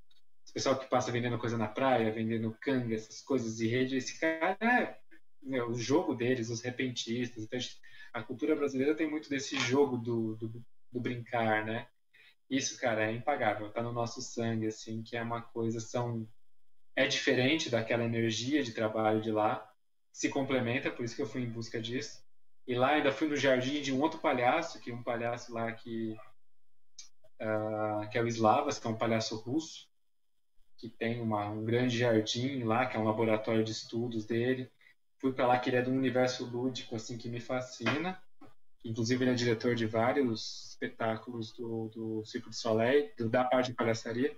esse 0.44 0.52
pessoal 0.52 0.76
que 0.76 0.90
passa 0.90 1.12
vendendo 1.12 1.38
coisa 1.38 1.56
na 1.56 1.68
praia, 1.68 2.12
vendendo 2.12 2.58
canga, 2.60 2.92
essas 2.92 3.20
coisas 3.20 3.58
de 3.58 3.68
rede, 3.68 3.98
esse 3.98 4.18
cara 4.18 4.58
é 4.60 4.98
né, 5.44 5.62
o 5.62 5.74
jogo 5.74 6.12
deles, 6.12 6.50
os 6.50 6.60
repentistas. 6.60 7.44
Então, 7.44 7.60
a 8.12 8.20
cultura 8.20 8.56
brasileira 8.56 8.96
tem 8.96 9.08
muito 9.08 9.30
desse 9.30 9.56
jogo 9.60 9.96
do, 9.96 10.34
do, 10.34 10.48
do, 10.90 11.00
brincar, 11.00 11.64
né? 11.64 11.86
Isso, 12.50 12.80
cara, 12.80 13.04
é 13.04 13.12
impagável, 13.12 13.70
tá 13.70 13.82
no 13.82 13.92
nosso 13.92 14.22
sangue, 14.22 14.66
assim, 14.66 15.02
que 15.02 15.16
é 15.16 15.22
uma 15.22 15.42
coisa, 15.42 15.80
são... 15.80 16.26
É 16.96 17.06
diferente 17.06 17.70
daquela 17.70 18.04
energia 18.04 18.62
de 18.62 18.72
trabalho 18.72 19.20
de 19.20 19.30
lá, 19.30 19.70
se 20.12 20.28
complementa, 20.28 20.90
por 20.90 21.04
isso 21.04 21.14
que 21.14 21.22
eu 21.22 21.26
fui 21.26 21.42
em 21.42 21.50
busca 21.50 21.80
disso. 21.80 22.24
E 22.66 22.74
lá 22.74 22.94
ainda 22.94 23.12
fui 23.12 23.28
no 23.28 23.36
jardim 23.36 23.80
de 23.80 23.92
um 23.92 24.00
outro 24.00 24.18
palhaço, 24.18 24.80
que 24.80 24.90
é 24.90 24.94
um 24.94 25.02
palhaço 25.02 25.52
lá 25.52 25.70
que... 25.72 26.16
Uh, 27.40 28.08
que 28.10 28.18
é 28.18 28.22
o 28.22 28.26
Slavas, 28.26 28.78
que 28.78 28.86
é 28.86 28.90
um 28.90 28.98
palhaço 28.98 29.36
russo, 29.36 29.88
que 30.76 30.88
tem 30.88 31.20
uma, 31.20 31.48
um 31.48 31.64
grande 31.64 31.96
jardim 31.96 32.64
lá, 32.64 32.86
que 32.86 32.96
é 32.96 33.00
um 33.00 33.04
laboratório 33.04 33.62
de 33.62 33.72
estudos 33.72 34.24
dele. 34.26 34.70
Fui 35.18 35.32
para 35.32 35.46
lá 35.46 35.58
que 35.58 35.70
ele 35.70 35.76
é 35.76 35.82
de 35.82 35.90
um 35.90 35.96
universo 35.96 36.44
lúdico 36.44 36.96
assim 36.96 37.16
que 37.18 37.28
me 37.28 37.40
fascina. 37.40 38.20
Inclusive 38.84 39.24
ele 39.24 39.32
é 39.32 39.34
diretor 39.34 39.74
de 39.74 39.86
vários 39.86 40.68
espetáculos 40.70 41.52
do, 41.52 41.88
do 41.88 42.24
Circo 42.24 42.48
de 42.50 42.56
Soleil, 42.56 43.12
do, 43.16 43.28
da 43.28 43.44
parte 43.44 43.70
de 43.70 43.76
palhaçaria. 43.76 44.36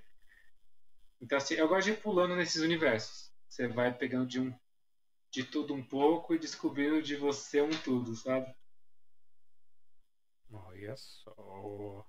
Então 1.21 1.37
assim, 1.39 1.55
eu 1.55 1.69
gosto 1.69 1.87
de 1.87 1.93
ir 1.93 2.01
pulando 2.03 2.35
nesses 2.35 2.63
universos. 2.63 3.31
Você 3.49 3.69
vai 3.69 3.93
pegando 3.97 4.27
de 4.27 4.41
um 4.41 4.53
de 5.31 5.45
tudo 5.45 5.73
um 5.75 5.83
pouco 5.83 6.35
e 6.35 6.39
descobrindo 6.39 7.01
de 7.01 7.15
você 7.15 7.61
um 7.61 7.71
tudo, 7.71 8.17
sabe? 8.17 8.53
Olha 10.53 10.97
só. 10.97 12.05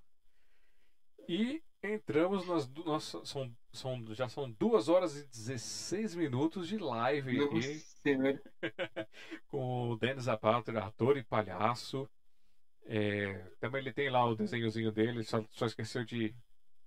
E 1.28 1.62
entramos 1.82 2.46
nas 2.46 2.66
du- 2.66 2.84
nossa, 2.84 3.24
são, 3.24 3.54
são, 3.72 4.14
já 4.14 4.28
são 4.28 4.50
2 4.50 4.88
horas 4.88 5.16
e 5.16 5.24
16 5.24 6.14
minutos 6.14 6.66
de 6.66 6.78
live 6.78 7.38
aqui 7.38 7.82
com 9.46 9.90
o 9.90 9.96
Denis 9.96 10.24
Zapata, 10.24 10.76
ator 10.78 11.16
e 11.16 11.22
palhaço. 11.22 12.08
É, 12.86 13.32
também 13.60 13.80
ele 13.80 13.92
tem 13.92 14.10
lá 14.10 14.24
o 14.24 14.34
desenhozinho 14.34 14.90
dele, 14.90 15.22
só, 15.22 15.44
só 15.50 15.66
esqueceu 15.66 16.04
de 16.04 16.34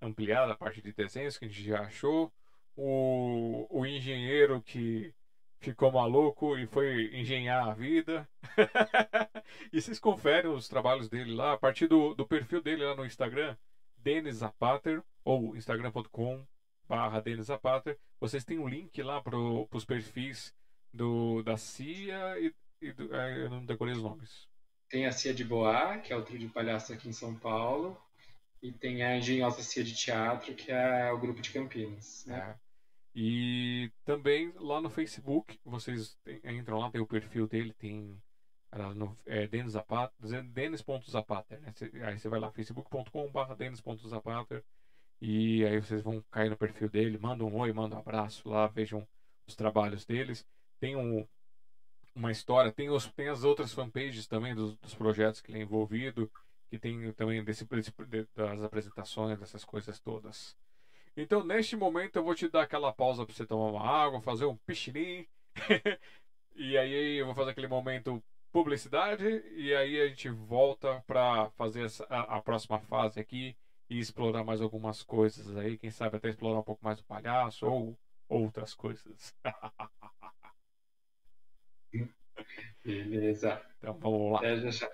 ampliar 0.00 0.50
a 0.50 0.56
parte 0.56 0.82
de 0.82 0.92
desenhos 0.92 1.38
que 1.38 1.46
a 1.46 1.48
gente 1.48 1.64
já 1.64 1.82
achou. 1.82 2.32
O, 2.76 3.66
o 3.70 3.86
engenheiro 3.86 4.60
que 4.62 5.14
ficou 5.60 5.90
maluco 5.90 6.58
e 6.58 6.66
foi 6.66 7.10
engenhar 7.14 7.68
a 7.68 7.74
vida. 7.74 8.28
e 9.72 9.80
vocês 9.80 9.98
conferem 9.98 10.50
os 10.50 10.68
trabalhos 10.68 11.08
dele 11.08 11.34
lá 11.34 11.54
a 11.54 11.58
partir 11.58 11.86
do, 11.86 12.14
do 12.14 12.26
perfil 12.26 12.60
dele 12.60 12.84
lá 12.84 12.94
no 12.94 13.06
Instagram, 13.06 13.56
Denis 13.96 14.36
Zapater, 14.36 15.02
ou 15.24 15.56
instagram.com 15.56 16.46
barra 16.88 17.20
Denis 17.20 17.46
Zapater. 17.46 17.98
Vocês 18.20 18.44
têm 18.44 18.58
um 18.58 18.68
link 18.68 19.02
lá 19.02 19.20
para 19.20 19.36
os 19.36 19.84
perfis 19.84 20.54
do, 20.92 21.42
da 21.42 21.56
CIA 21.56 22.38
e, 22.38 22.54
e 22.80 22.92
do, 22.92 23.14
ah, 23.14 23.30
eu 23.30 23.50
não 23.50 23.64
decorei 23.64 23.94
os 23.94 24.02
nomes. 24.02 24.48
Tem 24.88 25.06
a 25.06 25.12
Cia 25.12 25.34
de 25.34 25.44
Boa, 25.44 25.98
que 25.98 26.12
é 26.12 26.16
o 26.16 26.22
trio 26.22 26.38
de 26.38 26.48
palhaço 26.48 26.92
aqui 26.92 27.08
em 27.08 27.12
São 27.12 27.34
Paulo. 27.34 28.00
E 28.62 28.72
tem 28.72 29.02
a 29.02 29.16
Engenhosa 29.16 29.62
Cia 29.62 29.84
de 29.84 29.94
Teatro, 29.94 30.54
que 30.54 30.70
é 30.72 31.10
o 31.12 31.18
grupo 31.18 31.40
de 31.40 31.50
Campinas. 31.50 32.24
Né? 32.26 32.36
né? 32.36 32.58
E 33.14 33.90
também 34.04 34.52
lá 34.56 34.80
no 34.80 34.90
Facebook, 34.90 35.58
vocês 35.64 36.18
entram 36.44 36.78
lá, 36.78 36.90
tem 36.90 37.00
o 37.00 37.06
perfil 37.06 37.46
dele, 37.46 37.72
tem 37.72 38.20
é, 39.24 39.46
Denis 39.46 39.72
Zapater, 39.72 40.42
Denis.zapater, 40.44 41.60
né? 41.60 41.72
Aí 42.04 42.18
você 42.18 42.28
vai 42.28 42.38
lá, 42.38 42.50
facebook.com.br 42.50 43.54
Denis.zapater 43.56 44.62
e 45.20 45.64
aí 45.64 45.80
vocês 45.80 46.02
vão 46.02 46.22
cair 46.30 46.50
no 46.50 46.56
perfil 46.56 46.90
dele, 46.90 47.18
mandam 47.18 47.48
um 47.48 47.56
oi, 47.56 47.72
mandam 47.72 47.98
um 47.98 48.02
abraço 48.02 48.48
lá, 48.48 48.66
vejam 48.66 49.06
os 49.46 49.56
trabalhos 49.56 50.04
deles. 50.04 50.46
Tem 50.78 50.94
um, 50.94 51.26
uma 52.16 52.30
história, 52.32 52.72
tem, 52.72 52.90
os, 52.90 53.06
tem 53.12 53.28
as 53.28 53.44
outras 53.44 53.72
fanpages 53.72 54.26
também 54.26 54.54
dos, 54.54 54.76
dos 54.78 54.94
projetos 54.94 55.40
que 55.40 55.50
ele 55.52 55.58
é 55.60 55.62
envolvido, 55.62 56.30
que 56.70 56.78
tem 56.78 57.12
também 57.14 57.44
desse, 57.44 57.64
desse- 57.66 57.92
de- 58.08 58.26
das 58.34 58.62
apresentações, 58.62 59.38
dessas 59.38 59.64
coisas 59.64 60.00
todas. 60.00 60.56
Então, 61.16 61.42
neste 61.42 61.76
momento, 61.76 62.16
eu 62.16 62.24
vou 62.24 62.34
te 62.34 62.48
dar 62.48 62.62
aquela 62.62 62.92
pausa 62.92 63.24
para 63.24 63.34
você 63.34 63.46
tomar 63.46 63.70
uma 63.70 63.86
água, 63.86 64.20
fazer 64.20 64.44
um 64.46 64.56
pichinim. 64.56 65.26
e 66.56 66.76
aí 66.78 67.18
eu 67.20 67.26
vou 67.26 67.34
fazer 67.34 67.50
aquele 67.50 67.66
momento 67.68 68.22
publicidade. 68.52 69.24
E 69.56 69.74
aí 69.74 70.00
a 70.00 70.08
gente 70.08 70.28
volta 70.30 71.02
para 71.06 71.50
fazer 71.50 71.84
essa- 71.84 72.06
a, 72.08 72.36
a 72.36 72.42
próxima 72.42 72.78
fase 72.80 73.20
aqui 73.20 73.56
e 73.90 73.98
explorar 73.98 74.44
mais 74.44 74.60
algumas 74.60 75.02
coisas 75.02 75.56
aí. 75.56 75.76
Quem 75.78 75.90
sabe 75.90 76.16
até 76.16 76.28
explorar 76.28 76.58
um 76.60 76.62
pouco 76.62 76.84
mais 76.84 76.98
o 77.00 77.04
palhaço 77.04 77.66
ou 77.66 77.98
outras 78.28 78.74
coisas. 78.74 79.34
Beleza. 82.84 83.62
então 83.78 83.98
vamos 83.98 84.32
lá. 84.32 84.56
Já 84.56 84.70
já. 84.70 84.90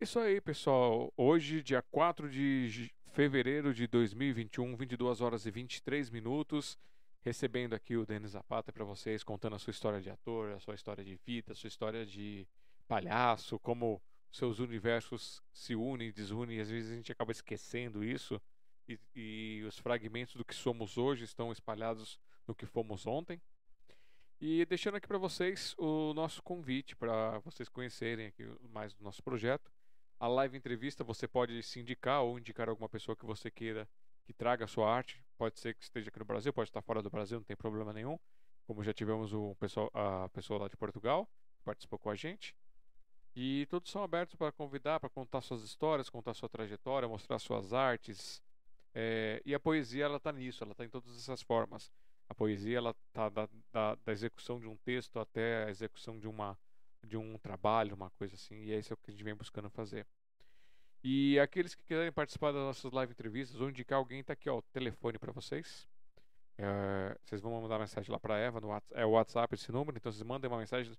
Isso 0.00 0.18
aí, 0.18 0.40
pessoal. 0.40 1.12
Hoje, 1.16 1.62
dia 1.62 1.80
4 1.80 2.28
de 2.28 2.92
fevereiro 3.12 3.72
de 3.72 3.86
2021, 3.86 4.74
22 4.74 5.20
horas 5.20 5.46
e 5.46 5.50
23 5.50 6.10
minutos, 6.10 6.78
recebendo 7.20 7.74
aqui 7.74 7.96
o 7.96 8.04
Denis 8.04 8.32
Zapata 8.32 8.72
para 8.72 8.84
vocês, 8.84 9.22
contando 9.22 9.54
a 9.54 9.58
sua 9.58 9.70
história 9.70 10.00
de 10.00 10.10
ator, 10.10 10.52
a 10.52 10.58
sua 10.58 10.74
história 10.74 11.04
de 11.04 11.14
vida, 11.24 11.52
a 11.52 11.54
sua 11.54 11.68
história 11.68 12.04
de 12.04 12.48
palhaço, 12.88 13.60
como 13.60 14.02
seus 14.32 14.58
universos 14.58 15.40
se 15.52 15.76
unem 15.76 16.08
e 16.08 16.12
desunem, 16.12 16.56
e 16.56 16.60
às 16.60 16.70
vezes 16.70 16.90
a 16.90 16.96
gente 16.96 17.12
acaba 17.12 17.30
esquecendo 17.30 18.02
isso, 18.02 18.40
e, 18.88 18.98
e 19.14 19.64
os 19.66 19.78
fragmentos 19.78 20.36
do 20.36 20.44
que 20.44 20.54
somos 20.54 20.98
hoje 20.98 21.24
estão 21.24 21.52
espalhados 21.52 22.18
no 22.46 22.54
que 22.54 22.66
fomos 22.66 23.06
ontem. 23.06 23.40
E 24.40 24.66
deixando 24.66 24.96
aqui 24.96 25.06
para 25.06 25.18
vocês 25.18 25.74
o 25.78 26.12
nosso 26.14 26.42
convite 26.42 26.96
para 26.96 27.38
vocês 27.40 27.68
conhecerem 27.68 28.26
aqui 28.26 28.44
mais 28.72 28.92
do 28.92 29.04
nosso 29.04 29.22
projeto. 29.22 29.70
A 30.18 30.26
live 30.26 30.56
entrevista 30.56 31.04
você 31.04 31.28
pode 31.28 31.62
se 31.62 31.78
indicar 31.80 32.22
ou 32.22 32.38
indicar 32.38 32.68
alguma 32.68 32.88
pessoa 32.88 33.16
que 33.16 33.24
você 33.24 33.50
queira 33.50 33.88
que 34.24 34.32
traga 34.32 34.64
a 34.64 34.68
sua 34.68 34.92
arte. 34.92 35.24
Pode 35.36 35.58
ser 35.60 35.74
que 35.74 35.82
esteja 35.82 36.08
aqui 36.08 36.18
no 36.18 36.24
Brasil, 36.24 36.52
pode 36.52 36.70
estar 36.70 36.82
fora 36.82 37.02
do 37.02 37.10
Brasil, 37.10 37.38
não 37.38 37.44
tem 37.44 37.56
problema 37.56 37.92
nenhum. 37.92 38.18
Como 38.66 38.82
já 38.82 38.92
tivemos 38.92 39.32
o 39.32 39.54
pessoal, 39.56 39.90
a 39.94 40.28
pessoa 40.30 40.60
lá 40.60 40.68
de 40.68 40.76
Portugal 40.76 41.28
que 41.56 41.62
participou 41.64 41.98
com 41.98 42.10
a 42.10 42.14
gente. 42.14 42.56
E 43.34 43.66
todos 43.70 43.90
são 43.90 44.02
abertos 44.02 44.34
para 44.34 44.52
convidar, 44.52 45.00
para 45.00 45.08
contar 45.08 45.40
suas 45.40 45.62
histórias, 45.62 46.10
contar 46.10 46.34
sua 46.34 46.48
trajetória, 46.48 47.08
mostrar 47.08 47.38
suas 47.38 47.72
artes. 47.72 48.42
É, 48.94 49.42
e 49.44 49.54
a 49.54 49.60
poesia 49.60 50.04
ela 50.04 50.18
está 50.18 50.32
nisso, 50.32 50.62
ela 50.62 50.72
está 50.72 50.84
em 50.84 50.88
todas 50.88 51.16
essas 51.16 51.42
formas. 51.42 51.90
A 52.28 52.34
poesia 52.34 52.78
ela 52.78 52.94
está 53.08 53.28
da, 53.28 53.48
da, 53.72 53.94
da 53.94 54.12
execução 54.12 54.60
de 54.60 54.66
um 54.66 54.76
texto 54.76 55.18
até 55.18 55.64
a 55.64 55.70
execução 55.70 56.18
de 56.18 56.26
uma 56.28 56.58
de 57.04 57.16
um 57.16 57.36
trabalho, 57.38 57.96
uma 57.96 58.10
coisa 58.10 58.36
assim, 58.36 58.62
e 58.62 58.72
é 58.72 58.78
isso 58.78 58.96
que 58.96 59.10
a 59.10 59.12
gente 59.12 59.24
vem 59.24 59.34
buscando 59.34 59.68
fazer. 59.70 60.06
E 61.02 61.38
aqueles 61.40 61.74
que 61.74 61.82
quiserem 61.82 62.12
participar 62.12 62.52
das 62.52 62.62
nossas 62.62 62.92
live 62.92 63.12
entrevistas 63.12 63.60
ou 63.60 63.68
indicar 63.68 63.98
alguém, 63.98 64.22
tá 64.22 64.34
aqui 64.34 64.48
ó, 64.48 64.58
o 64.58 64.62
telefone 64.62 65.18
para 65.18 65.32
vocês. 65.32 65.88
É, 66.56 67.18
vocês 67.24 67.40
vão 67.40 67.60
mandar 67.60 67.78
mensagem 67.78 68.10
lá 68.10 68.20
para 68.20 68.38
Eva, 68.38 68.60
no 68.60 68.70
é 68.92 69.04
o 69.04 69.10
WhatsApp 69.10 69.52
esse 69.54 69.72
número, 69.72 69.96
então 69.96 70.12
vocês 70.12 70.22
mandem 70.22 70.48
uma 70.48 70.58
mensagem 70.58 70.96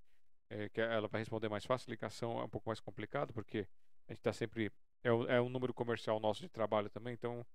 é, 0.49 0.67
que 0.67 0.81
ela 0.81 1.07
vai 1.07 1.21
responder 1.21 1.47
mais 1.47 1.65
fácil. 1.65 1.89
Ligação 1.89 2.39
é 2.39 2.43
um 2.43 2.49
pouco 2.49 2.69
mais 2.69 2.81
complicado, 2.81 3.33
porque 3.33 3.67
a 4.07 4.11
gente 4.11 4.19
está 4.19 4.33
sempre. 4.33 4.71
É, 5.03 5.09
é 5.35 5.41
um 5.41 5.49
número 5.49 5.73
comercial 5.73 6.19
nosso 6.19 6.41
de 6.41 6.49
trabalho 6.49 6.89
também, 6.89 7.13
então 7.13 7.45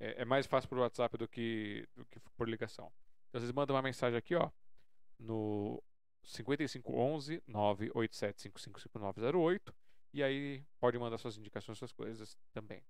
é, 0.00 0.22
é 0.22 0.24
mais 0.24 0.46
fácil 0.46 0.68
por 0.68 0.78
WhatsApp 0.78 1.16
do 1.16 1.28
que, 1.28 1.88
do 1.96 2.04
que 2.06 2.18
por 2.36 2.48
ligação. 2.48 2.90
Então 3.28 3.40
vocês 3.40 3.52
mandam 3.52 3.76
uma 3.76 3.82
mensagem 3.82 4.18
aqui, 4.18 4.34
ó, 4.34 4.50
no 5.18 5.82
5511 6.22 7.42
987555908 7.48 9.72
e 10.12 10.22
aí 10.22 10.64
pode 10.80 10.98
mandar 10.98 11.18
suas 11.18 11.36
indicações, 11.36 11.78
suas 11.78 11.92
coisas 11.92 12.36
também. 12.52 12.82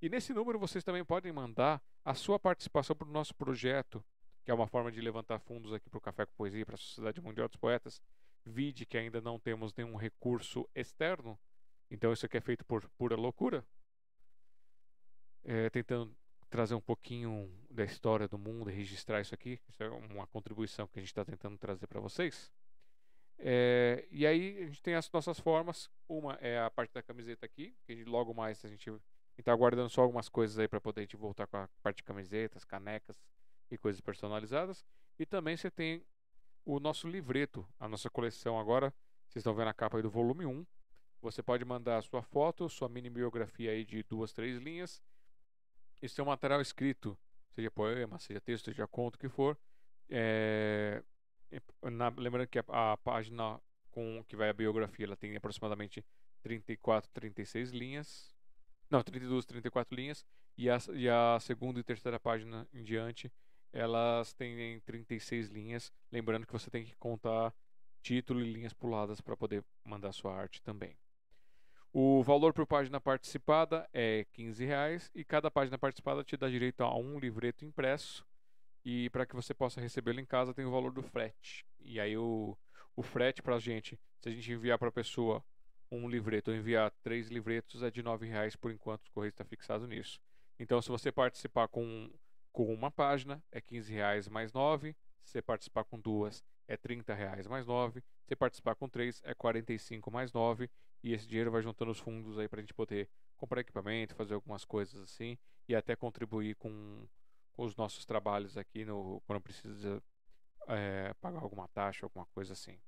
E 0.00 0.08
nesse 0.08 0.32
número 0.32 0.58
vocês 0.58 0.82
também 0.82 1.04
podem 1.04 1.32
mandar 1.32 1.82
a 2.04 2.14
sua 2.14 2.38
participação 2.38 2.96
para 2.96 3.08
o 3.08 3.12
nosso 3.12 3.34
projeto, 3.34 4.04
que 4.44 4.50
é 4.50 4.54
uma 4.54 4.66
forma 4.66 4.90
de 4.90 5.00
levantar 5.00 5.38
fundos 5.40 5.72
aqui 5.72 5.90
para 5.90 5.98
o 5.98 6.00
Café 6.00 6.26
com 6.26 6.32
Poesia, 6.34 6.64
para 6.64 6.74
a 6.74 6.78
Sociedade 6.78 7.20
Mundial 7.20 7.48
dos 7.48 7.56
Poetas. 7.56 8.00
Vide 8.44 8.86
que 8.86 8.96
ainda 8.96 9.20
não 9.20 9.38
temos 9.38 9.74
nenhum 9.74 9.96
recurso 9.96 10.66
externo, 10.74 11.38
então 11.90 12.12
isso 12.12 12.24
aqui 12.24 12.38
é 12.38 12.40
feito 12.40 12.64
por 12.64 12.88
pura 12.90 13.16
loucura. 13.16 13.64
É, 15.42 15.70
tentando 15.70 16.14
trazer 16.50 16.74
um 16.74 16.80
pouquinho 16.80 17.48
da 17.70 17.84
história 17.84 18.26
do 18.26 18.36
mundo 18.36 18.68
e 18.68 18.74
registrar 18.74 19.20
isso 19.20 19.32
aqui. 19.32 19.60
Isso 19.68 19.82
é 19.82 19.88
uma 19.88 20.26
contribuição 20.26 20.86
que 20.88 20.98
a 20.98 21.02
gente 21.02 21.10
está 21.10 21.24
tentando 21.24 21.56
trazer 21.56 21.86
para 21.86 22.00
vocês. 22.00 22.50
É, 23.38 24.06
e 24.10 24.26
aí 24.26 24.58
a 24.58 24.66
gente 24.66 24.82
tem 24.82 24.94
as 24.94 25.10
nossas 25.10 25.38
formas. 25.38 25.88
Uma 26.08 26.34
é 26.40 26.58
a 26.58 26.68
parte 26.68 26.92
da 26.92 27.02
camiseta 27.02 27.46
aqui, 27.46 27.74
que 27.86 28.04
logo 28.04 28.34
mais 28.34 28.62
a 28.64 28.68
gente 28.68 28.92
está 29.38 29.52
aguardando 29.52 29.88
só 29.88 30.02
algumas 30.02 30.28
coisas 30.28 30.58
aí 30.58 30.68
para 30.68 30.80
poder 30.80 31.00
a 31.00 31.04
gente 31.04 31.16
voltar 31.16 31.46
com 31.46 31.56
a 31.56 31.68
parte 31.82 31.98
de 31.98 32.02
camisetas, 32.02 32.64
canecas 32.64 33.22
e 33.70 33.78
coisas 33.78 34.00
personalizadas. 34.00 34.84
E 35.18 35.24
também 35.24 35.56
você 35.56 35.70
tem 35.70 36.04
o 36.64 36.80
nosso 36.80 37.08
livreto, 37.08 37.66
a 37.78 37.88
nossa 37.88 38.10
coleção 38.10 38.58
agora. 38.58 38.92
Vocês 39.28 39.40
estão 39.40 39.54
vendo 39.54 39.68
a 39.68 39.74
capa 39.74 39.96
aí 39.96 40.02
do 40.02 40.10
volume 40.10 40.44
1. 40.44 40.66
Você 41.22 41.42
pode 41.42 41.64
mandar 41.64 41.98
a 41.98 42.02
sua 42.02 42.22
foto, 42.22 42.68
sua 42.68 42.88
mini 42.88 43.08
biografia 43.08 43.70
aí 43.70 43.84
de 43.84 44.02
duas, 44.02 44.32
três 44.32 44.60
linhas. 44.60 45.00
Isso 46.02 46.20
é 46.20 46.24
um 46.24 46.28
material 46.28 46.60
escrito, 46.60 47.18
seja 47.50 47.70
poema, 47.70 48.18
seja 48.18 48.40
texto, 48.40 48.66
seja 48.66 48.86
conto, 48.86 49.16
o 49.16 49.18
que 49.18 49.28
for. 49.28 49.58
É, 50.08 51.02
na- 51.90 52.12
lembrando 52.16 52.48
que 52.48 52.58
a, 52.58 52.92
a 52.92 52.96
página 52.98 53.60
com 53.90 54.24
que 54.28 54.36
vai 54.36 54.48
a 54.48 54.52
biografia, 54.52 55.04
ela 55.06 55.16
tem 55.16 55.36
aproximadamente 55.36 56.04
34, 56.42 57.10
36 57.12 57.70
linhas. 57.70 58.34
Não, 58.90 59.02
32, 59.02 59.44
34 59.46 59.94
linhas. 59.94 60.24
E 60.56 60.70
a, 60.70 60.78
e 60.94 61.08
a 61.08 61.38
segunda 61.40 61.80
e 61.80 61.84
terceira 61.84 62.20
página 62.20 62.68
em 62.72 62.82
diante, 62.84 63.32
elas 63.72 64.32
têm 64.34 64.80
36 64.80 65.48
linhas. 65.48 65.92
Lembrando 66.12 66.46
que 66.46 66.52
você 66.52 66.70
tem 66.70 66.84
que 66.84 66.96
contar 66.96 67.52
título 68.02 68.40
e 68.40 68.52
linhas 68.52 68.72
puladas 68.72 69.20
para 69.20 69.36
poder 69.36 69.64
mandar 69.84 70.12
sua 70.12 70.34
arte 70.34 70.62
também. 70.62 70.96
O 71.92 72.22
valor 72.22 72.52
por 72.52 72.66
página 72.66 73.00
participada 73.00 73.88
é 73.92 74.24
15 74.32 74.64
reais 74.64 75.10
e 75.12 75.24
cada 75.24 75.50
página 75.50 75.76
participada 75.76 76.22
te 76.22 76.36
dá 76.36 76.48
direito 76.48 76.82
a 76.82 76.96
um 76.96 77.18
livreto 77.18 77.64
impresso 77.64 78.24
e 78.84 79.10
para 79.10 79.26
que 79.26 79.34
você 79.34 79.52
possa 79.52 79.80
recebê-lo 79.80 80.20
em 80.20 80.24
casa 80.24 80.54
tem 80.54 80.64
o 80.64 80.70
valor 80.70 80.92
do 80.92 81.02
frete. 81.02 81.66
E 81.80 81.98
aí 81.98 82.16
o, 82.16 82.56
o 82.94 83.02
frete 83.02 83.42
para 83.42 83.56
a 83.56 83.58
gente, 83.58 83.98
se 84.20 84.28
a 84.28 84.32
gente 84.32 84.52
enviar 84.52 84.78
para 84.78 84.88
a 84.88 84.92
pessoa 84.92 85.44
um 85.90 86.08
livreto 86.08 86.52
ou 86.52 86.56
enviar 86.56 86.92
três 87.02 87.28
livretos 87.28 87.82
é 87.82 87.90
de 87.90 88.04
9 88.04 88.24
reais 88.24 88.54
por 88.54 88.70
enquanto 88.70 89.08
o 89.08 89.10
correio 89.10 89.30
está 89.30 89.44
fixado 89.44 89.88
nisso. 89.88 90.20
Então 90.60 90.80
se 90.80 90.88
você 90.88 91.10
participar 91.10 91.66
com 91.66 92.08
com 92.52 92.72
uma 92.72 92.90
página 92.90 93.42
é 93.50 93.60
15 93.60 93.92
reais 93.92 94.28
mais 94.28 94.52
9. 94.52 94.94
Se 95.22 95.32
você 95.32 95.42
participar 95.42 95.84
com 95.84 95.98
duas, 95.98 96.44
é 96.66 96.76
30 96.76 97.14
reais 97.14 97.46
mais 97.46 97.66
9. 97.66 98.02
Se 98.26 98.36
participar 98.36 98.74
com 98.74 98.88
três, 98.88 99.20
é 99.24 99.34
45 99.34 100.10
mais 100.10 100.32
9. 100.32 100.70
E 101.02 101.12
esse 101.12 101.26
dinheiro 101.26 101.50
vai 101.50 101.62
juntando 101.62 101.90
os 101.90 101.98
fundos 101.98 102.38
aí 102.38 102.48
para 102.48 102.60
a 102.60 102.62
gente 102.62 102.74
poder 102.74 103.08
comprar 103.36 103.60
equipamento, 103.60 104.14
fazer 104.14 104.34
algumas 104.34 104.64
coisas 104.64 105.00
assim 105.02 105.38
e 105.68 105.74
até 105.74 105.96
contribuir 105.96 106.54
com, 106.56 107.06
com 107.52 107.64
os 107.64 107.74
nossos 107.76 108.04
trabalhos 108.04 108.56
aqui 108.58 108.84
no, 108.84 109.22
quando 109.26 109.40
precisa 109.40 110.02
é, 110.68 111.14
pagar 111.20 111.40
alguma 111.40 111.68
taxa, 111.68 112.04
alguma 112.04 112.26
coisa 112.26 112.52
assim. 112.52 112.78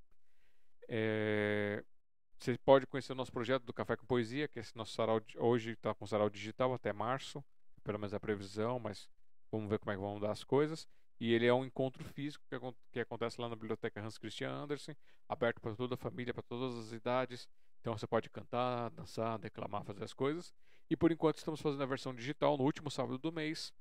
É, 0.89 1.83
você 2.39 2.59
pode 2.59 2.87
conhecer 2.87 3.13
o 3.13 3.17
nosso 3.17 3.33
projeto 3.33 3.63
do 3.63 3.73
Café 3.73 3.97
com 3.97 4.05
Poesia, 4.05 4.49
que 4.49 4.59
é 4.59 4.63
esse 4.63 4.77
nosso 4.77 4.93
sarau 4.93 5.21
hoje 5.39 5.73
está 5.73 5.95
com 5.95 6.07
sarau 6.07 6.29
digital 6.29 6.75
até 6.75 6.93
março, 6.93 7.43
pelo 7.85 7.99
menos 7.99 8.13
a 8.13 8.21
previsão, 8.21 8.79
mas 8.79 9.09
vamos 9.51 9.71
ver 9.71 9.79
como 9.79 9.93
é 9.93 9.95
que 9.95 10.01
vão 10.01 10.19
dar 10.19 10.33
as 10.33 10.45
coisas. 10.45 10.89
E 11.21 11.33
ele 11.33 11.47
é 11.47 11.55
um 11.55 11.65
encontro 11.65 12.03
físico 12.03 12.45
que, 12.49 12.59
que 12.91 13.01
acontece 13.01 13.41
lá 13.41 13.49
na 13.49 13.55
biblioteca 13.55 14.01
Hans 14.01 14.19
Christian 14.19 14.51
Andersen, 14.51 14.97
aberto 15.29 15.61
para 15.61 15.77
toda 15.77 15.95
a 15.95 15.97
família, 15.97 16.35
para 16.35 16.43
todas 16.43 16.77
as 16.77 16.91
idades. 16.91 17.49
Então 17.83 17.99
você 17.99 18.07
pode 18.07 18.31
cantar, 18.31 18.91
dançar, 18.91 19.41
declamar, 19.41 19.83
fazer 19.83 20.05
as 20.05 20.15
coisas. 20.15 20.55
E 20.89 20.97
por 20.97 21.11
enquanto 21.11 21.39
estamos 21.39 21.61
fazendo 21.61 21.83
a 21.83 21.87
versão 21.87 22.15
digital 22.15 22.57
no 22.57 22.63
último 22.63 22.89
sábado 22.93 23.19
do 23.19 23.33
mês, 23.33 23.73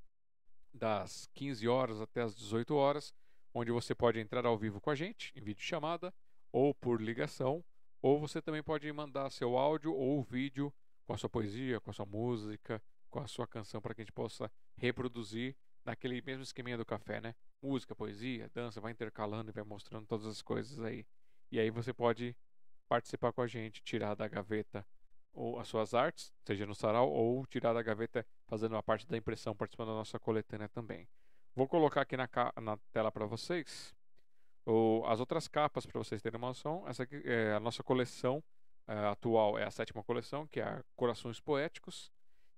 das 0.73 1.29
15 1.35 1.67
horas 1.67 2.01
até 2.01 2.23
as 2.23 2.35
18 2.35 2.73
horas, 2.75 3.13
onde 3.53 3.71
você 3.71 3.93
pode 3.93 4.19
entrar 4.19 4.43
ao 4.43 4.57
vivo 4.57 4.81
com 4.81 4.89
a 4.89 4.95
gente, 4.95 5.31
em 5.35 5.41
vídeo 5.41 5.61
chamada, 5.61 6.11
ou 6.51 6.73
por 6.73 6.99
ligação, 6.99 7.63
ou 8.01 8.19
você 8.19 8.41
também 8.41 8.63
pode 8.63 8.91
mandar 8.91 9.29
seu 9.29 9.55
áudio 9.55 9.93
ou 9.93 10.23
vídeo 10.23 10.73
com 11.05 11.13
a 11.13 11.17
sua 11.17 11.29
poesia, 11.29 11.79
com 11.79 11.91
a 11.91 11.93
sua 11.93 12.05
música, 12.05 12.81
com 13.07 13.19
a 13.19 13.27
sua 13.27 13.45
canção 13.45 13.79
para 13.79 13.93
que 13.93 14.01
a 14.01 14.03
gente 14.03 14.13
possa 14.13 14.51
reproduzir 14.75 15.55
naquele 15.85 16.19
mesmo 16.23 16.41
esqueminha 16.41 16.77
do 16.77 16.85
café, 16.85 17.21
né? 17.21 17.35
Música, 17.61 17.95
poesia, 17.95 18.49
dança, 18.51 18.81
vai 18.81 18.93
intercalando 18.93 19.51
e 19.51 19.53
vai 19.53 19.63
mostrando 19.63 20.07
todas 20.07 20.25
as 20.25 20.41
coisas 20.41 20.79
aí. 20.79 21.05
E 21.51 21.59
aí 21.59 21.69
você 21.69 21.93
pode 21.93 22.35
participar 22.91 23.31
com 23.31 23.41
a 23.41 23.47
gente, 23.47 23.81
tirar 23.81 24.15
da 24.15 24.27
gaveta 24.27 24.85
ou 25.31 25.57
as 25.57 25.69
suas 25.69 25.93
artes, 25.93 26.34
seja 26.43 26.65
no 26.65 26.76
sarau, 26.76 27.09
ou 27.09 27.47
tirar 27.47 27.72
da 27.72 27.81
gaveta 27.81 28.27
fazendo 28.47 28.73
uma 28.73 28.84
parte 28.84 29.07
da 29.07 29.15
impressão, 29.15 29.55
participando 29.55 29.88
da 29.88 29.93
nossa 29.93 30.19
coletânea 30.19 30.68
também. 30.68 31.07
Vou 31.55 31.69
colocar 31.69 32.01
aqui 32.01 32.18
na, 32.18 32.27
na 32.61 32.76
tela 32.91 33.09
para 33.09 33.26
vocês 33.26 33.95
as 35.05 35.22
outras 35.22 35.47
capas, 35.47 35.85
para 35.85 35.97
vocês 35.99 36.22
terem 36.22 36.38
uma 36.38 36.49
noção, 36.49 36.84
essa 36.85 37.03
aqui 37.03 37.22
é 37.23 37.53
a 37.53 37.61
nossa 37.61 37.81
coleção 37.81 38.43
é, 38.85 38.93
atual, 39.07 39.57
é 39.57 39.63
a 39.63 39.72
sétima 39.72 40.03
coleção, 40.03 40.45
que 40.45 40.59
é 40.59 40.63
a 40.63 40.84
Corações 40.97 41.39
Poéticos, 41.39 42.11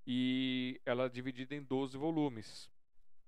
e 0.08 0.82
ela 0.84 1.06
é 1.06 1.10
dividida 1.10 1.54
em 1.54 1.62
12 1.62 1.96
volumes. 1.96 2.72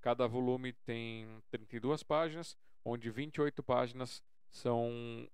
Cada 0.02 0.28
volume 0.28 0.74
tem 0.74 1.28
32 1.52 2.02
páginas, 2.02 2.58
onde 2.84 3.12
28 3.12 3.62
páginas 3.62 4.24
são 4.50 5.30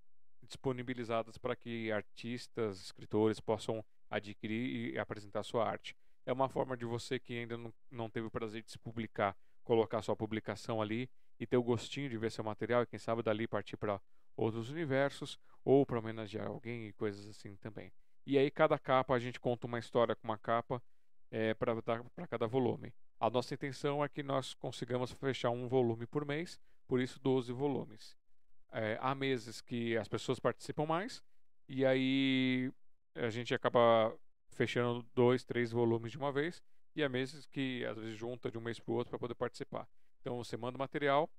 disponibilizadas 0.46 1.38
para 1.38 1.56
que 1.56 1.90
artistas, 1.92 2.80
escritores 2.80 3.40
possam 3.40 3.84
adquirir 4.10 4.94
e 4.94 4.98
apresentar 4.98 5.42
sua 5.42 5.68
arte. 5.68 5.96
É 6.24 6.32
uma 6.32 6.48
forma 6.48 6.76
de 6.76 6.84
você 6.84 7.18
que 7.18 7.38
ainda 7.38 7.56
não, 7.56 7.72
não 7.90 8.10
teve 8.10 8.26
o 8.26 8.30
prazer 8.30 8.62
de 8.62 8.70
se 8.70 8.78
publicar, 8.78 9.36
colocar 9.64 10.02
sua 10.02 10.16
publicação 10.16 10.80
ali 10.80 11.08
e 11.38 11.46
ter 11.46 11.56
o 11.56 11.62
gostinho 11.62 12.08
de 12.08 12.18
ver 12.18 12.30
seu 12.30 12.44
material 12.44 12.82
e 12.82 12.86
quem 12.86 12.98
sabe 12.98 13.22
dali 13.22 13.48
partir 13.48 13.76
para 13.76 14.00
outros 14.36 14.70
universos 14.70 15.38
ou 15.64 15.84
para 15.84 15.98
homenagear 15.98 16.46
alguém 16.46 16.88
e 16.88 16.92
coisas 16.92 17.26
assim 17.28 17.56
também. 17.56 17.92
E 18.24 18.38
aí 18.38 18.50
cada 18.50 18.78
capa 18.78 19.14
a 19.14 19.18
gente 19.18 19.40
conta 19.40 19.66
uma 19.66 19.78
história 19.78 20.14
com 20.14 20.24
uma 20.24 20.38
capa 20.38 20.82
é, 21.30 21.54
para 21.54 22.26
cada 22.28 22.46
volume. 22.46 22.92
A 23.18 23.30
nossa 23.30 23.54
intenção 23.54 24.04
é 24.04 24.08
que 24.08 24.22
nós 24.22 24.54
consigamos 24.54 25.12
fechar 25.12 25.50
um 25.50 25.68
volume 25.68 26.06
por 26.06 26.24
mês, 26.24 26.60
por 26.86 27.00
isso 27.00 27.18
12 27.20 27.52
volumes. 27.52 28.16
É, 28.72 28.98
há 29.00 29.14
meses 29.14 29.60
que 29.60 29.96
as 29.98 30.08
pessoas 30.08 30.40
participam 30.40 30.86
mais 30.86 31.22
e 31.68 31.84
aí 31.84 32.72
a 33.14 33.28
gente 33.28 33.54
acaba 33.54 34.16
fechando 34.50 35.04
dois, 35.14 35.44
três 35.44 35.70
volumes 35.70 36.10
de 36.10 36.18
uma 36.18 36.32
vez 36.32 36.62
e 36.96 37.02
há 37.02 37.08
meses 37.08 37.46
que 37.46 37.84
às 37.84 37.98
vezes 37.98 38.16
junta 38.16 38.50
de 38.50 38.58
um 38.58 38.62
mês 38.62 38.78
para 38.78 38.92
o 38.92 38.94
outro 38.94 39.10
para 39.10 39.18
poder 39.18 39.34
participar. 39.34 39.86
Então 40.20 40.36
você 40.36 40.56
manda 40.56 40.76
o 40.76 40.78
material, 40.78 41.30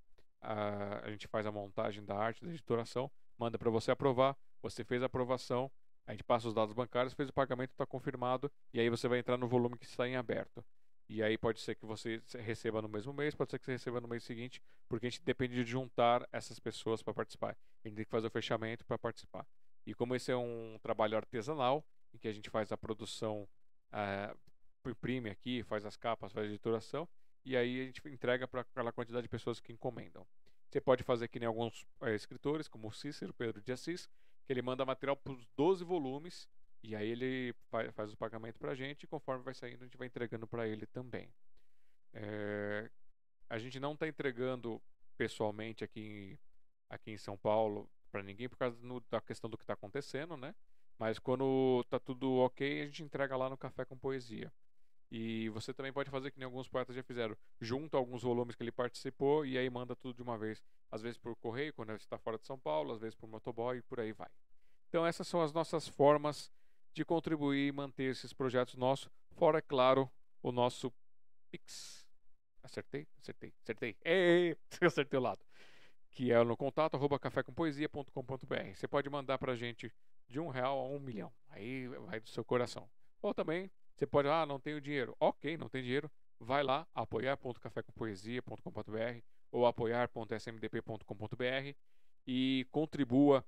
a, 0.42 1.06
a 1.06 1.10
gente 1.10 1.28
faz 1.28 1.46
a 1.46 1.52
montagem 1.52 2.04
da 2.04 2.16
arte, 2.16 2.44
da 2.44 2.52
editoração, 2.52 3.10
manda 3.38 3.58
para 3.58 3.70
você 3.70 3.92
aprovar, 3.92 4.38
você 4.62 4.84
fez 4.84 5.02
a 5.02 5.08
aprovação, 5.08 5.72
a 6.06 6.12
gente 6.12 6.24
passa 6.24 6.48
os 6.48 6.54
dados 6.54 6.74
bancários, 6.74 7.14
fez 7.14 7.30
o 7.30 7.34
pagamento, 7.34 7.72
está 7.72 7.86
confirmado, 7.86 8.52
e 8.74 8.80
aí 8.80 8.90
você 8.90 9.08
vai 9.08 9.20
entrar 9.20 9.38
no 9.38 9.48
volume 9.48 9.78
que 9.78 9.86
está 9.86 10.08
em 10.08 10.16
aberto. 10.16 10.64
E 11.10 11.22
aí 11.22 11.38
pode 11.38 11.60
ser 11.60 11.76
que 11.76 11.86
você 11.86 12.22
receba 12.40 12.82
no 12.82 12.88
mesmo 12.88 13.14
mês, 13.14 13.36
pode 13.36 13.52
ser 13.52 13.60
que 13.60 13.66
você 13.66 13.74
receba 13.74 14.00
no 14.00 14.08
mês 14.08 14.24
seguinte, 14.24 14.62
porque 14.88 15.06
a 15.06 15.10
gente 15.10 15.22
depende 15.22 15.56
de 15.56 15.70
juntar 15.70 16.28
essas 16.32 16.60
pessoas 16.60 17.04
para 17.04 17.14
participar. 17.14 17.58
A 17.84 17.88
gente 17.88 17.98
tem 17.98 18.06
que 18.06 18.12
fazer 18.12 18.28
o 18.28 18.32
fechamento 18.32 18.86
para 18.86 18.98
participar. 18.98 19.46
E 19.86 19.94
como 19.94 20.16
esse 20.16 20.32
é 20.32 20.36
um 20.36 20.80
trabalho 20.82 21.18
artesanal, 21.18 21.86
em 22.14 22.18
que 22.18 22.28
a 22.28 22.32
gente 22.32 22.50
faz 22.50 22.72
a 22.72 22.78
produção, 22.78 23.48
uh, 23.92 24.38
imprime 24.90 25.30
aqui, 25.30 25.64
faz 25.64 25.86
as 25.86 25.98
capas, 25.98 26.32
faz 26.32 26.48
a 26.48 26.50
editoração, 26.50 27.08
e 27.46 27.58
aí 27.58 27.82
a 27.82 27.86
gente 27.86 28.02
entrega 28.08 28.48
para 28.48 28.62
aquela 28.62 28.92
quantidade 28.92 29.24
de 29.24 29.30
pessoas 29.30 29.60
que 29.60 29.74
encomendam. 29.74 30.26
Você 30.70 30.80
pode 30.82 31.04
fazer 31.04 31.28
que 31.28 31.40
nem 31.40 31.48
alguns 31.48 31.86
é, 32.02 32.16
escritores, 32.16 32.68
como 32.68 32.88
o 32.88 32.92
Cícero, 32.92 33.34
Pedro 33.34 33.62
de 33.62 33.72
Assis, 33.72 34.10
que 34.46 34.52
ele 34.52 34.62
manda 34.62 34.86
material 34.86 35.16
para 35.16 35.34
os 35.34 35.46
12 35.56 35.84
volumes 35.84 36.48
e 36.84 36.96
aí 36.96 37.10
ele 37.10 37.56
faz 37.94 38.12
o 38.12 38.18
pagamento 38.18 38.60
para 38.60 38.72
a 38.72 38.76
gente 38.76 39.04
e 39.04 39.08
conforme 39.08 39.44
vai 39.44 39.54
saindo 39.54 39.82
a 39.82 39.86
gente 39.86 39.98
vai 39.98 40.08
entregando 40.08 40.46
para 40.46 40.68
ele 40.68 40.86
também. 40.86 41.34
É, 42.14 42.92
a 43.50 43.58
gente 43.58 43.80
não 43.80 43.94
está 43.94 44.08
entregando 44.08 44.82
pessoalmente 45.18 45.84
aqui 45.84 46.02
em, 46.02 46.40
aqui 46.90 47.12
em 47.12 47.18
São 47.18 47.38
Paulo 47.38 47.90
para 48.12 48.22
ninguém 48.22 48.50
por 48.50 48.58
causa 48.58 48.78
no, 48.82 49.00
da 49.10 49.22
questão 49.22 49.50
do 49.50 49.58
que 49.58 49.64
está 49.64 49.74
acontecendo, 49.74 50.36
né? 50.36 50.54
Mas 51.00 51.18
quando 51.18 51.82
está 51.84 52.00
tudo 52.00 52.32
ok, 52.38 52.82
a 52.82 52.86
gente 52.86 53.02
entrega 53.02 53.36
lá 53.36 53.50
no 53.50 53.58
Café 53.58 53.86
com 53.86 53.98
Poesia. 53.98 54.52
E 55.10 55.50
você 55.50 55.74
também 55.74 55.94
pode 55.94 56.10
fazer 56.10 56.32
que 56.32 56.40
nem 56.40 56.46
alguns 56.46 56.68
poetas 56.68 56.96
já 56.96 57.04
fizeram, 57.04 57.38
junta 57.62 57.98
alguns 57.98 58.24
volumes 58.24 58.56
que 58.56 58.64
ele 58.64 58.72
participou 58.72 59.46
e 59.46 59.58
aí 59.58 59.70
manda 59.70 59.96
tudo 59.96 60.16
de 60.16 60.22
uma 60.24 60.38
vez. 60.38 60.64
Às 60.92 61.02
vezes 61.02 61.18
por 61.18 61.36
correio, 61.36 61.74
quando 61.74 61.90
você 61.90 61.98
está 61.98 62.18
fora 62.18 62.38
de 62.38 62.46
São 62.46 62.58
Paulo, 62.58 62.94
às 62.94 63.00
vezes 63.00 63.16
por 63.16 63.28
motoboy 63.28 63.78
e 63.78 63.82
por 63.84 64.00
aí 64.00 64.12
vai. 64.12 64.30
Então 64.90 65.06
essas 65.06 65.28
são 65.28 65.42
as 65.42 65.54
nossas 65.54 65.88
formas 65.88 66.52
de 66.94 67.04
contribuir 67.04 67.68
e 67.68 67.72
manter 67.72 68.12
esses 68.12 68.34
projetos 68.34 68.76
nossos, 68.76 69.10
fora, 69.32 69.58
é 69.58 69.62
claro, 69.62 70.10
o 70.42 70.52
nosso 70.52 70.94
Pix. 71.50 72.06
Acertei? 72.62 73.08
Acertei, 73.20 73.54
acertei. 73.62 73.98
Ei, 74.04 74.56
acertei 74.82 75.20
o 75.20 75.22
lado. 75.22 75.44
Que 76.10 76.32
é 76.32 76.44
no 76.44 76.56
contato 76.56 76.96
arroba 76.96 77.20
cafécompoesia.com.br. 77.20 78.76
Você 78.76 78.88
pode 78.88 79.10
mandar 79.10 79.38
pra 79.38 79.56
gente 79.56 79.92
de 80.28 80.40
um 80.40 80.48
real 80.48 80.80
a 80.80 80.88
um 80.88 81.00
milhão. 81.00 81.34
Aí 81.50 81.88
vai 81.88 82.20
do 82.20 82.30
seu 82.30 82.46
coração. 82.46 82.90
Ou 83.22 83.34
também 83.34 83.72
você 83.96 84.08
pode, 84.08 84.28
ah, 84.28 84.46
não 84.46 84.60
tenho 84.60 84.82
dinheiro. 84.82 85.16
Ok, 85.20 85.58
não 85.58 85.70
tem 85.70 85.82
dinheiro. 85.82 86.12
Vai 86.40 86.64
lá, 86.64 86.88
apoiar.cafécompoesia.com.br 86.94 89.24
ou 89.52 89.66
apoiar.smdp.com.br 89.66 91.76
e 92.26 92.66
contribua 92.72 93.46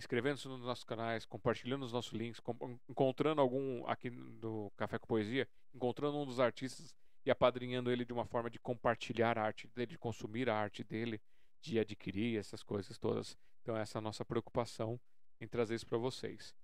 inscrevendo-se 0.00 0.48
nos 0.48 0.62
nossos 0.62 0.82
canais, 0.82 1.26
compartilhando 1.26 1.84
os 1.84 1.92
nossos 1.92 2.12
links, 2.12 2.40
encontrando 2.88 3.40
algum 3.40 3.86
aqui 3.86 4.08
no 4.08 4.72
Café 4.74 4.98
com 4.98 5.06
Poesia, 5.06 5.46
encontrando 5.74 6.16
um 6.16 6.24
dos 6.24 6.40
artistas 6.40 6.94
e 7.24 7.30
apadrinhando 7.30 7.90
ele 7.90 8.04
de 8.04 8.12
uma 8.12 8.24
forma 8.24 8.48
de 8.48 8.58
compartilhar 8.58 9.36
a 9.36 9.42
arte 9.42 9.68
dele, 9.68 9.92
de 9.92 9.98
consumir 9.98 10.48
a 10.48 10.56
arte 10.56 10.82
dele, 10.82 11.20
de 11.60 11.78
adquirir 11.78 12.38
essas 12.38 12.62
coisas 12.62 12.96
todas. 12.96 13.36
Então 13.60 13.76
essa 13.76 13.98
é 13.98 14.00
a 14.00 14.02
nossa 14.02 14.24
preocupação 14.24 14.98
em 15.38 15.46
trazer 15.46 15.74
isso 15.74 15.86
para 15.86 15.98
vocês. 15.98 16.54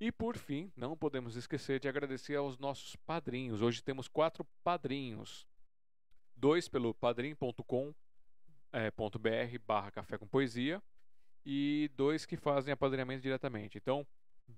E 0.00 0.10
por 0.10 0.38
fim, 0.38 0.72
não 0.74 0.96
podemos 0.96 1.36
esquecer 1.36 1.78
de 1.78 1.88
agradecer 1.88 2.36
aos 2.36 2.58
nossos 2.58 2.96
padrinhos. 2.96 3.60
Hoje 3.60 3.82
temos 3.82 4.08
quatro 4.08 4.42
padrinhos. 4.64 5.46
Dois 6.34 6.66
pelo 6.66 6.94
padrim.com.br 6.94 7.94
é, 8.72 9.58
barra 9.58 9.90
café 9.90 10.16
com 10.16 10.26
poesia 10.26 10.82
e 11.46 11.88
dois 11.94 12.26
que 12.26 12.36
fazem 12.36 12.72
apadrinhamento 12.72 13.22
diretamente. 13.22 13.78
Então, 13.78 14.04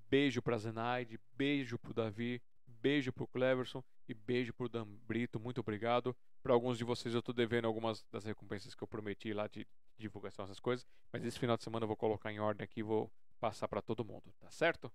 beijo 0.09 0.41
para 0.41 0.57
Zenaide, 0.57 1.21
beijo 1.37 1.79
para 1.79 1.91
o 1.91 1.95
Davi, 1.95 2.41
beijo 2.67 3.13
para 3.13 3.25
o 3.25 3.29
Cleverson 3.29 3.85
e 4.09 4.15
beijo 4.15 4.55
para 4.55 4.65
o 4.65 4.69
Dan 4.71 4.87
Brito. 5.07 5.39
Muito 5.39 5.61
obrigado. 5.61 6.17
Para 6.43 6.55
alguns 6.55 6.79
de 6.79 6.85
vocês 6.85 7.15
eu 7.15 7.21
estou 7.21 7.35
devendo 7.35 7.67
algumas 7.67 8.03
das 8.11 8.25
recompensas 8.25 8.75
que 8.75 8.83
eu 8.83 8.89
prometi 8.89 9.35
lá 9.35 9.47
de 9.47 9.67
divulgação, 9.99 10.47
essas 10.47 10.59
coisas. 10.59 10.87
Mas 11.13 11.23
esse 11.27 11.39
final 11.39 11.59
de 11.59 11.65
semana 11.65 11.85
eu 11.85 11.89
vou 11.89 11.97
colocar 11.97 12.33
em 12.33 12.41
ordem 12.41 12.65
aqui 12.65 12.81
e 12.81 12.83
vou 12.83 13.13
passar 13.39 13.69
para 13.69 13.83
todo 13.83 14.05
mundo, 14.05 14.33
tá 14.41 14.51
certo? 14.51 14.91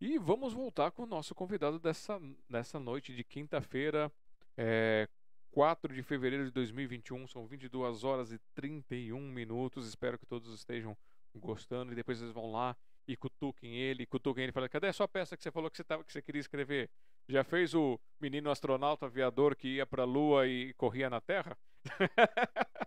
E 0.00 0.18
vamos 0.18 0.52
voltar 0.52 0.92
com 0.92 1.02
o 1.02 1.06
nosso 1.06 1.34
convidado 1.34 1.80
dessa, 1.80 2.20
dessa 2.48 2.78
noite 2.78 3.12
de 3.12 3.24
quinta-feira, 3.24 4.12
é, 4.56 5.08
4 5.56 5.94
de 5.94 6.02
fevereiro 6.02 6.44
de 6.44 6.50
2021. 6.50 7.26
São 7.26 7.46
22 7.46 8.04
horas 8.04 8.30
e 8.30 8.38
31 8.54 9.18
minutos. 9.18 9.88
Espero 9.88 10.18
que 10.18 10.26
todos 10.26 10.52
estejam 10.52 10.94
gostando. 11.34 11.92
E 11.92 11.94
depois 11.94 12.18
vocês 12.18 12.30
vão 12.30 12.52
lá 12.52 12.76
e 13.08 13.16
cutuquem 13.16 13.74
ele, 13.74 14.04
cutuquem 14.04 14.42
ele 14.42 14.50
e 14.50 14.52
falam: 14.52 14.68
cadê 14.68 14.88
a 14.88 14.92
sua 14.92 15.08
peça 15.08 15.34
que 15.34 15.42
você 15.42 15.50
falou 15.50 15.70
que 15.70 15.78
você, 15.78 15.84
tava, 15.84 16.04
que 16.04 16.12
você 16.12 16.20
queria 16.20 16.40
escrever? 16.40 16.90
Já 17.26 17.42
fez 17.42 17.72
o 17.72 17.98
menino 18.20 18.50
astronauta 18.50 19.06
aviador 19.06 19.56
que 19.56 19.76
ia 19.76 19.86
pra 19.86 20.04
lua 20.04 20.46
e 20.46 20.74
corria 20.74 21.08
na 21.08 21.22
Terra? 21.22 21.56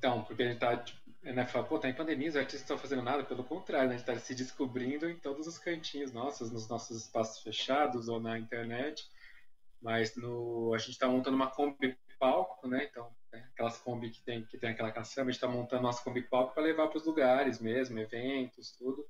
Então, 0.00 0.24
porque 0.24 0.42
a 0.42 0.46
gente 0.46 0.58
tá, 0.58 0.82
né, 1.22 1.46
fala, 1.46 1.66
pô, 1.66 1.78
tá 1.78 1.86
em 1.86 1.92
pandemia, 1.92 2.30
os 2.30 2.36
artistas 2.36 2.62
estão 2.62 2.78
fazendo 2.78 3.02
nada, 3.02 3.22
pelo 3.22 3.44
contrário, 3.44 3.90
né, 3.90 3.96
a 3.96 3.98
gente 3.98 4.06
tá 4.06 4.18
se 4.18 4.34
descobrindo 4.34 5.10
em 5.10 5.14
todos 5.14 5.46
os 5.46 5.58
cantinhos 5.58 6.10
nossos, 6.10 6.50
nos 6.50 6.66
nossos 6.70 7.04
espaços 7.04 7.42
fechados 7.42 8.08
ou 8.08 8.18
na 8.18 8.38
internet, 8.38 9.06
mas 9.80 10.16
no, 10.16 10.72
a 10.74 10.78
gente 10.78 10.98
tá 10.98 11.08
montando 11.08 11.36
uma 11.36 11.50
Kombi 11.50 11.98
palco, 12.18 12.68
né, 12.68 12.86
então, 12.90 13.14
né, 13.32 13.48
aquelas 13.52 13.78
Kombi 13.78 14.10
que 14.10 14.22
tem, 14.22 14.44
que 14.44 14.58
tem 14.58 14.70
aquela 14.70 14.92
caçamba, 14.92 15.30
a 15.30 15.32
gente 15.32 15.40
tá 15.40 15.48
montando 15.48 15.82
nossa 15.82 16.02
Kombi 16.02 16.22
palco 16.22 16.54
para 16.54 16.62
levar 16.62 16.88
para 16.88 16.98
os 16.98 17.06
lugares 17.06 17.58
mesmo, 17.58 17.98
eventos, 17.98 18.72
tudo. 18.72 19.08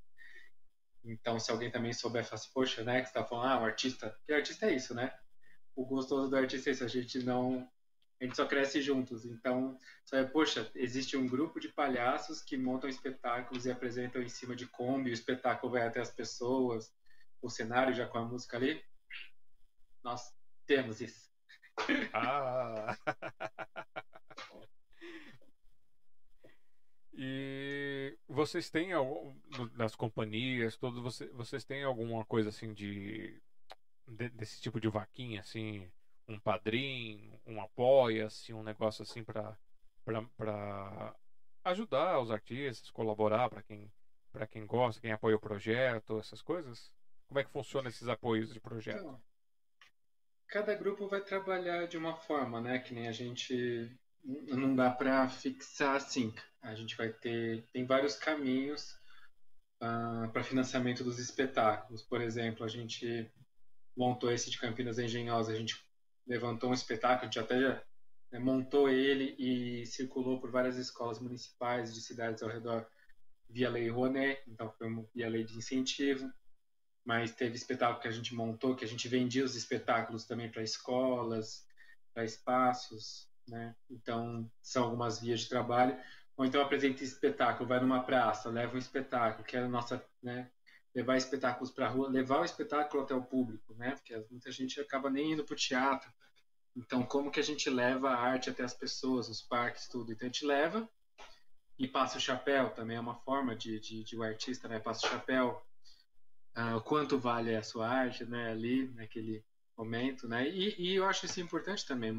Então, 1.04 1.38
se 1.40 1.50
alguém 1.50 1.70
também 1.70 1.92
souber, 1.92 2.24
fala 2.24 2.34
assim, 2.36 2.50
poxa, 2.52 2.84
né, 2.84 3.00
que 3.00 3.08
você 3.08 3.14
tá 3.14 3.24
falando, 3.24 3.48
ah, 3.48 3.60
o 3.62 3.64
artista, 3.64 4.10
porque 4.10 4.32
artista 4.32 4.66
é 4.66 4.74
isso, 4.74 4.94
né, 4.94 5.12
o 5.74 5.84
gostoso 5.84 6.30
do 6.30 6.36
artista 6.36 6.70
é 6.70 6.72
isso, 6.72 6.84
a 6.84 6.88
gente 6.88 7.22
não 7.24 7.68
a 8.20 8.24
gente 8.24 8.36
só 8.36 8.44
cresce 8.44 8.82
juntos. 8.82 9.24
Então, 9.24 9.78
é, 10.12 10.22
poxa, 10.24 10.70
existe 10.74 11.16
um 11.16 11.26
grupo 11.26 11.58
de 11.58 11.70
palhaços 11.70 12.42
que 12.42 12.54
montam 12.56 12.90
espetáculos 12.90 13.64
e 13.64 13.70
apresentam 13.70 14.20
em 14.20 14.28
cima 14.28 14.54
de 14.54 14.66
Kombi, 14.66 15.10
o 15.10 15.14
espetáculo 15.14 15.72
vai 15.72 15.86
até 15.86 16.00
as 16.00 16.10
pessoas, 16.10 16.94
o 17.40 17.48
cenário 17.48 17.94
já 17.94 18.06
com 18.06 18.18
a 18.18 18.24
música 18.24 18.58
ali. 18.58 18.84
Nós 20.04 20.34
temos 20.70 21.00
isso. 21.00 21.28
Ah! 22.12 22.96
e 27.12 28.16
vocês 28.28 28.70
têm 28.70 28.90
nas 29.74 29.96
companhias, 29.96 30.76
todos 30.76 31.02
vocês, 31.02 31.32
vocês 31.32 31.64
têm 31.64 31.82
alguma 31.82 32.24
coisa 32.24 32.50
assim 32.50 32.72
de, 32.72 33.42
de 34.06 34.28
desse 34.30 34.60
tipo 34.60 34.80
de 34.80 34.86
vaquinha 34.86 35.40
assim? 35.40 35.90
um 36.28 36.38
padrinho, 36.38 37.40
um 37.44 37.60
apoia-se, 37.60 38.54
um 38.54 38.62
negócio 38.62 39.02
assim 39.02 39.24
para 39.24 39.58
ajudar 41.64 42.20
os 42.20 42.30
artistas, 42.30 42.92
colaborar 42.92 43.50
para 43.50 43.62
quem 43.62 43.90
para 44.30 44.46
quem 44.46 44.64
gosta, 44.64 45.00
quem 45.00 45.10
apoia 45.10 45.34
o 45.34 45.40
projeto, 45.40 46.20
essas 46.20 46.40
coisas? 46.40 46.92
Como 47.26 47.40
é 47.40 47.44
que 47.44 47.50
funciona 47.50 47.88
esses 47.88 48.06
apoios 48.06 48.52
de 48.52 48.60
projeto? 48.60 49.00
Então, 49.00 49.20
cada 50.50 50.74
grupo 50.74 51.08
vai 51.08 51.20
trabalhar 51.20 51.86
de 51.86 51.96
uma 51.96 52.16
forma, 52.16 52.60
né? 52.60 52.78
Que 52.78 52.92
nem 52.92 53.08
a 53.08 53.12
gente 53.12 53.90
não 54.24 54.74
dá 54.74 54.90
para 54.90 55.28
fixar 55.28 55.96
assim. 55.96 56.34
A 56.60 56.74
gente 56.74 56.96
vai 56.96 57.10
ter 57.10 57.66
tem 57.72 57.86
vários 57.86 58.16
caminhos 58.16 58.92
uh, 59.80 60.24
ah, 60.24 60.30
para 60.32 60.44
financiamento 60.44 61.04
dos 61.04 61.18
espetáculos. 61.18 62.02
Por 62.02 62.20
exemplo, 62.20 62.64
a 62.64 62.68
gente 62.68 63.30
montou 63.96 64.30
esse 64.30 64.50
de 64.50 64.58
Campinas 64.58 64.98
Engenhosa, 64.98 65.52
a 65.52 65.56
gente 65.56 65.76
levantou 66.26 66.70
um 66.70 66.74
espetáculo, 66.74 67.22
a 67.22 67.24
gente 67.26 67.38
até 67.38 67.60
já 67.60 67.82
né, 68.32 68.38
montou 68.38 68.88
ele 68.88 69.34
e 69.38 69.86
circulou 69.86 70.40
por 70.40 70.50
várias 70.50 70.76
escolas 70.76 71.20
municipais 71.20 71.94
de 71.94 72.00
cidades 72.00 72.42
ao 72.42 72.48
redor 72.48 72.86
via 73.48 73.68
lei 73.68 73.88
Rouanet, 73.88 74.42
então 74.46 74.72
foi 74.78 74.88
via 75.14 75.28
lei 75.28 75.44
de 75.44 75.56
incentivo, 75.56 76.30
mas 77.10 77.32
teve 77.32 77.56
espetáculo 77.56 78.00
que 78.00 78.06
a 78.06 78.12
gente 78.12 78.32
montou, 78.36 78.76
que 78.76 78.84
a 78.84 78.88
gente 78.88 79.08
vendia 79.08 79.44
os 79.44 79.56
espetáculos 79.56 80.24
também 80.24 80.48
para 80.48 80.62
escolas, 80.62 81.66
para 82.14 82.24
espaços, 82.24 83.28
né? 83.48 83.74
Então 83.90 84.48
são 84.62 84.84
algumas 84.84 85.18
vias 85.18 85.40
de 85.40 85.48
trabalho. 85.48 85.98
Ou 86.36 86.44
então 86.44 86.62
apresenta 86.62 87.02
espetáculo, 87.02 87.68
vai 87.68 87.80
numa 87.80 88.04
praça, 88.04 88.48
leva 88.48 88.76
um 88.76 88.78
espetáculo, 88.78 89.44
que 89.44 89.56
é 89.56 89.60
a 89.60 89.68
nossa, 89.68 90.00
né? 90.22 90.48
levar 90.94 91.16
espetáculos 91.16 91.72
para 91.72 91.86
a 91.86 91.88
rua, 91.88 92.08
levar 92.08 92.42
o 92.42 92.44
espetáculo 92.44 93.02
até 93.02 93.12
o 93.12 93.24
público, 93.24 93.74
né? 93.74 93.90
Porque 93.96 94.16
muita 94.30 94.52
gente 94.52 94.80
acaba 94.80 95.10
nem 95.10 95.32
indo 95.32 95.44
para 95.44 95.54
o 95.54 95.56
teatro. 95.56 96.08
Então, 96.76 97.02
como 97.02 97.32
que 97.32 97.40
a 97.40 97.42
gente 97.44 97.68
leva 97.68 98.10
a 98.10 98.20
arte 98.20 98.50
até 98.50 98.62
as 98.62 98.74
pessoas, 98.74 99.28
os 99.28 99.42
parques, 99.42 99.88
tudo? 99.88 100.12
Então, 100.12 100.26
a 100.26 100.30
gente 100.30 100.46
leva 100.46 100.88
e 101.76 101.88
passa 101.88 102.18
o 102.18 102.20
chapéu, 102.20 102.70
também 102.70 102.96
é 102.96 103.00
uma 103.00 103.16
forma 103.16 103.56
de, 103.56 103.80
de, 103.80 104.04
de 104.04 104.16
o 104.16 104.22
artista, 104.22 104.68
né? 104.68 104.78
Passa 104.78 105.04
o 105.08 105.10
chapéu, 105.10 105.60
uh, 106.60 106.76
o 106.76 106.80
quanto 106.82 107.18
vale 107.18 107.54
a 107.54 107.62
sua 107.62 107.88
arte, 107.88 108.24
né? 108.24 108.50
Ali, 108.50 108.88
naquele 108.94 109.44
momento, 109.76 110.28
né? 110.28 110.48
E, 110.48 110.74
e 110.78 110.94
eu 110.94 111.06
acho 111.06 111.26
isso 111.26 111.40
importante 111.40 111.86
também, 111.86 112.12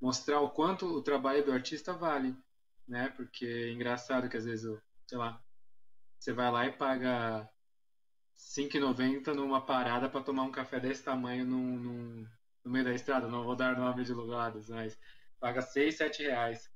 mostrar 0.00 0.40
o 0.40 0.50
quanto 0.50 0.86
o 0.86 1.02
trabalho 1.02 1.44
do 1.44 1.52
artista 1.52 1.92
vale, 1.92 2.36
né? 2.86 3.08
Porque 3.10 3.46
é 3.46 3.70
engraçado 3.72 4.28
que 4.28 4.36
às 4.36 4.44
vezes, 4.44 4.64
eu, 4.64 4.80
sei 5.06 5.18
lá, 5.18 5.40
você 6.18 6.32
vai 6.32 6.50
lá 6.50 6.66
e 6.66 6.72
paga 6.72 7.42
R$ 7.42 7.48
5,90 8.36 9.34
numa 9.34 9.60
parada 9.64 10.08
para 10.08 10.22
tomar 10.22 10.42
um 10.42 10.50
café 10.50 10.80
desse 10.80 11.04
tamanho 11.04 11.44
num, 11.44 11.78
num, 11.78 12.28
no 12.64 12.70
meio 12.70 12.84
da 12.84 12.94
estrada. 12.94 13.28
Não 13.28 13.44
vou 13.44 13.56
dar 13.56 13.78
nome 13.78 14.04
de 14.04 14.12
lugares, 14.12 14.68
mas 14.68 14.98
paga 15.38 15.62
6, 15.62 15.96
7 15.96 16.22
reais. 16.22 16.70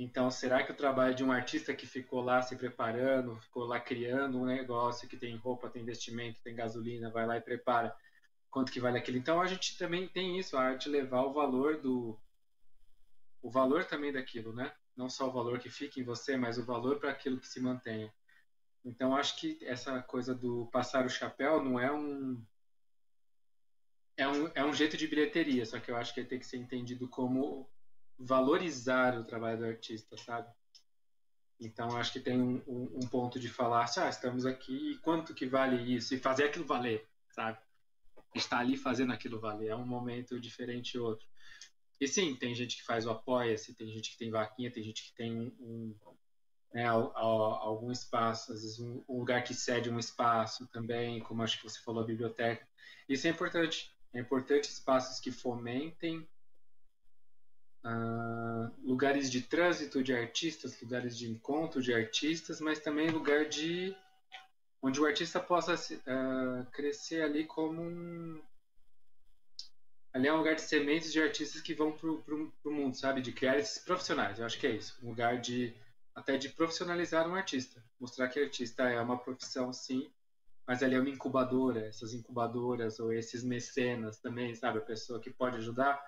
Então, 0.00 0.30
será 0.30 0.62
que 0.62 0.70
o 0.70 0.76
trabalho 0.76 1.12
de 1.12 1.24
um 1.24 1.32
artista 1.32 1.74
que 1.74 1.84
ficou 1.84 2.20
lá 2.20 2.40
se 2.40 2.54
preparando, 2.54 3.36
ficou 3.40 3.64
lá 3.64 3.80
criando 3.80 4.38
um 4.38 4.44
negócio 4.44 5.08
que 5.08 5.16
tem 5.16 5.34
roupa, 5.34 5.68
tem 5.68 5.82
investimento, 5.82 6.40
tem 6.40 6.54
gasolina, 6.54 7.10
vai 7.10 7.26
lá 7.26 7.36
e 7.36 7.40
prepara, 7.40 7.92
quanto 8.48 8.70
que 8.70 8.78
vale 8.78 8.96
aquilo? 8.96 9.18
Então, 9.18 9.40
a 9.40 9.46
gente 9.48 9.76
também 9.76 10.06
tem 10.06 10.38
isso, 10.38 10.56
a 10.56 10.62
arte 10.62 10.88
levar 10.88 11.22
o 11.22 11.32
valor 11.32 11.80
do 11.80 12.16
o 13.42 13.50
valor 13.50 13.84
também 13.84 14.12
daquilo, 14.12 14.52
né? 14.52 14.72
Não 14.96 15.10
só 15.10 15.28
o 15.28 15.32
valor 15.32 15.58
que 15.58 15.68
fica 15.68 15.98
em 15.98 16.04
você, 16.04 16.36
mas 16.36 16.58
o 16.58 16.64
valor 16.64 17.00
para 17.00 17.10
aquilo 17.10 17.40
que 17.40 17.48
se 17.48 17.60
mantenha. 17.60 18.12
Então 18.84 19.16
acho 19.16 19.36
que 19.36 19.58
essa 19.64 20.00
coisa 20.02 20.32
do 20.34 20.66
passar 20.72 21.04
o 21.06 21.10
chapéu 21.10 21.62
não 21.62 21.78
é 21.78 21.92
um 21.92 22.40
é 24.16 24.28
um, 24.28 24.50
é 24.54 24.64
um 24.64 24.72
jeito 24.72 24.96
de 24.96 25.06
bilheteria, 25.06 25.64
só 25.64 25.78
que 25.78 25.90
eu 25.90 25.96
acho 25.96 26.12
que 26.12 26.20
ele 26.20 26.28
tem 26.28 26.38
que 26.38 26.46
ser 26.46 26.56
entendido 26.56 27.08
como 27.08 27.68
valorizar 28.18 29.18
o 29.18 29.24
trabalho 29.24 29.58
do 29.58 29.64
artista, 29.64 30.16
sabe? 30.16 30.48
Então 31.60 31.96
acho 31.96 32.12
que 32.12 32.20
tem 32.20 32.40
um, 32.40 32.62
um, 32.66 32.98
um 33.02 33.08
ponto 33.08 33.38
de 33.38 33.48
falar, 33.48 33.84
assim, 33.84 34.00
ah, 34.00 34.08
estamos 34.08 34.46
aqui, 34.46 34.98
quanto 35.02 35.34
que 35.34 35.46
vale 35.46 35.94
isso? 35.94 36.14
E 36.14 36.18
fazer 36.18 36.44
aquilo 36.44 36.64
valer, 36.64 37.06
sabe? 37.30 37.58
Estar 38.34 38.58
ali 38.58 38.76
fazendo 38.76 39.12
aquilo 39.12 39.40
valer, 39.40 39.68
é 39.68 39.76
um 39.76 39.86
momento 39.86 40.38
diferente 40.38 40.98
outro. 40.98 41.26
E 42.00 42.06
sim, 42.06 42.34
tem 42.36 42.54
gente 42.54 42.76
que 42.76 42.84
faz 42.84 43.06
o 43.06 43.10
apoia-se, 43.10 43.74
tem 43.74 43.88
gente 43.90 44.12
que 44.12 44.18
tem 44.18 44.30
vaquinha, 44.30 44.70
tem 44.70 44.84
gente 44.84 45.02
que 45.02 45.14
tem 45.16 45.52
um, 45.58 45.94
né, 46.72 46.86
a, 46.86 46.92
a, 46.92 47.22
algum 47.22 47.90
espaço, 47.90 48.52
às 48.52 48.62
vezes 48.62 48.78
um, 48.78 49.02
um, 49.08 49.18
lugar 49.18 49.42
que 49.42 49.54
cede 49.54 49.90
um 49.90 49.98
espaço 49.98 50.66
também, 50.68 51.20
como 51.20 51.42
acho 51.42 51.58
que 51.58 51.64
você 51.64 51.80
falou, 51.80 52.02
a 52.02 52.06
biblioteca. 52.06 52.66
Isso 53.08 53.26
é 53.26 53.30
importante. 53.30 53.92
É 54.12 54.20
importante 54.20 54.68
espaços 54.68 55.18
que 55.20 55.30
fomentem 55.30 56.26
uh, 57.88 58.70
lugares 58.84 59.30
de 59.30 59.40
trânsito 59.40 60.02
de 60.02 60.14
artistas, 60.14 60.80
lugares 60.80 61.16
de 61.16 61.30
encontro 61.30 61.80
de 61.80 61.94
artistas, 61.94 62.60
mas 62.60 62.78
também 62.78 63.10
lugar 63.10 63.48
de 63.48 63.96
onde 64.82 65.00
o 65.00 65.06
artista 65.06 65.40
possa 65.40 65.74
uh, 65.74 66.70
crescer 66.70 67.22
ali 67.22 67.44
como 67.44 67.82
um 67.82 68.40
ali 70.12 70.26
é 70.26 70.32
um 70.32 70.38
lugar 70.38 70.54
de 70.54 70.62
sementes 70.62 71.12
de 71.12 71.20
artistas 71.20 71.60
que 71.60 71.74
vão 71.74 71.92
para 71.92 72.08
o 72.08 72.70
mundo, 72.70 72.96
sabe? 72.96 73.20
De 73.20 73.32
criar 73.32 73.58
esses 73.58 73.78
profissionais. 73.78 74.38
Eu 74.38 74.46
acho 74.46 74.58
que 74.58 74.66
é 74.66 74.70
isso. 74.70 74.98
Um 75.02 75.10
lugar 75.10 75.40
de 75.40 75.74
até 76.14 76.36
de 76.36 76.48
profissionalizar 76.48 77.28
um 77.28 77.34
artista. 77.34 77.82
Mostrar 78.00 78.28
que 78.28 78.40
artista 78.40 78.88
é 78.88 79.00
uma 79.00 79.16
profissão, 79.16 79.72
sim, 79.72 80.10
mas 80.66 80.82
ali 80.82 80.96
é 80.96 81.00
uma 81.00 81.08
incubadora. 81.08 81.86
Essas 81.86 82.14
incubadoras 82.14 82.98
ou 82.98 83.12
esses 83.12 83.44
mecenas 83.44 84.18
também, 84.18 84.54
sabe? 84.54 84.78
A 84.78 84.82
pessoa 84.82 85.20
que 85.20 85.30
pode 85.30 85.56
ajudar. 85.58 86.02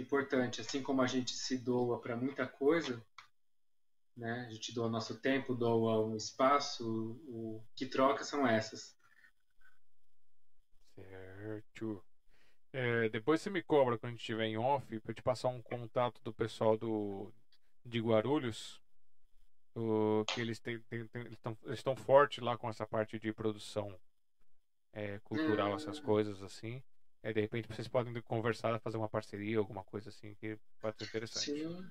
Importante, 0.00 0.60
assim 0.60 0.82
como 0.82 1.02
a 1.02 1.06
gente 1.06 1.32
se 1.32 1.58
doa 1.58 2.00
para 2.00 2.16
muita 2.16 2.46
coisa, 2.46 3.04
né? 4.16 4.46
A 4.48 4.52
gente 4.52 4.74
doa 4.74 4.88
nosso 4.88 5.20
tempo, 5.20 5.54
doa 5.54 6.04
um 6.06 6.16
espaço, 6.16 7.20
o 7.26 7.62
que 7.74 7.86
troca 7.86 8.24
são 8.24 8.46
essas. 8.46 8.96
Certo. 10.94 12.04
É, 12.72 13.08
depois 13.10 13.40
você 13.40 13.50
me 13.50 13.62
cobra 13.62 13.98
quando 13.98 14.08
a 14.08 14.12
gente 14.12 14.20
estiver 14.20 14.46
em 14.46 14.56
off 14.56 14.98
para 15.00 15.12
te 15.12 15.22
passar 15.22 15.48
um 15.48 15.60
contato 15.60 16.22
do 16.22 16.32
pessoal 16.32 16.76
do 16.76 17.30
de 17.84 18.00
Guarulhos 18.00 18.80
o, 19.74 20.24
que 20.26 20.40
eles 20.40 20.62
estão 21.70 21.96
fortes 21.96 22.42
lá 22.42 22.56
com 22.56 22.68
essa 22.68 22.86
parte 22.86 23.18
de 23.18 23.32
produção 23.32 23.98
é, 24.92 25.18
cultural, 25.20 25.74
essas 25.74 25.98
hum. 25.98 26.02
coisas 26.02 26.42
assim. 26.42 26.82
É, 27.22 27.32
de 27.32 27.40
repente 27.40 27.68
vocês 27.68 27.86
podem 27.86 28.20
conversar, 28.22 28.78
fazer 28.80 28.96
uma 28.96 29.08
parceria, 29.08 29.58
alguma 29.58 29.84
coisa 29.84 30.08
assim 30.08 30.34
que 30.34 30.58
pode 30.80 30.98
ser 30.98 31.04
interessante. 31.04 31.52
Sim, 31.52 31.90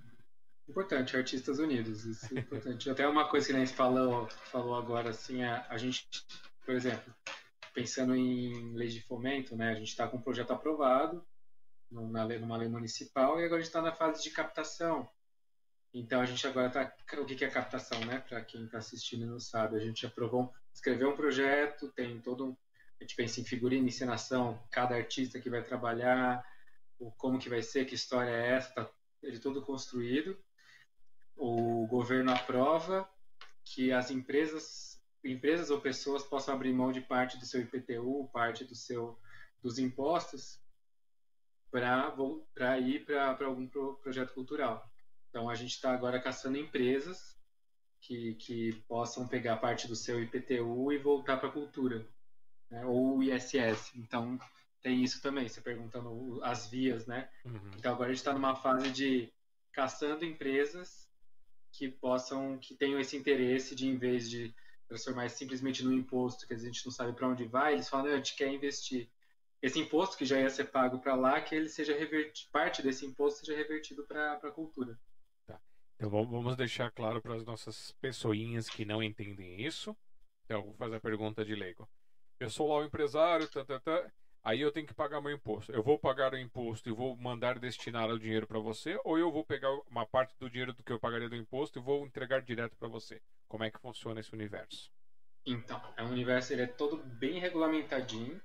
importante, 0.68 1.16
artistas 1.16 1.60
unidos, 1.60 2.06
isso 2.06 2.36
é 2.36 2.40
importante. 2.40 2.90
Até 2.90 3.08
uma 3.08 3.30
coisa 3.30 3.48
que 3.48 3.54
a 3.54 3.60
gente 3.60 3.74
falou, 3.74 4.28
falou 4.30 4.76
agora, 4.76 5.10
assim, 5.10 5.42
a, 5.44 5.66
a 5.70 5.78
gente, 5.78 6.06
por 6.66 6.76
exemplo, 6.76 7.14
pensando 7.74 8.16
em 8.16 8.74
lei 8.76 8.90
de 8.90 9.02
fomento, 9.02 9.56
né, 9.56 9.72
a 9.72 9.76
gente 9.76 9.88
está 9.88 10.08
com 10.08 10.18
um 10.18 10.22
projeto 10.22 10.52
aprovado 10.52 11.26
numa 11.92 12.24
lei, 12.24 12.40
numa 12.40 12.58
lei 12.58 12.70
municipal 12.70 13.40
e 13.40 13.46
agora 13.46 13.58
a 13.58 13.60
gente 13.60 13.68
está 13.68 13.82
na 13.82 13.92
fase 13.92 14.24
de 14.24 14.32
captação. 14.32 15.10
Então 15.94 16.22
a 16.22 16.26
gente 16.26 16.46
agora 16.48 16.68
está. 16.68 17.22
O 17.22 17.26
que 17.26 17.44
é 17.44 17.50
captação, 17.50 18.00
né? 18.06 18.20
Para 18.20 18.42
quem 18.42 18.64
está 18.64 18.78
assistindo 18.78 19.26
e 19.26 19.28
não 19.28 19.40
sabe, 19.40 19.76
a 19.76 19.80
gente 19.80 20.06
aprovou 20.06 20.54
escrever 20.74 21.06
um 21.06 21.16
projeto, 21.16 21.92
tem 21.92 22.22
todo 22.22 22.46
um, 22.46 22.58
a 23.02 23.04
gente 23.04 23.16
pensa 23.16 23.42
em 23.42 23.44
figurina, 23.44 23.88
encenação, 23.88 24.62
cada 24.70 24.96
artista 24.96 25.40
que 25.40 25.50
vai 25.50 25.64
trabalhar, 25.64 26.46
o 27.00 27.12
como 27.12 27.40
que 27.40 27.50
vai 27.50 27.64
ser, 27.64 27.86
que 27.86 27.96
história 27.96 28.30
é 28.30 28.52
essa, 28.52 28.72
tá 28.76 28.92
ele 29.24 29.40
todo 29.40 29.64
construído. 29.64 30.38
O 31.36 31.88
governo 31.88 32.32
aprova 32.32 33.10
que 33.66 33.92
as 33.92 34.12
empresas, 34.12 35.02
empresas 35.24 35.72
ou 35.72 35.82
pessoas 35.82 36.22
possam 36.22 36.54
abrir 36.54 36.72
mão 36.74 36.92
de 36.92 37.02
parte 37.02 37.40
do 37.40 37.46
seu 37.46 37.62
IPTU, 37.62 38.30
parte 38.32 38.64
do 38.64 38.76
seu 38.76 39.20
dos 39.64 39.80
impostos 39.80 40.60
para 41.72 42.80
ir 42.80 43.04
para 43.06 43.46
algum 43.46 43.68
pro, 43.68 43.96
projeto 43.96 44.34
cultural. 44.34 44.88
Então 45.30 45.50
a 45.50 45.56
gente 45.56 45.72
está 45.72 45.92
agora 45.92 46.22
caçando 46.22 46.58
empresas 46.58 47.36
que, 48.00 48.36
que 48.36 48.74
possam 48.88 49.28
pegar 49.28 49.58
parte 49.58 49.88
do 49.88 49.96
seu 49.96 50.22
IPTU 50.22 50.92
e 50.92 51.00
voltar 51.00 51.38
para 51.38 51.50
a 51.50 51.52
cultura, 51.52 52.08
né? 52.72 52.86
ou 52.86 53.18
o 53.18 53.24
ISS. 53.24 53.94
Então 53.96 54.40
tem 54.82 55.04
isso 55.04 55.22
também, 55.22 55.48
você 55.48 55.62
perguntando 55.62 56.40
as 56.44 56.68
vias, 56.68 57.06
né? 57.06 57.30
Uhum. 57.46 57.72
Então 57.78 57.94
agora 57.94 58.10
a 58.10 58.14
gente 58.14 58.22
está 58.22 58.34
numa 58.34 58.56
fase 58.56 58.90
de 58.90 59.32
caçando 59.72 60.26
empresas 60.26 61.08
que 61.72 61.88
possam, 61.88 62.58
que 62.58 62.74
tenham 62.74 63.00
esse 63.00 63.16
interesse 63.16 63.76
de, 63.76 63.88
em 63.88 63.98
vez 63.98 64.30
de 64.30 64.54
transformar 64.88 65.30
simplesmente 65.30 65.84
no 65.84 65.94
imposto, 65.94 66.48
que 66.48 66.54
a 66.54 66.58
gente 66.58 66.84
não 66.86 66.92
sabe 66.92 67.14
para 67.14 67.28
onde 67.28 67.46
vai, 67.46 67.74
eles 67.74 67.88
falam, 67.88 68.12
a 68.12 68.18
gente 68.18 68.36
quer 68.36 68.52
investir 68.52 69.10
esse 69.62 69.80
imposto 69.80 70.18
que 70.18 70.26
já 70.26 70.40
ia 70.40 70.50
ser 70.50 70.66
pago 70.66 71.00
para 71.00 71.16
lá, 71.16 71.40
que 71.40 71.56
ele 71.56 71.70
seja 71.70 71.98
revertido, 71.98 72.50
parte 72.52 72.82
desse 72.82 73.06
imposto 73.06 73.46
seja 73.46 73.56
revertido 73.56 74.04
para 74.04 74.34
a 74.34 74.52
cultura. 74.52 75.00
Tá. 75.46 75.62
Então 75.96 76.10
vamos 76.10 76.56
deixar 76.58 76.92
claro 76.92 77.22
para 77.22 77.36
as 77.36 77.46
nossas 77.46 77.92
pessoinhas 78.02 78.68
que 78.68 78.84
não 78.84 79.02
entendem 79.02 79.62
isso. 79.62 79.96
Então, 80.44 80.64
vou 80.64 80.74
fazer 80.74 80.98
a 80.98 81.00
pergunta 81.00 81.46
de 81.46 81.56
leigo. 81.56 81.88
Eu 82.42 82.50
sou 82.50 82.68
lá 82.70 82.78
o 82.78 82.84
empresário, 82.84 83.48
tá, 83.48 83.64
tá, 83.64 83.80
tá, 83.80 84.12
aí 84.44 84.62
eu 84.62 84.72
tenho 84.72 84.88
que 84.88 84.96
pagar 84.96 85.22
meu 85.22 85.32
imposto. 85.32 85.72
Eu 85.72 85.84
vou 85.84 86.00
pagar 86.00 86.34
o 86.34 86.38
imposto 86.40 86.90
e 86.90 86.92
vou 86.92 87.16
mandar 87.16 87.60
destinar 87.60 88.10
o 88.10 88.18
dinheiro 88.18 88.48
para 88.48 88.58
você, 88.58 89.00
ou 89.06 89.16
eu 89.16 89.32
vou 89.32 89.46
pegar 89.46 89.70
uma 89.88 90.08
parte 90.08 90.36
do 90.40 90.50
dinheiro 90.50 90.74
do 90.74 90.82
que 90.82 90.92
eu 90.92 91.00
pagaria 91.00 91.30
do 91.30 91.36
imposto 91.36 91.78
e 91.78 91.82
vou 91.84 92.04
entregar 92.04 92.42
direto 92.42 92.76
para 92.78 92.88
você? 92.88 93.22
Como 93.48 93.64
é 93.64 93.70
que 93.70 93.80
funciona 93.80 94.22
esse 94.22 94.34
universo? 94.34 94.92
Então, 95.46 95.80
é 95.96 96.02
um 96.02 96.10
universo 96.10 96.52
ele 96.52 96.64
é 96.64 96.68
todo 96.68 96.98
bem 96.98 97.40
regulamentadinho. 97.40 98.42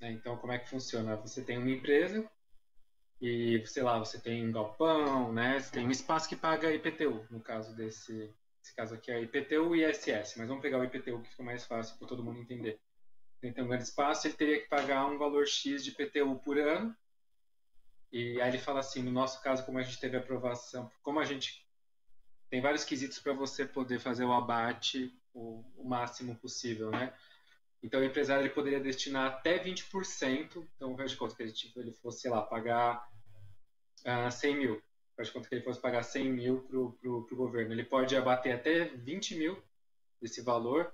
Né? 0.00 0.10
Então, 0.10 0.36
como 0.38 0.52
é 0.52 0.58
que 0.58 0.68
funciona? 0.68 1.14
Você 1.14 1.40
tem 1.40 1.56
uma 1.56 1.70
empresa 1.70 2.28
e, 3.20 3.62
sei 3.64 3.84
lá, 3.84 3.96
você 3.96 4.20
tem 4.20 4.44
um 4.44 4.50
galpão, 4.50 5.32
né? 5.32 5.60
Você 5.60 5.70
tem 5.70 5.86
um 5.86 5.90
espaço 5.92 6.28
que 6.28 6.34
paga 6.34 6.74
IPTU, 6.74 7.24
no 7.30 7.40
caso 7.40 7.76
desse, 7.76 8.34
esse 8.60 8.74
caso 8.74 8.96
aqui 8.96 9.12
é 9.12 9.22
IPTU 9.22 9.76
e 9.76 9.88
ISS, 9.88 10.34
mas 10.36 10.48
vamos 10.48 10.62
pegar 10.62 10.80
o 10.80 10.84
IPTU 10.84 11.22
que 11.22 11.30
fica 11.30 11.44
mais 11.44 11.64
fácil 11.64 11.96
para 11.96 12.08
todo 12.08 12.24
mundo 12.24 12.40
entender. 12.40 12.80
Tem 13.52 13.64
um 13.64 13.68
grande 13.68 13.84
espaço, 13.84 14.26
ele 14.26 14.34
teria 14.34 14.60
que 14.60 14.68
pagar 14.68 15.06
um 15.06 15.18
valor 15.18 15.46
X 15.46 15.84
de 15.84 15.90
IPTU 15.90 16.38
por 16.44 16.58
ano. 16.58 16.96
E 18.12 18.40
aí 18.40 18.50
ele 18.50 18.58
fala 18.58 18.80
assim, 18.80 19.02
no 19.02 19.10
nosso 19.10 19.42
caso, 19.42 19.64
como 19.64 19.78
a 19.78 19.82
gente 19.82 20.00
teve 20.00 20.16
aprovação, 20.16 20.90
como 21.02 21.18
a 21.18 21.24
gente 21.24 21.66
tem 22.48 22.60
vários 22.60 22.84
quesitos 22.84 23.18
para 23.18 23.32
você 23.32 23.64
poder 23.64 23.98
fazer 23.98 24.24
o 24.24 24.32
abate 24.32 25.12
o, 25.34 25.64
o 25.76 25.88
máximo 25.88 26.34
possível, 26.36 26.90
né? 26.90 27.12
Então, 27.82 28.00
o 28.00 28.04
empresário 28.04 28.42
ele 28.42 28.54
poderia 28.54 28.80
destinar 28.80 29.26
até 29.26 29.62
20%. 29.62 30.66
Então, 30.74 30.96
faz 30.96 31.10
de 31.10 31.16
conta 31.16 31.36
que 31.36 31.42
ele, 31.42 31.52
tipo, 31.52 31.78
ele 31.78 31.92
fosse, 31.92 32.22
sei 32.22 32.30
lá, 32.30 32.42
pagar 32.42 33.06
uh, 34.04 34.26
ah, 34.26 34.30
100 34.30 34.56
mil. 34.56 34.82
Faz 35.14 35.28
de 35.28 35.34
conta 35.34 35.48
que 35.48 35.54
ele 35.54 35.64
fosse 35.64 35.80
pagar 35.80 36.02
100 36.02 36.32
mil 36.32 36.62
para 36.62 36.78
o 36.78 37.36
governo. 37.36 37.72
Ele 37.72 37.84
pode 37.84 38.16
abater 38.16 38.54
até 38.54 38.86
20 38.86 39.36
mil 39.36 39.62
desse 40.20 40.42
valor. 40.42 40.92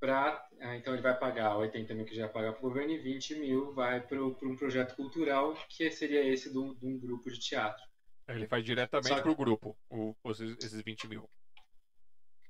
Pra, 0.00 0.48
uh, 0.52 0.74
então, 0.74 0.92
ele 0.92 1.02
vai 1.02 1.18
pagar 1.18 1.56
80 1.56 1.94
mil 1.94 2.04
que 2.04 2.14
já 2.14 2.24
vai 2.24 2.32
pagar 2.32 2.52
para 2.52 2.60
o 2.60 2.68
governo 2.68 2.92
e 2.92 2.98
20 2.98 3.34
mil 3.36 3.72
vai 3.74 4.00
para 4.00 4.22
um 4.22 4.56
projeto 4.56 4.94
cultural, 4.94 5.54
que 5.68 5.90
seria 5.90 6.24
esse 6.24 6.52
de 6.52 6.58
um 6.58 6.98
grupo 6.98 7.30
de 7.30 7.40
teatro. 7.40 7.84
Ele 8.28 8.46
vai 8.46 8.62
diretamente 8.62 9.22
para 9.22 9.30
o 9.30 9.36
grupo, 9.36 9.76
esses 10.62 10.82
20 10.82 11.08
mil. 11.08 11.28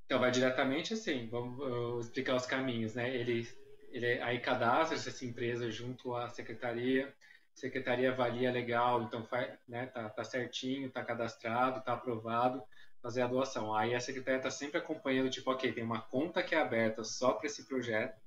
Então, 0.05 0.19
vai 0.19 0.31
diretamente 0.31 0.93
assim, 0.93 1.27
vamos 1.29 2.05
explicar 2.05 2.35
os 2.35 2.45
caminhos, 2.45 2.95
né? 2.95 3.15
Ele, 3.15 3.47
ele 3.91 4.19
aí 4.21 4.39
cadastra 4.39 4.97
essa 4.97 5.25
empresa 5.25 5.71
junto 5.71 6.15
à 6.15 6.27
secretaria, 6.27 7.13
secretaria 7.53 8.11
avalia 8.11 8.51
legal, 8.51 9.03
então 9.03 9.23
faz, 9.25 9.57
né, 9.67 9.85
tá, 9.87 10.09
tá 10.09 10.23
certinho, 10.23 10.89
tá 10.89 11.03
cadastrado, 11.03 11.83
tá 11.83 11.93
aprovado, 11.93 12.63
fazer 13.01 13.21
a 13.21 13.27
doação. 13.27 13.73
Aí 13.73 13.95
a 13.95 13.99
secretaria 13.99 14.37
está 14.39 14.51
sempre 14.51 14.77
acompanhando, 14.77 15.29
tipo, 15.29 15.51
ok, 15.51 15.71
tem 15.71 15.83
uma 15.83 16.01
conta 16.01 16.43
que 16.43 16.55
é 16.55 16.59
aberta 16.59 17.03
só 17.03 17.33
para 17.33 17.47
esse 17.47 17.65
projeto, 17.65 18.19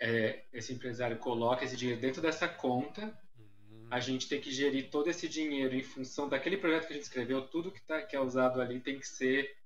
é, 0.00 0.44
esse 0.52 0.72
empresário 0.72 1.18
coloca 1.18 1.64
esse 1.64 1.76
dinheiro 1.76 2.00
dentro 2.00 2.20
dessa 2.20 2.48
conta, 2.48 3.16
a 3.90 4.00
gente 4.00 4.28
tem 4.28 4.40
que 4.40 4.50
gerir 4.50 4.90
todo 4.90 5.08
esse 5.08 5.28
dinheiro 5.28 5.74
em 5.74 5.82
função 5.82 6.28
daquele 6.28 6.56
projeto 6.56 6.86
que 6.86 6.92
a 6.92 6.96
gente 6.96 7.04
escreveu, 7.04 7.46
tudo 7.46 7.70
que, 7.70 7.80
tá, 7.82 8.02
que 8.02 8.16
é 8.16 8.20
usado 8.20 8.60
ali 8.60 8.80
tem 8.80 8.98
que 8.98 9.06
ser 9.06 9.56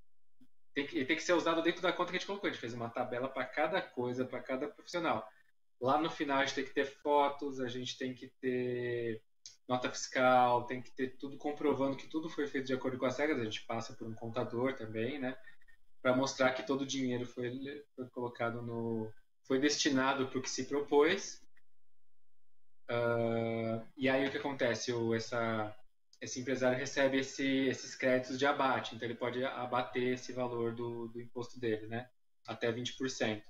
tem 0.74 0.86
que, 0.86 1.04
tem 1.04 1.16
que 1.16 1.22
ser 1.22 1.32
usado 1.32 1.60
dentro 1.62 1.82
da 1.82 1.92
conta 1.92 2.10
que 2.10 2.16
a 2.16 2.20
gente 2.20 2.26
colocou. 2.26 2.48
A 2.48 2.52
gente 2.52 2.60
fez 2.60 2.72
uma 2.72 2.88
tabela 2.88 3.28
para 3.28 3.44
cada 3.44 3.82
coisa, 3.82 4.24
para 4.24 4.40
cada 4.40 4.68
profissional. 4.68 5.28
Lá 5.80 6.00
no 6.00 6.08
final 6.08 6.38
a 6.38 6.44
gente 6.44 6.54
tem 6.54 6.64
que 6.64 6.74
ter 6.74 6.84
fotos, 6.84 7.58
a 7.58 7.66
gente 7.66 7.98
tem 7.98 8.14
que 8.14 8.28
ter 8.40 9.20
nota 9.68 9.90
fiscal, 9.90 10.64
tem 10.64 10.80
que 10.80 10.90
ter 10.90 11.16
tudo 11.18 11.36
comprovando 11.36 11.96
que 11.96 12.08
tudo 12.08 12.28
foi 12.30 12.46
feito 12.46 12.66
de 12.66 12.74
acordo 12.74 12.96
com 12.96 13.06
as 13.06 13.18
regras. 13.18 13.40
A 13.40 13.44
gente 13.44 13.66
passa 13.66 13.92
por 13.92 14.08
um 14.08 14.14
contador 14.14 14.74
também, 14.74 15.18
né? 15.18 15.36
Para 16.00 16.16
mostrar 16.16 16.52
que 16.52 16.66
todo 16.66 16.82
o 16.82 16.86
dinheiro 16.86 17.26
foi, 17.26 17.84
foi 17.94 18.08
colocado 18.08 18.62
no. 18.62 19.12
foi 19.46 19.58
destinado 19.58 20.26
para 20.28 20.38
o 20.38 20.42
que 20.42 20.50
se 20.50 20.64
propôs. 20.64 21.42
Uh, 22.90 23.86
e 23.96 24.08
aí 24.08 24.26
o 24.26 24.30
que 24.30 24.38
acontece? 24.38 24.90
O, 24.92 25.14
essa, 25.14 25.76
esse 26.22 26.40
empresário 26.40 26.78
recebe 26.78 27.18
esse, 27.18 27.46
esses 27.66 27.94
créditos 27.94 28.38
de 28.38 28.46
abate, 28.46 28.94
então 28.94 29.06
ele 29.06 29.18
pode 29.18 29.44
abater 29.44 30.14
esse 30.14 30.32
valor 30.32 30.74
do, 30.74 31.08
do 31.08 31.20
imposto 31.20 31.60
dele, 31.60 31.86
né? 31.86 32.08
Até 32.46 32.72
20%. 32.72 33.42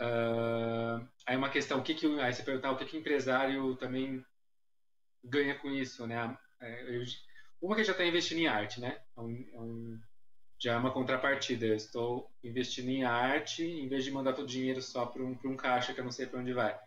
Uh, 0.00 1.08
aí 1.26 1.36
uma 1.36 1.48
questão, 1.48 1.80
o 1.80 1.82
que, 1.82 1.94
que 1.94 2.06
aí 2.20 2.32
você 2.32 2.42
perguntar 2.42 2.70
o 2.70 2.76
que, 2.76 2.84
que 2.84 2.96
o 2.96 3.00
empresário 3.00 3.74
também 3.76 4.22
ganha 5.28 5.54
com 5.58 5.70
isso, 5.70 6.06
né? 6.06 6.36
É, 6.60 6.96
eu, 6.96 7.04
uma 7.60 7.76
que 7.76 7.84
já 7.84 7.92
está 7.92 8.04
investindo 8.04 8.38
em 8.38 8.46
arte, 8.46 8.80
né? 8.80 9.00
É 9.16 9.20
um, 9.20 9.48
é 9.52 9.60
um, 9.60 10.00
já 10.58 10.74
é 10.74 10.76
uma 10.76 10.92
contrapartida. 10.92 11.66
Eu 11.66 11.74
estou 11.76 12.30
investindo 12.42 12.88
em 12.88 13.04
arte 13.04 13.64
em 13.64 13.88
vez 13.88 14.04
de 14.04 14.10
mandar 14.10 14.32
todo 14.32 14.44
o 14.44 14.48
dinheiro 14.48 14.80
só 14.82 15.06
para 15.06 15.22
um, 15.22 15.38
um 15.44 15.56
caixa 15.56 15.94
que 15.94 16.00
eu 16.00 16.04
não 16.04 16.12
sei 16.12 16.26
para 16.26 16.40
onde 16.40 16.52
vai 16.52 16.78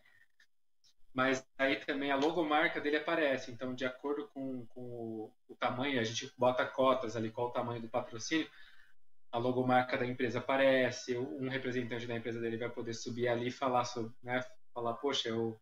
mas 1.14 1.46
aí 1.58 1.76
também 1.78 2.12
a 2.12 2.16
logomarca 2.16 2.80
dele 2.80 2.98
aparece. 2.98 3.52
Então, 3.52 3.76
de 3.76 3.86
acordo 3.86 4.28
com, 4.30 4.66
com 4.68 4.82
o, 4.82 5.34
o, 5.50 5.56
tamanho, 5.56 6.00
a 6.00 6.04
gente 6.04 6.32
bota 6.38 6.66
cotas 6.66 7.16
ali, 7.16 7.30
qual 7.32 7.48
o 7.48 7.52
tamanho 7.52 7.82
do 7.82 7.90
patrocínio, 7.90 8.50
a 9.32 9.38
logomarca 9.38 9.98
da 9.98 10.06
empresa 10.06 10.40
aparece, 10.40 11.18
um 11.18 11.50
representante 11.50 12.08
da 12.08 12.16
empresa 12.16 12.40
dele 12.40 12.58
vai 12.58 12.70
poder 12.70 12.94
subir 12.94 13.28
ali 13.28 13.48
e 13.48 13.52
falar 13.52 13.86
sobre, 13.86 14.14
né, 14.24 14.42
falar, 14.74 14.94
poxa, 14.96 15.30
eu, 15.30 15.60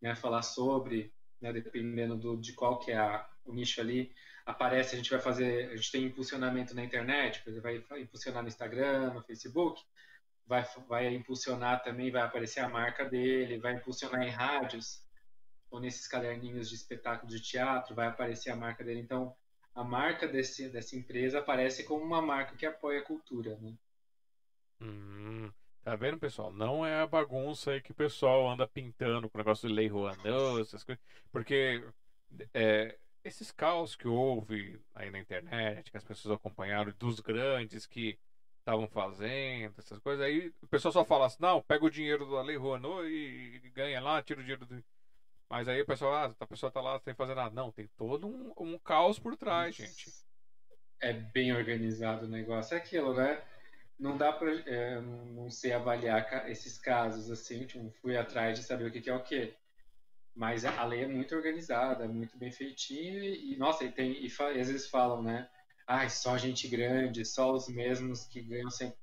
né, 0.00 0.14
falar 0.14 0.42
sobre, 0.42 1.12
né, 1.40 1.52
dependendo 1.52 2.16
do, 2.16 2.36
de 2.36 2.52
qual 2.52 2.78
que 2.78 2.90
é 2.92 2.98
a, 2.98 3.28
o 3.44 3.52
nicho 3.52 3.80
ali, 3.80 4.12
aparece, 4.44 4.94
a 4.94 4.98
gente 4.98 5.10
vai 5.10 5.20
fazer, 5.20 5.70
a 5.70 5.76
gente 5.76 5.92
tem 5.92 6.04
impulsionamento 6.04 6.74
na 6.74 6.84
internet, 6.84 7.42
vai 7.60 7.84
impulsionar 8.00 8.42
no 8.42 8.48
Instagram, 8.48 9.14
no 9.14 9.22
Facebook, 9.22 9.82
vai, 10.46 10.64
vai 10.88 11.14
impulsionar 11.14 11.82
também, 11.82 12.10
vai 12.10 12.22
aparecer 12.22 12.60
a 12.60 12.68
marca 12.68 13.04
dele, 13.04 13.58
vai 13.58 13.74
impulsionar 13.74 14.22
em 14.22 14.30
rádios 14.30 15.04
ou 15.70 15.80
nesses 15.80 16.08
caderninhos 16.08 16.68
de 16.68 16.74
espetáculo 16.74 17.30
de 17.30 17.40
teatro, 17.40 17.94
vai 17.94 18.08
aparecer 18.08 18.50
a 18.50 18.56
marca 18.56 18.82
dele. 18.82 19.00
Então, 19.00 19.34
a 19.74 19.84
marca 19.84 20.26
desse, 20.26 20.68
dessa 20.68 20.96
empresa 20.96 21.38
aparece 21.38 21.84
como 21.84 22.04
uma 22.04 22.20
marca 22.20 22.56
que 22.56 22.66
apoia 22.66 23.00
a 23.00 23.04
cultura, 23.04 23.56
né? 23.58 23.72
Hum, 24.80 25.52
tá 25.82 25.96
vendo, 25.96 26.18
pessoal? 26.18 26.52
Não 26.52 26.84
é 26.84 27.00
a 27.00 27.06
bagunça 27.06 27.72
aí 27.72 27.80
que 27.80 27.92
o 27.92 27.94
pessoal 27.94 28.48
anda 28.48 28.66
pintando 28.66 29.28
com 29.28 29.36
o 29.36 29.40
negócio 29.40 29.68
de 29.68 29.74
lei 29.74 29.88
Rouanet, 29.88 30.60
essas 30.60 30.84
coisas. 30.84 31.02
Porque 31.32 31.84
é, 32.54 32.96
esses 33.24 33.50
caos 33.50 33.96
que 33.96 34.08
houve 34.08 34.80
aí 34.94 35.10
na 35.10 35.18
internet, 35.18 35.90
que 35.90 35.96
as 35.96 36.04
pessoas 36.04 36.36
acompanharam, 36.36 36.92
dos 36.98 37.20
grandes 37.20 37.86
que 37.86 38.18
estavam 38.58 38.86
fazendo, 38.88 39.74
essas 39.78 39.98
coisas. 39.98 40.24
Aí 40.24 40.52
o 40.62 40.66
pessoal 40.66 40.92
só 40.92 41.04
fala 41.04 41.26
assim, 41.26 41.38
não, 41.40 41.62
pega 41.62 41.84
o 41.84 41.90
dinheiro 41.90 42.30
da 42.30 42.42
Lei 42.42 42.56
Rouanet 42.56 43.08
e 43.08 43.70
ganha 43.70 44.00
lá, 44.00 44.22
tira 44.22 44.40
o 44.40 44.42
dinheiro 44.42 44.66
do. 44.66 44.82
Mas 45.48 45.66
aí 45.66 45.82
o 45.82 45.86
pessoal, 45.86 46.14
ah, 46.14 46.34
a 46.38 46.46
pessoa 46.46 46.70
tá 46.70 46.80
lá 46.80 46.98
sem 47.00 47.12
fazer 47.12 47.34
nada. 47.34 47.52
Não, 47.52 47.72
tem 47.72 47.88
todo 47.96 48.28
um, 48.28 48.52
um 48.56 48.78
caos 48.78 49.18
por 49.18 49.36
trás, 49.36 49.74
gente. 49.74 50.08
É 51.00 51.12
bem 51.12 51.52
organizado 51.52 52.26
o 52.26 52.28
negócio. 52.28 52.74
É 52.74 52.78
aquilo, 52.78 53.14
né? 53.14 53.42
Não 54.00 54.16
dá 54.16 54.32
pra 54.32 54.50
é, 54.52 55.00
não 55.00 55.50
sei 55.50 55.72
avaliar 55.72 56.50
esses 56.50 56.78
casos 56.78 57.30
assim, 57.30 57.66
tipo, 57.66 57.90
fui 58.00 58.16
atrás 58.16 58.58
de 58.58 58.64
saber 58.64 58.86
o 58.86 58.90
que, 58.90 59.00
que 59.00 59.10
é 59.10 59.14
o 59.14 59.22
que. 59.22 59.54
Mas 60.34 60.64
a 60.64 60.84
lei 60.84 61.04
é 61.04 61.06
muito 61.06 61.34
organizada, 61.34 62.08
muito 62.08 62.36
bem 62.38 62.50
feitinha 62.50 63.24
e, 63.24 63.56
nossa, 63.56 63.84
e 63.84 63.92
tem, 63.92 64.12
e, 64.12 64.26
e 64.26 64.60
às 64.60 64.68
vezes 64.68 64.88
falam, 64.88 65.22
né? 65.22 65.48
ah, 65.90 66.08
só 66.08 66.38
gente 66.38 66.68
grande, 66.68 67.24
só 67.24 67.52
os 67.52 67.68
mesmos 67.68 68.24
que 68.24 68.40
ganham 68.40 68.70
sempre. 68.70 68.96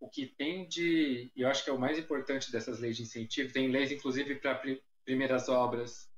o 0.00 0.08
que 0.08 0.26
tem 0.26 0.66
de. 0.66 1.30
Eu 1.36 1.48
acho 1.48 1.62
que 1.62 1.70
é 1.70 1.72
o 1.72 1.78
mais 1.78 1.96
importante 1.98 2.50
dessas 2.50 2.80
leis 2.80 2.96
de 2.96 3.04
incentivo. 3.04 3.52
Tem 3.52 3.68
leis, 3.68 3.92
inclusive, 3.92 4.34
para 4.36 4.60
primeiras 5.04 5.48
obras, 5.48 6.10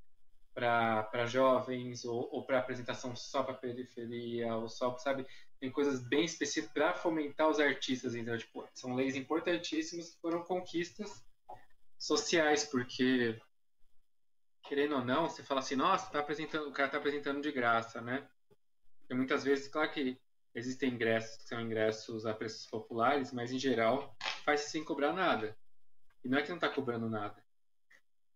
para 0.55 1.27
jovens, 1.27 2.07
ou, 2.07 2.27
ou 2.33 2.47
para 2.47 2.59
apresentação 2.59 3.15
só 3.15 3.43
para 3.43 3.53
periferia, 3.53 4.57
ou 4.57 4.67
só, 4.67 4.97
sabe? 4.97 5.27
Tem 5.59 5.71
coisas 5.71 6.07
bem 6.07 6.25
específicas 6.25 6.73
para 6.73 6.95
fomentar 6.95 7.49
os 7.49 7.59
artistas. 7.59 8.15
Então, 8.15 8.37
tipo, 8.37 8.69
são 8.75 8.95
leis 8.95 9.17
importantíssimas 9.17 10.11
que 10.11 10.21
foram 10.21 10.43
conquistas 10.43 11.25
sociais, 11.99 12.65
porque 12.65 13.41
querendo 14.69 14.97
ou 14.97 15.05
não, 15.05 15.29
você 15.29 15.43
fala 15.43 15.61
assim, 15.61 15.77
nossa, 15.77 16.11
tá 16.11 16.19
apresentando, 16.19 16.69
o 16.69 16.73
cara 16.73 16.89
está 16.89 16.99
apresentando 16.99 17.41
de 17.41 17.53
graça, 17.53 18.01
né? 18.01 18.29
Porque 19.01 19.15
muitas 19.15 19.45
vezes, 19.45 19.69
claro 19.69 19.91
que 19.93 20.19
existem 20.55 20.93
ingressos 20.93 21.37
que 21.37 21.49
são 21.49 21.61
ingressos 21.61 22.27
a 22.27 22.35
preços 22.35 22.67
populares, 22.67 23.33
mas 23.33 23.53
em 23.53 23.59
geral 23.59 24.17
faz 24.45 24.63
sem 24.63 24.85
cobrar 24.85 25.13
nada. 25.13 25.57
E 26.25 26.29
não 26.29 26.39
é 26.39 26.43
que 26.43 26.49
não 26.49 26.57
está 26.57 26.69
cobrando 26.69 27.09
nada. 27.09 27.37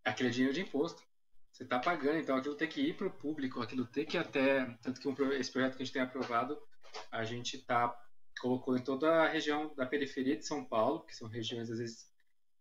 Aquele 0.05 0.28
é 0.28 0.32
dinheiro 0.32 0.55
de 0.55 0.60
imposto. 0.60 1.02
Você 1.50 1.65
está 1.65 1.78
pagando, 1.78 2.18
então 2.18 2.36
aquilo 2.36 2.55
tem 2.55 2.68
que 2.68 2.81
ir 2.81 2.97
para 2.97 3.08
o 3.08 3.12
público, 3.12 3.60
aquilo 3.60 3.84
tem 3.84 4.07
que 4.07 4.16
até. 4.16 4.65
Tanto 4.82 5.00
que 5.00 5.08
um, 5.08 5.32
esse 5.32 5.50
projeto 5.50 5.76
que 5.76 5.82
a 5.82 5.84
gente 5.84 5.92
tem 5.92 6.02
aprovado, 6.02 6.60
a 7.10 7.25
gente 7.25 7.59
tá, 7.59 7.94
colocou 8.41 8.77
em 8.77 8.83
toda 8.83 9.25
a 9.25 9.28
região 9.28 9.75
da 9.75 9.86
periferia 9.86 10.36
de 10.36 10.47
São 10.47 10.65
Paulo, 10.65 11.01
que 11.01 11.15
são 11.15 11.28
regiões, 11.28 11.70
às 11.70 11.78
vezes, 11.78 12.10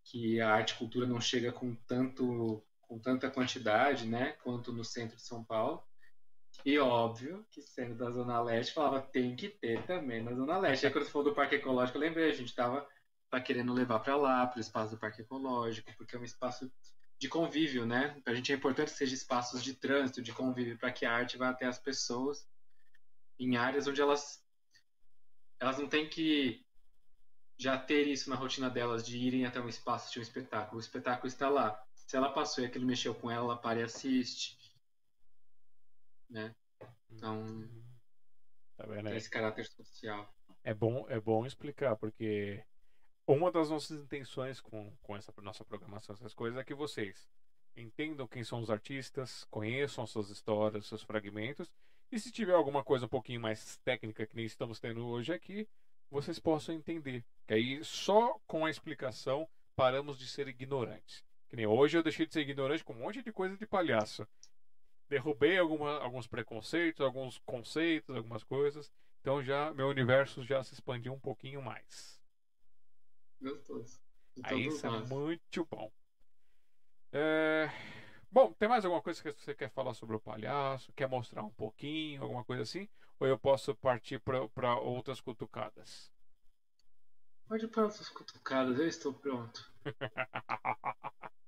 que 0.04 0.42
a 0.42 0.50
arte 0.52 0.72
e 0.72 0.78
cultura 0.78 1.06
não 1.06 1.22
chega 1.22 1.52
com 1.52 1.76
tanto 1.76 2.64
com 2.82 2.98
tanta 2.98 3.30
quantidade, 3.30 4.08
né, 4.08 4.32
quanto 4.44 4.74
no 4.74 4.84
centro 4.84 5.16
de 5.16 5.22
São 5.22 5.44
Paulo. 5.44 5.84
E 6.66 6.80
óbvio 6.80 7.46
que 7.52 7.62
sendo 7.62 7.96
da 7.96 8.10
Zona 8.10 8.42
Leste, 8.42 8.74
falava 8.74 9.00
tem 9.00 9.36
que 9.36 9.48
ter 9.48 9.86
também 9.86 10.24
na 10.24 10.34
Zona 10.34 10.58
Leste. 10.58 10.88
Aí 10.88 10.92
quando 10.92 11.06
você 11.06 11.12
falou 11.12 11.30
do 11.30 11.36
Parque 11.36 11.56
Ecológico, 11.56 12.00
eu 12.00 12.02
lembrei, 12.02 12.32
a 12.32 12.34
gente 12.34 12.50
estava 12.50 12.88
tá 13.30 13.40
querendo 13.40 13.74
levar 13.74 14.00
para 14.00 14.16
lá, 14.16 14.48
para 14.48 14.58
o 14.58 14.60
espaço 14.60 14.96
do 14.96 15.00
Parque 15.00 15.22
Ecológico, 15.22 15.94
porque 15.98 16.16
é 16.16 16.20
um 16.20 16.24
espaço 16.24 16.70
de 17.20 17.30
convívio, 17.30 17.86
né? 17.86 18.20
Para 18.24 18.34
a 18.34 18.36
gente 18.36 18.52
é 18.52 18.56
importante 18.56 18.92
que 18.92 18.98
seja 18.98 19.14
espaços 19.14 19.64
de 19.64 19.76
trânsito, 19.76 20.22
de 20.22 20.34
convívio, 20.34 20.78
para 20.78 20.92
que 20.92 21.06
a 21.06 21.14
arte 21.14 21.38
vá 21.38 21.50
até 21.50 21.66
as 21.66 21.78
pessoas 21.78 22.48
em 23.40 23.56
áreas 23.58 23.88
onde 23.88 24.02
elas 24.02 24.46
elas 25.60 25.78
não 25.78 25.88
têm 25.88 26.08
que 26.08 26.66
já 27.58 27.78
ter 27.78 28.08
isso 28.08 28.30
na 28.30 28.36
rotina 28.36 28.70
delas 28.70 29.06
de 29.06 29.18
irem 29.18 29.46
até 29.46 29.60
um 29.60 29.68
espaço 29.68 30.14
de 30.14 30.20
um 30.20 30.22
espetáculo. 30.22 30.78
O 30.78 30.80
espetáculo 30.80 31.28
está 31.28 31.50
lá. 31.50 31.84
Se 31.94 32.16
ela 32.16 32.32
passou 32.32 32.64
e 32.64 32.68
aquilo 32.68 32.86
mexeu 32.86 33.14
com 33.14 33.30
ela, 33.30 33.44
ela 33.44 33.58
para 33.58 33.80
e 33.80 33.84
assiste. 33.84 34.58
Né? 36.30 36.56
Então, 37.12 37.68
Tá 38.78 38.88
tem 38.88 39.08
aí? 39.08 39.18
esse 39.18 39.30
caráter 39.30 39.66
social. 39.66 40.34
É 40.64 40.74
bom, 40.74 41.06
é 41.10 41.20
bom 41.20 41.46
explicar, 41.46 41.98
porque 41.98 42.64
uma 43.28 43.52
das 43.52 43.70
nossas 43.70 44.00
intenções 44.00 44.62
com, 44.62 44.96
com 45.02 45.18
essa 45.18 45.34
nossa 45.42 45.66
programação, 45.66 46.16
essas 46.16 46.34
coisas, 46.34 46.58
é 46.58 46.64
que 46.64 46.74
vocês 46.74 47.30
entendam 47.76 48.28
quem 48.28 48.44
são 48.44 48.62
os 48.62 48.70
artistas, 48.70 49.46
conheçam 49.50 50.08
suas 50.08 50.30
histórias, 50.30 50.86
seus 50.86 51.04
fragmentos, 51.04 51.70
e 52.12 52.20
se 52.20 52.32
tiver 52.32 52.54
alguma 52.54 52.84
coisa 52.84 53.06
um 53.06 53.10
pouquinho 53.10 53.40
mais 53.40 53.78
técnica 53.78 54.26
que 54.26 54.36
nem 54.36 54.46
estamos 54.46 54.80
tendo 54.80 55.06
hoje 55.08 55.34
aqui, 55.34 55.68
vocês 56.10 56.40
possam 56.40 56.74
entender. 56.74 57.24
Que 57.48 57.54
aí 57.54 57.84
só 57.84 58.40
com 58.48 58.66
a 58.66 58.70
explicação 58.70 59.48
paramos 59.76 60.18
de 60.18 60.28
ser 60.28 60.48
ignorantes. 60.48 61.24
Que 61.48 61.56
nem 61.56 61.66
hoje 61.68 61.98
eu 61.98 62.04
deixei 62.04 62.26
de 62.26 62.34
ser 62.34 62.42
ignorante 62.42 62.84
com 62.84 62.94
um 62.94 63.00
monte 63.00 63.22
de 63.22 63.32
coisa 63.32 63.56
de 63.58 63.66
palhaço. 63.66 64.28
Derrubei 65.08 65.58
alguma, 65.58 66.00
alguns 66.00 66.28
preconceitos, 66.28 67.02
alguns 67.02 67.40
conceitos, 67.40 68.16
algumas 68.16 68.44
coisas. 68.44 68.92
Então 69.22 69.44
já 69.44 69.74
meu 69.74 69.88
universo 69.88 70.44
já 70.44 70.64
se 70.64 70.74
expandiu 70.74 71.14
um 71.14 71.20
pouquinho 71.20 71.62
mais. 71.62 72.20
Gostoso. 73.42 74.00
Aí 74.44 74.64
todos 74.64 74.76
isso 74.76 74.88
é 74.88 75.00
muito 75.08 75.66
bom. 75.70 75.92
É, 77.12 77.70
Bom, 78.32 78.54
tem 78.54 78.70
mais 78.70 78.86
alguma 78.86 79.02
coisa 79.02 79.22
que 79.22 79.32
você 79.32 79.56
quer 79.56 79.70
falar 79.72 79.94
sobre 79.94 80.16
o 80.16 80.20
palhaço? 80.20 80.94
Quer 80.94 81.10
mostrar 81.10 81.44
um 81.44 81.50
pouquinho, 81.50 82.22
alguma 82.22 82.44
coisa 82.44 82.62
assim? 82.62 82.88
Ou 83.20 83.28
eu 83.28 83.40
posso 83.40 83.76
partir 83.76 84.20
para 84.20 84.78
outras 84.78 85.20
cutucadas? 85.20 86.12
Pode 87.48 87.68
para 87.68 87.84
outras 87.84 88.08
cutucadas, 88.10 88.80
eu 88.80 88.88
estou 88.88 89.14
pronto. 89.14 89.72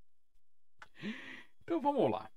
Então 1.63 1.79
vamos 1.79 2.11
lá. 2.11 2.29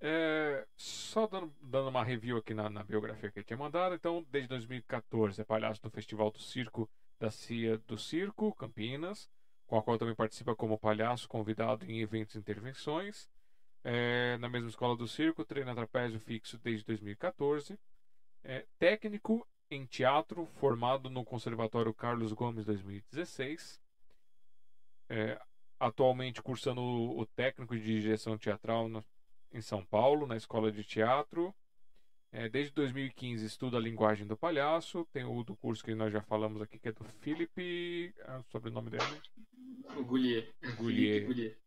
É, 0.00 0.64
só 0.76 1.26
dando, 1.26 1.52
dando 1.60 1.88
uma 1.88 2.04
review 2.04 2.36
aqui 2.36 2.54
na, 2.54 2.70
na 2.70 2.84
biografia 2.84 3.30
que 3.30 3.40
eu 3.40 3.44
tinha 3.44 3.56
mandado. 3.56 3.94
Então, 3.94 4.24
desde 4.30 4.48
2014 4.50 5.40
é 5.40 5.44
palhaço 5.44 5.82
do 5.82 5.90
Festival 5.90 6.30
do 6.30 6.38
Circo 6.38 6.88
da 7.18 7.30
CIA 7.30 7.78
do 7.78 7.98
Circo, 7.98 8.54
Campinas, 8.54 9.28
com 9.66 9.76
a 9.76 9.82
qual 9.82 9.98
também 9.98 10.14
participa 10.14 10.54
como 10.54 10.78
palhaço 10.78 11.28
convidado 11.28 11.84
em 11.86 12.00
eventos 12.00 12.36
e 12.36 12.38
intervenções. 12.38 13.28
É, 13.90 14.36
na 14.36 14.50
mesma 14.50 14.68
escola 14.68 14.94
do 14.94 15.08
circo, 15.08 15.46
treina 15.46 15.74
trapézio 15.74 16.20
fixo 16.20 16.58
desde 16.58 16.84
2014. 16.84 17.78
É, 18.44 18.66
técnico 18.78 19.46
em 19.70 19.86
teatro, 19.86 20.44
formado 20.60 21.08
no 21.08 21.24
Conservatório 21.24 21.94
Carlos 21.94 22.34
Gomes 22.34 22.66
2016. 22.66 23.80
É, 25.08 25.40
atualmente 25.80 26.42
cursando 26.42 26.82
o, 26.82 27.24
técnico 27.24 27.74
de 27.74 27.82
direção 28.02 28.36
teatral 28.36 28.90
no- 28.90 29.02
em 29.52 29.62
São 29.62 29.82
Paulo, 29.86 30.26
na 30.26 30.36
Escola 30.36 30.70
de 30.70 30.84
Teatro. 30.84 31.54
É, 32.30 32.46
desde 32.46 32.74
2015 32.74 33.46
estuda 33.46 33.78
a 33.78 33.80
linguagem 33.80 34.26
do 34.26 34.36
palhaço. 34.36 35.06
Tem 35.14 35.24
o 35.24 35.42
do 35.42 35.56
curso 35.56 35.82
que 35.82 35.94
nós 35.94 36.12
já 36.12 36.20
falamos 36.20 36.60
aqui, 36.60 36.78
que 36.78 36.88
é 36.90 36.92
do 36.92 37.04
Felipe. 37.22 38.12
É 38.18 38.36
o 38.36 38.42
sobrenome 38.50 38.90
dele, 38.90 39.02
O 40.66 40.76
Goulier. 40.76 41.24
Goulier. 41.24 41.58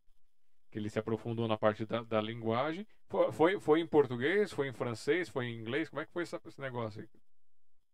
Que 0.72 0.80
ele 0.80 0.90
se 0.90 0.98
aprofundou 0.98 1.48
na 1.48 1.58
parte 1.58 1.86
da, 1.86 2.02
da 2.02 2.22
linguagem. 2.22 2.88
Foi, 3.10 3.32
foi, 3.32 3.60
foi 3.60 3.80
em 3.82 3.86
português, 3.88 4.52
foi 4.52 4.68
em 4.70 4.74
francês, 4.74 5.30
foi 5.30 5.46
em 5.46 5.60
inglês? 5.60 5.90
Como 5.90 6.02
é 6.02 6.06
que 6.06 6.12
foi 6.14 6.24
essa- 6.24 6.42
esse 6.48 6.60
negócio 6.62 7.02
aí? 7.02 7.10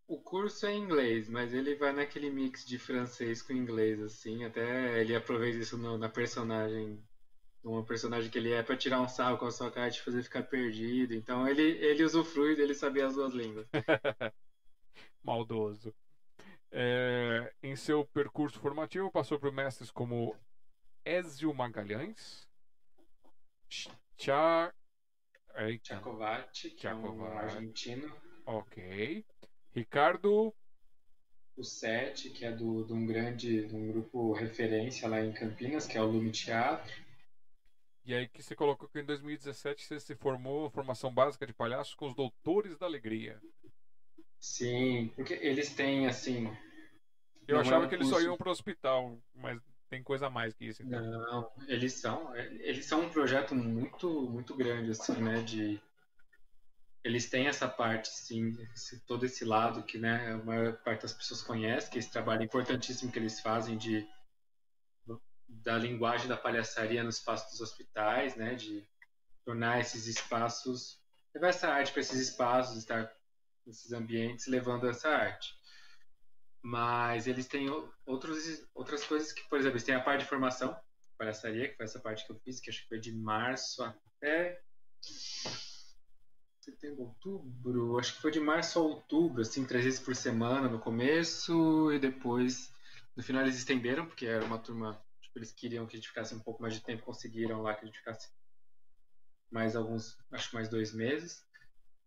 O 0.07 0.17
curso 0.21 0.65
é 0.67 0.73
em 0.73 0.81
inglês, 0.83 1.27
mas 1.27 1.53
ele 1.53 1.75
vai 1.75 1.91
naquele 1.91 2.29
mix 2.29 2.63
de 2.65 2.77
francês 2.79 3.41
com 3.41 3.51
inglês, 3.51 3.99
assim. 3.99 4.45
Até 4.45 5.01
ele 5.01 5.15
aproveita 5.15 5.57
isso 5.57 5.77
no- 5.77 5.97
na 5.97 6.07
personagem. 6.07 7.03
Uma 7.63 7.83
personagem 7.83 8.29
que 8.31 8.37
ele 8.37 8.53
é 8.53 8.63
pra 8.63 8.77
tirar 8.77 9.01
um 9.01 9.09
sarro 9.09 9.37
com 9.37 9.45
a 9.47 9.51
sua 9.51 9.69
cara 9.69 9.89
e 9.89 9.91
te 9.91 10.01
fazer 10.01 10.23
ficar 10.23 10.43
perdido. 10.43 11.13
Então 11.13 11.45
ele, 11.47 11.63
ele 11.63 12.03
usufrui 12.03 12.55
dele 12.55 12.73
saber 12.73 13.01
as 13.03 13.15
duas 13.15 13.33
línguas. 13.33 13.67
Maldoso. 15.23 15.93
É, 16.71 17.51
em 17.63 17.75
seu 17.75 18.05
percurso 18.05 18.59
formativo, 18.59 19.11
passou 19.11 19.39
por 19.39 19.51
mestres 19.51 19.91
como 19.91 20.35
Ezio 21.03 21.53
Magalhães, 21.53 22.46
Cha... 23.69 24.73
Eita, 25.55 25.95
Tchakovati, 25.95 26.69
que 26.71 26.87
é 26.87 26.93
um 26.93 27.25
argentino. 27.25 28.15
ok. 28.45 29.25
Ricardo 29.73 30.53
O 31.55 31.63
Sete, 31.63 32.29
que 32.29 32.45
é 32.45 32.51
do, 32.51 32.83
de 32.85 32.93
um 32.93 33.05
grande, 33.05 33.67
de 33.67 33.75
um 33.75 33.87
grupo 33.87 34.33
referência 34.33 35.07
lá 35.07 35.19
em 35.19 35.33
Campinas, 35.33 35.87
que 35.87 35.97
é 35.97 36.01
o 36.01 36.05
Lume 36.05 36.31
Teatro. 36.31 36.93
E 38.05 38.13
aí 38.13 38.27
que 38.27 38.41
você 38.41 38.55
colocou 38.55 38.87
que 38.87 38.99
em 38.99 39.05
2017 39.05 39.83
você 39.85 39.99
se 39.99 40.15
formou 40.15 40.69
formação 40.69 41.13
básica 41.13 41.45
de 41.45 41.53
palhaço 41.53 41.97
com 41.97 42.07
os 42.07 42.15
Doutores 42.15 42.77
da 42.77 42.85
Alegria. 42.85 43.41
Sim, 44.39 45.11
porque 45.15 45.33
eles 45.33 45.73
têm, 45.75 46.07
assim... 46.07 46.47
Eu 47.47 47.57
é 47.57 47.61
achava 47.61 47.85
um 47.85 47.89
que 47.89 47.95
eles 47.95 48.07
só 48.07 48.15
curso- 48.15 48.27
iam 48.27 48.37
pro 48.37 48.51
hospital, 48.51 49.19
mas 49.33 49.59
tem 49.89 50.03
coisa 50.03 50.27
a 50.27 50.29
mais 50.29 50.53
que 50.53 50.65
isso. 50.65 50.83
Então. 50.83 51.01
Não, 51.01 51.51
eles 51.67 51.93
são, 51.93 52.35
eles 52.35 52.85
são 52.85 53.01
um 53.01 53.09
projeto 53.09 53.55
muito, 53.55 54.29
muito 54.29 54.55
grande, 54.55 54.91
assim, 54.91 55.13
né, 55.21 55.41
de... 55.41 55.81
Eles 57.03 57.29
têm 57.29 57.47
essa 57.47 57.67
parte, 57.67 58.09
sim, 58.09 58.57
esse- 58.73 58.99
todo 59.05 59.25
esse 59.25 59.45
lado 59.45 59.83
que, 59.83 59.97
né, 59.97 60.33
a 60.33 60.37
maior 60.37 60.73
parte 60.83 61.03
das 61.03 61.13
pessoas 61.13 61.41
conhece, 61.41 61.89
que 61.89 61.97
esse 61.99 62.11
trabalho 62.11 62.43
importantíssimo 62.43 63.11
que 63.11 63.19
eles 63.19 63.39
fazem 63.39 63.77
de 63.77 64.05
da 65.49 65.77
linguagem 65.77 66.27
da 66.27 66.35
palhaçaria 66.35 67.03
no 67.03 67.09
espaço 67.09 67.49
dos 67.51 67.61
hospitais, 67.61 68.35
né, 68.35 68.53
de 68.53 68.85
tornar 69.45 69.79
esses 69.79 70.05
espaços, 70.05 70.99
levar 71.33 71.47
essa 71.47 71.69
arte 71.69 71.91
para 71.93 72.01
esses 72.01 72.19
espaços, 72.19 72.77
estar 72.77 73.09
nesses 73.65 73.93
ambientes, 73.93 74.47
levando 74.47 74.89
essa 74.89 75.07
arte. 75.09 75.56
Mas 76.61 77.27
eles 77.27 77.47
têm 77.47 77.69
outros, 78.05 78.67
outras 78.73 79.03
coisas 79.05 79.31
que, 79.31 79.47
por 79.49 79.59
exemplo, 79.59 79.75
eles 79.75 79.83
têm 79.83 79.95
a 79.95 80.01
parte 80.01 80.21
de 80.21 80.29
formação, 80.29 80.77
palhaçaria, 81.17 81.69
que 81.69 81.75
foi 81.75 81.85
essa 81.85 81.99
parte 81.99 82.25
que 82.25 82.31
eu 82.31 82.39
fiz, 82.39 82.59
que 82.59 82.69
acho 82.69 82.81
que 82.81 82.89
foi 82.89 82.99
de 82.99 83.15
março 83.15 83.83
até 83.83 84.61
setembro, 86.61 87.03
outubro, 87.03 87.97
acho 87.97 88.15
que 88.15 88.21
foi 88.21 88.31
de 88.31 88.39
março 88.39 88.77
a 88.77 88.81
outubro, 88.81 89.41
assim, 89.41 89.65
três 89.65 89.85
vezes 89.85 89.99
por 89.99 90.15
semana 90.15 90.67
no 90.67 90.79
começo, 90.79 91.91
e 91.93 91.99
depois, 91.99 92.73
no 93.15 93.23
final 93.23 93.43
eles 93.43 93.55
estenderam, 93.55 94.05
porque 94.05 94.25
era 94.25 94.43
uma 94.43 94.59
turma, 94.59 95.01
tipo, 95.21 95.39
eles 95.39 95.51
queriam 95.53 95.87
que 95.87 95.95
a 95.95 95.99
gente 95.99 96.09
ficasse 96.09 96.35
um 96.35 96.39
pouco 96.39 96.61
mais 96.61 96.73
de 96.73 96.81
tempo, 96.81 97.03
conseguiram 97.03 97.61
lá 97.61 97.73
que 97.73 97.83
a 97.83 97.85
gente 97.85 97.99
ficasse 97.99 98.29
mais 99.49 99.75
alguns, 99.75 100.17
acho 100.31 100.49
que 100.49 100.55
mais 100.55 100.67
dois 100.67 100.93
meses. 100.93 101.45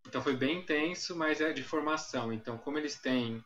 Então 0.07 0.23
foi 0.23 0.37
bem 0.37 0.61
intenso, 0.61 1.17
mas 1.17 1.41
é 1.41 1.53
de 1.53 1.63
formação. 1.63 2.33
Então, 2.33 2.59
como 2.59 2.79
eles 2.79 2.99
têm 2.99 3.43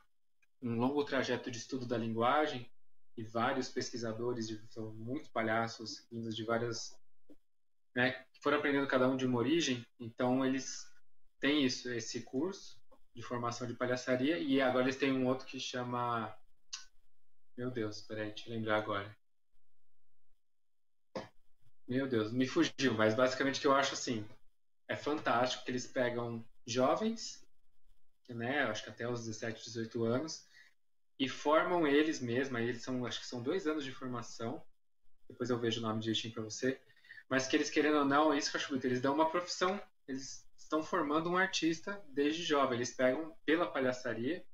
um 0.65 0.79
longo 0.79 1.05
trajeto 1.05 1.51
de 1.51 1.59
estudo 1.59 1.87
da 1.87 1.99
linguagem, 1.99 2.69
e 3.17 3.23
vários 3.23 3.69
pesquisadores, 3.69 4.49
de, 4.49 4.61
são 4.71 4.93
muitos 4.95 5.29
palhaços 5.29 6.07
vindos 6.11 6.35
de 6.35 6.43
várias, 6.43 6.99
né, 7.95 8.25
foram 8.41 8.59
aprendendo 8.59 8.89
cada 8.89 9.09
um 9.09 9.17
de 9.17 9.27
uma 9.27 9.39
origem, 9.39 9.87
então 10.01 10.45
eles 10.45 10.91
têm 11.39 11.65
isso, 11.65 11.91
esse 11.93 12.23
curso 12.23 12.83
de 13.15 13.23
formação 13.23 13.67
de 13.67 13.75
palhaçaria 13.75 14.39
e 14.39 14.61
agora 14.61 14.87
eles 14.87 14.97
têm 14.97 15.13
um 15.13 15.29
outro 15.29 15.47
que 15.47 15.61
chama, 15.61 16.35
meu 17.57 17.71
Deus, 17.71 18.01
peraí, 18.01 18.31
deixa 18.31 18.49
eu 18.49 18.55
lembrar 18.55 18.79
agora. 18.79 19.17
Meu 21.87 22.09
Deus, 22.09 22.33
me 22.33 22.49
fugiu, 22.49 22.95
mas 22.97 23.15
basicamente 23.15 23.61
que 23.61 23.67
eu 23.67 23.75
acho 23.75 23.95
assim, 23.95 24.27
é 24.89 24.97
fantástico 24.97 25.65
que 25.65 25.71
eles 25.71 25.87
pegam 25.87 26.45
jovens, 26.67 27.47
né, 28.29 28.65
acho 28.65 28.83
que 28.83 28.91
até 28.91 29.09
os 29.09 29.27
17, 29.27 29.63
18 29.63 30.03
anos, 30.05 30.49
e 31.19 31.29
formam 31.29 31.87
eles 31.87 32.21
mesmos. 32.21 32.61
Eles 32.61 32.83
são, 32.83 33.05
acho 33.07 33.21
que 33.21 33.27
são 33.27 33.43
dois 33.43 33.67
anos 33.67 33.85
de 33.85 33.93
formação. 33.93 34.63
Depois 35.29 35.51
eu 35.51 35.59
vejo 35.59 35.81
o 35.81 35.83
nome 35.83 36.01
direitinho 36.01 36.35
para 36.35 36.43
você. 36.43 36.81
Mas 37.29 37.47
que 37.47 37.57
eles 37.57 37.71
querendo 37.71 37.99
ou 37.99 38.05
não, 38.05 38.33
é 38.33 38.39
isso 38.39 38.51
que 38.51 38.57
eu 38.57 38.61
acho 38.61 38.71
muito. 38.71 38.85
Eles 38.85 39.01
dão 39.01 39.15
uma 39.15 39.31
profissão. 39.31 39.81
Eles 40.07 40.47
estão 40.57 40.83
formando 40.83 41.31
um 41.31 41.37
artista 41.37 42.03
desde 42.09 42.43
jovem. 42.43 42.77
Eles 42.77 42.93
pegam 42.93 43.35
pela 43.45 43.67
palhaçaria, 43.67 44.45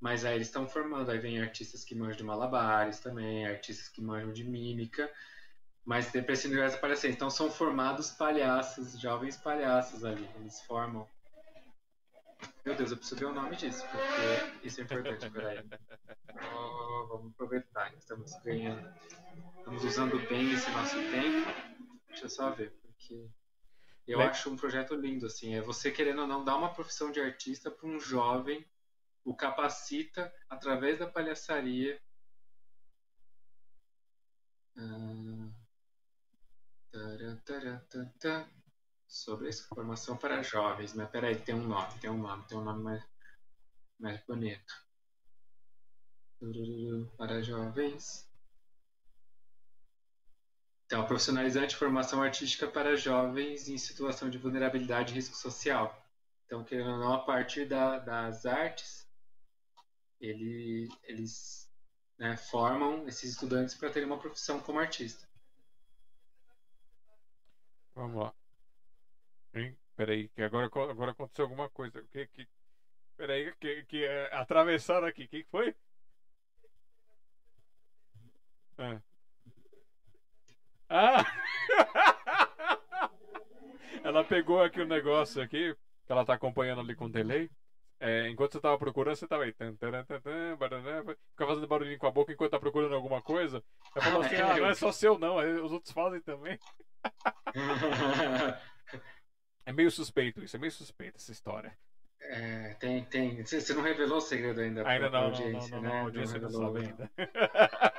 mas 0.00 0.24
aí 0.24 0.34
eles 0.34 0.48
estão 0.48 0.68
formando. 0.68 1.10
Aí 1.10 1.18
vem 1.18 1.40
artistas 1.40 1.84
que 1.84 1.94
manjam 1.94 2.18
de 2.18 2.24
malabares 2.24 3.00
também, 3.00 3.46
artistas 3.46 3.88
que 3.88 4.00
manjam 4.00 4.32
de 4.32 4.44
mímica. 4.44 5.10
Mas 5.84 6.10
para 6.10 6.32
esse 6.32 6.46
universo 6.46 6.80
palhaçaria. 6.80 7.14
Então 7.14 7.30
são 7.30 7.50
formados 7.50 8.10
palhaços, 8.10 9.00
jovens 9.00 9.36
palhaços 9.36 10.04
ali. 10.04 10.28
Eles 10.36 10.60
formam 10.62 11.08
meu 12.64 12.74
Deus, 12.74 12.90
eu 12.90 12.96
preciso 12.96 13.20
ver 13.20 13.26
o 13.26 13.32
nome 13.32 13.56
disso, 13.56 13.84
porque 13.88 14.66
isso 14.66 14.80
é 14.80 14.84
importante. 14.84 15.30
Peraí. 15.30 15.64
Oh, 16.54 17.06
vamos 17.06 17.32
aproveitar, 17.32 17.94
estamos 17.94 18.32
ganhando. 18.42 18.92
Estamos 19.58 19.84
usando 19.84 20.18
bem 20.28 20.52
esse 20.52 20.70
nosso 20.70 20.96
tempo. 20.96 21.48
Deixa 22.08 22.24
eu 22.24 22.28
só 22.28 22.50
ver, 22.50 22.72
porque 22.82 23.28
eu 24.06 24.20
acho 24.20 24.50
um 24.50 24.56
projeto 24.56 24.94
lindo, 24.94 25.26
assim. 25.26 25.54
É 25.54 25.60
você 25.60 25.90
querendo 25.90 26.22
ou 26.22 26.26
não 26.26 26.44
dar 26.44 26.56
uma 26.56 26.72
profissão 26.72 27.10
de 27.10 27.20
artista 27.20 27.70
para 27.70 27.88
um 27.88 27.98
jovem, 27.98 28.64
o 29.24 29.34
capacita 29.34 30.32
através 30.48 30.98
da 30.98 31.06
palhaçaria. 31.06 32.00
Ah, 34.76 35.50
sobre 39.06 39.48
essa 39.48 39.64
formação 39.74 40.16
para 40.16 40.42
jovens. 40.42 40.94
Mas 40.94 41.08
peraí, 41.10 41.36
tem 41.36 41.54
um 41.54 41.66
nome, 41.66 41.98
tem 41.98 42.10
um 42.10 42.18
nome, 42.18 42.44
tem 42.46 42.58
um 42.58 42.64
nome 42.64 42.82
mais, 42.82 43.04
mais 43.98 44.20
bonito. 44.26 44.86
Para 47.16 47.42
jovens. 47.42 48.28
Então, 50.86 51.04
profissionalizante 51.04 51.74
formação 51.74 52.22
artística 52.22 52.68
para 52.68 52.96
jovens 52.96 53.68
em 53.68 53.76
situação 53.76 54.30
de 54.30 54.38
vulnerabilidade 54.38 55.12
e 55.12 55.16
risco 55.16 55.36
social. 55.36 56.04
Então, 56.44 56.62
querendo 56.62 56.90
ou 56.90 56.98
não, 56.98 57.12
a 57.12 57.24
partir 57.24 57.66
da, 57.66 57.98
das 57.98 58.46
artes, 58.46 59.08
ele, 60.20 60.88
eles 61.02 61.68
né, 62.16 62.36
formam 62.36 63.06
esses 63.08 63.32
estudantes 63.32 63.74
para 63.74 63.90
terem 63.90 64.06
uma 64.06 64.18
profissão 64.18 64.60
como 64.60 64.78
artista. 64.78 65.26
Vamos 67.94 68.22
lá. 68.22 68.34
Hein? 69.56 69.76
Peraí, 69.96 70.28
que 70.28 70.42
agora, 70.42 70.66
agora 70.66 71.12
aconteceu 71.12 71.44
alguma 71.46 71.70
coisa. 71.70 72.02
Que, 72.12 72.26
que, 72.26 72.46
peraí, 73.16 73.52
que, 73.58 73.84
que 73.84 74.04
é, 74.04 74.34
atravessaram 74.34 75.06
aqui. 75.06 75.24
O 75.24 75.28
que, 75.28 75.42
que 75.42 75.50
foi? 75.50 75.74
Ah! 78.78 79.00
ah. 80.90 81.24
ela 84.04 84.22
pegou 84.22 84.62
aqui 84.62 84.80
o 84.80 84.84
um 84.84 84.88
negócio 84.88 85.42
aqui, 85.42 85.74
que 86.04 86.12
ela 86.12 86.26
tá 86.26 86.34
acompanhando 86.34 86.82
ali 86.82 86.94
com 86.94 87.10
delay. 87.10 87.50
É, 87.98 88.28
enquanto 88.28 88.52
você 88.52 88.60
tava 88.60 88.76
procurando, 88.76 89.16
você 89.16 89.26
tava 89.26 89.44
aí. 89.44 89.54
Tan, 89.54 89.74
tan, 89.76 90.04
tan, 90.04 90.20
fica 91.30 91.46
fazendo 91.46 91.66
barulhinho 91.66 91.98
com 91.98 92.06
a 92.06 92.10
boca 92.10 92.30
enquanto 92.30 92.50
tá 92.50 92.60
procurando 92.60 92.94
alguma 92.94 93.22
coisa. 93.22 93.64
Ela 93.94 94.04
falou 94.04 94.20
assim: 94.20 94.36
ah, 94.36 94.58
não 94.58 94.66
é 94.66 94.74
só 94.74 94.92
seu, 94.92 95.18
não, 95.18 95.38
os 95.64 95.72
outros 95.72 95.94
fazem 95.94 96.20
também. 96.20 96.58
É 99.66 99.72
meio 99.72 99.90
suspeito 99.90 100.42
isso, 100.42 100.56
é 100.56 100.58
meio 100.58 100.72
suspeito 100.72 101.16
essa 101.16 101.32
história. 101.32 101.76
É, 102.20 102.74
tem, 102.74 103.04
tem. 103.04 103.44
Você 103.44 103.74
não 103.74 103.82
revelou 103.82 104.18
o 104.18 104.20
segredo 104.20 104.60
ainda. 104.60 104.88
Ainda 104.88 105.10
não, 105.10 105.24
audiência, 105.24 105.76
não, 105.76 105.82
não, 105.82 105.82
não, 105.82 105.82
né? 105.82 105.98
a 105.98 106.02
audiência 106.02 106.38
não, 106.38 106.50
não 106.50 106.60
sabe 106.60 106.86
ainda. 106.86 107.10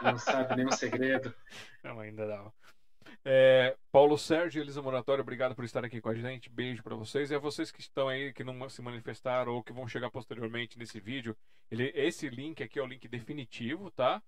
Não 0.02 0.18
sabe 0.18 0.56
nenhum 0.56 0.72
segredo. 0.72 1.34
Não, 1.84 2.00
ainda 2.00 2.26
não. 2.26 2.54
É, 3.24 3.76
Paulo 3.92 4.18
Sérgio 4.18 4.60
e 4.60 4.62
Elisa 4.62 4.82
Moratório, 4.82 5.22
obrigado 5.22 5.56
por 5.56 5.64
estar 5.64 5.84
aqui 5.84 6.02
com 6.02 6.10
a 6.10 6.16
gente. 6.16 6.50
Beijo 6.50 6.84
para 6.84 6.96
vocês. 6.96 7.32
E 7.32 7.36
a 7.36 7.40
vocês 7.40 7.72
que 7.72 7.82
estão 7.82 8.08
aí, 8.08 8.34
que 8.34 8.44
não 8.44 8.70
se 8.70 8.82
manifestaram 8.82 9.54
ou 9.54 9.64
que 9.64 9.74
vão 9.74 9.88
chegar 9.88 10.10
posteriormente 10.10 10.78
nesse 10.78 11.00
vídeo. 11.00 11.36
Ele, 11.72 11.92
esse 11.96 12.30
link 12.30 12.62
aqui 12.64 12.80
é 12.80 12.82
o 12.82 12.88
link 12.88 13.08
definitivo, 13.08 13.92
tá? 13.92 14.22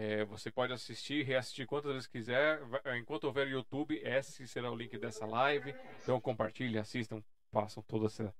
É, 0.00 0.24
você 0.26 0.48
pode 0.48 0.72
assistir, 0.72 1.24
reassistir 1.24 1.66
quantas 1.66 1.90
vezes 1.90 2.06
quiser. 2.06 2.60
Enquanto 2.96 3.24
houver 3.24 3.48
YouTube, 3.48 4.00
esse 4.04 4.46
será 4.46 4.70
o 4.70 4.76
link 4.76 4.96
dessa 4.96 5.26
live. 5.26 5.74
Então 6.00 6.20
compartilhem, 6.20 6.78
assistam, 6.78 7.20
façam 7.50 7.82
toda 7.82 8.06
essa, 8.06 8.32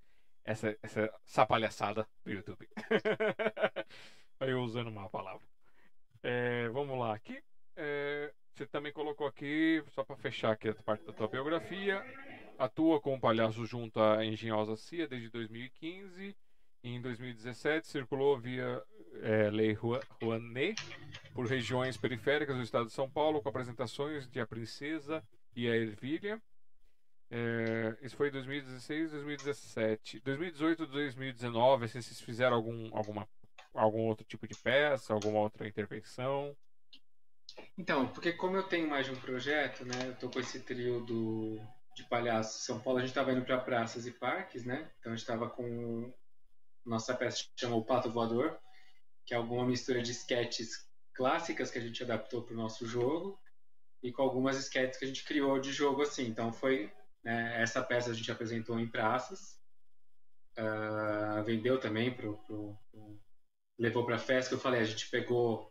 essa, 0.45 0.79
essa, 0.81 1.13
essa 1.27 1.47
palhaçada 1.47 2.07
do 2.25 2.31
YouTube. 2.31 2.69
Aí 4.39 4.51
eu 4.51 4.61
usando 4.63 4.87
uma 4.87 5.11
palavra. 5.11 5.45
É, 6.23 6.69
vamos 6.69 6.97
lá, 6.97 7.13
aqui. 7.13 7.43
É, 7.75 8.33
você 8.55 8.65
também 8.65 8.93
colocou 8.93 9.27
aqui, 9.27 9.83
só 9.89 10.05
para 10.05 10.15
fechar 10.15 10.53
aqui 10.53 10.69
a 10.69 10.75
parte 10.77 11.05
da 11.07 11.13
tua 11.13 11.27
biografia. 11.27 12.01
Atua 12.57 13.01
como 13.01 13.21
palhaço 13.21 13.67
junto 13.67 14.01
à 14.01 14.25
Engenhosa 14.25 14.77
CIA 14.77 15.09
desde 15.09 15.29
2015 15.29 16.37
em 16.85 17.01
2017, 17.01 17.87
circulou 17.87 18.39
via 18.39 18.81
é, 19.23 19.51
Lei 19.51 19.73
Rouanet 19.73 20.81
por 21.35 21.47
regiões 21.47 21.97
periféricas 21.97 22.57
do 22.57 22.63
estado 22.63 22.87
de 22.87 22.93
São 22.93 23.09
Paulo, 23.09 23.41
com 23.41 23.49
apresentações 23.49 24.29
de 24.29 24.41
A 24.41 24.47
Princesa 24.47 25.23
e 25.55 25.69
a 25.69 25.77
Ervilha. 25.77 26.41
É, 27.31 27.97
isso 28.01 28.17
foi 28.17 28.29
em 28.29 28.33
2016, 28.33 29.11
2017. 29.11 30.21
2018 30.21 30.87
2019, 30.87 31.85
assim, 31.85 32.01
vocês 32.01 32.21
fizeram 32.21 32.57
algum, 32.57 32.97
alguma, 32.97 33.29
algum 33.75 34.07
outro 34.07 34.25
tipo 34.25 34.47
de 34.49 34.55
peça, 34.55 35.13
alguma 35.13 35.41
outra 35.41 35.69
intervenção? 35.69 36.57
Então, 37.77 38.09
porque 38.09 38.33
como 38.33 38.57
eu 38.57 38.63
tenho 38.63 38.89
mais 38.89 39.07
de 39.07 39.13
um 39.13 39.17
projeto, 39.17 39.85
né? 39.85 40.09
Eu 40.09 40.17
tô 40.17 40.31
com 40.31 40.41
esse 40.41 40.61
trio 40.61 41.05
do, 41.05 41.61
de 41.95 42.05
palhaços 42.05 42.65
São 42.65 42.81
Paulo, 42.81 42.99
a 42.99 43.03
gente 43.03 43.11
estava 43.11 43.33
indo 43.33 43.45
para 43.45 43.59
praças 43.59 44.07
e 44.07 44.13
parques, 44.13 44.65
né? 44.65 44.91
Então 44.99 45.13
a 45.13 45.15
gente 45.15 45.23
estava 45.23 45.49
com 45.49 46.13
nossa 46.85 47.15
peça 47.15 47.45
chama 47.57 47.77
O 47.77 47.85
Pato 47.85 48.11
Voador, 48.11 48.59
que 49.29 49.35
é 49.35 49.37
alguma 49.37 49.67
mistura 49.67 50.01
de 50.01 50.11
sketches 50.13 50.89
clássicas 51.13 51.71
que 51.71 51.79
a 51.79 51.83
gente 51.83 52.03
adaptou 52.03 52.43
para 52.43 52.55
o 52.55 52.57
nosso 52.57 52.87
jogo 52.87 53.39
e 54.03 54.11
com 54.11 54.23
algumas 54.23 54.57
sketches 54.57 54.99
que 54.99 55.05
a 55.05 55.09
gente 55.09 55.23
criou 55.23 55.61
de 55.61 55.71
jogo 55.71 56.01
assim. 56.01 56.27
Então 56.27 56.51
foi 56.51 56.91
né, 57.23 57.61
essa 57.61 57.83
peça 57.83 58.11
a 58.11 58.15
gente 58.15 58.33
apresentou 58.33 58.81
em 58.81 58.89
praças, 58.89 59.61
uh, 60.59 61.45
vendeu 61.45 61.79
também 61.79 62.11
pro, 62.11 62.39
pro, 62.39 62.75
pro 62.91 63.21
levou 63.79 64.07
para 64.07 64.19
festa. 64.19 64.49
Que 64.49 64.55
eu 64.55 64.61
falei, 64.61 64.81
a 64.81 64.85
gente 64.85 65.11
pegou 65.11 65.71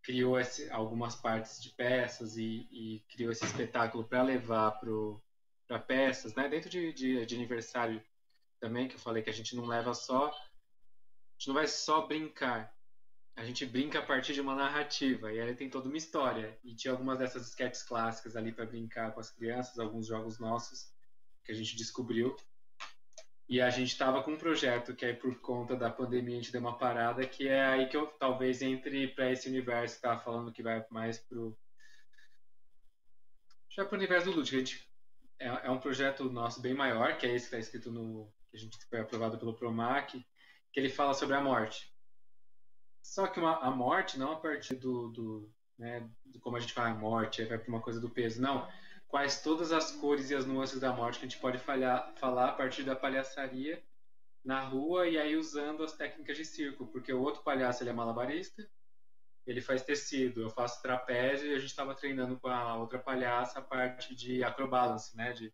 criou 0.00 0.38
esse, 0.38 0.70
algumas 0.70 1.16
partes 1.16 1.60
de 1.60 1.70
peças 1.70 2.36
e, 2.36 2.68
e 2.70 3.04
criou 3.08 3.32
esse 3.32 3.44
espetáculo 3.44 4.04
para 4.04 4.22
levar 4.22 4.78
para 5.66 5.80
peças, 5.80 6.32
né? 6.36 6.48
Dentro 6.48 6.70
de, 6.70 6.92
de, 6.92 7.26
de 7.26 7.34
aniversário 7.34 8.00
também, 8.60 8.86
que 8.86 8.94
eu 8.94 9.00
falei 9.00 9.20
que 9.20 9.30
a 9.30 9.34
gente 9.34 9.56
não 9.56 9.66
leva 9.66 9.92
só. 9.94 10.28
A 10.28 11.36
gente 11.36 11.48
não 11.48 11.54
vai 11.54 11.66
só 11.66 12.06
brincar. 12.06 12.73
A 13.36 13.44
gente 13.44 13.66
brinca 13.66 13.98
a 13.98 14.02
partir 14.02 14.32
de 14.32 14.40
uma 14.40 14.54
narrativa. 14.54 15.32
E 15.32 15.40
aí 15.40 15.54
tem 15.54 15.68
toda 15.68 15.88
uma 15.88 15.96
história. 15.96 16.58
E 16.62 16.74
tinha 16.74 16.92
algumas 16.92 17.18
dessas 17.18 17.48
sketches 17.48 17.82
clássicas 17.82 18.36
ali 18.36 18.52
para 18.52 18.66
brincar 18.66 19.12
com 19.12 19.20
as 19.20 19.30
crianças, 19.30 19.78
alguns 19.78 20.06
jogos 20.06 20.38
nossos 20.38 20.92
que 21.44 21.52
a 21.52 21.54
gente 21.54 21.76
descobriu. 21.76 22.36
E 23.48 23.60
a 23.60 23.68
gente 23.68 23.92
estava 23.92 24.22
com 24.22 24.32
um 24.32 24.38
projeto 24.38 24.94
que 24.94 25.04
aí 25.04 25.14
por 25.14 25.38
conta 25.40 25.76
da 25.76 25.90
pandemia 25.90 26.36
a 26.36 26.40
gente 26.40 26.52
deu 26.52 26.60
uma 26.60 26.78
parada, 26.78 27.26
que 27.26 27.46
é 27.46 27.64
aí 27.64 27.88
que 27.88 27.96
eu 27.96 28.06
talvez 28.06 28.62
entre 28.62 29.08
para 29.08 29.30
esse 29.30 29.48
universo 29.48 30.00
que 30.00 30.24
falando 30.24 30.52
que 30.52 30.62
vai 30.62 30.84
mais 30.90 31.18
pro 31.18 31.56
já 33.68 33.84
para 33.84 33.96
o 33.96 33.98
universo 33.98 34.30
do 34.30 34.36
Lúdico. 34.36 34.56
A 34.56 34.58
gente 34.60 34.88
é, 35.38 35.46
é, 35.66 35.70
um 35.70 35.78
projeto 35.78 36.30
nosso 36.30 36.60
bem 36.62 36.72
maior, 36.72 37.18
que 37.18 37.26
é 37.26 37.34
esse 37.34 37.48
que 37.48 37.56
está 37.56 37.58
escrito 37.58 37.90
no, 37.90 38.32
que 38.50 38.56
a 38.56 38.60
gente 38.60 38.78
foi 38.88 39.00
aprovado 39.00 39.36
pelo 39.36 39.54
Promac, 39.54 40.24
que 40.72 40.80
ele 40.80 40.88
fala 40.88 41.12
sobre 41.12 41.34
a 41.34 41.40
morte. 41.40 41.93
Só 43.04 43.26
que 43.26 43.38
uma, 43.38 43.58
a 43.58 43.70
morte 43.70 44.18
não 44.18 44.32
a 44.32 44.36
partir 44.36 44.76
do, 44.76 45.08
do, 45.10 45.52
né, 45.78 46.08
do 46.24 46.40
como 46.40 46.56
a 46.56 46.60
gente 46.60 46.72
fala 46.72 46.88
a 46.88 46.94
morte, 46.94 47.44
vai 47.44 47.58
para 47.58 47.68
uma 47.68 47.82
coisa 47.82 48.00
do 48.00 48.08
peso, 48.08 48.40
não. 48.40 48.66
Quais 49.06 49.42
todas 49.42 49.72
as 49.72 49.92
cores 49.92 50.30
e 50.30 50.34
as 50.34 50.46
nuances 50.46 50.80
da 50.80 50.90
morte 50.90 51.18
que 51.18 51.26
a 51.26 51.28
gente 51.28 51.38
pode 51.38 51.58
falhar, 51.58 52.14
falar 52.16 52.48
a 52.48 52.52
partir 52.52 52.82
da 52.82 52.96
palhaçaria 52.96 53.84
na 54.42 54.60
rua 54.60 55.06
e 55.06 55.18
aí 55.18 55.36
usando 55.36 55.84
as 55.84 55.92
técnicas 55.92 56.36
de 56.38 56.46
circo, 56.46 56.86
porque 56.86 57.12
o 57.12 57.20
outro 57.20 57.42
palhaço 57.42 57.82
ele 57.82 57.90
é 57.90 57.92
malabarista, 57.92 58.66
ele 59.46 59.60
faz 59.60 59.82
tecido, 59.82 60.40
eu 60.40 60.48
faço 60.48 60.80
trapézio 60.80 61.50
e 61.50 61.54
a 61.54 61.58
gente 61.58 61.68
estava 61.68 61.94
treinando 61.94 62.40
com 62.40 62.48
a 62.48 62.76
outra 62.76 62.98
palhaça 62.98 63.58
a 63.58 63.62
parte 63.62 64.14
de 64.14 64.42
acrobalance, 64.42 65.14
né, 65.14 65.32
de, 65.34 65.52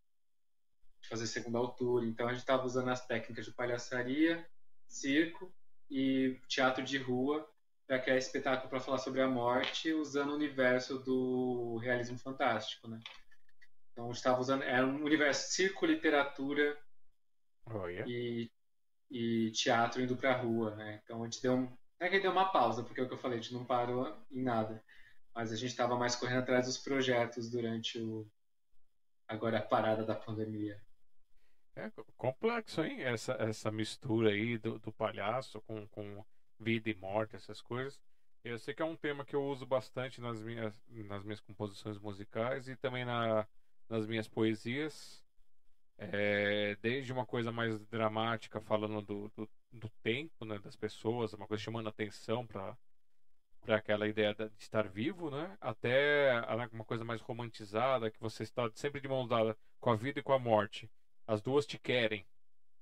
de 1.00 1.08
fazer 1.08 1.26
segunda 1.26 1.58
altura. 1.58 2.06
Então 2.06 2.28
a 2.28 2.30
gente 2.30 2.42
estava 2.42 2.64
usando 2.64 2.90
as 2.90 3.04
técnicas 3.04 3.44
de 3.44 3.52
palhaçaria, 3.52 4.48
circo 4.86 5.52
e 5.90 6.38
teatro 6.48 6.84
de 6.84 6.98
rua 6.98 7.48
para 7.86 7.98
criar 7.98 8.16
espetáculo 8.16 8.70
para 8.70 8.80
falar 8.80 8.98
sobre 8.98 9.20
a 9.20 9.28
morte, 9.28 9.92
usando 9.92 10.30
o 10.30 10.36
universo 10.36 10.98
do 11.00 11.76
realismo 11.78 12.16
fantástico, 12.16 12.86
né? 12.86 13.00
Então 13.92 14.10
estava 14.12 14.40
usando 14.40 14.62
era 14.62 14.86
um 14.86 15.04
universo 15.04 15.52
circo, 15.52 15.86
literatura 15.86 16.78
Oh, 17.66 17.86
yeah. 17.86 18.08
e, 18.10 18.50
e 19.10 19.50
teatro 19.50 20.00
indo 20.00 20.16
para 20.16 20.32
a 20.32 20.36
rua, 20.36 20.74
né? 20.76 21.00
Então 21.02 21.22
a 21.22 21.24
gente 21.24 21.42
deu 21.42 21.54
um, 21.54 21.76
é 21.98 22.08
que 22.08 22.20
deu 22.20 22.30
uma 22.30 22.50
pausa, 22.50 22.82
porque 22.82 23.00
é 23.00 23.04
o 23.04 23.08
que 23.08 23.14
eu 23.14 23.18
falei, 23.18 23.38
a 23.38 23.42
gente 23.42 23.54
não 23.54 23.64
parou 23.64 24.16
em 24.30 24.42
nada, 24.42 24.82
mas 25.34 25.52
a 25.52 25.56
gente 25.56 25.70
estava 25.70 25.96
mais 25.96 26.14
correndo 26.14 26.40
atrás 26.40 26.66
dos 26.66 26.78
projetos 26.78 27.50
durante 27.50 27.98
o 28.00 28.26
agora 29.28 29.58
a 29.58 29.62
parada 29.62 30.04
da 30.04 30.14
pandemia. 30.14 30.80
É 31.76 31.90
complexo, 32.16 32.82
hein? 32.82 33.02
Essa, 33.02 33.32
essa 33.34 33.70
mistura 33.70 34.30
aí 34.30 34.58
do, 34.58 34.78
do 34.78 34.92
palhaço 34.92 35.60
com, 35.62 35.86
com 35.88 36.24
vida 36.58 36.90
e 36.90 36.94
morte, 36.94 37.36
essas 37.36 37.60
coisas. 37.60 38.00
Eu 38.42 38.58
sei 38.58 38.74
que 38.74 38.82
é 38.82 38.84
um 38.84 38.96
tema 38.96 39.24
que 39.24 39.36
eu 39.36 39.44
uso 39.44 39.66
bastante 39.66 40.20
nas 40.20 40.42
minhas, 40.42 40.74
nas 40.88 41.22
minhas 41.22 41.40
composições 41.40 41.98
musicais 41.98 42.68
e 42.68 42.76
também 42.76 43.04
na, 43.04 43.46
nas 43.88 44.06
minhas 44.06 44.28
poesias. 44.28 45.24
É, 45.98 46.76
desde 46.80 47.12
uma 47.12 47.26
coisa 47.26 47.52
mais 47.52 47.78
dramática, 47.86 48.58
falando 48.60 49.02
do, 49.02 49.28
do, 49.36 49.48
do 49.70 49.88
tempo 50.02 50.46
né, 50.46 50.58
das 50.58 50.74
pessoas, 50.74 51.34
uma 51.34 51.46
coisa 51.46 51.62
chamando 51.62 51.88
atenção 51.88 52.46
para 52.46 52.76
para 53.60 53.76
aquela 53.76 54.08
ideia 54.08 54.34
de 54.34 54.50
estar 54.58 54.88
vivo, 54.88 55.30
né? 55.30 55.56
Até 55.60 56.32
uma 56.72 56.84
coisa 56.84 57.04
mais 57.04 57.20
romantizada, 57.20 58.10
que 58.10 58.18
você 58.18 58.42
está 58.42 58.70
sempre 58.74 59.00
de 59.02 59.08
mão 59.08 59.28
dada 59.28 59.56
com 59.78 59.90
a 59.90 59.96
vida 59.96 60.20
e 60.20 60.22
com 60.22 60.32
a 60.32 60.38
morte. 60.38 60.90
As 61.30 61.40
duas 61.40 61.64
te 61.64 61.78
querem. 61.78 62.26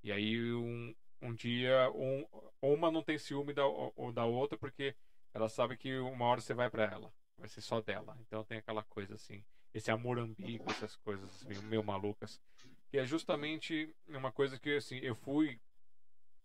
E 0.03 0.11
aí 0.11 0.43
um, 0.51 0.95
um 1.21 1.35
dia 1.35 1.91
um, 1.91 2.25
uma 2.59 2.89
não 2.89 3.03
tem 3.03 3.15
ciúme 3.15 3.53
da, 3.53 3.63
ou 3.63 4.11
da 4.11 4.25
outra 4.25 4.57
porque 4.57 4.95
ela 5.35 5.47
sabe 5.47 5.77
que 5.77 5.99
uma 5.99 6.25
hora 6.25 6.41
você 6.41 6.55
vai 6.55 6.67
para 6.67 6.85
ela, 6.85 7.13
vai 7.37 7.47
ser 7.47 7.61
só 7.61 7.79
dela. 7.79 8.17
Então 8.21 8.43
tem 8.43 8.57
aquela 8.57 8.81
coisa 8.81 9.13
assim, 9.13 9.45
esse 9.71 9.91
amor 9.91 10.17
ambíguo, 10.17 10.65
essas 10.71 10.95
coisas 10.95 11.43
meio, 11.43 11.61
meio 11.61 11.83
malucas, 11.83 12.41
que 12.89 12.97
é 12.97 13.05
justamente 13.05 13.95
uma 14.07 14.31
coisa 14.31 14.57
que 14.59 14.77
assim 14.77 14.97
eu 14.97 15.13
fui 15.13 15.61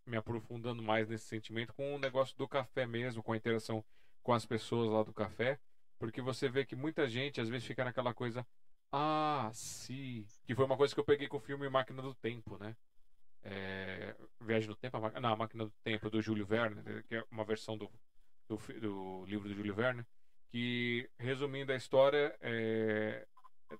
me 0.04 0.18
aprofundando 0.18 0.82
mais 0.82 1.08
nesse 1.08 1.24
sentimento 1.24 1.72
com 1.72 1.94
o 1.94 1.98
negócio 1.98 2.36
do 2.36 2.46
café 2.46 2.86
mesmo, 2.86 3.22
com 3.22 3.32
a 3.32 3.36
interação 3.38 3.82
com 4.22 4.34
as 4.34 4.44
pessoas 4.44 4.90
lá 4.90 5.02
do 5.02 5.14
café, 5.14 5.58
porque 5.98 6.20
você 6.20 6.50
vê 6.50 6.66
que 6.66 6.76
muita 6.76 7.08
gente 7.08 7.40
às 7.40 7.48
vezes 7.48 7.66
fica 7.66 7.82
naquela 7.82 8.12
coisa, 8.12 8.46
ah, 8.96 9.50
sim, 9.52 10.24
que 10.46 10.54
foi 10.54 10.64
uma 10.64 10.76
coisa 10.76 10.94
que 10.94 11.00
eu 11.00 11.04
peguei 11.04 11.26
com 11.26 11.38
o 11.38 11.40
filme 11.40 11.68
Máquina 11.68 12.00
do 12.00 12.14
Tempo, 12.14 12.56
né? 12.58 12.76
É, 13.42 14.14
Viagem 14.40 14.68
no 14.68 14.76
Tempo, 14.76 14.96
a 14.96 15.20
não, 15.20 15.32
a 15.32 15.36
Máquina 15.36 15.64
do 15.64 15.72
Tempo 15.82 16.08
do 16.08 16.22
Júlio 16.22 16.46
Verne, 16.46 16.80
né, 16.80 17.02
que 17.08 17.16
é 17.16 17.24
uma 17.28 17.44
versão 17.44 17.76
do, 17.76 17.90
do, 18.48 18.56
do 18.56 19.24
livro 19.26 19.48
do 19.48 19.54
Júlio 19.54 19.74
Verne, 19.74 20.06
que 20.48 21.10
resumindo 21.18 21.72
a 21.72 21.76
história, 21.76 22.38
é, 22.40 23.26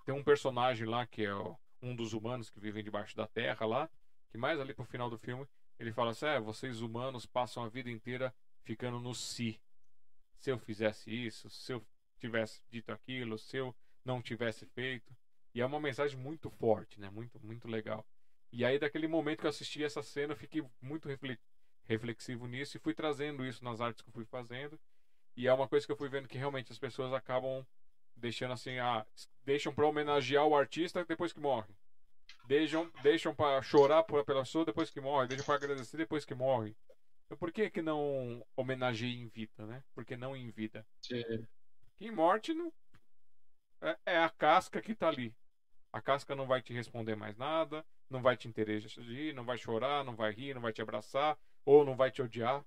tem 0.05 0.12
um 0.12 0.25
personagem 0.25 0.84
lá 0.84 1.07
que 1.07 1.25
é 1.25 1.34
um 1.81 1.94
dos 1.94 2.12
humanos 2.12 2.51
que 2.51 2.59
vivem 2.59 2.83
debaixo 2.83 3.17
da 3.17 3.28
terra 3.28 3.65
lá, 3.65 3.89
que 4.33 4.36
mais 4.36 4.59
ali 4.59 4.75
pro 4.75 4.84
final 4.84 5.09
do 5.09 5.17
filme 5.17 5.47
ele 5.78 5.93
fala 5.93 6.10
assim: 6.10 6.26
é, 6.26 6.41
vocês 6.41 6.81
humanos 6.81 7.25
passam 7.25 7.62
a 7.62 7.68
vida 7.68 7.89
inteira 7.89 8.34
ficando 8.65 8.99
no 8.99 9.15
si. 9.15 9.60
Se 10.39 10.51
eu 10.51 10.59
fizesse 10.59 11.09
isso, 11.09 11.49
se 11.49 11.73
eu 11.73 11.86
tivesse 12.18 12.60
dito 12.68 12.91
aquilo, 12.91 13.39
se 13.39 13.59
eu 13.59 13.73
não 14.05 14.23
tivesse 14.23 14.66
feito. 14.66 15.15
E 15.55 15.60
é 15.60 15.66
uma 15.66 15.81
mensagem 15.81 16.18
muito 16.18 16.50
forte, 16.50 17.00
né? 17.00 17.08
Muito, 17.10 17.39
muito 17.44 17.68
legal. 17.68 18.05
E 18.52 18.65
aí, 18.65 18.78
daquele 18.78 19.07
momento 19.08 19.41
que 19.41 19.47
eu 19.47 19.50
assisti 19.50 19.83
essa 19.83 20.02
cena, 20.02 20.33
eu 20.33 20.36
fiquei 20.36 20.65
muito 20.81 21.08
refle- 21.08 21.39
reflexivo 21.84 22.47
nisso 22.47 22.76
e 22.76 22.81
fui 22.81 22.94
trazendo 22.94 23.44
isso 23.44 23.65
nas 23.65 23.81
artes 23.81 24.02
que 24.02 24.08
eu 24.08 24.12
fui 24.12 24.24
fazendo. 24.24 24.78
E 25.36 25.47
é 25.49 25.52
uma 25.52 25.68
coisa 25.68 25.84
que 25.84 25.92
eu 25.92 25.97
fui 25.97 26.08
vendo 26.08 26.28
que 26.28 26.39
realmente 26.39 26.73
as 26.73 26.78
pessoas 26.78 27.12
acabam 27.12 27.66
deixando 28.16 28.52
assim, 28.52 28.78
ah, 28.78 29.05
deixam 29.44 29.74
para 29.74 29.86
homenagear 29.86 30.47
o 30.47 30.57
artista 30.57 31.05
depois 31.05 31.33
que 31.33 31.41
morre. 31.41 31.74
Deixam, 32.47 32.91
deixam 33.02 33.34
para 33.34 33.60
chorar 33.62 34.02
por- 34.05 34.24
pela 34.24 34.42
pessoa 34.42 34.65
depois 34.65 34.91
que 34.91 35.00
morre, 35.00 35.28
deixam 35.28 35.47
para 35.47 35.55
agradecer 35.57 35.97
depois 35.97 36.24
que 36.24 36.34
morre. 36.34 36.76
Então, 37.26 37.39
por 37.39 37.50
que 37.50 37.70
que 37.70 37.83
não 37.83 38.44
homenageia 38.55 39.15
em 39.15 39.28
vida, 39.28 39.66
né? 39.66 39.83
Por 39.94 40.05
que 40.05 40.16
não 40.16 40.36
em 40.36 40.50
vida? 40.50 40.86
Sim. 41.00 41.47
Que 41.97 42.07
em 42.07 42.10
morte 42.10 42.52
não 42.52 42.73
é, 43.84 43.98
é 44.06 44.18
a 44.18 44.30
casca 44.30 44.80
que 44.80 44.94
tá 44.94 45.08
ali. 45.08 45.34
A 45.92 46.00
casca 46.00 46.34
não 46.34 46.46
vai 46.46 46.60
te 46.60 46.72
responder 46.72 47.14
mais 47.14 47.36
nada, 47.36 47.84
não 48.10 48.20
vai 48.20 48.36
te 48.36 48.48
interagir, 48.48 49.34
não 49.34 49.44
vai 49.44 49.56
chorar, 49.56 50.02
não 50.04 50.16
vai 50.16 50.32
rir, 50.32 50.54
não 50.54 50.62
vai 50.62 50.72
te 50.72 50.82
abraçar 50.82 51.38
ou 51.64 51.84
não 51.84 51.96
vai 51.96 52.10
te 52.10 52.22
odiar. 52.22 52.64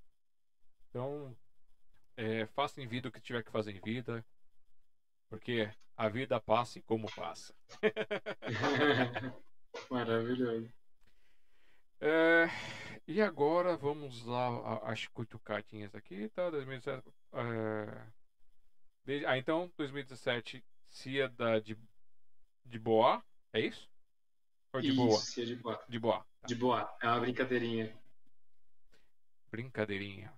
Então, 0.89 1.35
é, 2.15 2.45
faça 2.47 2.81
em 2.81 2.87
vida 2.87 3.09
o 3.09 3.11
que 3.11 3.19
tiver 3.19 3.43
que 3.43 3.51
fazer 3.51 3.75
em 3.75 3.81
vida, 3.81 4.25
porque 5.29 5.69
a 5.95 6.07
vida 6.07 6.39
passa 6.39 6.79
e 6.79 6.81
como 6.81 7.13
passa. 7.13 7.53
Maravilhoso. 9.89 10.71
É, 11.99 12.47
e 13.07 13.21
agora 13.21 13.75
vamos 13.75 14.23
lá 14.23 14.79
as 14.83 15.07
cutucadinhas 15.07 15.93
aqui, 15.95 16.29
tá? 16.29 16.49
2017. 16.49 17.09
é, 19.07 19.25
ah, 19.25 19.37
então, 19.37 19.71
2017, 19.77 20.63
Cia 20.90 21.30
da 21.30 21.59
de, 21.59 21.77
de 22.66 22.80
Boa, 22.80 23.24
é 23.53 23.61
isso? 23.61 23.90
Ou 24.74 24.82
de 24.82 24.91
Boa? 24.93 25.17
Isso, 25.17 25.41
é 25.41 25.45
de 25.45 25.56
boa. 25.56 25.85
De 25.88 25.99
Boa. 25.99 26.19
tá. 26.41 26.48
De 26.48 26.56
boa. 26.56 26.98
É 27.01 27.07
uma 27.07 27.19
brincadeirinha. 27.19 27.93
Brincadeirinha. 29.51 30.33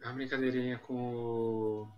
É 0.00 0.06
uma 0.06 0.14
brincadeirinha 0.14 0.78
com 0.78 1.14
o 1.14 1.92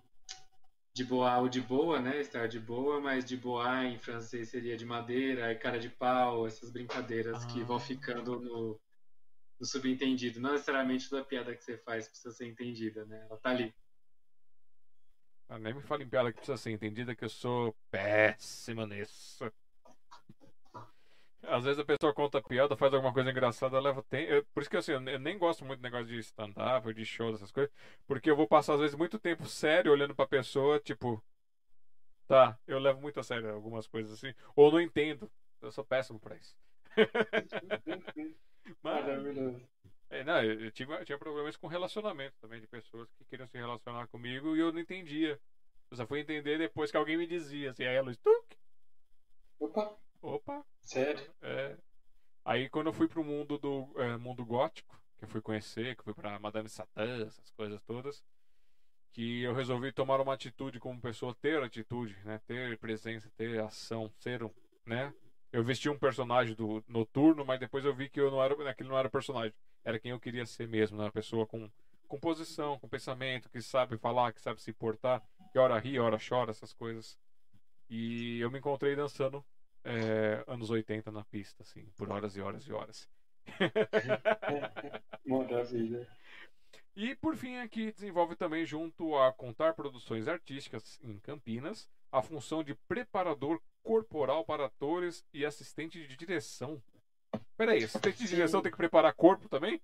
de 0.94 1.04
boa, 1.04 1.38
o 1.38 1.48
de 1.48 1.60
boa, 1.60 2.00
né? 2.00 2.20
Estar 2.20 2.48
de 2.48 2.58
boa, 2.58 3.00
mas 3.00 3.24
de 3.24 3.36
boa 3.36 3.84
em 3.84 3.98
francês 3.98 4.48
seria 4.48 4.76
de 4.76 4.84
madeira, 4.84 5.54
cara 5.54 5.78
de 5.78 5.88
pau, 5.88 6.44
essas 6.46 6.70
brincadeiras 6.70 7.44
que 7.46 7.60
Ah. 7.62 7.64
vão 7.64 7.78
ficando 7.78 8.40
no, 8.40 8.80
no 9.60 9.66
subentendido. 9.66 10.40
Não 10.40 10.52
necessariamente 10.52 11.08
toda 11.08 11.24
piada 11.24 11.54
que 11.54 11.62
você 11.62 11.78
faz 11.78 12.08
precisa 12.08 12.32
ser 12.34 12.46
entendida, 12.48 13.04
né? 13.04 13.26
Ela 13.28 13.38
tá 13.38 13.50
ali. 13.50 13.72
Ah, 15.48 15.58
nem 15.58 15.72
me 15.74 15.80
fala 15.82 16.02
em 16.02 16.08
piada 16.08 16.30
que 16.30 16.36
precisa 16.38 16.56
ser 16.58 16.70
entendida 16.72 17.14
que 17.14 17.24
eu 17.24 17.28
sou 17.28 17.74
péssima 17.90 18.86
nisso. 18.86 19.50
Às 21.42 21.64
vezes 21.64 21.78
a 21.78 21.84
pessoa 21.84 22.12
conta 22.12 22.42
piada, 22.42 22.76
faz 22.76 22.92
alguma 22.92 23.12
coisa 23.12 23.30
engraçada, 23.30 23.80
leva 23.80 24.02
tempo. 24.02 24.30
Eu- 24.30 24.44
Por 24.52 24.60
isso 24.60 24.68
que 24.70 24.76
assim, 24.76 24.92
eu 24.92 25.00
nem 25.18 25.38
gosto 25.38 25.64
muito 25.64 25.80
do 25.80 25.82
negócio 25.82 26.06
de 26.06 26.18
stand-up, 26.18 26.92
de 26.92 27.04
show, 27.06 27.32
dessas 27.32 27.50
coisas. 27.50 27.72
Porque 28.06 28.30
eu 28.30 28.36
vou 28.36 28.46
passar, 28.46 28.74
às 28.74 28.80
vezes, 28.80 28.96
muito 28.96 29.18
tempo 29.18 29.46
sério 29.46 29.92
olhando 29.92 30.14
pra 30.14 30.26
pessoa, 30.26 30.78
tipo. 30.80 31.22
Tá, 32.26 32.58
eu 32.66 32.78
levo 32.78 33.00
muito 33.00 33.18
a 33.18 33.22
sério 33.22 33.50
algumas 33.50 33.86
coisas 33.86 34.12
assim. 34.12 34.34
Ou 34.54 34.70
não 34.70 34.80
entendo. 34.80 35.30
Eu 35.62 35.72
sou 35.72 35.84
péssimo 35.84 36.20
pra 36.20 36.36
isso. 36.36 36.54
Mas, 38.82 39.04
Maravilhoso. 39.06 39.60
É, 40.10 40.24
não, 40.24 40.42
eu, 40.42 40.60
eu 40.64 40.70
tive, 40.70 40.92
eu 40.92 41.04
tinha 41.04 41.18
problemas 41.18 41.56
com 41.56 41.66
relacionamento 41.66 42.34
também, 42.40 42.60
de 42.60 42.66
pessoas 42.66 43.08
que 43.12 43.24
queriam 43.24 43.46
se 43.46 43.58
relacionar 43.58 44.06
comigo 44.08 44.56
e 44.56 44.60
eu 44.60 44.72
não 44.72 44.80
entendia. 44.80 45.40
Eu 45.90 45.96
só 45.96 46.06
fui 46.06 46.20
entender 46.20 46.58
depois 46.58 46.90
que 46.90 46.96
alguém 46.96 47.16
me 47.16 47.26
dizia, 47.26 47.70
assim, 47.70 47.84
aí 47.84 47.96
a 47.96 48.02
luz, 48.02 48.16
tuc, 48.18 48.56
Opa, 49.58 49.96
opa, 50.22 50.64
sério? 50.82 51.34
é. 51.42 51.76
Aí 52.44 52.68
quando 52.68 52.86
eu 52.86 52.92
fui 52.92 53.06
pro 53.08 53.24
mundo 53.24 53.58
do 53.58 53.92
é, 53.96 54.16
mundo 54.16 54.44
gótico, 54.44 54.98
que 55.18 55.24
eu 55.24 55.28
fui 55.28 55.40
conhecer, 55.40 55.94
que 55.94 56.00
eu 56.00 56.04
fui 56.04 56.14
pra 56.14 56.38
Madame 56.38 56.68
Satã, 56.68 57.26
essas 57.26 57.50
coisas 57.50 57.82
todas, 57.82 58.22
que 59.12 59.42
eu 59.42 59.52
resolvi 59.52 59.92
tomar 59.92 60.20
uma 60.20 60.34
atitude 60.34 60.78
como 60.78 61.00
pessoa, 61.00 61.34
ter 61.34 61.62
atitude, 61.62 62.16
né, 62.24 62.40
ter 62.46 62.78
presença, 62.78 63.28
ter 63.36 63.60
ação, 63.60 64.10
ser 64.18 64.42
um, 64.42 64.50
né? 64.86 65.12
Eu 65.52 65.64
vesti 65.64 65.88
um 65.88 65.98
personagem 65.98 66.54
do 66.54 66.84
noturno, 66.86 67.44
mas 67.44 67.58
depois 67.58 67.84
eu 67.84 67.94
vi 67.94 68.08
que 68.08 68.20
eu 68.20 68.30
não 68.30 68.42
era, 68.42 68.70
aquele 68.70 68.88
não 68.88 68.98
era 68.98 69.08
personagem, 69.10 69.52
era 69.88 69.98
quem 69.98 70.10
eu 70.10 70.20
queria 70.20 70.44
ser 70.44 70.68
mesmo, 70.68 70.98
né? 70.98 71.04
Uma 71.04 71.12
pessoa 71.12 71.46
com 71.46 71.70
com 72.06 72.18
posição, 72.18 72.78
com 72.78 72.88
pensamento, 72.88 73.50
que 73.50 73.60
sabe 73.60 73.98
falar, 73.98 74.32
que 74.32 74.40
sabe 74.40 74.62
se 74.62 74.72
portar, 74.72 75.22
que 75.52 75.58
hora 75.58 75.78
ri, 75.78 75.98
hora 75.98 76.16
chora, 76.18 76.50
essas 76.50 76.72
coisas. 76.72 77.18
E 77.88 78.40
eu 78.40 78.50
me 78.50 78.58
encontrei 78.58 78.96
dançando 78.96 79.44
é, 79.84 80.42
anos 80.46 80.70
80 80.70 81.12
na 81.12 81.22
pista, 81.24 81.62
assim, 81.62 81.84
por 81.96 82.10
horas 82.10 82.34
e 82.34 82.40
horas 82.40 82.66
e 82.66 82.72
horas. 82.72 83.08
Maravilha. 85.24 86.08
E 86.96 87.14
por 87.14 87.36
fim 87.36 87.58
aqui 87.58 87.92
desenvolve 87.92 88.34
também 88.36 88.64
junto 88.64 89.14
a 89.16 89.30
Contar 89.30 89.74
Produções 89.74 90.26
Artísticas 90.26 90.98
em 91.02 91.18
Campinas 91.18 91.88
a 92.10 92.22
função 92.22 92.64
de 92.64 92.74
preparador 92.74 93.60
corporal 93.82 94.44
para 94.44 94.64
atores 94.64 95.24
e 95.32 95.44
assistente 95.44 96.06
de 96.06 96.16
direção. 96.16 96.82
Peraí, 97.56 97.84
assistente 97.84 98.18
de 98.18 98.28
direção 98.28 98.62
tem 98.62 98.70
que 98.70 98.76
preparar 98.76 99.12
corpo 99.14 99.48
também? 99.48 99.80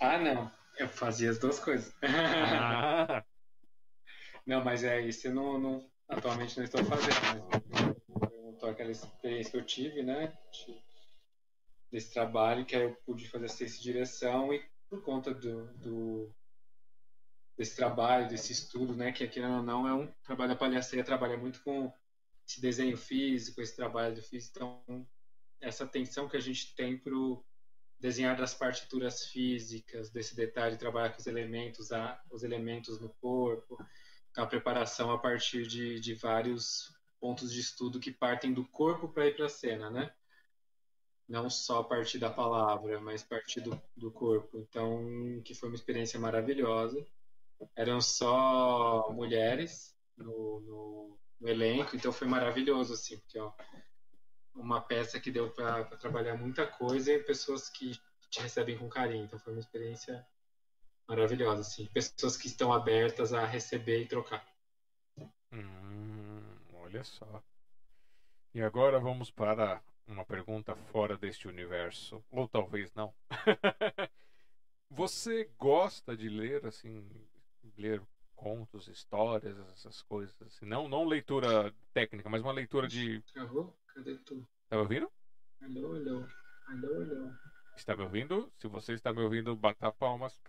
Ah, 0.00 0.18
não. 0.18 0.50
Eu 0.78 0.88
fazia 0.88 1.30
as 1.30 1.38
duas 1.38 1.58
coisas. 1.58 1.94
Ah, 2.02 3.22
Não, 4.46 4.62
mas 4.62 4.84
é 4.84 5.00
isso, 5.00 5.26
eu 5.28 5.34
não, 5.34 5.58
não, 5.58 5.90
atualmente 6.08 6.56
não 6.58 6.64
estou 6.64 6.84
fazendo. 6.84 7.14
Mas 8.20 8.30
eu, 8.62 8.68
aquela 8.68 8.90
experiência 8.90 9.50
que 9.50 9.56
eu 9.56 9.64
tive, 9.64 10.02
né? 10.02 10.36
de- 10.52 10.84
desse 11.90 12.12
trabalho, 12.12 12.66
que 12.66 12.74
aí 12.76 12.82
eu 12.82 12.94
pude 13.06 13.28
fazer 13.30 13.46
assistência 13.46 13.78
de 13.78 13.84
direção 13.84 14.52
e 14.52 14.62
por 14.90 15.02
conta 15.02 15.32
do, 15.32 15.66
do- 15.78 16.34
desse 17.56 17.74
trabalho, 17.76 18.28
desse 18.28 18.52
estudo, 18.52 18.94
né? 18.94 19.12
Que 19.12 19.24
aqui 19.24 19.40
ou 19.40 19.62
não 19.62 19.88
é 19.88 19.94
um 19.94 20.12
trabalho 20.24 20.50
da 20.50 20.56
palhaceira, 20.56 21.04
trabalha 21.04 21.38
muito 21.38 21.62
com 21.62 21.90
esse 22.46 22.60
desenho 22.60 22.96
físico, 22.96 23.60
esse 23.62 23.74
trabalho 23.76 24.14
do 24.16 24.22
físico, 24.22 24.52
então 24.56 25.06
essa 25.64 25.84
atenção 25.84 26.28
que 26.28 26.36
a 26.36 26.40
gente 26.40 26.74
tem 26.74 26.98
para 26.98 27.12
desenhar 27.98 28.36
das 28.36 28.54
partituras 28.54 29.26
físicas, 29.26 30.10
desse 30.10 30.36
detalhe, 30.36 30.76
trabalhar 30.76 31.10
com 31.10 31.20
os 31.20 31.26
elementos, 31.26 31.90
a, 31.90 32.20
os 32.30 32.42
elementos 32.42 33.00
no 33.00 33.08
corpo, 33.14 33.78
a 34.36 34.46
preparação 34.46 35.10
a 35.10 35.18
partir 35.18 35.66
de, 35.66 35.98
de 36.00 36.14
vários 36.14 36.94
pontos 37.18 37.52
de 37.52 37.60
estudo 37.60 38.00
que 38.00 38.12
partem 38.12 38.52
do 38.52 38.66
corpo 38.68 39.08
para 39.08 39.26
ir 39.26 39.34
para 39.34 39.46
a 39.46 39.48
cena, 39.48 39.90
né? 39.90 40.12
Não 41.26 41.48
só 41.48 41.80
a 41.80 41.84
partir 41.84 42.18
da 42.18 42.28
palavra, 42.28 43.00
mas 43.00 43.22
partir 43.22 43.62
do, 43.62 43.80
do 43.96 44.10
corpo. 44.10 44.58
Então, 44.58 45.40
que 45.42 45.54
foi 45.54 45.70
uma 45.70 45.76
experiência 45.76 46.20
maravilhosa. 46.20 47.06
Eram 47.74 48.00
só 48.02 49.10
mulheres 49.10 49.96
no, 50.18 50.60
no, 50.60 51.18
no 51.40 51.48
elenco, 51.48 51.96
então 51.96 52.12
foi 52.12 52.28
maravilhoso, 52.28 52.92
assim, 52.92 53.18
porque 53.20 53.38
ó, 53.38 53.50
uma 54.54 54.80
peça 54.80 55.20
que 55.20 55.30
deu 55.30 55.50
para 55.50 55.84
trabalhar 55.96 56.36
muita 56.36 56.66
coisa 56.66 57.12
e 57.12 57.22
pessoas 57.22 57.68
que 57.68 57.98
te 58.30 58.40
recebem 58.40 58.78
com 58.78 58.88
carinho. 58.88 59.24
Então 59.24 59.38
foi 59.38 59.52
uma 59.52 59.60
experiência 59.60 60.26
maravilhosa, 61.08 61.60
assim. 61.60 61.86
Pessoas 61.86 62.36
que 62.36 62.46
estão 62.46 62.72
abertas 62.72 63.32
a 63.32 63.44
receber 63.44 64.02
e 64.02 64.06
trocar. 64.06 64.46
Hum, 65.52 66.42
olha 66.74 67.04
só. 67.04 67.42
E 68.54 68.62
agora 68.62 68.98
vamos 68.98 69.30
para 69.30 69.82
uma 70.06 70.24
pergunta 70.24 70.74
fora 70.92 71.16
deste 71.16 71.48
universo. 71.48 72.24
Ou 72.30 72.48
talvez 72.48 72.92
não. 72.94 73.14
Você 74.90 75.50
gosta 75.58 76.16
de 76.16 76.28
ler, 76.28 76.64
assim, 76.66 77.04
ler 77.76 78.00
contos, 78.36 78.86
histórias, 78.86 79.58
essas 79.72 80.02
coisas? 80.02 80.40
Assim? 80.42 80.66
Não, 80.66 80.88
não 80.88 81.04
leitura 81.04 81.74
técnica, 81.92 82.28
mas 82.28 82.42
uma 82.42 82.52
leitura 82.52 82.86
de. 82.86 83.20
Travou? 83.32 83.76
Cadê 83.94 84.18
tu? 84.18 84.44
Tá 84.68 84.76
me 84.76 84.82
ouvindo? 84.82 85.10
Alô, 85.62 85.94
alô. 85.94 86.26
Alô, 86.66 86.94
alô. 86.94 87.32
Está 87.76 87.96
me 87.96 88.02
ouvindo? 88.02 88.52
Se 88.58 88.66
você 88.66 88.94
está 88.94 89.12
me 89.12 89.20
ouvindo, 89.22 89.54
bata 89.54 89.92
palmas. 89.92 90.40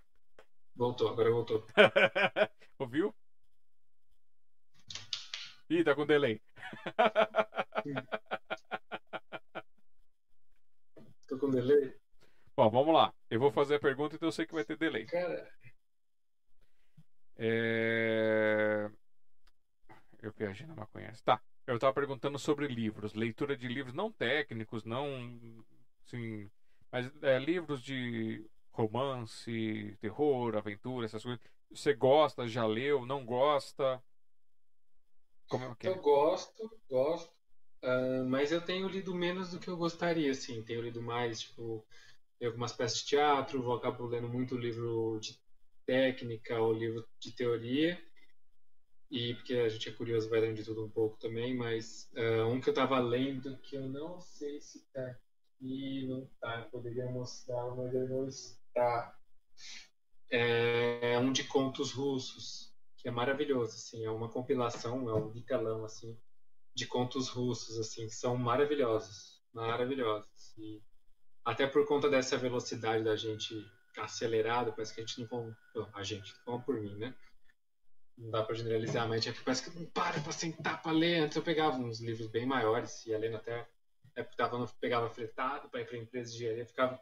Voltou, 0.76 1.10
agora 1.10 1.30
voltou. 1.32 1.66
Ouviu? 2.80 3.16
Ih, 5.70 5.84
tá 5.84 5.96
com 5.96 6.06
delay. 6.06 6.42
Tô 11.28 11.38
com 11.38 11.50
delay? 11.50 11.96
Bom, 12.58 12.70
vamos 12.70 12.94
lá. 12.94 13.14
Eu 13.30 13.40
vou 13.40 13.52
fazer 13.52 13.76
a 13.76 13.80
pergunta, 13.80 14.16
então 14.16 14.28
eu 14.28 14.32
sei 14.34 14.46
que 14.46 14.54
vai 14.54 14.66
ter 14.66 14.78
delay. 14.78 15.06
Cara, 15.06 15.50
É... 17.38 18.90
Eu 20.22 20.32
viajei 20.36 20.66
na 20.66 20.76
maconha. 20.76 21.14
Tá. 21.24 21.42
Eu 21.68 21.76
estava 21.76 21.94
perguntando 21.94 22.38
sobre 22.38 22.68
livros, 22.68 23.14
leitura 23.14 23.58
de 23.58 23.68
livros 23.68 23.94
não 23.94 24.12
técnicos, 24.12 24.84
não, 24.84 25.08
assim, 26.06 26.50
mas 26.92 27.12
é, 27.24 27.40
livros 27.40 27.82
de 27.84 28.46
romance, 28.72 29.98
terror, 30.00 30.56
aventura, 30.56 31.06
essas 31.06 31.24
coisas. 31.24 31.42
Você 31.72 31.94
gosta? 31.94 32.48
Já 32.48 32.66
leu? 32.68 33.06
Não 33.06 33.26
gosta? 33.26 34.02
Como 35.48 35.66
é 35.66 35.76
que 35.76 35.88
eu 35.88 35.96
é? 35.96 36.00
gosto, 36.02 36.70
gosto. 36.90 37.34
ah, 37.84 38.24
mas 38.28 38.52
eu 38.52 38.62
tenho 38.62 38.88
lido 38.88 39.14
menos 39.16 39.52
do 39.52 39.60
que 39.60 39.68
eu 39.70 39.78
gostaria, 39.78 40.32
assim. 40.32 40.64
Tenho 40.64 40.82
lido 40.82 41.02
mais, 41.02 41.42
tipo, 41.42 41.86
algumas 42.44 42.74
peças 42.74 43.00
de 43.00 43.06
teatro, 43.08 43.62
vou 43.64 43.76
acabo 43.76 44.06
lendo 44.08 44.30
muito 44.30 44.58
livro 44.58 45.20
de 45.22 45.40
técnica 45.86 46.60
ou 46.60 46.74
livro 46.74 47.08
de 47.20 47.32
teoria. 47.34 48.00
E 49.12 49.36
porque 49.36 49.54
a 49.54 49.70
gente 49.70 49.88
é 49.88 49.92
curioso, 49.92 50.30
vai 50.30 50.40
lendo 50.40 50.56
de 50.56 50.64
tudo 50.64 50.86
um 50.86 50.90
pouco 50.90 51.18
também, 51.18 51.56
mas 51.56 52.10
ah, 52.16 52.48
um 52.48 52.60
que 52.60 52.70
eu 52.70 52.74
estava 52.74 53.00
lendo 53.00 53.58
que 53.58 53.76
eu 53.76 53.88
não 53.88 54.20
sei 54.20 54.60
se 54.60 54.86
tá 54.92 55.02
aqui, 55.02 56.08
não 56.08 56.28
tá, 56.40 56.62
eu 56.62 56.70
poderia 56.70 57.06
mostrar, 57.06 57.76
mas 57.76 57.94
ele 57.94 58.08
não 58.08 58.28
está. 58.28 59.16
É 60.30 61.18
um 61.20 61.32
de 61.32 61.44
contos 61.44 61.92
russos, 61.92 62.74
que 62.98 63.08
é 63.08 63.12
maravilhoso, 63.12 63.76
assim, 63.76 64.04
é 64.04 64.10
uma 64.10 64.28
compilação, 64.30 65.08
é 65.10 65.14
um 65.14 65.30
vitelão, 65.30 65.86
assim, 65.86 66.18
de 66.74 66.88
contos 66.88 67.30
russos, 67.30 67.78
assim, 67.78 68.10
são 68.10 68.36
maravilhosos, 68.36 69.42
maravilhosos. 69.54 70.58
E 70.58 70.82
até 71.46 71.68
por 71.68 71.86
conta 71.86 72.10
dessa 72.10 72.36
velocidade 72.38 73.04
da 73.04 73.16
gente 73.16 73.56
acelerada, 73.98 74.72
parece 74.72 74.94
que 74.94 75.02
a 75.02 75.06
gente 75.06 75.28
não, 75.32 75.56
a 75.94 76.04
gente, 76.04 76.34
não 76.46 76.60
por 76.60 76.82
mim, 76.82 76.96
né? 76.98 77.16
Não 78.18 78.32
dá 78.32 78.44
para 78.44 78.56
generalizar, 78.56 79.08
mas 79.08 79.28
é 79.28 79.34
que 79.34 79.44
parece 79.44 79.70
que 79.70 79.78
não 79.78 79.86
para 79.88 80.22
para 80.22 80.32
sentar 80.32 80.82
para 80.82 80.92
ler. 80.92 81.20
Antes 81.20 81.36
eu 81.36 81.44
pegava 81.44 81.78
uns 81.78 82.00
livros 82.00 82.28
bem 82.28 82.46
maiores, 82.46 83.06
ia 83.06 83.18
lendo 83.18 83.36
até 83.36 83.68
é 84.16 84.24
porque 84.24 84.38
tava 84.38 84.58
no, 84.58 84.68
pegava 84.80 85.10
fretado 85.10 85.70
para 85.70 85.82
ir 85.82 85.86
para 85.86 85.98
empresa 85.98 86.32
de 86.32 86.38
engenharia, 86.38 86.66
ficava 86.66 87.00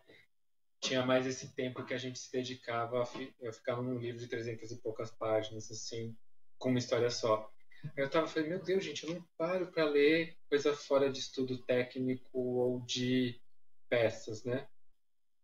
tinha 0.82 1.06
mais 1.06 1.25
esse 1.25 1.56
tempo 1.56 1.85
que 1.85 1.93
a 1.93 1.98
gente 1.98 2.19
se 2.19 2.32
dedicava 2.32 3.01
a 3.01 3.06
fi, 3.06 3.33
eu 3.40 3.53
ficava 3.53 3.82
num 3.82 3.98
livro 3.98 4.19
de 4.19 4.27
300 4.27 4.72
e 4.72 4.82
poucas 4.82 5.11
páginas 5.11 5.72
assim, 5.72 6.17
com 6.58 6.69
uma 6.69 6.80
história 6.80 7.09
só. 7.09 7.50
Eu 7.95 8.09
tava 8.09 8.27
falando, 8.27 8.50
meu 8.50 8.61
Deus, 8.61 8.83
gente, 8.83 9.06
eu 9.06 9.14
não 9.14 9.25
paro 9.38 9.67
para 9.67 9.85
ler 9.85 10.38
coisa 10.50 10.74
fora 10.74 11.09
de 11.09 11.19
estudo 11.19 11.64
técnico 11.64 12.38
ou 12.38 12.82
de 12.82 13.40
peças, 13.88 14.43
né? 14.43 14.67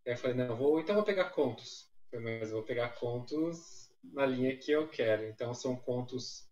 Aí 0.06 0.12
eu 0.12 0.16
falei, 0.16 0.36
não, 0.36 0.56
vou, 0.56 0.80
então 0.80 0.94
vou 0.94 1.04
pegar 1.04 1.30
contos. 1.30 1.90
Eu 2.12 2.20
falei, 2.20 2.40
mas 2.40 2.50
vou 2.50 2.62
pegar 2.62 2.88
contos 2.90 3.89
na 4.02 4.26
linha 4.26 4.56
que 4.56 4.70
eu 4.70 4.88
quero. 4.88 5.24
Então 5.26 5.54
são 5.54 5.76
contos. 5.76 6.48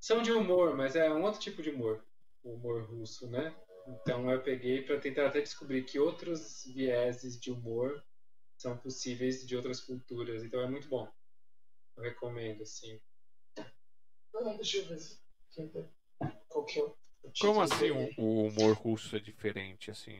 São 0.00 0.22
de 0.22 0.32
humor, 0.32 0.76
mas 0.76 0.96
é 0.96 1.12
um 1.12 1.22
outro 1.22 1.40
tipo 1.40 1.62
de 1.62 1.70
humor. 1.70 2.04
O 2.42 2.54
humor 2.54 2.82
russo, 2.82 3.28
né? 3.30 3.54
Então 3.86 4.30
eu 4.30 4.42
peguei 4.42 4.82
para 4.82 5.00
tentar 5.00 5.26
até 5.26 5.40
descobrir 5.40 5.84
que 5.84 5.98
outros 5.98 6.64
vieses 6.64 7.40
de 7.40 7.50
humor 7.50 8.02
são 8.56 8.76
possíveis 8.76 9.46
de 9.46 9.56
outras 9.56 9.80
culturas. 9.80 10.42
Então 10.42 10.60
é 10.60 10.68
muito 10.68 10.88
bom. 10.88 11.08
Eu 11.96 12.02
recomendo, 12.02 12.62
assim. 12.62 13.00
Ah, 14.34 14.54
deixa 14.54 14.78
eu 14.78 14.86
ver. 14.86 15.88
Qual 16.48 16.64
que 16.64 16.78
é 16.80 16.82
o 16.82 16.96
Como 17.40 17.60
assim 17.60 17.90
o, 17.90 18.08
o 18.16 18.46
humor 18.46 18.74
russo 18.74 19.16
é 19.16 19.20
diferente, 19.20 19.90
assim? 19.90 20.18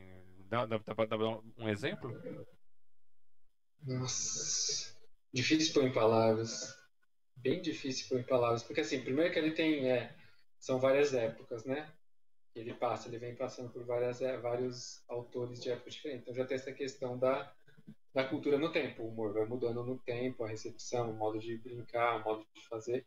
Dá, 0.49 0.67
dá, 0.67 0.79
dá 0.79 0.95
pra 0.95 1.05
dar 1.05 1.19
um 1.19 1.69
exemplo? 1.69 2.11
Nossa. 3.83 5.02
Difícil 5.33 5.73
pôr 5.73 5.85
em 5.85 5.93
palavras. 5.93 6.77
Bem 7.37 7.63
difícil 7.63 8.09
pôr 8.09 8.21
em 8.21 8.25
palavras. 8.25 8.63
Porque, 8.63 8.83
assim, 8.83 9.01
primeiro 9.01 9.33
que 9.33 9.39
ele 9.39 9.53
tem. 9.53 9.91
É, 9.91 10.15
são 10.59 10.79
várias 10.79 11.13
épocas, 11.15 11.65
né? 11.65 11.91
Ele 12.55 12.75
passa, 12.75 13.09
ele 13.09 13.19
vem 13.19 13.35
passando 13.35 13.71
por 13.71 13.85
várias, 13.85 14.21
é, 14.21 14.37
vários 14.37 15.03
autores 15.09 15.61
de 15.61 15.71
épocas 15.71 15.95
diferentes. 15.95 16.23
Então 16.23 16.35
já 16.35 16.45
tem 16.45 16.55
essa 16.55 16.73
questão 16.73 17.19
da, 17.19 17.53
da 18.15 18.25
cultura 18.25 18.59
no 18.59 18.71
tempo. 18.71 19.03
O 19.03 19.09
humor 19.09 19.33
vai 19.33 19.47
mudando 19.47 19.83
no 19.83 19.99
tempo, 19.99 20.45
a 20.45 20.49
recepção, 20.49 21.11
o 21.11 21.15
modo 21.15 21.39
de 21.39 21.57
brincar, 21.57 22.21
o 22.21 22.25
modo 22.25 22.47
de 22.55 22.69
fazer. 22.69 23.07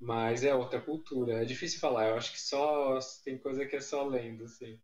Mas 0.00 0.44
é 0.44 0.54
outra 0.54 0.80
cultura. 0.80 1.42
É 1.42 1.44
difícil 1.44 1.80
falar. 1.80 2.08
Eu 2.08 2.16
acho 2.16 2.32
que 2.32 2.40
só 2.40 2.98
tem 3.24 3.36
coisa 3.36 3.66
que 3.66 3.76
é 3.76 3.80
só 3.80 4.06
lendo, 4.06 4.44
assim. 4.44 4.80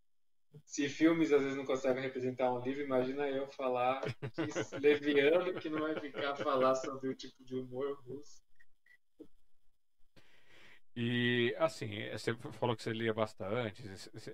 Se 0.65 0.89
filmes 0.89 1.33
às 1.33 1.43
vezes 1.43 1.57
não 1.57 1.65
conseguem 1.65 2.03
representar 2.03 2.53
um 2.53 2.61
livro, 2.61 2.83
imagina 2.83 3.29
eu 3.29 3.47
falar 3.47 4.01
que 4.01 4.79
leviano 4.79 5.55
que 5.55 5.69
não 5.69 5.81
vai 5.81 5.99
ficar 5.99 6.37
falar 6.37 6.75
sobre 6.75 7.09
o 7.09 7.15
tipo 7.15 7.43
de 7.45 7.57
humor 7.57 8.01
russo. 8.07 8.43
E 10.95 11.55
assim, 11.59 12.09
você 12.11 12.35
falou 12.53 12.77
que 12.77 12.83
você 12.83 12.93
lia 12.93 13.15
bastante. 13.15 13.83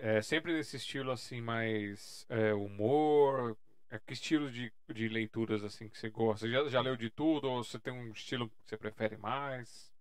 É 0.00 0.22
sempre 0.22 0.52
nesse 0.52 0.76
estilo 0.76 1.10
assim, 1.10 1.40
mais 1.40 2.26
é, 2.28 2.54
humor. 2.54 3.56
É, 3.90 3.98
que 3.98 4.14
estilo 4.14 4.50
de, 4.50 4.72
de 4.92 5.08
leituras 5.08 5.62
assim 5.62 5.88
que 5.88 5.98
você 5.98 6.10
gosta? 6.10 6.46
Você 6.46 6.52
já, 6.52 6.68
já 6.68 6.80
leu 6.80 6.96
de 6.96 7.10
tudo 7.10 7.48
ou 7.48 7.62
você 7.62 7.78
tem 7.78 7.92
um 7.92 8.10
estilo 8.10 8.48
que 8.48 8.54
você 8.64 8.76
prefere 8.76 9.16
mais? 9.16 9.92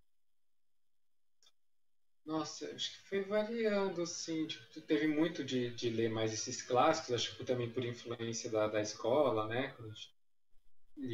Nossa, 2.26 2.66
acho 2.74 2.90
que 2.92 3.08
foi 3.08 3.20
variando, 3.24 4.02
assim. 4.02 4.46
Tipo, 4.46 4.80
teve 4.82 5.06
muito 5.06 5.42
de, 5.44 5.70
de 5.74 5.88
ler 5.88 6.10
mais 6.10 6.30
esses 6.32 6.60
clássicos, 6.60 7.12
acho 7.12 7.36
que 7.36 7.44
também 7.44 7.70
por 7.72 7.82
influência 7.84 8.50
da, 8.50 8.66
da 8.66 8.80
escola, 8.82 9.46
né? 9.46 9.68
Quando 9.68 9.90
a 9.92 9.94
gente 9.94 10.14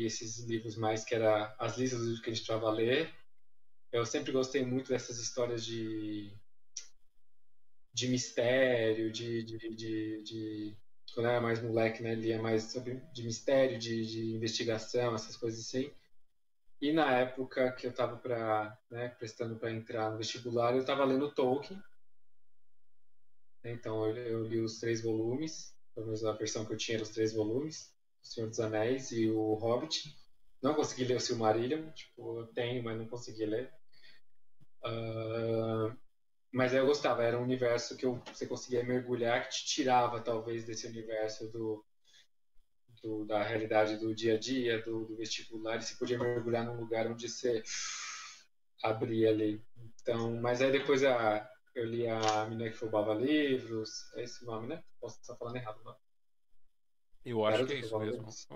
esses 0.07 0.39
livros 0.41 0.77
mais 0.77 1.05
que 1.05 1.15
era 1.15 1.55
as 1.59 1.77
listas 1.79 2.01
dos 2.07 2.21
que 2.21 2.31
a 2.31 2.33
gente 2.33 2.43
estava 2.43 2.69
a 2.69 2.73
ler. 2.73 3.13
Eu 3.93 4.05
sempre 4.07 4.33
gostei 4.33 4.65
muito 4.65 4.89
dessas 4.91 5.19
histórias 5.19 5.65
de, 5.65 6.33
de 7.93 8.09
mistério, 8.09 9.11
de, 9.11 9.43
de, 9.45 9.59
de, 9.75 10.23
de 10.23 10.77
quando 11.15 11.27
eu 11.27 11.33
era 11.33 11.41
mais 11.41 11.61
moleque, 11.63 12.03
né? 12.03 12.15
Lia 12.15 12.41
mais 12.41 12.65
sobre 12.73 13.01
de 13.13 13.23
mistério, 13.23 13.79
de, 13.79 14.07
de 14.07 14.35
investigação, 14.35 15.15
essas 15.15 15.37
coisas 15.37 15.61
assim. 15.61 15.91
E 16.83 16.93
na 16.93 17.17
época 17.17 17.71
que 17.71 17.87
eu 17.87 17.93
estava 17.93 18.17
para, 18.17 18.77
né, 18.91 19.11
prestando 19.11 19.57
para 19.57 19.71
entrar 19.71 20.11
no 20.11 20.19
vestibular, 20.19 20.73
eu 20.73 20.81
estava 20.81 21.05
lendo 21.05 21.33
Tolkien. 21.33 21.81
Então 23.63 24.05
eu, 24.05 24.17
eu, 24.17 24.43
li 24.43 24.61
os 24.61 24.81
três 24.81 25.01
volumes, 25.01 25.77
pelo 25.95 26.07
menos 26.07 26.25
a 26.25 26.33
versão 26.33 26.67
que 26.67 26.73
eu 26.73 26.77
tinha 26.77 26.97
era 26.97 27.05
os 27.05 27.11
três 27.11 27.33
volumes, 27.33 27.95
O 28.21 28.27
Senhor 28.27 28.49
dos 28.49 28.59
Anéis 28.59 29.13
e 29.13 29.31
o 29.31 29.55
Hobbit. 29.55 30.13
Não 30.61 30.75
consegui 30.75 31.05
ler 31.05 31.19
o 31.19 31.21
Silmarillion, 31.21 31.89
tipo, 31.93 32.41
eu 32.41 32.47
tenho, 32.49 32.83
mas 32.83 32.99
não 32.99 33.07
consegui 33.07 33.47
ler. 33.47 33.73
Uh, 34.85 35.97
mas 36.53 36.75
eu 36.75 36.85
gostava, 36.85 37.23
era 37.23 37.39
um 37.39 37.45
universo 37.45 37.97
que 37.97 38.05
eu, 38.05 38.21
você 38.27 38.45
conseguia 38.45 38.83
mergulhar, 38.83 39.45
que 39.45 39.51
te 39.51 39.67
tirava 39.67 40.21
talvez 40.21 40.65
desse 40.65 40.89
universo 40.89 41.49
do, 41.53 41.85
do, 43.03 43.25
da 43.25 43.43
realidade 43.43 43.97
do 43.97 44.15
dia 44.15 44.35
a 44.35 44.39
dia, 44.39 44.81
do, 44.83 45.05
do 45.05 45.17
vestibular, 45.17 45.77
e 45.77 45.83
você 45.83 45.95
podia 45.97 46.19
mergulhar 46.19 46.65
num 46.65 46.79
lugar 46.79 47.07
onde 47.07 47.29
você 47.29 47.63
abria 48.83 49.31
ali. 49.31 49.65
Então, 50.01 50.41
mas 50.41 50.63
aí 50.63 50.71
depois 50.71 51.03
a, 51.03 51.49
eu 51.75 51.85
li 51.85 52.07
a 52.07 52.47
Menina 52.47 52.71
que 52.71 52.79
Roubava 52.79 53.15
Livros, 53.15 54.13
é 54.15 54.23
esse 54.23 54.45
nome, 54.45 54.69
né? 54.69 54.85
Posso 55.01 55.21
estar 55.21 55.37
falando 55.37 55.57
errado, 55.57 55.83
não? 55.85 55.97
Eu 57.25 57.45
acho 57.45 57.67
que 57.67 57.73
é 57.73 57.79
isso 57.79 57.99
mesmo. 57.99 58.17
Livros. 58.17 58.49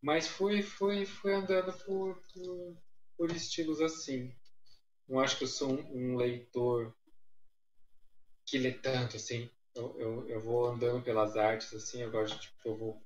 Mas 0.00 0.26
fui, 0.26 0.62
fui, 0.62 1.04
fui 1.04 1.32
andando 1.32 1.72
por, 1.84 2.22
por, 2.32 2.76
por, 3.16 3.30
estilos 3.32 3.80
assim. 3.80 4.34
Não 5.06 5.20
acho 5.20 5.36
que 5.36 5.44
eu 5.44 5.48
sou 5.48 5.72
um, 5.72 6.12
um 6.12 6.16
leitor 6.16 6.94
que 8.46 8.58
lê 8.58 8.72
tanto 8.72 9.16
assim. 9.16 9.50
Eu, 9.74 9.98
eu, 9.98 10.28
eu, 10.28 10.40
vou 10.40 10.66
andando 10.66 11.02
pelas 11.02 11.36
artes, 11.36 11.72
assim, 11.74 12.02
eu 12.02 12.10
gosto, 12.10 12.38
tipo, 12.40 12.56
eu 12.64 12.76
vou 12.76 13.02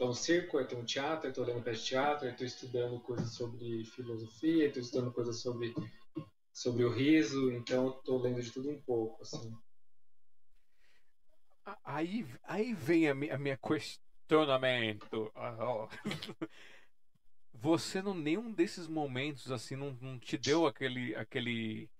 Estou 0.00 0.08
no 0.08 0.14
circo, 0.14 0.56
eu 0.56 0.62
estou 0.62 0.78
no 0.78 0.86
teatro, 0.86 1.26
eu 1.26 1.28
estou 1.28 1.44
lendo 1.44 1.62
peça 1.62 1.78
de 1.78 1.86
teatro, 1.88 2.26
eu 2.26 2.30
estou 2.32 2.46
estudando 2.46 2.98
coisas 3.00 3.34
sobre 3.34 3.84
filosofia, 3.84 4.66
estou 4.66 4.82
estudando 4.82 5.12
coisas 5.12 5.42
sobre, 5.42 5.74
sobre 6.54 6.84
o 6.84 6.90
riso, 6.90 7.52
então 7.52 7.90
estou 7.90 8.18
lendo 8.18 8.40
de 8.40 8.50
tudo 8.50 8.70
um 8.70 8.80
pouco, 8.80 9.20
assim. 9.20 9.54
Aí, 11.84 12.26
aí 12.44 12.72
vem 12.72 13.10
a 13.10 13.14
minha, 13.14 13.34
a 13.34 13.38
minha 13.38 13.58
questionamento. 13.58 15.30
Você 17.52 18.00
não 18.00 18.14
nenhum 18.14 18.50
desses 18.50 18.88
momentos 18.88 19.52
assim 19.52 19.76
não, 19.76 19.98
não 20.00 20.18
te 20.18 20.38
deu 20.38 20.66
aquele 20.66 21.14
aquele 21.14 21.90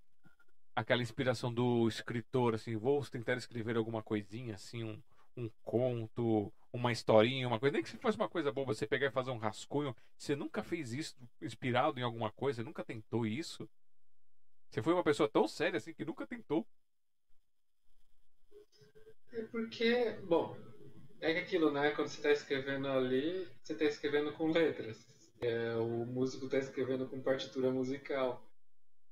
aquela 0.74 1.02
inspiração 1.02 1.52
do 1.52 1.86
escritor 1.86 2.54
assim, 2.54 2.78
vou 2.78 3.04
tentar 3.04 3.36
escrever 3.36 3.76
alguma 3.76 4.02
coisinha 4.02 4.54
assim, 4.54 4.84
um, 4.84 5.02
um 5.40 5.50
conto, 5.62 6.52
uma 6.72 6.92
historinha, 6.92 7.48
uma 7.48 7.58
coisa, 7.58 7.72
nem 7.72 7.82
que 7.82 7.90
se 7.90 7.96
fosse 7.96 8.16
uma 8.16 8.28
coisa 8.28 8.52
boa, 8.52 8.66
você 8.66 8.86
pegar 8.86 9.08
e 9.08 9.10
fazer 9.10 9.30
um 9.30 9.38
rascunho, 9.38 9.94
você 10.16 10.36
nunca 10.36 10.62
fez 10.62 10.92
isso 10.92 11.16
inspirado 11.40 11.98
em 11.98 12.02
alguma 12.02 12.30
coisa, 12.30 12.62
nunca 12.62 12.84
tentou 12.84 13.26
isso? 13.26 13.68
Você 14.70 14.82
foi 14.82 14.94
uma 14.94 15.02
pessoa 15.02 15.28
tão 15.28 15.48
séria 15.48 15.78
assim 15.78 15.92
que 15.92 16.04
nunca 16.04 16.26
tentou? 16.26 16.66
É 19.32 19.42
porque, 19.44 20.18
bom, 20.24 20.56
é 21.20 21.38
aquilo, 21.38 21.72
né? 21.72 21.90
Quando 21.90 22.08
você 22.08 22.16
está 22.16 22.30
escrevendo 22.30 22.88
ali, 22.88 23.48
você 23.62 23.72
está 23.72 23.84
escrevendo 23.84 24.32
com 24.32 24.50
letras. 24.50 25.06
É, 25.40 25.74
o 25.76 26.04
músico 26.06 26.46
está 26.46 26.58
escrevendo 26.58 27.08
com 27.08 27.20
partitura 27.20 27.70
musical. 27.70 28.44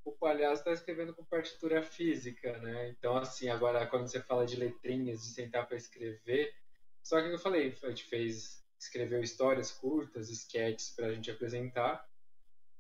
O 0.09 0.13
palhaço 0.13 0.63
está 0.63 0.73
escrevendo 0.73 1.15
com 1.15 1.23
partitura 1.23 1.83
física, 1.83 2.57
né? 2.61 2.89
Então, 2.89 3.15
assim, 3.19 3.51
agora 3.51 3.87
quando 3.87 4.09
você 4.09 4.23
fala 4.23 4.47
de 4.47 4.57
letrinhas, 4.57 5.21
de 5.21 5.29
sentar 5.35 5.67
para 5.67 5.77
escrever, 5.77 6.55
só 7.03 7.21
que 7.21 7.29
eu 7.29 7.39
falei, 7.39 7.77
a 7.83 7.89
gente 7.91 8.05
fez, 8.05 8.65
escreveu 8.79 9.21
histórias 9.23 9.71
curtas, 9.71 10.31
sketches 10.31 10.95
para 10.97 11.09
a 11.09 11.13
gente 11.13 11.31
apresentar, 11.31 12.09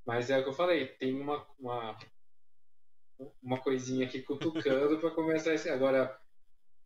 mas 0.07 0.31
é 0.31 0.39
o 0.39 0.43
que 0.43 0.49
eu 0.49 0.55
falei, 0.55 0.87
tem 0.87 1.21
uma, 1.21 1.47
uma, 1.59 1.99
uma 3.43 3.61
coisinha 3.61 4.07
aqui 4.07 4.23
cutucando 4.23 4.99
para 4.99 5.11
começar 5.11 5.53
esse. 5.53 5.69
Agora, 5.69 6.19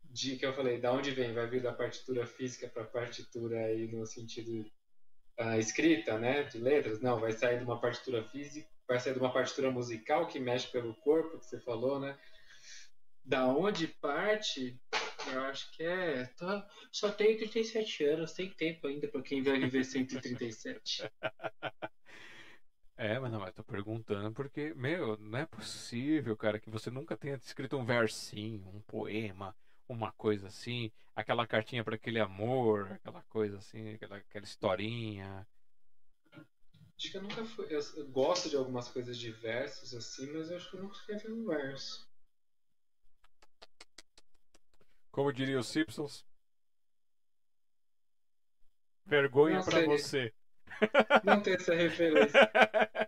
de 0.02 0.36
que 0.36 0.44
eu 0.44 0.52
falei, 0.52 0.80
da 0.80 0.92
onde 0.92 1.12
vem? 1.12 1.32
Vai 1.32 1.46
vir 1.46 1.62
da 1.62 1.72
partitura 1.72 2.26
física 2.26 2.66
para 2.66 2.82
partitura 2.82 3.66
aí 3.66 3.86
no 3.86 4.04
sentido 4.04 4.68
uh, 5.38 5.56
escrita, 5.56 6.18
né, 6.18 6.42
de 6.42 6.58
letras? 6.58 7.00
Não, 7.00 7.20
vai 7.20 7.30
sair 7.30 7.58
de 7.58 7.64
uma 7.64 7.80
partitura 7.80 8.24
física, 8.24 8.71
vai 8.86 8.98
sair 9.00 9.14
de 9.14 9.18
uma 9.18 9.32
partitura 9.32 9.70
musical 9.70 10.26
que 10.26 10.38
mexe 10.38 10.70
pelo 10.70 10.94
corpo, 10.94 11.38
que 11.38 11.46
você 11.46 11.60
falou, 11.60 11.98
né? 11.98 12.18
Da 13.24 13.46
onde 13.46 13.86
parte? 13.86 14.78
Eu 15.32 15.40
acho 15.42 15.70
que 15.72 15.82
é. 15.82 16.24
Tô, 16.36 16.46
só 16.90 17.10
tenho 17.10 17.38
37 17.38 18.04
anos, 18.04 18.32
tem 18.32 18.50
tempo 18.50 18.86
ainda 18.86 19.06
para 19.08 19.22
quem 19.22 19.42
vai 19.42 19.58
viver 19.58 19.84
137. 19.84 21.10
É, 22.96 23.18
mas 23.18 23.32
não, 23.32 23.40
mas 23.40 23.54
tô 23.54 23.64
perguntando 23.64 24.32
porque, 24.32 24.74
meu, 24.74 25.16
não 25.16 25.38
é 25.38 25.46
possível, 25.46 26.36
cara, 26.36 26.60
que 26.60 26.70
você 26.70 26.90
nunca 26.90 27.16
tenha 27.16 27.34
escrito 27.36 27.76
um 27.76 27.84
versinho, 27.84 28.68
um 28.68 28.80
poema, 28.82 29.56
uma 29.88 30.12
coisa 30.12 30.46
assim, 30.46 30.90
aquela 31.16 31.46
cartinha 31.46 31.82
para 31.82 31.96
aquele 31.96 32.20
amor, 32.20 32.92
aquela 32.92 33.22
coisa 33.22 33.58
assim, 33.58 33.94
aquela, 33.94 34.16
aquela 34.18 34.44
historinha. 34.44 35.46
Acho 37.02 37.10
que 37.10 37.16
eu 37.16 37.22
nunca 37.22 37.44
fui. 37.44 37.66
Eu, 37.68 37.80
eu 37.96 38.06
gosto 38.10 38.48
de 38.48 38.54
algumas 38.54 38.88
coisas 38.88 39.18
de 39.18 39.32
versos 39.32 39.92
assim, 39.92 40.32
mas 40.32 40.48
eu 40.48 40.56
acho 40.56 40.70
que 40.70 40.76
eu 40.76 40.82
nunca 40.82 40.94
escrevi 40.94 41.32
um 41.32 41.44
verso. 41.44 42.08
Como 45.10 45.32
diria 45.32 45.58
os 45.58 45.66
Simpsons. 45.66 46.24
Vergonha 49.04 49.64
para 49.64 49.84
você. 49.84 50.32
Não 51.24 51.42
tem 51.42 51.54
essa 51.54 51.74
referência. 51.74 52.40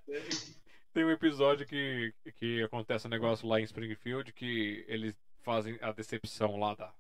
tem 0.93 1.05
um 1.05 1.11
episódio 1.13 1.65
que, 1.65 2.13
que 2.35 2.65
acontece 2.65 3.07
um 3.07 3.11
negócio 3.11 3.47
lá 3.47 3.61
em 3.61 3.65
Springfield 3.65 4.33
que 4.33 4.85
eles 4.89 5.15
fazem 5.43 5.79
a 5.81 5.93
decepção 5.93 6.57
lá 6.59 6.75
da, 6.75 6.93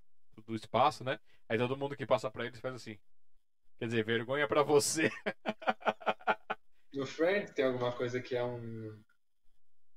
do 0.46 0.54
espaço, 0.54 1.02
né? 1.02 1.18
Aí 1.48 1.58
todo 1.58 1.76
mundo 1.76 1.96
que 1.96 2.06
passa 2.06 2.30
pra 2.30 2.46
eles 2.46 2.60
faz 2.60 2.76
assim. 2.76 2.96
Quer 3.80 3.86
dizer, 3.86 4.04
vergonha 4.04 4.46
para 4.46 4.62
você. 4.62 5.10
No 6.94 7.06
Friends 7.06 7.52
tem 7.52 7.64
alguma 7.64 7.92
coisa 7.92 8.20
que 8.20 8.36
é 8.36 8.44
um. 8.44 9.02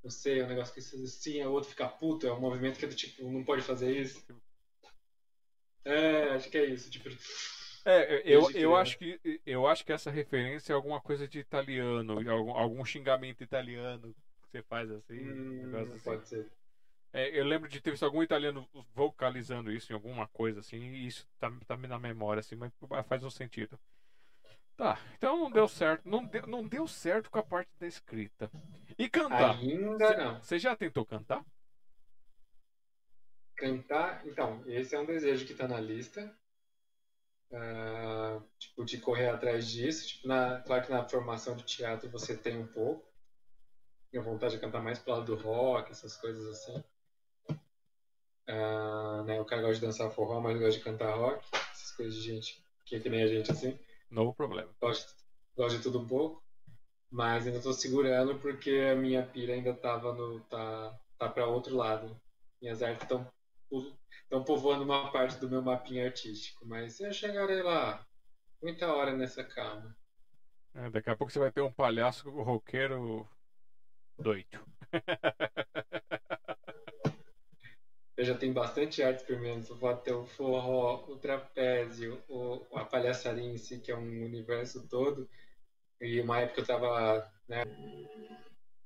Não 0.04 0.10
sei, 0.10 0.40
é 0.40 0.44
um 0.44 0.48
negócio 0.48 0.74
que 0.74 0.82
sim, 0.82 1.44
o 1.44 1.52
outro 1.52 1.70
fica 1.70 1.88
puto, 1.88 2.28
é 2.28 2.34
um 2.34 2.40
movimento 2.40 2.80
que 2.80 2.86
é 2.86 2.88
do 2.88 2.96
tipo, 2.96 3.30
não 3.30 3.44
pode 3.44 3.62
fazer 3.62 3.92
isso. 3.92 4.26
É, 5.84 6.30
acho 6.30 6.50
que 6.50 6.58
é 6.58 6.66
isso. 6.66 6.90
Tipo, 6.90 7.10
é, 7.86 8.22
eu, 8.26 8.52
eu, 8.52 8.76
acho 8.76 8.98
que, 8.98 9.42
eu 9.46 9.66
acho 9.66 9.86
que 9.86 9.94
essa 9.94 10.12
referência 10.12 10.74
é 10.74 10.76
alguma 10.76 11.00
coisa 11.00 11.26
de 11.26 11.40
italiano, 11.40 12.20
algum, 12.30 12.52
algum 12.52 12.86
xingamento 12.86 13.42
italiano 13.44 14.14
que 14.42 14.50
você 14.50 14.62
faz 14.62 14.92
assim. 14.92 15.20
Hum, 15.20 15.94
assim. 15.94 16.04
Pode 16.04 16.28
ser. 16.28 16.52
É, 17.14 17.40
eu 17.40 17.46
lembro 17.46 17.70
de 17.70 17.80
ter 17.80 17.92
visto 17.92 18.04
algum 18.04 18.22
italiano 18.22 18.68
vocalizando 18.94 19.72
isso 19.72 19.92
em 19.92 19.96
alguma 19.96 20.28
coisa 20.28 20.60
assim, 20.60 20.78
e 20.78 21.08
isso 21.08 21.26
tá, 21.40 21.50
tá 21.66 21.78
na 21.78 21.98
memória, 21.98 22.42
assim, 22.42 22.56
mas 22.56 22.74
faz 23.08 23.24
um 23.24 23.30
sentido. 23.30 23.80
Tá, 24.78 25.00
então 25.18 25.36
não 25.40 25.52
deu 25.52 25.68
certo. 25.68 26.08
Não 26.08 26.24
deu, 26.24 26.46
não 26.46 26.68
deu 26.68 26.88
certo 26.88 27.32
com 27.32 27.40
a 27.40 27.44
parte 27.44 27.72
da 27.80 27.88
escrita. 27.88 28.50
E 28.98 29.10
cantar? 29.10 29.58
Ainda 29.58 30.08
cê, 30.08 30.16
não. 30.16 30.40
Você 30.40 30.60
já 30.60 30.76
tentou 30.76 31.04
cantar? 31.04 31.44
Cantar, 33.56 34.22
então, 34.28 34.64
esse 34.68 34.96
é 34.96 35.00
um 35.00 35.06
desejo 35.06 35.48
que 35.48 35.52
está 35.52 35.68
na 35.68 35.80
lista. 35.80 36.32
Uh, 37.50 38.44
tipo, 38.60 38.86
de 38.86 39.00
correr 39.00 39.30
atrás 39.30 39.68
disso. 39.68 40.08
Tipo, 40.08 40.28
na, 40.28 40.62
claro 40.62 40.86
que 40.86 40.92
na 40.92 41.10
formação 41.10 41.56
de 41.56 41.64
teatro 41.64 42.08
você 42.12 42.38
tem 42.38 42.60
um 42.60 42.68
pouco. 42.68 43.04
Tenho 44.12 44.24
vontade 44.24 44.54
de 44.56 44.62
cantar 44.62 44.82
mais 44.82 45.00
pro 45.00 45.14
lado 45.14 45.26
do 45.26 45.42
rock, 45.42 45.92
essas 45.92 46.16
coisas 46.16 46.46
assim. 46.50 46.84
Uh, 48.48 49.24
né, 49.26 49.42
o 49.42 49.46
cara 49.46 49.62
gosta 49.64 49.76
de 49.76 49.82
dançar 49.82 50.12
forró, 50.12 50.40
mas 50.40 50.60
gosta 50.60 50.78
de 50.78 50.84
cantar 50.84 51.16
rock. 51.16 51.44
Essas 51.72 51.92
coisas 51.94 52.16
de 52.16 52.22
gente 52.22 52.64
que 52.86 52.96
é 52.96 53.00
que 53.00 53.10
nem 53.10 53.24
a 53.24 53.28
gente 53.28 53.52
assim. 53.52 53.78
Novo 54.10 54.34
problema. 54.34 54.70
Gosto, 54.82 55.14
gosto 55.56 55.78
de 55.78 55.84
tudo 55.84 56.00
um 56.00 56.08
pouco. 56.08 56.44
Mas 57.10 57.46
ainda 57.46 57.60
estou 57.60 57.74
segurando 57.74 58.38
porque 58.40 58.90
a 58.92 58.96
minha 58.96 59.26
pira 59.26 59.54
ainda 59.54 59.74
tava 59.74 60.14
no. 60.14 60.42
tá, 60.42 61.00
tá 61.18 61.30
para 61.30 61.48
outro 61.48 61.76
lado. 61.76 62.20
Minhas 62.62 62.84
artes 62.84 63.04
estão 63.04 63.30
estão 64.24 64.44
povoando 64.44 64.84
uma 64.84 65.12
parte 65.12 65.38
do 65.38 65.50
meu 65.50 65.62
mapinha 65.62 66.06
artístico, 66.06 66.66
mas 66.66 67.00
eu 67.00 67.12
chegarei 67.12 67.62
lá. 67.62 68.06
Muita 68.62 68.94
hora 68.94 69.16
nessa 69.16 69.44
calma. 69.44 69.96
É, 70.74 70.90
daqui 70.90 71.10
a 71.10 71.16
pouco 71.16 71.32
você 71.32 71.40
vai 71.40 71.52
ter 71.52 71.62
um 71.62 71.72
palhaço 71.72 72.30
roqueiro 72.30 73.28
doido. 74.18 74.66
eu 78.18 78.26
já 78.26 78.36
tenho 78.36 78.54
bastante 78.54 79.04
arte 79.04 79.20
experimentando. 79.20 79.80
Vou 79.80 79.96
ter 79.96 80.12
o 80.12 80.26
forró, 80.26 81.06
o 81.08 81.18
trapézio, 81.18 82.22
o, 82.28 82.66
a 82.74 82.84
palhaçaria 82.84 83.44
em 83.44 83.58
si, 83.58 83.80
que 83.80 83.92
é 83.92 83.96
um 83.96 84.26
universo 84.26 84.88
todo. 84.88 85.30
E 86.02 86.20
uma 86.20 86.40
época 86.40 86.62
eu 86.62 86.66
tava. 86.66 87.32
Né... 87.48 87.64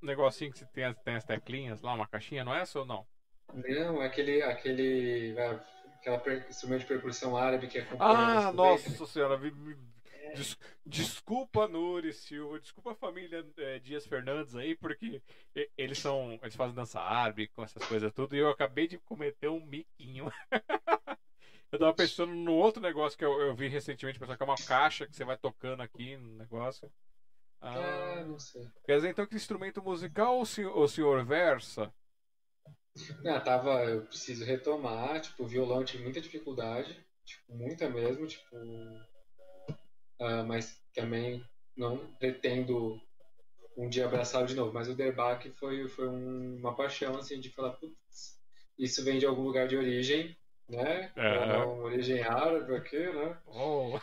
Um 0.03 0.05
negocinho 0.05 0.51
que 0.51 0.59
você 0.59 0.65
tem, 0.65 0.93
tem 1.05 1.15
as 1.15 1.23
teclinhas 1.23 1.81
lá, 1.81 1.93
uma 1.93 2.07
caixinha, 2.07 2.43
não 2.43 2.53
é 2.53 2.61
essa 2.61 2.79
ou 2.79 2.85
não? 2.85 3.07
Não, 3.53 4.01
é 4.01 4.05
aquele. 4.05 4.41
aquele 4.41 5.35
aquela 6.01 6.21
instrumento 6.49 6.81
de 6.81 6.87
percussão 6.87 7.37
árabe 7.37 7.67
que 7.67 7.77
é 7.77 7.87
Ah, 7.99 8.51
nossa 8.51 9.05
senhora. 9.05 9.39
Des- 10.33 10.57
desculpa, 10.85 11.67
Nuri 11.67 12.13
Silva, 12.13 12.59
desculpa 12.59 12.91
a 12.93 12.95
família 12.95 13.45
é, 13.57 13.79
Dias 13.79 14.05
Fernandes 14.07 14.55
aí, 14.55 14.75
porque 14.75 15.21
eles 15.77 15.99
são. 15.99 16.33
Eles 16.41 16.55
fazem 16.55 16.75
dança 16.75 16.99
árabe 17.01 17.47
com 17.49 17.63
essas 17.63 17.83
coisas 17.85 18.11
tudo, 18.13 18.35
e 18.35 18.39
eu 18.39 18.49
acabei 18.49 18.87
de 18.87 18.97
cometer 18.99 19.49
um 19.49 19.65
miquinho. 19.65 20.31
eu 21.71 21.79
tava 21.79 21.93
pensando 21.93 22.33
no 22.33 22.53
outro 22.53 22.81
negócio 22.81 23.17
que 23.17 23.25
eu, 23.25 23.39
eu 23.41 23.55
vi 23.55 23.67
recentemente, 23.67 24.19
pessoal, 24.19 24.37
que 24.37 24.43
é 24.43 24.45
uma 24.45 24.55
caixa 24.57 25.07
que 25.07 25.15
você 25.15 25.23
vai 25.25 25.37
tocando 25.37 25.81
aqui 25.81 26.17
no 26.17 26.35
negócio. 26.37 26.91
Ah, 27.61 28.21
Ah, 28.21 28.25
não 28.25 28.39
sei. 28.39 28.67
quer 28.85 28.97
dizer 28.97 29.09
então 29.09 29.27
que 29.27 29.35
instrumento 29.35 29.81
musical 29.83 30.39
o 30.41 30.45
senhor, 30.45 30.77
o 30.77 30.87
senhor 30.87 31.25
versa? 31.25 31.93
Não, 33.23 33.41
tava, 33.43 33.83
eu 33.85 34.05
preciso 34.05 34.43
retomar, 34.45 35.21
tipo, 35.21 35.45
violão 35.47 35.79
eu 35.79 35.85
tive 35.85 36.03
muita 36.03 36.21
dificuldade, 36.21 36.99
tipo, 37.25 37.53
muita 37.55 37.89
mesmo, 37.89 38.27
tipo, 38.27 38.55
ah, 40.21 40.43
mas 40.43 40.81
também 40.93 41.43
não 41.75 41.97
pretendo 42.19 43.01
um 43.77 43.89
dia 43.89 44.05
abraçá-lo 44.05 44.47
de 44.47 44.55
novo, 44.55 44.73
mas 44.73 44.89
o 44.89 44.95
Derbach 44.95 45.49
foi, 45.51 45.87
foi 45.87 46.07
um- 46.07 46.57
uma 46.57 46.75
paixão, 46.75 47.17
assim, 47.17 47.39
de 47.39 47.49
falar, 47.49 47.71
putz, 47.73 48.39
isso 48.77 49.03
vem 49.03 49.19
de 49.19 49.25
algum 49.25 49.43
lugar 49.43 49.67
de 49.67 49.77
origem, 49.77 50.37
né, 50.69 51.11
É. 51.15 51.57
uma 51.65 51.83
origem 51.83 52.21
árabe 52.23 52.75
aqui, 52.75 52.99
né, 52.99 53.37
Oh, 53.47 53.97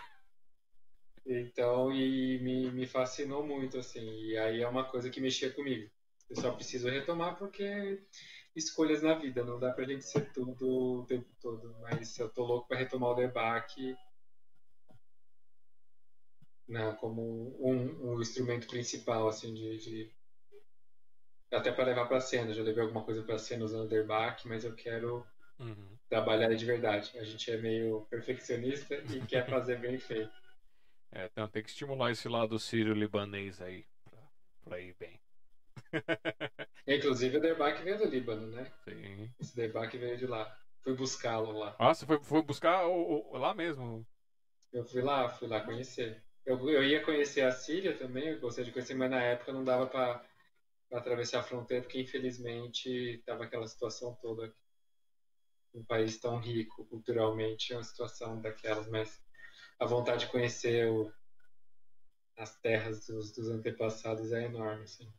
então, 1.26 1.92
e 1.92 2.38
me, 2.40 2.70
me 2.70 2.86
fascinou 2.86 3.46
muito, 3.46 3.78
assim, 3.78 4.00
e 4.24 4.38
aí 4.38 4.62
é 4.62 4.68
uma 4.68 4.84
coisa 4.84 5.10
que 5.10 5.20
mexia 5.20 5.52
comigo. 5.52 5.90
Eu 6.30 6.36
só 6.36 6.50
preciso 6.52 6.88
retomar 6.88 7.36
porque 7.38 8.02
escolhas 8.56 9.02
na 9.02 9.14
vida, 9.14 9.44
não 9.44 9.58
dá 9.58 9.70
pra 9.72 9.84
gente 9.84 10.04
ser 10.04 10.32
tudo 10.32 11.00
o 11.00 11.06
tempo 11.06 11.28
todo, 11.40 11.76
mas 11.80 12.18
eu 12.18 12.28
tô 12.30 12.44
louco 12.44 12.68
pra 12.68 12.78
retomar 12.78 13.10
o 13.10 13.14
debate 13.14 13.94
né, 16.68 16.96
como 17.00 17.56
um, 17.60 18.12
um 18.14 18.20
instrumento 18.20 18.66
principal, 18.68 19.28
assim, 19.28 19.54
de, 19.54 19.78
de- 19.78 20.14
até 21.52 21.70
para 21.72 21.84
levar 21.84 22.06
pra 22.06 22.20
cena. 22.20 22.54
Já 22.54 22.62
levei 22.62 22.82
alguma 22.82 23.04
coisa 23.04 23.22
pra 23.22 23.38
cena 23.38 23.64
usando 23.64 23.84
o 23.84 23.88
derbaque, 23.88 24.48
mas 24.48 24.64
eu 24.64 24.74
quero 24.74 25.26
uhum. 25.58 25.98
trabalhar 26.08 26.54
de 26.54 26.64
verdade. 26.66 27.18
A 27.18 27.24
gente 27.24 27.50
é 27.50 27.58
meio 27.58 28.06
perfeccionista 28.10 28.94
e 28.96 29.20
quer 29.26 29.48
fazer 29.48 29.80
bem 29.80 29.98
feito. 29.98 30.32
É, 31.10 31.24
então 31.26 31.48
tem 31.48 31.62
que 31.62 31.68
estimular 31.70 32.10
esse 32.10 32.28
lado 32.28 32.58
sírio-libanês 32.58 33.60
aí, 33.60 33.84
pra, 34.04 34.18
pra 34.64 34.80
ir 34.80 34.94
bem. 34.98 35.18
Inclusive 36.88 37.36
o 37.36 37.40
Derbach 37.40 37.80
veio 37.84 37.98
do 37.98 38.04
Líbano, 38.06 38.48
né? 38.48 38.72
Sim. 38.84 39.32
Esse 39.40 39.56
Derbach 39.56 39.96
veio 39.98 40.16
de 40.18 40.26
lá. 40.26 40.56
Fui 40.82 40.94
buscá-lo 40.94 41.52
lá. 41.52 41.78
Ah, 41.78 41.92
você 41.94 42.04
foi, 42.06 42.22
foi 42.22 42.42
buscar 42.42 42.86
o, 42.86 43.30
o- 43.32 43.36
lá 43.38 43.54
mesmo? 43.54 44.06
Eu 44.72 44.82
fui 44.82 45.02
lá, 45.02 45.28
fui 45.28 45.46
lá 45.46 45.60
conhecer. 45.60 46.24
Eu, 46.48 46.58
eu 46.70 46.82
ia 46.82 47.04
conhecer 47.04 47.42
a 47.42 47.52
Síria 47.52 47.94
também, 47.98 48.40
gostaria 48.40 48.64
de 48.64 48.72
conhecer, 48.72 48.94
mas 48.94 49.10
na 49.10 49.22
época 49.22 49.52
não 49.52 49.62
dava 49.62 49.86
para 49.86 50.24
atravessar 50.90 51.40
a 51.40 51.42
fronteira, 51.42 51.82
porque 51.84 52.00
infelizmente 52.00 52.88
estava 52.88 53.44
aquela 53.44 53.66
situação 53.66 54.16
toda. 54.22 54.46
aqui. 54.46 54.56
Um 55.74 55.84
país 55.84 56.18
tão 56.18 56.38
rico 56.38 56.86
culturalmente, 56.86 57.74
é 57.74 57.76
uma 57.76 57.84
situação 57.84 58.40
daquelas, 58.40 58.88
mas 58.88 59.22
a 59.78 59.84
vontade 59.84 60.24
de 60.24 60.32
conhecer 60.32 60.88
o- 60.90 61.12
as 62.38 62.58
terras 62.60 63.06
dos, 63.06 63.30
dos 63.34 63.50
antepassados 63.50 64.32
é 64.32 64.44
enorme. 64.46 64.84
Assim. 64.84 65.12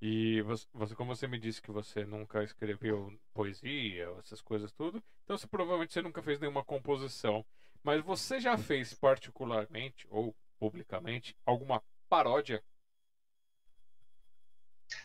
E 0.00 0.40
você, 0.42 0.66
como 0.96 1.14
você 1.14 1.26
me 1.26 1.38
disse 1.38 1.60
que 1.60 1.70
você 1.72 2.04
nunca 2.06 2.42
escreveu 2.42 3.12
poesia, 3.34 4.08
essas 4.18 4.40
coisas 4.40 4.72
tudo, 4.72 5.02
então 5.24 5.36
você, 5.36 5.46
provavelmente 5.46 5.92
você 5.92 6.00
nunca 6.00 6.22
fez 6.22 6.38
nenhuma 6.40 6.64
composição. 6.64 7.44
Mas 7.82 8.04
você 8.04 8.40
já 8.40 8.56
fez 8.56 8.92
particularmente 8.94 10.06
ou 10.10 10.34
publicamente 10.58 11.36
alguma 11.44 11.82
paródia? 12.08 12.62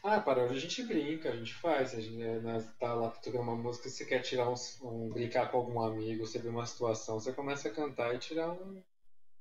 Ah, 0.01 0.19
paródia 0.19 0.55
a 0.55 0.59
gente 0.59 0.83
brinca, 0.83 1.29
a 1.29 1.35
gente 1.35 1.53
faz. 1.53 1.93
A 1.93 2.01
gente 2.01 2.21
é, 2.21 2.39
nós 2.39 2.65
tá 2.77 2.93
lá 2.93 3.09
tocando 3.09 3.41
uma 3.41 3.55
música, 3.55 3.89
você 3.89 4.05
quer 4.05 4.21
tirar 4.21 4.49
uns, 4.49 4.81
um, 4.81 5.09
brincar 5.09 5.51
com 5.51 5.57
algum 5.57 5.81
amigo, 5.81 6.25
você 6.25 6.39
vê 6.39 6.49
uma 6.49 6.65
situação, 6.65 7.19
você 7.19 7.33
começa 7.33 7.67
a 7.67 7.73
cantar 7.73 8.13
e 8.15 8.19
tirar 8.19 8.51
um. 8.51 8.81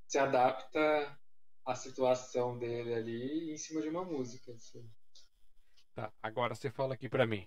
Se 0.07 0.19
adapta 0.19 1.19
à 1.65 1.75
situação 1.75 2.59
dele 2.59 2.95
ali 2.95 3.53
em 3.53 3.57
cima 3.57 3.81
de 3.81 3.89
uma 3.89 4.05
música. 4.05 4.53
assim. 4.53 4.89
Tá, 5.95 6.13
agora 6.23 6.55
você 6.55 6.71
fala 6.71 6.95
aqui 6.95 7.09
pra 7.09 7.27
mim. 7.27 7.47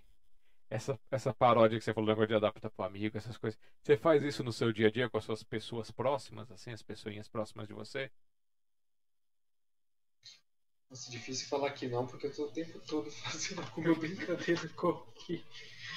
Essa, 0.70 1.00
essa 1.12 1.34
paródia 1.34 1.78
que 1.80 1.84
você 1.86 1.94
falou, 1.94 2.26
de 2.28 2.34
adaptar 2.36 2.70
pro 2.72 2.86
amigo, 2.86 3.18
essas 3.18 3.38
coisas. 3.38 3.60
Você 3.82 3.98
faz 3.98 4.24
isso 4.24 4.44
no 4.44 4.52
seu 4.54 4.72
dia 4.74 4.88
a 4.88 4.92
dia 4.92 5.10
com 5.10 5.18
as 5.18 5.24
suas 5.24 5.44
pessoas 5.44 5.92
próximas, 5.92 6.52
assim, 6.52 6.72
as 6.72 6.82
pessoinhas 6.84 7.28
próximas 7.28 7.68
de 7.68 7.74
você? 7.74 8.12
Nossa, 10.90 11.12
difícil 11.12 11.48
falar 11.48 11.72
que 11.74 11.88
não, 11.88 12.08
porque 12.08 12.26
eu 12.28 12.34
tô 12.36 12.46
o 12.46 12.52
tempo 12.52 12.80
todo 12.88 13.10
fazendo 13.22 13.62
alguma 13.62 13.94
brincadeira 13.96 14.68
com 14.70 14.90
aqui. 14.90 15.44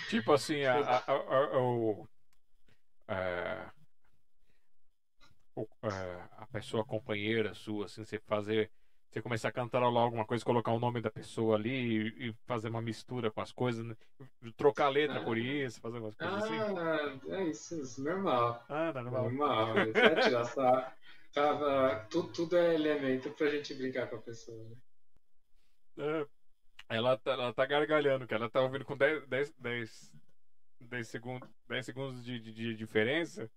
Tipo 0.07 0.33
assim, 0.33 0.65
a, 0.65 0.81
a, 0.81 0.97
a, 1.07 1.15
a- 1.57 1.59
o, 1.61 2.09
é, 3.09 3.71
o- 5.55 5.67
é, 5.83 6.29
a 6.39 6.47
pessoa 6.47 6.85
companheira 6.85 7.55
sua, 7.55 7.87
assim, 7.87 8.05
você 8.05 8.19
fazer. 8.21 8.71
Você 9.11 9.23
começar 9.23 9.49
a 9.49 9.53
cantarolar 9.53 10.05
alguma 10.05 10.27
coisa, 10.27 10.45
colocar 10.45 10.71
o 10.71 10.79
nome 10.79 11.01
da 11.01 11.11
pessoa 11.11 11.57
ali 11.57 12.29
e, 12.29 12.35
fazer 12.47 12.69
uma 12.69 12.83
mistura 12.83 13.31
com 13.31 13.41
as 13.41 13.51
coisas, 13.51 13.85
né? 13.85 13.97
trocar 14.57 14.87
a 14.87 14.91
letra 14.91 15.25
por 15.25 15.39
isso, 15.39 15.81
fazer 15.81 15.99
umas 15.99 16.15
coisas 16.15 16.43
assim. 16.43 16.55
Ah, 16.55 17.19
é 17.37 17.45
isso, 17.45 17.81
isso, 17.81 18.05
normal. 18.05 18.63
Ah, 18.69 18.93
normal. 18.93 19.23
Normal, 19.31 19.89
isso 19.89 19.99
é 19.99 20.21
tirar 20.21 20.45
sarro. 20.45 20.93
Tava, 21.33 22.07
tudo, 22.11 22.33
tudo 22.33 22.57
é 22.57 22.75
elemento 22.75 23.31
pra 23.31 23.49
gente 23.49 23.75
brincar 23.75 24.09
com 24.09 24.17
a 24.17 24.23
pessoa. 24.23 24.63
Né? 24.65 24.77
É, 25.99 26.97
Ela 26.97 27.17
tá, 27.17 27.33
ela 27.33 27.53
tá 27.53 27.65
gargalhando, 27.65 28.27
que 28.27 28.35
ela 28.35 28.51
tá 28.51 28.61
ouvindo 28.61 28.85
com 28.85 28.97
10, 28.97 29.27
10, 29.27 29.55
10, 29.59 30.13
10 30.81 31.09
segundos, 31.09 31.49
10 31.69 31.87
segundos 31.87 32.25
de, 32.25 32.39
de, 32.39 32.53
de 32.53 32.75
diferença. 32.75 33.51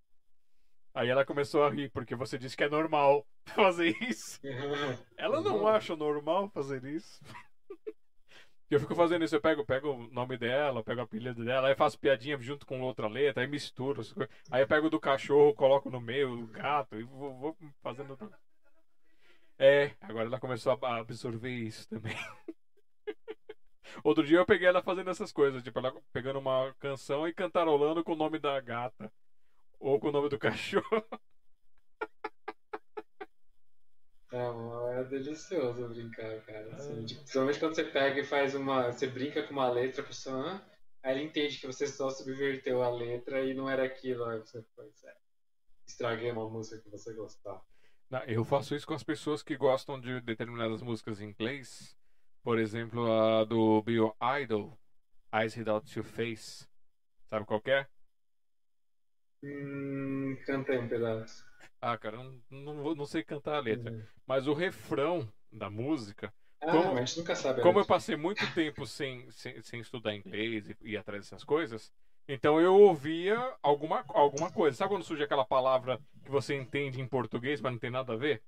Aí 0.94 1.10
ela 1.10 1.26
começou 1.26 1.64
a 1.64 1.70
rir, 1.70 1.90
porque 1.90 2.16
você 2.16 2.38
disse 2.38 2.56
que 2.56 2.64
é 2.64 2.70
normal 2.70 3.26
fazer 3.56 3.95
isso. 4.02 4.40
Ela 5.18 5.42
não 5.42 5.68
acha 5.68 5.95
normal 5.95 6.50
fazer 6.50 6.84
isso. 6.84 7.22
Eu 8.70 8.80
fico 8.80 8.95
fazendo 8.95 9.26
isso, 9.26 9.36
eu 9.36 9.42
pego, 9.42 9.66
pego 9.66 9.90
o 9.90 10.08
nome 10.14 10.38
dela, 10.38 10.82
pego 10.82 11.02
o 11.02 11.03
apelido 11.03 11.44
dela, 11.44 11.68
aí 11.68 11.76
faço 11.76 12.00
piadinha 12.00 12.38
junto 12.40 12.66
com 12.66 12.80
outra 12.80 13.06
letra, 13.06 13.44
aí 13.44 13.48
misturo. 13.50 14.02
Aí 14.50 14.61
eu 14.64 14.68
pego 14.68 14.90
do 14.90 14.98
cachorro, 14.98 15.53
coloco 15.53 15.90
no 15.90 16.00
meio, 16.00 16.38
do 16.38 16.48
gato, 16.48 16.95
e 16.95 17.03
vou, 17.03 17.38
vou 17.38 17.58
fazendo. 17.84 18.18
É, 19.60 19.92
agora 20.00 20.28
ela 20.28 20.40
começou 20.40 20.80
a 20.82 21.00
absorver 21.00 21.52
isso 21.52 21.86
também. 21.90 22.16
Outro 24.03 24.24
dia 24.24 24.38
eu 24.38 24.45
peguei 24.45 24.68
ela 24.68 24.82
fazendo 24.82 25.10
essas 25.10 25.32
coisas, 25.32 25.61
tipo, 25.61 25.78
ela 25.80 25.94
pegando 26.14 26.40
uma 26.40 26.74
canção 26.80 27.28
e 27.28 27.34
cantarolando 27.34 28.03
com 28.03 28.14
o 28.14 28.16
nome 28.18 28.40
da 28.40 28.60
gata. 28.60 29.11
Ou 29.82 30.00
com 30.00 30.08
o 30.08 30.11
nome 30.11 30.30
do 30.30 30.38
cachorro. 30.40 30.85
É, 34.32 35.00
é 35.01 35.03
delicioso 35.03 35.90
brincar, 35.90 36.40
cara. 36.45 36.74
Assim, 36.74 37.06
tipo, 37.06 37.19
principalmente 37.22 37.60
quando 37.60 37.76
você 37.76 37.84
pega 37.84 38.22
e 38.22 38.24
faz 38.26 38.56
uma. 38.56 38.92
Você 38.92 39.08
brinca 39.08 39.43
com 39.43 39.51
uma 39.53 39.69
letra, 39.69 40.01
a 40.01 40.06
pessoa. 40.06 40.35
"Hã?" 40.38 40.61
Aí 41.03 41.11
ela 41.11 41.22
entende 41.22 41.58
que 41.60 41.68
você 41.68 41.85
só 41.88 42.10
subverteu 42.10 42.82
a 42.82 42.90
letra 42.90 43.43
e 43.43 43.53
não 43.53 43.69
era 43.69 43.84
aquilo. 43.84 44.24
Aí 44.26 44.40
você 44.40 44.64
faz. 44.76 45.03
É, 45.03 45.14
estraguei 45.88 46.32
uma 46.32 46.50
música 46.50 46.82
que 46.82 46.90
você 46.90 47.14
gostava. 47.14 47.61
Não, 48.10 48.24
eu 48.26 48.43
faço 48.45 48.76
isso 48.76 48.88
com 48.88 48.93
as 48.93 49.03
pessoas 49.03 49.43
que 49.43 49.58
gostam 49.58 50.00
de 50.00 50.22
determinadas 50.22 50.82
músicas 50.82 51.22
em 51.22 51.30
inglês. 51.30 51.95
Por 52.43 52.60
exemplo, 52.60 53.11
a 53.11 53.43
do 53.45 53.82
Bill 53.84 54.16
Idol, 54.42 54.77
Eyes 55.34 55.56
Without 55.58 55.98
Your 55.98 56.06
Face. 56.06 56.68
Sabe 57.30 57.45
qual 57.45 57.61
que 57.61 57.72
é? 57.72 57.88
Hum, 59.44 60.38
cantei 60.45 60.78
um 60.78 60.88
pedaço. 60.88 61.45
Ah, 61.82 61.98
cara, 61.98 62.18
eu 62.18 62.24
não, 62.52 62.74
não, 62.76 62.95
não 62.95 63.06
sei 63.06 63.24
cantar 63.24 63.56
a 63.56 63.60
letra. 63.60 63.92
Uhum. 63.92 64.03
Mas 64.26 64.48
o 64.48 64.53
refrão 64.53 65.28
da 65.52 65.70
música, 65.70 66.34
Ah, 66.61 66.70
Como- 66.72 66.95
a 66.95 67.00
gente 67.03 67.18
nunca 67.18 67.36
sabe. 67.36 67.60
como 67.61 67.80
eu 67.80 67.82
letra. 67.82 67.95
passei 67.95 68.16
muito 68.16 68.48
tempo 68.53 68.86
sem, 68.86 69.30
sem, 69.32 69.61
sem 69.64 69.80
estudar 69.80 70.14
inglês 70.16 70.70
e 70.70 70.76
ir 70.92 70.98
atrás 70.98 71.24
dessas 71.26 71.44
coisas, 71.44 71.92
então 72.28 72.61
eu 72.61 72.76
ouvia 72.76 73.36
alguma, 73.64 74.06
alguma 74.10 74.52
coisa. 74.52 74.78
Sabe 74.78 74.92
quando 74.94 75.03
surge 75.03 75.24
aquela 75.24 75.44
palavra 75.44 76.00
que 76.24 76.30
você 76.30 76.56
entende 76.56 77.02
em 77.02 77.08
português, 77.08 77.60
mas 77.60 77.72
não 77.72 77.80
tem 77.80 77.90
nada 77.90 78.14
a 78.14 78.16
ver? 78.16 78.44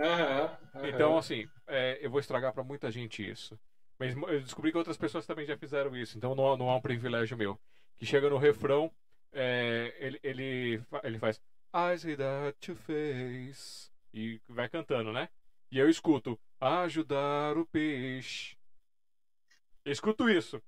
Aham, 0.00 0.58
aham. 0.74 0.88
Então, 0.88 1.18
assim, 1.18 1.46
é, 1.66 1.98
eu 2.00 2.10
vou 2.10 2.20
estragar 2.20 2.52
pra 2.52 2.64
muita 2.64 2.90
gente 2.90 3.28
isso. 3.28 3.58
Mas 3.98 4.14
eu 4.16 4.40
descobri 4.40 4.70
que 4.72 4.78
outras 4.78 4.96
pessoas 4.96 5.26
também 5.26 5.46
já 5.46 5.56
fizeram 5.56 5.94
isso, 5.96 6.16
então 6.16 6.34
não, 6.34 6.56
não 6.56 6.70
é 6.70 6.74
um 6.76 6.80
privilégio 6.80 7.36
meu. 7.36 7.58
Que 7.98 8.04
chega 8.04 8.28
no 8.28 8.36
refrão, 8.38 8.90
é, 9.36 9.94
ele, 10.00 10.20
ele, 10.22 10.82
ele 11.04 11.18
faz 11.18 11.40
Eyes 11.74 12.04
without 12.04 12.70
your 12.70 12.78
face 12.78 13.90
e 14.12 14.40
vai 14.48 14.68
cantando, 14.68 15.12
né? 15.12 15.28
E 15.70 15.78
eu 15.78 15.88
escuto 15.90 16.38
Ajudar 16.58 17.58
o 17.58 17.66
peixe. 17.66 18.56
Escuto 19.84 20.28
isso. 20.28 20.60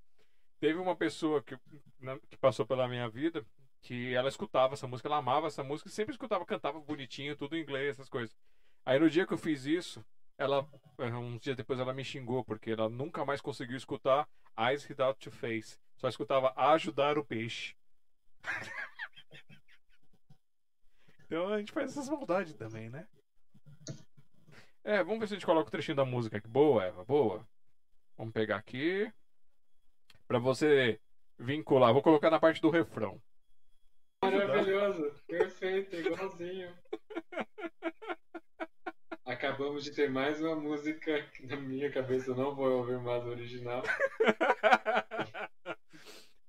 Teve 0.61 0.79
uma 0.79 0.97
pessoa 0.97 1.43
que, 1.43 1.59
na- 2.01 2.19
que 2.29 2.37
passou 2.37 2.67
pela 2.67 2.89
minha 2.89 3.09
vida, 3.09 3.45
que 3.83 4.15
ela 4.15 4.29
escutava 4.29 4.75
essa 4.75 4.87
música, 4.87 5.09
ela 5.09 5.19
amava 5.19 5.47
essa 5.47 5.63
música, 5.65 5.89
sempre 5.91 6.13
escutava, 6.13 6.45
cantava 6.45 6.81
bonitinho, 6.81 7.37
tudo 7.37 7.57
em 7.57 7.63
inglês, 7.63 7.91
essas 7.91 8.09
coisas. 8.09 8.37
Aí 8.85 8.99
no 8.99 9.11
dia 9.11 9.27
que 9.27 9.33
eu 9.35 9.39
fiz 9.39 9.65
isso, 9.67 10.05
ela, 10.37 10.69
eh, 10.99 11.11
uns 11.15 11.41
dias 11.41 11.57
depois 11.57 11.81
ela 11.81 11.95
me 11.95 12.05
xingou, 12.05 12.45
porque 12.45 12.71
ela 12.73 12.89
nunca 12.89 13.25
mais 13.25 13.41
conseguiu 13.41 13.77
escutar 13.77 14.29
Eyes 14.59 14.89
Without 14.89 15.19
Two 15.21 15.33
Face. 15.33 15.79
Só 15.97 16.09
escutava 16.09 16.53
ajudar 16.57 17.19
o 17.19 17.25
peixe. 17.25 17.75
Então 21.27 21.53
a 21.53 21.59
gente 21.59 21.73
faz 21.73 21.91
essas 21.91 22.09
maldades 22.09 22.55
também, 22.55 22.89
né? 22.89 23.07
É, 24.85 25.03
vamos 25.03 25.21
ver 25.21 25.29
se 25.29 25.35
a 25.35 25.37
gente 25.37 25.47
coloca 25.47 25.69
o 25.69 25.71
trechinho 25.71 25.97
da 25.97 26.05
música 26.05 26.39
aqui. 26.39 26.49
Boa, 26.49 26.85
Eva, 26.85 27.05
boa. 27.05 27.47
Vamos 28.17 28.33
pegar 28.33 28.57
aqui. 28.57 29.13
Pra 30.27 30.39
você 30.39 31.01
vincular. 31.39 31.93
Vou 31.93 32.03
colocar 32.03 32.31
na 32.31 32.41
parte 32.41 32.61
do 32.61 32.71
refrão. 32.71 33.21
Maravilhoso, 34.23 35.13
perfeito, 35.27 35.95
igualzinho. 35.95 36.75
Acabamos 39.25 39.85
de 39.85 39.93
ter 39.93 40.11
mais 40.11 40.41
uma 40.41 40.57
música 40.57 41.23
que 41.35 41.47
na 41.47 41.57
minha 41.57 41.93
cabeça 41.93 42.31
eu 42.31 42.35
não 42.35 42.55
vou 42.55 42.79
ouvir 42.79 42.99
mais 42.99 43.25
o 43.25 43.29
original. 43.29 43.83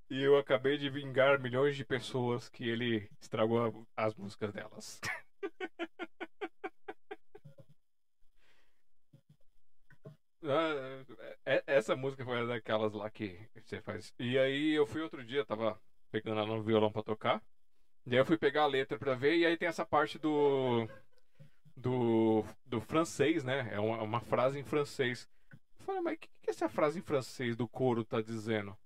e 0.09 0.21
eu 0.21 0.37
acabei 0.37 0.77
de 0.77 0.89
vingar 0.89 1.39
milhões 1.39 1.75
de 1.75 1.83
pessoas 1.85 2.49
que 2.49 2.67
ele 2.67 3.09
estragou 3.21 3.87
as 3.95 4.13
músicas 4.15 4.51
delas. 4.53 4.99
Ah, 10.43 11.03
é- 11.45 11.63
essa 11.67 11.95
música 11.95 12.23
foi 12.23 12.45
daquelas 12.47 12.93
lá 12.93 13.09
que 13.09 13.37
você 13.65 13.81
faz. 13.81 14.13
E 14.17 14.37
aí 14.37 14.71
eu 14.73 14.85
fui 14.85 15.01
outro 15.01 15.23
dia, 15.23 15.43
tava 15.45 15.79
pegando 16.11 16.39
ela 16.39 16.55
no 16.55 16.63
violão 16.63 16.91
pra 16.91 17.03
tocar. 17.03 17.43
E 18.05 18.11
aí 18.13 18.17
eu 18.19 18.25
fui 18.25 18.37
pegar 18.37 18.63
a 18.63 18.67
letra 18.67 18.97
pra 18.99 19.15
ver, 19.15 19.37
e 19.37 19.45
aí 19.45 19.57
tem 19.57 19.67
essa 19.69 19.85
parte 19.85 20.17
do. 20.19 20.87
do, 21.75 22.43
do 22.65 22.81
francês, 22.81 23.43
né? 23.43 23.69
É 23.73 23.79
uma, 23.79 24.01
uma 24.03 24.21
frase 24.21 24.59
em 24.59 24.63
francês. 24.63 25.27
Eu 25.79 25.85
falei, 25.85 26.01
mas 26.01 26.15
o 26.15 26.19
que, 26.19 26.29
que 26.43 26.49
essa 26.51 26.69
frase 26.69 26.99
em 26.99 27.03
francês 27.03 27.55
do 27.57 27.67
coro 27.67 28.03
tá 28.05 28.21
dizendo? 28.21 28.77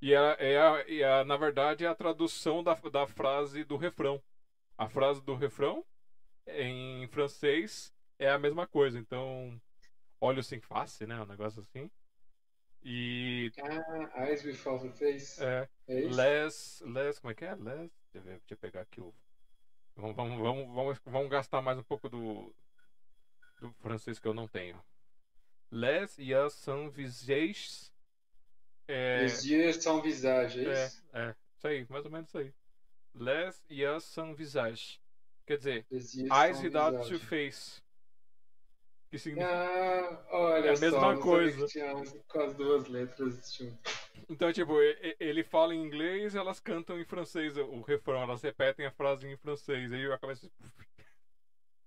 E, 0.00 0.14
é, 0.14 0.52
é 0.54 0.58
a- 0.58 1.20
a- 1.20 1.24
na 1.24 1.36
verdade 1.36 1.84
é 1.84 1.88
a 1.88 1.94
tradução 1.94 2.62
da, 2.62 2.74
da 2.74 3.06
frase 3.06 3.64
do 3.64 3.76
refrão. 3.76 4.22
A 4.78 4.88
frase 4.88 5.22
do 5.22 5.34
refrão 5.34 5.84
em 6.46 7.06
francês 7.08 7.92
é 8.18 8.30
a 8.30 8.38
mesma 8.38 8.66
coisa. 8.66 8.98
Então, 8.98 9.60
olho 10.20 10.42
sem 10.42 10.60
face, 10.60 11.06
né? 11.06 11.20
Um 11.20 11.26
negócio 11.26 11.60
assim. 11.62 11.90
E 12.82 13.52
Ah, 13.62 14.26
Eyes 14.26 14.42
Without 14.44 14.86
a 14.86 14.92
Face. 14.92 15.42
é, 15.44 15.68
É 15.88 16.00
isso? 16.00 16.16
less, 16.16 16.84
less, 16.84 17.20
como 17.20 17.32
é 17.32 17.34
que 17.34 17.44
é? 17.44 17.54
Less, 17.54 17.90
deixa 18.12 18.16
eu, 18.16 18.22
ver, 18.22 18.38
deixa 18.40 18.54
eu 18.54 18.58
pegar 18.58 18.80
aqui 18.82 19.00
o. 19.00 19.14
Vamos, 19.96 20.16
vamos, 20.16 20.38
vamos, 20.40 20.74
vamos, 20.74 20.98
vamos 21.04 21.30
gastar 21.30 21.60
mais 21.60 21.78
um 21.78 21.82
pouco 21.82 22.08
do, 22.08 22.54
do 23.60 23.72
francês 23.80 24.18
que 24.18 24.26
eu 24.26 24.32
não 24.34 24.48
tenho. 24.48 24.82
Les 25.70 26.16
yeux 26.18 26.54
sont 26.54 26.88
visages. 26.90 27.89
É, 28.90 29.22
Les 29.22 29.44
yeux 29.44 29.72
sans 29.82 30.02
visage, 30.02 30.66
é 30.66 30.68
é, 30.68 30.86
isso? 30.86 31.04
é, 31.12 31.34
isso 31.56 31.66
aí, 31.68 31.86
mais 31.88 32.04
ou 32.04 32.10
menos 32.10 32.28
isso 32.28 32.38
aí. 32.38 32.52
Les 33.14 33.62
yeux 33.70 34.00
sont 34.04 34.34
visages. 34.34 35.00
Quer 35.46 35.58
dizer, 35.58 35.86
eyes 35.90 36.56
sans 36.56 36.62
without 36.62 36.92
visage. 36.96 37.12
your 37.12 37.20
face. 37.20 37.82
Que 39.10 39.18
significa. 39.18 39.50
Ah, 39.52 40.26
olha 40.30 40.68
É 40.68 40.70
a 40.70 40.76
só, 40.76 40.80
mesma 40.82 41.00
sabia 41.00 41.22
coisa. 41.22 41.66
com 42.28 42.40
as 42.40 42.54
duas 42.54 42.86
letras 42.88 43.52
juntas. 43.54 44.10
Então, 44.28 44.52
tipo, 44.52 44.74
ele 45.18 45.42
fala 45.42 45.74
em 45.74 45.82
inglês, 45.82 46.34
elas 46.36 46.60
cantam 46.60 46.98
em 47.00 47.04
francês 47.04 47.56
o 47.56 47.80
refrão, 47.80 48.22
elas 48.22 48.42
repetem 48.42 48.86
a 48.86 48.92
frase 48.92 49.26
em 49.26 49.36
francês. 49.36 49.92
Aí 49.92 50.02
eu 50.02 50.12
acabo 50.12 50.32
assim. 50.32 50.50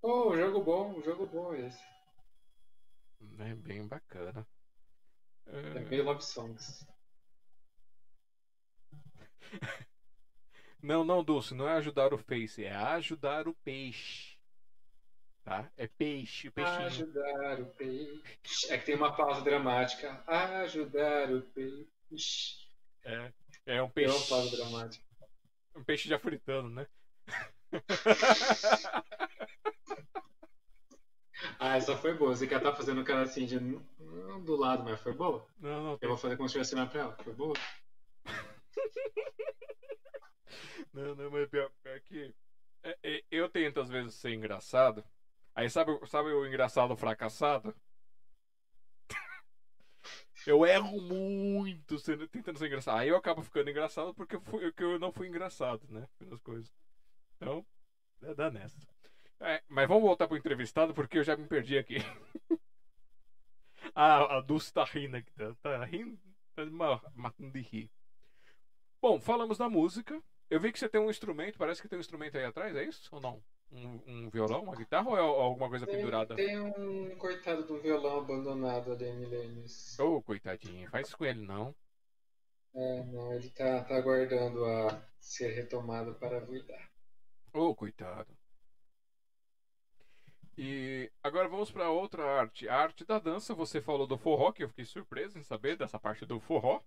Oh, 0.01 0.35
jogo 0.35 0.61
bom, 0.61 1.01
jogo 1.01 1.25
bom 1.27 1.53
esse. 1.55 1.79
É 3.39 3.55
bem 3.55 3.87
bacana. 3.87 4.45
É 5.47 5.79
meio 5.79 6.03
Love 6.03 6.21
Songs. 6.23 6.85
Não, 10.83 11.05
não, 11.05 11.23
Dulce, 11.23 11.55
não 11.55 11.65
é 11.65 11.77
ajudar 11.77 12.13
o 12.13 12.17
Face, 12.17 12.61
é 12.61 12.75
ajudar 12.75 13.47
o 13.47 13.53
peixe. 13.53 14.37
Tá? 15.41 15.71
É 15.77 15.87
peixe, 15.87 16.49
o 16.49 16.51
peixinho. 16.51 16.85
Ajudar 16.85 17.61
o 17.61 17.65
peixe. 17.67 18.69
É 18.69 18.77
que 18.77 18.85
tem 18.87 18.95
uma 18.95 19.15
pausa 19.15 19.41
dramática. 19.41 20.21
Ajudar 20.27 21.31
o 21.31 21.41
peixe. 21.41 22.67
É, 23.05 23.31
é 23.65 23.81
um 23.81 23.89
peixe. 23.89 24.13
uma 24.13 24.27
pausa 24.27 24.57
dramática. 24.57 25.05
Um 25.73 25.83
peixe 25.85 26.09
de 26.09 26.13
afritano, 26.13 26.69
né? 26.69 26.85
Ah, 31.59 31.77
essa 31.77 31.95
foi 31.95 32.13
boa. 32.13 32.35
Você 32.35 32.47
quer 32.47 32.57
estar 32.57 32.73
fazendo 32.73 33.03
cara 33.03 33.21
assim 33.21 33.45
de 33.45 33.57
do 33.59 34.55
lado, 34.55 34.83
mas 34.83 34.99
foi 34.99 35.13
boa. 35.13 35.45
Não, 35.59 35.83
não, 35.83 35.97
Eu 36.01 36.09
vou 36.09 36.17
fazer 36.17 36.35
como 36.35 36.47
se 36.49 36.57
estivesse 36.57 36.75
olhando 36.75 36.91
pra 36.91 37.01
ela. 37.01 37.17
Foi 37.23 37.33
boa. 37.33 37.53
Não, 40.93 41.15
não, 41.15 41.29
mas 41.31 41.47
pior, 41.49 41.69
pior 41.81 41.99
que. 42.01 42.33
é, 42.83 42.97
é, 43.03 43.23
eu 43.31 43.49
tento 43.49 43.79
às 43.79 43.89
vezes 43.89 44.13
ser 44.15 44.31
engraçado. 44.33 45.03
Aí 45.55 45.69
sabe, 45.69 45.91
sabe 46.07 46.29
o 46.31 46.45
engraçado 46.45 46.95
fracassado? 46.95 47.73
Eu 50.45 50.65
erro 50.65 50.99
muito 51.01 51.97
sendo, 51.99 52.27
tentando 52.27 52.57
ser 52.59 52.67
engraçado. 52.67 52.97
Aí 52.97 53.07
eu 53.09 53.15
acabo 53.15 53.41
ficando 53.41 53.69
engraçado 53.69 54.13
porque 54.13 54.35
eu, 54.35 54.41
fui, 54.41 54.59
porque 54.71 54.83
eu 54.83 54.99
não 54.99 55.11
fui 55.11 55.27
engraçado, 55.27 55.85
né? 55.89 56.07
Nas 56.19 56.41
coisas. 56.41 56.71
Então, 57.37 57.65
dá- 58.21 58.33
dá 58.33 58.51
nessa. 58.51 58.77
É, 59.41 59.63
mas 59.69 59.87
vamos 59.87 60.03
voltar 60.03 60.27
pro 60.27 60.37
entrevistado 60.37 60.93
porque 60.93 61.19
eu 61.19 61.23
já 61.23 61.35
me 61.37 61.47
perdi 61.47 61.77
aqui. 61.77 61.97
ah, 63.95 64.37
a 64.37 64.41
Dulce 64.41 64.71
tá 64.73 64.83
rindo 64.83 65.17
aqui. 65.17 65.31
Tá, 65.33 65.53
tá 65.61 65.85
rindo, 65.85 66.17
tá 66.55 66.65
ma- 66.65 67.01
matando 67.15 67.51
de 67.51 67.61
rir. 67.61 67.89
Bom, 69.01 69.19
falamos 69.19 69.57
da 69.57 69.69
música. 69.69 70.19
Eu 70.49 70.59
vi 70.59 70.71
que 70.71 70.79
você 70.79 70.87
tem 70.87 71.01
um 71.01 71.09
instrumento, 71.09 71.57
parece 71.57 71.81
que 71.81 71.87
tem 71.87 71.97
um 71.97 72.01
instrumento 72.01 72.37
aí 72.37 72.45
atrás, 72.45 72.75
é 72.75 72.83
isso? 72.83 73.09
Ou 73.11 73.19
não? 73.21 73.43
Um, 73.71 73.99
um 74.05 74.29
violão, 74.29 74.63
uma 74.63 74.75
guitarra 74.75 75.09
ou 75.09 75.17
é 75.17 75.19
alguma 75.19 75.67
coisa 75.67 75.87
Tem, 75.87 75.95
pendurada? 75.95 76.35
tem 76.35 76.59
um 76.59 77.15
coitado 77.17 77.65
de 77.65 77.73
um 77.73 77.79
violão 77.79 78.19
abandonado 78.19 78.91
ali 78.91 79.05
em 79.05 79.17
Milênios. 79.17 79.97
Ô, 79.99 80.21
coitadinho, 80.21 80.87
faz 80.89 81.07
isso 81.07 81.17
com 81.17 81.25
ele 81.25 81.41
não. 81.45 81.75
É, 82.75 83.03
não, 83.03 83.33
ele 83.33 83.49
tá, 83.51 83.83
tá 83.83 83.95
aguardando 83.95 84.65
a 84.65 85.01
ser 85.19 85.53
retomado 85.53 86.15
para 86.15 86.37
a 86.37 86.39
vida. 86.41 86.75
Ô, 87.53 87.73
coitado. 87.75 88.35
E 90.57 91.11
agora 91.23 91.47
vamos 91.47 91.71
para 91.71 91.89
outra 91.89 92.23
arte. 92.23 92.67
A 92.69 92.75
arte 92.77 93.03
da 93.05 93.17
dança, 93.19 93.55
você 93.55 93.81
falou 93.81 94.05
do 94.05 94.17
forró, 94.17 94.51
que 94.51 94.63
eu 94.63 94.69
fiquei 94.69 94.85
surpreso 94.85 95.37
em 95.39 95.43
saber 95.43 95.75
dessa 95.77 95.99
parte 95.99 96.25
do 96.25 96.39
forró. 96.39 96.81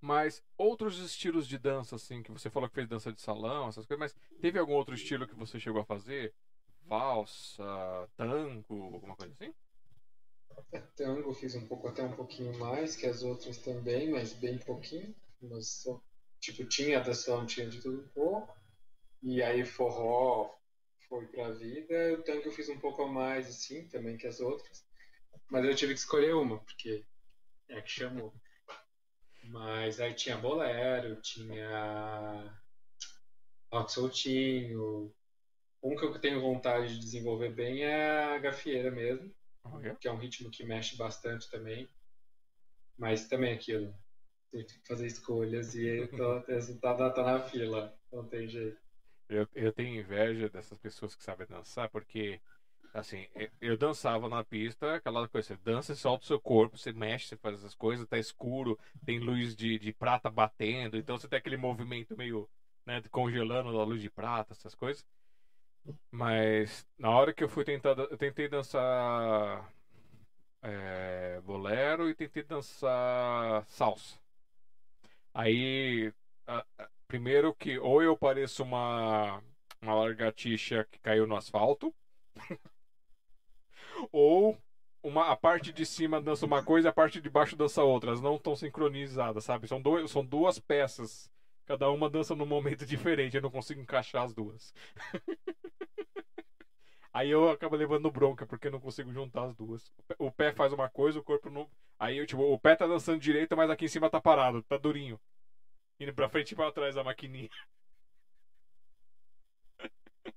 Mas 0.00 0.42
outros 0.56 0.98
estilos 0.98 1.46
de 1.46 1.58
dança, 1.58 1.96
assim, 1.96 2.22
que 2.22 2.32
você 2.32 2.48
falou 2.48 2.68
que 2.68 2.74
fez 2.74 2.88
dança 2.88 3.12
de 3.12 3.20
salão, 3.20 3.68
essas 3.68 3.84
coisas, 3.86 4.00
mas 4.00 4.40
teve 4.40 4.58
algum 4.58 4.72
outro 4.72 4.94
estilo 4.94 5.28
que 5.28 5.34
você 5.34 5.60
chegou 5.60 5.82
a 5.82 5.84
fazer? 5.84 6.34
Valsa, 6.86 8.08
tango, 8.16 8.94
alguma 8.94 9.14
coisa 9.14 9.32
assim? 9.34 9.54
É, 10.72 10.80
Tango 10.96 11.32
fiz 11.34 11.54
um 11.54 11.66
pouco, 11.66 11.88
até 11.88 12.02
um 12.02 12.12
pouquinho 12.12 12.56
mais 12.58 12.96
que 12.96 13.06
as 13.06 13.22
outras 13.22 13.58
também, 13.58 14.10
mas 14.10 14.32
bem 14.32 14.58
pouquinho. 14.58 15.14
Mas, 15.40 15.84
tipo, 16.40 16.64
tinha 16.64 16.98
atração, 16.98 17.46
tinha 17.46 17.68
de 17.68 17.80
tudo 17.80 18.02
um 18.02 18.08
pouco. 18.08 18.56
E 19.22 19.42
aí 19.42 19.64
forró 19.64 20.54
foi 21.08 21.26
pra 21.26 21.50
vida. 21.50 22.14
O 22.14 22.22
tango 22.22 22.46
eu 22.46 22.52
fiz 22.52 22.68
um 22.68 22.78
pouco 22.78 23.02
a 23.02 23.08
mais, 23.08 23.48
assim, 23.48 23.86
também 23.88 24.16
que 24.16 24.26
as 24.26 24.40
outras. 24.40 24.84
Mas 25.50 25.64
eu 25.64 25.74
tive 25.74 25.94
que 25.94 26.00
escolher 26.00 26.34
uma, 26.34 26.58
porque 26.58 27.04
é 27.68 27.80
que 27.80 27.90
chamou. 27.90 28.32
Mas 29.50 30.00
aí 30.00 30.14
tinha 30.14 30.36
bolero, 30.36 31.20
tinha 31.20 32.60
rock 33.72 33.92
soltinho. 33.92 35.12
Um 35.82 35.96
que 35.96 36.04
eu 36.04 36.20
tenho 36.20 36.40
vontade 36.40 36.94
de 36.94 37.00
desenvolver 37.00 37.50
bem 37.54 37.84
é 37.84 38.34
a 38.34 38.38
gafieira 38.38 38.90
mesmo 38.90 39.34
que 40.00 40.08
é 40.08 40.12
um 40.12 40.16
ritmo 40.16 40.50
que 40.50 40.64
mexe 40.64 40.96
bastante 40.96 41.50
também. 41.50 41.88
Mas 42.98 43.28
também 43.28 43.52
aquilo. 43.52 43.94
Tem 44.50 44.66
que 44.66 44.86
fazer 44.86 45.06
escolhas 45.06 45.74
e 45.74 46.00
o 46.00 46.08
resultado 46.46 47.14
tá 47.14 47.22
na 47.22 47.40
fila. 47.40 47.96
Não 48.12 48.26
tem 48.26 48.48
jeito. 48.48 48.78
Eu, 49.28 49.46
eu 49.54 49.72
tenho 49.72 50.00
inveja 50.00 50.48
dessas 50.48 50.76
pessoas 50.78 51.14
que 51.14 51.22
sabem 51.22 51.46
dançar, 51.46 51.88
porque, 51.88 52.40
assim, 52.92 53.26
eu, 53.60 53.76
dançava 53.76 54.28
na 54.28 54.42
pista, 54.44 54.96
aquela 54.96 55.28
coisa, 55.28 55.48
você 55.48 55.56
dança, 55.56 55.94
você 55.94 56.00
solta 56.00 56.24
o 56.24 56.26
seu 56.26 56.40
corpo, 56.40 56.76
você 56.78 56.92
mexe, 56.92 57.28
você 57.28 57.36
faz 57.36 57.58
essas 57.58 57.74
coisas, 57.74 58.06
tá 58.06 58.18
escuro, 58.18 58.78
tem 59.04 59.18
luz 59.18 59.54
de, 59.54 59.78
de 59.78 59.92
prata 59.92 60.28
batendo, 60.30 60.96
então 60.96 61.16
você 61.18 61.28
tem 61.28 61.38
aquele 61.38 61.56
movimento 61.56 62.16
meio, 62.16 62.48
né, 62.86 63.00
congelando 63.10 63.78
a 63.80 63.84
luz 63.84 64.00
de 64.00 64.10
prata, 64.10 64.52
essas 64.52 64.74
coisas. 64.74 65.04
Mas, 66.10 66.86
na 66.98 67.10
hora 67.10 67.32
que 67.32 67.42
eu 67.44 67.48
fui 67.48 67.64
tentar, 67.64 67.96
eu 67.98 68.16
tentei 68.16 68.48
dançar 68.48 69.72
é, 70.62 71.40
bolero 71.42 72.08
e 72.08 72.14
tentei 72.14 72.42
dançar 72.42 73.64
salsa. 73.68 74.18
Aí, 75.32 76.12
a- 76.46 76.64
a- 76.78 76.88
primeiro 77.06 77.54
que 77.54 77.78
ou 77.78 78.02
eu 78.02 78.16
pareço 78.16 78.62
uma, 78.62 79.42
uma 79.80 79.94
lagartixa 79.94 80.84
que 80.90 80.98
caiu 81.00 81.26
no 81.26 81.36
asfalto, 81.36 81.94
ou 84.12 84.58
uma, 85.02 85.30
a 85.30 85.36
parte 85.36 85.72
de 85.72 85.86
cima 85.86 86.20
dança 86.20 86.46
uma 86.46 86.62
coisa 86.62 86.88
e 86.88 86.90
a 86.90 86.92
parte 86.92 87.20
de 87.20 87.30
baixo 87.30 87.56
dança 87.56 87.82
outra. 87.82 88.10
Elas 88.10 88.20
não 88.20 88.36
estão 88.36 88.54
sincronizadas, 88.54 89.44
sabe? 89.44 89.66
São, 89.66 89.80
dois, 89.80 90.10
são 90.10 90.24
duas 90.24 90.58
peças. 90.58 91.30
Cada 91.66 91.90
uma 91.90 92.10
dança 92.10 92.34
num 92.34 92.46
momento 92.46 92.84
diferente. 92.86 93.36
Eu 93.36 93.42
não 93.42 93.50
consigo 93.50 93.80
encaixar 93.80 94.24
as 94.24 94.34
duas. 94.34 94.74
Aí 97.12 97.28
eu 97.30 97.50
acabo 97.50 97.74
levando 97.74 98.10
bronca, 98.10 98.46
porque 98.46 98.68
eu 98.68 98.70
não 98.70 98.80
consigo 98.80 99.12
juntar 99.12 99.44
as 99.44 99.54
duas. 99.56 99.92
O 100.16 100.30
pé 100.30 100.52
faz 100.52 100.72
uma 100.72 100.88
coisa, 100.88 101.18
o 101.18 101.24
corpo 101.24 101.50
não. 101.50 101.68
Aí 101.98 102.18
eu, 102.18 102.26
tipo, 102.26 102.40
o 102.40 102.58
pé 102.58 102.76
tá 102.76 102.86
dançando 102.86 103.18
direito, 103.18 103.56
mas 103.56 103.68
aqui 103.68 103.86
em 103.86 103.88
cima 103.88 104.08
tá 104.08 104.20
parado, 104.20 104.62
tá 104.62 104.76
durinho. 104.76 105.20
Indo 105.98 106.14
pra 106.14 106.28
frente 106.28 106.52
e 106.52 106.54
pra 106.54 106.70
trás 106.70 106.94
da 106.94 107.02
maquininha. 107.02 107.50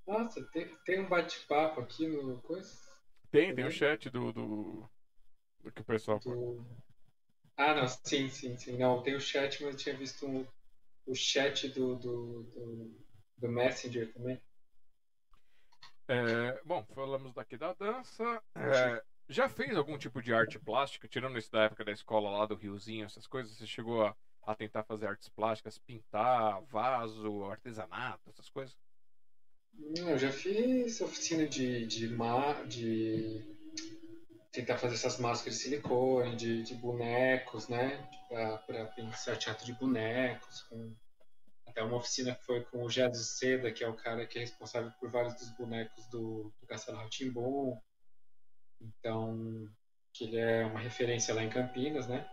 Nossa, 0.06 0.43
tem, 0.52 0.68
tem 0.84 1.00
um 1.02 1.08
bate-papo 1.08 1.80
aqui 1.80 2.08
no 2.08 2.42
coisa? 2.42 2.92
Tem, 3.34 3.56
tem 3.56 3.66
o 3.66 3.72
chat 3.72 4.12
do, 4.12 4.32
do, 4.32 4.90
do 5.64 5.72
que 5.72 5.82
o 5.82 5.84
pessoal. 5.84 6.20
Do... 6.20 6.64
Ah, 7.58 7.74
não, 7.74 7.88
sim, 7.88 8.30
sim, 8.30 8.56
sim. 8.56 8.78
Não, 8.78 9.02
tem 9.02 9.16
o 9.16 9.20
chat, 9.20 9.64
mas 9.64 9.74
eu 9.74 9.80
tinha 9.80 9.98
visto 9.98 10.28
um, 10.28 10.45
o 11.08 11.16
chat 11.16 11.68
do, 11.70 11.95
do, 11.95 12.44
do, 12.44 13.06
do 13.40 13.50
Messenger 13.50 14.14
também. 14.14 14.40
É, 16.08 16.62
bom, 16.64 16.86
falamos 16.94 17.34
daqui 17.34 17.58
da 17.58 17.74
dança. 17.74 18.40
É, 18.53 19.02
já 19.28 19.50
fez 19.50 19.76
algum 19.76 19.98
tipo 19.98 20.22
de 20.22 20.32
arte 20.32 20.60
plástica, 20.60 21.08
tirando 21.08 21.36
isso 21.40 21.52
da 21.52 21.64
época 21.64 21.84
da 21.84 21.92
escola 21.92 22.30
lá 22.30 22.45
do 22.45 22.53
Riozinho, 22.53 23.06
essas 23.06 23.26
coisas? 23.26 23.58
Você 23.58 23.66
chegou 23.66 24.06
a, 24.06 24.16
a 24.45 24.53
tentar 24.53 24.84
fazer 24.84 25.08
artes 25.08 25.28
plásticas, 25.30 25.80
pintar, 25.80 26.62
vaso, 26.66 27.45
artesanato, 27.45 28.30
essas 28.30 28.48
coisas? 28.48 28.78
Eu 29.80 30.18
já 30.18 30.32
fiz 30.32 31.02
oficina 31.02 31.48
de, 31.48 31.85
de, 31.85 32.08
de 32.68 33.42
tentar 34.52 34.77
fazer 34.77 34.95
essas 34.95 35.19
máscaras 35.19 35.58
de 35.58 35.64
silicone, 35.64 36.35
de, 36.35 36.64
de 36.64 36.76
bonecos, 36.76 37.68
né? 37.68 38.08
Para 38.30 38.85
pensar 38.95 39.38
teatro 39.38 39.66
de 39.66 39.74
bonecos. 39.74 40.61
Com... 40.64 40.95
Até 41.66 41.82
uma 41.82 41.98
oficina 41.98 42.35
que 42.35 42.43
foi 42.43 42.64
com 42.66 42.84
o 42.84 42.90
Jazz 42.90 43.18
Seda, 43.38 43.72
que 43.72 43.84
é 43.84 43.88
o 43.88 43.95
cara 43.95 44.27
que 44.27 44.38
é 44.38 44.42
responsável 44.42 44.92
por 45.00 45.10
vários 45.10 45.34
dos 45.35 45.50
bonecos 45.58 46.06
do, 46.08 46.53
do 46.60 46.68
Castelo 46.68 46.98
Ratimbom. 47.00 47.80
Então, 48.80 49.68
que 50.14 50.26
ele 50.26 50.38
é 50.38 50.66
uma 50.66 50.80
referência 50.80 51.34
lá 51.34 51.43
em 51.43 51.50
Campinas, 51.50 52.08
né? 52.08 52.30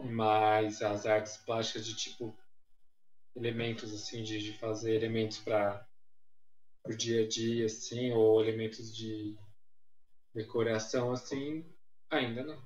Mas 0.00 0.82
as 0.82 1.06
artes 1.06 1.36
plásticas 1.36 1.86
de 1.86 1.94
tipo 1.94 2.36
elementos 3.36 3.94
assim 3.94 4.22
de, 4.22 4.38
de 4.40 4.58
fazer 4.58 4.94
elementos 4.94 5.38
para 5.38 5.86
o 6.84 6.90
dia 6.96 7.24
a 7.24 7.28
dia 7.28 7.66
assim 7.66 8.12
ou 8.12 8.40
elementos 8.42 8.94
de 8.94 9.36
decoração 10.34 11.12
assim 11.12 11.64
ainda 12.10 12.42
não 12.44 12.62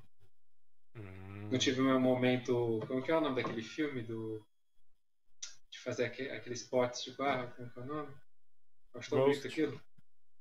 Hum. 0.95 1.51
não 1.51 1.59
tive 1.59 1.81
o 1.81 1.85
meu 1.85 2.01
momento 2.01 2.81
como 2.87 3.03
que 3.03 3.11
é 3.11 3.17
o 3.17 3.21
nome 3.21 3.43
daquele 3.43 3.63
filme 3.63 4.03
do 4.03 4.45
de 5.71 5.79
fazer 5.81 6.05
aquele, 6.07 6.31
aqueles 6.31 6.63
potes 6.65 7.05
de 7.05 7.17
barro 7.17 7.53
como 7.55 7.71
que 7.71 7.79
é 7.79 7.83
o 7.83 7.87
nome 7.87 8.15
acho 8.95 9.11
tão 9.11 9.21
bonito 9.23 9.47
aquilo 9.47 9.81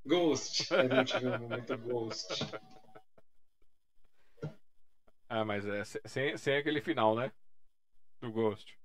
Ghost 0.06 0.72
eu 0.80 0.90
não 0.90 1.04
tive 1.06 1.28
um 1.28 1.38
momento 1.38 1.78
Ghost 1.78 2.28
Ah, 5.30 5.44
mas 5.46 5.66
é 5.66 5.84
se- 5.84 6.02
sem, 6.06 6.38
sem 6.38 6.58
aquele 6.58 6.82
final, 6.82 7.16
né? 7.16 7.32
Do 8.22 8.32
Ghost. 8.32 8.78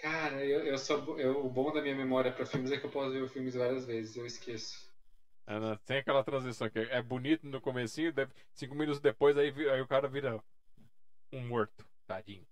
Cara, 0.00 0.44
eu, 0.44 0.64
eu 0.64 0.78
só, 0.78 0.94
eu, 1.18 1.44
o 1.44 1.48
bom 1.48 1.70
da 1.72 1.80
minha 1.80 1.94
memória 1.94 2.32
para 2.32 2.44
filmes 2.46 2.70
é 2.72 2.76
que 2.78 2.86
eu 2.86 2.90
posso 2.90 3.12
ver 3.12 3.22
os 3.22 3.32
filmes 3.32 3.54
várias 3.54 3.84
vezes, 3.84 4.16
eu 4.16 4.24
esqueço. 4.26 4.88
É, 5.46 5.58
né? 5.58 5.76
Tem 5.84 5.98
aquela 5.98 6.22
transição 6.22 6.68
que 6.70 6.78
é 6.78 7.02
bonito 7.02 7.46
no 7.46 7.60
comecinho, 7.60 8.12
deve- 8.12 8.32
cinco 8.54 8.74
minutos 8.74 9.00
depois 9.00 9.36
aí, 9.36 9.48
aí 9.70 9.80
o 9.80 9.86
cara 9.86 10.08
vira 10.08 10.42
um 11.32 11.46
morto, 11.48 11.84
tadinho. 12.06 12.46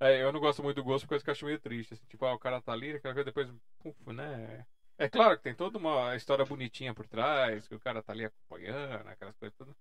É, 0.00 0.22
eu 0.22 0.32
não 0.32 0.40
gosto 0.40 0.62
muito 0.62 0.76
do 0.76 0.82
gosto 0.84 1.06
porque 1.06 1.28
eu 1.30 1.32
acho 1.32 1.44
meio 1.44 1.58
triste. 1.58 1.94
assim, 1.94 2.04
tipo, 2.06 2.24
ah, 2.26 2.34
o 2.34 2.38
cara 2.38 2.60
tá 2.60 2.72
ali, 2.72 2.92
aquela 2.94 3.14
coisa 3.14 3.24
depois, 3.24 3.48
puf, 3.78 4.12
né? 4.12 4.66
É 4.98 5.08
claro 5.08 5.36
que 5.36 5.42
tem 5.42 5.54
toda 5.54 5.78
uma 5.78 6.14
história 6.16 6.44
bonitinha 6.44 6.94
por 6.94 7.06
trás, 7.06 7.66
que 7.66 7.74
o 7.74 7.80
cara 7.80 8.02
tá 8.02 8.12
ali 8.12 8.24
acompanhando, 8.24 9.08
aquelas 9.08 9.36
coisas 9.36 9.56
todas. 9.56 9.74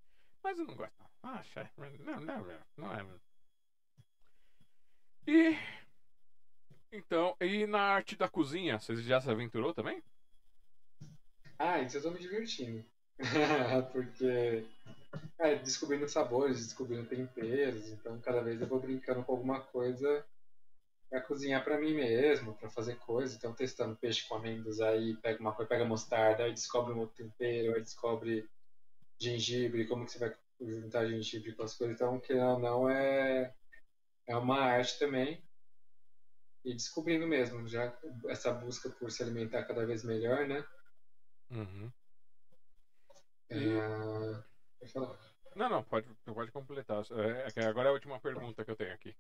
Mas 0.44 0.58
eu 0.60 0.66
não 0.66 0.76
gosto. 0.76 0.94
Não, 2.00 2.20
não, 2.20 2.20
não, 2.22 2.44
não, 2.46 2.60
não 2.78 2.94
é. 2.94 3.20
E. 5.28 5.58
Então, 6.92 7.36
e 7.40 7.66
na 7.66 7.82
arte 7.82 8.16
da 8.16 8.28
cozinha, 8.28 8.80
você 8.80 8.96
já 8.98 9.20
se 9.20 9.30
aventurou 9.30 9.74
também? 9.74 10.04
Ah, 11.58 11.80
isso 11.82 11.98
eu 11.98 12.02
tô 12.04 12.12
me 12.12 12.20
divertindo. 12.20 12.86
Porque, 13.92 14.66
é, 15.40 15.56
descobrindo 15.56 16.08
sabores, 16.08 16.58
descobrindo 16.58 17.08
temperos, 17.08 17.90
então 17.90 18.20
cada 18.20 18.42
vez 18.42 18.60
eu 18.60 18.68
vou 18.68 18.80
brincando 18.80 19.24
com 19.24 19.32
alguma 19.32 19.62
coisa 19.62 20.26
pra 21.10 21.22
cozinhar 21.22 21.64
pra 21.64 21.80
mim 21.80 21.94
mesmo, 21.94 22.56
pra 22.56 22.70
fazer 22.70 22.96
coisas. 22.98 23.36
Então, 23.36 23.54
testando 23.54 23.96
peixe 23.96 24.28
com 24.28 24.36
amêndoas, 24.36 24.80
aí 24.82 25.16
pega 25.18 25.40
uma 25.40 25.54
coisa, 25.54 25.70
pega 25.70 25.86
mostarda, 25.86 26.44
aí 26.44 26.52
descobre 26.52 26.94
um 26.94 27.00
outro 27.00 27.16
tempero, 27.16 27.76
aí 27.76 27.82
descobre 27.82 28.50
gengibre, 29.20 29.88
como 29.88 30.06
que 30.06 30.12
você 30.12 30.20
vai 30.20 30.36
juntar 30.60 31.06
gengibre 31.06 31.54
com 31.54 31.64
as 31.64 31.76
coisas. 31.76 31.96
Então, 31.96 32.22
ou 32.30 32.60
não, 32.60 32.90
é, 32.90 33.54
é 34.28 34.36
uma 34.36 34.60
arte 34.60 34.98
também. 35.00 35.44
E 36.64 36.74
descobrindo 36.74 37.28
mesmo, 37.28 37.68
já 37.68 37.98
essa 38.28 38.54
busca 38.54 38.90
por 38.90 39.12
se 39.12 39.22
alimentar 39.22 39.64
cada 39.66 39.86
vez 39.86 40.04
melhor, 40.04 40.48
né? 40.48 40.66
Uhum. 41.50 41.92
É... 43.50 44.44
Não, 45.56 45.70
não, 45.70 45.84
pode, 45.84 46.08
pode 46.26 46.52
completar. 46.52 47.04
É, 47.12 47.62
é 47.62 47.66
agora 47.66 47.90
é 47.90 47.92
a 47.92 47.94
última 47.94 48.20
pergunta 48.20 48.64
que 48.64 48.72
eu 48.72 48.76
tenho 48.76 48.94
aqui. 48.94 49.16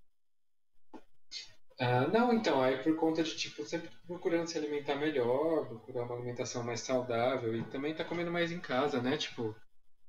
Ah, 1.80 2.08
não, 2.08 2.32
então, 2.32 2.62
aí 2.62 2.82
por 2.84 2.96
conta 2.96 3.24
de, 3.24 3.36
tipo, 3.36 3.66
sempre 3.66 3.90
procurando 4.06 4.48
se 4.48 4.58
alimentar 4.58 4.96
melhor, 4.96 5.68
procurar 5.68 6.04
uma 6.04 6.16
alimentação 6.16 6.64
mais 6.64 6.82
saudável 6.82 7.56
e 7.56 7.64
também 7.66 7.96
tá 7.96 8.04
comendo 8.06 8.32
mais 8.32 8.52
em 8.52 8.60
casa, 8.60 9.02
né? 9.02 9.18
Tipo, 9.18 9.56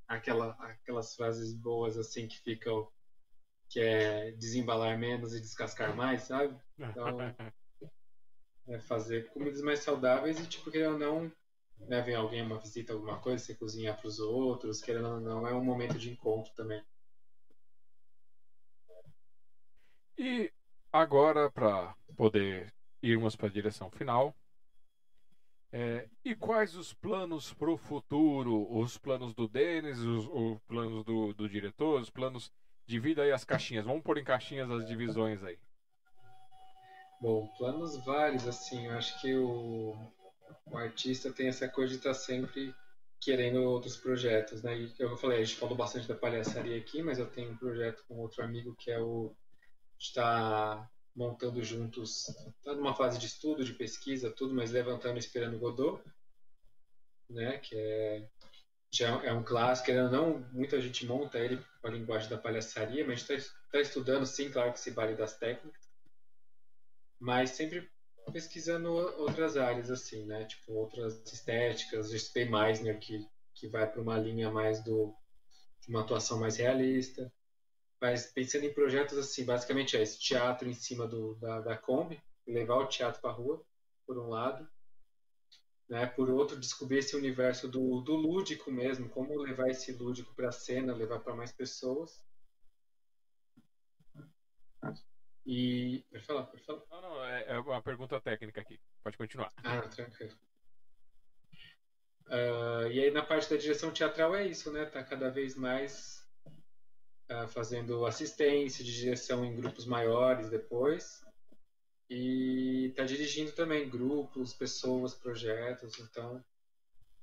aquela, 0.07 0.51
aquelas 0.61 1.15
frases 1.15 1.55
boas 1.55 1.97
assim 1.97 2.29
que 2.29 2.39
ficam, 2.43 2.87
que 3.75 3.81
é 3.81 4.31
desembalar 4.31 4.97
menos 4.97 5.35
e 5.35 5.41
descascar 5.41 5.97
mais, 5.97 6.23
sabe? 6.23 6.57
Então, 6.79 7.19
é 8.69 8.79
fazer 8.79 9.29
comidas 9.33 9.61
mais 9.63 9.81
saudáveis 9.81 10.39
e, 10.39 10.47
tipo, 10.47 10.71
querendo 10.71 10.93
ou 10.93 10.99
não, 11.01 11.33
né, 11.81 12.01
vem 12.01 12.15
alguém 12.15 12.41
uma 12.41 12.61
visita, 12.61 12.93
alguma 12.93 13.19
coisa, 13.19 13.45
você 13.45 13.53
cozinhar 13.57 14.01
pros 14.01 14.21
outros, 14.21 14.81
querendo 14.81 15.09
ou 15.09 15.21
não, 15.21 15.45
é 15.45 15.53
um 15.53 15.65
momento 15.65 15.99
de 15.99 16.09
encontro 16.09 16.55
também. 16.55 16.81
E 20.17 20.53
agora, 20.93 21.51
para 21.51 21.97
poder 22.17 22.73
irmos 23.03 23.35
para 23.35 23.49
a 23.49 23.53
direção 23.53 23.91
final, 23.91 24.33
é, 25.73 26.09
e 26.25 26.33
quais 26.37 26.77
os 26.77 26.95
planos 26.95 27.53
para 27.53 27.73
o 27.73 27.77
futuro? 27.77 28.73
Os 28.73 28.97
planos 28.97 29.35
do 29.35 29.49
Denis, 29.49 29.99
os, 29.99 30.29
os 30.29 30.61
planos 30.69 31.05
do, 31.05 31.35
do 31.35 31.49
diretor, 31.49 32.01
os 32.01 32.09
planos 32.09 32.53
de 32.87 32.99
vida 32.99 33.23
aí 33.23 33.33
as 33.33 33.45
caixinhas. 33.45 33.85
Vamos 33.85 34.03
pôr 34.03 34.19
em 34.19 34.25
caixinhas 34.25 34.71
as 34.71 34.87
divisões 34.87 35.43
aí. 35.43 35.59
Bom, 37.21 37.47
planos 37.57 37.97
vários, 38.05 38.47
assim, 38.47 38.87
eu 38.87 38.93
acho 38.93 39.21
que 39.21 39.35
o, 39.35 39.97
o 40.67 40.77
artista 40.77 41.33
tem 41.33 41.49
essa 41.49 41.69
coisa 41.69 41.93
de 41.93 41.99
estar 41.99 42.15
sempre 42.15 42.75
querendo 43.21 43.63
outros 43.63 43.97
projetos, 43.97 44.63
né? 44.63 44.77
E 44.77 44.95
eu 44.99 45.17
falei, 45.17 45.41
a 45.41 45.45
gente 45.45 45.59
falou 45.59 45.77
bastante 45.77 46.07
da 46.07 46.15
palhaçaria 46.15 46.77
aqui, 46.77 47.03
mas 47.03 47.19
eu 47.19 47.27
tenho 47.27 47.53
um 47.53 47.57
projeto 47.57 48.05
com 48.07 48.19
outro 48.19 48.45
amigo 48.45 48.77
que 48.77 48.91
é 48.91 49.01
o 49.01 49.35
está 49.99 50.91
montando 51.17 51.63
juntos, 51.63 52.29
está 52.59 52.75
numa 52.75 52.95
fase 52.95 53.19
de 53.19 53.27
estudo, 53.27 53.65
de 53.65 53.73
pesquisa, 53.73 54.31
tudo, 54.31 54.55
mas 54.55 54.73
levantando 54.73 55.19
esperando 55.19 55.59
Godot, 55.59 56.03
né? 57.31 57.59
Que 57.59 57.77
é 57.77 58.29
já 58.97 59.09
é 59.25 59.33
um 59.33 59.43
clássico, 59.43 59.91
ou 59.91 60.09
não, 60.09 60.39
muita 60.53 60.81
gente 60.81 61.05
monta 61.05 61.39
ele 61.39 61.63
com 61.81 61.89
a 61.89 61.91
linguagem 61.91 62.29
da 62.29 62.39
palhaçaria, 62.39 63.05
mas 63.07 63.29
está 63.29 63.81
estudando, 63.81 64.25
sim, 64.25 64.51
claro 64.51 64.73
que 64.73 64.81
se 64.81 64.91
vale 64.91 65.17
das 65.17 65.37
técnicas, 65.37 65.83
mas 67.19 67.51
sempre 67.51 67.91
pesquisando 68.33 68.93
outras 68.93 69.57
áreas, 69.57 69.91
assim, 69.91 70.25
né? 70.25 70.45
Tipo, 70.45 70.73
outras 70.75 71.21
estéticas, 71.33 72.13
estudei 72.13 72.49
Meisner, 72.49 72.99
que, 72.99 73.27
que 73.55 73.69
vai 73.69 73.91
para 73.91 74.01
uma 74.01 74.17
linha 74.17 74.51
mais 74.51 74.83
do, 74.83 75.15
de 75.81 75.89
uma 75.89 76.03
atuação 76.03 76.39
mais 76.39 76.57
realista, 76.57 77.31
mas 78.01 78.27
pensando 78.27 78.65
em 78.65 78.73
projetos 78.73 79.19
assim, 79.19 79.45
basicamente 79.45 79.97
é 79.97 80.03
esse 80.03 80.19
teatro 80.21 80.69
em 80.69 80.75
cima 80.75 81.07
do, 81.07 81.35
da, 81.37 81.61
da 81.61 81.77
Kombi, 81.77 82.23
levar 82.47 82.77
o 82.77 82.87
teatro 82.87 83.21
para 83.21 83.31
a 83.31 83.35
rua, 83.35 83.65
por 84.07 84.19
um 84.19 84.29
lado, 84.29 84.69
né? 85.89 86.07
por 86.07 86.31
outro, 86.31 86.59
descobrir 86.59 86.99
esse 86.99 87.17
universo 87.17 87.69
do, 87.69 88.01
do 88.01 88.15
lúdico 88.15 88.71
mesmo, 88.71 89.09
como 89.09 89.37
levar 89.41 89.69
esse 89.69 89.93
lúdico 89.93 90.35
para 90.35 90.49
a 90.49 90.53
cena, 90.53 90.95
levar 90.95 91.21
para 91.21 91.35
mais 91.35 91.53
pessoas. 91.53 92.23
E. 95.47 96.05
Pode 96.11 96.25
falar, 96.25 96.43
pode 96.45 96.63
falar. 96.65 96.83
Não, 96.91 97.01
não, 97.03 97.25
é, 97.25 97.45
é 97.49 97.59
uma 97.59 97.83
pergunta 97.83 98.21
técnica 98.21 98.61
aqui. 98.61 98.81
Pode 99.03 99.17
continuar. 99.19 99.53
Ah, 99.63 99.83
tranquilo. 99.83 100.35
Ah, 102.27 102.89
e 102.91 103.01
aí 103.01 103.11
na 103.11 103.23
parte 103.23 103.51
da 103.51 103.57
direção 103.57 103.93
teatral 103.93 104.35
é 104.35 104.47
isso, 104.47 104.73
né? 104.73 104.87
Tá 104.87 105.03
cada 105.05 105.31
vez 105.31 105.55
mais 105.55 106.27
ah, 107.29 107.47
fazendo 107.47 108.07
assistência 108.07 108.85
de 108.85 108.95
direção 108.95 109.45
em 109.45 109.55
grupos 109.55 109.87
maiores 109.87 110.49
depois. 110.49 111.24
E 112.09 112.93
tá 112.95 113.05
dirigindo 113.05 113.53
também 113.53 113.89
grupos, 113.89 114.53
pessoas, 114.53 115.15
projetos. 115.15 115.99
Então, 115.99 116.43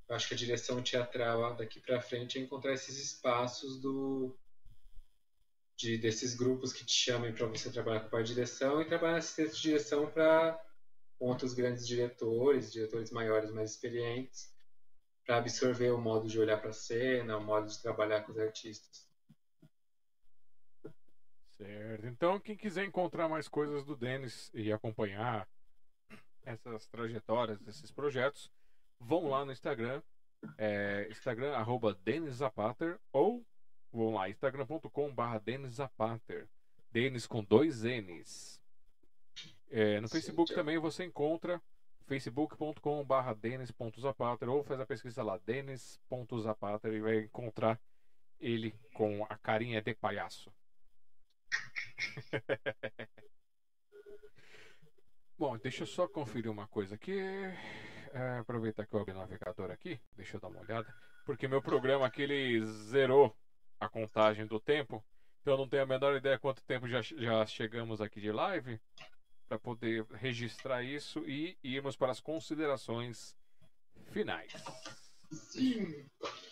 acho 0.10 0.28
que 0.28 0.34
a 0.34 0.38
direção 0.38 0.82
teatral 0.82 1.56
daqui 1.56 1.80
para 1.80 2.02
frente 2.02 2.38
é 2.38 2.42
encontrar 2.42 2.74
esses 2.74 2.98
espaços 2.98 3.80
do 3.80 4.36
de, 5.78 5.98
desses 5.98 6.36
grupos 6.36 6.72
que 6.72 6.86
te 6.86 6.94
chamem 6.94 7.34
para 7.34 7.48
você 7.48 7.72
trabalhar 7.72 8.08
com 8.08 8.16
a 8.16 8.22
direção 8.22 8.82
e 8.82 8.86
trabalhar 8.86 9.18
assistência 9.18 9.56
de 9.56 9.62
direção 9.62 10.08
para 10.08 10.60
outros 11.20 11.54
grandes 11.54 11.88
diretores, 11.88 12.72
diretores 12.72 13.12
maiores, 13.12 13.52
mais 13.52 13.72
experientes, 13.72 14.54
para 15.26 15.38
absorver 15.38 15.92
o 15.92 15.98
modo 15.98 16.28
de 16.28 16.40
olhar 16.40 16.58
para 16.58 16.70
a 16.70 16.74
cena, 16.74 17.38
o 17.38 17.44
modo 17.44 17.68
de 17.68 17.82
trabalhar 17.82 18.22
com 18.22 18.32
os 18.32 18.38
artistas. 18.38 19.11
Certo. 21.62 22.08
Então, 22.08 22.40
quem 22.40 22.56
quiser 22.56 22.86
encontrar 22.86 23.30
mais 23.30 23.48
coisas 23.48 23.86
do 23.86 23.96
Denis 23.96 24.50
e 24.52 24.74
acompanhar 24.74 25.48
essas 26.44 26.88
trajetórias 26.88 27.60
desses 27.60 27.92
projetos, 27.92 28.52
vão 29.00 29.30
lá 29.30 29.46
no 29.46 29.52
Instagram, 29.52 30.02
é, 30.58 31.08
Instagram 31.12 31.56
arroba 31.56 31.94
Denis 32.04 32.38
Zapater 32.38 33.00
ou 33.14 33.46
vão 33.94 34.16
lá, 34.16 34.28
instagram.com.br 34.28 35.40
Denis 35.44 35.74
Zapater. 35.74 36.50
Denis 36.92 37.28
com 37.28 37.44
dois 37.44 37.84
N's. 37.84 38.60
É, 39.70 40.02
no 40.02 40.08
Sim, 40.08 40.14
Facebook 40.14 40.48
tchau. 40.48 40.58
também 40.58 40.80
você 40.80 41.06
encontra 41.06 41.62
facebook.com.br 42.08 43.34
denis.zapater 43.40 44.50
ou 44.50 44.64
faz 44.64 44.80
a 44.80 44.86
pesquisa 44.86 45.22
lá, 45.22 45.38
denis.zapater 45.46 46.92
e 46.92 47.00
vai 47.00 47.20
encontrar 47.20 47.80
ele 48.40 48.74
com 48.96 49.24
a 49.30 49.38
carinha 49.38 49.80
de 49.80 49.94
palhaço. 49.94 50.52
Bom, 55.38 55.58
deixa 55.58 55.84
eu 55.84 55.88
só 55.88 56.08
conferir 56.08 56.52
uma 56.52 56.68
coisa 56.68 56.96
aqui. 56.96 57.20
É, 58.14 58.38
aproveitar 58.40 58.86
que 58.86 58.94
eu 58.94 59.00
abri 59.00 59.14
o 59.14 59.18
navegador 59.18 59.72
aqui, 59.72 60.00
deixa 60.16 60.38
eu 60.38 60.42
dar 60.42 60.50
uma 60.50 60.62
olhada. 60.62 60.94
Porque 61.26 61.48
meu 61.48 61.62
programa 61.62 62.06
aqui 62.06 62.22
ele 62.24 62.66
zerou 62.66 63.36
a 63.80 63.90
contagem 63.90 64.46
do 64.46 64.60
tempo. 64.60 65.04
Então 65.42 65.54
eu 65.54 65.58
não 65.58 65.68
tenho 65.68 65.84
a 65.84 65.88
menor 65.88 66.16
ideia 66.16 66.38
quanto 66.38 66.64
tempo 66.64 66.88
já, 66.88 67.02
já 67.02 67.46
chegamos 67.46 68.02
aqui 68.02 68.22
de 68.22 68.32
live. 68.32 68.80
Para 69.48 69.58
poder 69.58 70.06
registrar 70.12 70.84
isso 70.84 71.28
e 71.28 71.58
irmos 71.64 71.96
para 71.96 72.12
as 72.12 72.20
considerações 72.20 73.36
finais. 74.12 74.54
Sim! 75.32 76.06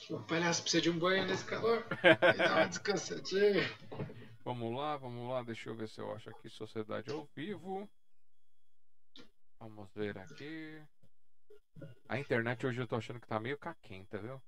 O 0.10 0.20
palhaço 0.22 0.64
precisa 0.64 0.82
de 0.82 0.90
um 0.90 0.98
banho 0.98 1.28
nesse 1.28 1.46
calor. 1.46 1.86
E 2.04 2.38
dá 2.38 2.56
uma 2.56 2.66
descansadinha. 2.66 3.70
Vamos 4.50 4.76
lá, 4.76 4.98
vamos 4.98 5.30
lá, 5.30 5.44
deixa 5.44 5.70
eu 5.70 5.76
ver 5.76 5.88
se 5.88 6.02
eu 6.02 6.12
acho 6.12 6.28
aqui 6.28 6.50
Sociedade 6.50 7.12
ao 7.12 7.24
vivo. 7.36 7.88
Vamos 9.60 9.88
ver 9.94 10.18
aqui. 10.18 10.82
A 12.08 12.18
internet 12.18 12.66
hoje 12.66 12.82
eu 12.82 12.88
tô 12.88 12.96
achando 12.96 13.20
que 13.20 13.28
tá 13.28 13.40
meio 13.40 13.60
caquenta, 13.60 14.18
viu? 14.18 14.42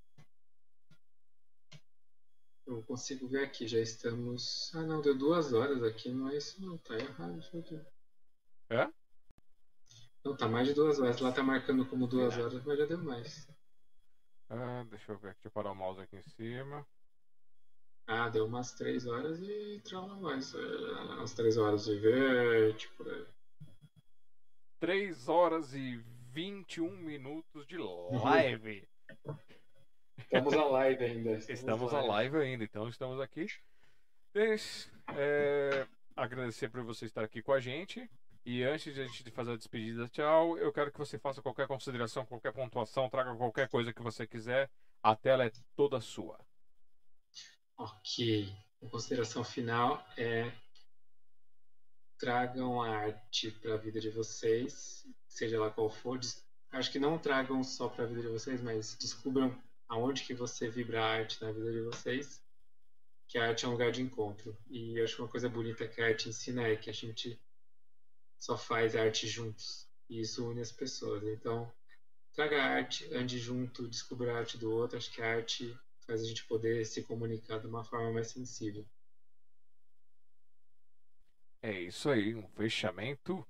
Eu 2.66 2.82
consigo 2.82 3.28
ver 3.28 3.44
aqui, 3.44 3.68
já 3.68 3.78
estamos. 3.78 4.74
Ah 4.74 4.82
não, 4.82 5.02
deu 5.04 5.16
duas 5.16 5.54
horas 5.54 5.84
aqui, 5.84 6.10
não 6.10 6.30
é 6.30 6.38
isso 6.38 6.60
não, 6.66 6.80
tá 6.80 6.96
errado, 6.96 7.34
deixa 7.34 7.58
eu 7.58 7.62
ver. 7.62 7.88
É? 8.72 8.92
Não, 10.26 10.36
tá 10.36 10.48
mais 10.48 10.68
de 10.68 10.74
duas 10.74 11.00
horas. 11.00 11.22
Lá 11.22 11.32
tá 11.32 11.44
marcando 11.44 11.86
como 11.86 12.08
duas 12.08 12.36
horas, 12.40 12.66
mas 12.66 12.80
já 12.80 12.88
deu 12.88 12.98
mais. 13.04 13.48
Ah, 14.50 14.84
deixa 14.90 15.12
eu 15.12 15.20
ver 15.20 15.30
aqui, 15.30 15.42
deixa 15.44 15.48
eu 15.50 15.52
parar 15.52 15.72
o 15.72 15.76
mouse 15.76 16.02
aqui 16.02 16.16
em 16.16 16.24
cima. 16.24 16.88
Ah, 18.14 18.28
deu 18.28 18.46
umas 18.46 18.74
três 18.74 19.08
horas 19.08 19.40
e 19.42 19.82
trava 19.86 20.16
mais. 20.16 20.54
é, 20.54 20.58
Umas 20.58 21.34
três 21.34 21.56
horas 21.56 21.88
e 21.88 21.96
vinte, 21.98 22.90
por 22.98 23.08
aí. 23.08 23.26
3 24.82 25.30
horas 25.30 25.74
e 25.74 25.98
21 26.34 26.90
minutos 26.98 27.66
de 27.68 27.78
live. 27.78 28.86
Estamos 30.18 30.54
a 30.54 30.66
live 30.66 31.04
ainda. 31.06 31.32
Estamos 31.48 31.94
a 31.94 32.02
live 32.02 32.38
ainda, 32.38 32.64
então 32.64 32.90
estamos 32.90 33.22
aqui. 33.22 33.48
É, 35.16 35.88
agradecer 36.16 36.68
por 36.70 36.84
você 36.84 37.06
estar 37.06 37.24
aqui 37.24 37.42
com 37.42 37.54
a 37.54 37.60
gente. 37.60 38.10
E 38.44 38.64
antes 38.64 38.94
de 38.94 39.02
a 39.02 39.06
gente 39.06 39.30
fazer 39.32 39.52
a 39.52 39.56
despedida, 39.56 40.10
tchau, 40.10 40.58
eu 40.58 40.74
quero 40.74 40.92
que 40.92 40.98
você 40.98 41.20
faça 41.20 41.42
qualquer 41.44 41.68
consideração, 41.68 42.26
qualquer 42.26 42.52
pontuação, 42.52 43.08
traga 43.08 43.36
qualquer 43.36 43.70
coisa 43.70 43.94
que 43.94 44.02
você 44.02 44.26
quiser. 44.26 44.70
A 45.02 45.16
tela 45.16 45.46
é 45.46 45.52
toda 45.76 46.02
sua. 46.02 46.40
Ok. 47.82 48.48
A 48.84 48.90
consideração 48.90 49.44
final 49.44 50.06
é 50.16 50.52
tragam 52.20 52.80
a 52.80 52.88
arte 52.88 53.50
para 53.50 53.74
a 53.74 53.78
vida 53.78 54.00
de 54.00 54.12
vocês, 54.12 55.04
seja 55.28 55.60
lá 55.60 55.72
qual 55.72 55.90
for. 55.90 56.20
Acho 56.72 56.92
que 56.92 57.00
não 57.00 57.18
tragam 57.18 57.64
só 57.64 57.90
para 57.90 58.04
a 58.04 58.08
vida 58.08 58.22
de 58.22 58.28
vocês, 58.28 58.62
mas 58.62 58.96
descubram 59.00 59.60
aonde 59.90 60.22
que 60.22 60.36
você 60.36 60.70
vibra 60.70 61.04
a 61.04 61.10
arte 61.10 61.42
na 61.42 61.52
vida 61.52 61.72
de 61.72 61.82
vocês, 61.82 62.44
que 63.28 63.40
a 63.40 63.48
arte 63.48 63.66
é 63.66 63.68
um 63.68 63.72
lugar 63.72 63.92
de 63.92 64.04
encontro. 64.04 64.56
E 64.70 65.00
eu 65.00 65.04
acho 65.04 65.20
uma 65.20 65.28
coisa 65.28 65.50
bonita 65.50 65.88
que 65.88 66.02
a 66.02 66.06
arte 66.06 66.30
ensina 66.30 66.62
é 66.68 66.76
que 66.76 66.92
a 66.92 66.94
gente 66.94 67.42
só 68.38 68.56
faz 68.56 68.96
arte 68.96 69.28
juntos. 69.28 69.90
E 70.08 70.22
isso 70.22 70.48
une 70.48 70.62
as 70.62 70.72
pessoas. 70.72 71.24
Então, 71.24 71.74
traga 72.32 72.62
a 72.62 72.66
arte, 72.76 73.12
ande 73.12 73.40
junto, 73.40 73.88
descubra 73.88 74.36
a 74.36 74.38
arte 74.38 74.56
do 74.56 74.72
outro. 74.72 75.00
Acho 75.00 75.12
que 75.12 75.24
a 75.24 75.34
arte 75.34 75.76
faz 76.12 76.24
a 76.24 76.26
gente 76.26 76.46
poder 76.46 76.86
se 76.86 77.04
comunicar 77.04 77.60
de 77.60 77.68
uma 77.68 77.86
forma 77.86 78.12
mais 78.12 78.28
sensível. 78.28 78.86
É 81.62 81.80
isso 81.80 82.10
aí, 82.10 82.36
um 82.36 82.48
fechamento 82.50 83.48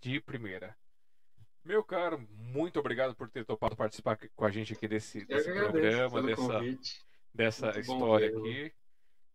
de 0.00 0.20
primeira. 0.20 0.76
Meu 1.64 1.82
caro, 1.82 2.24
muito 2.30 2.78
obrigado 2.78 3.16
por 3.16 3.28
ter 3.28 3.44
topado 3.44 3.74
participar 3.74 4.16
com 4.16 4.44
a 4.44 4.50
gente 4.50 4.74
aqui 4.74 4.86
desse, 4.86 5.24
desse 5.24 5.52
programa, 5.52 6.22
dessa, 6.22 6.36
convite. 6.36 7.04
dessa 7.34 7.66
Muito 7.66 7.80
história 7.80 8.28
aqui. 8.28 8.72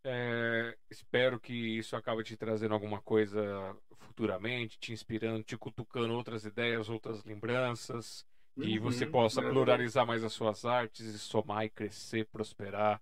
É, 0.06 0.78
espero 0.90 1.40
que 1.40 1.54
isso 1.54 1.98
acabe 1.98 2.24
te 2.24 2.38
trazendo 2.38 2.74
alguma 2.74 3.02
coisa 3.02 3.76
futuramente, 3.98 4.80
te 4.80 4.94
inspirando, 4.94 5.44
te 5.44 5.58
cutucando 5.58 6.14
outras 6.14 6.46
ideias, 6.46 6.88
outras 6.88 7.26
lembranças, 7.26 8.26
e 8.62 8.78
você 8.80 9.06
Uhum, 9.06 9.08
possa 9.08 9.42
maravilha. 9.42 9.44
pluralizar 9.44 10.06
mais 10.06 10.24
as 10.24 10.34
suas 10.34 10.66
artes 10.66 11.06
e 11.08 11.20
somar 11.20 11.66
e 11.66 11.70
crescer, 11.70 12.28
prosperar. 12.28 13.02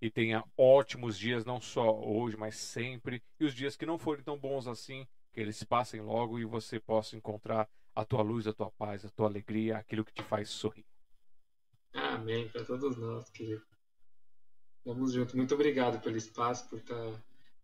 E 0.00 0.10
tenha 0.10 0.44
ótimos 0.56 1.18
dias, 1.18 1.44
não 1.44 1.60
só 1.60 1.98
hoje, 2.00 2.36
mas 2.36 2.56
sempre. 2.56 3.22
E 3.40 3.44
os 3.44 3.54
dias 3.54 3.76
que 3.76 3.86
não 3.86 3.98
forem 3.98 4.22
tão 4.24 4.38
bons 4.38 4.66
assim, 4.68 5.06
que 5.32 5.40
eles 5.40 5.62
passem 5.64 6.00
logo 6.00 6.38
e 6.38 6.44
você 6.44 6.78
possa 6.80 7.16
encontrar 7.16 7.68
a 7.94 8.04
tua 8.04 8.22
luz, 8.22 8.46
a 8.46 8.52
tua 8.52 8.70
paz, 8.72 9.04
a 9.04 9.10
tua 9.10 9.26
alegria, 9.26 9.78
aquilo 9.78 10.04
que 10.04 10.12
te 10.12 10.22
faz 10.22 10.48
sorrir. 10.50 10.86
Amém 11.92 12.48
para 12.48 12.64
todos 12.64 12.96
nós, 12.96 13.28
querido. 13.28 13.62
Vamos 14.84 15.12
junto. 15.12 15.36
Muito 15.36 15.54
obrigado 15.54 16.00
pelo 16.00 16.16
espaço, 16.16 16.68
por 16.68 16.78
estar 16.80 16.96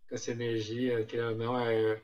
com 0.08 0.14
essa 0.14 0.30
energia, 0.30 1.04
que 1.04 1.16
não 1.34 1.58
é, 1.58 2.00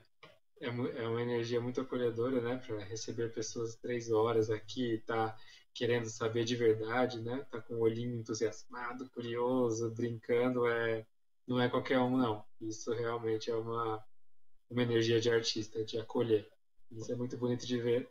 é, 0.60 0.66
é 0.66 1.08
uma 1.08 1.22
energia 1.22 1.60
muito 1.60 1.80
acolhedora, 1.80 2.40
né? 2.40 2.56
Para 2.64 2.84
receber 2.84 3.32
pessoas 3.32 3.74
três 3.76 4.10
horas 4.10 4.50
aqui 4.50 5.02
tá 5.06 5.36
querendo 5.72 6.06
saber 6.06 6.44
de 6.44 6.55
verdade, 6.55 7.20
né? 7.20 7.47
Tá 7.50 7.60
com 7.60 7.74
o 7.74 7.80
olhinho 7.80 8.14
entusiasmado, 8.14 9.08
curioso, 9.10 9.90
brincando, 9.90 10.66
é, 10.66 11.06
não 11.47 11.60
é 11.60 11.68
qualquer 11.68 11.98
um, 11.98 12.16
não. 12.16 12.44
Isso 12.60 12.92
realmente 12.92 13.50
é 13.50 13.55
uma, 13.55 14.05
uma 14.68 14.82
energia 14.82 15.20
de 15.20 15.30
artista, 15.30 15.82
de 15.84 15.98
acolher. 15.98 16.47
Isso 16.90 17.10
é 17.10 17.16
muito 17.16 17.36
bonito 17.39 17.66
de 17.66 17.80
ver. 17.80 18.08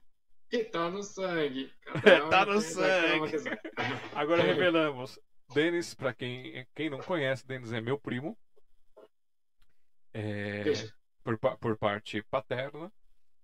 E 0.51 0.63
tá 0.63 0.89
no 0.89 1.03
sangue. 1.03 1.71
Cada 1.83 2.25
um 2.25 2.29
Tá 2.29 2.45
no 2.45 2.61
sangue. 2.61 3.37
Agora 4.15 4.41
revelamos. 4.41 5.19
Denis, 5.53 5.93
para 5.93 6.13
quem, 6.13 6.65
quem 6.75 6.89
não 6.89 6.99
conhece, 6.99 7.45
Denis 7.45 7.71
é 7.71 7.81
meu 7.81 7.99
primo. 7.99 8.37
É, 10.13 10.63
Beijo. 10.63 10.98
Por, 11.23 11.37
por 11.37 11.77
parte 11.77 12.21
paterna. 12.23 12.91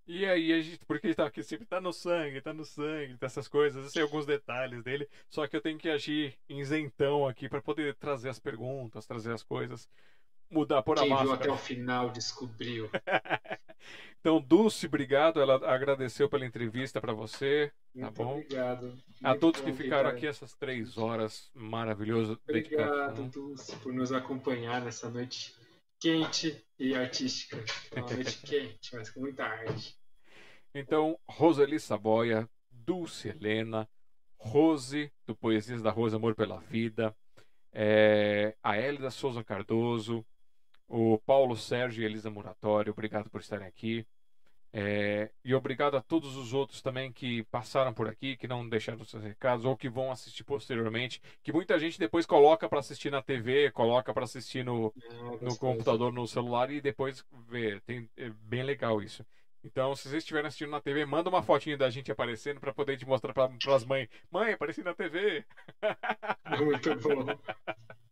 E 0.08 0.24
aí 0.26 0.54
a 0.54 0.62
gente, 0.62 0.86
porque 0.86 1.08
ele 1.08 1.16
tá 1.16 1.26
aqui 1.26 1.42
sempre 1.42 1.66
tá 1.66 1.82
no 1.82 1.92
sangue, 1.92 2.40
tá 2.40 2.54
no 2.54 2.64
sangue, 2.64 3.18
tá 3.18 3.26
essas 3.26 3.48
coisas, 3.48 3.84
eu 3.86 3.90
sei 3.90 4.04
alguns 4.04 4.26
detalhes 4.26 4.84
dele, 4.84 5.10
só 5.28 5.48
que 5.48 5.56
eu 5.56 5.62
tenho 5.62 5.80
que 5.80 5.90
agir 5.90 6.38
isentão 6.48 7.28
aqui 7.28 7.50
para 7.50 7.60
poder 7.60 7.96
trazer 7.96 8.30
as 8.30 8.38
perguntas, 8.40 9.08
trazer 9.08 9.34
as 9.34 9.42
coisas, 9.42 9.90
mudar 10.48 10.84
por 10.84 11.00
a 11.00 11.02
Quem 11.02 11.08
viu 11.10 11.18
máscara. 11.18 11.40
até 11.42 11.52
o 11.52 11.58
final 11.58 12.10
descobriu. 12.12 12.90
Então, 14.20 14.42
Dulce, 14.42 14.88
obrigado, 14.88 15.40
ela 15.40 15.56
agradeceu 15.72 16.28
pela 16.28 16.44
entrevista 16.48 17.00
para 17.00 17.14
você, 17.14 17.72
Muito 17.94 18.12
bom. 18.14 18.40
obrigado. 18.40 18.98
a 19.24 19.30
Muito 19.30 19.40
todos 19.40 19.62
bom 19.62 19.68
que 19.68 19.74
ficaram 19.74 20.10
ficar- 20.10 20.18
aqui 20.18 20.26
essas 20.26 20.56
três 20.56 20.98
horas 20.98 21.52
maravilhoso 21.54 22.40
Obrigado, 22.44 23.14
dedicado. 23.14 23.24
Dulce, 23.30 23.76
por 23.78 23.94
nos 23.94 24.12
acompanhar 24.12 24.82
nessa 24.82 25.12
noite 25.12 25.56
quente 26.06 26.64
e 26.78 26.94
artística. 26.94 27.58
Uma 27.92 28.08
noite 28.08 28.40
quente, 28.44 28.96
mas 28.96 29.10
com 29.10 29.22
muita 29.22 29.44
arte. 29.44 29.98
Então, 30.72 31.18
Roseli 31.28 31.80
Saboia, 31.80 32.48
Dulce 32.70 33.30
Helena, 33.30 33.90
Rose, 34.38 35.12
do 35.26 35.36
Poesias 35.36 35.82
da 35.82 35.90
Rosa 35.90 36.18
Amor 36.18 36.36
pela 36.36 36.60
Vida, 36.60 37.16
é, 37.74 38.56
a 38.62 38.78
Hélida 38.78 39.10
Souza 39.10 39.44
Cardoso, 39.44 40.24
o 40.88 41.18
Paulo 41.26 41.58
Sérgio 41.58 42.04
e 42.04 42.06
Elisa 42.06 42.30
Muratório, 42.30 42.94
obrigado 42.94 43.28
por 43.32 43.42
estarem 43.42 43.66
aqui. 43.66 44.06
É, 44.78 45.32
e 45.42 45.56
obrigado 45.56 45.96
a 45.96 46.02
todos 46.02 46.36
os 46.36 46.54
outros 46.54 46.82
também 46.82 47.10
que 47.10 47.44
passaram 47.44 47.94
por 47.94 48.10
aqui, 48.10 48.36
que 48.36 48.46
não 48.46 48.68
deixaram 48.68 49.06
seus 49.06 49.24
recados 49.24 49.64
ou 49.64 49.78
que 49.78 49.88
vão 49.88 50.12
assistir 50.12 50.44
posteriormente. 50.44 51.22
Que 51.42 51.54
muita 51.54 51.80
gente 51.80 51.98
depois 51.98 52.26
coloca 52.26 52.68
para 52.68 52.80
assistir 52.80 53.10
na 53.10 53.22
TV, 53.22 53.72
coloca 53.72 54.14
para 54.14 54.26
assistir 54.26 54.66
no, 54.66 54.94
É, 55.02 55.46
no 55.46 55.58
computador, 55.58 56.12
no 56.12 56.28
celular 56.28 56.70
e 56.70 56.82
depois 56.82 57.26
vê. 57.48 57.80
Tem, 57.86 58.10
é 58.18 58.30
bem 58.30 58.64
legal 58.64 59.02
isso. 59.02 59.26
Então, 59.64 59.96
se 59.96 60.04
vocês 60.10 60.16
estiverem 60.16 60.48
assistindo 60.50 60.72
na 60.72 60.82
TV, 60.82 61.06
manda 61.06 61.30
uma 61.30 61.42
fotinha 61.42 61.78
da 61.78 61.90
gente 61.90 62.12
aparecendo 62.12 62.60
para 62.60 62.74
poder 62.74 62.98
te 62.98 63.08
mostrar 63.08 63.34
para 63.34 63.50
as 63.74 63.86
mães. 63.86 64.10
Mãe, 64.30 64.52
apareci 64.52 64.84
na 64.84 64.94
TV. 64.94 65.46
Muito 66.60 66.96
bom. 66.98 67.26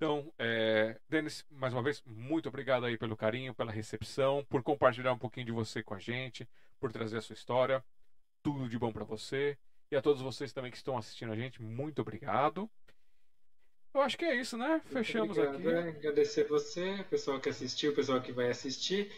Então, 0.00 0.32
é, 0.38 0.98
Denis, 1.10 1.44
mais 1.50 1.74
uma 1.74 1.82
vez, 1.82 2.02
muito 2.06 2.48
obrigado 2.48 2.86
aí 2.86 2.96
pelo 2.96 3.14
carinho, 3.14 3.52
pela 3.52 3.70
recepção, 3.70 4.42
por 4.48 4.62
compartilhar 4.62 5.12
um 5.12 5.18
pouquinho 5.18 5.44
de 5.44 5.52
você 5.52 5.82
com 5.82 5.92
a 5.92 5.98
gente, 5.98 6.48
por 6.80 6.90
trazer 6.90 7.18
a 7.18 7.20
sua 7.20 7.34
história. 7.34 7.84
Tudo 8.42 8.66
de 8.66 8.78
bom 8.78 8.90
para 8.90 9.04
você. 9.04 9.58
E 9.90 9.96
a 9.96 10.00
todos 10.00 10.22
vocês 10.22 10.54
também 10.54 10.70
que 10.70 10.78
estão 10.78 10.96
assistindo 10.96 11.30
a 11.32 11.36
gente, 11.36 11.60
muito 11.60 12.00
obrigado. 12.00 12.66
Eu 13.92 14.00
acho 14.00 14.16
que 14.16 14.24
é 14.24 14.40
isso, 14.40 14.56
né? 14.56 14.80
Fechamos 14.86 15.36
Obrigado, 15.36 15.68
aqui. 15.68 15.68
é. 15.68 15.90
Agradecer 15.90 16.48
você, 16.48 16.94
o 17.00 17.04
pessoal 17.04 17.38
que 17.38 17.50
assistiu, 17.50 17.92
o 17.92 17.94
pessoal 17.94 18.22
que 18.22 18.32
vai 18.32 18.48
assistir. 18.48 19.12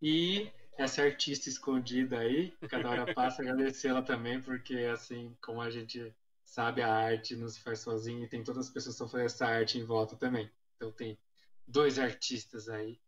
E 0.00 0.48
essa 0.78 1.02
artista 1.02 1.48
escondida 1.48 2.20
aí, 2.20 2.54
cada 2.68 2.88
hora 2.88 3.12
passa, 3.12 3.42
agradecê-la 3.42 4.00
também, 4.00 4.40
porque 4.40 4.76
assim, 4.92 5.36
como 5.42 5.60
a 5.60 5.70
gente 5.70 6.14
sabe, 6.50 6.82
a 6.82 6.92
arte 6.92 7.36
não 7.36 7.48
se 7.48 7.60
faz 7.60 7.78
sozinho 7.78 8.24
e 8.24 8.28
tem 8.28 8.42
todas 8.42 8.66
as 8.66 8.72
pessoas 8.72 8.96
que 8.96 9.02
estão 9.04 9.08
fazendo 9.08 9.26
essa 9.26 9.46
arte 9.46 9.78
em 9.78 9.84
volta 9.84 10.16
também. 10.16 10.50
Então 10.76 10.90
tem 10.90 11.16
dois 11.64 11.96
artistas 11.96 12.68
aí. 12.68 13.00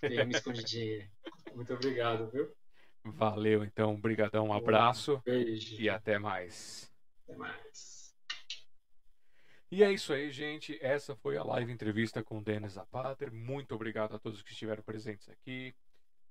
Tem 0.00 0.22
uma 0.22 0.32
escondidinha. 0.32 1.08
Muito 1.54 1.72
obrigado, 1.72 2.28
viu? 2.28 2.52
Valeu, 3.04 3.62
então. 3.62 3.94
Obrigadão, 3.94 4.48
um 4.48 4.52
abraço 4.52 5.22
Beijo. 5.24 5.80
e 5.80 5.88
até 5.88 6.18
mais. 6.18 6.92
Até 7.22 7.36
mais. 7.36 8.12
E 9.70 9.84
é 9.84 9.92
isso 9.92 10.12
aí, 10.12 10.30
gente. 10.32 10.76
Essa 10.82 11.14
foi 11.14 11.36
a 11.36 11.44
live 11.44 11.70
entrevista 11.70 12.24
com 12.24 12.38
o 12.38 12.42
Denis 12.42 12.72
Zapater. 12.72 13.32
Muito 13.32 13.72
obrigado 13.72 14.16
a 14.16 14.18
todos 14.18 14.42
que 14.42 14.50
estiveram 14.50 14.82
presentes 14.82 15.28
aqui. 15.28 15.74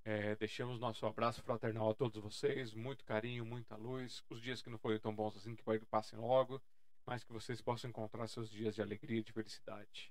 É, 0.10 0.38
deixamos 0.38 0.80
nosso 0.80 1.06
abraço 1.06 1.44
fraternal 1.44 1.90
a 1.90 1.94
todos 1.94 2.24
vocês. 2.24 2.74
Muito 2.74 3.04
carinho, 3.04 3.46
muita 3.46 3.76
luz. 3.76 4.24
Os 4.30 4.42
dias 4.42 4.62
que 4.62 4.70
não 4.70 4.78
foram 4.78 4.98
tão 5.00 5.14
bons 5.14 5.36
assim, 5.36 5.54
que 5.54 5.64
passem 5.92 6.18
logo. 6.18 6.62
Mas 7.06 7.26
que 7.26 7.34
vocês 7.34 7.62
possam 7.62 7.90
encontrar 7.90 8.26
seus 8.30 8.50
dias 8.50 8.74
de 8.74 8.82
alegria 8.82 9.20
e 9.20 9.24
de 9.24 9.34
felicidade. 9.34 10.10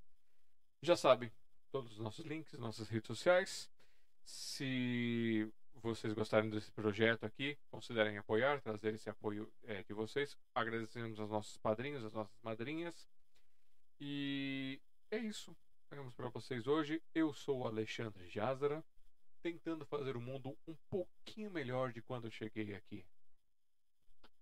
Já 0.82 0.98
sabem, 0.98 1.32
todos 1.72 1.92
os 1.92 1.98
nossos 1.98 2.26
links, 2.26 2.52
nossas 2.58 2.90
redes 2.90 3.06
sociais. 3.06 3.70
Se 4.22 5.50
vocês 5.76 6.12
gostarem 6.12 6.50
desse 6.50 6.70
projeto 6.72 7.24
aqui, 7.24 7.56
considerem 7.70 8.18
apoiar, 8.18 8.60
trazer 8.60 8.92
esse 8.92 9.08
apoio 9.08 9.50
é, 9.62 9.82
de 9.82 9.94
vocês. 9.94 10.36
Agradecemos 10.54 11.18
aos 11.18 11.30
nossos 11.30 11.56
padrinhos, 11.56 12.04
às 12.04 12.12
nossas 12.12 12.38
madrinhas. 12.42 13.08
E 13.98 14.78
é 15.10 15.16
isso. 15.16 15.56
Temos 15.88 16.14
para 16.14 16.28
vocês 16.28 16.66
hoje. 16.66 17.02
Eu 17.14 17.32
sou 17.32 17.60
o 17.60 17.66
Alexandre 17.66 18.28
Jazara, 18.28 18.84
tentando 19.46 19.86
fazer 19.86 20.16
o 20.16 20.20
mundo 20.20 20.58
um 20.66 20.74
pouquinho 20.90 21.52
melhor 21.52 21.92
de 21.92 22.02
quando 22.02 22.24
eu 22.26 22.32
cheguei 22.32 22.74
aqui. 22.74 23.06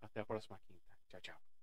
Até 0.01 0.21
a 0.21 0.25
próxima 0.25 0.59
quinta. 0.67 0.97
Tchau, 1.11 1.21
tchau. 1.21 1.54